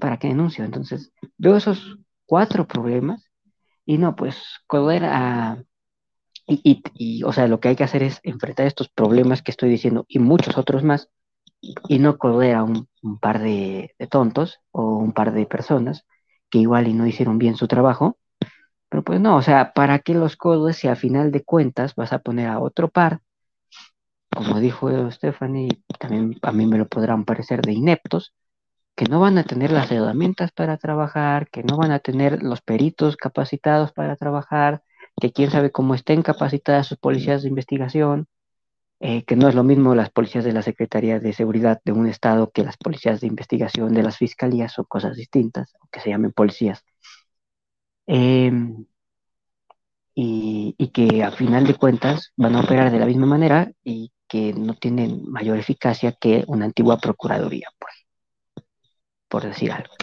¿Para 0.00 0.18
qué 0.18 0.28
denuncio? 0.28 0.64
Entonces, 0.64 1.12
veo 1.38 1.56
esos 1.56 1.98
cuatro 2.26 2.66
problemas 2.66 3.24
y 3.84 3.98
no, 3.98 4.16
pues, 4.16 4.36
correr 4.66 5.04
a... 5.04 5.62
Y, 6.46 6.60
y, 6.64 6.82
y, 6.94 7.22
o 7.24 7.32
sea, 7.32 7.46
lo 7.46 7.60
que 7.60 7.68
hay 7.68 7.76
que 7.76 7.84
hacer 7.84 8.02
es 8.02 8.20
enfrentar 8.22 8.66
estos 8.66 8.88
problemas 8.88 9.42
que 9.42 9.52
estoy 9.52 9.70
diciendo 9.70 10.04
y 10.08 10.18
muchos 10.18 10.58
otros 10.58 10.82
más 10.82 11.08
y 11.62 11.98
no 11.98 12.18
correr 12.18 12.56
a 12.56 12.64
un, 12.64 12.88
par 13.20 13.40
de, 13.40 13.94
tontos 14.10 14.60
o 14.72 14.96
un 14.98 15.12
par 15.12 15.32
de 15.32 15.46
personas 15.46 16.04
que 16.50 16.58
igual 16.58 16.88
y 16.88 16.92
no 16.92 17.06
hicieron 17.06 17.38
bien 17.38 17.56
su 17.56 17.68
trabajo 17.68 18.18
pero 18.88 19.04
pues 19.04 19.20
no, 19.20 19.36
o 19.36 19.42
sea, 19.42 19.72
¿para 19.72 20.00
qué 20.00 20.12
los 20.12 20.36
codos 20.36 20.76
si 20.76 20.86
al 20.86 20.98
final 20.98 21.32
de 21.32 21.42
cuentas 21.42 21.94
vas 21.94 22.12
a 22.12 22.18
poner 22.18 22.48
a 22.48 22.60
otro 22.60 22.90
par? 22.90 23.20
Como 24.30 24.60
dijo 24.60 25.10
Stephanie, 25.10 25.82
también 25.98 26.38
a 26.42 26.52
mí 26.52 26.66
me 26.66 26.76
lo 26.76 26.86
podrán 26.86 27.24
parecer 27.24 27.62
de 27.62 27.72
ineptos, 27.72 28.34
que 28.94 29.06
no 29.06 29.20
van 29.20 29.38
a 29.38 29.44
tener 29.44 29.72
las 29.72 29.90
herramientas 29.90 30.52
para 30.52 30.76
trabajar, 30.78 31.48
que 31.50 31.62
no 31.62 31.76
van 31.76 31.92
a 31.92 32.00
tener 32.00 32.42
los 32.42 32.62
peritos 32.62 33.16
capacitados 33.16 33.92
para 33.92 34.16
trabajar, 34.16 34.82
que 35.20 35.32
quién 35.32 35.50
sabe 35.50 35.72
cómo 35.72 35.94
estén 35.94 36.22
capacitadas 36.22 36.86
sus 36.88 36.98
policías 36.98 37.42
de 37.42 37.48
investigación, 37.48 38.26
eh, 39.00 39.24
que 39.24 39.36
no 39.36 39.48
es 39.48 39.54
lo 39.54 39.64
mismo 39.64 39.94
las 39.94 40.10
policías 40.10 40.44
de 40.44 40.52
la 40.52 40.62
Secretaría 40.62 41.20
de 41.20 41.32
Seguridad 41.32 41.80
de 41.84 41.92
un 41.92 42.06
estado 42.08 42.50
que 42.52 42.64
las 42.64 42.76
policías 42.76 43.20
de 43.20 43.26
investigación 43.28 43.94
de 43.94 44.02
las 44.04 44.18
fiscalías, 44.18 44.72
son 44.72 44.86
cosas 44.86 45.16
distintas, 45.16 45.74
aunque 45.80 46.00
se 46.00 46.10
llamen 46.10 46.32
policías. 46.32 46.84
Eh, 48.06 48.52
y, 50.14 50.88
que 50.92 51.22
a 51.22 51.30
final 51.30 51.66
de 51.66 51.74
cuentas 51.74 52.32
van 52.36 52.56
a 52.56 52.60
operar 52.60 52.90
de 52.90 52.98
la 52.98 53.06
misma 53.06 53.26
manera 53.26 53.72
y 53.84 54.12
que 54.28 54.52
no 54.52 54.74
tienen 54.74 55.30
mayor 55.30 55.58
eficacia 55.58 56.12
que 56.12 56.44
una 56.46 56.66
antigua 56.66 56.98
procuraduría, 56.98 57.68
por, 57.78 57.90
por 59.32 59.44
decir 59.44 59.72
algo. 59.72 59.94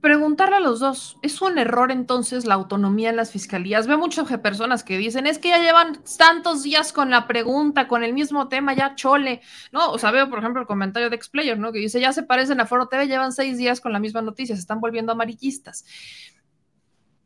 Preguntarle 0.00 0.56
a 0.56 0.60
los 0.60 0.80
dos, 0.80 1.18
¿es 1.20 1.42
un 1.42 1.58
error 1.58 1.92
entonces 1.92 2.46
la 2.46 2.54
autonomía 2.54 3.10
en 3.10 3.16
las 3.16 3.30
fiscalías? 3.30 3.86
Veo 3.86 3.98
muchas 3.98 4.26
personas 4.38 4.84
que 4.84 4.96
dicen, 4.96 5.26
es 5.26 5.38
que 5.38 5.50
ya 5.50 5.58
llevan 5.58 5.98
tantos 6.16 6.62
días 6.62 6.94
con 6.94 7.10
la 7.10 7.26
pregunta, 7.26 7.88
con 7.88 8.02
el 8.02 8.14
mismo 8.14 8.48
tema, 8.48 8.72
ya 8.72 8.94
chole, 8.94 9.42
¿no? 9.70 9.90
O 9.90 9.98
sea, 9.98 10.12
veo, 10.12 10.30
por 10.30 10.38
ejemplo, 10.38 10.62
el 10.62 10.66
comentario 10.66 11.10
de 11.10 11.16
Explayer, 11.16 11.58
¿no? 11.58 11.72
Que 11.72 11.78
dice, 11.80 12.00
ya 12.00 12.14
se 12.14 12.22
parecen 12.22 12.58
a 12.58 12.64
Foro 12.64 12.88
TV, 12.88 13.06
llevan 13.06 13.32
seis 13.32 13.58
días 13.58 13.82
con 13.82 13.92
la 13.92 13.98
misma 13.98 14.22
noticia, 14.22 14.54
se 14.54 14.60
están 14.60 14.80
volviendo 14.80 15.12
amarillistas. 15.12 15.84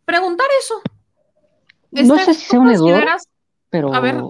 Preguntar 0.05 0.49
eso, 0.59 0.75
no 1.93 2.19
sé 2.19 2.35
si 2.35 2.47
sea 2.47 2.59
un 2.59 2.71
error, 2.71 3.17
pero... 3.69 3.95
A 3.95 4.01
ver, 4.01 4.21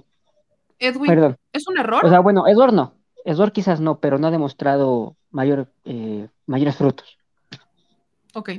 Edwin, 0.78 1.06
Perdón. 1.06 1.38
¿es 1.54 1.66
un 1.68 1.78
error? 1.78 2.04
O 2.04 2.08
sea, 2.10 2.20
bueno, 2.20 2.46
error 2.46 2.74
no. 2.74 2.96
Error 3.24 3.50
quizás 3.50 3.80
no, 3.80 3.98
pero 3.98 4.18
no 4.18 4.26
ha 4.26 4.30
demostrado 4.30 5.16
mayor, 5.30 5.72
eh, 5.84 6.28
mayores 6.46 6.76
frutos. 6.76 7.18
Ok. 8.34 8.50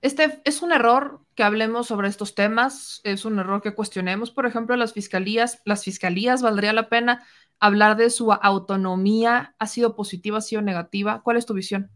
Este 0.00 0.40
es 0.44 0.62
un 0.62 0.72
error 0.72 1.20
que 1.34 1.42
hablemos 1.42 1.88
sobre 1.88 2.08
estos 2.08 2.34
temas, 2.34 3.00
es 3.02 3.24
un 3.24 3.38
error 3.38 3.62
que 3.62 3.74
cuestionemos, 3.74 4.30
por 4.30 4.46
ejemplo, 4.46 4.76
las 4.76 4.92
fiscalías. 4.92 5.60
Las 5.64 5.84
fiscalías, 5.84 6.40
¿valdría 6.42 6.72
la 6.72 6.88
pena 6.88 7.24
hablar 7.58 7.96
de 7.96 8.10
su 8.10 8.32
autonomía? 8.32 9.54
¿Ha 9.58 9.66
sido 9.66 9.96
positiva, 9.96 10.38
ha 10.38 10.42
sido 10.42 10.62
negativa? 10.62 11.22
¿Cuál 11.24 11.36
es 11.36 11.46
tu 11.46 11.54
visión? 11.54 11.90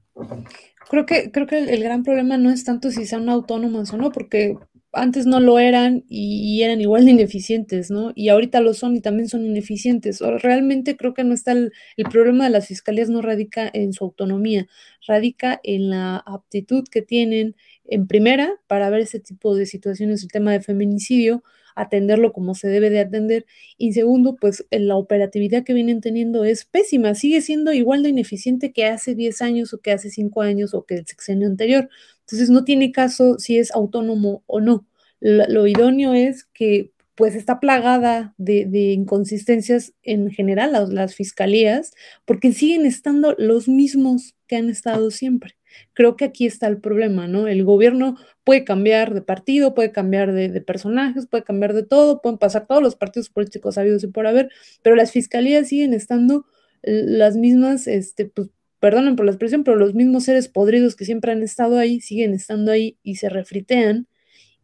Creo 0.90 1.06
que, 1.06 1.30
creo 1.30 1.46
que 1.46 1.58
el, 1.58 1.68
el 1.68 1.82
gran 1.82 2.02
problema 2.02 2.36
no 2.36 2.50
es 2.50 2.64
tanto 2.64 2.90
si 2.90 3.06
sean 3.06 3.28
autónomas 3.28 3.92
o 3.92 3.96
no, 3.96 4.10
porque 4.10 4.58
antes 4.92 5.26
no 5.26 5.40
lo 5.40 5.58
eran 5.58 6.04
y 6.08 6.62
eran 6.62 6.80
igual 6.80 7.04
de 7.06 7.12
ineficientes, 7.12 7.90
¿no? 7.90 8.12
Y 8.14 8.28
ahorita 8.28 8.60
lo 8.60 8.74
son 8.74 8.96
y 8.96 9.00
también 9.00 9.28
son 9.28 9.44
ineficientes. 9.46 10.20
Realmente 10.20 10.96
creo 10.96 11.14
que 11.14 11.24
no 11.24 11.34
está 11.34 11.52
el, 11.52 11.72
el, 11.96 12.06
problema 12.06 12.44
de 12.44 12.50
las 12.50 12.68
fiscalías 12.68 13.08
no 13.08 13.22
radica 13.22 13.70
en 13.72 13.92
su 13.92 14.04
autonomía, 14.04 14.68
radica 15.06 15.60
en 15.62 15.90
la 15.90 16.16
aptitud 16.18 16.84
que 16.90 17.02
tienen 17.02 17.56
en 17.84 18.06
primera 18.06 18.52
para 18.66 18.90
ver 18.90 19.00
ese 19.00 19.20
tipo 19.20 19.54
de 19.56 19.66
situaciones, 19.66 20.22
el 20.22 20.30
tema 20.30 20.52
de 20.52 20.60
feminicidio, 20.60 21.42
atenderlo 21.74 22.32
como 22.32 22.54
se 22.54 22.68
debe 22.68 22.90
de 22.90 23.00
atender 23.00 23.46
y 23.78 23.92
segundo, 23.92 24.36
pues 24.36 24.66
la 24.70 24.96
operatividad 24.96 25.64
que 25.64 25.74
vienen 25.74 26.00
teniendo 26.00 26.44
es 26.44 26.64
pésima, 26.64 27.14
sigue 27.14 27.40
siendo 27.40 27.72
igual 27.72 28.02
de 28.02 28.10
ineficiente 28.10 28.72
que 28.72 28.86
hace 28.86 29.14
10 29.14 29.42
años 29.42 29.74
o 29.74 29.78
que 29.78 29.92
hace 29.92 30.10
5 30.10 30.42
años 30.42 30.74
o 30.74 30.84
que 30.84 30.96
el 30.96 31.06
sexenio 31.06 31.48
anterior. 31.48 31.88
Entonces 32.22 32.50
no 32.50 32.64
tiene 32.64 32.92
caso 32.92 33.38
si 33.38 33.58
es 33.58 33.70
autónomo 33.72 34.42
o 34.46 34.60
no. 34.60 34.86
Lo, 35.20 35.66
idóneo 35.66 36.14
es 36.14 36.44
que 36.44 36.92
pues 37.14 37.36
está 37.36 37.60
plagada 37.60 38.34
de, 38.38 38.66
inconsistencias 38.92 39.92
en 40.02 40.30
general 40.30 40.72
las, 40.90 41.14
fiscalías, 41.14 41.92
porque 42.24 42.52
siguen 42.52 42.86
estando 42.86 43.34
los 43.38 43.68
mismos 43.68 44.34
que 44.48 44.56
han 44.56 44.68
estado 44.68 45.10
siempre. 45.10 45.56
Creo 45.92 46.16
que 46.16 46.24
aquí 46.24 46.46
está 46.46 46.66
el 46.66 46.78
problema, 46.78 47.28
¿no? 47.28 47.46
El 47.46 47.64
gobierno 47.64 48.16
puede 48.44 48.64
cambiar 48.64 49.14
de 49.14 49.22
partido, 49.22 49.74
puede 49.74 49.92
cambiar 49.92 50.32
de, 50.32 50.48
de 50.48 50.60
personajes, 50.60 51.26
puede 51.26 51.44
cambiar 51.44 51.74
de 51.74 51.84
todo, 51.84 52.20
pueden 52.20 52.38
pasar 52.38 52.66
todos 52.66 52.82
los 52.82 52.96
partidos 52.96 53.30
políticos 53.30 53.78
habidos 53.78 54.02
y 54.04 54.08
por 54.08 54.26
haber, 54.26 54.50
pero 54.82 54.96
las 54.96 55.12
fiscalías 55.12 55.68
siguen 55.68 55.94
estando 55.94 56.46
las 56.82 57.36
mismas, 57.36 57.86
este, 57.86 58.26
pues, 58.26 58.50
perdonen 58.82 59.14
por 59.14 59.26
la 59.26 59.30
expresión, 59.32 59.62
pero 59.62 59.76
los 59.76 59.94
mismos 59.94 60.24
seres 60.24 60.48
podridos 60.48 60.96
que 60.96 61.04
siempre 61.04 61.30
han 61.30 61.44
estado 61.44 61.78
ahí, 61.78 62.00
siguen 62.00 62.34
estando 62.34 62.72
ahí 62.72 62.98
y 63.04 63.14
se 63.16 63.28
refritean. 63.28 64.08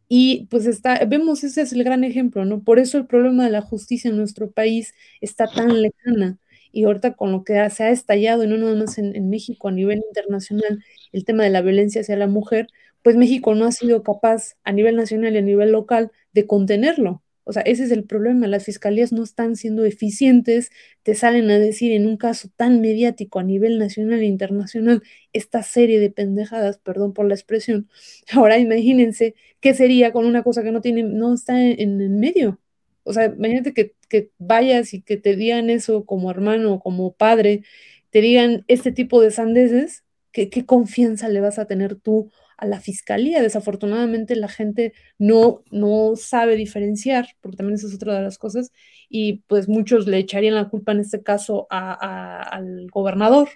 Y 0.09 0.47
pues 0.51 0.67
está, 0.67 1.05
vemos, 1.07 1.45
ese 1.45 1.63
es 1.63 1.73
el 1.73 1.85
gran 1.85 2.05
ejemplo, 2.05 2.45
¿no? 2.45 2.63
Por 2.65 2.81
eso 2.81 2.99
el 2.99 3.07
problema 3.07 3.45
de 3.45 3.53
la 3.53 3.63
justicia 3.63 4.11
en 4.11 4.17
nuestro 4.17 4.51
país 4.51 4.95
está 5.21 5.47
tan 5.47 5.83
lejana. 5.83 6.39
Y 6.73 6.85
ahorita 6.85 7.15
con 7.15 7.33
lo 7.33 7.45
que 7.45 7.55
se 7.71 7.85
ha 7.85 7.91
estallado, 7.91 8.45
y 8.45 8.49
no 8.49 8.59
nada 8.59 8.75
más 8.75 8.99
en, 8.99 9.15
en 9.17 9.31
México, 9.31 9.69
a 9.69 9.73
nivel 9.73 10.03
internacional, 10.09 10.85
el 11.13 11.25
tema 11.25 11.45
de 11.45 11.51
la 11.51 11.63
violencia 11.63 12.01
hacia 12.03 12.17
la 12.17 12.27
mujer, 12.27 12.69
pues 13.05 13.17
México 13.17 13.55
no 13.55 13.67
ha 13.67 13.73
sido 13.73 14.03
capaz 14.03 14.57
a 14.65 14.73
nivel 14.73 14.97
nacional 14.97 15.35
y 15.35 15.39
a 15.39 15.43
nivel 15.43 15.73
local 15.73 16.11
de 16.33 16.47
contenerlo. 16.49 17.23
O 17.49 17.53
sea, 17.55 17.63
ese 17.63 17.85
es 17.85 17.91
el 17.93 18.05
problema. 18.05 18.47
Las 18.47 18.65
fiscalías 18.65 19.11
no 19.11 19.23
están 19.23 19.57
siendo 19.57 19.87
eficientes, 19.87 20.71
te 21.03 21.15
salen 21.15 21.51
a 21.51 21.59
decir 21.59 21.93
en 21.93 22.07
un 22.07 22.19
caso 22.19 22.51
tan 22.57 22.83
mediático 22.83 23.39
a 23.39 23.43
nivel 23.43 23.79
nacional 23.79 24.21
e 24.21 24.27
internacional 24.27 25.03
esta 25.33 25.63
serie 25.63 25.99
de 25.99 26.11
pendejadas, 26.11 26.77
perdón 26.79 27.15
por 27.15 27.27
la 27.27 27.33
expresión. 27.35 27.89
Ahora 28.33 28.59
imagínense 28.59 29.35
qué 29.61 29.73
sería 29.73 30.13
con 30.13 30.27
una 30.27 30.43
cosa 30.43 30.63
que 30.63 30.73
no 30.73 30.83
tiene, 30.83 31.05
no 31.05 31.33
está 31.33 31.59
en, 31.65 32.03
el 32.03 32.11
medio. 32.11 32.61
O 33.03 33.15
sea, 33.15 33.25
imagínate 33.27 33.73
que, 33.73 33.95
que 34.11 34.31
vayas 34.39 34.93
y 34.93 35.01
que 35.01 35.17
te 35.17 35.35
digan 35.35 35.71
eso 35.71 36.05
como 36.05 36.31
hermano 36.31 36.81
como 36.81 37.15
padre, 37.15 37.63
te 38.11 38.21
digan 38.21 38.65
este 38.69 38.93
tipo 38.93 39.23
de 39.23 39.31
sandeces, 39.31 40.05
¿qué, 40.33 40.51
qué 40.51 40.67
confianza 40.67 41.31
le 41.31 41.41
vas 41.41 41.59
a 41.59 41.67
tener 41.67 41.95
tú 41.97 42.31
a 42.59 42.67
la 42.67 42.81
fiscalía. 42.81 43.41
Desafortunadamente 43.41 44.37
la 44.37 44.49
gente 44.49 44.93
no, 45.17 45.63
no 45.71 46.15
sabe 46.17 46.57
diferenciar, 46.57 47.29
porque 47.41 47.57
también 47.57 47.77
esa 47.77 47.87
es 47.87 47.95
otra 47.95 48.17
de 48.17 48.23
las 48.23 48.37
cosas, 48.37 48.73
y 49.09 49.45
pues 49.47 49.69
muchos 49.69 50.07
le 50.07 50.19
echarían 50.19 50.57
la 50.57 50.69
culpa 50.69 50.93
en 50.93 51.01
este 51.01 51.23
caso 51.23 51.67
al 51.71 52.89
gobernador 52.91 53.49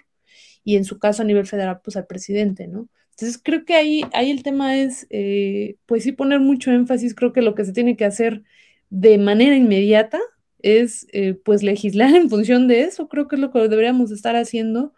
y 0.63 0.77
en 0.77 0.85
su 0.85 0.97
caso 0.97 1.21
a 1.21 1.25
nivel 1.25 1.45
federal 1.45 1.81
pues 1.83 1.97
al 1.97 2.07
presidente, 2.07 2.67
¿no? 2.67 2.89
Entonces 3.11 3.39
creo 3.43 3.63
que 3.65 3.75
ahí, 3.75 4.01
ahí 4.13 4.31
el 4.31 4.41
tema 4.41 4.77
es, 4.77 5.05
eh, 5.11 5.75
pues 5.85 6.03
sí 6.03 6.13
poner 6.13 6.39
mucho 6.39 6.71
énfasis, 6.71 7.13
creo 7.13 7.31
que 7.31 7.43
lo 7.43 7.53
que 7.53 7.65
se 7.65 7.73
tiene 7.73 7.95
que 7.95 8.05
hacer 8.05 8.41
de 8.89 9.17
manera 9.19 9.55
inmediata 9.55 10.19
es 10.59 11.05
eh, 11.11 11.35
pues 11.35 11.61
legislar 11.61 12.15
en 12.15 12.29
función 12.29 12.67
de 12.67 12.81
eso, 12.83 13.09
creo 13.09 13.27
que 13.27 13.35
es 13.35 13.41
lo 13.41 13.51
que 13.51 13.59
deberíamos 13.67 14.11
estar 14.11 14.35
haciendo 14.35 14.93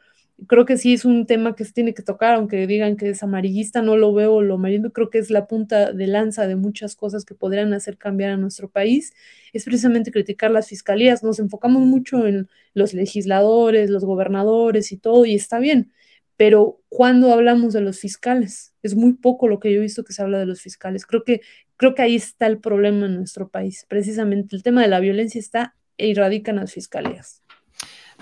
creo 0.47 0.65
que 0.65 0.77
sí 0.77 0.93
es 0.93 1.05
un 1.05 1.25
tema 1.25 1.55
que 1.55 1.65
se 1.65 1.73
tiene 1.73 1.93
que 1.93 2.03
tocar, 2.03 2.35
aunque 2.35 2.67
digan 2.67 2.97
que 2.97 3.09
es 3.09 3.23
amarillista, 3.23 3.81
no 3.81 3.97
lo 3.97 4.13
veo 4.13 4.41
lo 4.41 4.55
amarillento, 4.55 4.91
creo 4.91 5.09
que 5.09 5.17
es 5.17 5.29
la 5.29 5.47
punta 5.47 5.91
de 5.93 6.07
lanza 6.07 6.47
de 6.47 6.55
muchas 6.55 6.95
cosas 6.95 7.25
que 7.25 7.35
podrían 7.35 7.73
hacer 7.73 7.97
cambiar 7.97 8.31
a 8.31 8.37
nuestro 8.37 8.69
país, 8.69 9.13
es 9.53 9.63
precisamente 9.65 10.11
criticar 10.11 10.51
las 10.51 10.67
fiscalías, 10.67 11.23
nos 11.23 11.39
enfocamos 11.39 11.83
mucho 11.83 12.27
en 12.27 12.49
los 12.73 12.93
legisladores, 12.93 13.89
los 13.89 14.05
gobernadores 14.05 14.91
y 14.91 14.97
todo, 14.97 15.25
y 15.25 15.35
está 15.35 15.59
bien, 15.59 15.91
pero 16.37 16.81
cuando 16.89 17.31
hablamos 17.33 17.73
de 17.73 17.81
los 17.81 17.99
fiscales, 17.99 18.73
es 18.83 18.95
muy 18.95 19.13
poco 19.13 19.47
lo 19.47 19.59
que 19.59 19.71
yo 19.71 19.79
he 19.79 19.83
visto 19.83 20.03
que 20.03 20.13
se 20.13 20.21
habla 20.21 20.39
de 20.39 20.45
los 20.45 20.61
fiscales, 20.61 21.05
creo 21.05 21.23
que, 21.23 21.41
creo 21.77 21.95
que 21.95 22.01
ahí 22.01 22.15
está 22.15 22.47
el 22.47 22.59
problema 22.59 23.05
en 23.05 23.15
nuestro 23.15 23.49
país, 23.49 23.85
precisamente 23.87 24.55
el 24.55 24.63
tema 24.63 24.81
de 24.81 24.89
la 24.89 24.99
violencia 24.99 25.39
está 25.39 25.75
e 25.97 26.13
radica 26.13 26.51
en 26.51 26.57
las 26.57 26.73
fiscalías. 26.73 27.44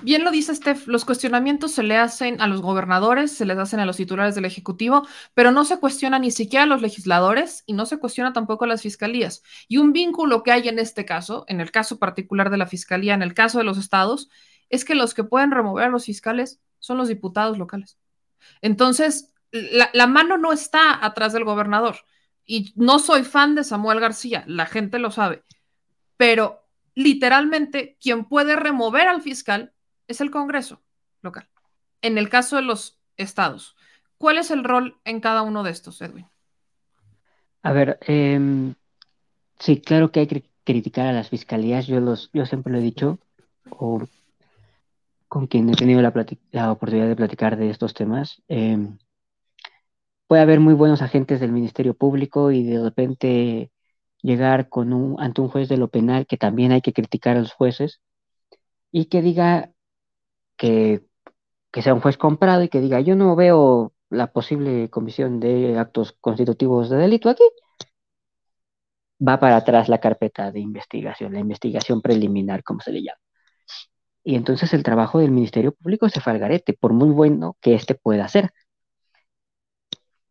Bien 0.04 0.26
lo 0.26 0.32
dice 0.32 0.54
Steph, 0.54 0.86
los 0.88 1.06
cuestionamientos 1.06 1.72
se 1.72 1.82
le 1.82 1.96
hacen 1.96 2.42
a 2.42 2.48
los 2.48 2.62
gobernadores, 2.62 3.32
se 3.32 3.46
les 3.46 3.58
hacen 3.58 3.80
a 3.80 3.86
los 3.86 3.96
titulares 3.96 4.36
del 4.36 4.44
Ejecutivo, 4.44 5.08
pero 5.34 5.52
no 5.52 5.64
se 5.64 5.80
cuestiona 5.80 6.20
ni 6.20 6.30
siquiera 6.30 6.64
a 6.64 6.68
los 6.68 6.82
legisladores 6.82 7.64
y 7.68 7.74
no 7.74 7.86
se 7.86 7.98
cuestiona 8.00 8.34
tampoco 8.34 8.66
a 8.66 8.68
las 8.68 8.82
fiscalías. 8.82 9.44
Y 9.70 9.78
un 9.78 9.94
vínculo 9.94 10.44
que 10.44 10.52
hay 10.52 10.68
en 10.68 10.78
este 10.78 11.06
caso, 11.06 11.46
en 11.48 11.62
el 11.62 11.72
caso 11.72 12.00
particular 12.00 12.50
de 12.50 12.58
la 12.58 12.68
fiscalía, 12.68 13.14
en 13.14 13.22
el 13.22 13.34
caso 13.34 13.60
de 13.60 13.64
los 13.64 13.78
estados, 13.78 14.30
es 14.70 14.84
que 14.84 14.94
los 14.94 15.14
que 15.14 15.24
pueden 15.24 15.52
remover 15.52 15.86
a 15.86 15.90
los 15.90 16.04
fiscales 16.04 16.60
son 16.80 16.98
los 16.98 17.08
diputados 17.08 17.58
locales. 17.58 17.98
Entonces, 18.62 19.32
la, 19.52 19.90
la 19.94 20.08
mano 20.08 20.38
no 20.38 20.52
está 20.52 21.04
atrás 21.06 21.32
del 21.32 21.46
gobernador. 21.46 21.96
Y 22.46 22.74
no 22.76 23.00
soy 23.00 23.24
fan 23.24 23.56
de 23.56 23.64
Samuel 23.64 24.02
García, 24.02 24.44
la 24.48 24.66
gente 24.66 25.00
lo 25.00 25.12
sabe, 25.12 25.44
pero 26.18 26.68
literalmente 26.94 27.98
quien 28.02 28.26
puede 28.26 28.58
remover 28.58 29.08
al 29.08 29.22
fiscal 29.22 29.73
es 30.08 30.22
el 30.22 30.32
Congreso 30.32 30.82
local. 31.22 31.48
En 32.02 32.18
el 32.18 32.30
caso 32.30 32.56
de 32.56 32.64
los 32.64 33.00
estados, 33.18 33.76
¿cuál 34.18 34.38
es 34.38 34.52
el 34.52 34.64
rol 34.64 35.00
en 35.06 35.20
cada 35.20 35.42
uno 35.42 35.64
de 35.64 35.72
estos, 35.72 36.02
Edwin? 36.02 36.28
A 37.62 37.72
ver, 37.72 37.98
em, 38.02 38.76
sí, 39.60 39.80
claro 39.80 40.12
que 40.12 40.22
hay 40.22 40.28
que 40.28 40.44
criticar 40.64 41.08
a 41.08 41.14
las 41.14 41.30
fiscalías, 41.30 41.88
yo, 41.88 42.00
los, 42.00 42.30
yo 42.34 42.46
siempre 42.46 42.74
lo 42.74 42.80
he 42.80 42.82
dicho, 42.82 43.20
o 43.70 44.02
con 45.28 45.48
quien 45.48 45.70
he 45.70 45.76
tenido 45.76 46.02
la, 46.02 46.14
la 46.52 46.72
oportunidad 46.72 47.08
de 47.08 47.16
platicar 47.16 47.58
de 47.58 47.70
estos 47.70 47.94
temas. 47.94 48.42
Em, 48.48 48.98
puede 50.28 50.42
haber 50.42 50.60
muy 50.60 50.74
buenos 50.74 51.02
agentes 51.02 51.40
del 51.40 51.52
Ministerio 51.52 51.94
Público 51.94 52.52
y 52.52 52.64
de 52.64 52.84
repente 52.84 53.72
llegar 54.22 54.70
con 54.70 54.94
un, 54.94 55.20
ante 55.20 55.42
un 55.42 55.50
juez 55.50 55.70
de 55.70 55.78
lo 55.78 55.90
penal, 55.90 56.26
que 56.28 56.38
también 56.38 56.72
hay 56.72 56.82
que 56.82 56.94
criticar 56.94 57.38
a 57.38 57.42
los 57.42 57.54
jueces, 57.54 58.02
y 58.92 59.06
que 59.06 59.22
diga, 59.22 59.73
que, 60.58 61.02
sea 61.74 61.94
un 61.94 62.02
juez 62.02 62.18
comprado 62.18 62.64
y 62.64 62.70
que 62.70 62.82
diga, 62.82 63.00
yo 63.02 63.16
no 63.16 63.36
veo 63.36 63.94
la 64.10 64.32
posible 64.32 64.90
comisión 64.90 65.40
de 65.40 65.78
actos 65.78 66.14
constitutivos 66.22 66.90
de 66.90 66.98
delito 66.98 67.30
aquí, 67.30 67.44
va 69.28 69.40
para 69.40 69.58
atrás 69.58 69.90
la 69.90 70.00
carpeta 70.00 70.52
de 70.52 70.60
investigación, 70.60 71.34
la 71.34 71.40
investigación 71.40 72.02
preliminar, 72.02 72.64
como 72.64 72.82
se 72.82 72.92
le 72.92 73.04
llama. 73.04 73.20
Y 74.24 74.36
entonces 74.36 74.74
el 74.74 74.84
trabajo 74.84 75.20
del 75.20 75.32
Ministerio 75.32 75.74
Público 75.74 76.10
se 76.10 76.22
fue 76.22 76.40
por 76.80 76.94
muy 76.94 77.10
bueno 77.10 77.58
que 77.62 77.74
éste 77.76 77.96
pueda 77.96 78.28
ser. 78.28 78.52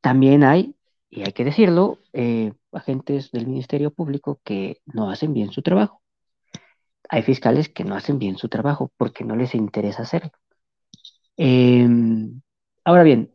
También 0.00 0.44
hay, 0.44 0.76
y 1.10 1.22
hay 1.22 1.32
que 1.32 1.44
decirlo, 1.44 1.98
eh, 2.12 2.52
agentes 2.72 3.30
del 3.32 3.46
Ministerio 3.46 3.90
Público 3.92 4.40
que 4.44 4.80
no 4.86 5.10
hacen 5.10 5.34
bien 5.34 5.52
su 5.52 5.62
trabajo 5.62 6.01
hay 7.08 7.22
fiscales 7.22 7.68
que 7.68 7.84
no 7.84 7.94
hacen 7.94 8.18
bien 8.18 8.36
su 8.38 8.48
trabajo 8.48 8.92
porque 8.96 9.24
no 9.24 9.36
les 9.36 9.54
interesa 9.54 10.02
hacerlo. 10.02 10.32
Em, 11.36 12.42
ahora 12.84 13.02
bien, 13.02 13.32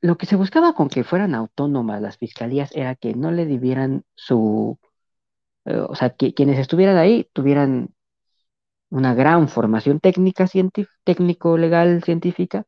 lo 0.00 0.16
que 0.18 0.26
se 0.26 0.36
buscaba 0.36 0.74
con 0.74 0.88
que 0.88 1.04
fueran 1.04 1.34
autónomas 1.34 2.02
las 2.02 2.18
fiscalías 2.18 2.70
era 2.74 2.94
que 2.96 3.14
no 3.14 3.30
le 3.32 3.46
debieran 3.46 4.04
su, 4.14 4.78
eh, 5.66 5.78
o 5.78 5.94
sea, 5.94 6.10
que 6.10 6.34
quienes 6.34 6.58
estuvieran 6.58 6.96
ahí 6.98 7.28
tuvieran 7.32 7.94
una 8.90 9.14
gran 9.14 9.48
formación 9.48 10.00
técnica, 10.00 10.46
técnico, 11.04 11.56
legal, 11.58 12.02
científica, 12.04 12.66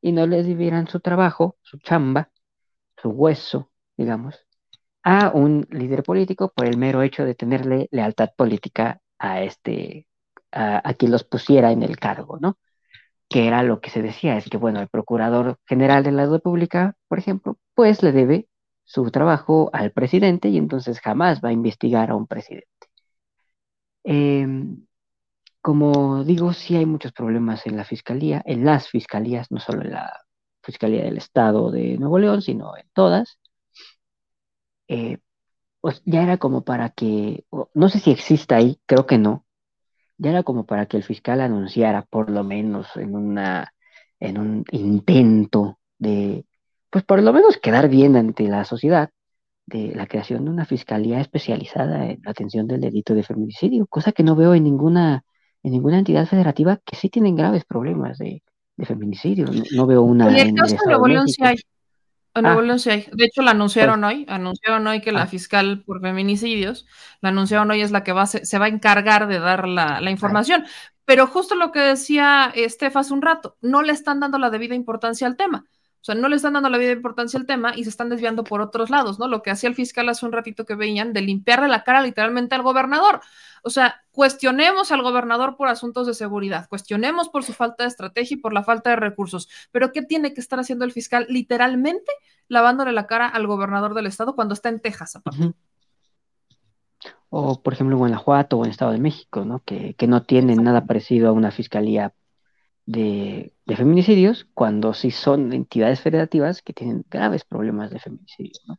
y 0.00 0.12
no 0.12 0.26
les 0.26 0.46
debieran 0.46 0.88
su 0.88 1.00
trabajo, 1.00 1.56
su 1.62 1.78
chamba, 1.78 2.30
su 3.00 3.10
hueso, 3.10 3.70
digamos, 3.96 4.36
a 5.04 5.30
un 5.34 5.66
líder 5.70 6.02
político 6.02 6.52
por 6.54 6.66
el 6.66 6.76
mero 6.78 7.02
hecho 7.02 7.24
de 7.24 7.34
tenerle 7.34 7.88
lealtad 7.90 8.30
política 8.36 9.00
a 9.22 9.42
este, 9.42 10.06
a, 10.52 10.94
quien 10.94 11.12
los 11.12 11.24
pusiera 11.24 11.72
en 11.72 11.82
el 11.82 11.98
cargo, 11.98 12.38
¿no? 12.40 12.58
Que 13.28 13.46
era 13.48 13.62
lo 13.62 13.80
que 13.80 13.90
se 13.90 14.02
decía, 14.02 14.36
es 14.36 14.48
que, 14.50 14.58
bueno, 14.58 14.80
el 14.80 14.88
procurador 14.88 15.58
general 15.66 16.04
de 16.04 16.12
la 16.12 16.26
República, 16.26 16.96
por 17.08 17.18
ejemplo, 17.18 17.58
pues 17.74 18.02
le 18.02 18.12
debe 18.12 18.48
su 18.84 19.10
trabajo 19.10 19.70
al 19.72 19.92
presidente 19.92 20.48
y 20.48 20.58
entonces 20.58 21.00
jamás 21.00 21.40
va 21.42 21.50
a 21.50 21.52
investigar 21.52 22.10
a 22.10 22.16
un 22.16 22.26
presidente. 22.26 22.68
Em, 24.04 24.86
como 25.60 26.24
digo, 26.24 26.52
sí 26.52 26.76
hay 26.76 26.86
muchos 26.86 27.12
problemas 27.12 27.66
en 27.66 27.76
la 27.76 27.84
fiscalía, 27.84 28.42
en 28.46 28.64
las 28.64 28.88
fiscalías, 28.88 29.50
no 29.50 29.60
solo 29.60 29.82
en 29.82 29.92
la 29.92 30.12
Fiscalía 30.62 31.04
del 31.04 31.18
Estado 31.18 31.70
de 31.72 31.98
Nuevo 31.98 32.18
León, 32.18 32.42
sino 32.42 32.76
en 32.76 32.88
todas. 32.94 33.38
Eh, 34.88 35.18
pues 35.82 36.00
ya 36.06 36.22
era 36.22 36.38
como 36.38 36.62
para 36.64 36.90
que, 36.90 37.44
no 37.74 37.88
sé 37.88 37.98
si 37.98 38.12
exista 38.12 38.56
ahí, 38.56 38.78
creo 38.86 39.04
que 39.04 39.18
no, 39.18 39.44
ya 40.16 40.30
era 40.30 40.44
como 40.44 40.64
para 40.64 40.86
que 40.86 40.96
el 40.96 41.02
fiscal 41.02 41.40
anunciara, 41.40 42.02
por 42.02 42.30
lo 42.30 42.44
menos 42.44 42.86
en 42.96 43.16
una, 43.16 43.74
en 44.20 44.38
un 44.38 44.64
intento 44.70 45.80
de, 45.98 46.46
pues 46.88 47.02
por 47.02 47.20
lo 47.20 47.32
menos 47.32 47.58
quedar 47.58 47.88
bien 47.88 48.14
ante 48.14 48.44
la 48.44 48.64
sociedad, 48.64 49.10
de 49.66 49.92
la 49.94 50.06
creación 50.06 50.44
de 50.44 50.50
una 50.50 50.66
fiscalía 50.66 51.20
especializada 51.20 52.06
en 52.10 52.20
la 52.24 52.30
atención 52.30 52.68
del 52.68 52.80
delito 52.80 53.14
de 53.14 53.24
feminicidio, 53.24 53.86
cosa 53.88 54.12
que 54.12 54.22
no 54.22 54.36
veo 54.36 54.54
en 54.54 54.62
ninguna, 54.62 55.24
en 55.64 55.72
ninguna 55.72 55.98
entidad 55.98 56.26
federativa 56.26 56.78
que 56.84 56.94
sí 56.94 57.08
tienen 57.08 57.34
graves 57.34 57.64
problemas 57.64 58.18
de, 58.18 58.42
feminicidio. 58.84 59.46
No, 59.76 59.86
veo 59.86 60.02
una. 60.02 60.28
En 60.28 60.48
el 60.48 60.54
caso 60.54 60.74
de 60.74 60.86
Nuevo 60.86 61.06
León 61.06 61.28
sí 61.28 61.42
hay. 61.44 61.56
Ah. 62.34 62.56
De 62.56 63.24
hecho, 63.24 63.42
la 63.42 63.50
anunciaron 63.50 64.02
hoy. 64.04 64.24
Anunciaron 64.28 64.86
hoy 64.86 65.00
que 65.00 65.12
la 65.12 65.22
ah. 65.22 65.26
fiscal 65.26 65.82
por 65.84 66.00
feminicidios, 66.00 66.86
la 67.20 67.28
anunciaron 67.28 67.70
hoy 67.70 67.82
es 67.82 67.90
la 67.90 68.04
que 68.04 68.12
va, 68.12 68.26
se, 68.26 68.46
se 68.46 68.58
va 68.58 68.66
a 68.66 68.68
encargar 68.68 69.26
de 69.26 69.38
dar 69.38 69.68
la, 69.68 70.00
la 70.00 70.10
información. 70.10 70.64
Pero 71.04 71.26
justo 71.26 71.54
lo 71.54 71.72
que 71.72 71.80
decía 71.80 72.50
Estef 72.54 72.96
hace 72.96 73.12
un 73.12 73.22
rato, 73.22 73.56
no 73.60 73.82
le 73.82 73.92
están 73.92 74.20
dando 74.20 74.38
la 74.38 74.50
debida 74.50 74.74
importancia 74.74 75.26
al 75.26 75.36
tema. 75.36 75.66
O 76.02 76.04
sea, 76.04 76.16
no 76.16 76.28
le 76.28 76.34
están 76.34 76.54
dando 76.54 76.68
la 76.68 76.78
debida 76.78 76.94
importancia 76.94 77.38
al 77.38 77.46
tema 77.46 77.74
y 77.76 77.84
se 77.84 77.90
están 77.90 78.08
desviando 78.08 78.42
por 78.42 78.60
otros 78.60 78.90
lados, 78.90 79.20
¿no? 79.20 79.28
Lo 79.28 79.40
que 79.40 79.52
hacía 79.52 79.68
el 79.68 79.76
fiscal 79.76 80.08
hace 80.08 80.26
un 80.26 80.32
ratito 80.32 80.64
que 80.66 80.74
veían 80.74 81.12
de 81.12 81.20
limpiarle 81.20 81.68
la 81.68 81.84
cara 81.84 82.02
literalmente 82.02 82.56
al 82.56 82.62
gobernador. 82.62 83.20
O 83.62 83.70
sea, 83.70 84.02
cuestionemos 84.10 84.90
al 84.90 85.02
gobernador 85.02 85.56
por 85.56 85.68
asuntos 85.68 86.08
de 86.08 86.14
seguridad, 86.14 86.68
cuestionemos 86.68 87.28
por 87.28 87.44
su 87.44 87.52
falta 87.52 87.84
de 87.84 87.88
estrategia 87.88 88.34
y 88.34 88.40
por 88.40 88.52
la 88.52 88.64
falta 88.64 88.90
de 88.90 88.96
recursos, 88.96 89.48
pero 89.70 89.92
¿qué 89.92 90.02
tiene 90.02 90.34
que 90.34 90.40
estar 90.40 90.58
haciendo 90.58 90.84
el 90.84 90.90
fiscal? 90.90 91.24
Literalmente 91.28 92.10
lavándole 92.48 92.90
la 92.90 93.06
cara 93.06 93.28
al 93.28 93.46
gobernador 93.46 93.94
del 93.94 94.06
estado 94.06 94.34
cuando 94.34 94.54
está 94.54 94.70
en 94.70 94.80
Texas. 94.80 95.20
O, 97.30 97.62
por 97.62 97.72
ejemplo, 97.72 97.94
en 97.94 98.00
Guanajuato 98.00 98.58
o 98.58 98.64
en 98.64 98.70
Estado 98.70 98.92
de 98.92 98.98
México, 98.98 99.44
¿no? 99.44 99.62
Que, 99.64 99.94
no 100.06 100.22
tienen 100.24 100.62
nada 100.62 100.84
parecido 100.84 101.28
a 101.28 101.32
una 101.32 101.50
fiscalía 101.50 102.12
de, 102.92 103.52
feminicidios, 103.76 104.46
cuando 104.54 104.92
sí 104.92 105.10
son 105.10 105.52
entidades 105.52 106.00
federativas 106.00 106.62
que 106.62 106.72
tienen 106.72 107.04
graves 107.10 107.44
problemas 107.44 107.90
de 107.90 107.98
feminicidio, 107.98 108.60
¿no? 108.66 108.78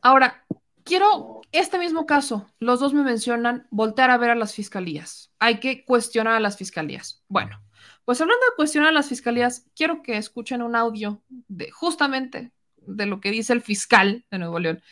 Ahora, 0.00 0.44
quiero 0.84 1.40
este 1.50 1.78
mismo 1.78 2.06
caso, 2.06 2.46
los 2.60 2.78
dos 2.78 2.92
me 2.94 3.02
mencionan 3.02 3.66
voltear 3.70 4.10
a 4.10 4.18
ver 4.18 4.30
a 4.30 4.34
las 4.34 4.54
fiscalías. 4.54 5.32
Hay 5.38 5.58
que 5.58 5.84
cuestionar 5.84 6.34
a 6.34 6.40
las 6.40 6.56
fiscalías. 6.56 7.24
Bueno, 7.26 7.60
pues 8.04 8.20
hablando 8.20 8.44
de 8.44 8.56
cuestionar 8.56 8.90
a 8.90 8.92
las 8.92 9.08
fiscalías, 9.08 9.66
quiero 9.74 10.02
que 10.02 10.16
escuchen 10.16 10.62
un 10.62 10.76
audio 10.76 11.22
de 11.48 11.70
justamente 11.70 12.52
de 12.76 13.06
lo 13.06 13.20
que 13.20 13.30
dice 13.30 13.52
el 13.54 13.62
fiscal 13.62 14.24
de 14.30 14.38
Nuevo 14.38 14.58
León, 14.58 14.82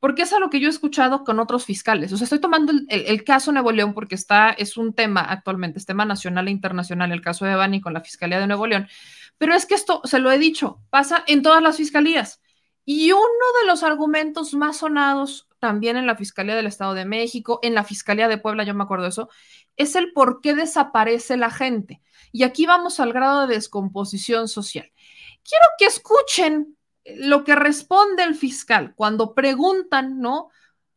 porque 0.00 0.22
es 0.22 0.32
a 0.32 0.38
lo 0.38 0.50
que 0.50 0.60
yo 0.60 0.66
he 0.66 0.70
escuchado 0.70 1.24
con 1.24 1.38
otros 1.38 1.66
fiscales. 1.66 2.12
O 2.12 2.16
sea, 2.16 2.24
estoy 2.24 2.40
tomando 2.40 2.72
el, 2.72 2.86
el, 2.88 3.22
caso 3.22 3.52
Nuevo 3.52 3.70
León 3.70 3.92
porque 3.92 4.14
está, 4.14 4.50
es 4.50 4.76
un 4.76 4.94
tema 4.94 5.20
actualmente, 5.20 5.78
es 5.78 5.86
tema 5.86 6.06
nacional 6.06 6.48
e 6.48 6.50
internacional, 6.50 7.12
el 7.12 7.20
caso 7.20 7.44
de 7.44 7.54
Bani 7.54 7.80
con 7.80 7.92
la 7.92 8.00
Fiscalía 8.00 8.40
de 8.40 8.46
Nuevo 8.46 8.66
León. 8.66 8.88
Pero 9.38 9.54
es 9.54 9.66
que 9.66 9.74
esto, 9.74 10.00
se 10.04 10.18
lo 10.18 10.32
he 10.32 10.38
dicho, 10.38 10.80
pasa 10.90 11.22
en 11.26 11.42
todas 11.42 11.62
las 11.62 11.76
fiscalías. 11.76 12.40
Y 12.84 13.12
uno 13.12 13.20
de 13.60 13.66
los 13.66 13.82
argumentos 13.82 14.54
más 14.54 14.78
sonados 14.78 15.46
también 15.58 15.96
en 15.96 16.06
la 16.06 16.16
Fiscalía 16.16 16.56
del 16.56 16.66
Estado 16.66 16.94
de 16.94 17.04
México, 17.04 17.60
en 17.62 17.74
la 17.74 17.84
Fiscalía 17.84 18.26
de 18.26 18.38
Puebla, 18.38 18.64
yo 18.64 18.74
me 18.74 18.82
acuerdo 18.82 19.06
eso, 19.06 19.28
es 19.76 19.94
el 19.96 20.12
por 20.12 20.40
qué 20.40 20.54
desaparece 20.54 21.36
la 21.36 21.50
gente. 21.50 22.00
Y 22.32 22.42
aquí 22.42 22.66
vamos 22.66 23.00
al 23.00 23.12
grado 23.12 23.46
de 23.46 23.54
descomposición 23.54 24.48
social. 24.48 24.90
Quiero 25.44 25.66
que 25.78 25.86
escuchen 25.86 26.76
lo 27.04 27.44
que 27.44 27.54
responde 27.54 28.24
el 28.24 28.34
fiscal 28.34 28.94
cuando 28.94 29.34
preguntan, 29.34 30.20
¿no? 30.20 30.48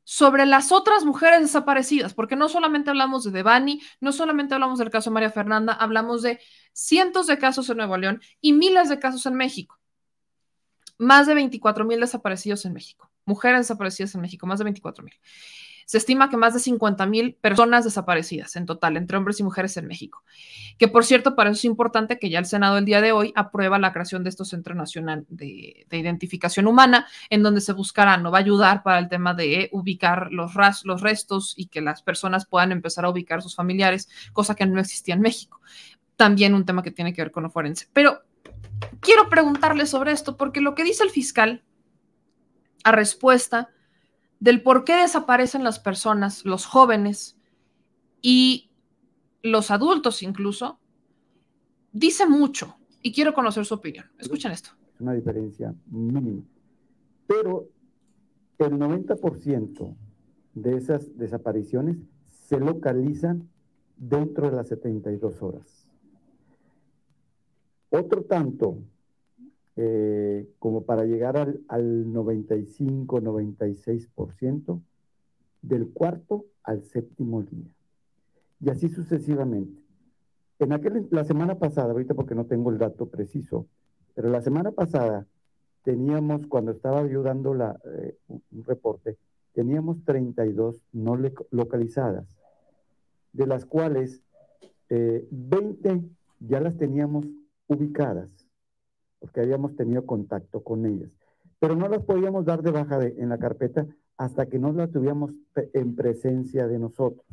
Sobre 0.06 0.46
las 0.46 0.72
otras 0.72 1.06
mujeres 1.06 1.42
desaparecidas, 1.42 2.14
porque 2.14 2.36
no 2.36 2.50
solamente 2.50 2.90
hablamos 2.90 3.24
de 3.24 3.32
Devani, 3.32 3.82
no 4.02 4.12
solamente 4.12 4.54
hablamos 4.54 4.80
del 4.80 4.90
caso 4.90 5.10
de 5.10 5.14
María 5.14 5.32
Fernanda, 5.32 5.74
hablamos 5.74 6.22
de 6.22 6.42
cientos 6.74 7.28
de 7.28 7.38
casos 7.38 7.70
en 7.70 7.78
Nuevo 7.78 7.96
León 7.98 8.22
y 8.42 8.54
miles 8.54 8.90
de 8.90 9.00
casos 9.00 9.26
en 9.26 9.36
México. 9.36 9.80
Más 10.98 11.26
de 11.28 11.36
24 11.36 11.86
mil 11.86 12.00
desaparecidos 12.00 12.66
en 12.66 12.74
México 12.74 13.14
mujeres 13.26 13.62
desaparecidas 13.62 14.16
en 14.16 14.22
México, 14.22 14.48
más 14.48 14.60
de 14.60 14.66
24 14.66 15.04
mil. 15.04 15.14
Se 15.86 15.98
estima 15.98 16.30
que 16.30 16.38
más 16.38 16.54
de 16.54 16.60
50 16.60 17.06
mil 17.06 17.36
personas 17.36 17.84
desaparecidas 17.84 18.56
en 18.56 18.66
total, 18.66 18.98
entre 18.98 19.18
hombres 19.18 19.40
y 19.40 19.44
mujeres 19.44 19.76
en 19.78 19.88
México. 19.88 20.24
Que 20.78 20.88
por 20.88 21.06
cierto, 21.06 21.36
para 21.36 21.50
eso 21.50 21.58
es 21.58 21.66
importante 21.66 22.20
que 22.20 22.30
ya 22.30 22.40
el 22.40 22.46
Senado 22.46 22.78
el 22.78 22.86
día 22.86 23.02
de 23.02 23.12
hoy 23.12 23.32
aprueba 23.36 23.80
la 23.80 23.94
creación 23.94 24.24
de 24.24 24.30
estos 24.30 24.50
Centro 24.50 24.76
Nacional 24.76 25.26
de, 25.30 25.86
de, 25.90 25.98
Identificación 25.98 26.68
Humana, 26.68 27.08
en 27.30 27.44
donde 27.44 27.62
se 27.62 27.74
buscará, 27.74 28.18
no 28.18 28.32
va 28.32 28.40
a 28.40 28.42
ayudar 28.42 28.84
para 28.84 29.00
el 29.00 29.10
tema 29.10 29.34
de 29.34 29.70
ubicar 29.72 30.32
los, 30.32 30.54
ras, 30.54 30.86
los 30.86 31.02
restos 31.02 31.54
y 31.58 31.68
que 31.68 31.82
las 31.82 32.02
personas 32.02 32.46
puedan 32.46 32.72
empezar 32.72 33.06
a 33.06 33.10
ubicar 33.10 33.40
a 33.40 33.42
sus 33.42 33.56
familiares, 33.56 34.10
cosa 34.34 34.56
que 34.56 34.66
no 34.66 34.80
existía 34.80 35.16
en 35.16 35.22
México. 35.22 35.60
También 36.16 36.54
un 36.54 36.66
tema 36.66 36.84
que 36.84 36.92
tiene 36.92 37.14
que 37.14 37.22
ver 37.22 37.32
con 37.32 37.44
lo 37.44 37.50
forense. 37.50 37.88
Pero 37.94 38.22
quiero 39.00 39.30
preguntarle 39.30 39.86
sobre 39.86 40.12
esto, 40.12 40.38
porque 40.38 40.62
lo 40.62 40.76
que 40.76 40.84
dice 40.84 41.04
el 41.04 41.10
fiscal 41.10 41.64
a 42.84 42.92
respuesta 42.92 43.70
del 44.44 44.62
por 44.62 44.84
qué 44.84 44.98
desaparecen 44.98 45.64
las 45.64 45.80
personas, 45.80 46.44
los 46.44 46.66
jóvenes 46.66 47.38
y 48.22 48.70
los 49.42 49.72
adultos 49.72 50.22
incluso, 50.22 50.82
dice 51.94 52.28
mucho 52.28 52.76
y 53.02 53.14
quiero 53.14 53.34
conocer 53.34 53.64
su 53.64 53.76
opinión. 53.76 54.06
Escuchen 54.20 54.52
esto. 54.52 54.72
Es 54.96 55.00
una 55.00 55.14
diferencia 55.14 55.74
mínima. 55.90 56.44
Pero 57.26 57.70
el 58.58 58.74
90% 58.74 59.96
de 60.56 60.76
esas 60.76 61.18
desapariciones 61.18 61.96
se 62.26 62.60
localizan 62.60 63.48
dentro 63.96 64.50
de 64.50 64.58
las 64.58 64.68
72 64.68 65.42
horas. 65.42 65.88
Otro 67.92 68.24
tanto 68.24 68.78
eh, 69.76 70.48
como 70.60 70.84
para 70.84 71.06
llegar 71.06 71.38
al, 71.38 71.62
al 71.68 72.06
95-96% 72.06 74.80
del 75.62 75.90
cuarto 75.90 76.46
al 76.64 76.84
séptimo 76.84 77.44
día. 77.44 77.68
Y 78.60 78.70
así 78.70 78.90
sucesivamente. 78.90 79.82
En 80.60 80.74
aquel, 80.74 81.08
la 81.10 81.24
semana 81.24 81.58
pasada, 81.58 81.92
ahorita 81.92 82.14
porque 82.14 82.36
no 82.36 82.46
tengo 82.46 82.70
el 82.70 82.78
dato 82.78 83.08
preciso, 83.08 83.66
pero 84.14 84.30
la 84.30 84.42
semana 84.42 84.72
pasada 84.72 85.26
teníamos, 85.84 86.48
cuando 86.48 86.72
estaba 86.72 87.00
ayudando 87.00 87.54
la, 87.54 87.80
eh, 87.86 88.18
un 88.30 88.64
reporte, 88.64 89.18
teníamos 89.54 90.04
32 90.06 90.82
no 90.94 91.18
localizadas, 91.52 92.26
de 93.34 93.48
las 93.48 93.66
cuales 93.66 94.22
eh, 94.90 95.28
20 95.32 96.02
ya 96.40 96.60
las 96.60 96.78
teníamos 96.78 97.26
ubicadas 97.68 98.43
porque 99.24 99.40
habíamos 99.40 99.74
tenido 99.78 100.06
contacto 100.06 100.66
con 100.66 100.86
ellas. 100.86 101.10
Pero 101.58 101.78
no 101.78 101.88
las 101.88 102.04
podíamos 102.04 102.44
dar 102.44 102.62
de 102.62 102.72
baja 102.72 103.02
en 103.06 103.30
la 103.30 103.38
carpeta 103.38 103.88
hasta 104.18 104.48
que 104.48 104.60
no 104.60 104.74
las 104.74 104.92
tuviéramos 104.92 105.32
en 105.56 105.96
presencia 105.96 106.68
de 106.68 106.78
nosotros. 106.78 107.26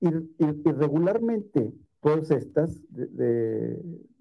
Y, 0.00 0.08
todas 2.00 2.30
estas 2.30 2.80
de, 2.88 3.78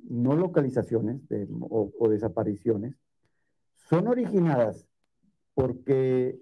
no 0.10 0.36
localizaciones 0.36 1.22
o, 1.62 1.90
o 1.98 2.10
desapariciones 2.10 2.96
son 3.90 4.10
originadas 4.10 4.86
porque 5.54 6.38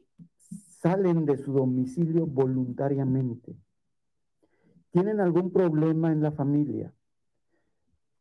salen 0.82 1.28
de 1.28 1.38
su 1.38 1.54
domicilio 1.54 2.26
voluntariamente. 2.26 3.56
Tienen 4.90 5.20
algún 5.20 5.52
problema 5.52 6.12
en 6.12 6.24
la 6.24 6.32
familia. 6.32 6.92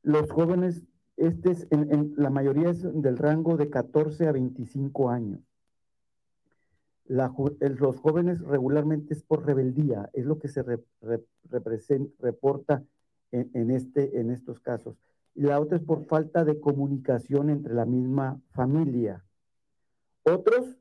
Los 0.03 0.31
jóvenes 0.31 0.87
este 1.21 1.51
es, 1.51 1.67
en, 1.71 2.15
la 2.17 2.31
mayoría 2.31 2.71
es 2.71 2.83
del 2.83 3.19
rango 3.19 3.59
de 3.59 3.69
14 3.69 4.27
a 4.27 4.33
25 4.33 5.11
años. 5.11 5.41
los 7.07 7.97
jóvenes 7.99 8.41
regularmente 8.41 9.13
es 9.13 9.23
por 9.23 9.45
rebeldía, 9.45 10.09
es 10.15 10.25
lo 10.25 10.39
que 10.39 10.49
se 10.49 10.65
reporta 12.19 12.83
en, 13.33 13.71
este, 13.71 14.19
en 14.19 14.31
estos 14.31 14.61
casos. 14.61 14.97
Y 15.35 15.43
la 15.43 15.61
otra 15.61 15.77
es 15.77 15.85
por 15.85 16.07
falta 16.07 16.45
de 16.45 16.59
comunicación 16.59 17.51
entre 17.51 17.75
la 17.75 17.85
misma 17.85 18.41
familia. 18.53 19.23
Otros 20.23 20.79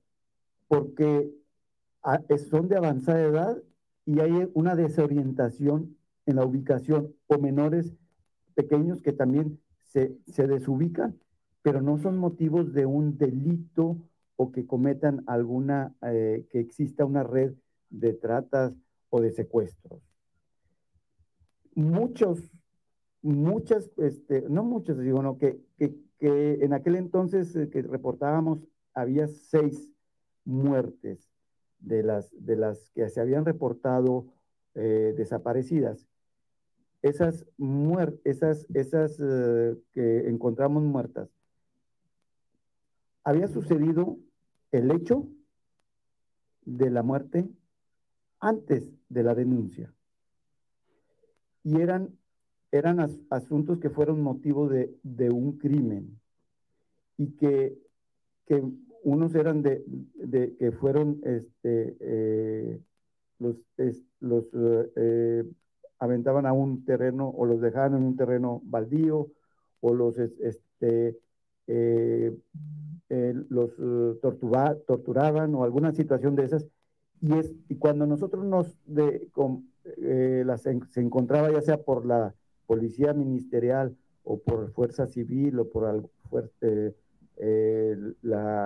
porque 0.69 1.35
son 2.49 2.69
de 2.69 2.77
avanzada 2.77 3.21
edad 3.21 3.57
y 4.05 4.21
hay 4.21 4.49
una 4.53 4.77
desorientación 4.77 5.97
en 6.25 6.37
la 6.37 6.45
ubicación 6.45 7.13
o 7.27 7.37
menores 7.39 7.93
pequeños 8.55 9.01
que 9.01 9.11
también 9.11 9.59
se, 9.89 10.47
desubican, 10.47 11.19
pero 11.61 11.81
no 11.81 11.97
son 11.97 12.17
motivos 12.17 12.73
de 12.73 12.85
un 12.85 13.17
delito 13.17 13.97
o 14.35 14.51
que 14.51 14.65
cometan 14.65 15.23
alguna, 15.27 15.93
eh, 16.03 16.45
que 16.49 16.59
exista 16.59 17.05
una 17.05 17.23
red 17.23 17.53
de 17.89 18.13
tratas 18.13 18.73
o 19.09 19.19
de 19.19 19.31
secuestros. 19.31 20.01
Muchos, 21.75 22.51
muchas, 23.21 23.91
este, 23.97 24.45
no 24.49 24.63
muchos, 24.63 24.97
digo, 24.99 25.21
no, 25.21 25.37
que, 25.37 25.59
que, 25.77 25.93
en 26.21 26.73
aquel 26.73 26.95
entonces 26.95 27.55
eh, 27.55 27.69
que 27.69 27.81
reportábamos 27.81 28.59
había 28.93 29.27
seis 29.27 29.93
muertes 30.43 31.31
de 31.79 32.03
las, 32.03 32.29
de 32.37 32.57
las 32.57 32.89
que 32.91 33.07
se 33.09 33.21
habían 33.21 33.45
reportado 33.45 34.25
eh, 34.75 35.13
desaparecidas 35.15 36.08
esas, 37.01 37.45
esas, 38.23 38.67
esas 38.73 39.17
eh, 39.19 39.77
que 39.91 40.29
encontramos 40.29 40.83
muertas, 40.83 41.29
había 43.23 43.47
sucedido 43.47 44.17
el 44.71 44.91
hecho 44.91 45.27
de 46.65 46.89
la 46.89 47.03
muerte 47.03 47.47
antes 48.39 48.91
de 49.09 49.23
la 49.23 49.35
denuncia. 49.35 49.93
Y 51.63 51.81
eran, 51.81 52.17
eran 52.71 52.99
asuntos 53.29 53.79
que 53.79 53.89
fueron 53.89 54.21
motivo 54.21 54.69
de, 54.69 55.29
un 55.29 55.57
crimen 55.57 56.19
y 57.17 57.31
que, 57.31 57.77
que 58.45 58.63
unos 59.03 59.35
eran 59.35 59.61
de, 59.61 59.83
de, 59.85 60.55
que 60.55 60.71
fueron 60.71 61.19
este, 61.23 61.97
eh, 61.99 62.81
los, 63.39 63.57
los 64.19 64.45
eh, 64.95 65.43
aventaban 65.99 66.45
a 66.45 66.53
un 66.53 66.85
terreno 66.85 67.29
o 67.29 67.45
los 67.45 67.61
dejaban 67.61 67.95
en 67.95 68.03
un 68.03 68.15
terreno 68.15 68.61
baldío 68.63 69.27
o 69.81 69.93
los, 69.93 70.17
este, 70.17 71.19
eh, 71.67 72.35
eh, 73.09 73.33
los 73.49 73.71
eh, 73.77 74.19
torturaban 74.87 75.55
o 75.55 75.63
alguna 75.63 75.91
situación 75.93 76.35
de 76.35 76.45
esas. 76.45 76.65
Y, 77.21 77.37
es, 77.37 77.53
y 77.67 77.75
cuando 77.75 78.05
nosotros 78.07 78.45
nos 78.45 78.77
de, 78.85 79.27
las, 80.45 80.61
se 80.61 81.01
encontraba 81.01 81.51
ya 81.51 81.61
sea 81.61 81.81
por 81.83 82.05
la 82.05 82.33
policía 82.65 83.13
ministerial 83.13 83.95
o 84.23 84.39
por 84.39 84.71
fuerza 84.71 85.05
civil 85.07 85.59
o 85.59 85.69
por 85.69 86.09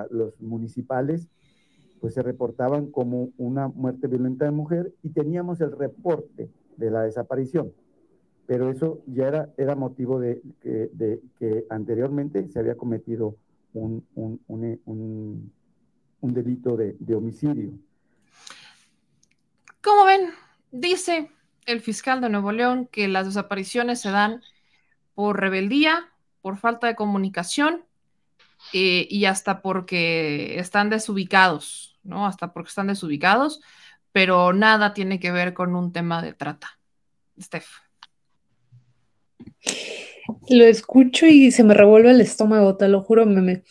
los 0.09 0.39
municipales, 0.39 1.27
pues 1.99 2.13
se 2.13 2.21
reportaban 2.21 2.91
como 2.91 3.29
una 3.37 3.69
muerte 3.69 4.07
violenta 4.07 4.45
de 4.45 4.51
mujer 4.51 4.93
y 5.01 5.09
teníamos 5.09 5.61
el 5.61 5.71
reporte 5.71 6.51
de 6.77 6.91
la 6.91 7.03
desaparición. 7.03 7.73
Pero 8.45 8.69
eso 8.69 9.01
ya 9.07 9.27
era, 9.27 9.53
era 9.57 9.75
motivo 9.75 10.19
de, 10.19 10.41
que 10.61 11.65
anteriormente 11.69 12.47
se 12.49 12.59
había 12.59 12.75
cometido 12.75 13.37
un, 13.73 14.05
un, 14.15 14.39
un, 14.47 15.51
un 16.19 16.33
delito 16.33 16.75
de, 16.75 16.95
de 16.99 17.15
homicidio. 17.15 17.71
Como 19.81 20.05
ven, 20.05 20.29
dice 20.71 21.29
el 21.65 21.81
fiscal 21.81 22.21
de 22.21 22.29
Nuevo 22.29 22.51
León 22.51 22.87
que 22.91 23.07
las 23.07 23.25
desapariciones 23.25 24.01
se 24.01 24.11
dan 24.11 24.41
por 25.13 25.39
rebeldía, 25.39 26.09
por 26.41 26.57
falta 26.57 26.87
de 26.87 26.95
comunicación 26.95 27.83
eh, 28.71 29.07
y 29.09 29.25
hasta 29.25 29.61
porque 29.61 30.59
están 30.59 30.89
desubicados, 30.89 31.99
¿no? 32.03 32.25
Hasta 32.25 32.53
porque 32.53 32.69
están 32.69 32.87
desubicados, 32.87 33.61
pero 34.13 34.53
nada 34.53 34.93
tiene 34.93 35.19
que 35.19 35.31
ver 35.31 35.53
con 35.53 35.75
un 35.75 35.91
tema 35.91 36.21
de 36.21 36.33
trata. 36.33 36.79
Steph. 37.41 37.67
Lo 40.49 40.63
escucho 40.63 41.25
y 41.25 41.51
se 41.51 41.63
me 41.63 41.73
revuelve 41.73 42.11
el 42.11 42.21
estómago, 42.21 42.77
te 42.77 42.87
lo 42.87 43.01
juro, 43.01 43.25
me, 43.25 43.41
me, 43.41 43.63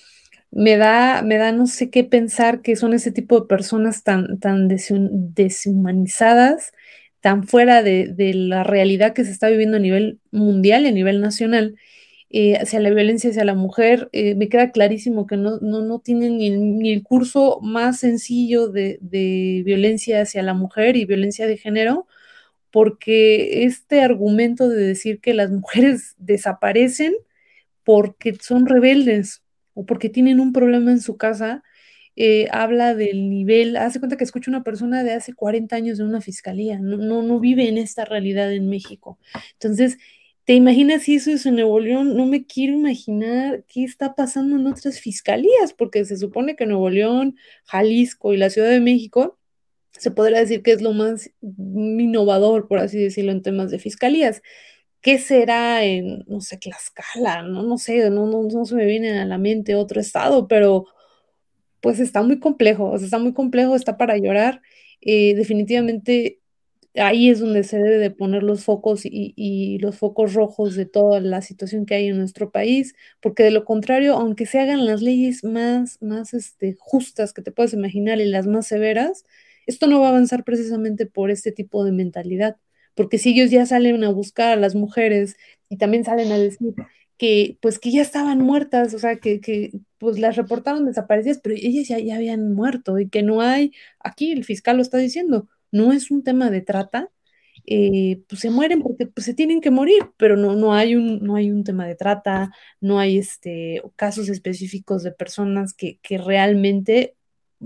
me 0.50 0.76
da, 0.76 1.22
me 1.22 1.38
da 1.38 1.52
no 1.52 1.66
sé 1.66 1.90
qué 1.90 2.04
pensar 2.04 2.60
que 2.60 2.76
son 2.76 2.92
ese 2.92 3.10
tipo 3.12 3.40
de 3.40 3.46
personas 3.46 4.02
tan, 4.02 4.38
tan 4.38 4.68
deshu- 4.68 5.08
deshumanizadas, 5.10 6.72
tan 7.20 7.44
fuera 7.44 7.82
de, 7.82 8.08
de 8.08 8.34
la 8.34 8.64
realidad 8.64 9.14
que 9.14 9.24
se 9.24 9.30
está 9.30 9.48
viviendo 9.48 9.76
a 9.78 9.80
nivel 9.80 10.20
mundial 10.30 10.84
y 10.84 10.88
a 10.88 10.92
nivel 10.92 11.20
nacional, 11.20 11.76
eh, 12.32 12.56
hacia 12.56 12.80
la 12.80 12.90
violencia 12.90 13.30
hacia 13.30 13.44
la 13.44 13.54
mujer. 13.54 14.08
eh, 14.12 14.34
me 14.36 14.48
queda 14.48 14.72
clarísimo 14.72 15.26
que 15.28 15.36
no, 15.36 15.58
no, 15.60 15.82
no 15.82 16.00
tienen 16.00 16.38
ni, 16.38 16.92
el- 16.92 17.02
curso 17.04 17.60
más 17.62 18.00
sencillo 18.00 18.68
de, 18.70 18.98
de 19.02 19.62
violencia 19.64 20.22
hacia 20.22 20.42
la 20.42 20.54
mujer 20.54 20.96
y 20.96 21.04
violencia 21.06 21.46
de 21.46 21.58
género, 21.58 22.06
porque 22.72 23.64
este 23.64 24.02
argumento 24.02 24.68
de 24.68 24.82
decir 24.86 25.20
que 25.20 25.34
las 25.34 25.50
mujeres 25.50 26.14
desaparecen 26.18 27.14
porque 27.84 28.34
son 28.40 28.66
rebeldes 28.66 29.42
o 29.74 29.86
porque 29.86 30.08
tienen 30.08 30.40
un 30.40 30.52
problema 30.52 30.90
en 30.92 31.00
su 31.00 31.16
casa, 31.16 31.62
eh, 32.16 32.48
habla 32.52 32.94
del 32.94 33.30
nivel, 33.30 33.76
hace 33.76 33.98
cuenta 34.00 34.16
que 34.16 34.24
escucha 34.24 34.50
una 34.50 34.62
persona 34.64 35.02
de 35.02 35.12
hace 35.12 35.34
40 35.34 35.76
años 35.76 35.98
de 35.98 36.04
una 36.04 36.20
fiscalía, 36.20 36.78
no, 36.78 36.98
no, 36.98 37.22
no 37.22 37.40
vive 37.40 37.68
en 37.68 37.78
esta 37.78 38.04
realidad 38.04 38.52
en 38.52 38.68
México. 38.68 39.18
Entonces, 39.54 39.96
¿te 40.44 40.54
imaginas 40.54 41.02
si 41.02 41.16
eso 41.16 41.30
es 41.30 41.46
en 41.46 41.56
Nuevo 41.56 41.80
León? 41.80 42.16
No 42.16 42.26
me 42.26 42.46
quiero 42.46 42.74
imaginar 42.74 43.64
qué 43.68 43.84
está 43.84 44.14
pasando 44.14 44.56
en 44.56 44.66
otras 44.66 45.00
fiscalías, 45.00 45.72
porque 45.76 46.04
se 46.04 46.16
supone 46.16 46.56
que 46.56 46.66
Nuevo 46.66 46.90
León, 46.90 47.36
Jalisco 47.64 48.34
y 48.34 48.36
la 48.38 48.50
Ciudad 48.50 48.70
de 48.70 48.80
México 48.80 49.38
se 49.92 50.10
podría 50.10 50.40
decir 50.40 50.62
que 50.62 50.72
es 50.72 50.82
lo 50.82 50.92
más 50.92 51.30
innovador, 51.40 52.68
por 52.68 52.78
así 52.78 52.98
decirlo, 52.98 53.32
en 53.32 53.42
temas 53.42 53.70
de 53.70 53.78
fiscalías. 53.78 54.42
¿Qué 55.00 55.18
será 55.18 55.84
en, 55.84 56.24
no 56.28 56.40
sé, 56.40 56.58
Tlaxcala? 56.58 57.42
No, 57.42 57.62
no 57.62 57.78
sé, 57.78 58.10
no, 58.10 58.26
no, 58.26 58.42
no 58.44 58.64
se 58.64 58.74
me 58.74 58.86
viene 58.86 59.18
a 59.18 59.24
la 59.26 59.38
mente 59.38 59.74
otro 59.74 60.00
estado, 60.00 60.48
pero 60.48 60.86
pues 61.80 62.00
está 62.00 62.22
muy 62.22 62.38
complejo, 62.40 62.90
o 62.90 62.98
sea, 62.98 63.06
está 63.06 63.18
muy 63.18 63.34
complejo, 63.34 63.76
está 63.76 63.96
para 63.98 64.16
llorar. 64.18 64.62
Eh, 65.00 65.34
definitivamente 65.34 66.40
ahí 66.94 67.30
es 67.30 67.40
donde 67.40 67.64
se 67.64 67.78
debe 67.78 67.98
de 67.98 68.10
poner 68.10 68.42
los 68.42 68.64
focos 68.64 69.04
y, 69.06 69.32
y 69.36 69.78
los 69.78 69.96
focos 69.98 70.34
rojos 70.34 70.74
de 70.76 70.86
toda 70.86 71.20
la 71.20 71.42
situación 71.42 71.86
que 71.86 71.94
hay 71.94 72.08
en 72.08 72.18
nuestro 72.18 72.50
país, 72.50 72.94
porque 73.20 73.42
de 73.44 73.50
lo 73.50 73.64
contrario, 73.64 74.14
aunque 74.14 74.46
se 74.46 74.60
hagan 74.60 74.84
las 74.86 75.02
leyes 75.02 75.44
más, 75.44 76.00
más 76.02 76.34
este, 76.34 76.76
justas 76.78 77.32
que 77.32 77.42
te 77.42 77.52
puedes 77.52 77.72
imaginar 77.72 78.20
y 78.20 78.26
las 78.26 78.46
más 78.46 78.66
severas, 78.66 79.24
esto 79.66 79.86
no 79.86 80.00
va 80.00 80.06
a 80.08 80.10
avanzar 80.10 80.44
precisamente 80.44 81.06
por 81.06 81.30
este 81.30 81.52
tipo 81.52 81.84
de 81.84 81.92
mentalidad, 81.92 82.56
porque 82.94 83.18
si 83.18 83.30
ellos 83.30 83.50
ya 83.50 83.64
salen 83.66 84.04
a 84.04 84.10
buscar 84.10 84.52
a 84.52 84.56
las 84.60 84.74
mujeres 84.74 85.36
y 85.68 85.78
también 85.78 86.04
salen 86.04 86.32
a 86.32 86.38
decir 86.38 86.74
que 87.18 87.58
pues 87.60 87.78
que 87.78 87.92
ya 87.92 88.02
estaban 88.02 88.38
muertas, 88.40 88.94
o 88.94 88.98
sea, 88.98 89.16
que, 89.16 89.40
que 89.40 89.72
pues 89.98 90.18
las 90.18 90.36
reportaron 90.36 90.86
desaparecidas, 90.86 91.38
pero 91.42 91.54
ellas 91.56 91.88
ya, 91.88 91.98
ya 91.98 92.16
habían 92.16 92.52
muerto 92.54 92.98
y 92.98 93.08
que 93.08 93.22
no 93.22 93.40
hay, 93.40 93.72
aquí 94.00 94.32
el 94.32 94.44
fiscal 94.44 94.76
lo 94.76 94.82
está 94.82 94.98
diciendo, 94.98 95.48
no 95.72 95.92
es 95.92 96.10
un 96.10 96.22
tema 96.22 96.50
de 96.50 96.62
trata, 96.62 97.10
eh, 97.66 98.22
pues 98.28 98.40
se 98.40 98.50
mueren 98.50 98.82
porque 98.82 99.06
pues, 99.06 99.26
se 99.26 99.34
tienen 99.34 99.60
que 99.60 99.70
morir, 99.70 100.02
pero 100.16 100.36
no, 100.36 100.54
no, 100.56 100.74
hay 100.74 100.96
un, 100.96 101.20
no 101.20 101.36
hay 101.36 101.50
un 101.50 101.64
tema 101.64 101.86
de 101.86 101.94
trata, 101.96 102.52
no 102.80 102.98
hay 102.98 103.18
este, 103.18 103.82
casos 103.96 104.28
específicos 104.28 105.02
de 105.02 105.12
personas 105.12 105.74
que, 105.74 105.98
que 106.02 106.18
realmente 106.18 107.16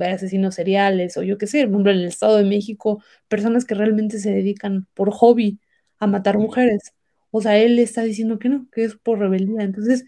asesinos 0.00 0.54
seriales 0.54 1.16
o 1.16 1.22
yo 1.22 1.38
qué 1.38 1.46
sé, 1.46 1.62
por 1.64 1.72
ejemplo, 1.72 1.92
en 1.92 1.98
el 1.98 2.06
Estado 2.06 2.36
de 2.36 2.44
México, 2.44 3.02
personas 3.28 3.64
que 3.64 3.74
realmente 3.74 4.18
se 4.18 4.30
dedican 4.30 4.86
por 4.94 5.10
hobby 5.10 5.58
a 5.98 6.06
matar 6.06 6.38
mujeres. 6.38 6.92
O 7.30 7.40
sea, 7.42 7.58
él 7.58 7.78
está 7.78 8.02
diciendo 8.02 8.38
que 8.38 8.48
no, 8.48 8.66
que 8.72 8.84
es 8.84 8.96
por 8.96 9.18
rebeldía. 9.18 9.62
Entonces, 9.62 10.04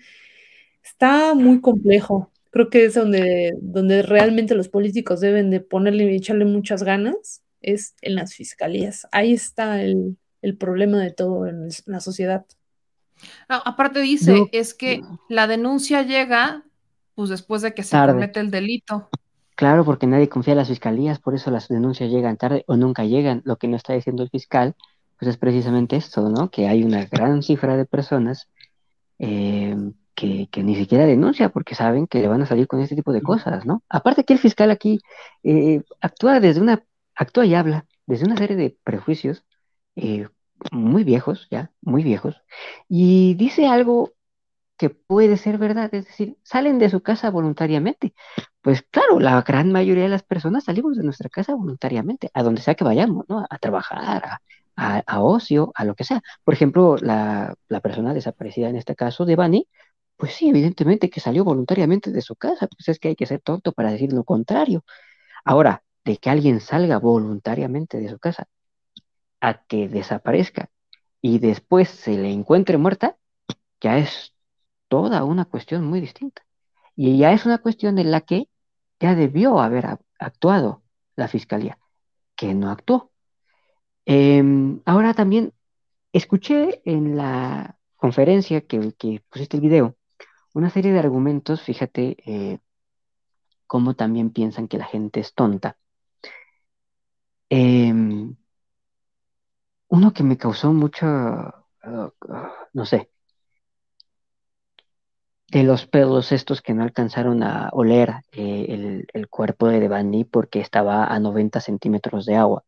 está 0.82 1.34
muy 1.34 1.60
complejo. 1.60 2.30
Creo 2.50 2.70
que 2.70 2.86
es 2.86 2.94
donde, 2.94 3.52
donde 3.60 4.02
realmente 4.02 4.54
los 4.54 4.68
políticos 4.68 5.20
deben 5.20 5.50
de 5.50 5.60
ponerle 5.60 6.04
y 6.12 6.16
echarle 6.16 6.44
muchas 6.44 6.82
ganas, 6.82 7.42
es 7.60 7.94
en 8.02 8.14
las 8.14 8.34
fiscalías. 8.34 9.06
Ahí 9.12 9.32
está 9.32 9.80
el, 9.82 10.16
el 10.42 10.56
problema 10.56 10.98
de 10.98 11.12
todo 11.12 11.46
en, 11.46 11.68
la 11.86 12.00
sociedad. 12.00 12.46
No, 13.48 13.56
aparte 13.64 14.00
dice, 14.00 14.32
No. 14.32 14.46
es 14.52 14.74
que 14.74 15.02
la 15.28 15.46
denuncia 15.46 16.02
llega 16.02 16.64
pues 17.14 17.30
después 17.30 17.62
de 17.62 17.74
que 17.74 17.82
se 17.82 17.90
Tarde. 17.90 18.12
comete 18.12 18.38
el 18.40 18.50
delito. 18.50 19.08
Claro, 19.56 19.84
porque 19.84 20.06
nadie 20.06 20.28
confía 20.28 20.52
en 20.52 20.58
las 20.58 20.68
fiscalías, 20.68 21.18
por 21.18 21.34
eso 21.34 21.50
las 21.50 21.66
denuncias 21.66 22.10
llegan 22.10 22.36
tarde 22.36 22.62
o 22.68 22.76
nunca 22.76 23.04
llegan. 23.04 23.42
Lo 23.44 23.56
que 23.56 23.66
no 23.66 23.76
está 23.76 23.92
diciendo 23.92 24.22
el 24.22 24.30
fiscal, 24.30 24.76
pues 25.18 25.28
es 25.30 25.36
precisamente 25.36 25.96
esto, 25.96 26.28
¿no? 26.28 26.48
Que 26.48 26.68
hay 26.68 26.84
una 26.84 27.06
gran 27.06 27.42
cifra 27.42 27.76
de 27.76 27.84
personas 27.86 28.46
eh, 29.18 29.74
que, 30.14 30.48
que 30.52 30.62
ni 30.62 30.76
siquiera 30.76 31.06
denuncia 31.06 31.48
porque 31.48 31.74
saben 31.74 32.06
que 32.06 32.20
le 32.20 32.28
van 32.28 32.42
a 32.42 32.46
salir 32.46 32.68
con 32.68 32.80
este 32.80 32.94
tipo 32.94 33.12
de 33.12 33.20
cosas, 33.20 33.66
¿no? 33.66 33.82
Aparte 33.88 34.22
que 34.22 34.34
el 34.34 34.38
fiscal 34.38 34.70
aquí 34.70 35.00
eh, 35.42 35.82
actúa 36.00 36.38
desde 36.38 36.60
una, 36.60 36.84
actúa 37.18 37.46
y 37.46 37.54
habla 37.54 37.86
desde 38.06 38.26
una 38.26 38.36
serie 38.36 38.56
de 38.56 38.78
prejuicios 38.84 39.44
eh, 39.96 40.28
muy 40.72 41.04
viejos, 41.04 41.48
ya, 41.50 41.72
muy 41.82 42.02
viejos, 42.04 42.42
y 42.88 43.34
dice 43.34 43.66
algo 43.68 44.12
que 44.78 44.90
puede 44.90 45.36
ser 45.36 45.58
verdad, 45.58 45.92
es 45.94 46.06
decir, 46.06 46.38
salen 46.44 46.78
de 46.78 46.90
su 46.90 47.02
casa 47.02 47.30
voluntariamente. 47.30 48.14
Pues 48.62 48.82
claro, 48.82 49.20
la 49.20 49.42
gran 49.42 49.72
mayoría 49.72 50.04
de 50.04 50.08
las 50.10 50.22
personas 50.22 50.64
salimos 50.64 50.96
de 50.96 51.04
nuestra 51.04 51.28
casa 51.28 51.54
voluntariamente, 51.54 52.30
a 52.34 52.42
donde 52.44 52.62
sea 52.62 52.74
que 52.76 52.84
vayamos, 52.84 53.26
¿no? 53.28 53.44
A 53.50 53.58
trabajar, 53.58 54.40
a, 54.76 55.20
ocio, 55.22 55.72
a 55.74 55.84
lo 55.84 55.94
que 55.94 56.04
sea. 56.04 56.22
Por 56.44 56.54
ejemplo, 56.54 56.96
la, 57.00 57.54
la 57.68 57.80
persona 57.80 58.14
desaparecida 58.14 58.68
en 58.68 58.76
este 58.76 58.94
caso 58.94 59.24
de 59.26 59.36
Bani, 59.36 59.68
pues 60.16 60.34
sí, 60.34 60.48
evidentemente 60.48 61.10
que 61.10 61.20
salió 61.20 61.44
voluntariamente 61.44 62.10
de 62.12 62.22
su 62.22 62.36
casa, 62.36 62.68
pues 62.68 62.88
es 62.88 62.98
que 63.00 63.08
hay 63.08 63.16
que 63.16 63.26
ser 63.26 63.40
tonto 63.40 63.72
para 63.72 63.90
decir 63.92 64.12
lo 64.12 64.24
contrario. 64.24 64.84
Ahora, 65.44 65.82
de 66.08 66.16
que 66.16 66.30
alguien 66.30 66.60
salga 66.60 66.98
voluntariamente 66.98 68.00
de 68.00 68.08
su 68.08 68.18
casa 68.18 68.48
a 69.40 69.62
que 69.66 69.88
desaparezca 69.90 70.70
y 71.20 71.38
después 71.38 71.90
se 71.90 72.16
le 72.16 72.32
encuentre 72.32 72.78
muerta, 72.78 73.18
ya 73.78 73.98
es 73.98 74.34
toda 74.88 75.24
una 75.24 75.44
cuestión 75.44 75.84
muy 75.84 76.00
distinta. 76.00 76.46
Y 76.96 77.18
ya 77.18 77.32
es 77.32 77.44
una 77.44 77.58
cuestión 77.58 77.98
en 77.98 78.10
la 78.10 78.22
que 78.22 78.48
ya 78.98 79.14
debió 79.14 79.60
haber 79.60 79.98
actuado 80.18 80.82
la 81.14 81.28
fiscalía, 81.28 81.78
que 82.34 82.54
no 82.54 82.70
actuó. 82.70 83.12
Em, 84.06 84.80
ahora 84.86 85.12
también 85.12 85.52
escuché 86.12 86.80
en 86.86 87.18
la 87.18 87.76
conferencia 87.96 88.62
que, 88.62 88.94
que 88.94 89.22
pusiste 89.28 89.58
el 89.58 89.62
video 89.62 89.96
una 90.54 90.70
serie 90.70 90.92
de 90.92 91.00
argumentos, 91.00 91.60
fíjate 91.60 92.16
eh, 92.24 92.58
cómo 93.66 93.94
también 93.94 94.30
piensan 94.30 94.68
que 94.68 94.78
la 94.78 94.86
gente 94.86 95.20
es 95.20 95.34
tonta. 95.34 95.76
Em, 97.50 98.36
uno 99.88 100.12
que 100.12 100.22
me 100.22 100.36
causó 100.36 100.72
mucho, 100.72 101.06
ah, 101.06 101.64
ah, 101.82 102.52
no 102.72 102.84
sé, 102.86 103.10
de 105.50 105.62
los 105.62 105.86
pedos 105.86 106.32
estos 106.32 106.60
que 106.60 106.74
no 106.74 106.82
alcanzaron 106.82 107.42
a 107.42 107.70
oler 107.72 108.12
eh, 108.32 109.06
el, 109.12 109.28
cuerpo 109.28 109.68
de 109.68 109.80
Devani 109.80 110.24
porque 110.24 110.60
estaba 110.60 111.06
a 111.06 111.18
90 111.20 111.60
centímetros 111.60 112.26
de 112.26 112.36
agua. 112.36 112.64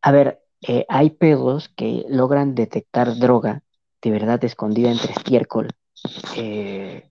A 0.00 0.12
ver, 0.12 0.40
eh, 0.62 0.86
hay 0.88 1.10
pedos 1.10 1.68
que 1.70 2.04
logran 2.08 2.54
detectar 2.54 3.16
droga 3.16 3.62
de 4.00 4.10
verdad 4.10 4.42
escondida 4.44 4.90
entre 4.90 5.12
estiércol. 5.12 5.70
Eh, 6.36 7.10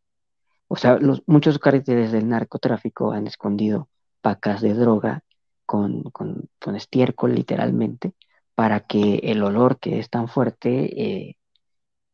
o 0.68 0.78
sea, 0.78 0.98
muchos 1.26 1.60
cárteles 1.60 2.12
del 2.12 2.30
narcotráfico 2.30 3.12
han 3.12 3.28
escondido 3.28 3.90
pacas 4.22 4.62
de 4.62 4.74
droga 4.74 5.24
con, 5.66 6.04
con, 6.12 6.50
con 6.60 6.76
estiércol 6.76 7.36
literalmente 7.36 8.14
para 8.56 8.82
que 8.82 9.18
el 9.24 9.44
olor 9.44 9.80
que 9.80 10.00
es 10.00 10.10
tan 10.10 10.28
fuerte 10.30 11.30
eh, 11.30 11.38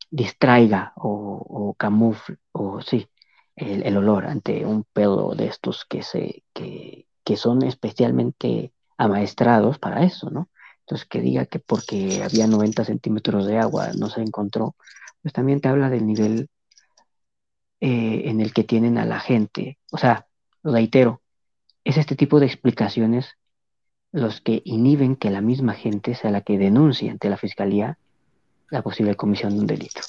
distraiga 0.09 0.93
o, 0.95 1.09
o 1.47 1.73
camufle, 1.75 2.37
o 2.51 2.81
sí, 2.81 3.07
el, 3.55 3.83
el 3.83 3.97
olor 3.97 4.25
ante 4.25 4.65
un 4.65 4.83
pedo 4.83 5.35
de 5.35 5.47
estos 5.47 5.85
que, 5.85 6.03
se, 6.03 6.43
que, 6.53 7.07
que 7.23 7.37
son 7.37 7.63
especialmente 7.63 8.73
amaestrados 8.97 9.79
para 9.79 10.03
eso, 10.03 10.29
¿no? 10.29 10.49
Entonces, 10.81 11.07
que 11.07 11.21
diga 11.21 11.45
que 11.45 11.59
porque 11.59 12.21
había 12.23 12.47
90 12.47 12.83
centímetros 12.85 13.45
de 13.45 13.57
agua 13.59 13.91
no 13.97 14.09
se 14.09 14.21
encontró, 14.21 14.75
pues 15.21 15.33
también 15.33 15.61
te 15.61 15.69
habla 15.69 15.89
del 15.89 16.05
nivel 16.05 16.49
eh, 17.79 18.23
en 18.25 18.41
el 18.41 18.53
que 18.53 18.63
tienen 18.63 18.97
a 18.97 19.05
la 19.05 19.19
gente. 19.19 19.79
O 19.91 19.97
sea, 19.97 20.27
reitero, 20.63 21.21
es 21.83 21.97
este 21.97 22.15
tipo 22.15 22.39
de 22.39 22.47
explicaciones 22.47 23.27
los 24.11 24.41
que 24.41 24.61
inhiben 24.65 25.15
que 25.15 25.29
la 25.29 25.41
misma 25.41 25.73
gente 25.73 26.15
sea 26.15 26.31
la 26.31 26.41
que 26.41 26.57
denuncie 26.57 27.09
ante 27.09 27.29
la 27.29 27.37
fiscalía 27.37 27.97
la 28.69 28.81
posible 28.81 29.15
comisión 29.15 29.53
de 29.53 29.59
un 29.59 29.67
delito. 29.67 30.01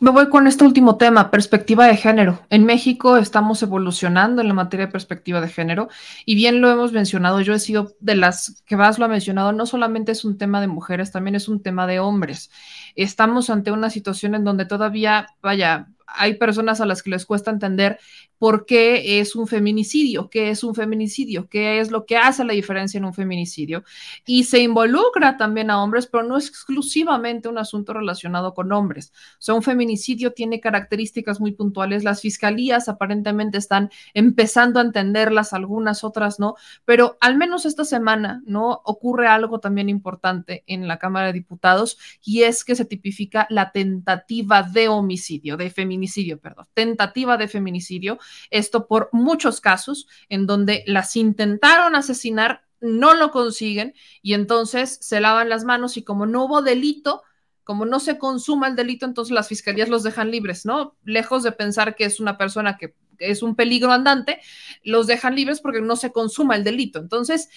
Me 0.00 0.10
voy 0.10 0.28
con 0.30 0.48
este 0.48 0.64
último 0.64 0.96
tema, 0.96 1.30
perspectiva 1.30 1.86
de 1.86 1.96
género. 1.96 2.40
En 2.50 2.64
México 2.64 3.18
estamos 3.18 3.62
evolucionando 3.62 4.42
en 4.42 4.48
la 4.48 4.54
materia 4.54 4.86
de 4.86 4.92
perspectiva 4.92 5.40
de 5.40 5.48
género 5.48 5.88
y 6.24 6.34
bien 6.34 6.60
lo 6.60 6.68
hemos 6.70 6.92
mencionado, 6.92 7.40
yo 7.40 7.54
he 7.54 7.60
sido 7.60 7.94
de 8.00 8.16
las 8.16 8.64
que 8.66 8.76
más 8.76 8.98
lo 8.98 9.04
ha 9.04 9.08
mencionado, 9.08 9.52
no 9.52 9.64
solamente 9.64 10.10
es 10.10 10.24
un 10.24 10.38
tema 10.38 10.60
de 10.60 10.66
mujeres, 10.66 11.12
también 11.12 11.36
es 11.36 11.46
un 11.46 11.62
tema 11.62 11.86
de 11.86 12.00
hombres. 12.00 12.50
Estamos 12.96 13.48
ante 13.48 13.70
una 13.70 13.90
situación 13.90 14.34
en 14.34 14.42
donde 14.42 14.64
todavía, 14.64 15.28
vaya, 15.40 15.86
hay 16.06 16.34
personas 16.34 16.80
a 16.80 16.86
las 16.86 17.02
que 17.02 17.10
les 17.10 17.26
cuesta 17.26 17.50
entender 17.50 17.98
por 18.38 18.66
qué 18.66 19.20
es 19.20 19.34
un 19.34 19.46
feminicidio, 19.46 20.28
qué 20.28 20.50
es 20.50 20.62
un 20.62 20.74
feminicidio, 20.74 21.48
qué 21.48 21.80
es 21.80 21.90
lo 21.90 22.04
que 22.04 22.16
hace 22.16 22.44
la 22.44 22.52
diferencia 22.52 22.98
en 22.98 23.04
un 23.04 23.14
feminicidio. 23.14 23.82
Y 24.26 24.44
se 24.44 24.60
involucra 24.60 25.36
también 25.36 25.70
a 25.70 25.82
hombres, 25.82 26.06
pero 26.06 26.22
no 26.22 26.36
es 26.36 26.48
exclusivamente 26.48 27.48
un 27.48 27.58
asunto 27.58 27.94
relacionado 27.94 28.52
con 28.52 28.72
hombres. 28.72 29.12
O 29.34 29.42
sea, 29.42 29.54
un 29.54 29.62
feminicidio 29.62 30.32
tiene 30.32 30.60
características 30.60 31.40
muy 31.40 31.52
puntuales. 31.52 32.04
Las 32.04 32.20
fiscalías 32.20 32.88
aparentemente 32.88 33.58
están 33.58 33.90
empezando 34.12 34.80
a 34.80 34.82
entenderlas, 34.82 35.52
algunas 35.52 36.04
otras 36.04 36.38
no, 36.38 36.56
pero 36.84 37.16
al 37.20 37.36
menos 37.36 37.64
esta 37.64 37.84
semana, 37.84 38.42
¿no? 38.44 38.82
Ocurre 38.84 39.28
algo 39.28 39.60
también 39.60 39.88
importante 39.88 40.62
en 40.66 40.88
la 40.88 40.98
Cámara 40.98 41.28
de 41.28 41.32
Diputados 41.32 41.98
y 42.22 42.42
es 42.42 42.64
que 42.64 42.74
se 42.74 42.84
tipifica 42.84 43.46
la 43.48 43.72
tentativa 43.72 44.62
de 44.62 44.88
homicidio, 44.88 45.56
de 45.56 45.70
feminicidio, 45.70 45.95
perdón, 46.40 46.66
tentativa 46.74 47.36
de 47.36 47.48
feminicidio 47.48 48.18
esto 48.50 48.86
por 48.86 49.08
muchos 49.12 49.60
casos 49.60 50.06
en 50.28 50.46
donde 50.46 50.84
las 50.86 51.16
intentaron 51.16 51.94
asesinar, 51.94 52.62
no 52.80 53.14
lo 53.14 53.30
consiguen 53.30 53.94
y 54.22 54.34
entonces 54.34 54.98
se 55.00 55.20
lavan 55.20 55.48
las 55.48 55.64
manos 55.64 55.96
y 55.96 56.02
como 56.02 56.26
no 56.26 56.44
hubo 56.44 56.62
delito, 56.62 57.22
como 57.64 57.84
no 57.84 57.98
se 57.98 58.18
consuma 58.18 58.68
el 58.68 58.76
delito, 58.76 59.06
entonces 59.06 59.32
las 59.32 59.48
fiscalías 59.48 59.88
los 59.88 60.02
dejan 60.02 60.30
libres, 60.30 60.66
¿no? 60.66 60.96
Lejos 61.04 61.42
de 61.42 61.52
pensar 61.52 61.96
que 61.96 62.04
es 62.04 62.20
una 62.20 62.38
persona 62.38 62.76
que 62.76 62.94
es 63.18 63.42
un 63.42 63.56
peligro 63.56 63.92
andante, 63.92 64.40
los 64.82 65.06
dejan 65.06 65.34
libres 65.34 65.60
porque 65.60 65.80
no 65.80 65.96
se 65.96 66.12
consuma 66.12 66.54
el 66.54 66.64
delito. 66.64 66.98
Entonces, 66.98 67.48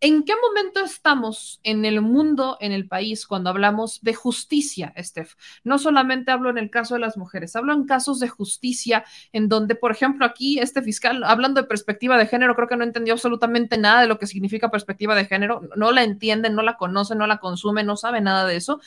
¿En 0.00 0.22
qué 0.22 0.32
momento 0.40 0.84
estamos 0.84 1.58
en 1.64 1.84
el 1.84 2.00
mundo, 2.00 2.56
en 2.60 2.70
el 2.70 2.86
país, 2.86 3.26
cuando 3.26 3.50
hablamos 3.50 4.00
de 4.00 4.14
justicia, 4.14 4.94
Steph? 4.96 5.34
No 5.64 5.78
solamente 5.78 6.30
hablo 6.30 6.50
en 6.50 6.58
el 6.58 6.70
caso 6.70 6.94
de 6.94 7.00
las 7.00 7.16
mujeres, 7.16 7.56
hablo 7.56 7.72
en 7.72 7.84
casos 7.84 8.20
de 8.20 8.28
justicia 8.28 9.04
en 9.32 9.48
donde, 9.48 9.74
por 9.74 9.90
ejemplo, 9.90 10.24
aquí 10.24 10.60
este 10.60 10.82
fiscal, 10.82 11.24
hablando 11.24 11.60
de 11.60 11.66
perspectiva 11.66 12.16
de 12.16 12.28
género, 12.28 12.54
creo 12.54 12.68
que 12.68 12.76
no 12.76 12.84
entendió 12.84 13.14
absolutamente 13.14 13.76
nada 13.76 14.02
de 14.02 14.06
lo 14.06 14.20
que 14.20 14.28
significa 14.28 14.70
perspectiva 14.70 15.16
de 15.16 15.24
género, 15.24 15.62
no 15.76 15.90
la 15.90 16.04
entiende, 16.04 16.48
no 16.48 16.62
la 16.62 16.76
conoce, 16.76 17.16
no 17.16 17.26
la 17.26 17.38
consume, 17.38 17.82
no 17.82 17.96
sabe 17.96 18.20
nada 18.20 18.46
de 18.46 18.54
eso. 18.54 18.80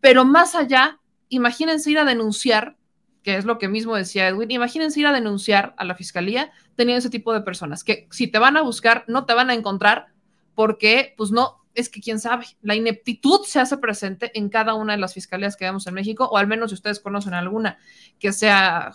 Pero 0.00 0.24
más 0.24 0.54
allá, 0.54 1.00
imagínense 1.28 1.90
ir 1.90 1.98
a 1.98 2.04
denunciar 2.04 2.76
que 3.24 3.36
es 3.36 3.44
lo 3.44 3.58
que 3.58 3.68
mismo 3.68 3.94
decía 3.96 4.28
Edwin, 4.28 4.50
imagínense 4.50 4.98
ir 4.98 5.06
a 5.06 5.12
denunciar 5.12 5.74
a 5.76 5.84
la 5.84 5.94
fiscalía 5.94 6.50
teniendo 6.74 6.98
ese 6.98 7.10
tipo 7.10 7.32
de 7.32 7.40
personas, 7.40 7.84
que 7.84 8.08
si 8.10 8.26
te 8.26 8.38
van 8.38 8.56
a 8.56 8.62
buscar, 8.62 9.04
no 9.06 9.26
te 9.26 9.34
van 9.34 9.48
a 9.48 9.54
encontrar 9.54 10.11
porque, 10.54 11.14
pues 11.16 11.30
no, 11.30 11.62
es 11.74 11.88
que 11.88 12.00
quién 12.00 12.20
sabe, 12.20 12.46
la 12.60 12.74
ineptitud 12.74 13.42
se 13.44 13.60
hace 13.60 13.78
presente 13.78 14.30
en 14.38 14.48
cada 14.48 14.74
una 14.74 14.92
de 14.92 14.98
las 14.98 15.14
fiscalías 15.14 15.56
que 15.56 15.64
vemos 15.64 15.86
en 15.86 15.94
México, 15.94 16.28
o 16.30 16.36
al 16.36 16.46
menos 16.46 16.70
si 16.70 16.74
ustedes 16.74 17.00
conocen 17.00 17.34
alguna 17.34 17.78
que 18.18 18.32
sea 18.32 18.92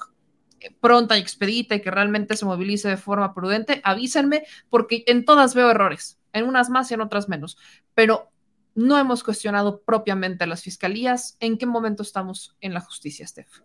pronta 0.79 1.17
y 1.17 1.21
expedita 1.21 1.75
y 1.75 1.81
que 1.81 1.91
realmente 1.91 2.35
se 2.35 2.45
movilice 2.45 2.89
de 2.89 2.97
forma 2.97 3.33
prudente, 3.33 3.81
avísenme, 3.83 4.43
porque 4.69 5.03
en 5.07 5.25
todas 5.25 5.55
veo 5.55 5.69
errores, 5.69 6.19
en 6.33 6.45
unas 6.45 6.69
más 6.69 6.89
y 6.91 6.95
en 6.95 7.01
otras 7.01 7.29
menos, 7.29 7.57
pero 7.93 8.31
no 8.75 8.97
hemos 8.99 9.23
cuestionado 9.23 9.81
propiamente 9.81 10.43
a 10.43 10.47
las 10.47 10.61
fiscalías. 10.61 11.35
¿En 11.39 11.57
qué 11.57 11.65
momento 11.65 12.03
estamos 12.03 12.55
en 12.61 12.75
la 12.75 12.81
justicia, 12.81 13.27
Steph? 13.27 13.61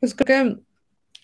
Pues 0.00 0.14
creo 0.14 0.26
que 0.26 0.58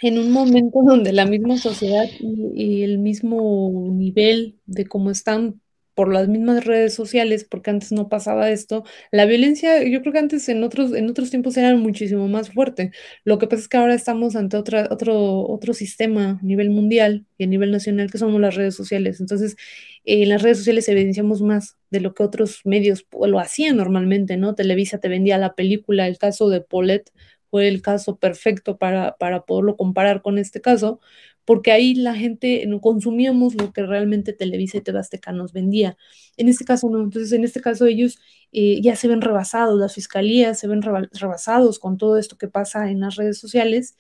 en 0.03 0.19
un 0.19 0.31
momento 0.31 0.81
donde 0.85 1.13
la 1.13 1.27
misma 1.27 1.57
sociedad 1.57 2.05
y, 2.21 2.83
el 2.83 2.99
mismo 2.99 3.89
nivel 3.93 4.59
de 4.67 4.87
cómo 4.87 5.11
están 5.11 5.61
por 5.95 6.11
las 6.13 6.27
mismas 6.27 6.65
redes 6.65 6.95
sociales, 6.95 7.45
porque 7.45 7.71
antes 7.71 7.93
no 7.93 8.09
pasaba 8.09 8.51
esto, 8.51 8.83
la 9.11 9.27
violencia, 9.27 9.85
yo 9.85 10.01
creo 10.01 10.15
que 10.15 10.21
antes 10.21 10.49
en 10.49 10.65
otros, 10.65 10.95
en 10.95 11.11
otros 11.11 11.29
tiempos 11.29 11.55
era 11.59 11.77
muchísimo 11.77 12.29
más 12.29 12.51
fuerte. 12.51 12.93
Lo 13.25 13.39
que 13.39 13.47
pasa 13.47 13.61
es 13.63 13.69
que 13.69 13.77
ahora 13.77 13.95
estamos 13.95 14.35
ante 14.35 14.57
otra, 14.57 14.89
otro, 14.91 15.47
otro 15.47 15.75
sistema 15.75 16.41
a 16.43 16.45
nivel 16.45 16.71
mundial 16.71 17.27
y 17.37 17.45
a 17.45 17.47
nivel 17.47 17.71
nacional, 17.71 18.11
que 18.11 18.17
son 18.17 18.41
las 18.41 18.55
redes 18.55 18.75
sociales. 18.75 19.21
Entonces, 19.21 19.57
en 20.05 20.31
las 20.31 20.43
redes 20.43 20.59
sociales 20.59 20.89
evidenciamos 20.89 21.43
más 21.43 21.77
de 21.91 22.01
lo 22.01 22.15
que 22.15 22.23
otros 22.23 22.63
medios 22.65 23.07
lo 23.13 23.39
hacían 23.39 23.77
normalmente, 23.77 24.39
¿no? 24.39 24.55
Televisa 24.55 24.99
te 24.99 25.09
vendía 25.09 25.37
la 25.37 25.55
película, 25.55 26.09
el 26.09 26.17
caso 26.17 26.49
de 26.49 26.63
Paulette 26.63 27.13
fue 27.53 27.69
el 27.69 27.83
caso 27.83 28.17
perfecto 28.17 28.79
para, 28.79 29.15
para 29.19 29.45
poderlo 29.45 29.77
comparar 29.77 30.23
con 30.23 30.39
este 30.39 30.63
caso, 30.63 31.01
porque 31.45 31.71
ahí 31.71 31.95
la 31.95 32.15
gente 32.15 32.65
no 32.67 32.81
consumíamos 32.81 33.55
lo 33.57 33.75
que 33.75 33.83
realmente 33.85 34.33
Televisa 34.33 34.79
y 34.79 34.81
TV 34.81 35.01
nos 35.35 35.53
vendía. 35.53 35.99
En 36.39 36.49
este 36.49 36.65
caso 36.65 36.89
no, 36.89 37.03
entonces 37.03 37.31
en 37.33 37.45
este 37.45 37.61
caso 37.61 37.85
ellos 37.85 38.19
eh, 38.53 38.81
ya 38.81 38.97
se 38.97 39.07
ven 39.07 39.21
rebasados, 39.21 39.79
las 39.79 39.95
fiscalías 39.95 40.59
se 40.59 40.67
ven 40.67 40.81
rebasados 40.81 41.79
con 41.79 41.99
todo 41.99 42.17
esto 42.17 42.39
que 42.39 42.49
pasa 42.49 42.91
en 42.91 43.01
las 43.01 43.17
redes 43.17 43.39
sociales 43.39 43.97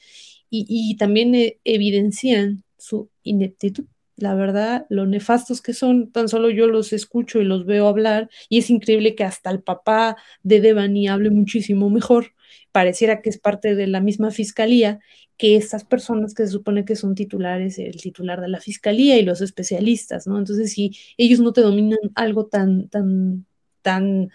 y, 0.48 0.64
y 0.66 0.96
también 0.96 1.34
eh, 1.34 1.58
evidencian 1.64 2.64
su 2.78 3.10
ineptitud. 3.22 3.84
La 4.16 4.34
verdad, 4.34 4.86
lo 4.88 5.04
nefastos 5.04 5.60
que 5.60 5.74
son, 5.74 6.10
tan 6.10 6.28
solo 6.28 6.48
yo 6.48 6.68
los 6.68 6.94
escucho 6.94 7.38
y 7.38 7.44
los 7.44 7.66
veo 7.66 7.86
hablar, 7.86 8.30
y 8.48 8.58
es 8.58 8.70
increíble 8.70 9.14
que 9.14 9.24
hasta 9.24 9.50
el 9.50 9.62
papá 9.62 10.16
de 10.42 10.62
Devani 10.62 11.08
hable 11.08 11.28
muchísimo 11.28 11.90
mejor 11.90 12.32
pareciera 12.72 13.20
que 13.22 13.30
es 13.30 13.38
parte 13.38 13.74
de 13.74 13.86
la 13.86 14.00
misma 14.00 14.30
fiscalía 14.30 15.00
que 15.36 15.56
estas 15.56 15.84
personas 15.84 16.34
que 16.34 16.44
se 16.44 16.52
supone 16.52 16.84
que 16.84 16.96
son 16.96 17.14
titulares, 17.14 17.78
el 17.78 17.96
titular 17.96 18.40
de 18.40 18.48
la 18.48 18.60
fiscalía 18.60 19.18
y 19.18 19.22
los 19.22 19.40
especialistas, 19.40 20.26
¿no? 20.26 20.38
Entonces, 20.38 20.72
si 20.72 20.92
ellos 21.16 21.40
no 21.40 21.52
te 21.52 21.60
dominan 21.60 21.98
algo 22.14 22.46
tan, 22.46 22.88
tan, 22.88 23.46
tan, 23.82 24.30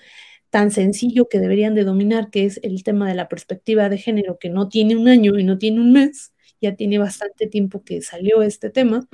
tan 0.49 0.72
sencillo 0.72 1.27
que 1.30 1.40
deberían 1.40 1.75
de 1.75 1.83
dominar, 1.83 2.30
que 2.30 2.45
es 2.45 2.59
el 2.64 2.83
tema 2.83 3.07
de 3.07 3.16
la 3.16 3.27
perspectiva 3.30 3.90
de 3.90 3.98
género, 3.98 4.38
que 4.40 4.49
no 4.49 4.69
tiene 4.69 4.95
un 4.95 5.07
año 5.07 5.38
y 5.40 5.43
no 5.43 5.57
tiene 5.57 5.82
un 5.82 5.91
mes, 5.91 6.33
ya 6.61 6.75
tiene 6.75 6.98
bastante 6.98 7.48
tiempo 7.48 7.83
que 7.83 8.01
salió 8.01 8.41
este 8.41 8.69
tema, 8.69 9.07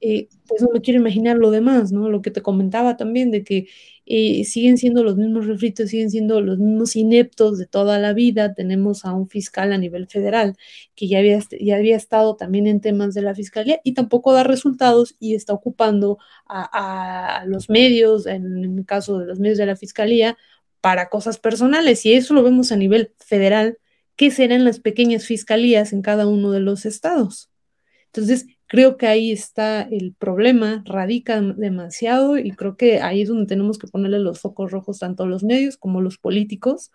eh, 0.00 0.28
pues 0.46 0.62
no 0.62 0.68
me 0.72 0.80
quiero 0.80 0.98
imaginar 0.98 1.36
lo 1.36 1.50
demás, 1.50 1.92
¿no? 1.92 2.08
Lo 2.08 2.22
que 2.22 2.30
te 2.30 2.42
comentaba 2.42 2.96
también 2.96 3.30
de 3.30 3.44
que 3.44 3.68
eh, 4.06 4.44
siguen 4.44 4.78
siendo 4.78 5.04
los 5.04 5.16
mismos 5.16 5.46
refritos, 5.46 5.90
siguen 5.90 6.10
siendo 6.10 6.40
los 6.40 6.58
mismos 6.58 6.96
ineptos 6.96 7.58
de 7.58 7.66
toda 7.66 7.98
la 7.98 8.12
vida. 8.14 8.54
Tenemos 8.54 9.04
a 9.04 9.12
un 9.12 9.28
fiscal 9.28 9.72
a 9.72 9.78
nivel 9.78 10.06
federal 10.08 10.56
que 10.94 11.06
ya 11.06 11.18
había, 11.18 11.38
ya 11.60 11.76
había 11.76 11.96
estado 11.96 12.34
también 12.36 12.66
en 12.66 12.80
temas 12.80 13.14
de 13.14 13.22
la 13.22 13.34
fiscalía 13.34 13.80
y 13.84 13.92
tampoco 13.92 14.32
da 14.32 14.42
resultados 14.42 15.16
y 15.20 15.34
está 15.34 15.52
ocupando 15.52 16.18
a, 16.46 17.44
los 17.46 17.68
medios, 17.70 18.26
en 18.26 18.64
el 18.78 18.86
caso 18.86 19.18
de 19.18 19.26
los 19.26 19.38
medios 19.38 19.58
de 19.58 19.66
la 19.66 19.76
fiscalía, 19.76 20.36
para 20.80 21.10
cosas 21.10 21.38
personales. 21.38 22.06
Y 22.06 22.14
eso 22.14 22.34
lo 22.34 22.42
vemos 22.42 22.72
a 22.72 22.76
nivel 22.76 23.12
federal, 23.18 23.78
¿qué 24.16 24.30
serán 24.30 24.64
las 24.64 24.80
pequeñas 24.80 25.26
fiscalías 25.26 25.92
en 25.92 26.02
cada 26.02 26.26
uno 26.26 26.52
de 26.52 26.60
los 26.60 26.86
estados? 26.86 27.50
Entonces, 28.06 28.46
Creo 28.70 28.96
que 28.96 29.08
ahí 29.08 29.32
está 29.32 29.82
el 29.82 30.14
problema, 30.16 30.84
radica 30.86 31.40
demasiado 31.40 32.38
y 32.38 32.52
creo 32.52 32.76
que 32.76 33.00
ahí 33.00 33.22
es 33.22 33.28
donde 33.28 33.46
tenemos 33.46 33.78
que 33.78 33.88
ponerle 33.88 34.20
los 34.20 34.38
focos 34.40 34.70
rojos 34.70 35.00
tanto 35.00 35.24
a 35.24 35.26
los 35.26 35.42
medios 35.42 35.76
como 35.76 35.98
a 35.98 36.02
los 36.02 36.18
políticos 36.18 36.92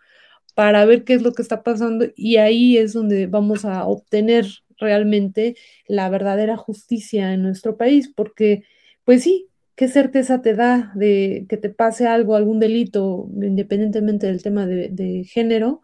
para 0.55 0.85
ver 0.85 1.03
qué 1.03 1.15
es 1.15 1.21
lo 1.21 1.33
que 1.33 1.41
está 1.41 1.63
pasando 1.63 2.05
y 2.15 2.37
ahí 2.37 2.77
es 2.77 2.93
donde 2.93 3.27
vamos 3.27 3.65
a 3.65 3.85
obtener 3.87 4.47
realmente 4.77 5.55
la 5.87 6.09
verdadera 6.09 6.57
justicia 6.57 7.33
en 7.33 7.43
nuestro 7.43 7.77
país, 7.77 8.09
porque 8.15 8.63
pues 9.05 9.23
sí, 9.23 9.49
¿qué 9.75 9.87
certeza 9.89 10.41
te 10.41 10.55
da 10.55 10.93
de 10.95 11.45
que 11.49 11.57
te 11.57 11.69
pase 11.69 12.07
algo, 12.07 12.35
algún 12.35 12.59
delito, 12.59 13.29
independientemente 13.41 14.27
del 14.27 14.43
tema 14.43 14.65
de, 14.67 14.89
de 14.89 15.25
género? 15.25 15.81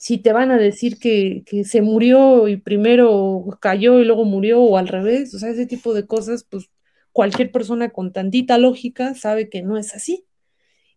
Si 0.00 0.16
te 0.16 0.32
van 0.32 0.50
a 0.50 0.56
decir 0.56 0.98
que, 0.98 1.44
se 1.64 1.82
murió 1.82 2.48
y 2.48 2.56
primero 2.56 3.44
cayó 3.60 4.00
y 4.00 4.06
luego 4.06 4.24
murió 4.24 4.62
o 4.62 4.78
al 4.78 4.88
revés, 4.88 5.34
o 5.34 5.38
sea, 5.38 5.50
ese 5.50 5.66
tipo 5.66 5.92
de 5.92 6.06
cosas, 6.06 6.44
pues 6.44 6.70
cualquier 7.12 7.52
persona 7.52 7.90
con 7.90 8.10
tantita 8.10 8.56
lógica 8.56 9.14
sabe 9.14 9.50
que 9.50 9.60
no 9.60 9.76
es 9.76 9.94
así. 9.94 10.24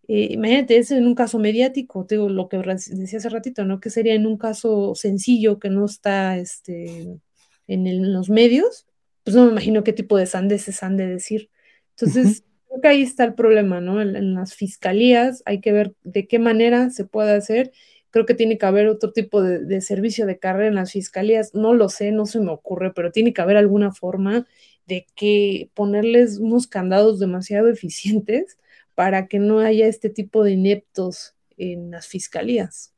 Eh, 0.08 0.30
imagínate, 0.32 0.78
es 0.78 0.90
en 0.92 1.06
un 1.06 1.16
caso 1.16 1.38
mediático, 1.38 2.06
digo, 2.10 2.30
lo 2.30 2.48
que 2.48 2.58
decía 2.58 3.20
hace 3.20 3.30
ratito, 3.30 3.66
¿no? 3.66 3.82
Que 3.82 3.90
sería 3.90 4.14
en 4.14 4.26
un 4.26 4.38
caso 4.38 4.96
sencillo 4.96 5.60
que 5.60 5.70
no 5.70 5.86
está 5.86 6.38
este, 6.38 7.20
en, 7.68 8.14
los 8.14 8.30
medios, 8.30 8.88
pues 9.26 9.36
no 9.36 9.46
me 9.46 9.52
imagino 9.52 9.84
qué 9.84 9.92
tipo 9.92 10.18
de 10.18 10.28
sandeces 10.28 10.82
han 10.82 10.96
de 10.96 11.08
decir. 11.08 11.50
Entonces, 11.98 12.46
creo 12.70 12.82
que 12.82 12.88
ahí 12.88 13.02
está 13.02 13.26
el 13.26 13.34
problema, 13.34 13.82
¿no? 13.82 14.02
en 14.02 14.34
las 14.34 14.56
fiscalías 14.56 15.44
hay 15.46 15.60
que 15.60 15.74
ver 15.74 15.94
de 16.04 16.26
qué 16.26 16.40
manera 16.40 16.90
se 16.90 17.04
puede 17.06 17.34
hacer 17.34 17.72
creo 18.14 18.28
que 18.28 18.36
tiene 18.36 18.60
que 18.60 18.66
haber 18.68 18.88
otro 18.88 19.12
tipo 19.12 19.42
de, 19.42 19.66
de 19.66 19.82
servicio 19.82 20.28
de 20.28 20.38
carrera 20.38 20.68
en 20.68 20.76
las 20.76 20.92
fiscalías, 20.92 21.56
no 21.56 21.74
lo 21.74 21.90
sé, 21.90 22.12
no 22.12 22.28
se 22.28 22.40
me 22.40 22.52
ocurre, 22.52 22.94
pero 22.94 23.12
tiene 23.12 23.34
que 23.34 23.42
haber 23.42 23.58
alguna 23.58 23.92
forma 23.92 24.46
de 24.86 25.08
que 25.16 25.72
ponerles 25.74 26.38
unos 26.38 26.68
candados 26.68 27.18
demasiado 27.18 27.68
eficientes 27.70 28.60
para 28.94 29.28
que 29.28 29.40
no 29.40 29.60
haya 29.60 29.88
este 29.88 30.12
tipo 30.12 30.44
de 30.44 30.52
ineptos 30.52 31.34
en 31.58 31.90
las 31.90 32.06
fiscalías. 32.06 32.94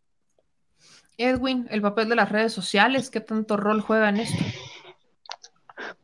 Edwin, 1.18 1.66
el 1.72 1.82
papel 1.82 2.10
de 2.10 2.18
las 2.18 2.30
redes 2.30 2.52
sociales, 2.52 3.10
¿qué 3.10 3.22
tanto 3.22 3.56
rol 3.56 3.80
juega 3.80 4.10
en 4.10 4.18
esto? 4.18 4.44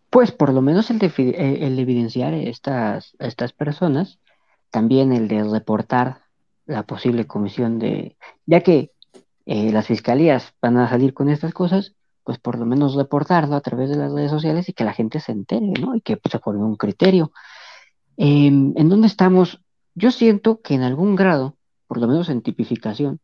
Pues 0.10 0.32
por 0.32 0.54
lo 0.54 0.62
menos 0.62 0.90
el 0.90 1.00
de, 1.00 1.08
eh, 1.08 1.66
el 1.66 1.76
de 1.76 1.82
evidenciar 1.82 2.34
estas, 2.34 3.14
a 3.20 3.28
estas 3.28 3.52
personas, 3.52 4.20
también 4.70 5.12
el 5.12 5.28
de 5.28 5.44
reportar 5.44 6.22
la 6.66 6.84
posible 6.84 7.28
comisión 7.28 7.78
de, 7.78 8.16
ya 8.46 8.62
que 8.62 8.92
eh, 9.54 9.72
las 9.72 9.88
fiscalías 9.88 10.54
van 10.62 10.78
a 10.78 10.90
salir 10.90 11.14
con 11.14 11.28
estas 11.30 11.54
cosas, 11.54 11.84
pues 12.24 12.38
por 12.40 12.56
lo 12.60 12.66
menos 12.66 12.96
reportarlo 12.96 13.56
a 13.56 13.62
través 13.68 13.90
de 13.90 13.98
las 13.98 14.12
redes 14.14 14.32
sociales 14.32 14.70
y 14.70 14.74
que 14.74 14.86
la 14.86 14.94
gente 14.94 15.20
se 15.20 15.32
entere, 15.34 15.68
¿no? 15.82 15.96
Y 15.96 16.02
que 16.02 16.18
pues, 16.18 16.32
se 16.32 16.40
forme 16.40 16.64
un 16.64 16.78
criterio. 16.78 17.32
Em, 18.18 18.74
¿en 18.78 18.90
dónde 18.90 19.08
estamos? 19.08 19.62
Yo 19.96 20.12
siento 20.12 20.62
que 20.62 20.76
en 20.76 20.84
algún 20.84 21.16
grado, 21.16 21.58
por 21.88 21.98
lo 22.00 22.08
menos 22.08 22.30
en 22.30 22.42
tipificación, 22.42 23.20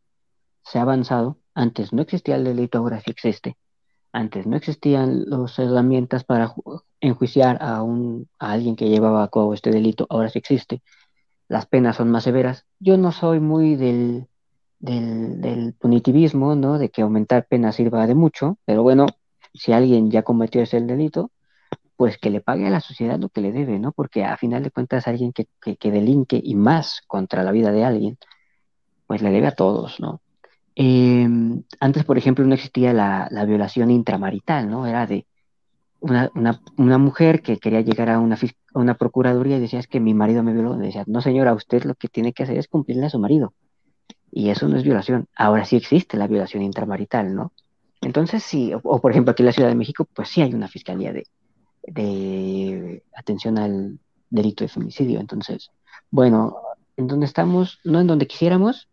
se 0.64 0.80
ha 0.80 0.84
avanzado. 0.84 1.38
Antes 1.56 1.94
no 1.94 2.02
existía 2.02 2.36
el 2.36 2.44
delito, 2.44 2.80
ahora 2.80 3.00
sí 3.02 3.12
existe. 3.12 3.58
Antes 4.14 4.48
no 4.48 4.58
existían 4.58 5.26
las 5.28 5.60
herramientas 5.60 6.24
para 6.26 6.50
ju- 6.50 6.84
enjuiciar 7.02 7.58
a, 7.62 7.84
un, 7.84 8.30
a 8.40 8.52
alguien 8.54 8.76
que 8.76 8.90
llevaba 8.90 9.24
a 9.24 9.30
cabo 9.30 9.54
este 9.54 9.72
delito, 9.72 10.08
ahora 10.10 10.30
sí 10.30 10.40
existe. 10.40 10.82
Las 11.50 11.66
penas 11.68 11.98
son 11.98 12.12
más 12.12 12.24
severas. 12.26 12.66
Yo 12.80 12.98
no 12.98 13.12
soy 13.12 13.40
muy 13.40 13.76
del, 13.76 14.28
del, 14.80 15.42
del 15.42 15.74
punitivismo, 15.74 16.56
¿no? 16.56 16.78
De 16.78 16.90
que 16.90 17.02
aumentar 17.02 17.48
penas 17.48 17.76
sirva 17.76 18.08
de 18.08 18.16
mucho, 18.16 18.58
pero 18.66 18.84
bueno, 18.84 19.08
si 19.54 19.72
alguien 19.74 20.12
ya 20.12 20.24
cometió 20.24 20.62
ese 20.62 20.82
delito, 20.82 21.32
pues 21.96 22.18
que 22.18 22.30
le 22.30 22.42
pague 22.42 22.68
a 22.68 22.70
la 22.70 22.80
sociedad 22.82 23.20
lo 23.20 23.30
que 23.30 23.42
le 23.42 23.52
debe, 23.52 23.80
¿no? 23.80 23.92
Porque 23.92 24.24
a 24.24 24.38
final 24.38 24.64
de 24.64 24.72
cuentas 24.72 25.08
alguien 25.08 25.34
que, 25.34 25.48
que, 25.62 25.78
que 25.78 25.92
delinque 25.92 26.40
y 26.44 26.56
más 26.56 27.02
contra 27.08 27.44
la 27.44 27.52
vida 27.52 27.72
de 27.72 27.84
alguien, 27.84 28.18
pues 29.08 29.22
le 29.22 29.32
debe 29.32 29.48
a 29.48 29.56
todos, 29.56 30.00
¿no? 30.00 30.22
Eh, 30.76 31.28
antes, 31.80 32.04
por 32.06 32.18
ejemplo, 32.20 32.46
no 32.46 32.54
existía 32.54 32.94
la, 32.94 33.28
la 33.32 33.46
violación 33.46 33.90
intramarital, 33.90 34.70
¿no? 34.70 34.86
Era 34.86 35.08
de 35.08 35.26
una, 36.00 36.32
una, 36.36 36.62
una 36.78 36.98
mujer 37.00 37.42
que 37.42 37.58
quería 37.58 37.82
llegar 37.82 38.10
a 38.10 38.20
una, 38.20 38.36
a 38.36 38.80
una 38.80 38.96
procuraduría 38.96 39.58
y 39.58 39.62
decía, 39.62 39.80
es 39.80 39.88
que 39.88 40.00
mi 40.00 40.14
marido 40.14 40.44
me 40.44 40.54
violó. 40.54 40.76
Y 40.76 40.86
decía, 40.86 41.04
no 41.08 41.22
señora, 41.22 41.54
usted 41.54 41.84
lo 41.84 41.96
que 41.96 42.08
tiene 42.10 42.34
que 42.34 42.44
hacer 42.44 42.58
es 42.58 42.68
cumplirle 42.68 43.08
a 43.08 43.10
su 43.10 43.20
marido. 43.20 43.54
Y 44.32 44.50
eso 44.50 44.68
no 44.68 44.78
es 44.78 44.84
violación. 44.84 45.28
Ahora 45.36 45.66
sí 45.66 45.76
existe 45.76 46.18
la 46.18 46.28
violación 46.28 46.64
intramarital, 46.64 47.34
¿no? 47.34 47.54
Entonces, 48.02 48.44
sí, 48.44 48.74
o, 48.74 49.02
por 49.02 49.12
ejemplo 49.12 49.32
aquí 49.32 49.42
en 49.42 49.48
la 49.48 49.54
Ciudad 49.54 49.70
de 49.70 49.76
México, 49.76 50.06
pues 50.14 50.30
sí 50.30 50.42
hay 50.42 50.54
una 50.54 50.68
fiscalía 50.68 51.14
de, 51.14 51.28
de 51.84 53.04
atención 53.16 53.58
al 53.58 54.00
delito 54.30 54.64
de 54.64 54.70
femicidio. 54.70 55.20
Entonces, 55.20 55.72
bueno, 56.12 56.58
en 56.96 57.08
donde 57.08 57.26
estamos, 57.26 57.80
no 57.84 58.00
en 58.00 58.08
donde 58.08 58.28
quisiéramos, 58.28 58.90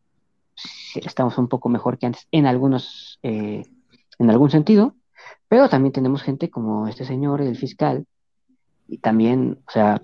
estamos 0.94 1.36
un 1.38 1.48
poco 1.48 1.68
mejor 1.68 1.98
que 1.98 2.06
antes 2.06 2.26
en 2.30 2.46
algunos, 2.46 3.18
eh, 3.22 3.64
en 4.18 4.30
algún 4.30 4.50
sentido, 4.50 4.94
pero 5.48 5.68
también 5.68 5.92
tenemos 5.92 6.22
gente 6.22 6.50
como 6.50 6.88
este 6.88 7.04
señor, 7.04 7.40
el 7.40 7.56
fiscal, 7.56 8.06
y 8.86 8.98
también, 8.98 9.58
o 9.66 9.70
sea, 9.70 10.02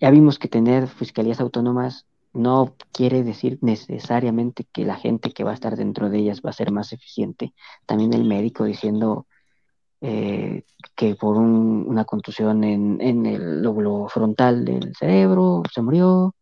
ya 0.00 0.10
vimos 0.10 0.38
que 0.38 0.48
tener 0.48 0.88
fiscalías 0.88 1.40
autónomas 1.40 2.06
no 2.34 2.74
quiere 2.92 3.22
decir 3.24 3.58
necesariamente 3.62 4.64
que 4.72 4.84
la 4.84 4.96
gente 4.96 5.32
que 5.32 5.44
va 5.44 5.52
a 5.52 5.54
estar 5.54 5.76
dentro 5.76 6.10
de 6.10 6.18
ellas 6.18 6.40
va 6.44 6.50
a 6.50 6.52
ser 6.54 6.72
más 6.72 6.92
eficiente. 6.92 7.54
También 7.86 8.12
el 8.14 8.24
médico 8.24 8.64
diciendo 8.64 9.26
eh, 10.00 10.64
que 10.96 11.14
por 11.14 11.36
un- 11.36 11.84
una 11.88 12.04
contusión 12.04 12.64
en, 12.64 13.00
el 13.26 13.62
lóbulo 13.62 14.08
frontal 14.08 14.64
del 14.64 14.94
cerebro 14.96 15.62
se 15.72 15.82
murió, 15.82 16.34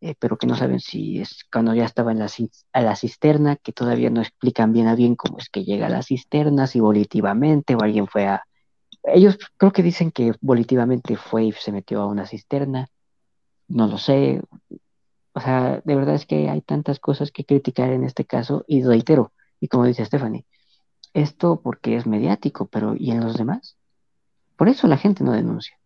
eh, 0.00 0.14
pero 0.18 0.36
que 0.38 0.46
no 0.46 0.56
saben 0.56 0.80
si 0.80 1.20
es 1.20 1.44
cuando 1.52 1.74
ya 1.74 1.84
estaba 1.84 2.12
en 2.12 2.18
la, 2.20 2.28
a 2.72 2.82
la 2.82 2.96
cisterna, 2.96 3.56
que 3.56 3.72
todavía 3.72 4.10
no 4.10 4.20
explican 4.22 4.72
bien 4.72 4.88
a 4.88 4.94
bien 4.96 5.16
cómo 5.16 5.38
es 5.38 5.48
que 5.50 5.64
llega 5.64 5.86
a 5.88 5.90
la 5.90 6.02
cisterna, 6.02 6.66
si 6.66 6.80
volitivamente 6.80 7.74
o 7.76 7.82
alguien 7.82 8.06
fue 8.08 8.26
a... 8.28 8.42
Ellos 9.04 9.38
creo 9.58 9.72
que 9.72 9.82
dicen 9.82 10.10
que 10.12 10.34
volitivamente 10.40 11.16
fue 11.16 11.44
y 11.46 11.52
se 11.52 11.72
metió 11.72 12.02
a 12.02 12.06
una 12.06 12.26
cisterna, 12.26 12.88
no 13.68 13.86
lo 13.86 13.98
sé. 13.98 14.42
O 15.32 15.40
sea, 15.40 15.80
de 15.84 15.94
verdad 15.94 16.14
es 16.14 16.26
que 16.26 16.48
hay 16.48 16.60
tantas 16.62 16.98
cosas 17.00 17.30
que 17.30 17.44
criticar 17.44 17.90
en 17.90 18.04
este 18.04 18.24
caso 18.24 18.64
y 18.66 18.82
reitero, 18.82 19.32
y 19.60 19.68
como 19.68 19.84
dice 19.84 20.04
Stephanie, 20.04 20.46
esto 21.14 21.60
porque 21.62 21.96
es 21.96 22.06
mediático, 22.06 22.66
pero 22.66 22.94
¿y 22.96 23.10
en 23.10 23.20
los 23.20 23.36
demás? 23.36 23.76
Por 24.56 24.68
eso 24.68 24.86
la 24.88 24.96
gente 24.96 25.24
no 25.24 25.32
denuncia. 25.32 25.78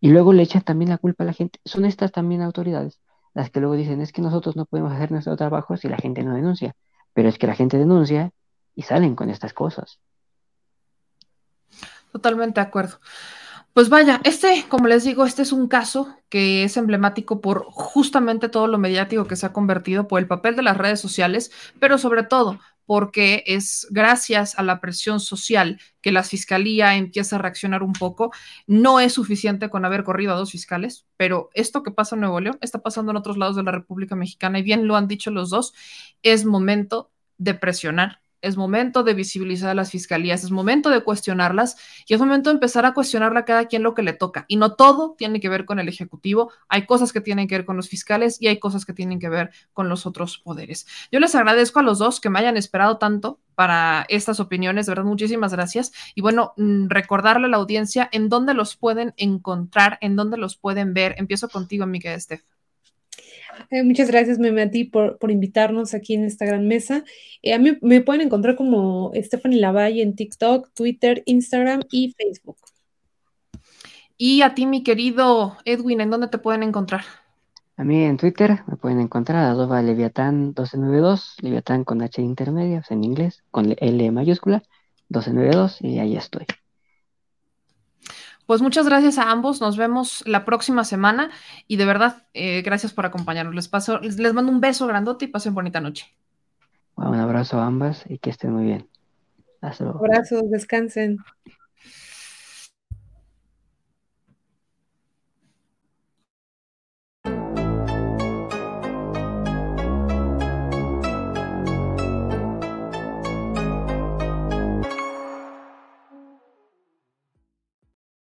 Y 0.00 0.08
luego 0.08 0.32
le 0.32 0.42
echan 0.42 0.62
también 0.62 0.90
la 0.90 0.98
culpa 0.98 1.24
a 1.24 1.26
la 1.26 1.32
gente. 1.32 1.60
Son 1.64 1.84
estas 1.84 2.12
también 2.12 2.42
autoridades 2.42 3.00
las 3.34 3.50
que 3.50 3.60
luego 3.60 3.74
dicen, 3.74 4.00
es 4.00 4.12
que 4.12 4.22
nosotros 4.22 4.56
no 4.56 4.64
podemos 4.64 4.92
hacer 4.92 5.10
nuestro 5.10 5.36
trabajo 5.36 5.76
si 5.76 5.88
la 5.88 5.98
gente 5.98 6.22
no 6.22 6.34
denuncia. 6.34 6.74
Pero 7.12 7.28
es 7.28 7.36
que 7.36 7.48
la 7.48 7.54
gente 7.54 7.76
denuncia 7.76 8.30
y 8.76 8.82
salen 8.82 9.16
con 9.16 9.28
estas 9.28 9.52
cosas. 9.52 9.98
Totalmente 12.12 12.60
de 12.60 12.66
acuerdo. 12.66 12.98
Pues 13.74 13.88
vaya, 13.88 14.20
este, 14.22 14.64
como 14.68 14.86
les 14.86 15.02
digo, 15.02 15.26
este 15.26 15.42
es 15.42 15.50
un 15.50 15.66
caso 15.66 16.16
que 16.28 16.62
es 16.62 16.76
emblemático 16.76 17.40
por 17.40 17.64
justamente 17.64 18.48
todo 18.48 18.68
lo 18.68 18.78
mediático 18.78 19.26
que 19.26 19.34
se 19.34 19.46
ha 19.46 19.52
convertido, 19.52 20.06
por 20.06 20.20
el 20.20 20.28
papel 20.28 20.54
de 20.54 20.62
las 20.62 20.76
redes 20.76 21.00
sociales, 21.00 21.50
pero 21.80 21.98
sobre 21.98 22.22
todo 22.22 22.60
porque 22.86 23.42
es 23.46 23.88
gracias 23.90 24.56
a 24.60 24.62
la 24.62 24.80
presión 24.80 25.18
social 25.18 25.80
que 26.02 26.12
la 26.12 26.22
fiscalía 26.22 26.94
empieza 26.94 27.34
a 27.34 27.38
reaccionar 27.40 27.82
un 27.82 27.94
poco. 27.94 28.30
No 28.68 29.00
es 29.00 29.14
suficiente 29.14 29.68
con 29.70 29.84
haber 29.84 30.04
corrido 30.04 30.34
a 30.34 30.36
dos 30.36 30.52
fiscales, 30.52 31.06
pero 31.16 31.50
esto 31.54 31.82
que 31.82 31.90
pasa 31.90 32.14
en 32.14 32.20
Nuevo 32.20 32.38
León 32.38 32.58
está 32.60 32.80
pasando 32.80 33.10
en 33.10 33.16
otros 33.16 33.38
lados 33.38 33.56
de 33.56 33.64
la 33.64 33.72
República 33.72 34.14
Mexicana 34.14 34.60
y 34.60 34.62
bien 34.62 34.86
lo 34.86 34.94
han 34.94 35.08
dicho 35.08 35.32
los 35.32 35.50
dos, 35.50 35.74
es 36.22 36.44
momento 36.44 37.10
de 37.38 37.54
presionar 37.54 38.20
es 38.44 38.56
momento 38.56 39.02
de 39.02 39.14
visibilizar 39.14 39.70
a 39.70 39.74
las 39.74 39.90
fiscalías, 39.90 40.44
es 40.44 40.50
momento 40.50 40.90
de 40.90 41.02
cuestionarlas 41.02 41.76
y 42.06 42.14
es 42.14 42.20
momento 42.20 42.50
de 42.50 42.54
empezar 42.54 42.86
a 42.86 42.94
cuestionarle 42.94 43.40
a 43.40 43.44
cada 43.44 43.66
quien 43.66 43.82
lo 43.82 43.94
que 43.94 44.02
le 44.02 44.12
toca. 44.12 44.44
Y 44.48 44.56
no 44.56 44.74
todo 44.74 45.14
tiene 45.16 45.40
que 45.40 45.48
ver 45.48 45.64
con 45.64 45.78
el 45.78 45.88
Ejecutivo, 45.88 46.52
hay 46.68 46.86
cosas 46.86 47.12
que 47.12 47.20
tienen 47.20 47.48
que 47.48 47.56
ver 47.56 47.64
con 47.64 47.76
los 47.76 47.88
fiscales 47.88 48.40
y 48.40 48.48
hay 48.48 48.58
cosas 48.58 48.84
que 48.84 48.92
tienen 48.92 49.18
que 49.18 49.28
ver 49.28 49.50
con 49.72 49.88
los 49.88 50.06
otros 50.06 50.38
poderes. 50.38 50.86
Yo 51.10 51.20
les 51.20 51.34
agradezco 51.34 51.80
a 51.80 51.82
los 51.82 51.98
dos 51.98 52.20
que 52.20 52.30
me 52.30 52.38
hayan 52.38 52.56
esperado 52.56 52.98
tanto 52.98 53.40
para 53.54 54.04
estas 54.08 54.40
opiniones, 54.40 54.86
de 54.86 54.90
verdad, 54.90 55.04
muchísimas 55.04 55.52
gracias. 55.52 55.92
Y 56.14 56.20
bueno, 56.20 56.54
mm, 56.56 56.88
recordarle 56.88 57.46
a 57.46 57.50
la 57.50 57.56
audiencia 57.56 58.08
en 58.12 58.28
dónde 58.28 58.54
los 58.54 58.76
pueden 58.76 59.14
encontrar, 59.16 59.98
en 60.00 60.16
dónde 60.16 60.36
los 60.36 60.56
pueden 60.56 60.94
ver. 60.94 61.14
Empiezo 61.18 61.48
contigo, 61.48 61.86
mi 61.86 62.00
querida 62.00 62.20
Steph. 62.20 62.53
Eh, 63.70 63.82
muchas 63.82 64.08
gracias, 64.08 64.38
Meme, 64.38 64.62
a 64.62 64.70
ti 64.70 64.84
por, 64.84 65.18
por 65.18 65.30
invitarnos 65.30 65.94
aquí 65.94 66.14
en 66.14 66.24
esta 66.24 66.44
gran 66.44 66.66
mesa. 66.68 67.04
Eh, 67.42 67.54
a 67.54 67.58
mí 67.58 67.76
me 67.80 68.00
pueden 68.00 68.22
encontrar 68.22 68.56
como 68.56 69.12
Stephanie 69.14 69.60
Lavalle 69.60 70.02
en 70.02 70.14
TikTok, 70.14 70.70
Twitter, 70.74 71.22
Instagram 71.26 71.82
y 71.90 72.14
Facebook. 72.16 72.58
Y 74.16 74.42
a 74.42 74.54
ti, 74.54 74.66
mi 74.66 74.82
querido 74.82 75.56
Edwin, 75.64 76.00
¿en 76.00 76.10
dónde 76.10 76.28
te 76.28 76.38
pueden 76.38 76.62
encontrar? 76.62 77.04
A 77.76 77.82
mí 77.82 78.04
en 78.04 78.16
Twitter 78.16 78.62
me 78.68 78.76
pueden 78.76 79.00
encontrar 79.00 79.44
arroba 79.44 79.82
Leviatán 79.82 80.46
1292, 80.54 81.36
Leviatán 81.40 81.82
con 81.82 82.02
H 82.02 82.22
intermedia, 82.22 82.78
o 82.78 82.82
sea, 82.84 82.96
en 82.96 83.02
inglés, 83.02 83.42
con 83.50 83.74
L 83.76 84.10
mayúscula, 84.12 84.62
1292, 85.08 85.80
y 85.80 85.98
ahí 85.98 86.16
estoy. 86.16 86.46
Pues 88.46 88.60
muchas 88.60 88.86
gracias 88.86 89.18
a 89.18 89.30
ambos. 89.30 89.60
Nos 89.60 89.76
vemos 89.76 90.22
la 90.26 90.44
próxima 90.44 90.84
semana 90.84 91.30
y 91.66 91.76
de 91.76 91.84
verdad, 91.86 92.24
eh, 92.34 92.62
gracias 92.62 92.92
por 92.92 93.06
acompañarnos. 93.06 93.54
Les 93.54 93.68
paso, 93.68 93.98
les, 94.00 94.18
les 94.18 94.34
mando 94.34 94.52
un 94.52 94.60
beso 94.60 94.86
grandote 94.86 95.24
y 95.24 95.28
pasen 95.28 95.54
bonita 95.54 95.80
noche. 95.80 96.14
Bueno, 96.96 97.12
un 97.12 97.18
abrazo 97.18 97.58
a 97.58 97.66
ambas 97.66 98.04
y 98.08 98.18
que 98.18 98.30
estén 98.30 98.52
muy 98.52 98.64
bien. 98.64 98.88
Hasta 99.60 99.84
luego. 99.84 100.00
Abrazos, 100.00 100.50
descansen. 100.50 101.18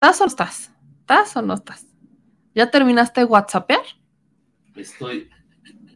¿Estás 0.05 0.21
o 0.21 0.25
no 0.25 0.27
estás? 0.27 0.71
¿Estás 0.99 1.35
o 1.35 1.41
no 1.41 1.53
estás? 1.55 1.85
¿Ya 2.53 2.69
terminaste 2.69 3.21
de 3.21 3.25
WhatsAppear? 3.25 3.81
Estoy 4.75 5.31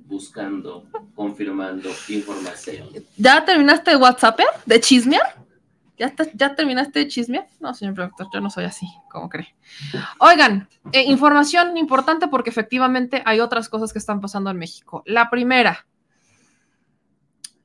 buscando, 0.06 0.88
confirmando 1.14 1.90
información. 2.08 2.90
¿Ya 3.18 3.46
terminaste 3.46 3.92
de 3.92 3.98
WhatsAppear? 3.98 4.50
¿De 4.66 4.80
chismear? 4.80 5.36
¿Ya, 5.96 6.12
¿Ya 6.34 6.56
terminaste 6.56 6.98
de 6.98 7.08
chismear? 7.08 7.46
No, 7.60 7.76
señor 7.76 7.94
productor, 7.94 8.30
yo 8.34 8.42
no 8.42 8.50
soy 8.50 8.64
así, 8.64 8.88
como 9.12 9.30
cree. 9.30 9.56
Oigan, 10.18 10.68
eh, 10.92 11.04
información 11.04 11.78
importante 11.78 12.28
porque 12.30 12.50
efectivamente 12.50 13.22
hay 13.28 13.42
otras 13.42 13.70
cosas 13.70 13.94
que 13.94 14.00
están 14.00 14.22
pasando 14.22 14.50
en 14.50 14.58
México. 14.58 15.04
La 15.06 15.30
primera, 15.30 15.86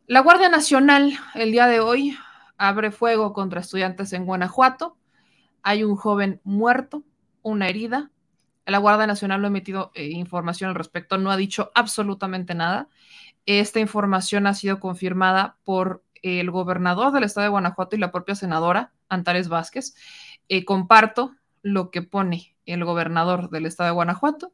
La 0.06 0.20
Guardia 0.20 0.50
Nacional 0.50 1.18
el 1.36 1.52
día 1.52 1.66
de 1.68 1.81
hoy 1.81 2.18
abre 2.58 2.90
fuego 2.90 3.32
contra 3.32 3.62
estudiantes 3.62 4.12
en 4.12 4.26
Guanajuato. 4.26 4.98
Hay 5.65 5.83
un 5.83 5.97
joven 5.97 6.41
muerto, 6.44 7.02
una 7.43 7.68
herida. 7.68 8.10
La 8.67 8.78
Guardia 8.78 9.07
Nacional 9.07 9.41
no 9.41 9.47
ha 9.47 9.51
emitido 9.51 9.91
eh, 9.94 10.10
información 10.10 10.68
al 10.68 10.76
respecto, 10.76 11.18
no 11.18 11.31
ha 11.31 11.36
dicho 11.36 11.73
absolutamente 11.75 12.55
nada. 12.55 12.89
Esta 13.47 13.81
información 13.81 14.47
ha 14.47 14.55
sido 14.55 14.78
confirmada 14.78 15.57
por 15.65 16.05
el 16.23 16.51
gobernador 16.51 17.12
del 17.12 17.25
estado 17.25 17.44
de 17.44 17.51
Guanajuato 17.51 17.97
y 17.97 17.99
la 17.99 18.12
propia 18.12 18.34
senadora 18.34 18.93
Antares 19.09 19.49
Vázquez. 19.49 19.94
Eh, 20.49 20.65
comparto 20.65 21.34
lo 21.62 21.91
que 21.91 22.02
pone 22.02 22.55
el 22.67 22.84
gobernador 22.84 23.51
del 23.51 23.67
estado 23.67 23.89
de 23.89 23.94
Guanajuato. 23.94 24.52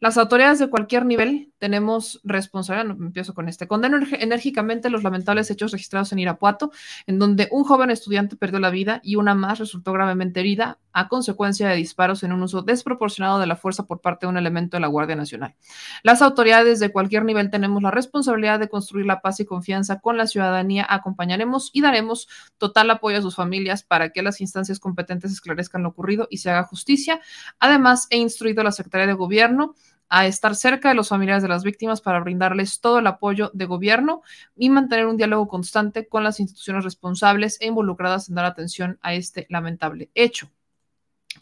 Las 0.00 0.16
autoridades 0.16 0.60
de 0.60 0.70
cualquier 0.70 1.04
nivel 1.04 1.52
tenemos 1.58 2.20
responsabilidad, 2.22 2.96
empiezo 3.00 3.34
con 3.34 3.48
este, 3.48 3.66
condeno 3.66 3.98
enérgicamente 4.12 4.90
los 4.90 5.02
lamentables 5.02 5.50
hechos 5.50 5.72
registrados 5.72 6.12
en 6.12 6.20
Irapuato, 6.20 6.70
en 7.08 7.18
donde 7.18 7.48
un 7.50 7.64
joven 7.64 7.90
estudiante 7.90 8.36
perdió 8.36 8.60
la 8.60 8.70
vida 8.70 9.00
y 9.02 9.16
una 9.16 9.34
más 9.34 9.58
resultó 9.58 9.92
gravemente 9.92 10.38
herida 10.38 10.78
a 10.92 11.08
consecuencia 11.08 11.68
de 11.68 11.74
disparos 11.74 12.22
en 12.22 12.32
un 12.32 12.42
uso 12.42 12.62
desproporcionado 12.62 13.40
de 13.40 13.46
la 13.46 13.56
fuerza 13.56 13.86
por 13.86 14.00
parte 14.00 14.26
de 14.26 14.30
un 14.30 14.36
elemento 14.36 14.76
de 14.76 14.80
la 14.80 14.86
Guardia 14.86 15.16
Nacional. 15.16 15.56
Las 16.04 16.22
autoridades 16.22 16.78
de 16.78 16.90
cualquier 16.90 17.24
nivel 17.24 17.50
tenemos 17.50 17.82
la 17.82 17.90
responsabilidad 17.90 18.60
de 18.60 18.68
construir 18.68 19.06
la 19.06 19.20
paz 19.20 19.40
y 19.40 19.44
confianza 19.46 19.98
con 19.98 20.16
la 20.16 20.28
ciudadanía, 20.28 20.86
acompañaremos 20.88 21.70
y 21.72 21.80
daremos 21.80 22.28
total 22.56 22.90
apoyo 22.90 23.18
a 23.18 23.22
sus 23.22 23.34
familias 23.34 23.82
para 23.82 24.10
que 24.10 24.22
las 24.22 24.40
instancias 24.40 24.78
competentes 24.78 25.32
esclarezcan 25.32 25.82
lo 25.82 25.88
ocurrido 25.88 26.28
y 26.30 26.38
se 26.38 26.50
haga 26.50 26.62
justicia. 26.62 27.20
Además, 27.58 28.06
he 28.10 28.16
instruido 28.16 28.60
a 28.60 28.64
la 28.64 28.72
Secretaría 28.72 29.08
de 29.08 29.12
Gobierno 29.12 29.74
a 30.08 30.26
estar 30.26 30.54
cerca 30.54 30.88
de 30.88 30.94
los 30.94 31.08
familiares 31.08 31.42
de 31.42 31.48
las 31.48 31.64
víctimas 31.64 32.00
para 32.00 32.20
brindarles 32.20 32.80
todo 32.80 32.98
el 32.98 33.06
apoyo 33.06 33.50
de 33.54 33.66
gobierno 33.66 34.22
y 34.56 34.70
mantener 34.70 35.06
un 35.06 35.16
diálogo 35.16 35.48
constante 35.48 36.08
con 36.08 36.24
las 36.24 36.40
instituciones 36.40 36.84
responsables 36.84 37.60
e 37.60 37.66
involucradas 37.66 38.28
en 38.28 38.34
dar 38.34 38.44
atención 38.44 38.98
a 39.02 39.14
este 39.14 39.46
lamentable 39.50 40.10
hecho. 40.14 40.50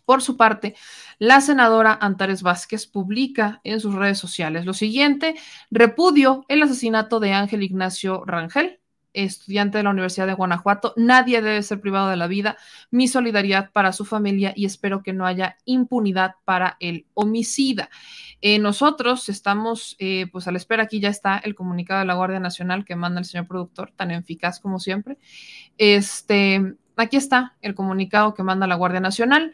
Por 0.05 0.23
su 0.23 0.36
parte, 0.36 0.75
la 1.19 1.41
senadora 1.41 1.99
Antares 2.01 2.43
Vázquez 2.43 2.86
publica 2.86 3.61
en 3.65 3.81
sus 3.81 3.95
redes 3.95 4.19
sociales 4.19 4.65
lo 4.65 4.75
siguiente, 4.75 5.36
repudio 5.70 6.45
el 6.49 6.62
asesinato 6.62 7.20
de 7.20 7.33
Ángel 7.33 7.62
Ignacio 7.62 8.25
Rangel, 8.25 8.81
estudiante 9.17 9.78
de 9.78 9.85
la 9.85 9.91
Universidad 9.91 10.27
de 10.27 10.35
Guanajuato. 10.35 10.93
Nadie 10.97 11.43
debe 11.43 11.62
ser 11.62 11.81
privado 11.81 12.09
de 12.09 12.17
la 12.17 12.27
vida. 12.27 12.57
Mi 12.91 13.09
solidaridad 13.09 13.70
para 13.73 13.93
su 13.93 14.05
familia 14.05 14.53
y 14.55 14.67
espero 14.67 15.03
que 15.03 15.12
no 15.12 15.27
haya 15.27 15.57
impunidad 15.65 16.35
para 16.45 16.77
el 16.81 17.07
homicida. 17.15 17.91
Eh, 18.43 18.59
nosotros 18.59 19.28
estamos 19.28 19.97
eh, 19.99 20.27
pues 20.31 20.47
a 20.47 20.53
la 20.53 20.59
espera, 20.59 20.85
aquí 20.85 21.01
ya 21.01 21.09
está 21.09 21.39
el 21.39 21.55
comunicado 21.55 22.01
de 22.01 22.07
la 22.07 22.15
Guardia 22.15 22.41
Nacional 22.41 22.85
que 22.85 22.95
manda 22.95 23.19
el 23.19 23.25
señor 23.25 23.47
productor, 23.47 23.93
tan 23.97 24.11
eficaz 24.11 24.61
como 24.61 24.78
siempre. 24.78 25.19
Este, 25.78 26.77
aquí 26.97 27.17
está 27.17 27.57
el 27.62 27.75
comunicado 27.75 28.35
que 28.35 28.43
manda 28.43 28.67
la 28.67 28.75
Guardia 28.75 29.01
Nacional. 29.01 29.53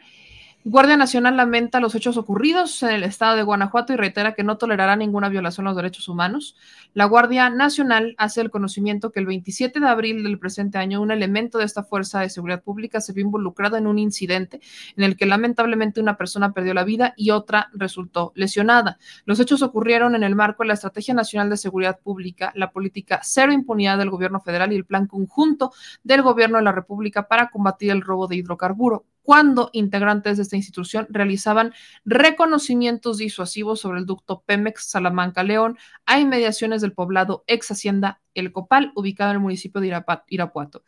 Guardia 0.65 0.95
Nacional 0.95 1.35
lamenta 1.35 1.81
los 1.81 1.93
hechos 1.93 2.15
ocurridos 2.15 2.81
en 2.83 2.91
el 2.91 3.03
estado 3.03 3.35
de 3.35 3.43
Guanajuato 3.43 3.91
y 3.91 3.97
reitera 3.97 4.33
que 4.33 4.45
no 4.45 4.57
tolerará 4.57 4.95
ninguna 4.95 5.27
violación 5.27 5.67
a 5.67 5.71
los 5.71 5.75
derechos 5.75 6.07
humanos. 6.07 6.55
La 6.93 7.03
Guardia 7.03 7.49
Nacional 7.49 8.15
hace 8.17 8.39
el 8.39 8.49
conocimiento 8.49 9.11
que 9.11 9.19
el 9.19 9.25
27 9.25 9.81
de 9.81 9.87
abril 9.87 10.23
del 10.23 10.39
presente 10.39 10.77
año 10.77 11.01
un 11.01 11.11
elemento 11.11 11.57
de 11.57 11.65
esta 11.65 11.83
Fuerza 11.83 12.21
de 12.21 12.29
Seguridad 12.29 12.63
Pública 12.63 13.01
se 13.01 13.11
vio 13.11 13.25
involucrado 13.25 13.75
en 13.75 13.87
un 13.87 13.99
incidente 13.99 14.61
en 14.95 15.03
el 15.03 15.17
que 15.17 15.25
lamentablemente 15.25 15.99
una 15.99 16.15
persona 16.15 16.53
perdió 16.53 16.73
la 16.73 16.85
vida 16.85 17.13
y 17.17 17.31
otra 17.31 17.69
resultó 17.73 18.31
lesionada. 18.33 18.97
Los 19.25 19.41
hechos 19.41 19.63
ocurrieron 19.63 20.15
en 20.15 20.23
el 20.23 20.33
marco 20.33 20.63
de 20.63 20.67
la 20.67 20.75
Estrategia 20.75 21.13
Nacional 21.13 21.49
de 21.49 21.57
Seguridad 21.57 21.99
Pública, 21.99 22.53
la 22.55 22.71
política 22.71 23.19
cero 23.21 23.51
impunidad 23.51 23.97
del 23.97 24.11
gobierno 24.11 24.39
federal 24.39 24.71
y 24.71 24.77
el 24.77 24.85
plan 24.85 25.07
conjunto 25.07 25.73
del 26.03 26.21
gobierno 26.21 26.57
de 26.57 26.63
la 26.63 26.71
República 26.71 27.27
para 27.27 27.49
combatir 27.49 27.91
el 27.91 27.99
robo 27.99 28.27
de 28.27 28.37
hidrocarburo 28.37 29.03
cuando 29.23 29.69
integrantes 29.73 30.37
de 30.37 30.43
esta 30.43 30.57
institución 30.57 31.07
realizaban 31.09 31.73
reconocimientos 32.05 33.17
disuasivos 33.17 33.79
sobre 33.79 33.99
el 33.99 34.05
ducto 34.05 34.43
Pemex 34.45 34.85
Salamanca 34.89 35.43
León 35.43 35.77
a 36.05 36.19
inmediaciones 36.19 36.81
del 36.81 36.93
poblado 36.93 37.43
ex 37.47 37.71
Hacienda 37.71 38.21
El 38.35 38.51
Copal, 38.51 38.91
ubicado 38.95 39.31
en 39.31 39.37
el 39.37 39.41
municipio 39.41 39.81
de 39.81 40.03
Irapuato. 40.27 40.83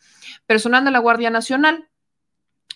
Personal 0.46 0.86
de 0.86 0.92
la 0.92 1.00
Guardia 1.00 1.30
Nacional 1.30 1.90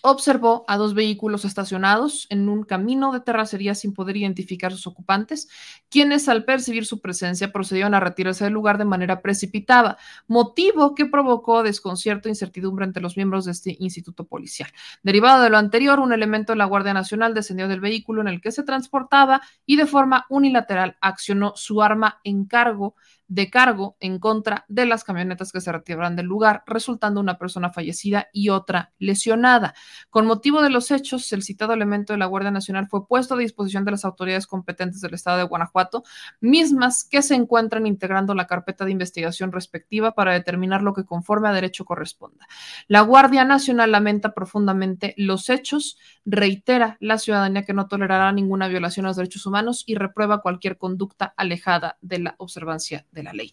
observó 0.02 0.64
a 0.68 0.76
dos 0.76 0.94
vehículos 0.94 1.44
estacionados 1.44 2.26
en 2.30 2.48
un 2.48 2.64
camino 2.64 3.12
de 3.12 3.20
terracería 3.20 3.74
sin 3.74 3.94
poder 3.94 4.16
identificar 4.16 4.72
sus 4.72 4.86
ocupantes, 4.86 5.48
quienes 5.88 6.28
al 6.28 6.44
percibir 6.44 6.86
su 6.86 7.00
presencia 7.00 7.52
procedieron 7.52 7.94
a 7.94 8.00
retirarse 8.00 8.44
del 8.44 8.52
lugar 8.52 8.78
de 8.78 8.84
manera 8.84 9.20
precipitada, 9.22 9.98
motivo 10.26 10.94
que 10.94 11.06
provocó 11.06 11.62
desconcierto 11.62 12.28
e 12.28 12.32
incertidumbre 12.32 12.84
entre 12.84 13.02
los 13.02 13.16
miembros 13.16 13.44
de 13.44 13.52
este 13.52 13.76
instituto 13.78 14.24
policial. 14.24 14.70
Derivado 15.02 15.42
de 15.42 15.50
lo 15.50 15.58
anterior, 15.58 16.00
un 16.00 16.12
elemento 16.12 16.52
de 16.52 16.58
la 16.58 16.64
Guardia 16.64 16.94
Nacional 16.94 17.34
descendió 17.34 17.68
del 17.68 17.80
vehículo 17.80 18.20
en 18.20 18.28
el 18.28 18.40
que 18.40 18.52
se 18.52 18.62
transportaba 18.62 19.40
y 19.66 19.76
de 19.76 19.86
forma 19.86 20.26
unilateral 20.28 20.96
accionó 21.00 21.52
su 21.56 21.82
arma 21.82 22.20
en 22.24 22.44
cargo 22.44 22.94
de 23.30 23.48
cargo 23.48 23.96
en 24.00 24.18
contra 24.18 24.64
de 24.68 24.86
las 24.86 25.04
camionetas 25.04 25.52
que 25.52 25.60
se 25.60 25.70
retiraron 25.70 26.16
del 26.16 26.26
lugar, 26.26 26.64
resultando 26.66 27.20
una 27.20 27.38
persona 27.38 27.70
fallecida 27.70 28.26
y 28.32 28.48
otra 28.48 28.92
lesionada. 28.98 29.72
Con 30.10 30.26
motivo 30.26 30.62
de 30.62 30.70
los 30.70 30.90
hechos, 30.90 31.32
el 31.32 31.44
citado 31.44 31.72
elemento 31.72 32.12
de 32.12 32.18
la 32.18 32.26
Guardia 32.26 32.50
Nacional 32.50 32.88
fue 32.88 33.06
puesto 33.06 33.34
a 33.34 33.38
disposición 33.38 33.84
de 33.84 33.92
las 33.92 34.04
autoridades 34.04 34.48
competentes 34.48 35.00
del 35.00 35.14
estado 35.14 35.38
de 35.38 35.44
Guanajuato, 35.44 36.02
mismas 36.40 37.04
que 37.04 37.22
se 37.22 37.36
encuentran 37.36 37.86
integrando 37.86 38.34
la 38.34 38.48
carpeta 38.48 38.84
de 38.84 38.90
investigación 38.90 39.52
respectiva 39.52 40.12
para 40.12 40.32
determinar 40.32 40.82
lo 40.82 40.92
que 40.92 41.04
conforme 41.04 41.48
a 41.48 41.52
derecho 41.52 41.84
corresponda. 41.84 42.48
La 42.88 43.02
Guardia 43.02 43.44
Nacional 43.44 43.92
lamenta 43.92 44.34
profundamente 44.34 45.14
los 45.16 45.50
hechos, 45.50 45.98
reitera 46.24 46.96
la 46.98 47.16
ciudadanía 47.16 47.62
que 47.62 47.74
no 47.74 47.86
tolerará 47.86 48.32
ninguna 48.32 48.66
violación 48.66 49.06
a 49.06 49.10
los 49.10 49.16
derechos 49.16 49.46
humanos 49.46 49.84
y 49.86 49.94
reprueba 49.94 50.42
cualquier 50.42 50.78
conducta 50.78 51.32
alejada 51.36 51.96
de 52.00 52.18
la 52.18 52.34
observancia 52.38 53.06
de 53.12 53.19
la 53.22 53.32
ley. 53.32 53.52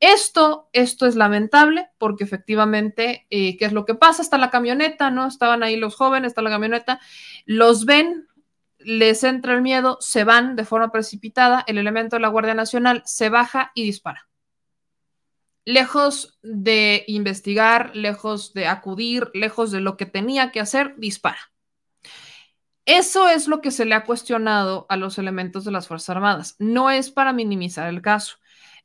Esto, 0.00 0.68
esto 0.72 1.06
es 1.06 1.16
lamentable 1.16 1.88
porque 1.98 2.24
efectivamente, 2.24 3.26
eh, 3.30 3.56
¿qué 3.56 3.64
es 3.64 3.72
lo 3.72 3.84
que 3.84 3.94
pasa? 3.94 4.22
Está 4.22 4.38
la 4.38 4.50
camioneta, 4.50 5.10
¿no? 5.10 5.26
Estaban 5.26 5.62
ahí 5.62 5.76
los 5.76 5.94
jóvenes, 5.94 6.28
está 6.28 6.42
la 6.42 6.50
camioneta, 6.50 7.00
los 7.44 7.84
ven, 7.84 8.26
les 8.78 9.24
entra 9.24 9.54
el 9.54 9.62
miedo, 9.62 9.98
se 10.00 10.24
van 10.24 10.56
de 10.56 10.64
forma 10.64 10.92
precipitada, 10.92 11.64
el 11.66 11.78
elemento 11.78 12.16
de 12.16 12.20
la 12.20 12.28
Guardia 12.28 12.54
Nacional 12.54 13.02
se 13.04 13.28
baja 13.28 13.72
y 13.74 13.84
dispara. 13.84 14.28
Lejos 15.64 16.38
de 16.42 17.04
investigar, 17.08 17.96
lejos 17.96 18.54
de 18.54 18.68
acudir, 18.68 19.30
lejos 19.34 19.72
de 19.72 19.80
lo 19.80 19.96
que 19.96 20.06
tenía 20.06 20.52
que 20.52 20.60
hacer, 20.60 20.94
dispara. 20.96 21.40
Eso 22.86 23.28
es 23.28 23.48
lo 23.48 23.60
que 23.60 23.72
se 23.72 23.84
le 23.84 23.96
ha 23.96 24.04
cuestionado 24.04 24.86
a 24.88 24.96
los 24.96 25.18
elementos 25.18 25.64
de 25.64 25.72
las 25.72 25.88
Fuerzas 25.88 26.10
Armadas. 26.10 26.54
No 26.60 26.88
es 26.88 27.10
para 27.10 27.32
minimizar 27.32 27.88
el 27.88 28.00
caso 28.00 28.36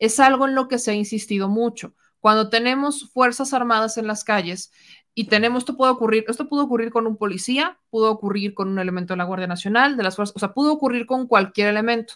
es 0.02 0.20
algo 0.20 0.48
en 0.48 0.56
lo 0.56 0.68
que 0.68 0.80
se 0.80 0.92
ha 0.92 0.96
insistido 0.96 1.48
mucho. 1.48 1.94
Cuando 2.20 2.50
tenemos 2.50 3.12
fuerzas 3.12 3.54
armadas 3.54 3.98
en 3.98 4.08
las 4.08 4.24
calles 4.24 4.72
y 5.14 5.26
tenemos, 5.26 5.60
esto 5.60 5.78
puede 5.78 5.92
ocurrir, 5.92 6.26
esto 6.28 6.50
pudo 6.50 6.64
ocurrir 6.64 6.90
con 6.90 7.06
un 7.06 7.18
policía, 7.18 7.80
pudo 7.92 8.12
ocurrir 8.12 8.56
con 8.56 8.68
un 8.68 8.80
elemento 8.80 9.14
de 9.14 9.20
la 9.20 9.26
Guardia 9.26 9.46
Nacional, 9.46 9.98
de 9.98 10.04
las 10.04 10.16
fuerzas, 10.16 10.36
o 10.36 10.40
sea, 10.40 10.54
pudo 10.54 10.74
ocurrir 10.74 11.06
con 11.06 11.28
cualquier 11.28 11.68
elemento. 11.68 12.16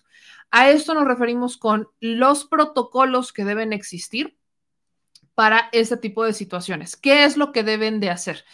A 0.49 0.71
esto 0.71 0.95
nos 0.95 1.05
referimos 1.05 1.57
con 1.57 1.87
los 1.99 2.45
protocolos 2.45 3.31
que 3.31 3.45
deben 3.45 3.71
existir 3.71 4.35
para 5.35 5.69
este 5.71 5.97
tipo 5.97 6.23
de 6.23 6.33
situaciones. 6.33 6.95
¿Qué 6.95 7.23
es 7.23 7.37
lo 7.37 7.51
que 7.51 7.61
deben 7.61 7.99
de 7.99 8.09
hacer? 8.09 8.45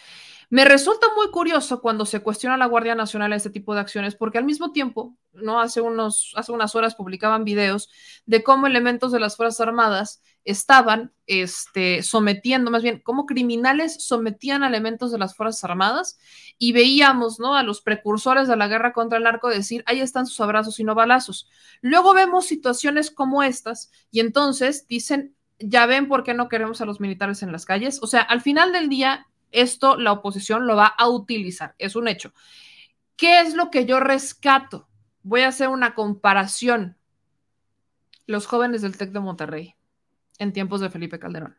Me 0.52 0.66
resulta 0.66 1.06
muy 1.16 1.30
curioso 1.30 1.80
cuando 1.80 2.04
se 2.04 2.20
cuestiona 2.20 2.56
a 2.56 2.58
la 2.58 2.66
Guardia 2.66 2.94
Nacional 2.94 3.32
este 3.32 3.48
tipo 3.48 3.72
de 3.74 3.80
acciones, 3.80 4.14
porque 4.14 4.36
al 4.36 4.44
mismo 4.44 4.70
tiempo, 4.70 5.16
no 5.32 5.58
hace, 5.62 5.80
unos, 5.80 6.34
hace 6.36 6.52
unas 6.52 6.74
horas 6.74 6.94
publicaban 6.94 7.44
videos 7.44 7.88
de 8.26 8.42
cómo 8.42 8.66
elementos 8.66 9.12
de 9.12 9.18
las 9.18 9.34
Fuerzas 9.34 9.66
Armadas 9.66 10.20
estaban 10.44 11.10
este, 11.26 12.02
sometiendo, 12.02 12.70
más 12.70 12.82
bien, 12.82 13.00
cómo 13.02 13.24
criminales 13.24 14.04
sometían 14.04 14.62
a 14.62 14.68
elementos 14.68 15.10
de 15.10 15.16
las 15.16 15.34
Fuerzas 15.34 15.64
Armadas 15.64 16.18
y 16.58 16.72
veíamos 16.72 17.40
¿no? 17.40 17.56
a 17.56 17.62
los 17.62 17.80
precursores 17.80 18.46
de 18.46 18.56
la 18.56 18.68
guerra 18.68 18.92
contra 18.92 19.16
el 19.16 19.24
narco 19.24 19.48
decir, 19.48 19.82
ahí 19.86 20.00
están 20.02 20.26
sus 20.26 20.38
abrazos 20.42 20.78
y 20.78 20.84
no 20.84 20.94
balazos. 20.94 21.48
Luego 21.80 22.12
vemos 22.12 22.44
situaciones 22.44 23.10
como 23.10 23.42
estas 23.42 23.90
y 24.10 24.20
entonces 24.20 24.86
dicen, 24.86 25.34
ya 25.58 25.86
ven 25.86 26.08
por 26.08 26.24
qué 26.24 26.34
no 26.34 26.50
queremos 26.50 26.82
a 26.82 26.84
los 26.84 27.00
militares 27.00 27.42
en 27.42 27.52
las 27.52 27.64
calles. 27.64 28.00
O 28.02 28.06
sea, 28.06 28.20
al 28.20 28.42
final 28.42 28.72
del 28.72 28.90
día, 28.90 29.28
esto 29.52 29.96
la 29.96 30.12
oposición 30.12 30.66
lo 30.66 30.76
va 30.76 30.86
a 30.86 31.08
utilizar, 31.08 31.74
es 31.78 31.96
un 31.96 32.08
hecho. 32.08 32.32
¿Qué 33.16 33.40
es 33.40 33.54
lo 33.54 33.70
que 33.70 33.86
yo 33.86 34.00
rescato? 34.00 34.88
Voy 35.22 35.42
a 35.42 35.48
hacer 35.48 35.68
una 35.68 35.94
comparación. 35.94 36.96
Los 38.26 38.46
jóvenes 38.46 38.82
del 38.82 38.96
TEC 38.96 39.12
de 39.12 39.20
Monterrey 39.20 39.76
en 40.38 40.52
tiempos 40.52 40.80
de 40.80 40.90
Felipe 40.90 41.18
Calderón. 41.18 41.56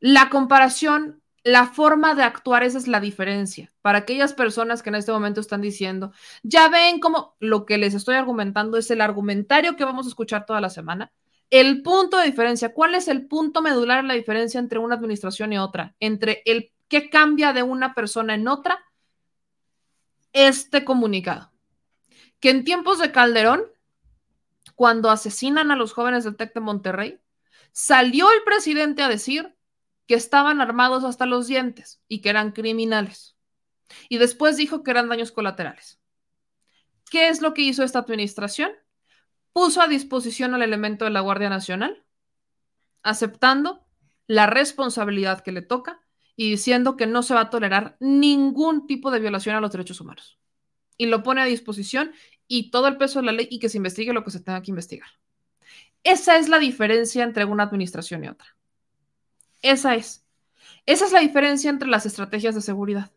La 0.00 0.28
comparación, 0.28 1.22
la 1.42 1.66
forma 1.66 2.14
de 2.14 2.22
actuar, 2.22 2.62
esa 2.64 2.78
es 2.78 2.86
la 2.86 3.00
diferencia. 3.00 3.72
Para 3.80 3.98
aquellas 3.98 4.34
personas 4.34 4.82
que 4.82 4.90
en 4.90 4.96
este 4.96 5.12
momento 5.12 5.40
están 5.40 5.62
diciendo, 5.62 6.12
ya 6.42 6.68
ven 6.68 7.00
cómo 7.00 7.36
lo 7.40 7.64
que 7.64 7.78
les 7.78 7.94
estoy 7.94 8.16
argumentando 8.16 8.76
es 8.76 8.90
el 8.90 9.00
argumentario 9.00 9.76
que 9.76 9.84
vamos 9.84 10.06
a 10.06 10.10
escuchar 10.10 10.44
toda 10.44 10.60
la 10.60 10.70
semana. 10.70 11.12
El 11.50 11.82
punto 11.82 12.18
de 12.18 12.26
diferencia, 12.26 12.72
¿cuál 12.74 12.94
es 12.94 13.08
el 13.08 13.26
punto 13.26 13.62
medular 13.62 14.04
la 14.04 14.14
diferencia 14.14 14.58
entre 14.58 14.78
una 14.78 14.96
administración 14.96 15.52
y 15.52 15.58
otra? 15.58 15.94
Entre 16.00 16.42
el 16.44 16.72
que 16.88 17.08
cambia 17.08 17.52
de 17.52 17.62
una 17.62 17.94
persona 17.94 18.34
en 18.34 18.48
otra, 18.48 18.84
este 20.32 20.84
comunicado. 20.84 21.52
Que 22.40 22.50
en 22.50 22.64
tiempos 22.64 22.98
de 22.98 23.12
Calderón, 23.12 23.64
cuando 24.74 25.10
asesinan 25.10 25.70
a 25.70 25.76
los 25.76 25.92
jóvenes 25.92 26.24
del 26.24 26.36
TEC 26.36 26.54
de 26.54 26.60
Monterrey, 26.60 27.20
salió 27.72 28.30
el 28.32 28.42
presidente 28.42 29.02
a 29.02 29.08
decir 29.08 29.56
que 30.06 30.14
estaban 30.14 30.60
armados 30.60 31.04
hasta 31.04 31.26
los 31.26 31.46
dientes 31.46 32.00
y 32.08 32.20
que 32.20 32.30
eran 32.30 32.52
criminales. 32.52 33.36
Y 34.08 34.18
después 34.18 34.56
dijo 34.56 34.82
que 34.82 34.90
eran 34.90 35.08
daños 35.08 35.32
colaterales. 35.32 36.00
¿Qué 37.10 37.28
es 37.28 37.40
lo 37.40 37.54
que 37.54 37.62
hizo 37.62 37.82
esta 37.84 38.00
administración? 38.00 38.70
Puso 39.56 39.80
a 39.80 39.88
disposición 39.88 40.52
al 40.52 40.60
elemento 40.60 41.06
de 41.06 41.10
la 41.10 41.22
Guardia 41.22 41.48
Nacional, 41.48 42.04
aceptando 43.02 43.86
la 44.26 44.46
responsabilidad 44.46 45.40
que 45.40 45.50
le 45.50 45.62
toca 45.62 46.02
y 46.36 46.50
diciendo 46.50 46.98
que 46.98 47.06
no 47.06 47.22
se 47.22 47.32
va 47.32 47.40
a 47.40 47.48
tolerar 47.48 47.96
ningún 47.98 48.86
tipo 48.86 49.10
de 49.10 49.18
violación 49.18 49.56
a 49.56 49.62
los 49.62 49.72
derechos 49.72 49.98
humanos. 50.02 50.38
Y 50.98 51.06
lo 51.06 51.22
pone 51.22 51.40
a 51.40 51.46
disposición 51.46 52.12
y 52.46 52.70
todo 52.70 52.86
el 52.86 52.98
peso 52.98 53.20
de 53.20 53.24
la 53.24 53.32
ley 53.32 53.48
y 53.50 53.58
que 53.58 53.70
se 53.70 53.78
investigue 53.78 54.12
lo 54.12 54.24
que 54.24 54.30
se 54.30 54.40
tenga 54.40 54.60
que 54.60 54.72
investigar. 54.72 55.08
Esa 56.04 56.36
es 56.36 56.50
la 56.50 56.58
diferencia 56.58 57.24
entre 57.24 57.46
una 57.46 57.62
administración 57.62 58.24
y 58.24 58.28
otra. 58.28 58.58
Esa 59.62 59.94
es. 59.94 60.26
Esa 60.84 61.06
es 61.06 61.12
la 61.12 61.20
diferencia 61.20 61.70
entre 61.70 61.88
las 61.88 62.04
estrategias 62.04 62.54
de 62.54 62.60
seguridad, 62.60 63.10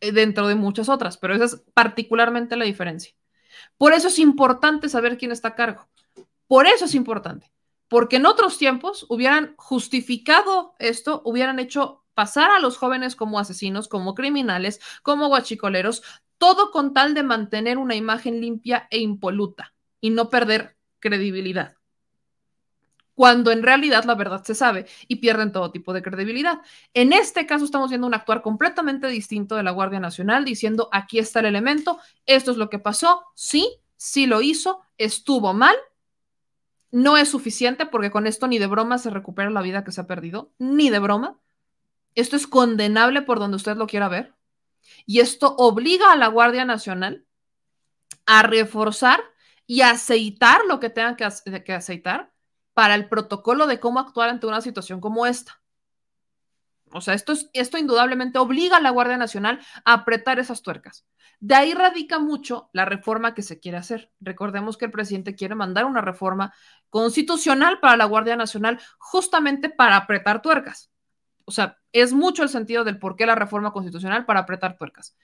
eh, 0.00 0.10
dentro 0.12 0.48
de 0.48 0.54
muchas 0.54 0.88
otras, 0.88 1.18
pero 1.18 1.34
esa 1.34 1.44
es 1.44 1.62
particularmente 1.74 2.56
la 2.56 2.64
diferencia. 2.64 3.12
Por 3.76 3.92
eso 3.92 4.08
es 4.08 4.18
importante 4.18 4.88
saber 4.88 5.18
quién 5.18 5.32
está 5.32 5.48
a 5.48 5.54
cargo. 5.54 5.88
Por 6.46 6.66
eso 6.66 6.84
es 6.84 6.94
importante, 6.94 7.50
porque 7.88 8.16
en 8.16 8.26
otros 8.26 8.58
tiempos 8.58 9.06
hubieran 9.08 9.54
justificado 9.56 10.74
esto, 10.78 11.22
hubieran 11.24 11.58
hecho 11.58 12.04
pasar 12.14 12.50
a 12.50 12.58
los 12.58 12.76
jóvenes 12.76 13.16
como 13.16 13.38
asesinos, 13.38 13.88
como 13.88 14.14
criminales, 14.14 14.80
como 15.02 15.28
guachicoleros, 15.28 16.02
todo 16.38 16.70
con 16.70 16.92
tal 16.92 17.14
de 17.14 17.22
mantener 17.22 17.78
una 17.78 17.94
imagen 17.94 18.40
limpia 18.40 18.88
e 18.90 18.98
impoluta 18.98 19.74
y 20.00 20.10
no 20.10 20.28
perder 20.28 20.76
credibilidad 20.98 21.79
cuando 23.20 23.50
en 23.50 23.62
realidad 23.62 24.04
la 24.04 24.14
verdad 24.14 24.42
se 24.44 24.54
sabe 24.54 24.86
y 25.06 25.16
pierden 25.16 25.52
todo 25.52 25.70
tipo 25.70 25.92
de 25.92 26.00
credibilidad. 26.00 26.62
En 26.94 27.12
este 27.12 27.44
caso 27.44 27.66
estamos 27.66 27.90
viendo 27.90 28.06
un 28.06 28.14
actuar 28.14 28.40
completamente 28.40 29.08
distinto 29.08 29.56
de 29.56 29.62
la 29.62 29.72
Guardia 29.72 30.00
Nacional 30.00 30.42
diciendo, 30.46 30.88
aquí 30.90 31.18
está 31.18 31.40
el 31.40 31.44
elemento, 31.44 31.98
esto 32.24 32.50
es 32.50 32.56
lo 32.56 32.70
que 32.70 32.78
pasó, 32.78 33.26
sí, 33.34 33.76
sí 33.98 34.24
lo 34.24 34.40
hizo, 34.40 34.80
estuvo 34.96 35.52
mal, 35.52 35.76
no 36.92 37.18
es 37.18 37.28
suficiente 37.28 37.84
porque 37.84 38.10
con 38.10 38.26
esto 38.26 38.48
ni 38.48 38.58
de 38.58 38.68
broma 38.68 38.96
se 38.96 39.10
recupera 39.10 39.50
la 39.50 39.60
vida 39.60 39.84
que 39.84 39.92
se 39.92 40.00
ha 40.00 40.06
perdido, 40.06 40.54
ni 40.58 40.88
de 40.88 41.00
broma. 41.00 41.38
Esto 42.14 42.36
es 42.36 42.46
condenable 42.46 43.20
por 43.20 43.38
donde 43.38 43.58
usted 43.58 43.76
lo 43.76 43.86
quiera 43.86 44.08
ver. 44.08 44.34
Y 45.04 45.20
esto 45.20 45.56
obliga 45.58 46.10
a 46.10 46.16
la 46.16 46.28
Guardia 46.28 46.64
Nacional 46.64 47.26
a 48.24 48.44
reforzar 48.44 49.20
y 49.66 49.82
aceitar 49.82 50.62
lo 50.66 50.80
que 50.80 50.88
tengan 50.88 51.16
que, 51.16 51.28
que 51.64 51.74
aceitar 51.74 52.29
para 52.80 52.94
el 52.94 53.10
protocolo 53.10 53.66
de 53.66 53.78
cómo 53.78 54.00
actuar 54.00 54.30
ante 54.30 54.46
una 54.46 54.62
situación 54.62 55.02
como 55.02 55.26
esta. 55.26 55.60
O 56.92 57.02
sea, 57.02 57.12
esto, 57.12 57.34
es, 57.34 57.50
esto 57.52 57.76
indudablemente 57.76 58.38
obliga 58.38 58.78
a 58.78 58.80
la 58.80 58.88
Guardia 58.88 59.18
Nacional 59.18 59.60
a 59.84 59.92
apretar 59.92 60.38
esas 60.38 60.62
tuercas. 60.62 61.04
De 61.40 61.54
ahí 61.54 61.74
radica 61.74 62.18
mucho 62.18 62.70
la 62.72 62.86
reforma 62.86 63.34
que 63.34 63.42
se 63.42 63.60
quiere 63.60 63.76
hacer. 63.76 64.10
Recordemos 64.18 64.78
que 64.78 64.86
el 64.86 64.92
presidente 64.92 65.34
quiere 65.34 65.54
mandar 65.54 65.84
una 65.84 66.00
reforma 66.00 66.54
constitucional 66.88 67.80
para 67.80 67.98
la 67.98 68.06
Guardia 68.06 68.36
Nacional 68.36 68.80
justamente 68.96 69.68
para 69.68 69.96
apretar 69.96 70.40
tuercas. 70.40 70.90
O 71.44 71.50
sea, 71.50 71.76
es 71.92 72.14
mucho 72.14 72.42
el 72.42 72.48
sentido 72.48 72.82
del 72.84 72.98
por 72.98 73.14
qué 73.14 73.26
la 73.26 73.34
reforma 73.34 73.74
constitucional 73.74 74.24
para 74.24 74.40
apretar 74.40 74.78
tuercas. 74.78 75.14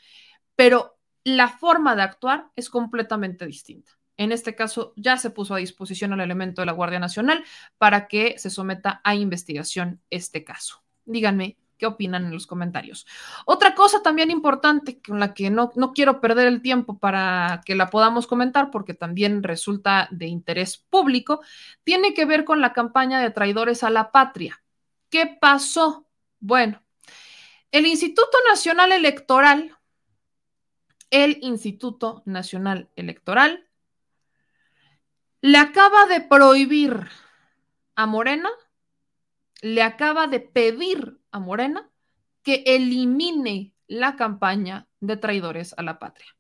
Pero 0.57 0.99
la 1.25 1.49
forma 1.49 1.97
de 1.97 2.03
actuar 2.03 2.51
es 2.55 2.69
completamente 2.69 3.47
distinta. 3.47 3.93
En 4.17 4.33
este 4.33 4.55
caso, 4.55 4.93
ya 4.97 5.17
se 5.17 5.31
puso 5.31 5.55
a 5.55 5.59
disposición 5.59 6.13
el 6.13 6.21
elemento 6.21 6.63
de 6.63 6.67
la 6.67 6.73
Guardia 6.73 6.99
Nacional 6.99 7.45
para 7.79 8.09
que 8.09 8.39
se 8.39 8.51
someta 8.51 9.01
a 9.05 9.15
investigación 9.15 10.01
este 10.11 10.45
caso. 10.45 10.83
Díganme 11.05 11.57
qué 11.77 11.87
opinan 11.87 12.25
en 12.25 12.33
los 12.33 12.47
comentarios. 12.47 13.07
Otra 13.45 13.75
cosa 13.75 14.03
también 14.03 14.31
importante 14.31 15.01
con 15.01 15.21
la 15.21 15.35
que 15.35 15.51
no, 15.51 15.73
no 15.77 15.93
quiero 15.93 16.21
perder 16.21 16.47
el 16.49 16.63
tiempo 16.63 16.99
para 16.99 17.61
que 17.65 17.75
la 17.75 17.91
podamos 17.91 18.27
comentar, 18.27 18.71
porque 18.71 18.95
también 18.95 19.43
resulta 19.43 20.09
de 20.11 20.27
interés 20.27 20.79
público, 20.79 21.43
tiene 21.85 22.15
que 22.15 22.25
ver 22.25 22.45
con 22.45 22.61
la 22.61 22.73
campaña 22.73 23.21
de 23.21 23.31
traidores 23.31 23.83
a 23.83 23.91
la 23.91 24.11
patria. 24.11 24.63
¿Qué 25.11 25.27
pasó? 25.27 26.07
Bueno, 26.41 26.83
el 27.73 27.87
Instituto 27.87 28.39
Nacional 28.49 28.93
Electoral, 28.93 29.77
el 31.11 31.39
Instituto 31.43 32.23
Nacional 32.25 32.89
Electoral, 32.97 33.66
le 35.41 35.59
acaba 35.59 36.07
de 36.07 36.21
prohibir 36.21 37.09
a 37.95 38.07
Morena, 38.07 38.51
le 39.63 39.83
acaba 39.83 40.27
de 40.27 40.41
pedir 40.41 41.19
a 41.31 41.39
Morena 41.39 41.91
que 42.43 42.63
elimine 42.67 43.73
la 43.87 44.17
campaña 44.17 44.89
de 45.01 45.17
traidores 45.17 45.75
a 45.77 45.83
la 45.83 45.99
patria. 45.99 46.37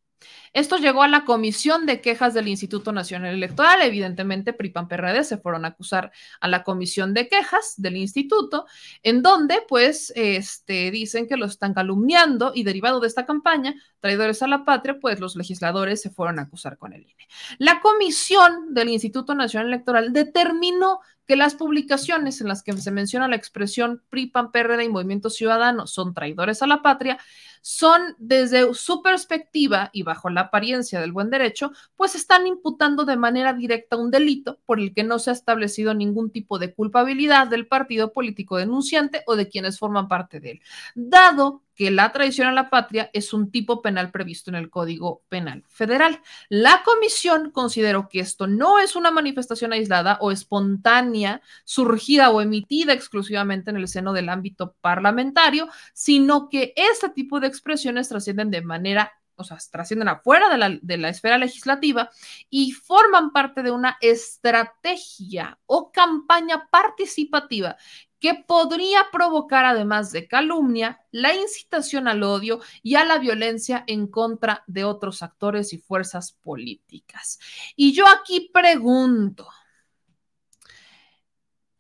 Esto 0.57 0.79
llegó 0.79 1.03
a 1.03 1.09
la 1.09 1.27
comisión 1.27 1.85
de 1.85 2.01
quejas 2.01 2.33
del 2.33 2.49
Instituto 2.49 2.91
Nacional 2.91 3.35
Electoral. 3.35 3.83
Evidentemente, 3.83 4.55
PRIPAN 4.55 4.89
PRD 4.89 5.23
se 5.23 5.37
fueron 5.37 5.67
a 5.67 5.69
acusar 5.69 6.13
a 6.41 6.49
la 6.49 6.65
comisión 6.65 7.13
de 7.13 7.29
quejas 7.29 7.75
del 7.77 7.99
instituto, 7.99 8.65
en 9.03 9.21
donde, 9.21 9.59
pues, 9.69 10.15
este, 10.17 10.91
dicen 10.91 11.29
que 11.29 11.37
lo 11.37 11.45
están 11.45 11.75
calumniando 11.75 12.53
y 12.55 12.63
derivado 12.63 13.01
de 13.01 13.09
esta 13.09 13.27
campaña, 13.27 13.75
traidores 14.01 14.43
a 14.43 14.49
la 14.49 14.65
patria, 14.65 14.97
pues 14.99 15.21
los 15.21 15.37
legisladores 15.37 16.01
se 16.01 16.09
fueron 16.09 16.39
a 16.39 16.45
acusar 16.45 16.79
con 16.79 16.95
el 16.95 17.03
INE. 17.03 17.29
La 17.59 17.81
comisión 17.83 18.73
del 18.73 18.89
Instituto 18.89 19.35
Nacional 19.35 19.69
Electoral 19.69 20.15
determinó 20.15 21.01
que 21.27 21.37
las 21.37 21.55
publicaciones 21.55 22.41
en 22.41 22.49
las 22.49 22.63
que 22.63 22.73
se 22.75 22.91
menciona 22.91 23.29
la 23.29 23.37
expresión 23.37 24.03
PRI, 24.09 24.29
PAN, 24.29 24.53
PRD 24.53 24.85
y 24.85 24.89
Movimiento 24.89 25.29
Ciudadano 25.29 25.87
son 25.87 26.15
traidores 26.15 26.63
a 26.63 26.67
la 26.67 26.83
patria, 26.83 27.19
son 27.63 28.15
desde 28.19 28.73
su 28.75 29.03
perspectiva 29.03 29.91
y 29.93 30.05
bajo 30.05 30.31
la 30.31 30.46
apariencia 30.47 31.01
del 31.01 31.13
buen 31.13 31.31
derecho, 31.31 31.73
pues 31.97 32.15
están 32.15 32.47
imputando 32.47 33.05
de 33.05 33.17
manera 33.17 33.53
directa 33.53 33.97
un 33.97 34.11
delito 34.11 34.59
por 34.67 34.81
el 34.81 34.95
que 34.95 35.05
no 35.05 35.19
se 35.19 35.31
ha 35.31 35.33
establecido 35.33 35.95
ningún 35.95 36.31
tipo 36.31 36.59
de 36.59 36.75
culpabilidad 36.75 37.47
del 37.47 37.67
partido 37.67 38.13
político 38.13 38.57
denunciante 38.57 39.23
o 39.27 39.37
de 39.37 39.49
quienes 39.49 39.79
forman 39.79 40.09
parte 40.09 40.41
de 40.41 40.53
él, 40.53 40.61
dado 40.95 41.63
que 41.77 41.91
la 41.91 42.11
traición 42.11 42.49
a 42.49 42.53
la 42.53 42.71
patria 42.71 43.11
es 43.13 43.33
un 43.33 43.51
tipo 43.51 43.83
penal 43.83 44.11
previsto 44.11 44.51
en 44.51 44.57
el 44.57 44.71
Código 44.71 45.23
Penal 45.29 45.63
Federal. 45.69 46.23
La 46.49 46.83
comisión 46.83 47.51
consideró 47.51 48.09
que 48.09 48.21
esto 48.21 48.47
no 48.47 48.79
es 48.81 48.97
una 48.97 49.11
manifestación 49.11 49.75
aislada 49.75 50.17
o 50.23 50.33
espontánea, 50.33 51.43
surgida 51.65 52.31
o 52.31 52.41
emitida 52.41 52.95
exclusivamente 52.95 53.71
en 53.71 53.77
el 53.77 53.89
seno 53.89 54.15
del 54.15 54.31
ámbito 54.31 54.75
parlamentario, 54.81 55.69
sino 55.93 56.49
que 56.49 56.73
este 56.77 57.11
tipo 57.11 57.41
de 57.41 57.49
expresiones 57.49 58.09
trascienden 58.09 58.51
de 58.51 58.63
manera 58.63 59.13
o 59.37 59.45
sea, 59.45 59.59
trascienden 59.71 60.09
afuera 60.09 60.49
de 60.49 60.59
la, 60.59 60.79
de 60.81 60.97
la, 60.97 61.09
esfera 61.09 61.39
legislativa 61.39 62.11
y 62.51 62.73
forman 62.73 63.33
parte 63.33 63.63
de 63.63 63.71
una 63.71 63.99
estrategia 64.01 65.59
o 65.67 65.93
campaña 65.93 66.69
participativa 66.71 67.77
que 68.19 68.35
podría 68.35 69.07
provocar, 69.13 69.65
además 69.65 70.11
de 70.11 70.27
calumnia, 70.27 71.01
la 71.11 71.35
incitación 71.35 72.09
al 72.09 72.23
odio 72.23 72.61
y 72.83 72.95
a 72.95 73.05
la 73.05 73.19
violencia 73.19 73.85
en 73.87 74.07
contra 74.07 74.65
de 74.67 74.85
otros 74.85 75.23
actores 75.23 75.73
y 75.73 75.79
fuerzas 75.79 76.33
políticas. 76.33 77.39
Y 77.77 77.93
yo 77.93 78.07
aquí 78.09 78.51
pregunto, 78.53 79.49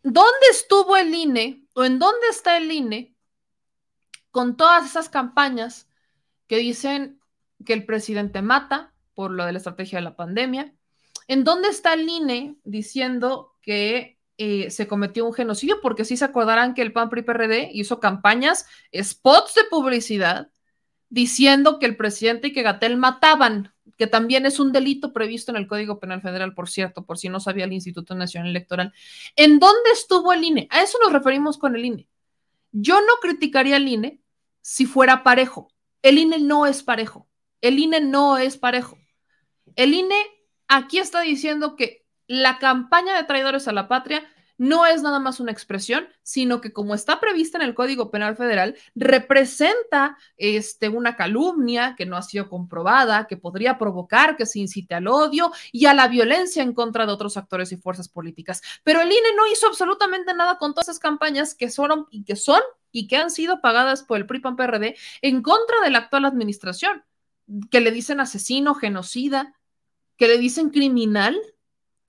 ¿dónde 0.02 0.46
estuvo 0.50 0.96
el 0.96 1.14
INE 1.14 1.66
o 1.74 1.84
en 1.84 1.98
dónde 1.98 2.28
está 2.28 2.58
el 2.58 2.70
INE 2.70 3.16
con 4.30 4.56
todas 4.56 4.84
esas 4.84 5.08
campañas 5.08 5.88
que 6.46 6.58
dicen 6.58 7.15
que 7.64 7.72
el 7.72 7.84
presidente 7.84 8.42
mata 8.42 8.92
por 9.14 9.30
lo 9.30 9.44
de 9.46 9.52
la 9.52 9.58
estrategia 9.58 9.98
de 9.98 10.04
la 10.04 10.16
pandemia? 10.16 10.74
¿En 11.28 11.44
dónde 11.44 11.68
está 11.68 11.94
el 11.94 12.08
INE 12.08 12.56
diciendo 12.64 13.54
que 13.62 14.16
eh, 14.38 14.70
se 14.70 14.86
cometió 14.86 15.24
un 15.24 15.32
genocidio, 15.32 15.80
porque 15.80 16.04
sí 16.04 16.16
se 16.18 16.26
acordarán 16.26 16.74
que 16.74 16.82
el 16.82 16.92
PAN 16.92 17.08
PRI 17.08 17.22
PRD 17.22 17.70
hizo 17.72 18.00
campañas, 18.00 18.66
spots 18.94 19.54
de 19.54 19.64
publicidad, 19.70 20.50
diciendo 21.08 21.78
que 21.78 21.86
el 21.86 21.96
presidente 21.96 22.48
y 22.48 22.52
que 22.52 22.62
Gatel 22.62 22.98
mataban, 22.98 23.72
que 23.96 24.06
también 24.06 24.44
es 24.44 24.60
un 24.60 24.72
delito 24.72 25.14
previsto 25.14 25.52
en 25.52 25.56
el 25.56 25.66
Código 25.66 25.98
Penal 25.98 26.20
Federal, 26.20 26.52
por 26.52 26.68
cierto, 26.68 27.06
por 27.06 27.16
si 27.16 27.30
no 27.30 27.40
sabía 27.40 27.64
el 27.64 27.72
Instituto 27.72 28.14
Nacional 28.14 28.50
Electoral. 28.50 28.92
¿En 29.36 29.58
dónde 29.58 29.90
estuvo 29.92 30.34
el 30.34 30.44
INE? 30.44 30.68
A 30.70 30.82
eso 30.82 30.98
nos 31.02 31.12
referimos 31.12 31.56
con 31.56 31.74
el 31.74 31.84
INE. 31.86 32.06
Yo 32.72 33.00
no 33.00 33.14
criticaría 33.22 33.76
al 33.76 33.88
INE 33.88 34.20
si 34.60 34.84
fuera 34.84 35.22
parejo. 35.22 35.72
El 36.02 36.18
INE 36.18 36.40
no 36.40 36.66
es 36.66 36.82
parejo. 36.82 37.26
El 37.60 37.78
INE 37.78 38.00
no 38.00 38.38
es 38.38 38.56
parejo. 38.56 38.98
El 39.74 39.94
INE 39.94 40.16
aquí 40.68 40.98
está 40.98 41.20
diciendo 41.20 41.76
que 41.76 42.04
la 42.26 42.58
campaña 42.58 43.16
de 43.16 43.24
traidores 43.24 43.68
a 43.68 43.72
la 43.72 43.88
patria 43.88 44.26
no 44.58 44.86
es 44.86 45.02
nada 45.02 45.18
más 45.18 45.40
una 45.40 45.52
expresión, 45.52 46.08
sino 46.22 46.60
que 46.60 46.72
como 46.72 46.94
está 46.94 47.20
prevista 47.20 47.58
en 47.58 47.64
el 47.64 47.74
Código 47.74 48.10
Penal 48.10 48.36
Federal, 48.36 48.76
representa 48.94 50.16
este, 50.36 50.88
una 50.88 51.16
calumnia 51.16 51.94
que 51.96 52.06
no 52.06 52.16
ha 52.16 52.22
sido 52.22 52.48
comprobada, 52.48 53.26
que 53.26 53.36
podría 53.36 53.78
provocar 53.78 54.36
que 54.36 54.46
se 54.46 54.58
incite 54.58 54.94
al 54.94 55.08
odio 55.08 55.52
y 55.72 55.86
a 55.86 55.94
la 55.94 56.08
violencia 56.08 56.62
en 56.62 56.72
contra 56.72 57.06
de 57.06 57.12
otros 57.12 57.36
actores 57.36 57.72
y 57.72 57.76
fuerzas 57.76 58.08
políticas. 58.08 58.62
Pero 58.82 59.02
el 59.02 59.08
INE 59.08 59.34
no 59.36 59.46
hizo 59.46 59.66
absolutamente 59.66 60.32
nada 60.34 60.58
con 60.58 60.72
todas 60.72 60.88
esas 60.88 61.00
campañas 61.00 61.54
que 61.54 61.70
son 61.70 62.06
y 62.10 62.24
que 62.24 62.36
son 62.36 62.60
y 62.92 63.08
que 63.08 63.16
han 63.16 63.30
sido 63.30 63.60
pagadas 63.60 64.02
por 64.02 64.16
el 64.16 64.26
PRI 64.26 64.40
PAN 64.40 64.56
PRD 64.56 64.96
en 65.20 65.42
contra 65.42 65.82
de 65.82 65.90
la 65.90 65.98
actual 65.98 66.24
administración, 66.24 67.04
que 67.70 67.80
le 67.80 67.90
dicen 67.90 68.20
asesino, 68.20 68.74
genocida, 68.74 69.54
que 70.16 70.28
le 70.28 70.38
dicen 70.38 70.70
criminal 70.70 71.38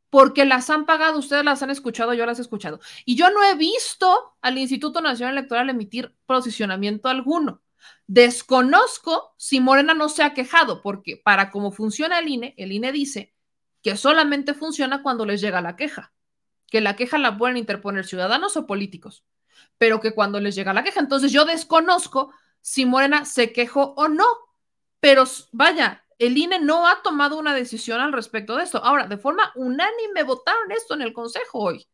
porque 0.10 0.46
las 0.46 0.70
han 0.70 0.86
pagado, 0.86 1.20
ustedes 1.20 1.44
las 1.44 1.62
han 1.64 1.70
escuchado, 1.70 2.14
yo 2.14 2.26
las 2.26 2.40
he 2.40 2.42
escuchado. 2.42 2.80
Y 3.06 3.16
yo 3.16 3.30
no 3.30 3.44
he 3.44 3.56
visto 3.56 4.38
al 4.42 4.58
Instituto 4.58 5.02
Nacional 5.02 5.38
Electoral 5.38 5.70
emitir 5.70 6.16
posicionamiento 6.26 7.10
alguno. 7.10 7.62
Desconozco 8.08 9.34
si 9.38 9.60
Morena 9.60 9.94
no 9.94 10.10
se 10.10 10.24
ha 10.24 10.34
quejado, 10.34 10.82
porque 10.82 11.18
para 11.18 11.52
cómo 11.52 11.72
funciona 11.72 12.20
el 12.20 12.30
INE, 12.30 12.54
el 12.58 12.72
INE 12.72 12.92
dice 12.92 13.34
que 13.82 13.98
solamente 13.98 14.54
funciona 14.54 15.04
cuando 15.04 15.26
les 15.26 15.42
llega 15.42 15.62
la 15.62 15.76
queja, 15.76 16.14
que 16.68 16.82
la 16.82 16.96
queja 16.96 17.18
la 17.18 17.38
pueden 17.38 17.58
interponer 17.58 18.06
ciudadanos 18.06 18.58
o 18.58 18.66
políticos, 18.66 19.26
pero 19.78 20.00
que 20.00 20.14
cuando 20.14 20.40
les 20.40 20.56
llega 20.56 20.74
la 20.74 20.84
queja, 20.84 21.00
entonces 21.00 21.32
yo 21.32 21.46
desconozco 21.46 22.34
si 22.62 22.86
Morena 22.86 23.26
se 23.26 23.54
quejó 23.54 23.94
o 23.96 24.08
no, 24.08 24.26
pero 25.00 25.24
vaya, 25.52 26.04
el 26.20 26.38
INE 26.38 26.60
no 26.60 26.88
ha 26.88 27.02
tomado 27.02 27.38
una 27.38 27.54
decisión 27.54 28.02
al 28.02 28.14
respecto 28.14 28.56
de 28.56 28.64
esto. 28.64 28.84
Ahora, 28.84 29.08
de 29.08 29.18
forma 29.18 29.52
unánime 29.56 30.24
votaron 30.24 30.72
esto 30.72 30.94
en 30.96 31.02
el 31.04 31.14
Consejo 31.14 31.60
hoy. 31.60 31.88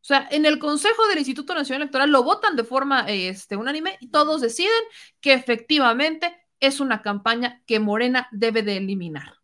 O 0.00 0.04
sea, 0.04 0.28
en 0.30 0.46
el 0.46 0.58
Consejo 0.58 1.06
del 1.08 1.18
Instituto 1.18 1.54
Nacional 1.54 1.82
Electoral 1.82 2.10
lo 2.10 2.22
votan 2.22 2.56
de 2.56 2.64
forma 2.64 3.04
este, 3.08 3.56
unánime 3.56 3.98
y 4.00 4.08
todos 4.08 4.40
deciden 4.40 4.82
que 5.20 5.34
efectivamente 5.34 6.34
es 6.58 6.80
una 6.80 7.02
campaña 7.02 7.62
que 7.66 7.80
Morena 7.80 8.28
debe 8.32 8.62
de 8.62 8.78
eliminar. 8.78 9.40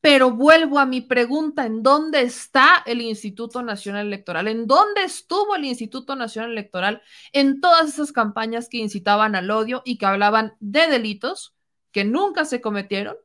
Pero 0.00 0.30
vuelvo 0.30 0.78
a 0.78 0.86
mi 0.86 1.00
pregunta, 1.00 1.66
¿en 1.66 1.82
dónde 1.82 2.22
está 2.22 2.82
el 2.86 3.00
Instituto 3.00 3.62
Nacional 3.62 4.06
Electoral? 4.06 4.46
¿En 4.48 4.66
dónde 4.66 5.02
estuvo 5.02 5.56
el 5.56 5.64
Instituto 5.64 6.14
Nacional 6.16 6.52
Electoral 6.52 7.02
en 7.32 7.60
todas 7.60 7.88
esas 7.88 8.12
campañas 8.12 8.68
que 8.68 8.78
incitaban 8.78 9.34
al 9.34 9.50
odio 9.50 9.82
y 9.84 9.98
que 9.98 10.06
hablaban 10.06 10.54
de 10.60 10.86
delitos? 10.86 11.57
Que 11.92 12.04
nunca 12.04 12.44
se 12.44 12.60
cometieron, 12.60 13.16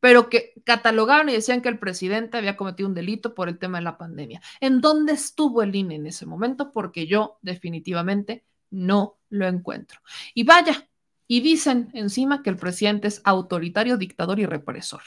pero 0.00 0.28
que 0.28 0.54
catalogaban 0.64 1.28
y 1.28 1.32
decían 1.32 1.62
que 1.62 1.68
el 1.68 1.78
presidente 1.78 2.36
había 2.36 2.56
cometido 2.56 2.88
un 2.88 2.94
delito 2.94 3.34
por 3.34 3.48
el 3.48 3.58
tema 3.58 3.78
de 3.78 3.84
la 3.84 3.98
pandemia. 3.98 4.40
¿En 4.60 4.80
dónde 4.80 5.12
estuvo 5.12 5.62
el 5.62 5.74
INE 5.74 5.94
en 5.94 6.06
ese 6.06 6.26
momento? 6.26 6.72
Porque 6.72 7.06
yo 7.06 7.38
definitivamente 7.42 8.44
no 8.70 9.18
lo 9.28 9.46
encuentro. 9.46 10.00
Y 10.34 10.44
vaya, 10.44 10.88
y 11.28 11.40
dicen 11.40 11.90
encima 11.94 12.42
que 12.42 12.50
el 12.50 12.56
presidente 12.56 13.08
es 13.08 13.22
autoritario, 13.24 13.96
dictador 13.96 14.40
y 14.40 14.46
represor. 14.46 15.02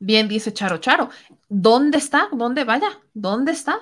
Bien, 0.00 0.28
dice 0.28 0.52
Charo 0.52 0.78
Charo, 0.78 1.10
¿dónde 1.48 1.98
está? 1.98 2.28
¿Dónde 2.32 2.64
vaya? 2.64 3.00
¿Dónde 3.14 3.52
está? 3.52 3.80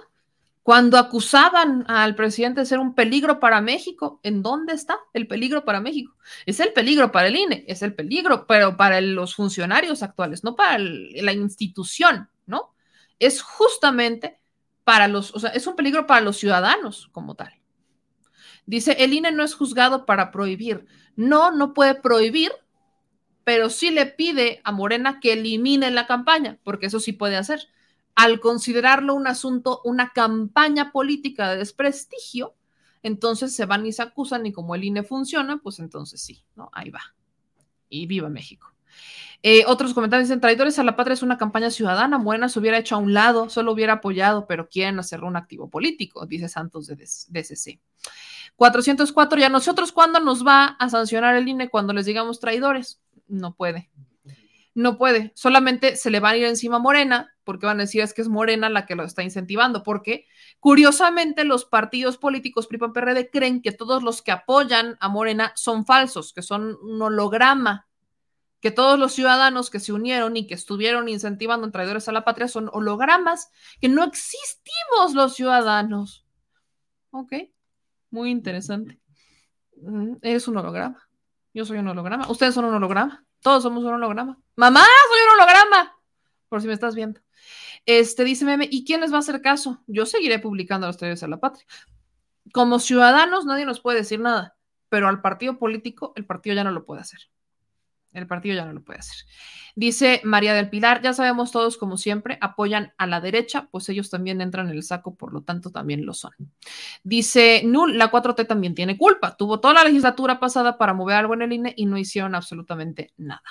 Cuando 0.67 0.99
acusaban 0.99 1.85
al 1.87 2.17
presidente 2.17 2.59
de 2.59 2.67
ser 2.67 2.81
un 2.81 2.97
peligro 2.97 3.39
para 3.39 3.61
México, 3.61 4.19
¿en 4.25 4.43
dónde 4.43 4.73
está 4.73 4.99
el 5.13 5.29
peligro 5.29 5.65
para 5.65 5.81
México? 5.81 6.17
Es 6.45 6.59
el 6.59 6.73
peligro 6.73 7.13
para 7.13 7.29
el 7.29 7.37
INE, 7.37 7.65
es 7.69 7.83
el 7.83 7.95
peligro, 7.95 8.49
pero 8.49 8.77
para 8.77 9.01
los 9.01 9.37
funcionarios 9.37 10.03
actuales, 10.03 10.43
no 10.43 10.57
para 10.57 10.79
la 10.81 11.33
institución, 11.33 12.29
¿no? 12.47 12.75
Es 13.21 13.43
justamente 13.43 14.41
para 14.83 15.07
los, 15.07 15.33
o 15.37 15.39
sea, 15.39 15.51
es 15.51 15.69
un 15.69 15.77
peligro 15.77 16.05
para 16.09 16.21
los 16.21 16.37
ciudadanos 16.37 17.11
como 17.13 17.37
tal. 17.37 17.53
Dice, 18.67 18.97
el 18.99 19.13
INE 19.13 19.31
no 19.31 19.45
es 19.45 19.55
juzgado 19.55 20.05
para 20.05 20.33
prohibir. 20.33 20.85
No, 21.15 21.53
no 21.53 21.75
puede 21.75 21.95
prohibir, 21.95 22.51
pero 23.45 23.71
sí 23.71 23.93
le 23.93 24.07
pide 24.07 24.63
a 24.65 24.73
Morena 24.73 25.21
que 25.21 25.35
elimine 25.35 25.93
la 25.93 26.09
campaña, 26.09 26.59
porque 26.65 26.87
eso 26.87 26.99
sí 26.99 27.13
puede 27.13 27.37
hacer 27.37 27.69
al 28.17 28.41
considerarlo 28.41 29.15
un 29.15 29.27
asunto, 29.27 29.83
una 29.85 30.13
campaña 30.13 30.91
política 30.91 31.51
de 31.51 31.59
desprestigio, 31.59 32.57
entonces 33.03 33.55
se 33.55 33.67
van 33.67 33.87
y 33.87 33.93
se 33.93 34.03
acusan 34.03 34.47
y 34.47 34.53
como 34.53 34.75
el 34.75 34.85
INE 34.85 35.05
funciona, 35.05 35.59
pues 35.59 35.79
entonces 35.79 36.21
sí, 36.21 36.43
¿no? 36.57 36.71
Ahí 36.73 36.91
va. 36.91 37.15
Y 37.89 38.07
viva 38.07 38.29
México. 38.29 38.73
Eh, 39.43 39.65
otros 39.67 39.93
comentarios 39.93 40.29
dicen, 40.29 40.41
traidores 40.41 40.79
a 40.79 40.83
la 40.83 40.97
patria 40.97 41.13
es 41.13 41.23
una 41.23 41.37
campaña 41.37 41.71
ciudadana, 41.71 42.17
buena 42.17 42.49
se 42.49 42.59
hubiera 42.59 42.79
hecho 42.79 42.97
a 42.97 42.99
un 42.99 43.13
lado, 43.13 43.51
solo 43.51 43.73
hubiera 43.73 43.93
apoyado, 43.93 44.47
pero 44.47 44.69
quieren 44.69 44.99
hacerlo 44.99 45.29
un 45.29 45.37
activo 45.37 45.69
político, 45.69 46.27
dice 46.27 46.49
Santos 46.49 46.87
de 46.87 46.97
DCC. 46.97 47.81
404, 48.57 49.39
¿y 49.39 49.43
a 49.43 49.51
nosotros 49.51 49.93
cuándo 49.93 50.19
nos 50.21 50.45
va 50.45 50.65
a 50.65 50.89
sancionar 50.89 51.37
el 51.37 51.47
INE 51.47 51.69
cuando 51.69 51.93
les 51.93 52.07
digamos 52.07 52.41
traidores? 52.41 52.99
No 53.29 53.55
puede 53.55 53.91
no 54.77 54.99
puede, 54.99 55.33
solamente 55.35 55.97
se 55.97 56.11
le 56.11 56.21
va 56.21 56.31
a 56.31 56.37
ir 56.37 56.45
encima 56.45 56.79
Morena, 56.79 57.35
porque 57.47 57.65
van 57.65 57.79
a 57.79 57.85
decir 57.85 58.03
es 58.03 58.13
que 58.13 58.21
es 58.21 58.29
Morena 58.29 58.69
la 58.69 58.85
que 58.85 58.97
lo 58.97 59.05
está 59.05 59.23
incentivando, 59.23 59.85
porque 59.85 60.27
curiosamente 60.59 61.45
los 61.45 61.65
partidos 61.65 62.19
políticos 62.19 62.67
PRI, 62.67 62.79
PRD 62.79 63.31
creen 63.31 63.63
que 63.63 63.71
todos 63.71 64.03
los 64.03 64.21
que 64.21 64.33
apoyan 64.33 64.97
a 65.01 65.09
Morena 65.09 65.53
son 65.55 65.87
falsos, 65.87 66.33
que 66.35 66.43
son 66.43 66.77
un 66.83 67.01
holograma, 67.01 67.87
que 68.61 68.73
todos 68.73 68.99
los 68.99 69.13
ciudadanos 69.13 69.71
que 69.71 69.79
se 69.79 69.93
unieron 69.93 70.37
y 70.37 70.49
que 70.49 70.55
estuvieron 70.55 71.09
incentivando 71.09 71.67
en 71.67 71.73
traidores 71.73 72.09
a 72.09 72.13
la 72.13 72.25
patria 72.25 72.49
son 72.49 72.69
hologramas, 72.73 73.51
que 73.81 73.89
no 73.89 74.03
existimos 74.03 75.15
los 75.15 75.37
ciudadanos. 75.37 76.27
Ok, 77.13 77.33
muy 78.11 78.31
interesante. 78.31 79.01
Mm, 79.81 80.17
es 80.21 80.49
un 80.49 80.57
holograma. 80.57 81.09
Yo 81.55 81.65
soy 81.65 81.79
un 81.79 81.87
holograma. 81.87 82.29
Ustedes 82.29 82.55
son 82.55 82.65
un 82.65 82.75
holograma. 82.75 83.25
Todos 83.41 83.63
somos 83.63 83.85
un 83.85 83.95
holograma. 83.95 84.37
Mamá, 84.57 84.81
soy 84.81 85.21
un 85.23 85.41
holograma. 85.41 85.96
Por 86.57 86.63
si 86.63 86.69
me 86.69 86.73
estás 86.73 86.95
viendo. 86.95 87.21
Este 87.85 88.25
dice 88.25 88.47
Meme, 88.47 88.67
¿y 88.71 88.87
quién 88.87 89.03
les 89.03 89.13
va 89.13 89.17
a 89.17 89.19
hacer 89.19 89.43
caso? 89.43 89.83
Yo 89.87 90.07
seguiré 90.07 90.39
publicando 90.39 90.87
los 90.87 90.97
teorías 90.97 91.23
a 91.23 91.29
la 91.29 91.39
patria. 91.39 91.67
Como 92.55 92.79
ciudadanos 92.79 93.45
nadie 93.45 93.67
nos 93.67 93.81
puede 93.81 93.99
decir 93.99 94.21
nada, 94.21 94.57
pero 94.89 95.07
al 95.07 95.21
partido 95.21 95.59
político 95.59 96.15
el 96.17 96.25
partido 96.25 96.57
ya 96.57 96.65
no 96.65 96.71
lo 96.71 96.87
puede 96.87 97.03
hacer. 97.03 97.21
El 98.15 98.27
partido 98.27 98.57
ya 98.57 98.65
no 98.65 98.73
lo 98.73 98.83
puede 98.83 99.01
hacer. 99.01 99.27
Dice 99.75 100.23
María 100.25 100.55
del 100.55 100.71
Pilar, 100.71 101.03
ya 101.03 101.13
sabemos 101.13 101.53
todos 101.53 101.77
como 101.77 101.99
siempre, 101.99 102.39
apoyan 102.41 102.95
a 102.97 103.07
la 103.07 103.21
derecha, 103.21 103.69
pues 103.71 103.91
ellos 103.91 104.09
también 104.09 104.41
entran 104.41 104.71
en 104.71 104.77
el 104.77 104.83
saco, 104.83 105.15
por 105.15 105.35
lo 105.35 105.43
tanto 105.43 105.71
también 105.71 106.07
lo 106.07 106.15
son. 106.15 106.33
Dice 107.05 107.65
Nul, 107.67 107.99
la 107.99 108.11
4T 108.11 108.47
también 108.47 108.75
tiene 108.75 108.97
culpa. 108.97 109.37
Tuvo 109.37 109.61
toda 109.61 109.75
la 109.75 109.85
legislatura 109.85 110.41
pasada 110.41 110.79
para 110.79 110.95
mover 110.95 111.17
algo 111.17 111.35
en 111.35 111.43
el 111.43 111.53
INE 111.53 111.75
y 111.77 111.85
no 111.85 111.99
hicieron 111.99 112.35
absolutamente 112.35 113.13
nada. 113.19 113.43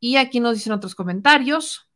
Y 0.00 0.16
aquí 0.16 0.40
nos 0.40 0.54
dicen 0.54 0.72
otros 0.72 0.96
comentarios. 0.96 1.91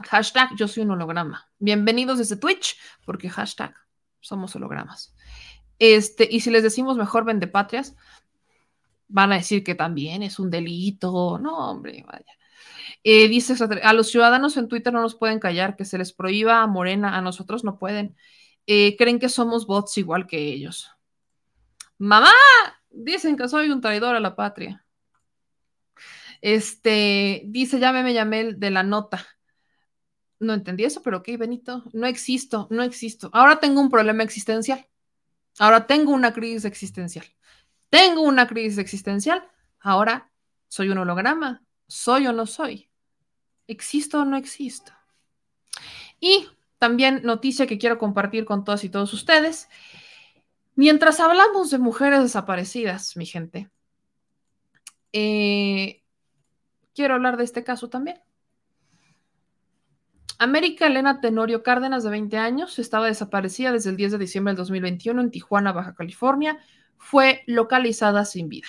Hashtag 0.00 0.50
yo 0.56 0.68
soy 0.68 0.84
un 0.84 0.92
holograma. 0.92 1.50
Bienvenidos 1.58 2.18
desde 2.18 2.36
Twitch, 2.36 2.78
porque 3.04 3.28
hashtag 3.28 3.74
somos 4.20 4.56
hologramas. 4.56 5.14
Este, 5.78 6.26
y 6.30 6.40
si 6.40 6.50
les 6.50 6.62
decimos 6.62 6.96
mejor 6.96 7.24
vende 7.24 7.46
patrias, 7.46 7.94
van 9.08 9.32
a 9.32 9.36
decir 9.36 9.62
que 9.62 9.74
también 9.74 10.22
es 10.22 10.38
un 10.38 10.50
delito. 10.50 11.38
No, 11.38 11.70
hombre, 11.70 12.04
vaya. 12.06 12.24
Eh, 13.04 13.28
dice, 13.28 13.54
a 13.82 13.92
los 13.92 14.10
ciudadanos 14.10 14.56
en 14.56 14.68
Twitter 14.68 14.92
no 14.92 15.02
nos 15.02 15.14
pueden 15.14 15.40
callar, 15.40 15.76
que 15.76 15.84
se 15.84 15.98
les 15.98 16.12
prohíba 16.12 16.62
a 16.62 16.66
Morena, 16.66 17.16
a 17.16 17.20
nosotros 17.20 17.62
no 17.62 17.78
pueden. 17.78 18.16
Eh, 18.66 18.96
creen 18.96 19.18
que 19.18 19.28
somos 19.28 19.66
bots 19.66 19.98
igual 19.98 20.26
que 20.26 20.38
ellos. 20.38 20.90
Mamá, 21.98 22.32
dicen 22.90 23.36
que 23.36 23.48
soy 23.48 23.70
un 23.70 23.82
traidor 23.82 24.16
a 24.16 24.20
la 24.20 24.36
patria. 24.36 24.86
Este, 26.40 27.42
dice, 27.44 27.78
ya 27.78 27.92
me 27.92 28.14
llamé 28.14 28.54
de 28.54 28.70
la 28.70 28.82
nota. 28.82 29.26
No 30.42 30.54
entendí 30.54 30.82
eso, 30.82 31.02
pero 31.02 31.18
ok, 31.18 31.28
Benito, 31.38 31.84
no 31.92 32.08
existo, 32.08 32.66
no 32.68 32.82
existo. 32.82 33.30
Ahora 33.32 33.60
tengo 33.60 33.80
un 33.80 33.88
problema 33.88 34.24
existencial. 34.24 34.88
Ahora 35.60 35.86
tengo 35.86 36.10
una 36.10 36.32
crisis 36.32 36.64
existencial. 36.64 37.24
Tengo 37.90 38.22
una 38.22 38.48
crisis 38.48 38.78
existencial. 38.78 39.48
Ahora 39.78 40.32
soy 40.66 40.88
un 40.88 40.98
holograma. 40.98 41.62
¿Soy 41.86 42.26
o 42.26 42.32
no 42.32 42.46
soy? 42.46 42.90
¿Existo 43.68 44.22
o 44.22 44.24
no 44.24 44.36
existo? 44.36 44.92
Y 46.18 46.48
también 46.78 47.20
noticia 47.22 47.68
que 47.68 47.78
quiero 47.78 47.98
compartir 47.98 48.44
con 48.44 48.64
todas 48.64 48.82
y 48.82 48.88
todos 48.88 49.12
ustedes. 49.12 49.68
Mientras 50.74 51.20
hablamos 51.20 51.70
de 51.70 51.78
mujeres 51.78 52.20
desaparecidas, 52.20 53.16
mi 53.16 53.26
gente, 53.26 53.70
eh, 55.12 56.02
quiero 56.96 57.14
hablar 57.14 57.36
de 57.36 57.44
este 57.44 57.62
caso 57.62 57.88
también. 57.88 58.20
América 60.38 60.86
Elena 60.86 61.20
Tenorio 61.20 61.62
Cárdenas, 61.62 62.04
de 62.04 62.10
20 62.10 62.36
años, 62.38 62.78
estaba 62.78 63.06
desaparecida 63.06 63.72
desde 63.72 63.90
el 63.90 63.96
10 63.96 64.12
de 64.12 64.18
diciembre 64.18 64.52
del 64.52 64.58
2021 64.58 65.20
en 65.20 65.30
Tijuana, 65.30 65.72
Baja 65.72 65.94
California, 65.94 66.58
fue 66.96 67.42
localizada 67.46 68.24
sin 68.24 68.48
vida. 68.48 68.68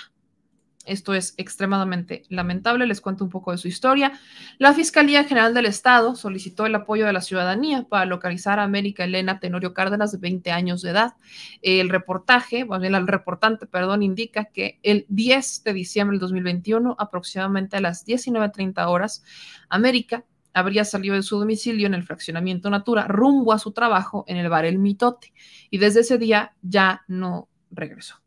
Esto 0.85 1.13
es 1.13 1.33
extremadamente 1.37 2.23
lamentable. 2.29 2.85
Les 2.85 2.99
cuento 2.99 3.23
un 3.23 3.29
poco 3.29 3.51
de 3.51 3.57
su 3.57 3.67
historia. 3.67 4.19
La 4.57 4.73
Fiscalía 4.73 5.23
General 5.23 5.53
del 5.53 5.65
Estado 5.65 6.15
solicitó 6.15 6.65
el 6.65 6.75
apoyo 6.75 7.05
de 7.05 7.13
la 7.13 7.21
ciudadanía 7.21 7.83
para 7.83 8.05
localizar 8.05 8.59
a 8.59 8.63
América 8.63 9.05
Elena 9.05 9.39
Tenorio 9.39 9.73
Cárdenas, 9.73 10.11
de 10.11 10.17
20 10.17 10.51
años 10.51 10.81
de 10.81 10.89
edad. 10.89 11.13
El 11.61 11.89
reportaje, 11.89 12.65
bueno, 12.65 12.85
el 12.85 13.07
reportante, 13.07 13.65
perdón, 13.65 14.03
indica 14.03 14.45
que 14.45 14.79
el 14.83 15.05
10 15.07 15.63
de 15.63 15.73
diciembre 15.73 16.15
del 16.15 16.21
2021, 16.21 16.95
aproximadamente 16.99 17.77
a 17.77 17.81
las 17.81 18.05
19.30 18.05 18.85
horas, 18.87 19.23
América 19.69 20.25
habría 20.53 20.85
salido 20.85 21.15
de 21.15 21.23
su 21.23 21.39
domicilio 21.39 21.87
en 21.87 21.93
el 21.93 22.03
fraccionamiento 22.03 22.69
Natura 22.69 23.07
rumbo 23.07 23.53
a 23.53 23.59
su 23.59 23.71
trabajo 23.71 24.23
en 24.27 24.37
el 24.37 24.49
bar 24.49 24.65
El 24.65 24.79
Mitote 24.79 25.33
y 25.69 25.77
desde 25.77 26.01
ese 26.01 26.17
día 26.17 26.55
ya 26.61 27.03
no 27.07 27.49
regresó. 27.71 28.21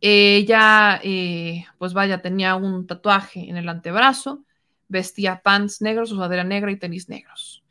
Ella, 0.00 1.00
eh, 1.02 1.64
pues 1.78 1.92
vaya, 1.92 2.22
tenía 2.22 2.54
un 2.54 2.86
tatuaje 2.86 3.48
en 3.48 3.56
el 3.56 3.68
antebrazo, 3.68 4.44
vestía 4.88 5.40
pants 5.42 5.82
negros, 5.82 6.10
sudadera 6.10 6.44
negra 6.44 6.70
y 6.70 6.76
tenis 6.76 7.08
negros. 7.08 7.64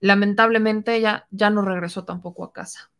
Lamentablemente 0.00 0.96
ella 0.96 1.26
ya 1.30 1.48
no 1.48 1.62
regresó 1.62 2.04
tampoco 2.04 2.44
a 2.44 2.52
casa. 2.52 2.90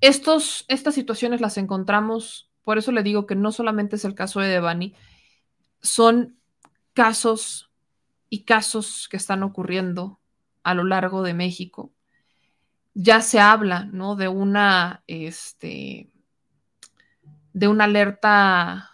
Estos, 0.00 0.64
estas 0.68 0.94
situaciones 0.94 1.40
las 1.40 1.58
encontramos, 1.58 2.50
por 2.64 2.78
eso 2.78 2.90
le 2.90 3.02
digo 3.02 3.26
que 3.26 3.36
no 3.36 3.52
solamente 3.52 3.96
es 3.96 4.04
el 4.04 4.14
caso 4.14 4.40
de 4.40 4.48
Devani, 4.48 4.94
son 5.82 6.39
casos 7.00 7.70
y 8.28 8.44
casos 8.44 9.08
que 9.08 9.16
están 9.16 9.42
ocurriendo 9.42 10.20
a 10.62 10.74
lo 10.74 10.84
largo 10.84 11.22
de 11.22 11.32
México 11.32 11.94
ya 12.92 13.22
se 13.22 13.40
habla, 13.40 13.86
¿no? 13.90 14.16
De 14.16 14.28
una, 14.28 15.02
este, 15.06 16.10
de 17.54 17.68
una 17.68 17.84
alerta 17.84 18.90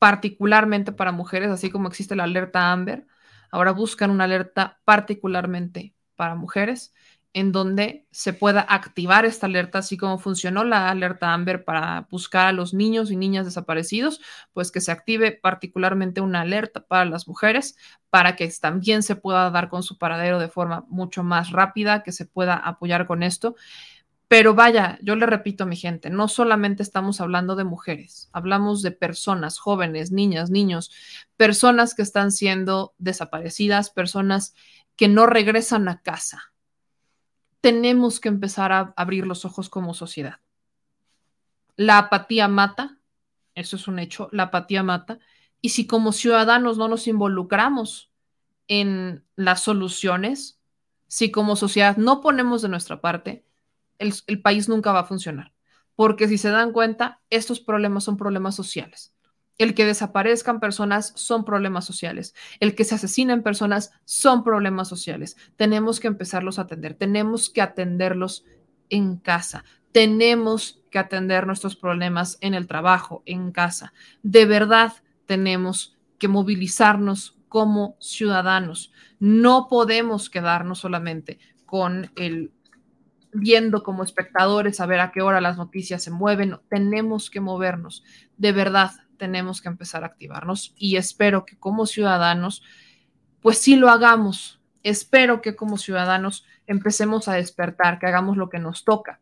particularmente 0.00 0.90
para 0.90 1.12
mujeres, 1.12 1.52
así 1.52 1.70
como 1.70 1.86
existe 1.86 2.16
la 2.16 2.24
alerta 2.24 2.72
Amber. 2.72 3.06
Ahora 3.52 3.70
buscan 3.70 4.10
una 4.10 4.24
alerta 4.24 4.80
particularmente 4.84 5.94
para 6.16 6.34
mujeres 6.34 6.92
en 7.34 7.52
donde 7.52 8.06
se 8.10 8.32
pueda 8.32 8.60
activar 8.60 9.24
esta 9.24 9.46
alerta, 9.46 9.78
así 9.78 9.96
como 9.96 10.18
funcionó 10.18 10.64
la 10.64 10.88
alerta 10.88 11.32
Amber 11.32 11.64
para 11.64 12.06
buscar 12.10 12.48
a 12.48 12.52
los 12.52 12.74
niños 12.74 13.10
y 13.10 13.16
niñas 13.16 13.44
desaparecidos, 13.44 14.20
pues 14.52 14.72
que 14.72 14.80
se 14.80 14.92
active 14.92 15.32
particularmente 15.32 16.20
una 16.20 16.40
alerta 16.40 16.86
para 16.86 17.04
las 17.04 17.28
mujeres, 17.28 17.76
para 18.10 18.34
que 18.34 18.48
también 18.60 19.02
se 19.02 19.16
pueda 19.16 19.50
dar 19.50 19.68
con 19.68 19.82
su 19.82 19.98
paradero 19.98 20.38
de 20.38 20.48
forma 20.48 20.84
mucho 20.88 21.22
más 21.22 21.50
rápida, 21.52 22.02
que 22.02 22.12
se 22.12 22.26
pueda 22.26 22.54
apoyar 22.54 23.06
con 23.06 23.22
esto. 23.22 23.56
Pero 24.26 24.54
vaya, 24.54 24.98
yo 25.02 25.16
le 25.16 25.24
repito 25.24 25.64
a 25.64 25.66
mi 25.66 25.76
gente, 25.76 26.10
no 26.10 26.28
solamente 26.28 26.82
estamos 26.82 27.20
hablando 27.20 27.56
de 27.56 27.64
mujeres, 27.64 28.28
hablamos 28.32 28.82
de 28.82 28.90
personas, 28.90 29.58
jóvenes, 29.58 30.12
niñas, 30.12 30.50
niños, 30.50 30.90
personas 31.36 31.94
que 31.94 32.02
están 32.02 32.30
siendo 32.30 32.94
desaparecidas, 32.98 33.90
personas 33.90 34.54
que 34.96 35.08
no 35.08 35.26
regresan 35.26 35.88
a 35.88 36.02
casa 36.02 36.47
tenemos 37.60 38.20
que 38.20 38.28
empezar 38.28 38.72
a 38.72 38.92
abrir 38.96 39.26
los 39.26 39.44
ojos 39.44 39.68
como 39.68 39.94
sociedad. 39.94 40.40
La 41.76 41.98
apatía 41.98 42.48
mata, 42.48 42.98
eso 43.54 43.76
es 43.76 43.88
un 43.88 43.98
hecho, 43.98 44.28
la 44.32 44.44
apatía 44.44 44.82
mata, 44.82 45.18
y 45.60 45.70
si 45.70 45.86
como 45.86 46.12
ciudadanos 46.12 46.78
no 46.78 46.88
nos 46.88 47.06
involucramos 47.08 48.12
en 48.68 49.24
las 49.34 49.62
soluciones, 49.62 50.60
si 51.08 51.30
como 51.30 51.56
sociedad 51.56 51.96
no 51.96 52.20
ponemos 52.20 52.62
de 52.62 52.68
nuestra 52.68 53.00
parte, 53.00 53.44
el, 53.98 54.42
país 54.42 54.68
nunca 54.68 54.92
va 54.92 55.00
a 55.00 55.04
funcionar. 55.04 55.52
Porque 55.96 56.28
si 56.28 56.38
se 56.38 56.50
dan 56.50 56.72
cuenta, 56.72 57.20
estos 57.30 57.60
problemas 57.60 58.04
son 58.04 58.16
problemas 58.16 58.54
sociales. 58.54 59.12
El 59.58 59.74
que 59.74 59.84
desaparezcan 59.84 60.60
personas 60.60 61.12
son 61.16 61.44
problemas 61.44 61.84
sociales. 61.84 62.34
El 62.60 62.74
que 62.74 62.84
se 62.84 62.94
asesinen 62.94 63.42
personas 63.42 63.92
son 64.04 64.44
problemas 64.44 64.88
sociales. 64.88 65.36
Tenemos 65.56 65.98
que 65.98 66.06
empezarlos 66.06 66.58
a 66.58 66.62
atender. 66.62 66.94
Tenemos 66.94 67.50
que 67.50 67.60
atenderlos 67.60 68.44
en 68.88 69.16
casa. 69.16 69.64
Tenemos 69.92 70.80
que 70.90 70.98
atender 70.98 71.46
nuestros 71.46 71.76
problemas 71.76 72.38
en 72.40 72.54
el 72.54 72.66
trabajo, 72.66 73.22
en 73.26 73.52
casa. 73.52 73.92
De 74.22 74.46
verdad 74.46 74.92
tenemos 75.26 75.96
que 76.18 76.28
movilizarnos 76.28 77.36
como 77.48 77.96
ciudadanos. 78.00 78.92
No 79.18 79.66
podemos 79.68 80.30
quedarnos 80.30 80.78
solamente 80.78 81.38
con 81.66 82.10
el 82.16 82.52
viendo 83.32 83.82
como 83.82 84.02
espectadores 84.02 84.80
a 84.80 84.86
ver 84.86 85.00
a 85.00 85.12
qué 85.12 85.20
hora 85.20 85.40
las 85.40 85.56
noticias 85.56 86.02
se 86.02 86.10
mueven. 86.10 86.58
Tenemos 86.68 87.30
que 87.30 87.40
movernos. 87.40 88.04
De 88.36 88.52
verdad, 88.52 88.92
tenemos 89.18 89.60
que 89.60 89.68
empezar 89.68 90.02
a 90.02 90.06
activarnos 90.06 90.72
y 90.76 90.96
espero 90.96 91.44
que 91.44 91.58
como 91.58 91.86
ciudadanos, 91.86 92.62
pues 93.40 93.58
sí 93.58 93.76
lo 93.76 93.90
hagamos. 93.90 94.60
Espero 94.82 95.42
que 95.42 95.56
como 95.56 95.76
ciudadanos 95.76 96.46
empecemos 96.66 97.28
a 97.28 97.34
despertar, 97.34 97.98
que 97.98 98.06
hagamos 98.06 98.36
lo 98.36 98.48
que 98.48 98.58
nos 98.58 98.84
toca, 98.84 99.20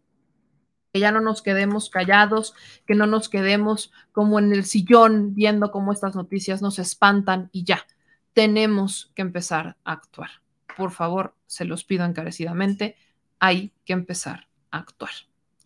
que 0.92 1.00
ya 1.00 1.10
no 1.10 1.20
nos 1.20 1.42
quedemos 1.42 1.90
callados, 1.90 2.54
que 2.86 2.94
no 2.94 3.06
nos 3.06 3.28
quedemos 3.28 3.92
como 4.12 4.38
en 4.38 4.52
el 4.52 4.64
sillón 4.64 5.34
viendo 5.34 5.70
cómo 5.70 5.92
estas 5.92 6.14
noticias 6.14 6.62
nos 6.62 6.78
espantan 6.78 7.48
y 7.52 7.64
ya. 7.64 7.86
Tenemos 8.34 9.10
que 9.14 9.22
empezar 9.22 9.76
a 9.84 9.92
actuar. 9.92 10.30
Por 10.76 10.90
favor, 10.90 11.34
se 11.46 11.64
los 11.64 11.84
pido 11.84 12.04
encarecidamente, 12.04 12.96
hay 13.38 13.72
que 13.84 13.94
empezar 13.94 14.48
a 14.70 14.78
actuar. 14.78 15.10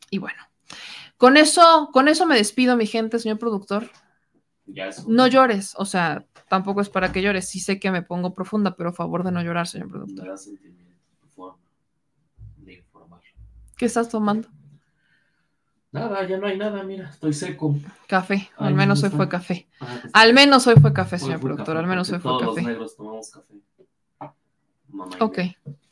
Y 0.08 0.18
bueno, 0.18 0.42
con 1.16 1.36
eso, 1.36 1.90
con 1.92 2.08
eso 2.08 2.26
me 2.26 2.36
despido, 2.36 2.76
mi 2.76 2.86
gente, 2.86 3.18
señor 3.18 3.38
productor. 3.38 3.90
No 5.06 5.26
llores, 5.26 5.74
o 5.76 5.84
sea, 5.84 6.24
tampoco 6.48 6.80
es 6.80 6.88
para 6.88 7.12
que 7.12 7.22
llores. 7.22 7.48
Sí 7.48 7.60
sé 7.60 7.78
que 7.78 7.90
me 7.90 8.02
pongo 8.02 8.34
profunda, 8.34 8.76
pero 8.76 8.90
a 8.90 8.92
favor 8.92 9.24
de 9.24 9.32
no 9.32 9.42
llorar, 9.42 9.66
señor 9.66 9.88
productor. 9.88 10.28
¿Qué 13.76 13.86
estás 13.86 14.08
tomando? 14.08 14.48
Nada, 15.92 16.24
ya 16.26 16.36
no 16.36 16.46
hay 16.46 16.56
nada, 16.56 16.84
mira, 16.84 17.08
estoy 17.08 17.32
seco. 17.32 17.74
Café, 18.06 18.50
al 18.58 18.74
menos 18.74 19.02
hoy 19.02 19.10
fue 19.10 19.28
café. 19.28 19.68
Ah, 19.80 20.02
al 20.12 20.34
menos 20.34 20.66
hoy 20.66 20.74
fue 20.80 20.92
café, 20.92 21.18
señor 21.18 21.40
productor, 21.40 21.76
al 21.76 21.86
menos 21.86 22.12
hoy 22.12 22.20
fue 22.20 22.30
todos 22.30 22.54
café. 22.54 22.60
Los 22.60 22.70
negros 22.70 22.96
tomamos 22.96 23.30
café. 23.30 23.54
ok, 25.18 25.38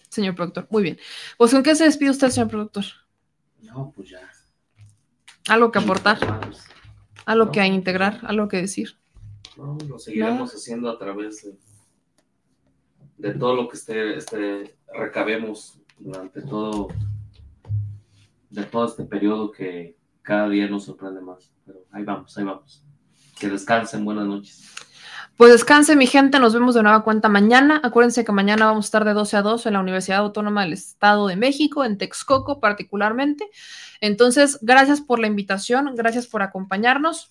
señor 0.08 0.36
productor, 0.36 0.68
muy 0.70 0.82
bien. 0.82 0.98
Pues, 1.36 1.50
¿con 1.50 1.62
qué 1.62 1.74
se 1.74 1.84
despide 1.84 2.10
usted, 2.10 2.28
señor 2.30 2.48
productor? 2.48 2.84
No, 3.62 3.92
pues 3.96 4.10
ya. 4.10 4.20
¿Algo 5.48 5.72
que 5.72 5.78
aportar? 5.78 6.18
¿Algo 7.28 7.52
que 7.52 7.66
integrar? 7.66 8.20
¿Algo 8.22 8.48
que 8.48 8.56
decir? 8.56 8.96
No, 9.58 9.76
lo 9.86 9.98
seguiremos 9.98 10.54
haciendo 10.54 10.88
a 10.88 10.98
través 10.98 11.42
de, 11.42 11.58
de 13.18 13.38
todo 13.38 13.54
lo 13.54 13.68
que 13.68 13.76
este, 13.76 14.16
este, 14.16 14.78
recabemos 14.94 15.78
durante 15.98 16.40
todo, 16.40 16.88
de 18.48 18.64
todo 18.64 18.86
este 18.86 19.04
periodo 19.04 19.52
que 19.52 19.98
cada 20.22 20.48
día 20.48 20.68
nos 20.68 20.84
sorprende 20.84 21.20
más. 21.20 21.52
Pero 21.66 21.84
ahí 21.92 22.02
vamos, 22.02 22.38
ahí 22.38 22.44
vamos. 22.44 22.82
Que 23.38 23.50
descansen, 23.50 24.06
buenas 24.06 24.26
noches. 24.26 24.64
Pues 25.38 25.52
descanse 25.52 25.94
mi 25.94 26.08
gente, 26.08 26.40
nos 26.40 26.52
vemos 26.52 26.74
de 26.74 26.82
nueva 26.82 27.04
cuenta 27.04 27.28
mañana. 27.28 27.80
Acuérdense 27.84 28.24
que 28.24 28.32
mañana 28.32 28.66
vamos 28.66 28.86
a 28.86 28.88
estar 28.88 29.04
de 29.04 29.12
12 29.12 29.36
a 29.36 29.42
2 29.42 29.66
en 29.66 29.74
la 29.74 29.78
Universidad 29.78 30.18
Autónoma 30.18 30.62
del 30.62 30.72
Estado 30.72 31.28
de 31.28 31.36
México, 31.36 31.84
en 31.84 31.96
Texcoco 31.96 32.58
particularmente. 32.58 33.48
Entonces, 34.00 34.58
gracias 34.62 35.00
por 35.00 35.20
la 35.20 35.28
invitación, 35.28 35.94
gracias 35.94 36.26
por 36.26 36.42
acompañarnos. 36.42 37.30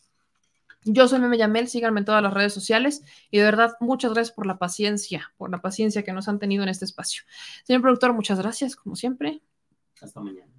Yo 0.86 1.10
soy 1.10 1.20
Meme 1.20 1.38
Yamel, 1.38 1.68
síganme 1.68 2.00
en 2.00 2.06
todas 2.06 2.24
las 2.24 2.34
redes 2.34 2.54
sociales 2.54 3.04
y 3.30 3.40
de 3.40 3.44
verdad 3.44 3.76
muchas 3.82 4.14
gracias 4.14 4.34
por 4.34 4.46
la 4.46 4.58
paciencia, 4.58 5.34
por 5.36 5.52
la 5.52 5.60
paciencia 5.60 6.04
que 6.04 6.14
nos 6.14 6.30
han 6.30 6.40
tenido 6.40 6.64
en 6.64 6.70
este 6.70 6.86
espacio. 6.86 7.24
Señor 7.66 7.82
productor, 7.82 8.14
muchas 8.14 8.40
gracias, 8.40 8.78
como 8.78 8.96
siempre. 8.96 9.42
Hasta 10.02 10.22
mañana. 10.22 10.54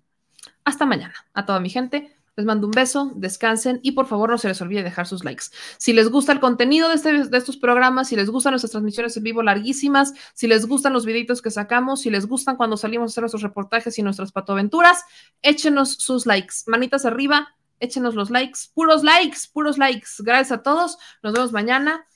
Hasta 0.64 0.84
mañana. 0.84 1.14
A 1.32 1.46
toda 1.46 1.60
mi 1.60 1.70
gente, 1.70 2.14
les 2.38 2.46
mando 2.46 2.68
un 2.68 2.70
beso, 2.70 3.10
descansen 3.16 3.80
y 3.82 3.92
por 3.92 4.06
favor 4.06 4.30
no 4.30 4.38
se 4.38 4.46
les 4.46 4.62
olvide 4.62 4.84
dejar 4.84 5.08
sus 5.08 5.24
likes. 5.24 5.46
Si 5.76 5.92
les 5.92 6.08
gusta 6.08 6.30
el 6.30 6.38
contenido 6.38 6.88
de, 6.88 6.94
este, 6.94 7.24
de 7.24 7.36
estos 7.36 7.56
programas, 7.56 8.06
si 8.06 8.14
les 8.14 8.30
gustan 8.30 8.52
nuestras 8.52 8.70
transmisiones 8.70 9.16
en 9.16 9.24
vivo 9.24 9.42
larguísimas, 9.42 10.14
si 10.34 10.46
les 10.46 10.68
gustan 10.68 10.92
los 10.92 11.04
videitos 11.04 11.42
que 11.42 11.50
sacamos, 11.50 12.02
si 12.02 12.10
les 12.10 12.28
gustan 12.28 12.54
cuando 12.54 12.76
salimos 12.76 13.10
a 13.10 13.12
hacer 13.12 13.22
nuestros 13.22 13.42
reportajes 13.42 13.98
y 13.98 14.04
nuestras 14.04 14.30
patoaventuras, 14.30 15.02
échenos 15.42 15.94
sus 15.94 16.26
likes. 16.26 16.54
Manitas 16.68 17.04
arriba, 17.04 17.56
échenos 17.80 18.14
los 18.14 18.30
likes, 18.30 18.60
puros 18.72 19.02
likes, 19.02 19.38
puros 19.52 19.76
likes. 19.76 20.10
Gracias 20.20 20.52
a 20.52 20.62
todos, 20.62 20.96
nos 21.24 21.32
vemos 21.32 21.50
mañana 21.50 22.06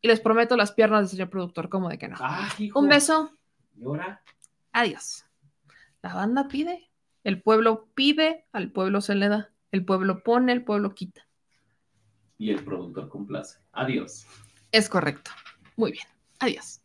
y 0.00 0.08
les 0.08 0.20
prometo 0.20 0.56
las 0.56 0.72
piernas 0.72 1.00
del 1.00 1.08
señor 1.10 1.28
productor, 1.28 1.68
como 1.68 1.90
de 1.90 1.98
que 1.98 2.08
no. 2.08 2.16
un 2.74 2.88
beso. 2.88 3.32
¿Y 3.76 3.84
ahora? 3.84 4.22
Adiós. 4.72 5.26
La 6.00 6.14
banda 6.14 6.48
pide. 6.48 6.91
El 7.24 7.42
pueblo 7.42 7.88
pide, 7.94 8.46
al 8.52 8.72
pueblo 8.72 9.00
se 9.00 9.14
le 9.14 9.28
da. 9.28 9.50
El 9.70 9.84
pueblo 9.84 10.22
pone, 10.22 10.52
el 10.52 10.64
pueblo 10.64 10.94
quita. 10.94 11.22
Y 12.38 12.50
el 12.50 12.64
productor 12.64 13.08
complace. 13.08 13.58
Adiós. 13.72 14.26
Es 14.72 14.88
correcto. 14.88 15.30
Muy 15.76 15.92
bien. 15.92 16.06
Adiós. 16.40 16.80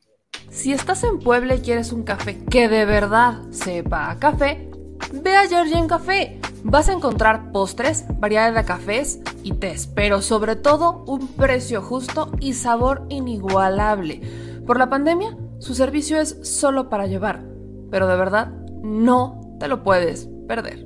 Si 0.50 0.72
estás 0.72 1.04
en 1.04 1.20
Puebla 1.20 1.56
y 1.56 1.62
quieres 1.62 1.92
un 1.92 2.04
café 2.04 2.38
que 2.46 2.70
de 2.70 2.86
verdad 2.86 3.42
sepa 3.50 4.12
a 4.12 4.20
café, 4.20 4.70
Ve 5.14 5.36
a 5.36 5.48
Georgian 5.48 5.88
Café. 5.88 6.40
Vas 6.64 6.90
a 6.90 6.94
encontrar 6.94 7.52
postres, 7.52 8.06
variedad 8.20 8.54
de 8.54 8.66
cafés 8.66 9.22
y 9.44 9.54
tés, 9.54 9.88
pero 9.88 10.22
sobre 10.22 10.56
todo 10.56 11.06
un 11.08 11.28
precio 11.28 11.82
justo 11.82 12.32
y 12.40 12.54
sabor 12.54 13.06
inigualable. 13.10 14.22
Por 14.66 14.78
la 14.78 14.90
pandemia, 14.90 15.38
su 15.60 15.76
servicio 15.76 16.20
es 16.20 16.38
solo 16.42 16.90
para 16.90 17.08
llevar, 17.08 17.46
pero 17.90 18.08
de 18.08 18.18
verdad 18.18 18.52
no 18.84 19.40
te 19.60 19.68
lo 19.68 19.84
puedes 19.84 20.30
perder. 20.48 20.86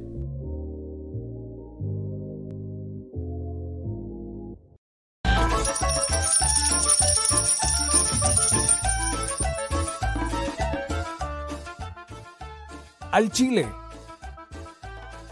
Al 13.12 13.30
Chile. 13.30 13.68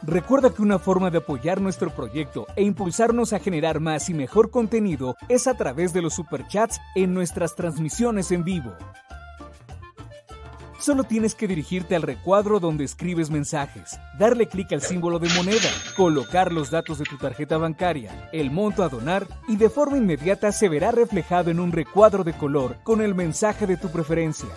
Recuerda 0.01 0.49
que 0.49 0.61
una 0.61 0.79
forma 0.79 1.09
de 1.09 1.19
apoyar 1.19 1.61
nuestro 1.61 1.91
proyecto 1.91 2.45
e 2.57 2.63
impulsarnos 2.63 3.31
a 3.31 3.39
generar 3.39 3.79
más 3.79 4.09
y 4.09 4.13
mejor 4.13 4.49
contenido 4.49 5.15
es 5.29 5.47
a 5.47 5.53
través 5.53 5.93
de 5.93 6.01
los 6.01 6.13
superchats 6.13 6.79
en 6.95 7.13
nuestras 7.13 7.55
transmisiones 7.55 8.31
en 8.31 8.43
vivo. 8.43 8.75
Solo 10.79 11.03
tienes 11.03 11.35
que 11.35 11.47
dirigirte 11.47 11.93
al 11.97 12.03
recuadro 12.03 12.61
donde 12.61 12.85
escribes 12.85 13.29
mensajes, 13.29 13.99
darle 14.17 14.47
clic 14.47 14.71
al 14.71 14.81
símbolo 14.81 15.19
de 15.19 15.27
moneda, 15.35 15.69
colocar 15.97 16.53
los 16.53 16.71
datos 16.71 16.99
de 16.99 17.03
tu 17.03 17.17
tarjeta 17.17 17.57
bancaria, 17.57 18.29
el 18.31 18.49
monto 18.49 18.81
a 18.81 18.87
donar 18.87 19.27
y 19.49 19.57
de 19.57 19.69
forma 19.69 19.97
inmediata 19.97 20.53
se 20.53 20.69
verá 20.69 20.91
reflejado 20.91 21.51
en 21.51 21.59
un 21.59 21.73
recuadro 21.73 22.23
de 22.23 22.31
color 22.31 22.77
con 22.83 23.01
el 23.01 23.13
mensaje 23.13 23.67
de 23.67 23.75
tu 23.75 23.89
preferencia. 23.89 24.47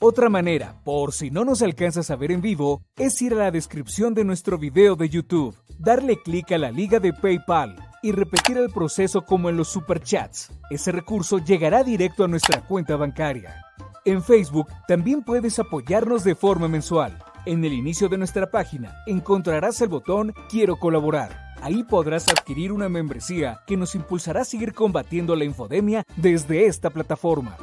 Otra 0.00 0.28
manera, 0.28 0.74
por 0.82 1.12
si 1.12 1.30
no 1.30 1.44
nos 1.44 1.62
alcanzas 1.62 2.10
a 2.10 2.16
ver 2.16 2.32
en 2.32 2.40
vivo, 2.40 2.82
es 2.96 3.22
ir 3.22 3.34
a 3.34 3.36
la 3.36 3.50
descripción 3.52 4.12
de 4.12 4.24
nuestro 4.24 4.58
video 4.58 4.96
de 4.96 5.08
YouTube, 5.08 5.54
darle 5.78 6.20
clic 6.20 6.50
a 6.50 6.58
la 6.58 6.72
liga 6.72 6.98
de 6.98 7.12
PayPal 7.12 7.76
y 8.02 8.10
repetir 8.10 8.58
el 8.58 8.70
proceso 8.70 9.24
como 9.24 9.50
en 9.50 9.56
los 9.56 9.68
superchats. 9.68 10.50
Ese 10.68 10.90
recurso 10.90 11.38
llegará 11.38 11.84
directo 11.84 12.24
a 12.24 12.28
nuestra 12.28 12.62
cuenta 12.62 12.96
bancaria. 12.96 13.62
En 14.04 14.22
Facebook 14.22 14.68
también 14.88 15.22
puedes 15.22 15.58
apoyarnos 15.58 16.24
de 16.24 16.34
forma 16.34 16.68
mensual. 16.68 17.18
En 17.44 17.64
el 17.64 17.74
inicio 17.74 18.08
de 18.08 18.16
nuestra 18.16 18.50
página 18.50 18.96
encontrarás 19.06 19.80
el 19.82 19.88
botón 19.88 20.32
Quiero 20.48 20.76
colaborar. 20.76 21.54
Ahí 21.60 21.84
podrás 21.84 22.26
adquirir 22.28 22.72
una 22.72 22.88
membresía 22.88 23.60
que 23.66 23.76
nos 23.76 23.94
impulsará 23.94 24.40
a 24.40 24.44
seguir 24.44 24.72
combatiendo 24.72 25.36
la 25.36 25.44
infodemia 25.44 26.06
desde 26.16 26.64
esta 26.64 26.88
plataforma. 26.88 27.56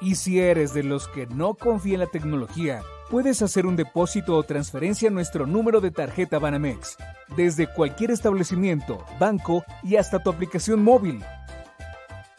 Y 0.00 0.14
si 0.14 0.40
eres 0.40 0.72
de 0.72 0.82
los 0.82 1.08
que 1.08 1.26
no 1.26 1.54
confía 1.54 1.94
en 1.94 2.00
la 2.00 2.06
tecnología, 2.06 2.80
puedes 3.10 3.42
hacer 3.42 3.66
un 3.66 3.76
depósito 3.76 4.36
o 4.36 4.42
transferencia 4.42 5.10
a 5.10 5.12
nuestro 5.12 5.46
número 5.46 5.82
de 5.82 5.90
tarjeta 5.90 6.38
Banamex, 6.38 6.96
desde 7.36 7.66
cualquier 7.66 8.10
establecimiento, 8.10 9.04
banco 9.20 9.62
y 9.82 9.96
hasta 9.96 10.22
tu 10.22 10.30
aplicación 10.30 10.82
móvil. 10.82 11.22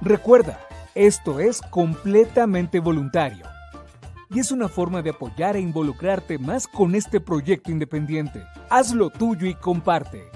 Recuerda, 0.00 0.58
esto 0.94 1.40
es 1.40 1.60
completamente 1.62 2.78
voluntario. 2.80 3.44
Y 4.30 4.40
es 4.40 4.50
una 4.50 4.68
forma 4.68 5.02
de 5.02 5.10
apoyar 5.10 5.56
e 5.56 5.60
involucrarte 5.60 6.38
más 6.38 6.66
con 6.66 6.94
este 6.94 7.20
proyecto 7.20 7.70
independiente. 7.70 8.42
Hazlo 8.70 9.10
tuyo 9.10 9.46
y 9.46 9.54
comparte. 9.54 10.30